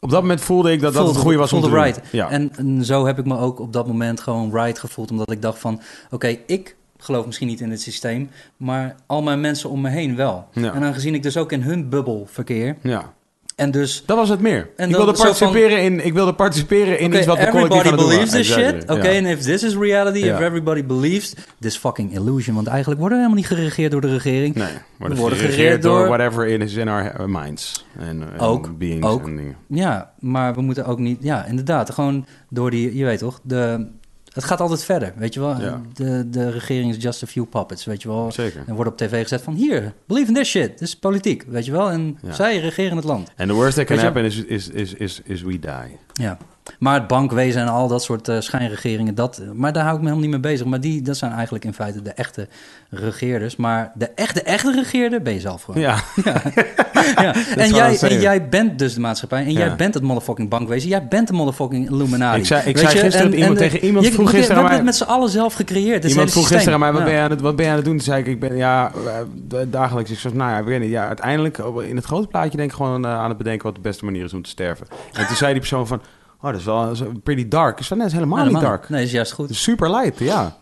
Op 0.00 0.10
dat 0.10 0.20
moment 0.20 0.40
voelde 0.40 0.72
ik 0.72 0.80
dat 0.80 0.94
dat 0.94 1.08
het 1.08 1.16
goede 1.16 1.38
was 1.38 1.52
om 1.52 1.60
te 1.60 1.68
doen. 1.68 1.82
right. 1.82 2.00
Ja. 2.12 2.30
En, 2.30 2.52
en 2.56 2.84
zo 2.84 3.06
heb 3.06 3.18
ik 3.18 3.24
me 3.24 3.38
ook 3.38 3.60
op 3.60 3.72
dat 3.72 3.86
moment 3.86 4.20
gewoon 4.20 4.52
right 4.52 4.78
gevoeld. 4.78 5.10
Omdat 5.10 5.30
ik 5.32 5.42
dacht 5.42 5.58
van, 5.58 5.80
oké, 6.10 6.36
ik 6.46 6.76
geloof 6.98 7.26
misschien 7.26 7.48
niet 7.48 7.60
in 7.60 7.70
het 7.70 7.80
systeem... 7.80 8.30
maar 8.56 8.94
al 9.06 9.22
mijn 9.22 9.40
mensen 9.40 9.70
om 9.70 9.80
me 9.80 9.88
heen 9.88 10.16
wel. 10.16 10.48
Ja. 10.52 10.74
En 10.74 10.82
aangezien 10.82 11.14
ik 11.14 11.22
dus 11.22 11.36
ook 11.36 11.52
in 11.52 11.62
hun 11.62 11.88
bubbel 11.88 12.26
verkeer... 12.30 12.76
ja, 12.82 13.14
en 13.56 13.70
dus 13.70 14.02
dat 14.06 14.16
was 14.16 14.28
het 14.28 14.40
meer. 14.40 14.68
En 14.76 14.88
ik, 14.88 14.94
wilde 14.96 15.14
van- 15.16 15.24
participeren 15.24 15.82
in, 15.82 16.04
ik 16.06 16.12
wilde 16.12 16.34
participeren 16.34 16.98
in 16.98 17.14
iets 17.14 17.26
wat 17.26 17.38
we 17.38 17.46
collectief 17.48 17.80
everybody 17.80 18.08
believes 18.08 18.30
this 18.30 18.52
shit. 18.52 18.82
Oké, 18.90 19.08
Ja. 19.08 19.18
and 19.18 19.26
if 19.26 19.40
this 19.42 19.62
is 19.62 19.76
reality, 19.76 20.18
if 20.18 20.40
everybody 20.40 20.84
believes 20.84 21.34
this 21.60 21.76
fucking 21.76 22.14
illusion. 22.14 22.54
Want 22.54 22.66
eigenlijk 22.66 23.00
worden 23.00 23.18
we 23.18 23.24
helemaal 23.24 23.44
niet 23.48 23.58
geregeerd 23.58 23.92
door 23.92 24.00
de 24.00 24.12
regering. 24.12 24.54
Nee, 24.54 24.66
we 24.66 24.72
worden, 24.98 25.16
We 25.16 25.22
worden 25.22 25.38
geregeerd 25.38 25.60
geregeerd 25.60 25.82
door 25.82 25.98
door- 25.98 26.08
whatever 26.08 26.46
it 26.46 26.60
is 26.62 26.74
in 26.74 26.88
our 26.88 27.30
minds. 27.30 27.84
En, 27.98 28.06
en 28.32 28.38
Ook, 28.38 28.78
beings 28.78 29.06
ook. 29.06 29.26
en 29.26 29.36
dingen. 29.36 29.56
Ja, 29.68 30.12
maar 30.18 30.54
we 30.54 30.60
moeten 30.62 30.84
ook 30.86 30.98
niet... 30.98 31.18
Ja, 31.22 31.44
inderdaad, 31.44 31.90
gewoon 31.90 32.26
door 32.50 32.70
die... 32.70 32.96
Je 32.96 33.04
weet 33.04 33.18
toch, 33.18 33.40
de, 33.42 33.86
het 34.36 34.44
gaat 34.44 34.60
altijd 34.60 34.84
verder, 34.84 35.12
weet 35.16 35.34
je 35.34 35.40
wel. 35.40 35.60
Ja. 35.60 35.80
De, 35.94 36.30
de 36.30 36.50
regering 36.50 36.96
is 36.96 37.02
just 37.02 37.22
a 37.22 37.26
few 37.26 37.44
puppets, 37.48 37.84
weet 37.84 38.02
je 38.02 38.08
wel. 38.08 38.32
Zeker. 38.32 38.62
Er 38.66 38.74
wordt 38.74 38.90
op 38.90 38.96
tv 38.96 39.22
gezet 39.22 39.42
van, 39.42 39.54
hier, 39.54 39.92
believe 40.06 40.28
in 40.28 40.34
this 40.34 40.48
shit. 40.48 40.68
Dit 40.68 40.80
is 40.80 40.96
politiek, 40.96 41.44
weet 41.48 41.64
je 41.64 41.72
wel. 41.72 41.90
En 41.90 42.18
Ja. 42.22 42.32
zij 42.32 42.58
regeren 42.58 42.96
het 42.96 43.04
land. 43.04 43.30
En 43.36 43.48
the 43.48 43.54
worst 43.54 43.76
that 43.76 43.86
can 43.86 43.98
happen 43.98 44.24
is, 44.24 44.36
is, 44.44 44.68
is, 44.68 44.94
is, 44.94 45.20
is 45.24 45.42
we 45.42 45.58
die. 45.58 45.98
Ja, 46.12 46.38
maar 46.78 46.94
het 46.94 47.06
bankwezen 47.06 47.60
en 47.62 47.68
al 47.68 47.88
dat 47.88 48.02
soort 48.02 48.28
eh, 48.28 48.40
schijnregeringen, 48.40 49.14
dat, 49.14 49.42
maar 49.52 49.72
daar 49.72 49.82
hou 49.84 49.96
ik 49.96 50.02
me 50.02 50.08
helemaal 50.08 50.30
niet 50.30 50.40
mee 50.42 50.52
bezig. 50.52 50.66
Maar 50.66 50.80
die, 50.80 51.02
dat 51.02 51.16
zijn 51.16 51.32
eigenlijk 51.32 51.64
in 51.64 51.74
feite 51.74 52.02
de 52.02 52.10
echte 52.10 52.48
regeerders. 52.90 53.56
Maar 53.56 53.92
de 53.94 54.10
echte, 54.14 54.42
echte 54.42 54.72
regeerder 54.72 55.22
ben 55.22 55.32
je 55.32 55.40
zelf 55.40 55.62
gewoon. 55.62 55.80
Ja, 55.80 55.94
Ja. 56.24 56.32
what 57.32 57.56
En, 57.56 57.74
jij, 57.74 57.98
en 58.00 58.20
jij 58.20 58.48
bent 58.48 58.78
dus 58.78 58.94
de 58.94 59.00
maatschappij. 59.00 59.44
En 59.44 59.52
Ja. 59.52 59.58
jij 59.58 59.76
bent 59.76 59.94
het 59.94 60.02
motherfucking 60.02 60.48
bankwezen. 60.48 60.88
Jij 60.88 61.06
bent 61.08 61.26
de 61.28 61.32
motherfucking 61.34 61.90
Illuminati. 61.90 62.38
Ik 62.38 62.46
zei- 62.46 62.60
ik 62.60 62.76
Weet 62.76 62.78
zei 62.84 62.94
je? 62.94 63.00
gisteren 63.00 63.32
En- 63.32 63.38
iemand 63.38 63.58
en, 63.60 63.62
tegen 63.70 63.84
iemand 63.86 64.04
je- 64.06 64.12
vroeg 64.12 64.30
gisteren 64.30 64.56
We 64.56 64.62
aan 64.62 64.68
hebben 64.70 64.84
mij- 64.84 64.92
het 64.92 65.00
met 65.00 65.08
z'n 65.08 65.14
allen 65.14 65.30
zelf 65.30 65.54
gecreëerd. 65.54 66.04
Iemand 66.04 66.30
vroeg 66.30 66.48
gisteren 66.48 66.72
aan 66.74 66.80
mij, 66.80 66.92
wat, 66.92 67.00
Ja. 67.00 67.06
ben 67.06 67.14
je 67.14 67.20
aan 67.20 67.30
het, 67.30 67.40
wat 67.40 67.56
ben 67.56 67.64
je 67.64 67.70
aan 67.70 67.76
het 67.76 67.84
doen? 67.86 67.96
Toen 67.96 68.04
zei 68.04 68.20
ik, 68.20 68.26
ik 68.26 68.40
ben, 68.40 68.56
ja, 68.56 68.92
eh, 69.06 69.58
dagelijks. 69.66 70.10
Ik 70.10 70.18
zei, 70.18 70.34
nou 70.34 70.50
ja, 70.50 70.58
ik 70.58 70.64
weet 70.64 70.80
niet. 70.80 70.90
Ja, 70.90 71.06
uiteindelijk, 71.06 71.58
op- 71.58 71.80
in 71.82 71.96
het 71.96 72.04
grote 72.04 72.26
plaatje 72.26 72.56
denk 72.56 72.70
ik 72.70 72.76
gewoon 72.76 73.04
eh, 73.04 73.18
aan 73.18 73.28
het 73.28 73.38
bedenken 73.38 73.66
wat 73.66 73.74
de 73.74 73.80
beste 73.80 74.04
manier 74.04 74.24
is 74.24 74.32
om 74.34 74.42
te 74.42 74.50
sterven. 74.50 74.86
En 75.12 75.26
toen 75.26 75.36
zei 75.36 75.50
die 75.50 75.60
persoon 75.60 75.86
van, 75.86 76.00
oh, 76.42 76.50
dat 76.50 76.54
is 76.60 76.64
wel 76.64 77.12
pretty 77.22 77.48
dark. 77.48 77.80
Nee, 77.90 77.98
dat 77.98 78.06
is 78.08 78.12
helemaal 78.12 78.46
niet 78.46 78.60
dark. 78.60 78.88
Nee, 78.88 79.04
is 79.04 79.10
juist 79.10 79.32
goed. 79.32 79.50
Is 79.50 79.62
super 79.62 79.90
light, 79.90 80.18
ja. 80.18 80.56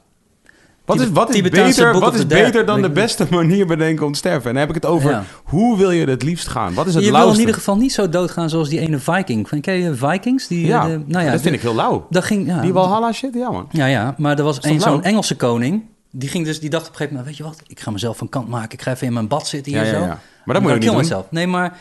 Wat 0.84 1.00
is, 1.00 1.10
wat 1.10 1.34
is, 1.34 1.42
beter, 1.42 1.98
wat 2.00 2.14
is 2.14 2.26
beter 2.26 2.66
dan 2.66 2.82
de 2.82 2.90
beste 2.90 3.26
manier 3.30 3.66
bedenken 3.66 4.06
om 4.06 4.12
te 4.12 4.18
sterven? 4.18 4.44
En 4.48 4.50
dan 4.50 4.56
heb 4.60 4.68
ik 4.68 4.74
het 4.74 4.86
over, 4.86 5.10
Ja. 5.10 5.24
hoe 5.44 5.76
wil 5.76 5.90
je 5.90 6.06
het 6.06 6.22
liefst 6.22 6.48
gaan? 6.48 6.74
Wat 6.74 6.86
is 6.86 6.94
het 6.94 7.04
Je 7.04 7.10
wil 7.12 7.32
in 7.32 7.38
ieder 7.38 7.54
geval 7.54 7.76
niet 7.76 7.92
zo 7.92 8.08
doodgaan 8.08 8.50
zoals 8.50 8.68
die 8.68 8.80
ene 8.80 8.98
Viking. 8.98 9.48
Van, 9.48 9.60
ken 9.60 9.74
je 9.74 9.94
Vikings? 9.94 10.46
Die, 10.46 10.66
Ja, 10.66 10.82
eh, 10.82 10.90
de- 10.90 11.02
nou 11.06 11.24
ja, 11.24 11.30
dat 11.30 11.40
vind 11.40 11.54
ik 11.54 11.60
heel 11.60 11.74
lauw. 11.74 12.06
Dat 12.10 12.24
ging, 12.24 12.46
ja, 12.46 12.60
Die 12.60 12.72
Walhalla 12.72 13.12
shit, 13.12 13.34
ja 13.34 13.50
man. 13.50 13.68
Ja, 13.70 13.86
ja, 13.86 14.14
maar 14.18 14.38
er 14.38 14.44
was 14.44 14.58
een 14.64 14.80
zo'n? 14.80 15.02
Engelse 15.02 15.36
koning. 15.36 15.82
Die, 16.10 16.28
ging 16.28 16.44
dus, 16.44 16.60
die 16.60 16.70
dacht 16.70 16.82
op 16.86 16.90
een 16.90 16.96
gegeven 16.96 17.16
moment, 17.18 17.36
weet 17.38 17.46
je 17.46 17.52
wat, 17.54 17.62
ik 17.66 17.80
ga 17.80 17.90
mezelf 17.90 18.16
van 18.16 18.28
kant 18.28 18.48
maken. 18.48 18.72
Ik 18.72 18.82
ga 18.82 18.90
even 18.90 19.06
in 19.06 19.12
mijn 19.12 19.28
bad 19.28 19.48
zitten 19.48 19.72
hier 19.72 19.84
Ja, 19.84 19.92
ja, 19.92 19.98
zo. 20.00 20.06
Maar 20.44 20.54
dat 20.54 20.60
moet 20.62 20.72
je 20.72 20.78
niet 20.78 20.86
doen. 20.88 20.96
myself. 20.96 21.26
Nee, 21.30 21.46
maar 21.46 21.76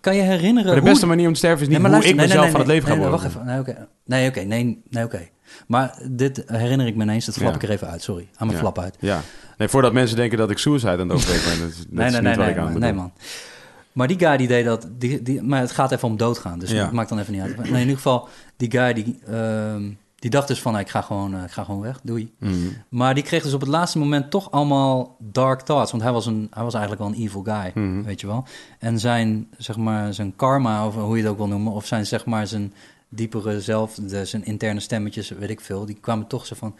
kan 0.00 0.16
je 0.16 0.22
herinneren 0.22 0.64
Maar 0.64 0.74
de 0.74 0.80
hoe... 0.80 0.90
beste 0.90 1.06
manier 1.06 1.26
om 1.26 1.32
te 1.32 1.38
sterven 1.38 1.60
is 1.60 1.68
niet 1.68 1.78
Nee, 1.78 1.80
maar 1.90 1.90
hoe 2.00 2.00
luister, 2.00 2.14
ik 2.14 2.16
nee, 2.20 2.26
mezelf 2.26 2.44
nee, 2.44 2.50
van 2.52 2.60
het 2.60 2.68
leven 2.68 2.88
ga 2.88 2.94
worden. 2.96 3.12
Wacht 3.20 3.26
even. 3.26 3.46
Nee, 3.46 3.58
oké. 3.60 3.86
Nee, 4.04 4.28
oké. 4.28 4.40
Nee, 4.40 4.82
nee 4.90 5.04
oké. 5.04 5.28
Maar 5.66 5.98
dit 6.10 6.42
herinner 6.46 6.86
ik 6.86 6.96
me 6.96 7.02
ineens. 7.02 7.24
Dat 7.24 7.34
flap 7.34 7.48
Ja. 7.48 7.54
ik 7.54 7.62
er 7.62 7.70
even 7.70 7.88
uit. 7.88 8.02
Sorry. 8.02 8.28
Aan 8.36 8.46
mijn 8.46 8.58
Ja. 8.58 8.64
flap 8.64 8.78
uit. 8.78 8.96
Ja. 9.00 9.20
Nee, 9.58 9.68
voordat 9.68 9.92
mensen 9.92 10.16
denken 10.16 10.38
dat 10.38 10.50
ik 10.50 10.58
suicide 10.58 10.90
aan 10.90 10.98
het 10.98 11.12
overwegen 11.12 11.58
ben. 11.58 11.68
Dat 11.68 11.76
Nee, 11.90 12.06
is 12.06 12.12
nee, 12.12 12.20
niet 12.20 12.22
nee, 12.22 12.36
wat 12.36 12.44
nee, 12.44 12.54
ik 12.54 12.60
aan 12.60 12.70
man. 12.72 12.80
nee, 12.80 12.92
man. 12.92 13.12
Maar 13.92 14.06
die 14.08 14.18
guy 14.18 14.36
die 14.36 14.48
deed 14.48 14.64
dat... 14.64 14.88
Die, 14.90 15.22
die, 15.22 15.42
maar 15.42 15.60
het 15.60 15.70
gaat 15.70 15.92
even 15.92 16.08
om 16.08 16.16
doodgaan. 16.16 16.58
Dus 16.58 16.70
Ja. 16.70 16.90
maakt 16.92 17.08
dan 17.08 17.18
even 17.18 17.32
niet 17.32 17.42
uit. 17.42 17.56
Nee, 17.56 17.72
in 17.72 17.78
ieder 17.78 17.94
geval, 17.96 18.28
die 18.56 18.70
guy 18.70 18.92
die, 18.92 19.18
ehm, 19.30 19.90
die 20.18 20.30
dacht 20.30 20.48
dus 20.48 20.60
van... 20.62 20.72
nou, 20.72 20.84
ik, 20.84 20.90
ga 20.90 21.00
gewoon, 21.00 21.34
eh, 21.34 21.42
ik 21.42 21.50
ga 21.50 21.64
gewoon 21.64 21.80
weg. 21.80 22.00
Doei. 22.02 22.32
Mhm. 22.38 22.54
Maar 22.88 23.14
die 23.14 23.22
kreeg 23.24 23.42
dus 23.42 23.52
op 23.54 23.60
het 23.60 23.68
laatste 23.68 23.98
moment 23.98 24.30
toch 24.30 24.50
allemaal 24.50 25.16
dark 25.18 25.60
thoughts. 25.60 25.90
Want 25.90 26.02
hij 26.02 26.12
was, 26.12 26.26
een, 26.26 26.46
hij 26.50 26.62
was 26.62 26.74
eigenlijk 26.74 27.02
wel 27.04 27.12
een 27.12 27.22
evil 27.26 27.42
guy, 27.42 27.70
Mhm. 27.74 28.02
weet 28.02 28.20
je 28.20 28.26
wel. 28.26 28.44
En 28.78 28.98
zijn, 28.98 29.48
zeg 29.58 29.76
maar, 29.76 30.14
zijn 30.14 30.36
karma, 30.36 30.86
of 30.86 30.94
hoe 30.94 31.16
je 31.16 31.22
het 31.22 31.30
ook 31.32 31.36
wil 31.38 31.48
noemen... 31.48 31.72
of 31.72 31.86
zijn, 31.86 32.06
zeg 32.06 32.24
maar, 32.26 32.46
zijn 32.46 32.72
diepere 33.08 33.60
zelf, 33.60 33.94
de, 33.94 34.24
zijn 34.24 34.44
interne 34.44 34.80
stemmetjes, 34.80 35.28
weet 35.28 35.50
ik 35.50 35.60
veel... 35.60 35.86
die 35.86 35.98
kwamen 36.00 36.26
toch 36.26 36.46
zo 36.46 36.54
van 36.54 36.74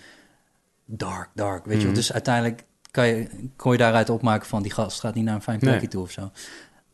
dark, 0.85 1.29
dark, 1.35 1.65
weet 1.65 1.75
je 1.77 1.81
wel. 1.83 1.87
Mhm. 1.91 1.95
Dus 2.01 2.13
uiteindelijk 2.13 2.65
kan 2.91 3.07
je, 3.07 3.29
kon 3.57 3.73
je 3.73 3.79
daaruit 3.79 4.11
opmaken 4.11 4.49
van... 4.49 4.63
die 4.63 4.73
gast 4.73 5.01
gaat 5.01 5.15
niet 5.15 5.25
naar 5.25 5.35
een 5.35 5.43
fijn 5.43 5.59
plekje 5.59 5.79
Nee. 5.81 5.89
toe 5.89 6.03
of 6.03 6.11
zo. 6.11 6.31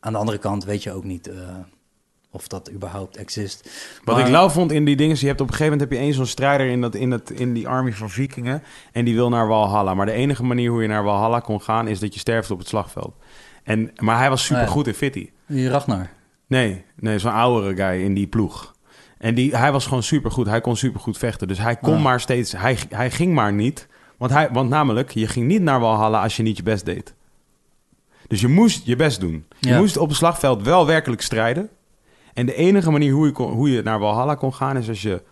Aan 0.01 0.13
de 0.13 0.19
andere 0.19 0.39
kant 0.39 0.65
weet 0.65 0.83
je 0.83 0.93
ook 0.93 1.05
niet... 1.05 1.29
eh, 1.29 1.37
of 2.35 2.49
dat 2.49 2.71
überhaupt 2.73 3.17
exist. 3.17 3.71
Wat 4.05 4.17
Maar- 4.17 4.25
ik 4.25 4.31
lauw 4.31 4.49
vond 4.49 4.73
in 4.73 4.85
die 4.85 4.97
dingen, 4.97 5.17
je 5.21 5.27
hebt 5.27 5.41
op 5.41 5.47
een 5.49 5.53
gegeven 5.55 5.73
moment 5.73 5.91
heb 5.91 5.99
je 6.01 6.05
één 6.07 6.15
zo'n 6.15 6.27
strijder 6.27 6.67
in, 6.67 6.81
dat, 6.81 6.95
in, 6.95 7.11
dat, 7.11 7.31
in 7.31 7.53
die 7.53 7.69
army 7.69 7.93
van 7.93 8.11
vikingen. 8.11 8.63
En 8.93 9.05
die 9.05 9.15
wil 9.15 9.29
naar 9.29 9.49
Walhalla. 9.49 9.95
Maar 9.95 10.07
de 10.07 10.13
enige 10.13 10.45
manier 10.45 10.71
hoe 10.71 10.83
je 10.83 10.89
naar 10.89 11.05
Walhalla 11.05 11.41
kon 11.41 11.61
gaan, 11.63 11.89
is 11.89 11.99
dat 11.99 12.15
je 12.15 12.21
sterft 12.21 12.51
op 12.51 12.59
het 12.59 12.69
slagveld. 12.69 13.15
En, 13.63 13.91
maar 13.99 14.19
hij 14.19 14.29
was 14.29 14.43
super 14.45 14.63
Oh 14.63 14.69
ja. 14.69 14.73
goed 14.75 14.87
in 14.87 14.95
fitty. 14.95 15.31
Die 15.47 15.69
Ragnar. 15.69 16.09
Nee, 16.47 16.85
nee 16.97 17.19
zo'n 17.19 17.33
oudere 17.33 17.75
guy 17.77 18.03
in 18.05 18.15
die 18.15 18.27
ploeg. 18.27 18.75
En 19.19 19.35
die, 19.35 19.57
hij 19.57 19.73
was 19.73 19.87
gewoon 19.87 20.03
super 20.03 20.31
goed. 20.31 20.47
Hij 20.47 20.61
kon 20.61 20.77
super 20.77 21.01
goed 21.01 21.19
vechten. 21.19 21.49
Dus 21.49 21.59
hij 21.59 21.77
kon 21.77 22.03
maar 22.03 22.21
steeds. 22.21 22.53
Hij, 22.53 22.79
hij 22.89 23.11
ging 23.11 23.35
maar 23.35 23.53
niet. 23.53 23.87
Want, 24.17 24.33
hij, 24.33 24.49
want 24.53 24.69
namelijk, 24.69 25.11
je 25.11 25.27
ging 25.27 25.47
niet 25.47 25.63
naar 25.63 25.81
Walhalla 25.81 26.23
als 26.23 26.37
je 26.37 26.43
niet 26.43 26.57
je 26.57 26.63
best 26.63 26.85
deed. 26.85 27.15
Dus 28.29 28.41
je 28.41 28.49
moest 28.49 28.87
je 28.87 28.97
best 28.97 29.21
doen. 29.21 29.45
Je 29.61 29.69
Ja. 29.69 29.79
moest 29.79 29.97
op 29.97 30.09
het 30.09 30.17
slagveld 30.17 30.63
wel 30.63 30.87
werkelijk 30.87 31.23
strijden. 31.23 31.69
En 32.35 32.47
de 32.47 32.55
enige 32.55 32.91
manier 32.91 33.13
hoe 33.13 33.27
je, 33.27 33.33
kon, 33.33 33.53
hoe 33.53 33.71
je 33.71 33.83
naar 33.83 33.99
Walhalla 33.99 34.35
kon 34.35 34.55
gaan 34.55 34.77
is 34.77 34.89
als 34.89 35.03
je, 35.03 35.23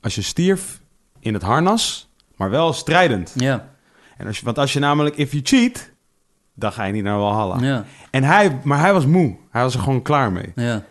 als 0.00 0.14
je 0.14 0.22
stierf 0.22 0.80
in 1.20 1.34
het 1.34 1.42
harnas, 1.42 2.10
maar 2.36 2.50
wel 2.50 2.72
strijdend. 2.72 3.32
Ja, 3.36 3.68
En 4.16 4.26
als 4.26 4.38
je, 4.38 4.44
want 4.44 4.58
als 4.58 4.72
je 4.72 4.78
namelijk, 4.78 5.16
if 5.16 5.30
you 5.32 5.42
cheat, 5.44 5.90
dan 6.54 6.72
ga 6.72 6.84
je 6.84 6.92
niet 6.92 7.04
naar 7.04 7.18
Walhalla. 7.18 7.56
ja, 7.60 7.84
En 8.10 8.22
hij, 8.24 8.58
maar 8.64 8.78
hij 8.80 8.92
was 8.92 9.06
moe. 9.06 9.36
Hij 9.50 9.62
was 9.62 9.74
er 9.74 9.80
gewoon 9.80 10.02
klaar 10.02 10.32
mee. 10.32 10.52
ja, 10.54 10.82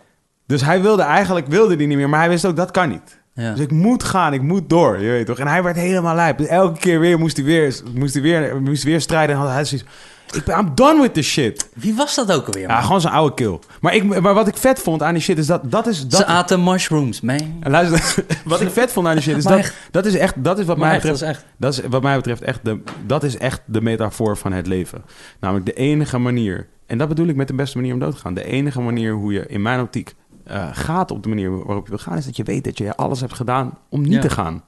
Dus 0.46 0.62
hij 0.62 0.82
wilde 0.82 1.02
eigenlijk 1.02 1.48
wilde 1.48 1.76
die 1.76 1.88
niet 1.88 1.98
meer, 1.98 2.10
maar 2.10 2.20
hij 2.20 2.30
wist 2.30 2.46
ook 2.46 2.56
dat 2.56 2.72
kan 2.72 2.90
niet. 2.90 3.20
ja. 3.34 3.52
Dus 3.52 3.60
ik 3.60 3.72
moet 3.72 4.04
gaan, 4.04 4.34
ik 4.34 4.42
moet 4.42 4.70
door, 4.70 5.00
je 5.00 5.10
weet 5.10 5.26
toch? 5.26 5.40
En 5.40 5.48
hij 5.48 5.64
werd 5.64 5.76
helemaal 5.76 6.16
lijp. 6.16 6.38
Dus 6.38 6.48
elke 6.48 6.80
keer 6.80 7.00
weer 7.00 7.20
moest 7.20 7.38
hij 7.38 7.46
weer, 7.46 7.82
moest 7.96 8.14
hij 8.14 8.24
weer, 8.24 8.62
moest 8.62 8.84
hij 8.84 8.92
weer 8.92 9.02
strijden. 9.02 9.36
En 9.36 9.42
had 9.42 9.52
hij 9.52 9.66
zoiets, 9.66 9.88
ik 10.36 10.44
ben, 10.44 10.58
I'm 10.60 10.72
done 10.76 11.02
with 11.02 11.14
this 11.14 11.28
shit. 11.28 11.70
Wie 11.76 11.96
was 11.96 12.16
dat 12.16 12.32
ook 12.32 12.46
alweer, 12.46 12.68
man? 12.68 12.76
Ja, 12.76 12.82
gewoon 12.82 13.02
zijn 13.02 13.14
oude 13.14 13.34
kill. 13.36 13.60
Maar, 13.82 13.96
ik, 13.96 14.22
maar 14.22 14.34
wat 14.34 14.48
ik 14.48 14.58
vet 14.58 14.80
vond 14.80 15.04
aan 15.04 15.14
die 15.14 15.24
shit 15.24 15.38
is 15.38 15.48
dat, 15.48 15.72
dat 15.72 15.88
is... 15.88 16.08
Dat, 16.08 16.20
Ze 16.20 16.26
aten 16.26 16.64
mushrooms, 16.64 17.22
man. 17.22 17.58
Luister, 17.64 18.26
wat 18.46 18.62
ik 18.62 18.70
vet 18.70 18.92
vond 18.92 19.08
aan 19.08 19.14
die 19.14 19.24
shit 19.24 19.38
is 19.38 19.44
dat, 19.44 19.58
echt. 19.58 19.76
dat 19.92 20.06
is 20.06 20.16
echt, 20.16 20.44
dat 20.44 20.60
is 20.60 20.66
wat 20.66 20.78
mij 20.78 20.94
echt, 20.94 21.04
dat 21.04 21.12
betreft, 21.12 21.38
is 21.38 21.42
echt... 21.44 21.54
dat 21.58 21.74
is 21.74 21.82
wat 21.90 22.02
mij 22.02 22.16
betreft 22.16 22.42
echt 22.42 22.60
de, 22.64 22.80
dat 23.06 23.24
is 23.24 23.38
echt 23.38 23.62
de 23.66 23.82
metafoor 23.82 24.38
van 24.38 24.52
het 24.52 24.68
leven. 24.68 25.04
Namelijk 25.40 25.66
de 25.66 25.74
enige 25.74 26.18
manier, 26.18 26.68
en 26.86 26.98
dat 26.98 27.08
bedoel 27.08 27.28
ik 27.28 27.36
met 27.36 27.48
de 27.48 27.54
beste 27.54 27.78
manier 27.78 27.94
om 27.94 28.00
dood 28.00 28.14
te 28.16 28.22
gaan. 28.22 28.34
De 28.34 28.44
enige 28.44 28.82
manier 28.82 29.14
hoe 29.14 29.34
je 29.34 29.46
in 29.48 29.62
mijn 29.62 29.82
optiek 29.82 30.16
eh, 30.46 30.68
gaat 30.72 31.12
op 31.12 31.24
de 31.24 31.30
manier 31.30 31.66
waarop 31.66 31.84
je 31.84 31.90
wil 31.90 32.00
gaan, 32.00 32.18
is 32.18 32.26
dat 32.26 32.36
je 32.38 32.44
weet 32.44 32.64
dat 32.64 32.78
je 32.78 32.96
alles 32.96 33.20
hebt 33.20 33.34
gedaan 33.34 33.78
om 33.90 34.02
niet 34.02 34.12
Ja. 34.14 34.20
te 34.22 34.30
gaan. 34.30 34.64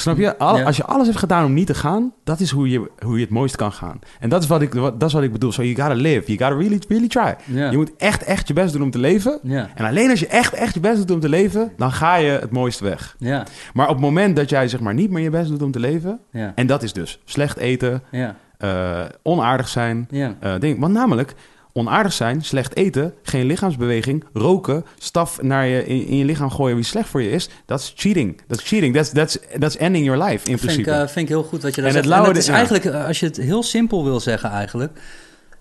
Snap 0.00 0.16
je? 0.16 0.38
Al- 0.38 0.56
Ja. 0.58 0.64
Als 0.64 0.76
je 0.76 0.84
alles 0.84 1.06
hebt 1.06 1.18
gedaan 1.18 1.44
om 1.44 1.52
niet 1.54 1.66
te 1.66 1.74
gaan, 1.74 2.12
dat 2.24 2.40
is 2.40 2.50
hoe 2.50 2.70
je, 2.70 2.90
hoe 3.04 3.14
je 3.16 3.20
het 3.24 3.30
mooist 3.30 3.56
kan 3.56 3.72
gaan. 3.72 3.98
En 4.20 4.28
dat 4.28 4.42
is 4.42 4.48
wat 4.48 4.62
ik, 4.62 4.74
wat, 4.74 5.00
dat 5.00 5.08
is 5.08 5.14
wat 5.14 5.22
ik 5.22 5.32
bedoel. 5.32 5.52
So 5.52 5.62
you 5.62 5.74
gotta 5.74 5.94
live. 6.02 6.32
You 6.32 6.38
gotta 6.38 6.56
really, 6.64 6.80
really 6.88 7.08
try. 7.08 7.34
Ja. 7.44 7.70
Je 7.70 7.76
moet 7.76 7.90
echt, 7.96 8.22
echt 8.24 8.48
je 8.48 8.54
best 8.54 8.72
doen 8.72 8.82
om 8.82 8.90
te 8.90 8.98
leven. 8.98 9.38
Ja, 9.42 9.68
En 9.74 9.84
alleen 9.84 10.10
als 10.10 10.20
je 10.20 10.26
echt, 10.26 10.52
echt 10.54 10.74
je 10.74 10.80
best 10.80 10.96
doet 10.96 11.10
om 11.10 11.20
te 11.20 11.28
leven, 11.28 11.72
dan 11.76 11.92
ga 11.92 12.16
je 12.16 12.30
het 12.30 12.50
mooist 12.50 12.80
weg. 12.80 13.16
ja, 13.18 13.44
Maar 13.74 13.86
op 13.88 13.92
het 13.94 14.02
moment 14.04 14.36
dat 14.36 14.50
jij 14.50 14.68
zeg 14.68 14.80
maar 14.80 14.94
niet 14.94 15.10
meer 15.10 15.22
je 15.22 15.30
best 15.30 15.48
doet 15.48 15.62
om 15.62 15.70
te 15.70 15.80
leven, 15.80 16.20
en 16.54 16.66
dat 16.66 16.82
is 16.82 16.92
dus 16.92 17.20
slecht 17.24 17.56
eten, 17.56 18.02
ja, 18.10 18.36
eh, 18.58 19.00
onaardig 19.22 19.68
zijn, 19.68 20.06
ja. 20.10 20.34
eh, 20.40 20.54
ding. 20.58 20.80
Want 20.80 20.92
namelijk, 20.92 21.34
onaardig 21.76 22.12
zijn, 22.12 22.42
slecht 22.44 22.76
eten, 22.76 23.14
geen 23.22 23.46
lichaamsbeweging, 23.46 24.24
roken, 24.32 24.84
staf 24.98 25.42
naar 25.42 25.66
je, 25.66 25.86
in, 25.86 26.06
in 26.06 26.16
je 26.16 26.24
lichaam 26.24 26.50
gooien 26.50 26.74
wie 26.76 26.84
slecht 26.84 27.08
voor 27.08 27.22
je 27.22 27.30
is, 27.30 27.48
dat 27.66 27.80
is 27.80 27.92
cheating. 27.96 28.40
Dat 28.46 28.58
is 28.58 28.64
cheating. 28.66 28.94
That's, 28.94 29.10
that's, 29.12 29.38
that's 29.58 29.76
ending 29.76 30.04
your 30.04 30.22
life, 30.24 30.34
in 30.50 30.58
Vind 30.58 30.60
ik, 30.60 30.66
principe. 30.66 30.90
eh, 30.90 30.98
vind 30.98 31.16
ik 31.16 31.28
heel 31.28 31.42
goed 31.42 31.62
wat 31.62 31.74
je 31.74 31.80
daar 31.80 31.90
En 31.90 31.96
het. 31.96 32.10
En 32.26 32.36
is 32.36 32.46
ja. 32.46 32.52
eigenlijk, 32.54 32.84
eh, 32.84 33.06
als 33.06 33.20
je 33.20 33.26
het 33.26 33.36
heel 33.36 33.62
simpel 33.62 34.04
wil 34.04 34.20
zeggen 34.20 34.50
eigenlijk, 34.50 34.98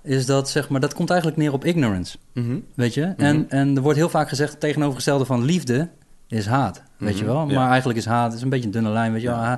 is 0.03 0.25
dat 0.25 0.49
zeg 0.49 0.69
maar, 0.69 0.79
dat 0.79 0.93
komt 0.93 1.09
eigenlijk 1.09 1.39
neer 1.41 1.53
op 1.53 1.65
ignorance. 1.65 2.17
Mhm. 2.33 2.57
Weet 2.75 2.93
je? 2.93 3.13
en, 3.17 3.45
en 3.49 3.75
er 3.75 3.81
wordt 3.81 3.97
heel 3.97 4.09
vaak 4.09 4.29
gezegd 4.29 4.59
tegenovergestelde 4.59 5.25
van 5.25 5.43
liefde 5.43 5.89
is 6.27 6.45
haat. 6.45 6.81
Weet 6.97 7.17
je 7.17 7.23
Mhm, 7.23 7.33
wel? 7.33 7.47
ja. 7.47 7.53
Maar 7.55 7.69
eigenlijk 7.69 7.99
is 7.99 8.05
haat 8.05 8.33
is 8.33 8.41
een 8.41 8.49
beetje 8.49 8.65
een 8.65 8.71
dunne 8.71 8.89
lijn. 8.89 9.11
Weet 9.11 9.21
je 9.21 9.27
wel? 9.27 9.57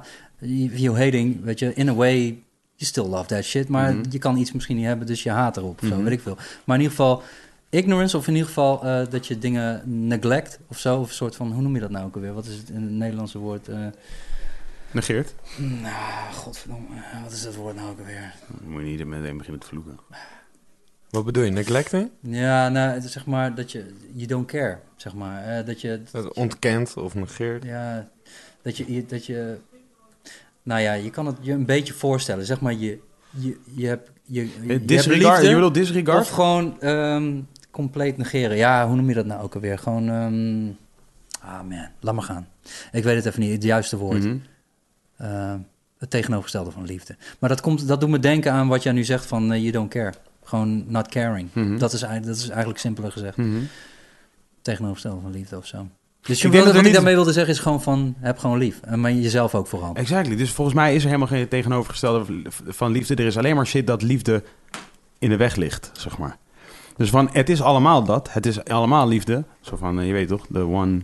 You 0.73 0.97
hating, 0.97 1.43
weet 1.43 1.59
je, 1.59 1.73
in 1.73 1.89
a 1.89 1.93
way, 1.93 2.37
you 2.77 2.89
still 2.89 3.05
love 3.05 3.25
that 3.27 3.43
shit. 3.43 3.67
Maar 3.67 3.93
Mhm. 3.95 4.05
je 4.09 4.17
kan 4.17 4.37
iets 4.37 4.51
misschien 4.51 4.75
niet 4.75 4.85
hebben, 4.85 5.07
dus 5.07 5.23
je 5.23 5.29
haat 5.29 5.57
erop. 5.57 5.81
Of 5.81 5.87
zo, 5.87 5.95
Mhm. 5.95 6.03
weet 6.03 6.13
ik 6.13 6.21
veel. 6.21 6.35
Maar 6.63 6.75
in 6.75 6.81
ieder 6.81 6.97
geval, 6.97 7.21
ignorance, 7.69 8.17
of 8.17 8.27
in 8.27 8.33
ieder 8.33 8.47
geval 8.47 8.83
eh, 8.83 9.05
dat 9.09 9.27
je 9.27 9.37
dingen 9.39 9.81
neglect 10.07 10.59
of 10.67 10.77
zo. 10.79 10.99
Of 10.99 11.09
een 11.09 11.15
soort 11.15 11.35
van, 11.35 11.51
hoe 11.51 11.61
noem 11.61 11.73
je 11.75 11.81
dat 11.81 11.89
nou 11.89 12.05
ook 12.05 12.15
alweer? 12.15 12.33
Wat 12.33 12.45
is 12.45 12.57
het 12.57 12.69
in 12.69 12.81
het 12.81 12.91
Nederlandse 12.91 13.37
woord? 13.37 13.67
eh 13.67 13.85
Negeert. 14.91 15.33
nou, 15.81 16.33
godverdomme, 16.33 16.87
eh, 17.11 17.23
wat 17.23 17.31
is 17.31 17.41
dat 17.43 17.55
woord 17.55 17.75
nou 17.75 17.89
ook 17.89 17.99
alweer? 17.99 18.33
Moet 18.67 18.81
je 18.81 18.87
niet 18.87 19.05
meteen 19.05 19.37
beginnen 19.37 19.61
te 19.61 19.67
vloeken. 19.67 19.99
Wat 21.09 21.25
bedoel 21.25 21.43
je, 21.43 21.51
neglecting? 21.51 22.09
Ja, 22.21 22.69
nou, 22.69 22.93
het 22.93 23.03
is 23.03 23.11
zeg 23.11 23.25
maar 23.25 23.55
dat 23.55 23.71
je, 23.71 23.93
you 24.13 24.27
don't 24.27 24.45
care, 24.47 24.79
zeg 24.95 25.13
maar. 25.13 25.43
eh, 25.59 25.65
dat 25.65 25.81
je, 25.81 26.01
Dat 26.11 26.33
ontkent 26.33 26.97
of 26.97 27.15
negeert? 27.15 27.63
ja, 27.63 28.07
dat 28.61 28.77
je, 28.77 29.05
dat 29.05 29.25
je, 29.25 29.57
nou 30.67 30.81
ja, 30.81 30.93
je 30.93 31.09
kan 31.09 31.25
het 31.25 31.35
je 31.41 31.51
een 31.51 31.65
beetje 31.65 31.93
voorstellen. 31.93 32.45
Zeg 32.45 32.61
maar, 32.61 32.73
je, 32.73 32.99
je, 33.29 33.57
je 33.75 33.87
hebt, 33.87 34.11
je, 34.23 34.41
je, 34.61 34.71
hebt 34.73 34.87
Disregard, 34.87 35.23
liefde 35.23 35.47
je 35.47 35.53
bedoelt 35.53 35.73
disregard? 35.73 36.19
of 36.19 36.29
gewoon 36.29 36.81
ehm, 36.81 37.41
compleet 37.71 38.17
negeren. 38.17 38.57
Ja, 38.57 38.87
hoe 38.87 38.95
noem 38.95 39.07
je 39.09 39.13
dat 39.13 39.25
nou 39.25 39.43
ook 39.43 39.55
alweer? 39.55 39.77
Gewoon, 39.77 40.09
ehm, 40.09 40.67
ah 41.49 41.67
man, 41.69 41.87
laat 41.99 42.13
maar 42.13 42.23
gaan. 42.23 42.47
Ik 42.91 43.03
weet 43.03 43.15
het 43.15 43.25
even 43.25 43.41
niet, 43.41 43.51
het 43.51 43.63
juiste 43.63 43.97
woord. 43.97 44.27
Eh, 45.17 45.55
het 45.97 46.09
tegenovergestelde 46.09 46.71
van 46.71 46.85
liefde. 46.85 47.15
Maar 47.39 47.49
dat, 47.49 47.61
komt, 47.61 47.87
dat 47.87 47.99
doet 47.99 48.09
me 48.09 48.19
denken 48.19 48.51
aan 48.51 48.67
wat 48.67 48.83
jij 48.83 48.93
nu 48.93 49.03
zegt 49.03 49.25
van 49.25 49.51
eh, 49.51 49.59
you 49.59 49.71
don't 49.71 49.89
care. 49.89 50.13
Gewoon 50.43 50.85
not 50.87 51.07
caring. 51.07 51.49
Mhm. 51.53 51.77
dat, 51.77 51.93
is, 51.93 52.01
eigenlijk- 52.01 52.33
dat 52.33 52.43
is 52.43 52.49
eigenlijk 52.49 52.79
simpeler 52.79 53.11
gezegd. 53.11 53.37
Mhm. 53.37 53.61
Tegenovergestelde 54.61 55.21
van 55.21 55.31
liefde 55.31 55.57
of 55.57 55.65
zo. 55.65 55.87
Dus 56.27 56.43
Ik 56.43 56.51
denk 56.51 56.63
dat 56.63 56.65
wat 56.65 56.75
ik 56.75 56.83
niet- 56.83 56.93
daarmee 56.93 57.13
wilde 57.15 57.31
zeggen 57.31 57.53
is 57.53 57.59
gewoon 57.59 57.81
van, 57.81 58.15
heb 58.19 58.37
gewoon 58.37 58.57
lief. 58.57 58.79
En 58.81 58.99
maar 59.01 59.11
jezelf 59.11 59.55
ook 59.55 59.67
vooral. 59.67 59.93
Exactly. 59.95 60.35
Dus 60.35 60.51
volgens 60.51 60.75
mij 60.75 60.95
is 60.95 61.01
er 61.01 61.07
helemaal 61.07 61.27
geen 61.27 61.47
tegenovergestelde 61.47 62.25
van 62.67 62.91
liefde. 62.91 63.15
Er 63.15 63.25
is 63.25 63.37
alleen 63.37 63.55
maar 63.55 63.67
shit 63.67 63.87
dat 63.87 64.01
liefde 64.01 64.43
in 65.19 65.29
de 65.29 65.37
weg 65.37 65.55
ligt, 65.55 65.89
zeg 65.93 66.17
maar. 66.17 66.37
Dus 66.97 67.09
van, 67.09 67.29
het 67.31 67.49
is 67.49 67.61
allemaal 67.61 68.03
dat. 68.03 68.29
Het 68.31 68.45
is 68.45 68.63
allemaal 68.63 69.07
liefde. 69.07 69.43
Zo 69.61 69.75
van, 69.75 69.99
eh, 69.99 70.07
je 70.07 70.13
weet 70.13 70.27
toch, 70.27 70.45
the 70.53 70.65
one 70.67 71.01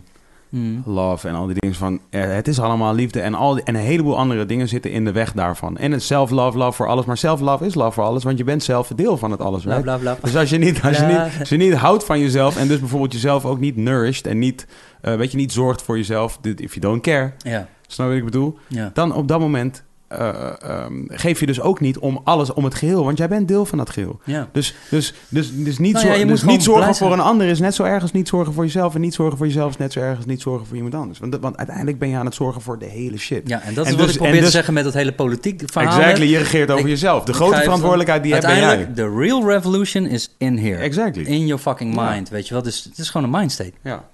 Mm. 0.56 0.82
love 0.86 1.28
en 1.28 1.34
al 1.34 1.46
die 1.46 1.56
dingen 1.58 1.76
van... 1.76 2.00
eh, 2.10 2.22
het 2.22 2.48
is 2.48 2.60
allemaal 2.60 2.94
liefde 2.94 3.20
en, 3.20 3.34
al 3.34 3.54
die- 3.54 3.62
en 3.62 3.74
een 3.74 3.80
heleboel 3.80 4.16
andere 4.18 4.46
dingen 4.46 4.68
zitten 4.68 4.90
in 4.90 5.04
de 5.04 5.12
weg 5.12 5.32
daarvan. 5.32 5.76
En 5.76 5.92
het 5.92 6.02
self-love, 6.02 6.58
love 6.58 6.72
voor 6.72 6.86
alles. 6.88 7.04
Maar 7.04 7.16
self-love 7.16 7.66
is 7.66 7.74
love 7.74 7.90
voor 7.90 8.04
alles, 8.04 8.24
want 8.24 8.38
je 8.38 8.44
bent 8.44 8.62
zelf 8.62 8.90
een 8.90 8.96
deel 8.96 9.16
van 9.16 9.30
het 9.30 9.40
alles, 9.40 9.64
right? 9.64 9.82
bla 9.82 9.96
bla. 9.96 10.16
Dus 10.22 10.36
als 10.36 10.50
je, 10.50 10.58
niet, 10.58 10.82
als, 10.82 10.96
je 10.98 11.04
niet, 11.04 11.38
als 11.40 11.48
je 11.48 11.56
niet 11.56 11.74
houdt 11.74 12.04
van 12.04 12.20
jezelf 12.20 12.56
en 12.56 12.68
dus 12.68 12.78
bijvoorbeeld 12.78 13.12
jezelf 13.12 13.44
ook 13.44 13.58
niet 13.60 13.76
nourished 13.76 14.26
en 14.26 14.38
niet, 14.38 14.66
eh, 15.00 15.14
weet 15.14 15.30
je, 15.30 15.36
niet 15.36 15.52
zorgt 15.52 15.82
voor 15.82 15.96
jezelf, 15.96 16.38
if 16.42 16.74
you 16.74 16.80
don't 16.80 17.02
care, 17.02 17.32
Ja, 17.38 17.68
snap 17.86 18.06
je 18.06 18.12
wat 18.12 18.22
ik 18.22 18.24
bedoel? 18.24 18.58
ja. 18.68 18.90
Dan 18.94 19.14
op 19.14 19.28
dat 19.28 19.40
moment 19.40 19.82
eh, 20.18 20.70
ehm, 20.70 20.92
geef 21.06 21.40
je 21.40 21.46
dus 21.46 21.60
ook 21.60 21.80
niet 21.80 21.98
om 21.98 22.20
alles, 22.24 22.52
om 22.52 22.64
het 22.64 22.74
geheel, 22.74 23.04
want 23.04 23.18
jij 23.18 23.28
bent 23.28 23.48
deel 23.48 23.66
van 23.66 23.78
dat 23.78 23.90
geheel. 23.90 24.20
ja. 24.24 24.48
Dus, 24.52 24.74
dus, 24.90 25.14
dus, 25.28 25.50
dus 25.54 25.78
niet, 25.78 25.92
Nou 25.92 26.06
ja, 26.06 26.12
je 26.14 26.26
dus 26.26 26.42
moet 26.42 26.50
niet 26.52 26.62
zorgen 26.62 26.94
voor 26.94 27.12
een 27.12 27.20
ander 27.20 27.46
is 27.46 27.58
net 27.60 27.74
zo 27.74 27.82
erg 27.82 28.02
als 28.02 28.12
niet 28.12 28.28
zorgen 28.28 28.52
voor 28.52 28.64
jezelf. 28.64 28.94
En 28.94 29.00
niet 29.00 29.14
zorgen 29.14 29.36
voor 29.38 29.46
jezelf 29.46 29.70
is 29.70 29.76
net 29.76 29.92
zo 29.92 30.00
erg 30.00 30.16
als 30.16 30.26
niet 30.26 30.40
zorgen 30.42 30.66
voor 30.66 30.76
iemand 30.76 30.94
anders. 30.94 31.18
Want, 31.18 31.36
want 31.40 31.56
uiteindelijk 31.56 31.98
ben 31.98 32.08
je 32.08 32.16
aan 32.16 32.24
het 32.24 32.34
zorgen 32.34 32.62
voor 32.62 32.78
de 32.78 32.84
hele 32.84 33.16
shit. 33.18 33.48
ja, 33.48 33.60
en 33.62 33.74
dat 33.74 33.84
En 33.86 33.90
is 33.92 33.96
wat 33.96 34.06
dus- 34.06 34.14
ik 34.14 34.20
probeer 34.20 34.36
te 34.38 34.44
dus- 34.44 34.52
zeggen 34.52 34.74
met 34.74 34.84
dat 34.84 34.94
hele 34.94 35.12
politiek 35.12 35.62
verhaal. 35.66 35.98
exactly, 35.98 36.26
je 36.26 36.38
regeert 36.38 36.70
over 36.70 36.84
Ik- 36.84 36.90
jezelf. 36.90 37.24
De 37.24 37.32
grote 37.32 37.60
verantwoordelijkheid 37.62 38.22
die 38.22 38.32
heb 38.32 38.42
jij. 38.42 38.50
Uiteindelijk, 38.50 38.94
the 38.96 39.18
real 39.20 39.48
revolution 39.48 40.06
is 40.06 40.34
in 40.38 40.58
here. 40.58 40.76
Exactly. 40.76 41.22
In 41.22 41.46
your 41.46 41.62
fucking 41.62 41.94
Ja. 41.94 42.10
mind, 42.10 42.28
weet 42.28 42.48
je 42.48 42.54
wel. 42.54 42.62
Dus 42.62 42.84
het 42.84 42.98
is 42.98 43.10
gewoon 43.10 43.32
een 43.32 43.38
mind 43.38 43.52
state. 43.52 43.72
Ja. 43.82 44.04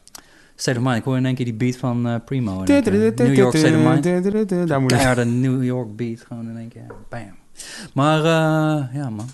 State 0.61 0.79
of 0.79 0.85
mind. 0.85 0.97
Ik 0.97 1.05
hoor 1.05 1.17
in 1.17 1.27
één 1.27 1.35
keer 1.35 1.45
die 1.45 1.55
beat 1.55 1.77
van 1.77 2.09
eh, 2.09 2.15
Primo. 2.25 2.63
keer. 2.63 2.83
New 3.17 3.35
York 3.35 3.57
State 3.57 3.77
of 3.77 3.83
Mind. 3.83 4.69
Daar 4.69 4.81
moet 4.81 5.25
New 5.25 5.65
York 5.65 5.97
beat, 5.97 6.21
gewoon 6.27 6.49
in 6.49 6.57
één 6.57 6.69
keer. 6.69 6.87
Bam. 7.09 7.37
Maar 7.93 8.19
eh, 8.19 8.95
ja, 8.95 9.11
man. 9.11 9.29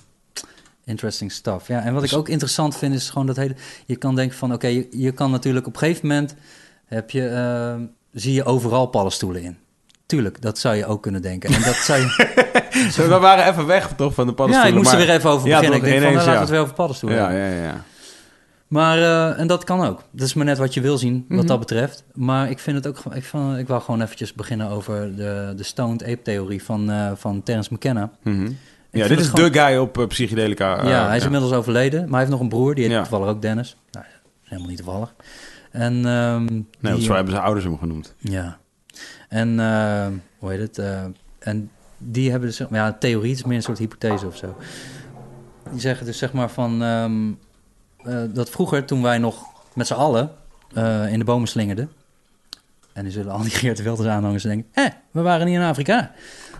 Interesting 0.85 1.33
stuff. 1.33 1.69
Ja, 1.69 1.83
en 1.83 1.95
wat 1.95 2.03
ik 2.03 2.13
ook 2.13 2.29
interessant 2.29 2.77
vind 2.77 2.95
is 2.95 3.11
gewoon 3.11 3.27
dat 3.27 3.37
hele... 3.37 3.55
Je 3.87 3.97
kan 3.97 4.15
denken 4.15 4.37
van, 4.37 4.53
oké, 4.53 4.85
je, 4.91 5.13
kan 5.13 5.31
natuurlijk 5.31 5.67
op 5.67 5.73
een 5.73 5.79
gegeven 5.79 6.07
moment... 6.09 6.35
Heb 6.85 7.11
je, 7.11 7.29
eh, 7.29 7.75
zie 8.13 8.33
je 8.33 8.45
overal 8.45 8.87
paddenstoelen 8.87 9.43
in. 9.43 9.57
Tuurlijk, 10.07 10.43
dat 10.43 10.59
zou 10.59 10.75
je 10.77 10.87
ook 10.87 11.03
kunnen 11.03 11.23
denken. 11.23 11.55
En 11.55 11.63
dat 11.63 11.75
zou 11.75 12.01
je... 12.01 12.35
We 12.97 13.19
waren 13.19 13.47
even 13.47 13.67
weg 13.67 13.93
toch 13.97 14.15
van 14.15 14.25
de 14.25 14.31
ja, 14.31 14.37
paddenstoelen. 14.37 14.79
ik 14.79 14.83
moest 14.83 15.01
er 15.01 15.07
weer 15.07 15.17
even 15.17 15.31
over 15.31 15.49
Ja, 15.49 15.59
beginnen. 15.59 15.81
toch, 15.81 15.89
ik 15.89 16.01
denk 16.01 16.05
van, 16.05 16.15
laten 16.15 16.31
we 16.31 16.35
ja. 16.35 16.41
het 16.41 16.51
weer 16.51 16.61
over 16.61 16.75
paddenstoelen 16.75 17.19
Ja, 17.19 17.31
ja, 17.31 17.63
ja. 17.63 17.85
Maar, 18.77 18.99
eh, 18.99 19.41
en 19.41 19.47
dat 19.47 19.65
kan 19.65 19.81
ook. 19.81 20.03
Dat 20.11 20.27
is 20.27 20.35
maar 20.35 20.45
net 20.45 20.59
wat 20.59 20.75
je 20.75 20.81
wil 20.81 20.99
zien, 20.99 21.25
wat 21.29 21.39
Mhm. 21.39 21.47
dat 21.47 21.59
betreft. 21.59 22.05
Maar 22.15 22.51
ik 22.51 22.59
vind 22.59 22.77
het 22.77 22.87
ook... 22.87 23.15
Ik, 23.15 23.25
van, 23.25 23.57
ik 23.59 23.69
wou 23.69 23.83
gewoon 23.83 24.03
eventjes 24.03 24.33
beginnen 24.33 24.69
over 24.69 25.17
de, 25.17 25.53
de 25.57 25.63
stoned 25.63 26.05
ape-theorie 26.05 26.63
van, 26.63 26.91
eh, 26.91 27.13
van 27.15 27.43
Terence 27.43 27.75
McKenna. 27.75 28.11
Mhm. 28.23 28.51
Ja, 28.91 29.09
dit 29.09 29.21
is 29.21 29.27
gewoon- 29.29 29.53
de 29.53 29.59
guy 29.61 29.77
op 29.77 29.99
eh, 29.99 30.07
psychedelica. 30.07 30.89
ja, 30.89 31.07
hij 31.07 31.17
is 31.17 31.25
inmiddels 31.25 31.53
overleden. 31.53 32.01
Maar 32.01 32.11
hij 32.11 32.19
heeft 32.19 32.31
nog 32.31 32.41
een 32.41 32.49
broer, 32.49 32.75
die 32.75 32.85
heet 32.85 32.93
Ja. 32.93 33.01
toevallig 33.01 33.29
ook 33.29 33.43
Dennis. 33.43 33.77
Nou, 33.91 34.07
helemaal 34.43 34.69
niet 34.69 34.77
toevallig. 34.79 35.15
En, 35.71 35.93
ehm, 36.07 36.45
Nee, 36.45 36.65
die- 36.81 36.91
want 36.91 37.03
zo 37.03 37.13
hebben 37.15 37.33
zijn 37.33 37.45
ouders 37.45 37.65
hem 37.67 37.79
genoemd. 37.79 38.15
Ja. 38.19 38.59
En, 39.29 39.59
hoe 40.39 40.51
heet 40.51 40.61
het? 40.61 40.79
en 41.39 41.71
die 41.99 42.31
hebben 42.31 42.49
dus, 42.49 42.61
ja, 42.71 42.93
theorie, 42.93 43.31
het 43.31 43.39
is 43.39 43.45
meer 43.45 43.57
een 43.57 43.63
soort 43.63 43.79
hypothese 43.79 44.27
of 44.27 44.37
zo. 44.37 44.57
Die 45.71 45.81
zeggen 45.81 46.07
dus 46.07 46.19
zeg 46.19 46.33
maar 46.33 46.51
van, 46.51 46.83
ehm, 46.83 47.33
eh, 48.07 48.17
dat 48.29 48.51
vroeger 48.51 48.85
toen 48.85 49.03
wij 49.03 49.19
nog 49.19 49.45
met 49.75 49.87
z'n 49.87 49.95
allen 49.95 50.31
eh, 50.75 51.13
in 51.13 51.19
de 51.19 51.25
bomen 51.25 51.49
slingerden. 51.49 51.91
En 52.93 53.05
nu 53.05 53.11
zullen 53.11 53.33
al 53.33 53.43
die 53.43 53.51
Geert 53.51 53.83
Wilders 53.83 54.09
aanhangers 54.09 54.43
denken, 54.43 54.69
hé, 54.73 54.87
we 55.11 55.21
waren 55.21 55.47
niet 55.47 55.55
in 55.55 55.63
Afrika. 55.63 56.13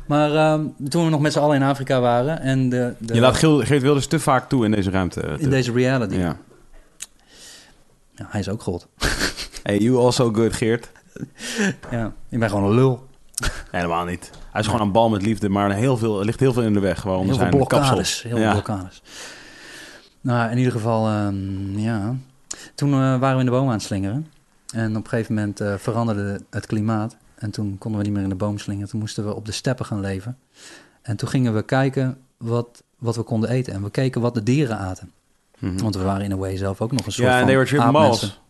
Maar 0.07 0.35
ehm, 0.35 0.65
toen 0.89 1.05
we 1.05 1.11
nog 1.11 1.21
met 1.21 1.33
z'n 1.33 1.39
allen 1.39 1.57
in 1.57 1.63
Afrika 1.63 2.01
waren 2.01 2.41
en 2.41 2.69
de... 2.69 2.95
de 2.99 3.15
Je 3.15 3.21
laat 3.21 3.37
Geert 3.37 3.83
Wilders 3.83 4.07
te 4.07 4.21
vaak 4.21 4.49
toe 4.49 4.65
in 4.65 4.71
deze 4.71 4.91
ruimte. 4.91 5.21
eh, 5.21 5.39
in 5.39 5.51
deze 5.51 5.73
reality. 5.73 6.15
Ja. 6.15 6.37
Ja. 8.15 8.27
hij 8.31 8.41
is 8.41 8.49
ook 8.49 8.63
God. 8.63 8.87
Hey, 9.63 9.79
you 9.79 9.97
also 9.99 10.33
good, 10.33 10.53
Geert. 10.53 10.91
Ja, 11.91 12.13
ik 12.29 12.39
ben 12.39 12.49
gewoon 12.51 12.65
een 12.65 12.75
lul. 12.75 13.07
Helemaal 13.71 14.05
niet. 14.05 14.31
Hij 14.51 14.61
is 14.61 14.67
gewoon 14.67 14.81
aan 14.83 14.93
bal 14.93 15.09
met 15.09 15.23
liefde, 15.23 15.49
maar 15.49 15.73
heel 15.73 15.97
veel, 15.97 16.19
er 16.19 16.25
ligt 16.25 16.41
heel 16.41 16.53
veel 16.53 16.63
in 16.63 16.73
de 16.73 16.81
weg. 16.81 17.03
Waaronder 17.03 17.27
Heel 17.37 17.37
veel 17.45 17.47
zijn 17.51 17.57
blokkades. 17.69 17.89
kapsel. 17.99 18.29
Heel 18.29 18.39
veel 18.39 18.47
Ja. 18.47 18.53
blokkades. 18.53 19.03
Nou, 20.27 20.51
in 20.51 20.57
ieder 20.59 20.73
geval, 20.73 21.09
ehm, 21.09 21.79
ja. 21.79 22.15
Toen 22.75 22.93
eh, 22.93 22.99
waren 22.99 23.33
we 23.35 23.39
in 23.39 23.45
de 23.45 23.51
boom 23.51 23.67
aan 23.67 23.73
het 23.73 23.83
slingeren. 23.83 24.27
En 24.75 24.97
op 24.97 25.03
een 25.05 25.09
gegeven 25.09 25.35
moment 25.35 25.61
eh, 25.61 25.75
veranderde 25.75 26.41
het 26.51 26.67
klimaat. 26.67 27.17
En 27.35 27.51
toen 27.51 27.79
konden 27.79 28.01
we 28.01 28.07
niet 28.07 28.15
meer 28.15 28.23
in 28.25 28.29
de 28.29 28.35
boom 28.35 28.59
slingeren. 28.59 28.89
Toen 28.89 29.01
moesten 29.01 29.25
we 29.27 29.35
op 29.35 29.45
de 29.47 29.53
steppen 29.53 29.87
gaan 29.87 30.01
leven. 30.01 30.39
En 31.03 31.17
toen 31.17 31.29
gingen 31.29 31.55
we 31.55 31.63
kijken 31.63 32.17
wat, 32.37 32.83
wat 32.99 33.17
we 33.17 33.23
konden 33.23 33.51
eten. 33.51 33.73
En 33.73 33.83
we 33.83 33.91
keken 33.91 34.21
wat 34.21 34.35
de 34.35 34.43
dieren 34.43 34.79
aten. 34.79 35.11
Mhm. 35.59 35.79
Want 35.79 35.95
we 35.97 36.03
waren 36.03 36.25
in 36.25 36.33
a 36.33 36.37
way 36.37 36.57
zelf 36.57 36.81
ook 36.81 36.93
nog 36.93 37.07
een 37.07 37.13
soort 37.13 37.27
Ja, 37.29 37.33
en 37.33 37.39
van 37.39 37.47
they 37.47 37.57
were 37.57 37.69
tripping 37.69 37.95
aapmensen. 37.97 38.29
balls. 38.29 38.41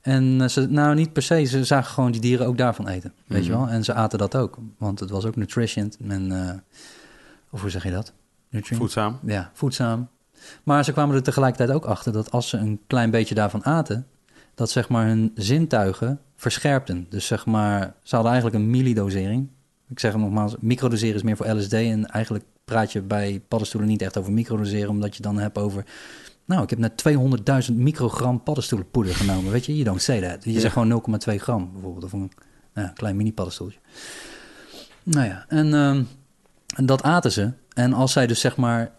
En 0.00 0.40
eh, 0.40 0.48
ze, 0.48 0.66
nou, 0.70 0.94
niet 0.94 1.12
per 1.12 1.22
se. 1.22 1.44
Ze 1.44 1.64
zagen 1.64 1.90
gewoon 1.92 2.12
die 2.12 2.20
dieren 2.20 2.46
ook 2.46 2.58
daarvan 2.58 2.88
eten. 2.88 3.12
Weet 3.26 3.44
je 3.44 3.50
Mhm. 3.52 3.60
wel? 3.60 3.68
En 3.70 3.84
ze 3.84 3.92
aten 3.94 4.18
dat 4.18 4.36
ook. 4.36 4.58
Want 4.78 5.00
het 5.00 5.10
was 5.10 5.24
ook 5.24 5.36
nutrition. 5.36 5.92
En, 6.08 6.32
of 7.50 7.60
hoe 7.60 7.70
zeg 7.70 7.82
je 7.82 7.90
dat? 7.90 8.12
Nutrient? 8.50 8.82
Voedzaam. 8.82 9.18
Ja, 9.24 9.50
voedzaam. 9.52 10.08
Maar 10.62 10.84
ze 10.84 10.92
kwamen 10.92 11.16
er 11.16 11.22
tegelijkertijd 11.22 11.70
ook 11.76 11.84
achter 11.84 12.12
dat 12.12 12.30
als 12.30 12.48
ze 12.48 12.56
een 12.56 12.80
klein 12.86 13.10
beetje 13.10 13.34
daarvan 13.34 13.64
aten, 13.64 14.06
dat 14.54 14.70
zeg 14.70 14.88
maar 14.88 15.06
hun 15.06 15.30
zintuigen 15.34 16.20
verscherpten. 16.36 17.06
Dus 17.08 17.26
zeg 17.26 17.46
maar, 17.46 17.94
ze 18.02 18.14
hadden 18.14 18.32
eigenlijk 18.32 18.62
een 18.64 18.70
millidosering. 18.70 19.48
Ik 19.88 19.98
zeg 19.98 20.12
het 20.12 20.20
nogmaals, 20.20 20.54
microdoseren 20.60 21.14
is 21.14 21.22
meer 21.22 21.36
voor 21.36 21.48
LSD 21.48 21.72
en 21.72 22.06
eigenlijk 22.06 22.44
praat 22.64 22.92
je 22.92 23.02
bij 23.02 23.42
paddenstoelen 23.48 23.88
niet 23.90 24.02
echt 24.02 24.18
over 24.18 24.32
microdoseren, 24.32 24.88
omdat 24.90 25.16
je 25.16 25.22
dan 25.22 25.38
hebt 25.38 25.58
over, 25.58 25.84
nou, 26.44 26.62
ik 26.62 26.70
heb 26.70 26.78
net 26.78 27.02
200.000 27.70 27.74
microgram 27.74 28.42
paddenstoelenpoeder 28.42 29.14
genomen, 29.14 29.52
weet 29.52 29.66
je, 29.66 29.72
you 29.72 29.84
don't 29.84 30.02
say 30.02 30.20
that. 30.20 30.44
Je 30.44 30.52
Ja. 30.52 30.60
zegt 30.60 30.72
gewoon 30.72 30.88
0,2 30.88 31.36
gram 31.40 31.70
bijvoorbeeld, 31.72 32.04
of 32.04 32.12
een 32.12 32.30
nou 32.74 32.86
ja, 32.86 32.92
klein 32.92 33.16
mini 33.16 33.32
paddenstoeltje. 33.32 33.78
Nou 35.02 35.26
ja, 35.26 35.44
en, 35.48 35.74
ehm, 35.74 36.02
en 36.76 36.86
dat 36.86 37.02
aten 37.02 37.32
ze. 37.32 37.52
En 37.72 37.92
als 37.92 38.12
zij 38.12 38.26
dus 38.26 38.40
zeg 38.40 38.56
maar 38.56 38.90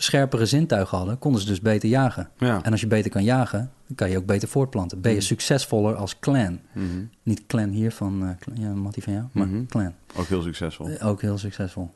scherpere 0.00 0.46
zintuigen 0.46 0.96
hadden, 0.98 1.18
konden 1.18 1.40
ze 1.40 1.46
dus 1.46 1.60
beter 1.60 1.88
jagen. 1.88 2.28
Ja. 2.38 2.62
En 2.62 2.70
als 2.72 2.80
je 2.80 2.86
beter 2.86 3.10
kan 3.10 3.24
jagen, 3.24 3.70
dan 3.86 3.96
kan 3.96 4.10
je 4.10 4.16
ook 4.18 4.26
beter 4.26 4.48
voortplanten. 4.48 5.00
Ben 5.00 5.10
je 5.10 5.16
Mhm. 5.16 5.26
succesvoller 5.26 5.94
als 5.94 6.18
clan. 6.18 6.60
Mhm. 6.72 6.86
Niet 7.22 7.46
clan 7.46 7.68
hier 7.68 7.92
van 7.92 8.36
clan- 8.40 8.56
ja, 8.60 8.74
Mattie 8.74 9.02
van 9.02 9.12
jou, 9.12 9.24
maar 9.32 9.46
Mhm. 9.46 9.66
clan. 9.66 9.92
Ook 10.16 10.26
heel 10.26 10.42
succesvol. 10.42 10.88
Eh, 10.88 11.06
Ook 11.06 11.20
heel 11.20 11.38
succesvol. 11.38 11.90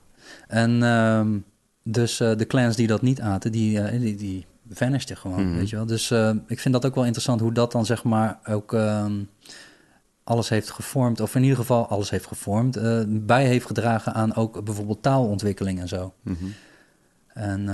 En 0.49 0.83
ehm, 0.83 1.39
dus 1.85 2.20
eh, 2.20 2.37
de 2.37 2.47
clans 2.47 2.77
die 2.77 2.87
dat 2.87 3.03
niet 3.03 3.20
aten, 3.20 3.53
die, 3.53 3.99
die, 3.99 4.16
die 4.16 4.47
vanishte 4.70 5.16
gewoon, 5.16 5.55
weet 5.57 5.70
je 5.70 5.77
wel. 5.77 5.87
Dus 5.87 6.11
ik 6.47 6.59
vind 6.61 6.74
dat 6.74 6.87
ook 6.87 6.95
wel 6.95 7.05
interessant 7.05 7.41
hoe 7.41 7.53
dat 7.53 7.73
dan 7.73 7.87
zeg 7.87 8.05
maar 8.05 8.39
ook 8.49 8.73
ehm, 8.73 9.12
alles 10.24 10.49
heeft 10.49 10.70
gevormd, 10.70 11.20
of 11.20 11.35
in 11.35 11.43
ieder 11.43 11.57
geval 11.59 11.87
alles 11.89 12.11
heeft 12.11 12.27
gevormd, 12.27 12.79
bij 13.27 13.47
heeft 13.47 13.66
gedragen 13.66 14.15
aan 14.15 14.35
ook 14.35 14.65
bijvoorbeeld 14.65 15.03
taalontwikkeling 15.03 15.81
en 15.81 15.89
zo. 15.89 16.15
En 17.35 17.65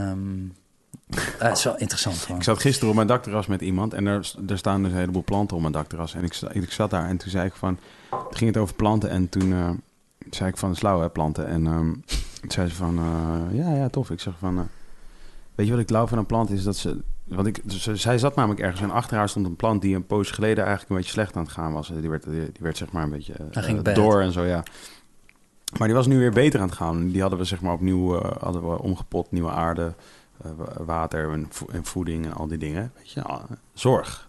ja, 1.10 1.46
het 1.48 1.56
is 1.58 1.64
wel 1.64 1.76
interessant 1.76 2.16
gewoon. 2.16 2.36
Ik 2.36 2.42
zat 2.42 2.60
gisteren 2.60 2.88
op 2.88 2.94
mijn 2.94 3.06
dakterras 3.06 3.46
met 3.46 3.60
iemand 3.60 3.94
en 3.94 4.06
er, 4.06 4.32
er 4.48 4.58
staan 4.58 4.82
dus 4.82 4.92
een 4.92 4.98
heleboel 4.98 5.24
planten 5.24 5.54
op 5.56 5.60
mijn 5.62 5.72
dakterras. 5.74 6.14
En 6.14 6.24
ik, 6.24 6.34
ik 6.52 6.72
zat 6.72 6.90
daar 6.90 7.08
en 7.08 7.16
toen 7.16 7.30
zei 7.30 7.46
ik 7.46 7.54
van, 7.54 7.78
toen 8.10 8.36
ging 8.36 8.50
het 8.54 8.62
over 8.62 8.74
planten 8.74 9.10
en 9.10 9.28
toen 9.28 9.52
eh, 9.52 9.70
zei 10.30 10.50
ik 10.50 10.56
van, 10.56 10.76
slauw 10.76 11.00
hè, 11.00 11.10
planten. 11.10 11.46
En 11.46 11.66
ehm, 11.66 11.92
toen 12.40 12.50
zei 12.50 12.68
ze 12.68 12.74
van, 12.74 12.98
eh, 12.98 13.56
ja, 13.58 13.74
ja, 13.74 13.88
tof. 13.88 14.10
Ik 14.10 14.20
zeg 14.20 14.34
van, 14.38 14.68
weet 15.54 15.66
je 15.66 15.72
wat 15.72 15.80
ik 15.82 15.90
lauw 15.90 16.06
van 16.06 16.18
een 16.18 16.26
plant 16.26 16.50
is 16.50 16.62
dat 16.62 16.76
ze, 16.76 17.00
want 17.24 17.46
ik, 17.46 17.60
ze- 17.68 17.96
zij 17.96 18.18
zat 18.18 18.34
namelijk 18.34 18.60
ergens 18.60 18.80
en 18.80 18.90
achter 18.90 19.16
haar 19.16 19.28
stond 19.28 19.46
een 19.46 19.56
plant 19.56 19.82
die 19.82 19.94
een 19.94 20.06
poos 20.06 20.30
geleden 20.30 20.58
eigenlijk 20.64 20.90
een 20.90 20.96
beetje 20.96 21.12
slecht 21.12 21.36
aan 21.36 21.42
het 21.42 21.52
gaan 21.52 21.72
was. 21.72 21.88
Die 22.00 22.10
werd, 22.10 22.22
die, 22.24 22.32
die 22.40 22.52
werd 22.60 22.76
zeg 22.76 22.92
maar 22.92 23.02
een 23.02 23.10
beetje 23.10 23.34
door 23.94 24.20
en 24.20 24.32
zo, 24.32 24.42
ja. 24.44 24.62
Maar 25.78 25.86
die 25.88 25.96
was 25.96 26.06
nu 26.06 26.18
weer 26.18 26.32
beter 26.32 26.60
aan 26.60 26.66
het 26.68 26.76
gaan. 26.76 27.08
Die 27.08 27.20
hadden 27.20 27.38
we 27.38 27.44
zeg 27.44 27.60
maar 27.60 27.72
opnieuw 27.72 28.18
eh, 28.20 28.30
hadden 28.40 28.70
we 28.70 28.82
omgepot, 28.82 29.32
nieuwe 29.32 29.50
aarde, 29.50 29.94
eh, 30.42 30.50
wa- 30.56 30.84
water 30.84 31.32
en, 31.32 31.46
vo- 31.50 31.66
en 31.72 31.84
voeding 31.84 32.24
en 32.24 32.32
al 32.32 32.46
die 32.46 32.58
dingen. 32.58 32.92
Weet 32.96 33.10
je, 33.10 33.20
nou, 33.26 33.40
zorg. 33.74 34.28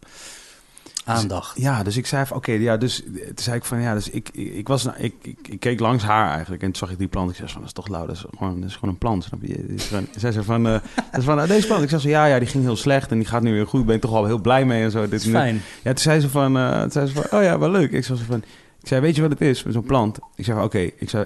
Aandacht. 1.06 1.60
Ja, 1.61 1.84
dus 1.84 1.98
ik 1.98 2.06
zei 2.06 2.26
van, 2.26 2.38
oké, 2.38 2.52
ja, 2.52 2.78
dus 2.78 3.03
toen 3.03 3.32
zei 3.36 3.56
ik 3.57 3.64
van, 3.66 3.82
ja, 3.82 3.94
dus 3.94 4.10
ik, 4.10 4.30
ik, 4.34 4.53
ik 4.53 4.68
was, 4.68 4.84
nou- 4.84 4.98
ik, 4.99 5.14
ik, 5.22 5.48
ik 5.48 5.60
keek 5.60 5.80
langs 5.80 6.03
haar 6.03 6.30
eigenlijk 6.32 6.61
en 6.61 6.68
toen 6.68 6.76
zag 6.78 6.91
ik 6.91 6.98
die 6.98 7.07
plant. 7.07 7.30
Ik 7.30 7.36
zei 7.36 7.48
van, 7.49 7.57
dat 7.60 7.68
is 7.68 7.74
toch 7.74 7.88
lauw, 7.88 8.06
dat 8.06 8.16
is 8.16 8.26
gewoon, 8.38 8.60
dat 8.61 8.70
is 8.70 8.76
gewoon 8.76 8.90
een 8.90 8.98
plant, 8.98 9.24
snap 9.24 9.40
je? 9.41 9.76
Zij 10.18 10.32
zei 10.32 10.45
van, 10.45 10.66
eh, 10.68 10.72
dat 11.11 11.20
is 11.20 11.24
van, 11.24 11.48
deze 11.48 11.68
plant. 11.68 11.84
Ik 11.84 11.90
zei 11.90 12.02
zo, 12.02 12.07
ja, 12.10 12.26
ja, 12.26 12.40
die 12.40 12.48
ging 12.48 12.64
heel 12.64 12.76
slecht 12.76 13.11
en 13.11 13.18
die 13.18 13.28
gaat 13.28 13.41
nu 13.41 13.52
weer 13.53 13.68
goed. 13.68 13.86
Ben 13.86 13.95
je 13.95 14.02
toch 14.02 14.14
al 14.14 14.26
heel 14.26 14.40
blij 14.41 14.66
mee 14.66 14.84
en 14.84 14.91
zo. 14.91 15.07
Dit 15.07 15.22
is 15.26 15.30
fijn. 15.30 15.61
Ja, 15.84 15.90
toen 15.94 15.98
zei 15.98 16.20
ze 16.20 16.30
van, 16.30 16.53
toen 16.82 16.91
zei 16.91 17.07
ze 17.07 17.14
van, 17.14 17.40
oh 17.40 17.44
ja, 17.44 17.60
wel 17.60 17.70
leuk. 17.72 17.91
Ik 17.91 18.03
zei 18.06 18.18
zo 18.18 18.24
van, 18.28 18.44
ik 18.82 18.88
zei, 18.88 19.02
weet 19.02 19.16
je 19.16 19.22
wat 19.22 19.32
het 19.32 19.42
is 19.42 19.64
met 19.64 19.74
zo'n 19.74 19.84
plant? 19.84 20.20
Ik 20.36 20.46
zei 20.46 20.58
van, 20.58 20.66
oké, 20.66 20.78
ik 20.80 21.10
zei, 21.10 21.26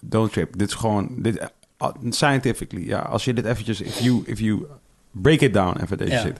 don't 0.00 0.32
trip. 0.32 0.58
Dit 0.58 0.68
is 0.68 0.74
gewoon, 0.74 1.08
dit, 1.16 1.36
uh, 1.36 1.88
scientifically, 2.08 2.86
ja, 2.86 2.98
als 3.00 3.24
je 3.24 3.34
dit 3.34 3.44
eventjes, 3.44 3.80
if 3.80 3.98
you, 4.00 4.22
if 4.26 4.38
you 4.38 4.66
break 5.10 5.40
it 5.40 5.54
down, 5.54 5.80
even 5.82 5.98
deze 5.98 6.12
Ja. 6.12 6.20
shit. 6.20 6.38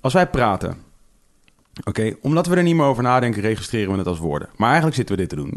Als 0.00 0.12
wij 0.12 0.26
praten, 0.28 0.76
oké, 1.84 2.14
omdat 2.20 2.46
we 2.46 2.56
er 2.56 2.62
niet 2.62 2.74
meer 2.74 2.84
over 2.86 3.02
nadenken, 3.02 3.42
registreren 3.42 3.92
we 3.92 3.98
het 3.98 4.06
als 4.06 4.18
woorden. 4.18 4.48
Maar 4.56 4.66
eigenlijk 4.68 4.96
zitten 4.96 5.14
we 5.16 5.20
dit 5.20 5.30
te 5.30 5.36
doen. 5.36 5.50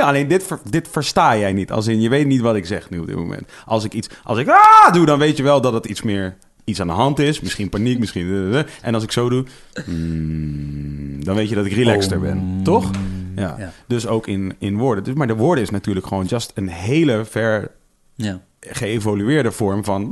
Alleen 0.00 0.28
dit, 0.28 0.42
ver- 0.42 0.60
dit 0.70 0.88
versta 0.88 1.36
jij 1.36 1.52
niet. 1.52 1.72
Als 1.72 1.86
in, 1.86 2.00
je 2.00 2.08
weet 2.08 2.26
niet 2.26 2.40
wat 2.40 2.54
ik 2.54 2.66
zeg 2.66 2.90
nu 2.90 2.98
op 2.98 3.06
dit 3.06 3.16
moment. 3.16 3.48
Als 3.66 3.84
ik 3.84 3.92
iets, 3.92 4.08
als 4.24 4.38
ik 4.38 4.48
ah 4.48 4.92
doe, 4.92 5.06
dan 5.06 5.18
weet 5.18 5.36
je 5.36 5.42
wel 5.42 5.60
dat 5.60 5.72
het 5.72 5.84
iets 5.86 6.02
meer 6.02 6.36
iets 6.64 6.80
aan 6.80 6.86
de 6.86 6.92
hand 6.92 7.18
is. 7.18 7.40
Misschien 7.40 7.68
paniek, 7.68 7.98
misschien... 7.98 8.52
eh, 8.54 8.62
En 8.82 8.94
als 8.94 9.02
ik 9.02 9.12
zo 9.12 9.28
doe, 9.28 9.44
mm, 9.86 11.24
dan 11.24 11.34
weet 11.34 11.48
je 11.48 11.54
dat 11.54 11.66
ik 11.66 11.72
relaxter 11.72 12.20
ben. 12.20 12.60
Toch? 12.62 12.90
Ja. 13.36 13.54
Ja. 13.58 13.72
Dus 13.86 14.06
ook 14.06 14.26
in, 14.26 14.54
in 14.58 14.78
woorden. 14.78 15.04
Dus, 15.04 15.14
maar 15.14 15.26
de 15.26 15.36
woorden 15.36 15.64
is 15.64 15.70
natuurlijk 15.70 16.06
gewoon 16.06 16.24
just 16.24 16.52
een 16.54 16.68
hele 16.68 17.24
ver 17.24 17.70
Ja. 18.14 18.40
geëvolueerde 18.60 19.52
vorm 19.52 19.84
van... 19.84 20.08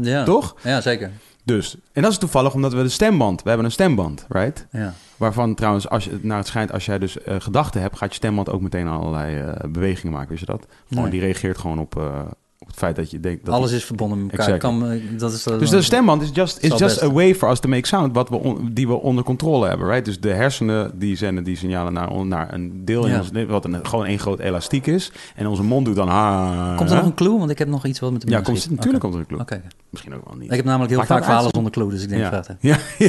Ja. 0.00 0.24
Toch? 0.24 0.56
Ja, 0.62 0.80
zeker. 0.80 1.10
Dus. 1.44 1.76
En 1.92 2.02
dat 2.02 2.10
is 2.10 2.18
toevallig 2.18 2.54
omdat 2.54 2.72
we 2.72 2.82
de 2.82 2.88
stemband... 2.88 3.42
We 3.42 3.48
hebben 3.48 3.66
een 3.66 3.72
stemband, 3.72 4.26
right? 4.28 4.66
Ja. 4.70 4.94
Waarvan 5.16 5.54
trouwens, 5.54 5.88
als 5.88 6.04
je, 6.04 6.18
naar 6.22 6.38
het 6.38 6.46
schijnt, 6.46 6.72
als 6.72 6.84
jij 6.84 6.98
dus 6.98 7.22
eh, 7.22 7.36
gedachten 7.38 7.80
hebt... 7.80 7.96
gaat 7.96 8.08
je 8.08 8.14
stemband 8.14 8.50
ook 8.50 8.60
meteen 8.60 8.86
allerlei 8.88 9.36
eh, 9.38 9.70
bewegingen 9.70 10.12
maken. 10.12 10.28
Weet 10.30 10.38
je 10.40 10.46
dat? 10.46 10.66
Gewoon, 10.88 11.02
Nee. 11.02 11.12
Die 11.12 11.20
reageert 11.20 11.58
gewoon 11.58 11.78
op, 11.78 11.96
eh, 11.96 12.20
op 12.62 12.68
het 12.68 12.76
feit 12.76 12.96
dat 12.96 13.10
je 13.10 13.20
denkt... 13.20 13.44
Dat 13.44 13.54
Alles 13.54 13.72
is 13.72 13.84
verbonden 13.84 14.22
met 14.22 14.30
elkaar. 14.30 14.46
Exactly. 14.54 14.70
Kan, 14.78 14.90
eh, 14.90 15.18
dat 15.18 15.32
is 15.32 15.42
Dus 15.42 15.70
de 15.70 15.82
stemband 15.82 16.22
is 16.22 16.30
just, 16.32 16.56
is 16.62 16.68
just 16.68 16.80
best. 16.80 17.02
a 17.02 17.10
way 17.12 17.34
for 17.34 17.50
us 17.50 17.60
to 17.60 17.68
make 17.68 17.86
sound... 17.86 18.14
Wat 18.14 18.28
we 18.28 18.36
on- 18.36 18.70
die 18.72 18.86
we 18.88 18.94
onder 18.94 19.24
controle 19.24 19.68
hebben, 19.68 19.86
right? 19.88 20.04
Dus 20.04 20.20
de 20.20 20.30
hersenen 20.32 20.98
die 20.98 21.16
zenden 21.16 21.44
die 21.44 21.56
signalen 21.56 21.92
naar, 21.92 22.26
naar 22.26 22.52
een 22.54 22.84
deel... 22.84 23.06
In 23.06 23.18
ons, 23.18 23.30
wat 23.48 23.64
een, 23.64 23.86
gewoon 23.86 24.06
één 24.06 24.18
groot 24.18 24.38
elastiek 24.38 24.86
is. 24.86 25.12
En 25.34 25.46
onze 25.46 25.62
mond 25.62 25.84
doet 25.86 25.96
dan... 25.96 26.08
Ha, 26.08 26.74
Komt 26.76 26.90
er 26.90 26.96
nog 26.96 27.04
een 27.04 27.14
clue? 27.14 27.38
Want 27.38 27.50
ik 27.50 27.58
heb 27.58 27.68
nog 27.68 27.86
iets 27.86 28.00
wat 28.00 28.12
met 28.12 28.20
de 28.20 28.30
Ja, 28.30 28.40
komt, 28.40 28.70
natuurlijk 28.70 29.00
komt 29.02 29.14
er 29.14 29.20
een 29.20 29.26
clue. 29.26 29.60
Misschien 29.90 30.14
ook 30.14 30.24
wel 30.28 30.36
niet. 30.38 30.50
Ik 30.50 30.56
heb 30.56 30.64
namelijk 30.64 30.90
heel 30.90 31.00
vaak 31.00 31.08
dat 31.08 31.24
verhalen 31.24 31.50
zonder 31.54 31.72
clue, 31.72 31.88
dus 31.90 32.02
ik 32.02 32.08
denk 32.08 32.20
Ja. 32.22 32.30
het. 32.34 32.56
Ja. 32.60 32.76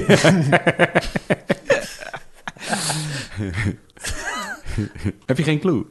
Heb 5.26 5.38
je 5.38 5.44
geen 5.44 5.60
clue? 5.60 5.86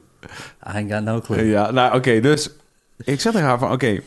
I 0.76 0.86
got 0.88 1.02
no 1.04 1.20
clue. 1.20 1.44
Ja, 1.46 1.70
nou 1.70 1.96
oké, 1.96 2.20
dus 2.20 2.50
ik 3.04 3.20
zeg 3.20 3.32
tegen 3.32 3.48
haar 3.48 3.58
van 3.58 3.72
oké. 3.72 4.00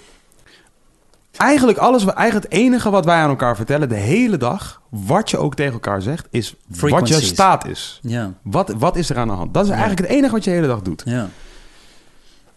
Eigenlijk 1.38 1.78
alles, 1.78 2.06
eigenlijk 2.06 2.44
het 2.52 2.54
enige 2.62 2.90
wat 2.90 3.06
wij 3.06 3.16
aan 3.16 3.30
elkaar 3.30 3.56
vertellen 3.56 3.90
de 3.90 3.96
hele 3.96 4.38
dag, 4.38 4.82
wat 4.90 5.30
je 5.30 5.38
ook 5.38 5.56
tegen 5.56 5.74
elkaar 5.74 6.02
zegt, 6.02 6.28
is 6.32 6.56
wat 6.68 7.08
je 7.08 7.22
staat 7.22 7.68
is. 7.68 8.00
Ja, 8.02 8.34
Wat, 8.42 8.74
wat 8.78 8.96
is 8.96 9.10
er 9.10 9.18
aan 9.18 9.28
de 9.28 9.34
hand? 9.34 9.54
Dat 9.54 9.64
is 9.64 9.70
Ja. 9.70 9.76
eigenlijk 9.76 10.08
het 10.08 10.18
enige 10.18 10.34
wat 10.34 10.44
je 10.44 10.50
de 10.50 10.56
hele 10.56 10.68
dag 10.68 10.82
doet. 10.82 11.02
ja. 11.06 11.30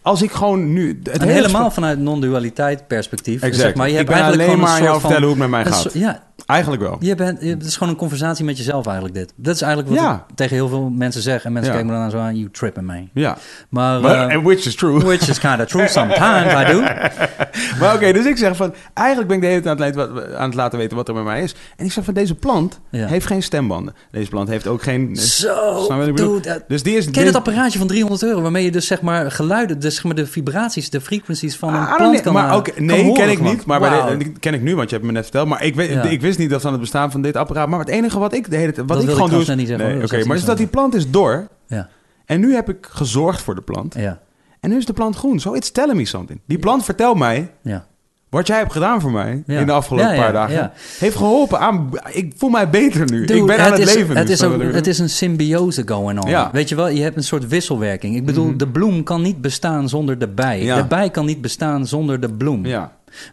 Als 0.01 0.21
ik 0.21 0.31
gewoon 0.31 0.73
nu... 0.73 0.99
Het 1.03 1.07
En 1.21 1.27
helemaal 1.27 1.71
vanuit 1.71 1.99
non-dualiteit 1.99 2.87
perspectief. 2.87 3.41
Exact. 3.41 3.55
Zeg 3.61 3.75
maar, 3.75 3.85
je 3.85 3.91
ik 3.91 3.97
hebt 3.97 4.09
ben 4.09 4.17
eigenlijk 4.19 4.49
alleen 4.49 4.61
maar 4.61 4.69
aan 4.75 4.83
jou 4.83 4.99
soort 4.99 5.01
vertellen 5.01 5.29
van, 5.29 5.37
hoe 5.37 5.43
het 5.43 5.51
met 5.51 5.63
mij 5.63 5.71
gaat. 5.71 5.81
soort- 5.81 5.93
ja, 5.93 6.23
Eigenlijk 6.45 6.81
wel. 6.81 6.97
je 6.99 7.15
bent, 7.15 7.41
het 7.41 7.65
is 7.65 7.73
gewoon 7.77 7.93
een 7.93 7.99
conversatie 7.99 8.45
met 8.45 8.57
jezelf 8.57 8.85
eigenlijk 8.85 9.15
dit. 9.15 9.33
Dat 9.35 9.55
is 9.55 9.61
eigenlijk 9.61 9.93
wat 9.93 10.03
Ja. 10.03 10.25
ik 10.29 10.35
tegen 10.35 10.55
heel 10.55 10.67
veel 10.67 10.89
mensen 10.89 11.21
zeg. 11.21 11.43
En 11.45 11.51
mensen 11.53 11.71
Ja. 11.71 11.77
kijken 11.77 11.95
me 11.95 12.01
dan 12.01 12.11
zo 12.11 12.17
aan, 12.17 12.35
you 12.37 12.49
tripping 12.51 12.85
me. 12.87 13.07
Ja. 13.13 13.37
Maar, 13.69 14.01
Maar, 14.01 14.27
eh, 14.29 14.35
and 14.35 14.43
which 14.45 14.65
is 14.65 14.75
true. 14.75 14.99
which 15.05 15.29
is 15.29 15.39
kind 15.39 15.59
of 15.59 15.65
true 15.65 15.87
sometimes, 15.87 16.53
I 16.53 16.71
do. 16.71 16.81
Maar 17.79 17.93
oké, 17.95 18.11
dus 18.13 18.25
ik 18.25 18.37
zeg 18.37 18.55
van... 18.55 18.73
Eigenlijk 18.93 19.27
ben 19.27 19.37
ik 19.37 19.43
de 19.43 19.49
hele 19.49 19.61
tijd 19.61 19.79
aan 19.79 19.85
het, 19.85 19.95
laten- 19.95 20.37
aan 20.37 20.45
het 20.45 20.55
laten 20.55 20.79
weten 20.79 20.97
wat 20.97 21.07
er 21.07 21.13
met 21.13 21.23
mij 21.23 21.41
is. 21.43 21.55
En 21.77 21.85
ik 21.85 21.91
zeg 21.91 22.03
van, 22.03 22.13
deze 22.13 22.35
plant 22.35 22.79
Ja. 22.89 23.07
heeft 23.07 23.25
geen 23.25 23.43
stembanden. 23.43 23.93
Deze 24.11 24.29
plant 24.29 24.47
heeft 24.49 24.67
ook 24.67 24.81
geen... 24.83 25.15
Zo, 25.15 25.87
dude, 26.13 26.63
Dus 26.67 26.83
die 26.83 26.97
is... 26.97 27.09
Ken 27.09 27.19
je 27.25 27.31
dat 27.31 27.35
apparaatje 27.35 27.77
van 27.79 27.87
300 27.87 28.23
euro 28.23 28.41
waarmee 28.41 28.63
je 28.63 28.71
dus 28.71 28.87
zeg 28.87 29.01
maar 29.01 29.31
geluiden, 29.31 29.79
dus 29.79 29.93
zeg 29.95 30.03
maar 30.03 30.15
de 30.15 30.25
vibraties, 30.27 30.89
de 30.89 31.01
frequencies 31.01 31.55
van 31.55 31.73
een 31.73 31.95
plant 31.95 32.21
kan 32.21 32.33
maar 32.33 32.49
eh, 32.49 32.55
oké, 32.55 32.71
kan 32.71 32.85
nee, 32.85 33.03
horen 33.03 33.13
ken 33.23 33.29
ik 33.31 33.41
niet. 33.41 33.65
Maar 33.65 33.79
bij 33.79 34.17
de- 34.17 34.31
ken 34.39 34.53
ik 34.53 34.61
nu, 34.61 34.75
want 34.75 34.89
je 34.89 34.95
hebt 34.95 35.07
me 35.07 35.13
net 35.13 35.23
verteld. 35.23 35.47
Maar 35.47 35.63
ik, 35.63 35.75
weet, 35.75 36.05
ik 36.05 36.21
wist 36.29 36.41
niet 36.41 36.49
dat 36.49 36.61
van 36.61 36.71
het 36.71 36.81
bestaan 36.81 37.11
van 37.11 37.21
dit 37.21 37.35
apparaat. 37.35 37.67
Maar 37.69 37.79
het 37.79 37.87
enige 37.87 38.19
wat 38.19 38.33
ik 38.33 38.49
de 38.49 38.55
hele 38.55 38.71
tijd... 38.71 38.87
Wat 38.87 38.97
Dat 38.97 39.05
ik 39.07 39.09
gewoon 39.13 39.25
ik 39.25 39.31
doe 39.31 39.41
is... 39.41 39.55
niet 39.55 39.67
zeggen, 39.67 39.87
nee, 39.87 40.03
oké, 40.03 40.15
maar 40.15 40.25
iets 40.25 40.35
is 40.35 40.45
dat 40.45 40.57
die 40.57 40.67
plant 40.67 40.95
is 40.95 41.09
door. 41.09 41.47
Ja, 41.67 41.89
En 42.25 42.39
nu 42.39 42.53
heb 42.53 42.69
ik 42.69 42.87
gezorgd 42.89 43.41
voor 43.41 43.55
de 43.55 43.61
plant. 43.61 43.93
ja, 43.97 44.19
En 44.59 44.69
nu 44.69 44.77
is 44.77 44.85
de 44.85 44.93
plant 44.93 45.15
groen. 45.15 45.39
So 45.39 45.53
it's 45.53 45.71
telling 45.71 45.97
me 45.97 46.05
something. 46.05 46.39
Die 46.45 46.59
plant 46.59 46.83
vertelt 46.85 47.17
mij... 47.17 47.51
ja. 47.61 47.87
Wat 48.29 48.47
jij 48.47 48.57
hebt 48.57 48.71
gedaan 48.71 49.01
voor 49.01 49.11
mij 49.11 49.43
Ja. 49.45 49.59
in 49.59 49.65
de 49.65 49.71
afgelopen 49.71 50.13
Ja, 50.15 50.21
paar 50.21 50.33
dagen... 50.33 50.55
ja. 50.55 50.71
heeft 50.99 51.15
geholpen 51.15 51.59
aan... 51.59 51.89
Ik 52.11 52.33
voel 52.37 52.49
mij 52.49 52.69
beter 52.69 53.11
nu. 53.11 53.19
Dude, 53.25 53.39
ik 53.39 53.45
ben 53.45 53.59
aan 53.59 53.71
het 53.71 53.79
is, 53.79 53.93
leven 53.95 54.17
het 54.17 54.27
nu. 54.27 54.33
is, 54.33 54.43
ook, 54.43 54.61
het 54.61 54.87
is 54.87 54.99
een 54.99 55.09
symbiose 55.09 55.81
going 55.87 56.23
on. 56.23 56.29
Ja. 56.29 56.43
Mhm. 56.45 56.51
Weet 56.55 56.69
je 56.69 56.75
wel, 56.75 56.87
je 56.87 57.01
hebt 57.01 57.15
een 57.15 57.23
soort 57.23 57.47
wisselwerking. 57.47 58.15
Ik 58.15 58.25
bedoel, 58.25 58.57
de 58.57 58.67
bloem 58.67 59.03
kan 59.03 59.21
niet 59.21 59.41
bestaan 59.41 59.89
zonder 59.89 60.19
de 60.19 60.27
bij. 60.27 60.63
Ja. 60.63 60.75
De 60.75 60.85
bij 60.87 61.09
kan 61.09 61.25
niet 61.25 61.41
bestaan 61.41 61.87
zonder 61.87 62.19
de 62.19 62.29
bloem. 62.33 62.65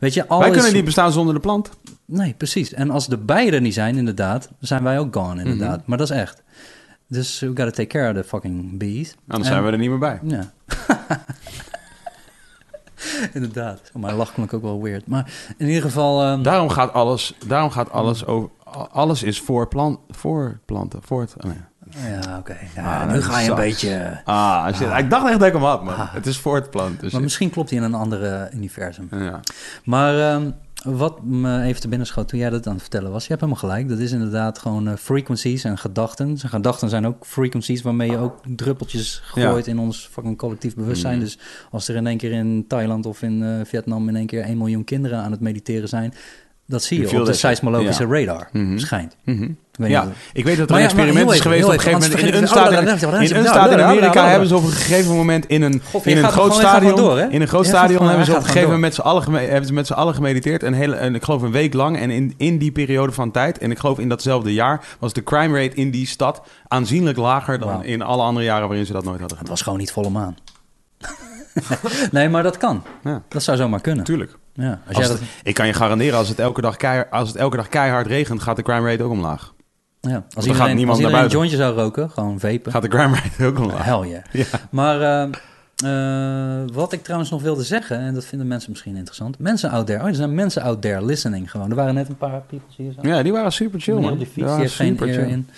Weet 0.01 0.15
je, 0.15 0.29
alles... 0.29 0.45
Wij 0.45 0.53
kunnen 0.55 0.73
niet 0.73 0.85
bestaan 0.85 1.13
zonder 1.13 1.35
de 1.35 1.41
plant. 1.41 1.71
Nee, 2.07 2.35
precies. 2.37 2.73
En 2.73 2.91
als 2.91 3.07
de 3.09 3.17
bijen 3.19 3.53
er 3.53 3.61
niet 3.61 3.75
zijn, 3.75 3.97
inderdaad, 3.97 4.49
zijn 4.61 4.83
wij 4.83 4.99
ook 4.99 5.15
gone, 5.17 5.43
inderdaad. 5.43 5.77
Mhm. 5.79 5.83
Maar 5.91 5.99
dat 5.99 6.11
is 6.11 6.17
echt. 6.17 6.43
Dus 7.09 7.41
we 7.41 7.47
gotta 7.47 7.71
take 7.71 7.87
care 7.87 8.11
of 8.11 8.17
the 8.17 8.25
fucking 8.29 8.79
bees. 8.79 9.15
Anders 9.29 9.49
En- 9.49 9.55
zijn 9.55 9.65
we 9.67 9.73
er 9.73 9.79
niet 9.79 9.89
meer 9.91 9.99
bij. 9.99 10.19
Ja. 10.23 10.53
inderdaad. 13.33 13.81
Maar 13.95 14.15
lach 14.15 14.33
klonk 14.33 14.53
ook 14.53 14.63
wel 14.63 14.83
weird. 14.83 15.07
Maar 15.07 15.31
in 15.57 15.67
ieder 15.67 15.83
geval... 15.83 16.23
ehm, 16.23 16.43
Daarom 16.43 16.69
gaat 16.69 16.93
alles, 16.93 17.35
daarom 17.47 17.71
gaat 17.71 17.91
alles 17.91 18.27
over... 18.27 18.51
Alles 18.91 19.23
is 19.23 19.41
voor, 19.41 19.69
plant, 19.69 19.99
voor 20.11 20.59
planten. 20.65 21.01
Voor 21.03 21.21
het, 21.21 21.35
oh 21.37 21.45
nee. 21.45 22.11
ja, 22.23 22.39
oké. 22.39 22.57
Ja, 22.75 23.01
Ah, 23.03 23.13
nu 23.13 23.23
ga 23.23 23.41
je 23.41 23.51
een 23.51 23.57
beetje... 23.57 24.21
Ah, 24.25 24.75
shit. 24.75 24.89
Ik 24.99 25.11
dacht 25.11 25.29
echt 25.29 25.39
dat 25.39 25.49
ik 25.49 25.55
hem 25.55 25.63
had, 25.63 25.85
man. 25.85 25.95
Het 25.99 26.27
is 26.27 26.39
voor 26.39 26.55
het 26.55 26.71
plant. 26.71 27.01
Dus 27.01 27.13
Maar 27.13 27.21
misschien 27.23 27.51
klopt 27.51 27.71
hij 27.71 27.79
in 27.79 27.85
een 27.85 27.95
andere 27.95 28.51
universum. 28.55 29.09
ja. 29.11 29.41
Maar 29.85 30.19
ehm, 30.33 30.51
wat 30.87 31.25
me 31.25 31.63
even 31.63 31.81
te 31.81 31.89
binnen 31.89 32.07
schoot 32.07 32.29
toen 32.29 32.39
jij 32.39 32.51
dat 32.51 32.67
aan 32.67 32.73
het 32.73 32.83
vertellen 32.83 33.11
was, 33.11 33.23
je 33.23 33.29
hebt 33.29 33.41
helemaal 33.41 33.63
gelijk. 33.63 33.89
Dat 33.89 33.99
is 33.99 34.13
inderdaad 34.13 34.59
gewoon 34.59 34.89
eh, 34.89 34.97
frequencies 34.97 35.65
en 35.65 35.79
gedachten. 35.79 36.29
En 36.29 36.49
gedachten 36.49 36.89
zijn 36.89 37.07
ook 37.07 37.27
frequencies 37.27 37.83
waarmee 37.83 38.11
je 38.11 38.19
ook 38.19 38.41
druppeltjes 38.57 39.21
gooit 39.25 39.67
in 39.67 39.79
ons 39.79 40.09
fucking 40.13 40.37
collectief 40.37 40.75
bewustzijn. 40.75 41.17
Mhm. 41.17 41.25
Dus 41.25 41.39
als 41.71 41.89
er 41.89 41.97
in 41.97 42.07
één 42.07 42.17
keer 42.17 42.33
in 42.33 42.65
Thailand 42.69 43.07
of 43.07 43.23
in 43.23 43.43
eh, 43.43 43.65
Vietnam 43.65 44.09
in 44.09 44.17
één 44.17 44.27
keer 44.27 44.43
1 44.43 44.59
miljoen 44.59 44.85
kinderen 44.85 45.19
aan 45.19 45.31
het 45.31 45.41
mediteren 45.41 45.89
zijn, 45.89 46.15
dat 46.67 46.83
zie 46.83 47.01
je 47.01 47.19
op 47.21 47.27
de 47.27 47.33
seismologische 47.33 48.07
Ja. 48.07 48.19
radar. 48.19 48.49
Mhm. 48.53 48.79
Schijnt. 48.79 49.17
Mhm. 49.25 49.43
Ik 49.43 49.83
weet 49.83 49.91
Ja, 49.91 50.09
ik 50.33 50.45
weet 50.45 50.57
dat 50.57 50.67
er 50.69 50.73
Maar 50.75 50.83
een 50.83 50.89
ja, 50.89 50.95
experiment 50.95 51.31
is 51.31 51.41
geweest 51.41 51.65
op 51.65 51.71
een 51.73 51.79
gegeven 51.81 51.99
even, 51.99 52.11
moment 52.11 52.21
in 52.21 52.35
een 52.35 52.43
het. 52.43 52.51
in, 52.51 52.59
Oh, 53.49 53.63
dat- 53.63 53.71
in 53.73 53.81
Amerika 53.83 54.29
hebben 54.29 54.49
ze 54.49 54.57
op 54.57 54.63
een 54.65 54.71
gegeven 54.71 55.15
moment 55.17 55.47
in 55.47 55.63
een, 55.63 55.83
God, 55.91 56.07
in 56.07 56.17
een 56.17 56.31
groot 56.31 56.55
stadion 56.55 56.97
door, 56.97 57.19
in 57.19 57.41
een 57.41 57.49
groot 57.49 57.67
stadion 57.67 57.91
gewoon- 57.97 58.09
hebben 58.09 58.27
ze 58.27 58.33
op 58.33 58.39
een 58.39 58.45
gegeven 58.45 58.63
moment 58.65 58.81
met 58.81 58.95
z'n 58.95 59.01
allen 59.01 59.33
hebben 59.33 59.67
ze 59.67 59.73
met 59.73 59.87
z'n 59.87 59.93
allen 59.93 60.15
gemediteerd 60.15 60.63
een 60.63 60.73
hele 60.75 60.95
en 60.97 61.15
ik 61.15 61.23
geloof 61.25 61.43
een 61.43 61.51
week 61.53 61.75
lang 61.75 61.99
en 61.99 62.11
in, 62.11 62.35
in 62.37 62.59
die 62.59 62.73
periode 62.73 63.13
van 63.13 63.31
tijd 63.31 63.59
en 63.59 63.71
ik 63.71 63.79
geloof 63.79 63.99
in 63.99 64.09
datzelfde 64.09 64.53
jaar 64.55 64.85
was 64.99 65.13
de 65.13 65.23
crime 65.23 65.61
rate 65.63 65.75
in 65.77 65.91
die 65.91 66.07
stad 66.07 66.43
aanzienlijk 66.69 67.17
lager 67.19 67.59
dan 67.59 67.85
in 67.85 68.03
alle 68.03 68.23
andere 68.23 68.45
jaren 68.47 68.69
waarin 68.69 68.87
ze 68.87 68.93
dat 68.93 69.05
nooit 69.05 69.21
hadden 69.21 69.39
Het 69.39 69.47
gedaan. 69.47 69.55
was 69.55 69.63
gewoon 69.63 69.79
niet 69.79 69.93
volle 69.93 70.11
maan. 70.11 70.37
nee, 72.13 72.29
maar 72.29 72.43
dat 72.43 72.57
kan. 72.57 72.83
Ja. 73.05 73.23
Dat 73.29 73.43
zou 73.43 73.57
zomaar 73.57 73.81
kunnen. 73.81 74.05
Tuurlijk. 74.05 74.37
Ja, 74.55 74.69
als 74.71 74.79
Als 74.87 74.97
jij 74.97 75.07
het- 75.07 75.19
dat, 75.19 75.29
ik 75.43 75.55
kan 75.55 75.67
je 75.67 75.73
garanderen, 75.73 76.19
als 76.19 76.29
het, 76.29 76.39
elke 76.39 76.61
dag 76.61 76.77
keihard, 76.77 77.11
als 77.11 77.29
het 77.29 77.37
elke 77.37 77.57
dag 77.57 77.69
keihard 77.69 78.07
regent, 78.07 78.43
gaat 78.43 78.57
de 78.57 78.63
crime 78.63 78.91
rate 78.91 79.03
ook 79.03 79.11
omlaag. 79.11 79.55
ja, 80.01 80.15
als 80.15 80.25
gaat 80.35 80.45
iedereen, 80.45 80.77
niemand 80.77 80.97
als 80.97 81.07
iedereen 81.07 81.25
een 81.25 81.31
jointje 81.31 81.57
zou 81.57 81.75
roken, 81.75 82.11
gewoon 82.11 82.41
vapen. 82.41 82.73
Gaat 82.73 82.83
de 82.83 82.89
crime 82.89 83.15
rate 83.15 83.45
ook 83.47 83.59
omlaag. 83.59 83.85
Hell 83.85 84.09
yeah. 84.09 84.23
Ja. 84.33 84.45
Maar 84.71 85.01
eh, 85.01 85.29
eh, 85.85 86.65
wat 86.73 86.93
ik 86.93 87.03
trouwens 87.03 87.31
nog 87.31 87.43
wilde 87.43 87.63
zeggen, 87.63 87.99
en 87.99 88.15
dat 88.15 88.25
vinden 88.25 88.47
mensen 88.47 88.71
misschien 88.71 88.97
interessant. 88.97 89.39
Mensen 89.39 89.71
out 89.71 89.87
there, 89.87 90.01
oh, 90.01 90.07
er 90.09 90.15
zijn 90.15 90.35
mensen 90.35 90.63
out 90.63 90.83
there 90.83 91.05
listening 91.05 91.51
gewoon. 91.51 91.71
Er 91.71 91.77
waren 91.77 91.95
net 91.95 92.09
een 92.09 92.17
paar 92.17 92.41
people 92.41 92.69
hier 92.77 92.93
zo. 92.93 93.01
Ja, 93.03 93.23
die 93.23 93.33
waren 93.33 93.53
super 93.53 93.81
chill, 93.81 93.95
man. 94.01 94.19
die 94.19 94.27
fiets, 94.27 94.51
Die 94.51 94.61
heeft 94.61 94.75
geen 94.75 94.97
eer 95.01 95.27
in. 95.29 95.49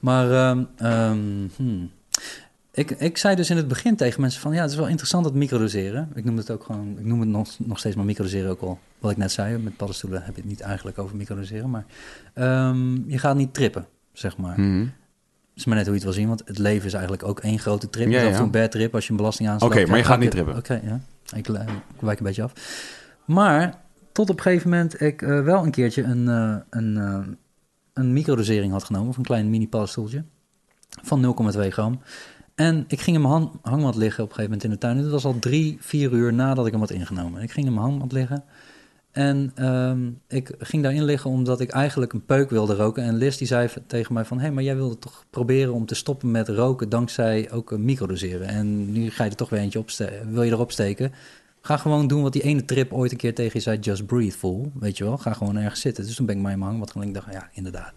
Maar 0.00 0.30
ehm, 0.32 0.62
ehm, 0.76 1.18
hmm. 1.56 1.90
Ik, 2.76 2.90
ik 2.90 3.16
zei 3.16 3.34
dus 3.34 3.50
in 3.50 3.56
het 3.56 3.68
begin 3.68 3.96
tegen 3.96 4.20
mensen 4.20 4.40
van... 4.40 4.52
ja, 4.52 4.60
het 4.62 4.70
is 4.70 4.76
wel 4.76 4.88
interessant 4.88 5.24
dat 5.24 5.34
microdoseren. 5.34 6.10
Ik 6.14 6.24
noem 6.24 6.36
het 6.36 6.50
ook 6.50 6.64
gewoon... 6.64 6.96
ik 6.98 7.04
noem 7.04 7.20
het 7.20 7.28
nog, 7.28 7.48
nog 7.58 7.78
steeds 7.78 7.96
maar 7.96 8.04
microdoseren 8.04 8.50
ook 8.50 8.60
al. 8.60 8.78
Wat 8.98 9.10
ik 9.10 9.16
net 9.16 9.32
zei, 9.32 9.58
met 9.58 9.76
paddenstoelen 9.76 10.22
heb 10.22 10.34
je 10.34 10.40
het 10.40 10.50
niet 10.50 10.60
eigenlijk 10.60 10.98
over 10.98 11.16
microdoseren. 11.16 11.70
Maar 11.70 11.84
ehm, 12.34 13.10
je 13.10 13.18
gaat 13.18 13.36
niet 13.36 13.54
trippen, 13.54 13.86
zeg 14.12 14.36
maar. 14.36 14.60
Mhm. 14.60 14.80
Het 14.80 15.64
is 15.64 15.64
maar 15.64 15.76
net 15.76 15.86
hoe 15.86 15.94
je 15.94 16.00
het 16.00 16.08
wil 16.08 16.18
zien, 16.20 16.28
want 16.28 16.42
het 16.44 16.58
leven 16.58 16.86
is 16.86 16.92
eigenlijk 16.92 17.24
ook 17.24 17.40
één 17.40 17.58
grote 17.58 17.90
trip. 17.90 18.08
Ja, 18.08 18.22
Ja, 18.22 18.38
een 18.38 18.50
bad 18.50 18.70
trip 18.70 18.94
als 18.94 19.04
je 19.04 19.10
een 19.10 19.16
belasting 19.16 19.48
aanslaat. 19.48 19.70
Oké, 19.70 19.86
maar 19.86 19.98
je 19.98 20.04
gaat 20.04 20.18
niet 20.18 20.30
trippen. 20.30 20.56
Oké, 20.56 20.80
ja. 20.84 21.00
Ik, 21.36 21.48
eh, 21.48 21.60
ik 21.94 22.00
wijk 22.00 22.18
een 22.18 22.24
beetje 22.24 22.42
af. 22.42 22.52
Maar 23.24 23.80
tot 24.12 24.30
op 24.30 24.36
een 24.36 24.42
gegeven 24.42 24.70
moment 24.70 25.00
ik 25.00 25.22
eh, 25.22 25.42
wel 25.42 25.64
een 25.64 25.70
keertje 25.70 26.02
een, 26.02 26.28
eh, 26.28 26.56
een, 26.70 26.96
een 27.92 28.12
microdosering 28.12 28.72
had 28.72 28.84
genomen. 28.84 29.08
Of 29.08 29.16
een 29.16 29.22
klein 29.22 29.50
mini 29.50 29.68
paddenstoeltje 29.68 30.24
van 31.02 31.20
0,2 31.20 31.68
gram. 31.68 32.00
En 32.56 32.84
ik 32.88 33.00
ging 33.00 33.16
in 33.16 33.22
mijn 33.22 33.50
hangmat 33.62 33.96
liggen 33.96 34.24
op 34.24 34.28
een 34.28 34.34
gegeven 34.34 34.42
moment 34.42 34.64
in 34.64 34.70
de 34.70 34.78
tuin. 34.78 35.02
Dat 35.02 35.10
was 35.10 35.24
al 35.24 35.38
drie, 35.38 35.76
vier 35.80 36.12
uur 36.12 36.32
nadat 36.32 36.66
ik 36.66 36.72
hem 36.72 36.80
had 36.80 36.90
ingenomen. 36.90 37.42
Ik 37.42 37.50
ging 37.50 37.66
in 37.66 37.72
mijn 37.74 37.86
hangmat 37.86 38.12
liggen. 38.12 38.44
En 39.10 39.52
ehm, 39.54 40.10
ik 40.28 40.54
ging 40.58 40.82
daarin 40.82 41.04
liggen 41.04 41.30
omdat 41.30 41.60
ik 41.60 41.70
eigenlijk 41.70 42.12
een 42.12 42.24
peuk 42.24 42.50
wilde 42.50 42.74
roken. 42.74 43.02
En 43.02 43.16
Liz 43.16 43.36
die 43.36 43.46
zei 43.46 43.68
tegen 43.86 44.14
mij 44.14 44.24
van... 44.24 44.36
hé, 44.36 44.42
hey, 44.42 44.52
maar 44.52 44.62
jij 44.62 44.76
wilde 44.76 44.98
toch 44.98 45.24
proberen 45.30 45.72
om 45.72 45.86
te 45.86 45.94
stoppen 45.94 46.30
met 46.30 46.48
roken... 46.48 46.88
dankzij 46.88 47.50
ook 47.50 47.70
een 47.70 47.84
microdoseren. 47.84 48.48
En 48.48 48.92
nu 48.92 49.10
ga 49.10 49.24
je 49.24 49.30
er 49.30 49.36
toch 49.36 49.50
weer 49.50 49.60
eentje 49.60 49.78
opsteken. 49.78 50.32
Wil 50.32 50.42
je 50.42 50.50
erop 50.50 50.72
steken? 50.72 51.12
Ga 51.60 51.76
gewoon 51.76 52.06
doen 52.06 52.22
wat 52.22 52.32
die 52.32 52.42
ene 52.42 52.64
trip 52.64 52.92
ooit 52.92 53.10
een 53.12 53.16
keer 53.16 53.34
tegen 53.34 53.52
je 53.52 53.60
zei... 53.60 53.78
just 53.78 54.06
breathe, 54.06 54.36
fool. 54.36 54.72
Weet 54.74 54.96
je 54.96 55.04
wel? 55.04 55.18
Ga 55.18 55.32
gewoon 55.32 55.56
ergens 55.56 55.80
zitten. 55.80 56.04
Dus 56.04 56.14
toen 56.14 56.26
ben 56.26 56.36
ik 56.36 56.42
maar 56.42 56.52
in 56.52 56.58
mijn 56.58 56.70
hangmat 56.70 56.90
gaan 56.90 57.02
liggen. 57.02 57.22
Ik 57.22 57.26
dacht, 57.26 57.42
ja, 57.42 57.50
inderdaad. 57.52 57.92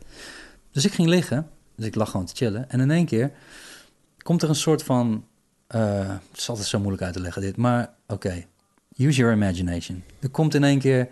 Dus 0.72 0.86
ik 0.86 0.92
ging 0.92 1.08
liggen. 1.08 1.48
Dus 1.76 1.86
ik 1.86 1.96
lag 1.96 2.12
gewoon 2.12 2.26
te 2.26 2.36
chillen. 2.36 2.70
En 2.70 2.80
in 2.80 2.92
één 2.92 3.06
keer 3.06 3.32
komt 4.30 4.42
er 4.42 4.50
een 4.50 4.56
soort 4.56 4.84
van... 4.84 5.26
eh, 5.68 6.08
het 6.10 6.38
is 6.38 6.50
altijd 6.50 6.68
zo 6.68 6.80
moeilijk 6.80 7.04
uit 7.04 7.14
te 7.14 7.20
leggen 7.20 7.42
dit, 7.42 7.58
maar 7.58 7.90
oké. 8.08 8.46
Use 8.98 9.18
your 9.20 9.34
imagination. 9.36 10.04
Er 10.20 10.30
komt 10.30 10.54
in 10.56 10.64
één 10.64 10.80
keer... 10.80 11.08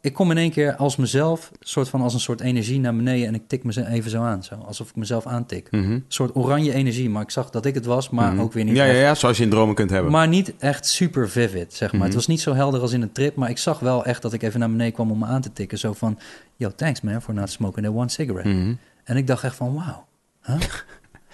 Ik 0.00 0.12
kom 0.12 0.30
in 0.30 0.36
één 0.38 0.50
keer 0.50 0.76
als 0.76 0.96
mezelf, 0.96 1.50
soort 1.60 1.88
van 1.88 2.00
als 2.00 2.14
een 2.14 2.20
soort 2.20 2.40
energie 2.40 2.80
naar 2.80 2.96
beneden... 2.96 3.26
en 3.26 3.34
ik 3.34 3.48
tik 3.48 3.64
me 3.64 3.86
even 3.86 4.10
zo 4.10 4.22
aan, 4.22 4.42
zo, 4.44 4.54
alsof 4.54 4.88
ik 4.88 4.96
mezelf 4.96 5.26
aantik. 5.26 5.70
Mhm. 5.70 5.90
Een 5.90 6.04
soort 6.08 6.36
oranje 6.36 6.72
energie, 6.72 7.10
maar 7.10 7.22
ik 7.22 7.30
zag 7.30 7.50
dat 7.50 7.64
ik 7.66 7.74
het 7.74 7.84
was, 7.84 8.10
maar 8.10 8.32
Mhm. 8.32 8.42
ook 8.42 8.52
weer 8.52 8.64
niet 8.64 8.76
Ja, 8.76 8.84
echt. 8.86 8.94
ja, 8.94 9.00
ja, 9.00 9.14
zoals 9.14 9.36
je 9.36 9.42
in 9.42 9.50
dromen 9.50 9.74
kunt 9.74 9.90
hebben. 9.90 10.12
Maar 10.12 10.28
niet 10.28 10.54
echt 10.58 10.86
super 10.86 11.28
vivid, 11.30 11.74
zeg 11.74 11.88
maar. 11.90 11.98
Mhm. 12.00 12.06
Het 12.08 12.14
was 12.16 12.26
niet 12.26 12.40
zo 12.40 12.54
helder 12.54 12.80
als 12.80 12.92
in 12.92 13.02
een 13.02 13.12
trip, 13.12 13.36
maar 13.36 13.50
ik 13.50 13.58
zag 13.58 13.78
wel 13.78 14.04
echt 14.04 14.22
dat 14.22 14.32
ik 14.32 14.42
even 14.42 14.60
naar 14.60 14.70
beneden 14.70 14.92
kwam 14.92 15.10
om 15.10 15.18
me 15.18 15.26
aan 15.26 15.40
te 15.40 15.52
tikken. 15.52 15.78
Zo 15.78 15.92
van, 15.92 16.18
yo, 16.56 16.70
thanks 16.76 17.00
man 17.00 17.22
for 17.22 17.34
not 17.34 17.50
smoking 17.50 17.86
that 17.86 17.94
one 17.94 18.08
cigarette. 18.08 18.76
En 19.04 19.16
ik 19.16 19.26
dacht 19.26 19.44
echt 19.44 19.56
van, 19.56 19.74
wauw. 19.74 20.06
Huh? 20.42 20.60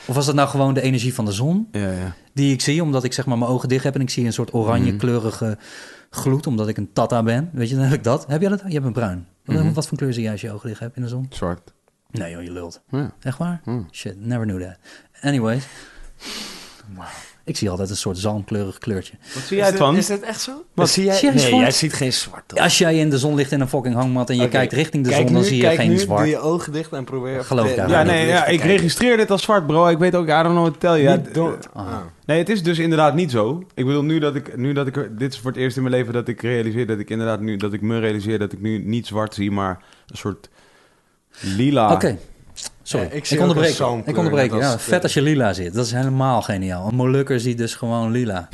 of 0.06 0.14
was 0.14 0.26
dat 0.26 0.34
nou 0.34 0.48
gewoon 0.48 0.74
de 0.74 0.80
energie 0.80 1.14
van 1.14 1.24
de 1.24 1.32
zon 1.32 1.68
Ja, 1.72 1.90
ja. 1.92 2.14
die 2.32 2.52
ik 2.52 2.60
zie, 2.60 2.82
omdat 2.82 3.04
ik 3.04 3.12
zeg 3.12 3.26
maar 3.26 3.38
mijn 3.38 3.50
ogen 3.50 3.68
dicht 3.68 3.84
heb 3.84 3.94
en 3.94 4.00
ik 4.00 4.10
zie 4.10 4.26
een 4.26 4.32
soort 4.32 4.54
oranje 4.54 4.88
Mhm. 4.90 4.98
kleurige 4.98 5.58
gloed, 6.10 6.46
omdat 6.46 6.68
ik 6.68 6.76
een 6.76 6.92
tata 6.92 7.22
ben. 7.22 7.50
Weet 7.52 7.68
je, 7.68 7.74
dan 7.74 7.84
heb 7.84 7.92
ik 7.98 8.04
dat. 8.04 8.26
Heb 8.26 8.40
jij 8.40 8.50
dat? 8.50 8.62
Je 8.66 8.72
hebt 8.72 8.84
een 8.86 8.92
bruin. 8.92 9.26
Wat- 9.44 9.56
Mhm. 9.56 9.72
Wat 9.72 9.86
voor 9.88 9.98
kleur 9.98 10.12
zie 10.12 10.22
jij 10.22 10.32
als 10.32 10.40
je 10.40 10.52
ogen 10.52 10.68
dicht 10.68 10.80
hebt 10.80 10.96
in 10.96 11.02
de 11.02 11.08
zon? 11.08 11.26
Zwart. 11.30 11.72
Nee 12.10 12.30
joh, 12.32 12.42
je 12.42 12.50
lult. 12.52 12.80
Ja. 12.90 13.12
Echt 13.20 13.38
waar? 13.38 13.60
Mhm. 13.64 13.82
Shit, 13.90 14.26
never 14.26 14.46
knew 14.46 14.62
that. 14.62 14.76
Anyways. 15.20 15.64
Wauw. 16.96 17.06
Ik 17.48 17.56
zie 17.56 17.70
altijd 17.70 17.90
een 17.90 17.96
soort 17.96 18.18
zalmkleurig 18.18 18.78
kleurtje. 18.78 19.12
Wat 19.34 19.42
zie 19.42 19.56
jij 19.56 19.66
het 19.66 19.76
van? 19.76 19.96
Is 19.96 20.06
dat 20.06 20.20
echt 20.20 20.40
zo? 20.40 20.52
Wat? 20.74 20.88
zie 20.88 21.04
jij? 21.04 21.20
Nee, 21.22 21.38
zwart? 21.38 21.62
jij 21.62 21.70
ziet 21.70 21.92
geen 21.92 22.12
zwart. 22.12 22.42
toch? 22.46 22.58
Als 22.58 22.78
jij 22.78 22.96
in 22.98 23.10
de 23.10 23.18
zon 23.18 23.34
ligt 23.34 23.52
in 23.52 23.60
een 23.60 23.68
fucking 23.68 23.94
hangmat 23.94 24.30
en 24.30 24.36
je 24.36 24.48
kijkt 24.48 24.72
richting 24.72 25.04
de 25.04 25.10
Kijk 25.10 25.22
zon, 25.26 25.32
dan 25.34 25.44
zie 25.44 25.56
je 25.56 25.62
kijk 25.62 25.76
geen 25.78 25.90
nu, 25.90 25.98
zwart. 25.98 26.20
Doe 26.20 26.28
je 26.28 26.38
ogen 26.38 26.72
dicht 26.72 26.92
en 26.92 27.04
probeer... 27.04 27.44
Geloof 27.44 27.64
ik 27.70 27.76
Ja, 27.76 27.86
daar 27.86 27.90
Ja, 27.90 28.04
wel. 28.04 28.14
nee, 28.14 28.26
ja, 28.26 28.46
ik 28.46 28.60
registreer. 28.62 29.16
dit 29.16 29.30
als 29.30 29.42
zwart, 29.42 29.66
bro. 29.66 29.86
Ik 29.88 29.98
weet 29.98 30.14
ook, 30.14 30.24
I 30.28 30.30
don't 30.30 30.44
know 30.44 30.60
what 30.66 30.80
to 30.80 30.88
tell 30.94 31.02
you. 31.02 31.22
D- 31.58 31.68
Ah. 31.74 31.96
Nee, 32.26 32.38
het 32.38 32.48
is 32.48 32.62
dus 32.62 32.78
inderdaad 32.78 33.14
niet 33.14 33.30
zo. 33.30 33.62
Ik 33.74 33.84
bedoel, 33.86 34.02
nu 34.02 34.18
dat 34.18 34.34
ik, 34.34 34.56
nu 34.56 34.72
dat 34.72 34.86
ik, 34.86 34.96
er- 34.96 35.16
dit 35.16 35.32
is 35.32 35.38
voor 35.38 35.50
het 35.50 35.60
eerst 35.60 35.76
in 35.76 35.82
mijn 35.82 35.94
leven 35.94 36.12
dat 36.12 36.28
ik 36.28 36.42
realiseer 36.42 36.86
dat 36.86 36.98
ik 36.98 37.10
inderdaad 37.10 37.40
nu, 37.40 37.56
dat 37.56 37.72
ik 37.72 37.80
me 37.80 37.98
realiseer 37.98 38.38
dat 38.38 38.52
ik 38.52 38.60
nu 38.60 38.78
niet 38.84 39.06
zwart 39.06 39.34
zie, 39.34 39.50
maar 39.50 39.82
een 40.06 40.16
soort 40.16 40.48
lila. 41.40 41.92
Oké, 41.92 42.18
sorry. 42.89 43.06
Ja, 43.06 43.12
ik 43.12 43.40
onderbreek 43.40 43.78
Ik 44.05 44.16
onderbreek 44.16 44.52
Ja, 44.52 44.78
vet 44.78 45.02
als 45.02 45.15
je 45.15 45.23
lila 45.23 45.52
ziet. 45.52 45.74
Dat 45.74 45.86
is 45.86 45.93
helemaal 45.93 46.43
geniaal. 46.43 46.89
Een 46.89 46.94
Molukker 46.94 47.40
ziet 47.40 47.59
dus 47.59 47.74
gewoon 47.74 48.10
lila. 48.10 48.48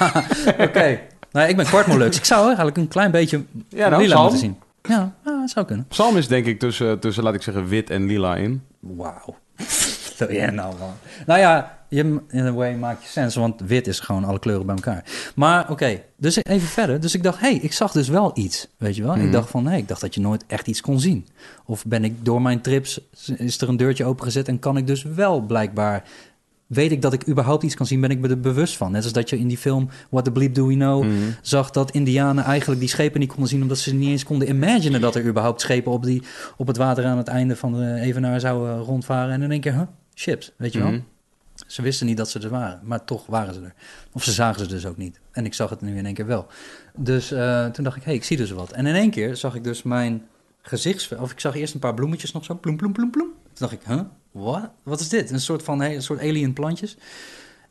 Oké. 0.66 1.00
Nou, 1.32 1.48
ik 1.48 1.56
ben 1.56 1.64
kwart 1.64 1.86
Moluks. 1.86 2.16
Ik 2.16 2.24
zou 2.24 2.46
eigenlijk 2.46 2.76
een 2.76 2.88
klein 2.88 3.10
beetje 3.10 3.44
Ja, 3.68 3.88
nou, 3.88 4.02
lila 4.02 4.20
moeten 4.20 4.38
zien. 4.38 4.58
Ja, 4.82 5.12
dat 5.24 5.50
zou 5.50 5.66
kunnen. 5.66 5.86
Psalm 5.88 6.16
is 6.16 6.28
denk 6.28 6.46
ik 6.46 6.58
tussen, 6.58 6.98
tussen, 6.98 7.22
laat 7.22 7.34
ik 7.34 7.42
zeggen, 7.42 7.68
wit 7.68 7.90
en 7.90 8.06
lila 8.06 8.36
in. 8.36 8.62
Wauw. 8.80 9.24
Wat 9.56 10.14
wil 10.28 10.32
jij 10.32 10.50
nou, 10.50 10.74
man? 10.78 10.92
Nou 11.26 11.40
ja, 11.40 11.79
in 11.90 12.22
a 12.34 12.52
way 12.52 12.74
maakt 12.74 13.02
je 13.02 13.08
sens, 13.08 13.34
want 13.34 13.60
wit 13.60 13.86
is 13.86 14.00
gewoon 14.00 14.24
alle 14.24 14.38
kleuren 14.38 14.66
bij 14.66 14.74
elkaar. 14.74 15.04
Maar 15.34 15.70
oké, 15.70 16.00
dus 16.16 16.36
even 16.42 16.68
verder. 16.68 17.00
Dus 17.00 17.14
ik 17.14 17.22
dacht, 17.22 17.40
hé, 17.40 17.50
hey, 17.50 17.58
ik 17.62 17.72
zag 17.72 17.92
dus 17.92 18.08
wel 18.08 18.30
iets, 18.34 18.68
weet 18.76 18.96
je 18.96 19.02
wel? 19.02 19.14
Mhm. 19.16 19.24
Ik 19.24 19.32
dacht 19.32 19.50
van, 19.50 19.66
hé, 19.66 19.76
ik 19.76 19.88
dacht 19.88 20.00
dat 20.00 20.14
je 20.14 20.20
nooit 20.20 20.44
echt 20.46 20.66
iets 20.66 20.80
kon 20.80 21.00
zien. 21.00 21.26
Of 21.64 21.84
ben 21.86 22.04
ik 22.04 22.24
door 22.24 22.42
mijn 22.42 22.60
trips, 22.60 23.00
is 23.36 23.60
er 23.60 23.68
een 23.68 23.76
deurtje 23.76 24.04
opengezet 24.04 24.48
en 24.48 24.58
kan 24.58 24.76
ik 24.76 24.86
dus 24.86 25.02
wel 25.02 25.40
blijkbaar... 25.40 26.02
Weet 26.66 26.92
ik 26.92 27.02
dat 27.02 27.12
ik 27.12 27.28
überhaupt 27.28 27.62
iets 27.62 27.74
kan 27.74 27.86
zien, 27.86 28.00
ben 28.00 28.10
ik 28.10 28.18
me 28.18 28.28
er 28.28 28.40
bewust 28.40 28.76
van. 28.76 28.92
Net 28.92 29.02
als 29.04 29.12
dat 29.12 29.30
je 29.30 29.38
in 29.38 29.48
die 29.48 29.58
film 29.58 29.88
What 30.10 30.24
the 30.24 30.32
Bleep 30.32 30.54
Do 30.54 30.66
We 30.66 30.74
Know 30.74 31.04
Mhm. 31.04 31.12
zag 31.42 31.70
dat 31.70 31.90
Indianen 31.90 32.44
eigenlijk 32.44 32.80
die 32.80 32.88
schepen 32.88 33.20
niet 33.20 33.28
konden 33.28 33.48
zien... 33.48 33.62
omdat 33.62 33.78
ze 33.78 33.94
niet 33.94 34.08
eens 34.08 34.24
konden 34.24 34.48
imaginen 34.48 35.00
dat 35.00 35.14
er 35.14 35.24
überhaupt 35.26 35.60
schepen 35.60 35.92
op, 35.92 36.04
die, 36.04 36.22
op 36.56 36.66
het 36.66 36.76
water 36.76 37.04
aan 37.04 37.16
het 37.16 37.28
einde 37.28 37.56
van 37.56 37.72
de 37.72 37.94
Evenaar 38.00 38.40
zouden 38.40 38.78
rondvaren. 38.78 39.32
En 39.32 39.42
in 39.42 39.50
één 39.50 39.60
keer, 39.60 39.72
huh, 39.72 39.82
chips, 40.14 40.52
weet 40.56 40.72
je 40.72 40.78
wel? 40.78 40.88
Mhm. 40.90 41.00
Ze 41.66 41.82
wisten 41.82 42.06
niet 42.06 42.16
dat 42.16 42.30
ze 42.30 42.38
er 42.40 42.48
waren, 42.48 42.80
maar 42.82 43.04
toch 43.04 43.26
waren 43.26 43.54
ze 43.54 43.60
er. 43.60 43.74
Of 44.12 44.24
ze 44.24 44.32
zagen 44.32 44.60
ze 44.60 44.66
dus 44.66 44.86
ook 44.86 44.96
niet. 44.96 45.20
En 45.30 45.44
ik 45.44 45.54
zag 45.54 45.70
het 45.70 45.80
nu 45.80 45.96
in 45.96 46.06
één 46.06 46.14
keer 46.14 46.26
wel. 46.26 46.46
Dus 46.96 47.32
eh, 47.32 47.66
toen 47.66 47.84
dacht 47.84 47.96
ik, 47.96 48.02
hé, 48.02 48.08
hey, 48.08 48.18
ik 48.18 48.24
zie 48.24 48.36
dus 48.36 48.50
wat. 48.50 48.70
En 48.70 48.86
in 48.86 48.94
één 48.94 49.10
keer 49.10 49.36
zag 49.36 49.54
ik 49.54 49.64
dus 49.64 49.82
mijn 49.82 50.26
gezichtsvel... 50.62 51.18
Of 51.20 51.30
ik 51.30 51.40
zag 51.40 51.54
eerst 51.54 51.74
een 51.74 51.80
paar 51.80 51.94
bloemetjes 51.94 52.32
nog 52.32 52.44
zo, 52.44 52.54
bloem, 52.54 52.76
bloem, 52.76 52.92
bloem, 52.92 53.10
bloem. 53.10 53.28
Toen 53.28 53.68
dacht 53.68 53.72
ik, 53.72 53.82
huh, 53.86 54.00
wat? 54.30 54.70
Wat 54.82 55.00
is 55.00 55.08
dit? 55.08 55.30
Een 55.30 55.40
soort 55.40 55.62
van, 55.62 55.80
hey, 55.80 55.94
een 55.94 56.02
soort 56.02 56.20
alien 56.20 56.52
plantjes. 56.52 56.96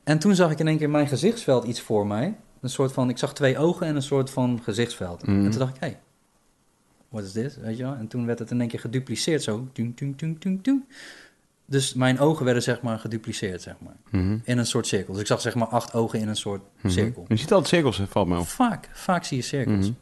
En 0.03 0.19
toen 0.19 0.35
zag 0.35 0.51
ik 0.51 0.59
in 0.59 0.67
één 0.67 0.77
keer 0.77 0.89
mijn 0.89 1.07
gezichtsveld 1.07 1.63
iets 1.63 1.81
voor 1.81 2.07
mij. 2.07 2.37
Een 2.61 2.69
soort 2.69 2.91
van, 2.91 3.09
ik 3.09 3.17
zag 3.17 3.33
twee 3.33 3.57
ogen 3.57 3.87
en 3.87 3.95
een 3.95 4.01
soort 4.01 4.29
van 4.29 4.59
gezichtsveld. 4.63 5.25
Mhm. 5.25 5.45
En 5.45 5.49
toen 5.49 5.59
dacht 5.59 5.75
ik, 5.75 5.81
hé, 5.81 5.87
hey, 5.87 5.99
wat 7.09 7.23
is 7.23 7.31
dit? 7.31 7.59
Weet 7.61 7.77
je 7.77 7.83
wel? 7.83 7.93
En 7.93 8.07
toen 8.07 8.25
werd 8.25 8.39
het 8.39 8.51
in 8.51 8.59
één 8.59 8.69
keer 8.69 8.79
gedupliceerd 8.79 9.43
zo. 9.43 9.67
Tung, 9.73 9.97
tung, 9.97 10.17
tung, 10.17 10.39
tung, 10.39 10.63
tung. 10.63 10.83
Dus 11.69 11.93
mijn 11.93 12.19
ogen 12.19 12.45
werden 12.45 12.63
zeg 12.63 12.81
maar 12.81 12.99
gedupliceerd, 12.99 13.61
zeg 13.61 13.75
maar. 13.79 13.95
Mhm. 14.09 14.37
In 14.43 14.57
een 14.57 14.65
soort 14.65 14.87
cirkel. 14.87 15.11
Dus 15.13 15.21
ik 15.21 15.27
zag 15.27 15.41
zeg 15.41 15.55
maar 15.55 15.67
acht 15.67 15.93
ogen 15.93 16.19
in 16.19 16.27
een 16.27 16.35
soort 16.35 16.61
Mhm. 16.81 16.93
cirkel. 16.93 17.25
Je 17.27 17.35
ziet 17.37 17.51
altijd 17.51 17.69
cirkels, 17.69 17.97
hè, 17.97 18.07
valt 18.07 18.27
me 18.27 18.37
op. 18.39 18.47
Vaak, 18.47 18.89
vaak 18.93 19.23
zie 19.23 19.37
je 19.37 19.43
cirkels. 19.43 19.85
Mhm. 19.85 19.95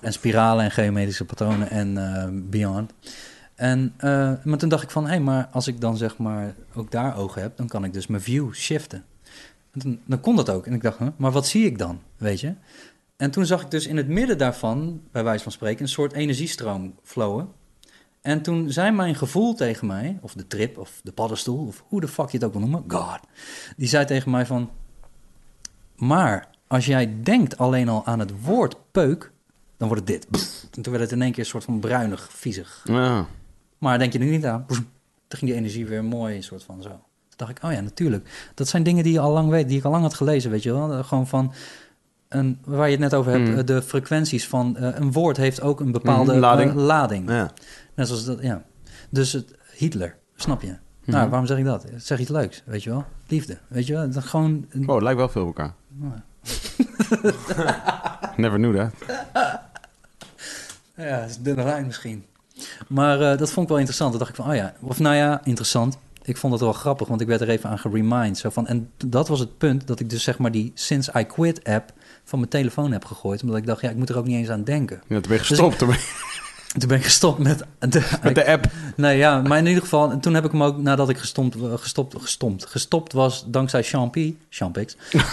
En 0.00 0.12
spiralen 0.12 0.64
en 0.64 0.70
geometrische 0.70 1.24
patronen 1.24 1.70
en 1.70 1.98
eh, 1.98 2.28
beyond. 2.32 2.92
En, 3.54 3.94
eh, 3.96 4.32
maar 4.44 4.58
toen 4.58 4.68
dacht 4.68 4.82
ik 4.82 4.90
van, 4.90 5.02
hé, 5.04 5.08
hey, 5.08 5.20
maar 5.20 5.48
als 5.52 5.66
ik 5.66 5.80
dan 5.80 5.96
zeg 5.96 6.16
maar 6.18 6.54
ook 6.74 6.90
daar 6.90 7.16
ogen 7.16 7.42
heb, 7.42 7.56
dan 7.56 7.68
kan 7.68 7.84
ik 7.84 7.92
dus 7.92 8.06
mijn 8.06 8.22
view 8.22 8.52
shiften. 8.54 9.04
En 9.72 9.80
toen, 9.80 10.00
dan 10.06 10.20
kon 10.20 10.36
dat 10.36 10.50
ook. 10.50 10.66
En 10.66 10.72
ik 10.72 10.82
dacht, 10.82 10.98
huh, 10.98 11.08
maar 11.16 11.32
wat 11.32 11.46
zie 11.46 11.66
ik 11.66 11.78
dan, 11.78 12.00
weet 12.16 12.40
je? 12.40 12.54
En 13.16 13.30
toen 13.30 13.46
zag 13.46 13.62
ik 13.62 13.70
dus 13.70 13.86
in 13.86 13.96
het 13.96 14.08
midden 14.08 14.38
daarvan, 14.38 15.00
bij 15.12 15.24
wijze 15.24 15.42
van 15.42 15.52
spreken, 15.52 15.82
een 15.82 15.88
soort 15.88 16.12
energiestroom 16.12 16.94
flowen. 17.02 17.48
En 18.26 18.42
toen 18.42 18.70
zei 18.72 18.90
mijn 18.90 19.14
gevoel 19.14 19.54
tegen 19.54 19.86
mij, 19.86 20.18
of 20.20 20.32
de 20.32 20.46
trip, 20.46 20.78
of 20.78 21.00
de 21.02 21.12
paddenstoel, 21.12 21.66
of 21.66 21.84
hoe 21.88 22.00
de 22.00 22.08
fuck 22.08 22.28
je 22.30 22.36
het 22.36 22.46
ook 22.46 22.52
wil 22.52 22.60
noemen, 22.60 22.84
God. 22.88 23.18
Die 23.76 23.88
zei 23.88 24.04
tegen 24.04 24.30
mij 24.30 24.46
van, 24.46 24.70
maar 25.96 26.48
als 26.66 26.86
jij 26.86 27.14
denkt 27.22 27.58
alleen 27.58 27.88
al 27.88 28.06
aan 28.06 28.18
het 28.18 28.42
woord 28.42 28.76
peuk, 28.90 29.32
dan 29.76 29.88
wordt 29.88 30.08
het 30.08 30.28
dit. 30.30 30.42
En 30.76 30.82
toen 30.82 30.92
werd 30.92 31.04
het 31.04 31.12
in 31.12 31.22
één 31.22 31.30
keer 31.30 31.38
een 31.44 31.50
soort 31.50 31.64
van 31.64 31.80
bruinig, 31.80 32.28
viezig. 32.32 32.80
Ja. 32.84 33.26
Maar 33.78 33.98
denk 33.98 34.12
je 34.12 34.18
er 34.18 34.24
niet 34.24 34.46
aan, 34.46 34.64
toen 34.66 34.86
ging 35.28 35.50
die 35.50 35.60
energie 35.60 35.86
weer 35.86 36.04
mooi, 36.04 36.36
een 36.36 36.42
soort 36.42 36.62
van 36.64 36.82
zo. 36.82 36.88
Toen 36.88 36.98
dacht 37.46 37.50
ik, 37.50 37.64
oh 37.64 37.72
ja, 37.72 37.80
natuurlijk. 37.80 38.50
Dat 38.54 38.68
zijn 38.68 38.82
dingen 38.82 39.04
die 39.04 39.12
je 39.12 39.20
al 39.20 39.32
lang 39.32 39.48
weet, 39.50 39.68
die 39.68 39.78
ik 39.78 39.84
al 39.84 39.90
lang 39.90 40.02
had 40.02 40.14
gelezen, 40.14 40.50
weet 40.50 40.62
je 40.62 40.72
wel. 40.72 41.04
Gewoon 41.04 41.26
van, 41.26 41.52
een, 42.28 42.58
waar 42.64 42.84
je 42.86 42.90
het 42.92 43.00
net 43.00 43.14
over 43.14 43.32
hebt, 43.32 43.48
Mm. 43.48 43.58
eh, 43.58 43.64
de 43.64 43.82
frequenties 43.82 44.48
van... 44.48 44.76
eh, 44.76 44.88
een 44.98 45.12
woord 45.12 45.36
heeft 45.36 45.60
ook 45.60 45.80
een 45.80 45.92
bepaalde 45.92 46.36
lading. 46.36 46.70
eh, 46.70 46.76
lading. 46.76 47.28
ja. 47.30 47.52
Net 47.96 48.06
zoals 48.06 48.24
dat, 48.24 48.42
ja. 48.42 48.62
Dus 49.10 49.32
het, 49.32 49.54
Hitler, 49.72 50.16
snap 50.36 50.62
je? 50.62 50.76
Mhm. 51.04 51.10
Nou, 51.10 51.28
waarom 51.28 51.46
zeg 51.46 51.58
ik 51.58 51.64
dat? 51.64 51.84
Zeg 51.96 52.18
iets 52.18 52.30
leuks, 52.30 52.62
weet 52.66 52.82
je 52.82 52.90
wel? 52.90 53.04
Liefde, 53.28 53.58
weet 53.68 53.86
je 53.86 53.92
wel? 53.92 54.10
Dat 54.10 54.24
gewoon... 54.24 54.66
Oh, 54.86 54.94
het 54.94 55.02
lijkt 55.02 55.18
wel 55.18 55.28
veel 55.28 55.46
op 55.46 55.46
elkaar. 55.46 55.74
Never 58.36 58.58
knew 58.58 58.76
that. 58.76 58.92
Ja, 60.96 61.04
het 61.04 61.30
is 61.30 61.38
dunne 61.38 61.64
lijn 61.64 61.86
misschien. 61.86 62.24
Maar 62.88 63.20
eh, 63.20 63.38
dat 63.38 63.50
vond 63.50 63.62
ik 63.62 63.68
wel 63.68 63.78
interessant. 63.78 64.10
Toen 64.10 64.18
dacht 64.18 64.30
ik 64.30 64.36
van, 64.36 64.48
oh 64.48 64.54
ja, 64.54 64.74
of 64.80 64.98
nou 64.98 65.14
ja, 65.16 65.40
interessant. 65.44 65.98
Ik 66.22 66.36
vond 66.36 66.52
het 66.52 66.62
wel 66.62 66.72
grappig, 66.72 67.08
want 67.08 67.20
ik 67.20 67.26
werd 67.26 67.40
er 67.40 67.48
even 67.48 67.70
aan 67.70 67.78
geremind. 67.78 68.38
Zo 68.38 68.50
van, 68.50 68.66
en 68.66 68.90
dat 68.96 69.28
was 69.28 69.40
het 69.40 69.58
punt 69.58 69.86
dat 69.86 70.00
ik 70.00 70.10
dus 70.10 70.22
zeg 70.22 70.38
maar 70.38 70.50
die 70.50 70.72
Since 70.74 71.12
I 71.18 71.24
Quit 71.24 71.64
app 71.64 71.92
van 72.24 72.38
mijn 72.38 72.50
telefoon 72.50 72.92
heb 72.92 73.04
gegooid. 73.04 73.42
Omdat 73.42 73.56
ik 73.56 73.66
dacht, 73.66 73.80
ja, 73.80 73.90
ik 73.90 73.96
moet 73.96 74.08
er 74.08 74.18
ook 74.18 74.26
niet 74.26 74.36
eens 74.36 74.48
aan 74.48 74.64
denken. 74.64 74.96
Ja, 74.96 75.20
toen 75.20 75.22
ben 75.22 75.32
je 75.32 75.38
Dus 75.38 75.46
gestopt. 75.46 75.78
Toen 75.78 75.88
ben 75.88 75.96
Toen 76.78 76.88
ben 76.88 76.98
ik 76.98 77.04
gestopt 77.04 77.38
met 77.38 77.62
de, 77.78 78.18
met 78.22 78.34
de 78.34 78.46
app. 78.46 78.66
Nee, 78.96 79.16
ja, 79.18 79.40
maar 79.40 79.58
in 79.58 79.66
ieder 79.66 79.82
geval, 79.82 80.10
en 80.10 80.20
toen 80.20 80.34
heb 80.34 80.44
ik 80.44 80.50
hem 80.50 80.62
ook 80.62 80.78
nadat 80.82 81.08
ik 81.08 81.18
gestompt, 81.18 81.56
gestopt, 81.76 82.14
gestompt, 82.22 82.66
gestopt 82.66 83.12
was 83.12 83.44
dankzij 83.46 83.82
Champy, 83.82 84.34
Champix. 84.50 84.96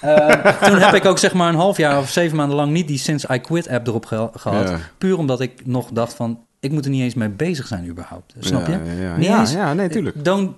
Eh, 0.00 0.46
toen 0.62 0.78
heb 0.78 0.94
ik 0.94 1.04
ook 1.04 1.18
zeg 1.18 1.32
maar 1.32 1.48
een 1.48 1.54
half 1.54 1.76
jaar 1.76 1.98
of 1.98 2.10
zeven 2.10 2.36
maanden 2.36 2.56
lang 2.56 2.72
niet 2.72 2.88
die 2.88 2.98
Since 2.98 3.34
I 3.34 3.38
Quit 3.38 3.68
app 3.68 3.86
erop 3.86 4.06
ge- 4.06 4.30
gehad. 4.34 4.68
Ja. 4.68 4.78
Puur 4.98 5.18
omdat 5.18 5.40
ik 5.40 5.66
nog 5.66 5.88
dacht 5.92 6.14
van, 6.14 6.38
ik 6.60 6.70
moet 6.72 6.84
er 6.84 6.90
niet 6.90 7.02
eens 7.02 7.14
mee 7.14 7.28
bezig 7.28 7.66
zijn 7.66 7.86
überhaupt. 7.88 8.34
Snap 8.38 8.66
je? 8.66 8.72
Ja, 8.72 8.78
ja, 8.92 9.00
ja. 9.02 9.16
Niet 9.16 9.26
Ja, 9.26 9.40
eens- 9.40 9.52
ja, 9.52 9.72
nee, 9.72 9.88
tuurlijk. 9.88 10.24
Don't 10.24 10.50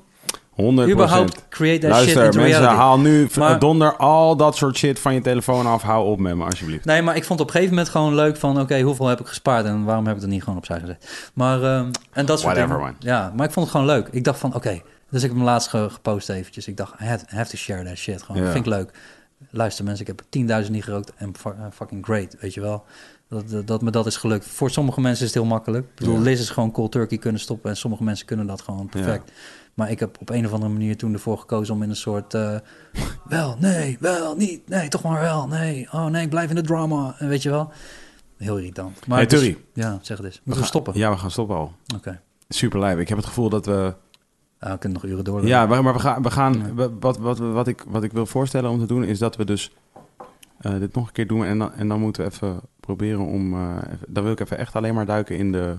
100 0.57 0.89
überhaupt 0.91 1.49
create 1.49 1.79
that 1.81 1.91
Luister, 1.91 2.13
shit 2.13 2.25
into 2.25 2.39
mensen, 2.39 2.59
reality. 2.61 2.81
haal 2.81 2.99
nu 2.99 3.29
Maar- 3.39 3.59
donder 3.59 3.97
al 3.97 4.37
dat 4.37 4.57
soort 4.57 4.77
shit 4.77 4.99
van 4.99 5.15
je 5.15 5.21
telefoon 5.21 5.67
af. 5.67 5.83
Hou 5.83 6.07
op 6.07 6.19
met 6.19 6.37
me, 6.37 6.45
alsjeblieft. 6.45 6.85
Nee, 6.85 7.03
maar 7.03 7.17
ik 7.17 7.25
vond 7.25 7.41
op 7.41 7.47
een 7.47 7.53
gegeven 7.53 7.75
moment 7.75 7.93
gewoon 7.93 8.15
leuk 8.15 8.37
van... 8.37 8.61
oké, 8.61 8.81
hoeveel 8.81 9.07
heb 9.07 9.21
ik 9.21 9.27
gespaard 9.27 9.65
en 9.67 9.85
waarom 9.85 10.07
heb 10.07 10.15
ik 10.17 10.21
het 10.23 10.31
niet 10.31 10.43
gewoon 10.43 10.59
opzij 10.59 10.81
gezet? 10.81 11.31
Maar, 11.35 11.63
ehm, 11.63 11.91
en 12.13 12.27
dat 12.27 12.41
soort 12.41 12.53
Whatever, 12.55 12.69
dingen. 12.79 12.83
man. 12.83 12.95
Ja, 12.99 13.33
maar 13.37 13.47
ik 13.47 13.53
vond 13.53 13.67
het 13.67 13.77
gewoon 13.77 13.97
leuk. 13.97 14.09
Ik 14.11 14.25
dacht 14.25 14.39
van, 14.39 14.55
oké, 14.55 14.81
dus 15.11 15.23
ik 15.23 15.29
heb 15.29 15.37
hem 15.39 15.47
laatst 15.47 15.69
ge- 15.69 15.89
gepost 15.91 16.29
eventjes. 16.29 16.67
Ik 16.69 16.77
dacht, 16.77 17.01
I 17.01 17.05
have, 17.05 17.51
to 17.51 17.57
share 17.57 17.85
that 17.85 17.97
shit. 17.97 18.23
Gewoon, 18.23 18.43
Ja. 18.43 18.51
vind 18.53 18.67
ik 18.67 18.73
leuk. 18.73 18.91
Luister 19.51 19.85
mensen, 19.85 20.07
ik 20.07 20.17
heb 20.17 20.23
10.000 20.67 20.71
niet 20.73 20.85
gerookt 20.85 21.13
en 21.17 21.33
fu- 21.39 21.51
fucking 21.73 22.05
great, 22.05 22.37
weet 22.41 22.55
je 22.55 22.61
wel. 22.61 22.85
Dat, 23.29 23.49
dat, 23.51 23.67
dat 23.67 23.83
me 23.83 23.91
dat 23.91 24.07
is 24.07 24.17
gelukt. 24.17 24.47
Voor 24.47 24.71
sommige 24.71 25.01
mensen 25.01 25.27
is 25.27 25.35
het 25.35 25.43
heel 25.43 25.51
makkelijk. 25.53 25.85
Ik 25.85 25.95
bedoel. 25.95 26.19
Liz 26.21 26.41
is 26.41 26.51
gewoon 26.51 26.71
cold 26.73 26.93
turkey 26.93 27.19
kunnen 27.19 27.41
stoppen... 27.41 27.71
en 27.71 27.77
sommige 27.77 28.03
mensen 28.05 28.27
kunnen 28.27 28.47
dat 28.47 28.63
gewoon 28.63 28.89
perfect. 28.89 29.33
Maar 29.77 29.91
ik 29.91 30.01
heb 30.01 30.17
op 30.21 30.31
een 30.31 30.47
of 30.47 30.53
andere 30.53 30.73
manier 30.73 30.97
toen 30.97 31.13
ervoor 31.13 31.39
gekozen 31.39 31.75
om 31.75 31.83
in 31.83 31.91
een 31.91 31.97
soort... 31.97 32.35
eh, 32.35 32.57
wel, 33.29 33.57
nee, 33.61 33.97
wel, 34.01 34.37
niet, 34.37 34.69
nee, 34.69 34.89
toch 34.89 35.03
maar 35.03 35.21
wel, 35.21 35.47
nee. 35.47 35.89
Oh 35.93 36.07
nee, 36.07 36.23
ik 36.25 36.31
blijf 36.31 36.49
in 36.49 36.55
de 36.55 36.63
drama, 36.63 37.15
en 37.19 37.29
weet 37.29 37.43
je 37.43 37.51
wel. 37.51 37.71
Heel 38.37 38.59
irritant. 38.59 39.07
Maar 39.07 39.19
Hey, 39.19 39.27
dus- 39.27 39.39
Turry. 39.41 39.59
ja, 39.73 39.99
zeg 40.03 40.17
het 40.17 40.27
eens. 40.27 40.35
We 40.35 40.41
Moeten 40.45 40.53
we 40.53 40.55
gaan- 40.59 40.67
stoppen? 40.67 40.95
Ja, 40.99 41.11
we 41.11 41.17
gaan 41.17 41.31
stoppen 41.31 41.57
al. 41.57 41.73
Oké. 41.97 42.21
Super 42.49 42.79
lijp. 42.79 42.99
Ik 42.99 43.09
heb 43.09 43.17
het 43.17 43.27
gevoel 43.27 43.49
dat 43.49 43.67
we... 43.67 43.95
Ah, 44.59 44.71
we 44.73 44.79
kunnen 44.79 45.01
nog 45.03 45.11
uren 45.11 45.25
door. 45.25 45.47
Ja, 45.47 45.67
maar 45.67 45.93
we 45.93 45.99
gaan... 45.99 46.23
We 46.23 46.31
gaan 46.31 46.73
Ja. 46.77 46.89
wat, 47.01 47.19
wat, 47.19 47.39
wat, 47.39 47.67
ik, 47.69 47.85
wat 47.89 48.03
ik 48.03 48.13
wil 48.13 48.27
voorstellen 48.27 48.71
om 48.71 48.79
te 48.79 48.87
doen, 48.87 49.05
is 49.05 49.19
dat 49.19 49.37
we 49.37 49.45
dus 49.45 49.73
eh, 50.59 50.79
dit 50.79 50.95
nog 50.95 51.07
een 51.07 51.13
keer 51.13 51.27
doen. 51.27 51.45
En 51.45 51.59
dan, 51.59 51.73
en 51.73 51.89
dan 51.89 52.01
moeten 52.01 52.25
we 52.25 52.31
even 52.31 52.61
proberen 52.81 53.21
om... 53.27 53.55
eh, 53.55 53.77
even- 53.93 54.07
dan 54.09 54.23
wil 54.23 54.33
ik 54.33 54.41
even 54.41 54.59
echt 54.59 54.75
alleen 54.77 54.95
maar 54.95 55.07
duiken 55.07 55.37
in 55.37 55.53
de... 55.53 55.77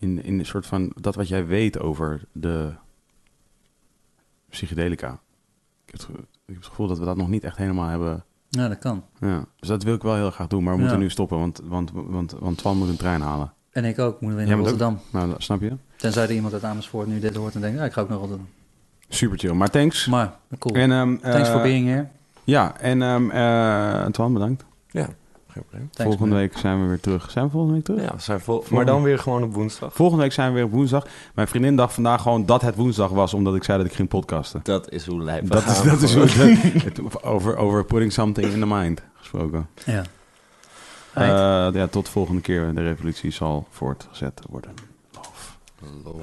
In, 0.00 0.24
in 0.24 0.38
een 0.38 0.46
soort 0.46 0.66
van... 0.66 0.92
Dat 1.00 1.14
wat 1.14 1.28
jij 1.28 1.46
weet 1.46 1.78
over 1.80 2.20
de 2.32 2.72
psychedelica. 4.48 5.20
Ik 5.86 5.90
heb, 5.90 6.00
het, 6.00 6.08
ik 6.18 6.24
heb 6.46 6.56
het 6.56 6.66
gevoel 6.66 6.86
dat 6.86 6.98
we 6.98 7.04
dat 7.04 7.16
nog 7.16 7.28
niet 7.28 7.44
echt 7.44 7.56
helemaal 7.56 7.88
hebben... 7.88 8.24
Ja, 8.48 8.68
dat 8.68 8.78
kan. 8.78 9.04
Ja, 9.20 9.44
dus 9.58 9.68
dat 9.68 9.82
wil 9.82 9.94
ik 9.94 10.02
wel 10.02 10.14
heel 10.14 10.30
graag 10.30 10.46
doen. 10.46 10.62
Maar 10.62 10.72
we 10.72 10.78
Ja. 10.78 10.84
moeten 10.84 11.02
nu 11.02 11.10
stoppen, 11.10 11.38
want, 11.38 11.60
want, 11.64 11.90
want, 11.94 12.32
want 12.38 12.58
Twan 12.58 12.76
moet 12.78 12.88
een 12.88 12.96
trein 12.96 13.20
halen. 13.20 13.52
En 13.70 13.84
ik 13.84 13.98
ook, 13.98 14.20
moeten 14.20 14.38
we 14.46 14.52
ook- 14.52 14.58
Rotterdam. 14.58 14.98
Nou, 15.10 15.30
dat- 15.30 15.42
snap 15.42 15.60
je? 15.60 15.76
Tenzij 15.96 16.22
er 16.24 16.32
iemand 16.32 16.52
uit 16.52 16.64
Amersfoort 16.64 17.06
nu 17.06 17.18
dit 17.20 17.36
hoort 17.36 17.54
en 17.54 17.60
denkt, 17.60 17.78
ja, 17.78 17.84
ik 17.84 17.92
ga 17.92 18.00
ook 18.00 18.08
naar 18.08 18.18
Rotterdam. 18.18 18.48
Super 19.08 19.38
chill. 19.38 19.52
Maar 19.52 19.70
thanks. 19.70 20.06
Maar, 20.06 20.36
cool. 20.58 20.74
En, 20.74 20.92
ehm, 20.92 21.16
Thanks 21.16 21.48
eh, 21.48 21.54
for 21.54 21.62
being 21.62 21.86
here. 21.88 22.06
Ja, 22.44 22.76
en 22.80 23.02
ehm 23.02 23.30
eh, 23.30 24.06
Twan, 24.06 24.32
bedankt. 24.32 24.64
Ja, 24.88 25.08
geen 25.50 25.62
probleem. 25.62 25.88
Thanks, 25.90 26.02
volgende 26.02 26.34
man. 26.34 26.38
week 26.42 26.56
zijn 26.58 26.82
we 26.82 26.88
weer 26.88 27.00
terug. 27.00 27.30
Zijn 27.30 27.44
we 27.44 27.50
volgende 27.50 27.74
week 27.74 27.84
terug? 27.84 28.02
Ja, 28.02 28.14
we 28.14 28.20
zijn 28.20 28.40
vol, 28.40 28.64
maar 28.70 28.84
dan 28.84 29.02
weer 29.02 29.18
gewoon 29.18 29.42
op 29.42 29.54
woensdag. 29.54 29.94
Volgende 29.94 30.22
week 30.22 30.32
zijn 30.32 30.48
we 30.48 30.54
weer 30.54 30.64
op 30.64 30.70
woensdag. 30.70 31.06
Mijn 31.34 31.48
vriendin 31.48 31.76
dacht 31.76 31.94
vandaag 31.94 32.22
gewoon 32.22 32.46
dat 32.46 32.62
het 32.62 32.74
woensdag 32.76 33.10
was, 33.10 33.34
omdat 33.34 33.54
ik 33.54 33.64
zei 33.64 33.78
dat 33.78 33.86
ik 33.86 33.92
ging 33.92 34.08
podcasten. 34.08 34.60
Dat 34.62 34.90
is 34.90 35.06
hoe 35.06 35.22
lijp 35.22 35.42
we 35.42 35.48
Dat 35.48 35.66
is, 35.66 35.82
dat 35.82 36.02
is 36.02 36.14
hoe 36.14 36.22
het, 36.24 36.82
het- 36.84 37.22
over, 37.22 37.56
over 37.56 37.84
putting 37.84 38.12
something 38.12 38.52
in 38.52 38.60
the 38.60 38.66
mind 38.66 39.02
gesproken. 39.14 39.68
Ja. 39.86 40.02
Eh, 41.14 41.74
ja, 41.74 41.86
tot 41.86 42.08
volgende 42.08 42.40
keer. 42.40 42.74
De 42.74 42.82
revolutie 42.82 43.30
zal 43.30 43.66
voortgezet 43.70 44.42
worden. 44.50 44.74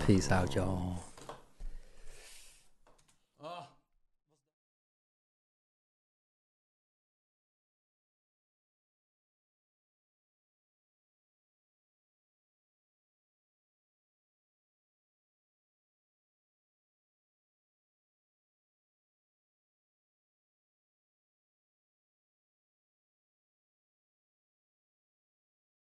Peace 0.06 0.34
out, 0.36 0.54
y'all. 0.54 0.78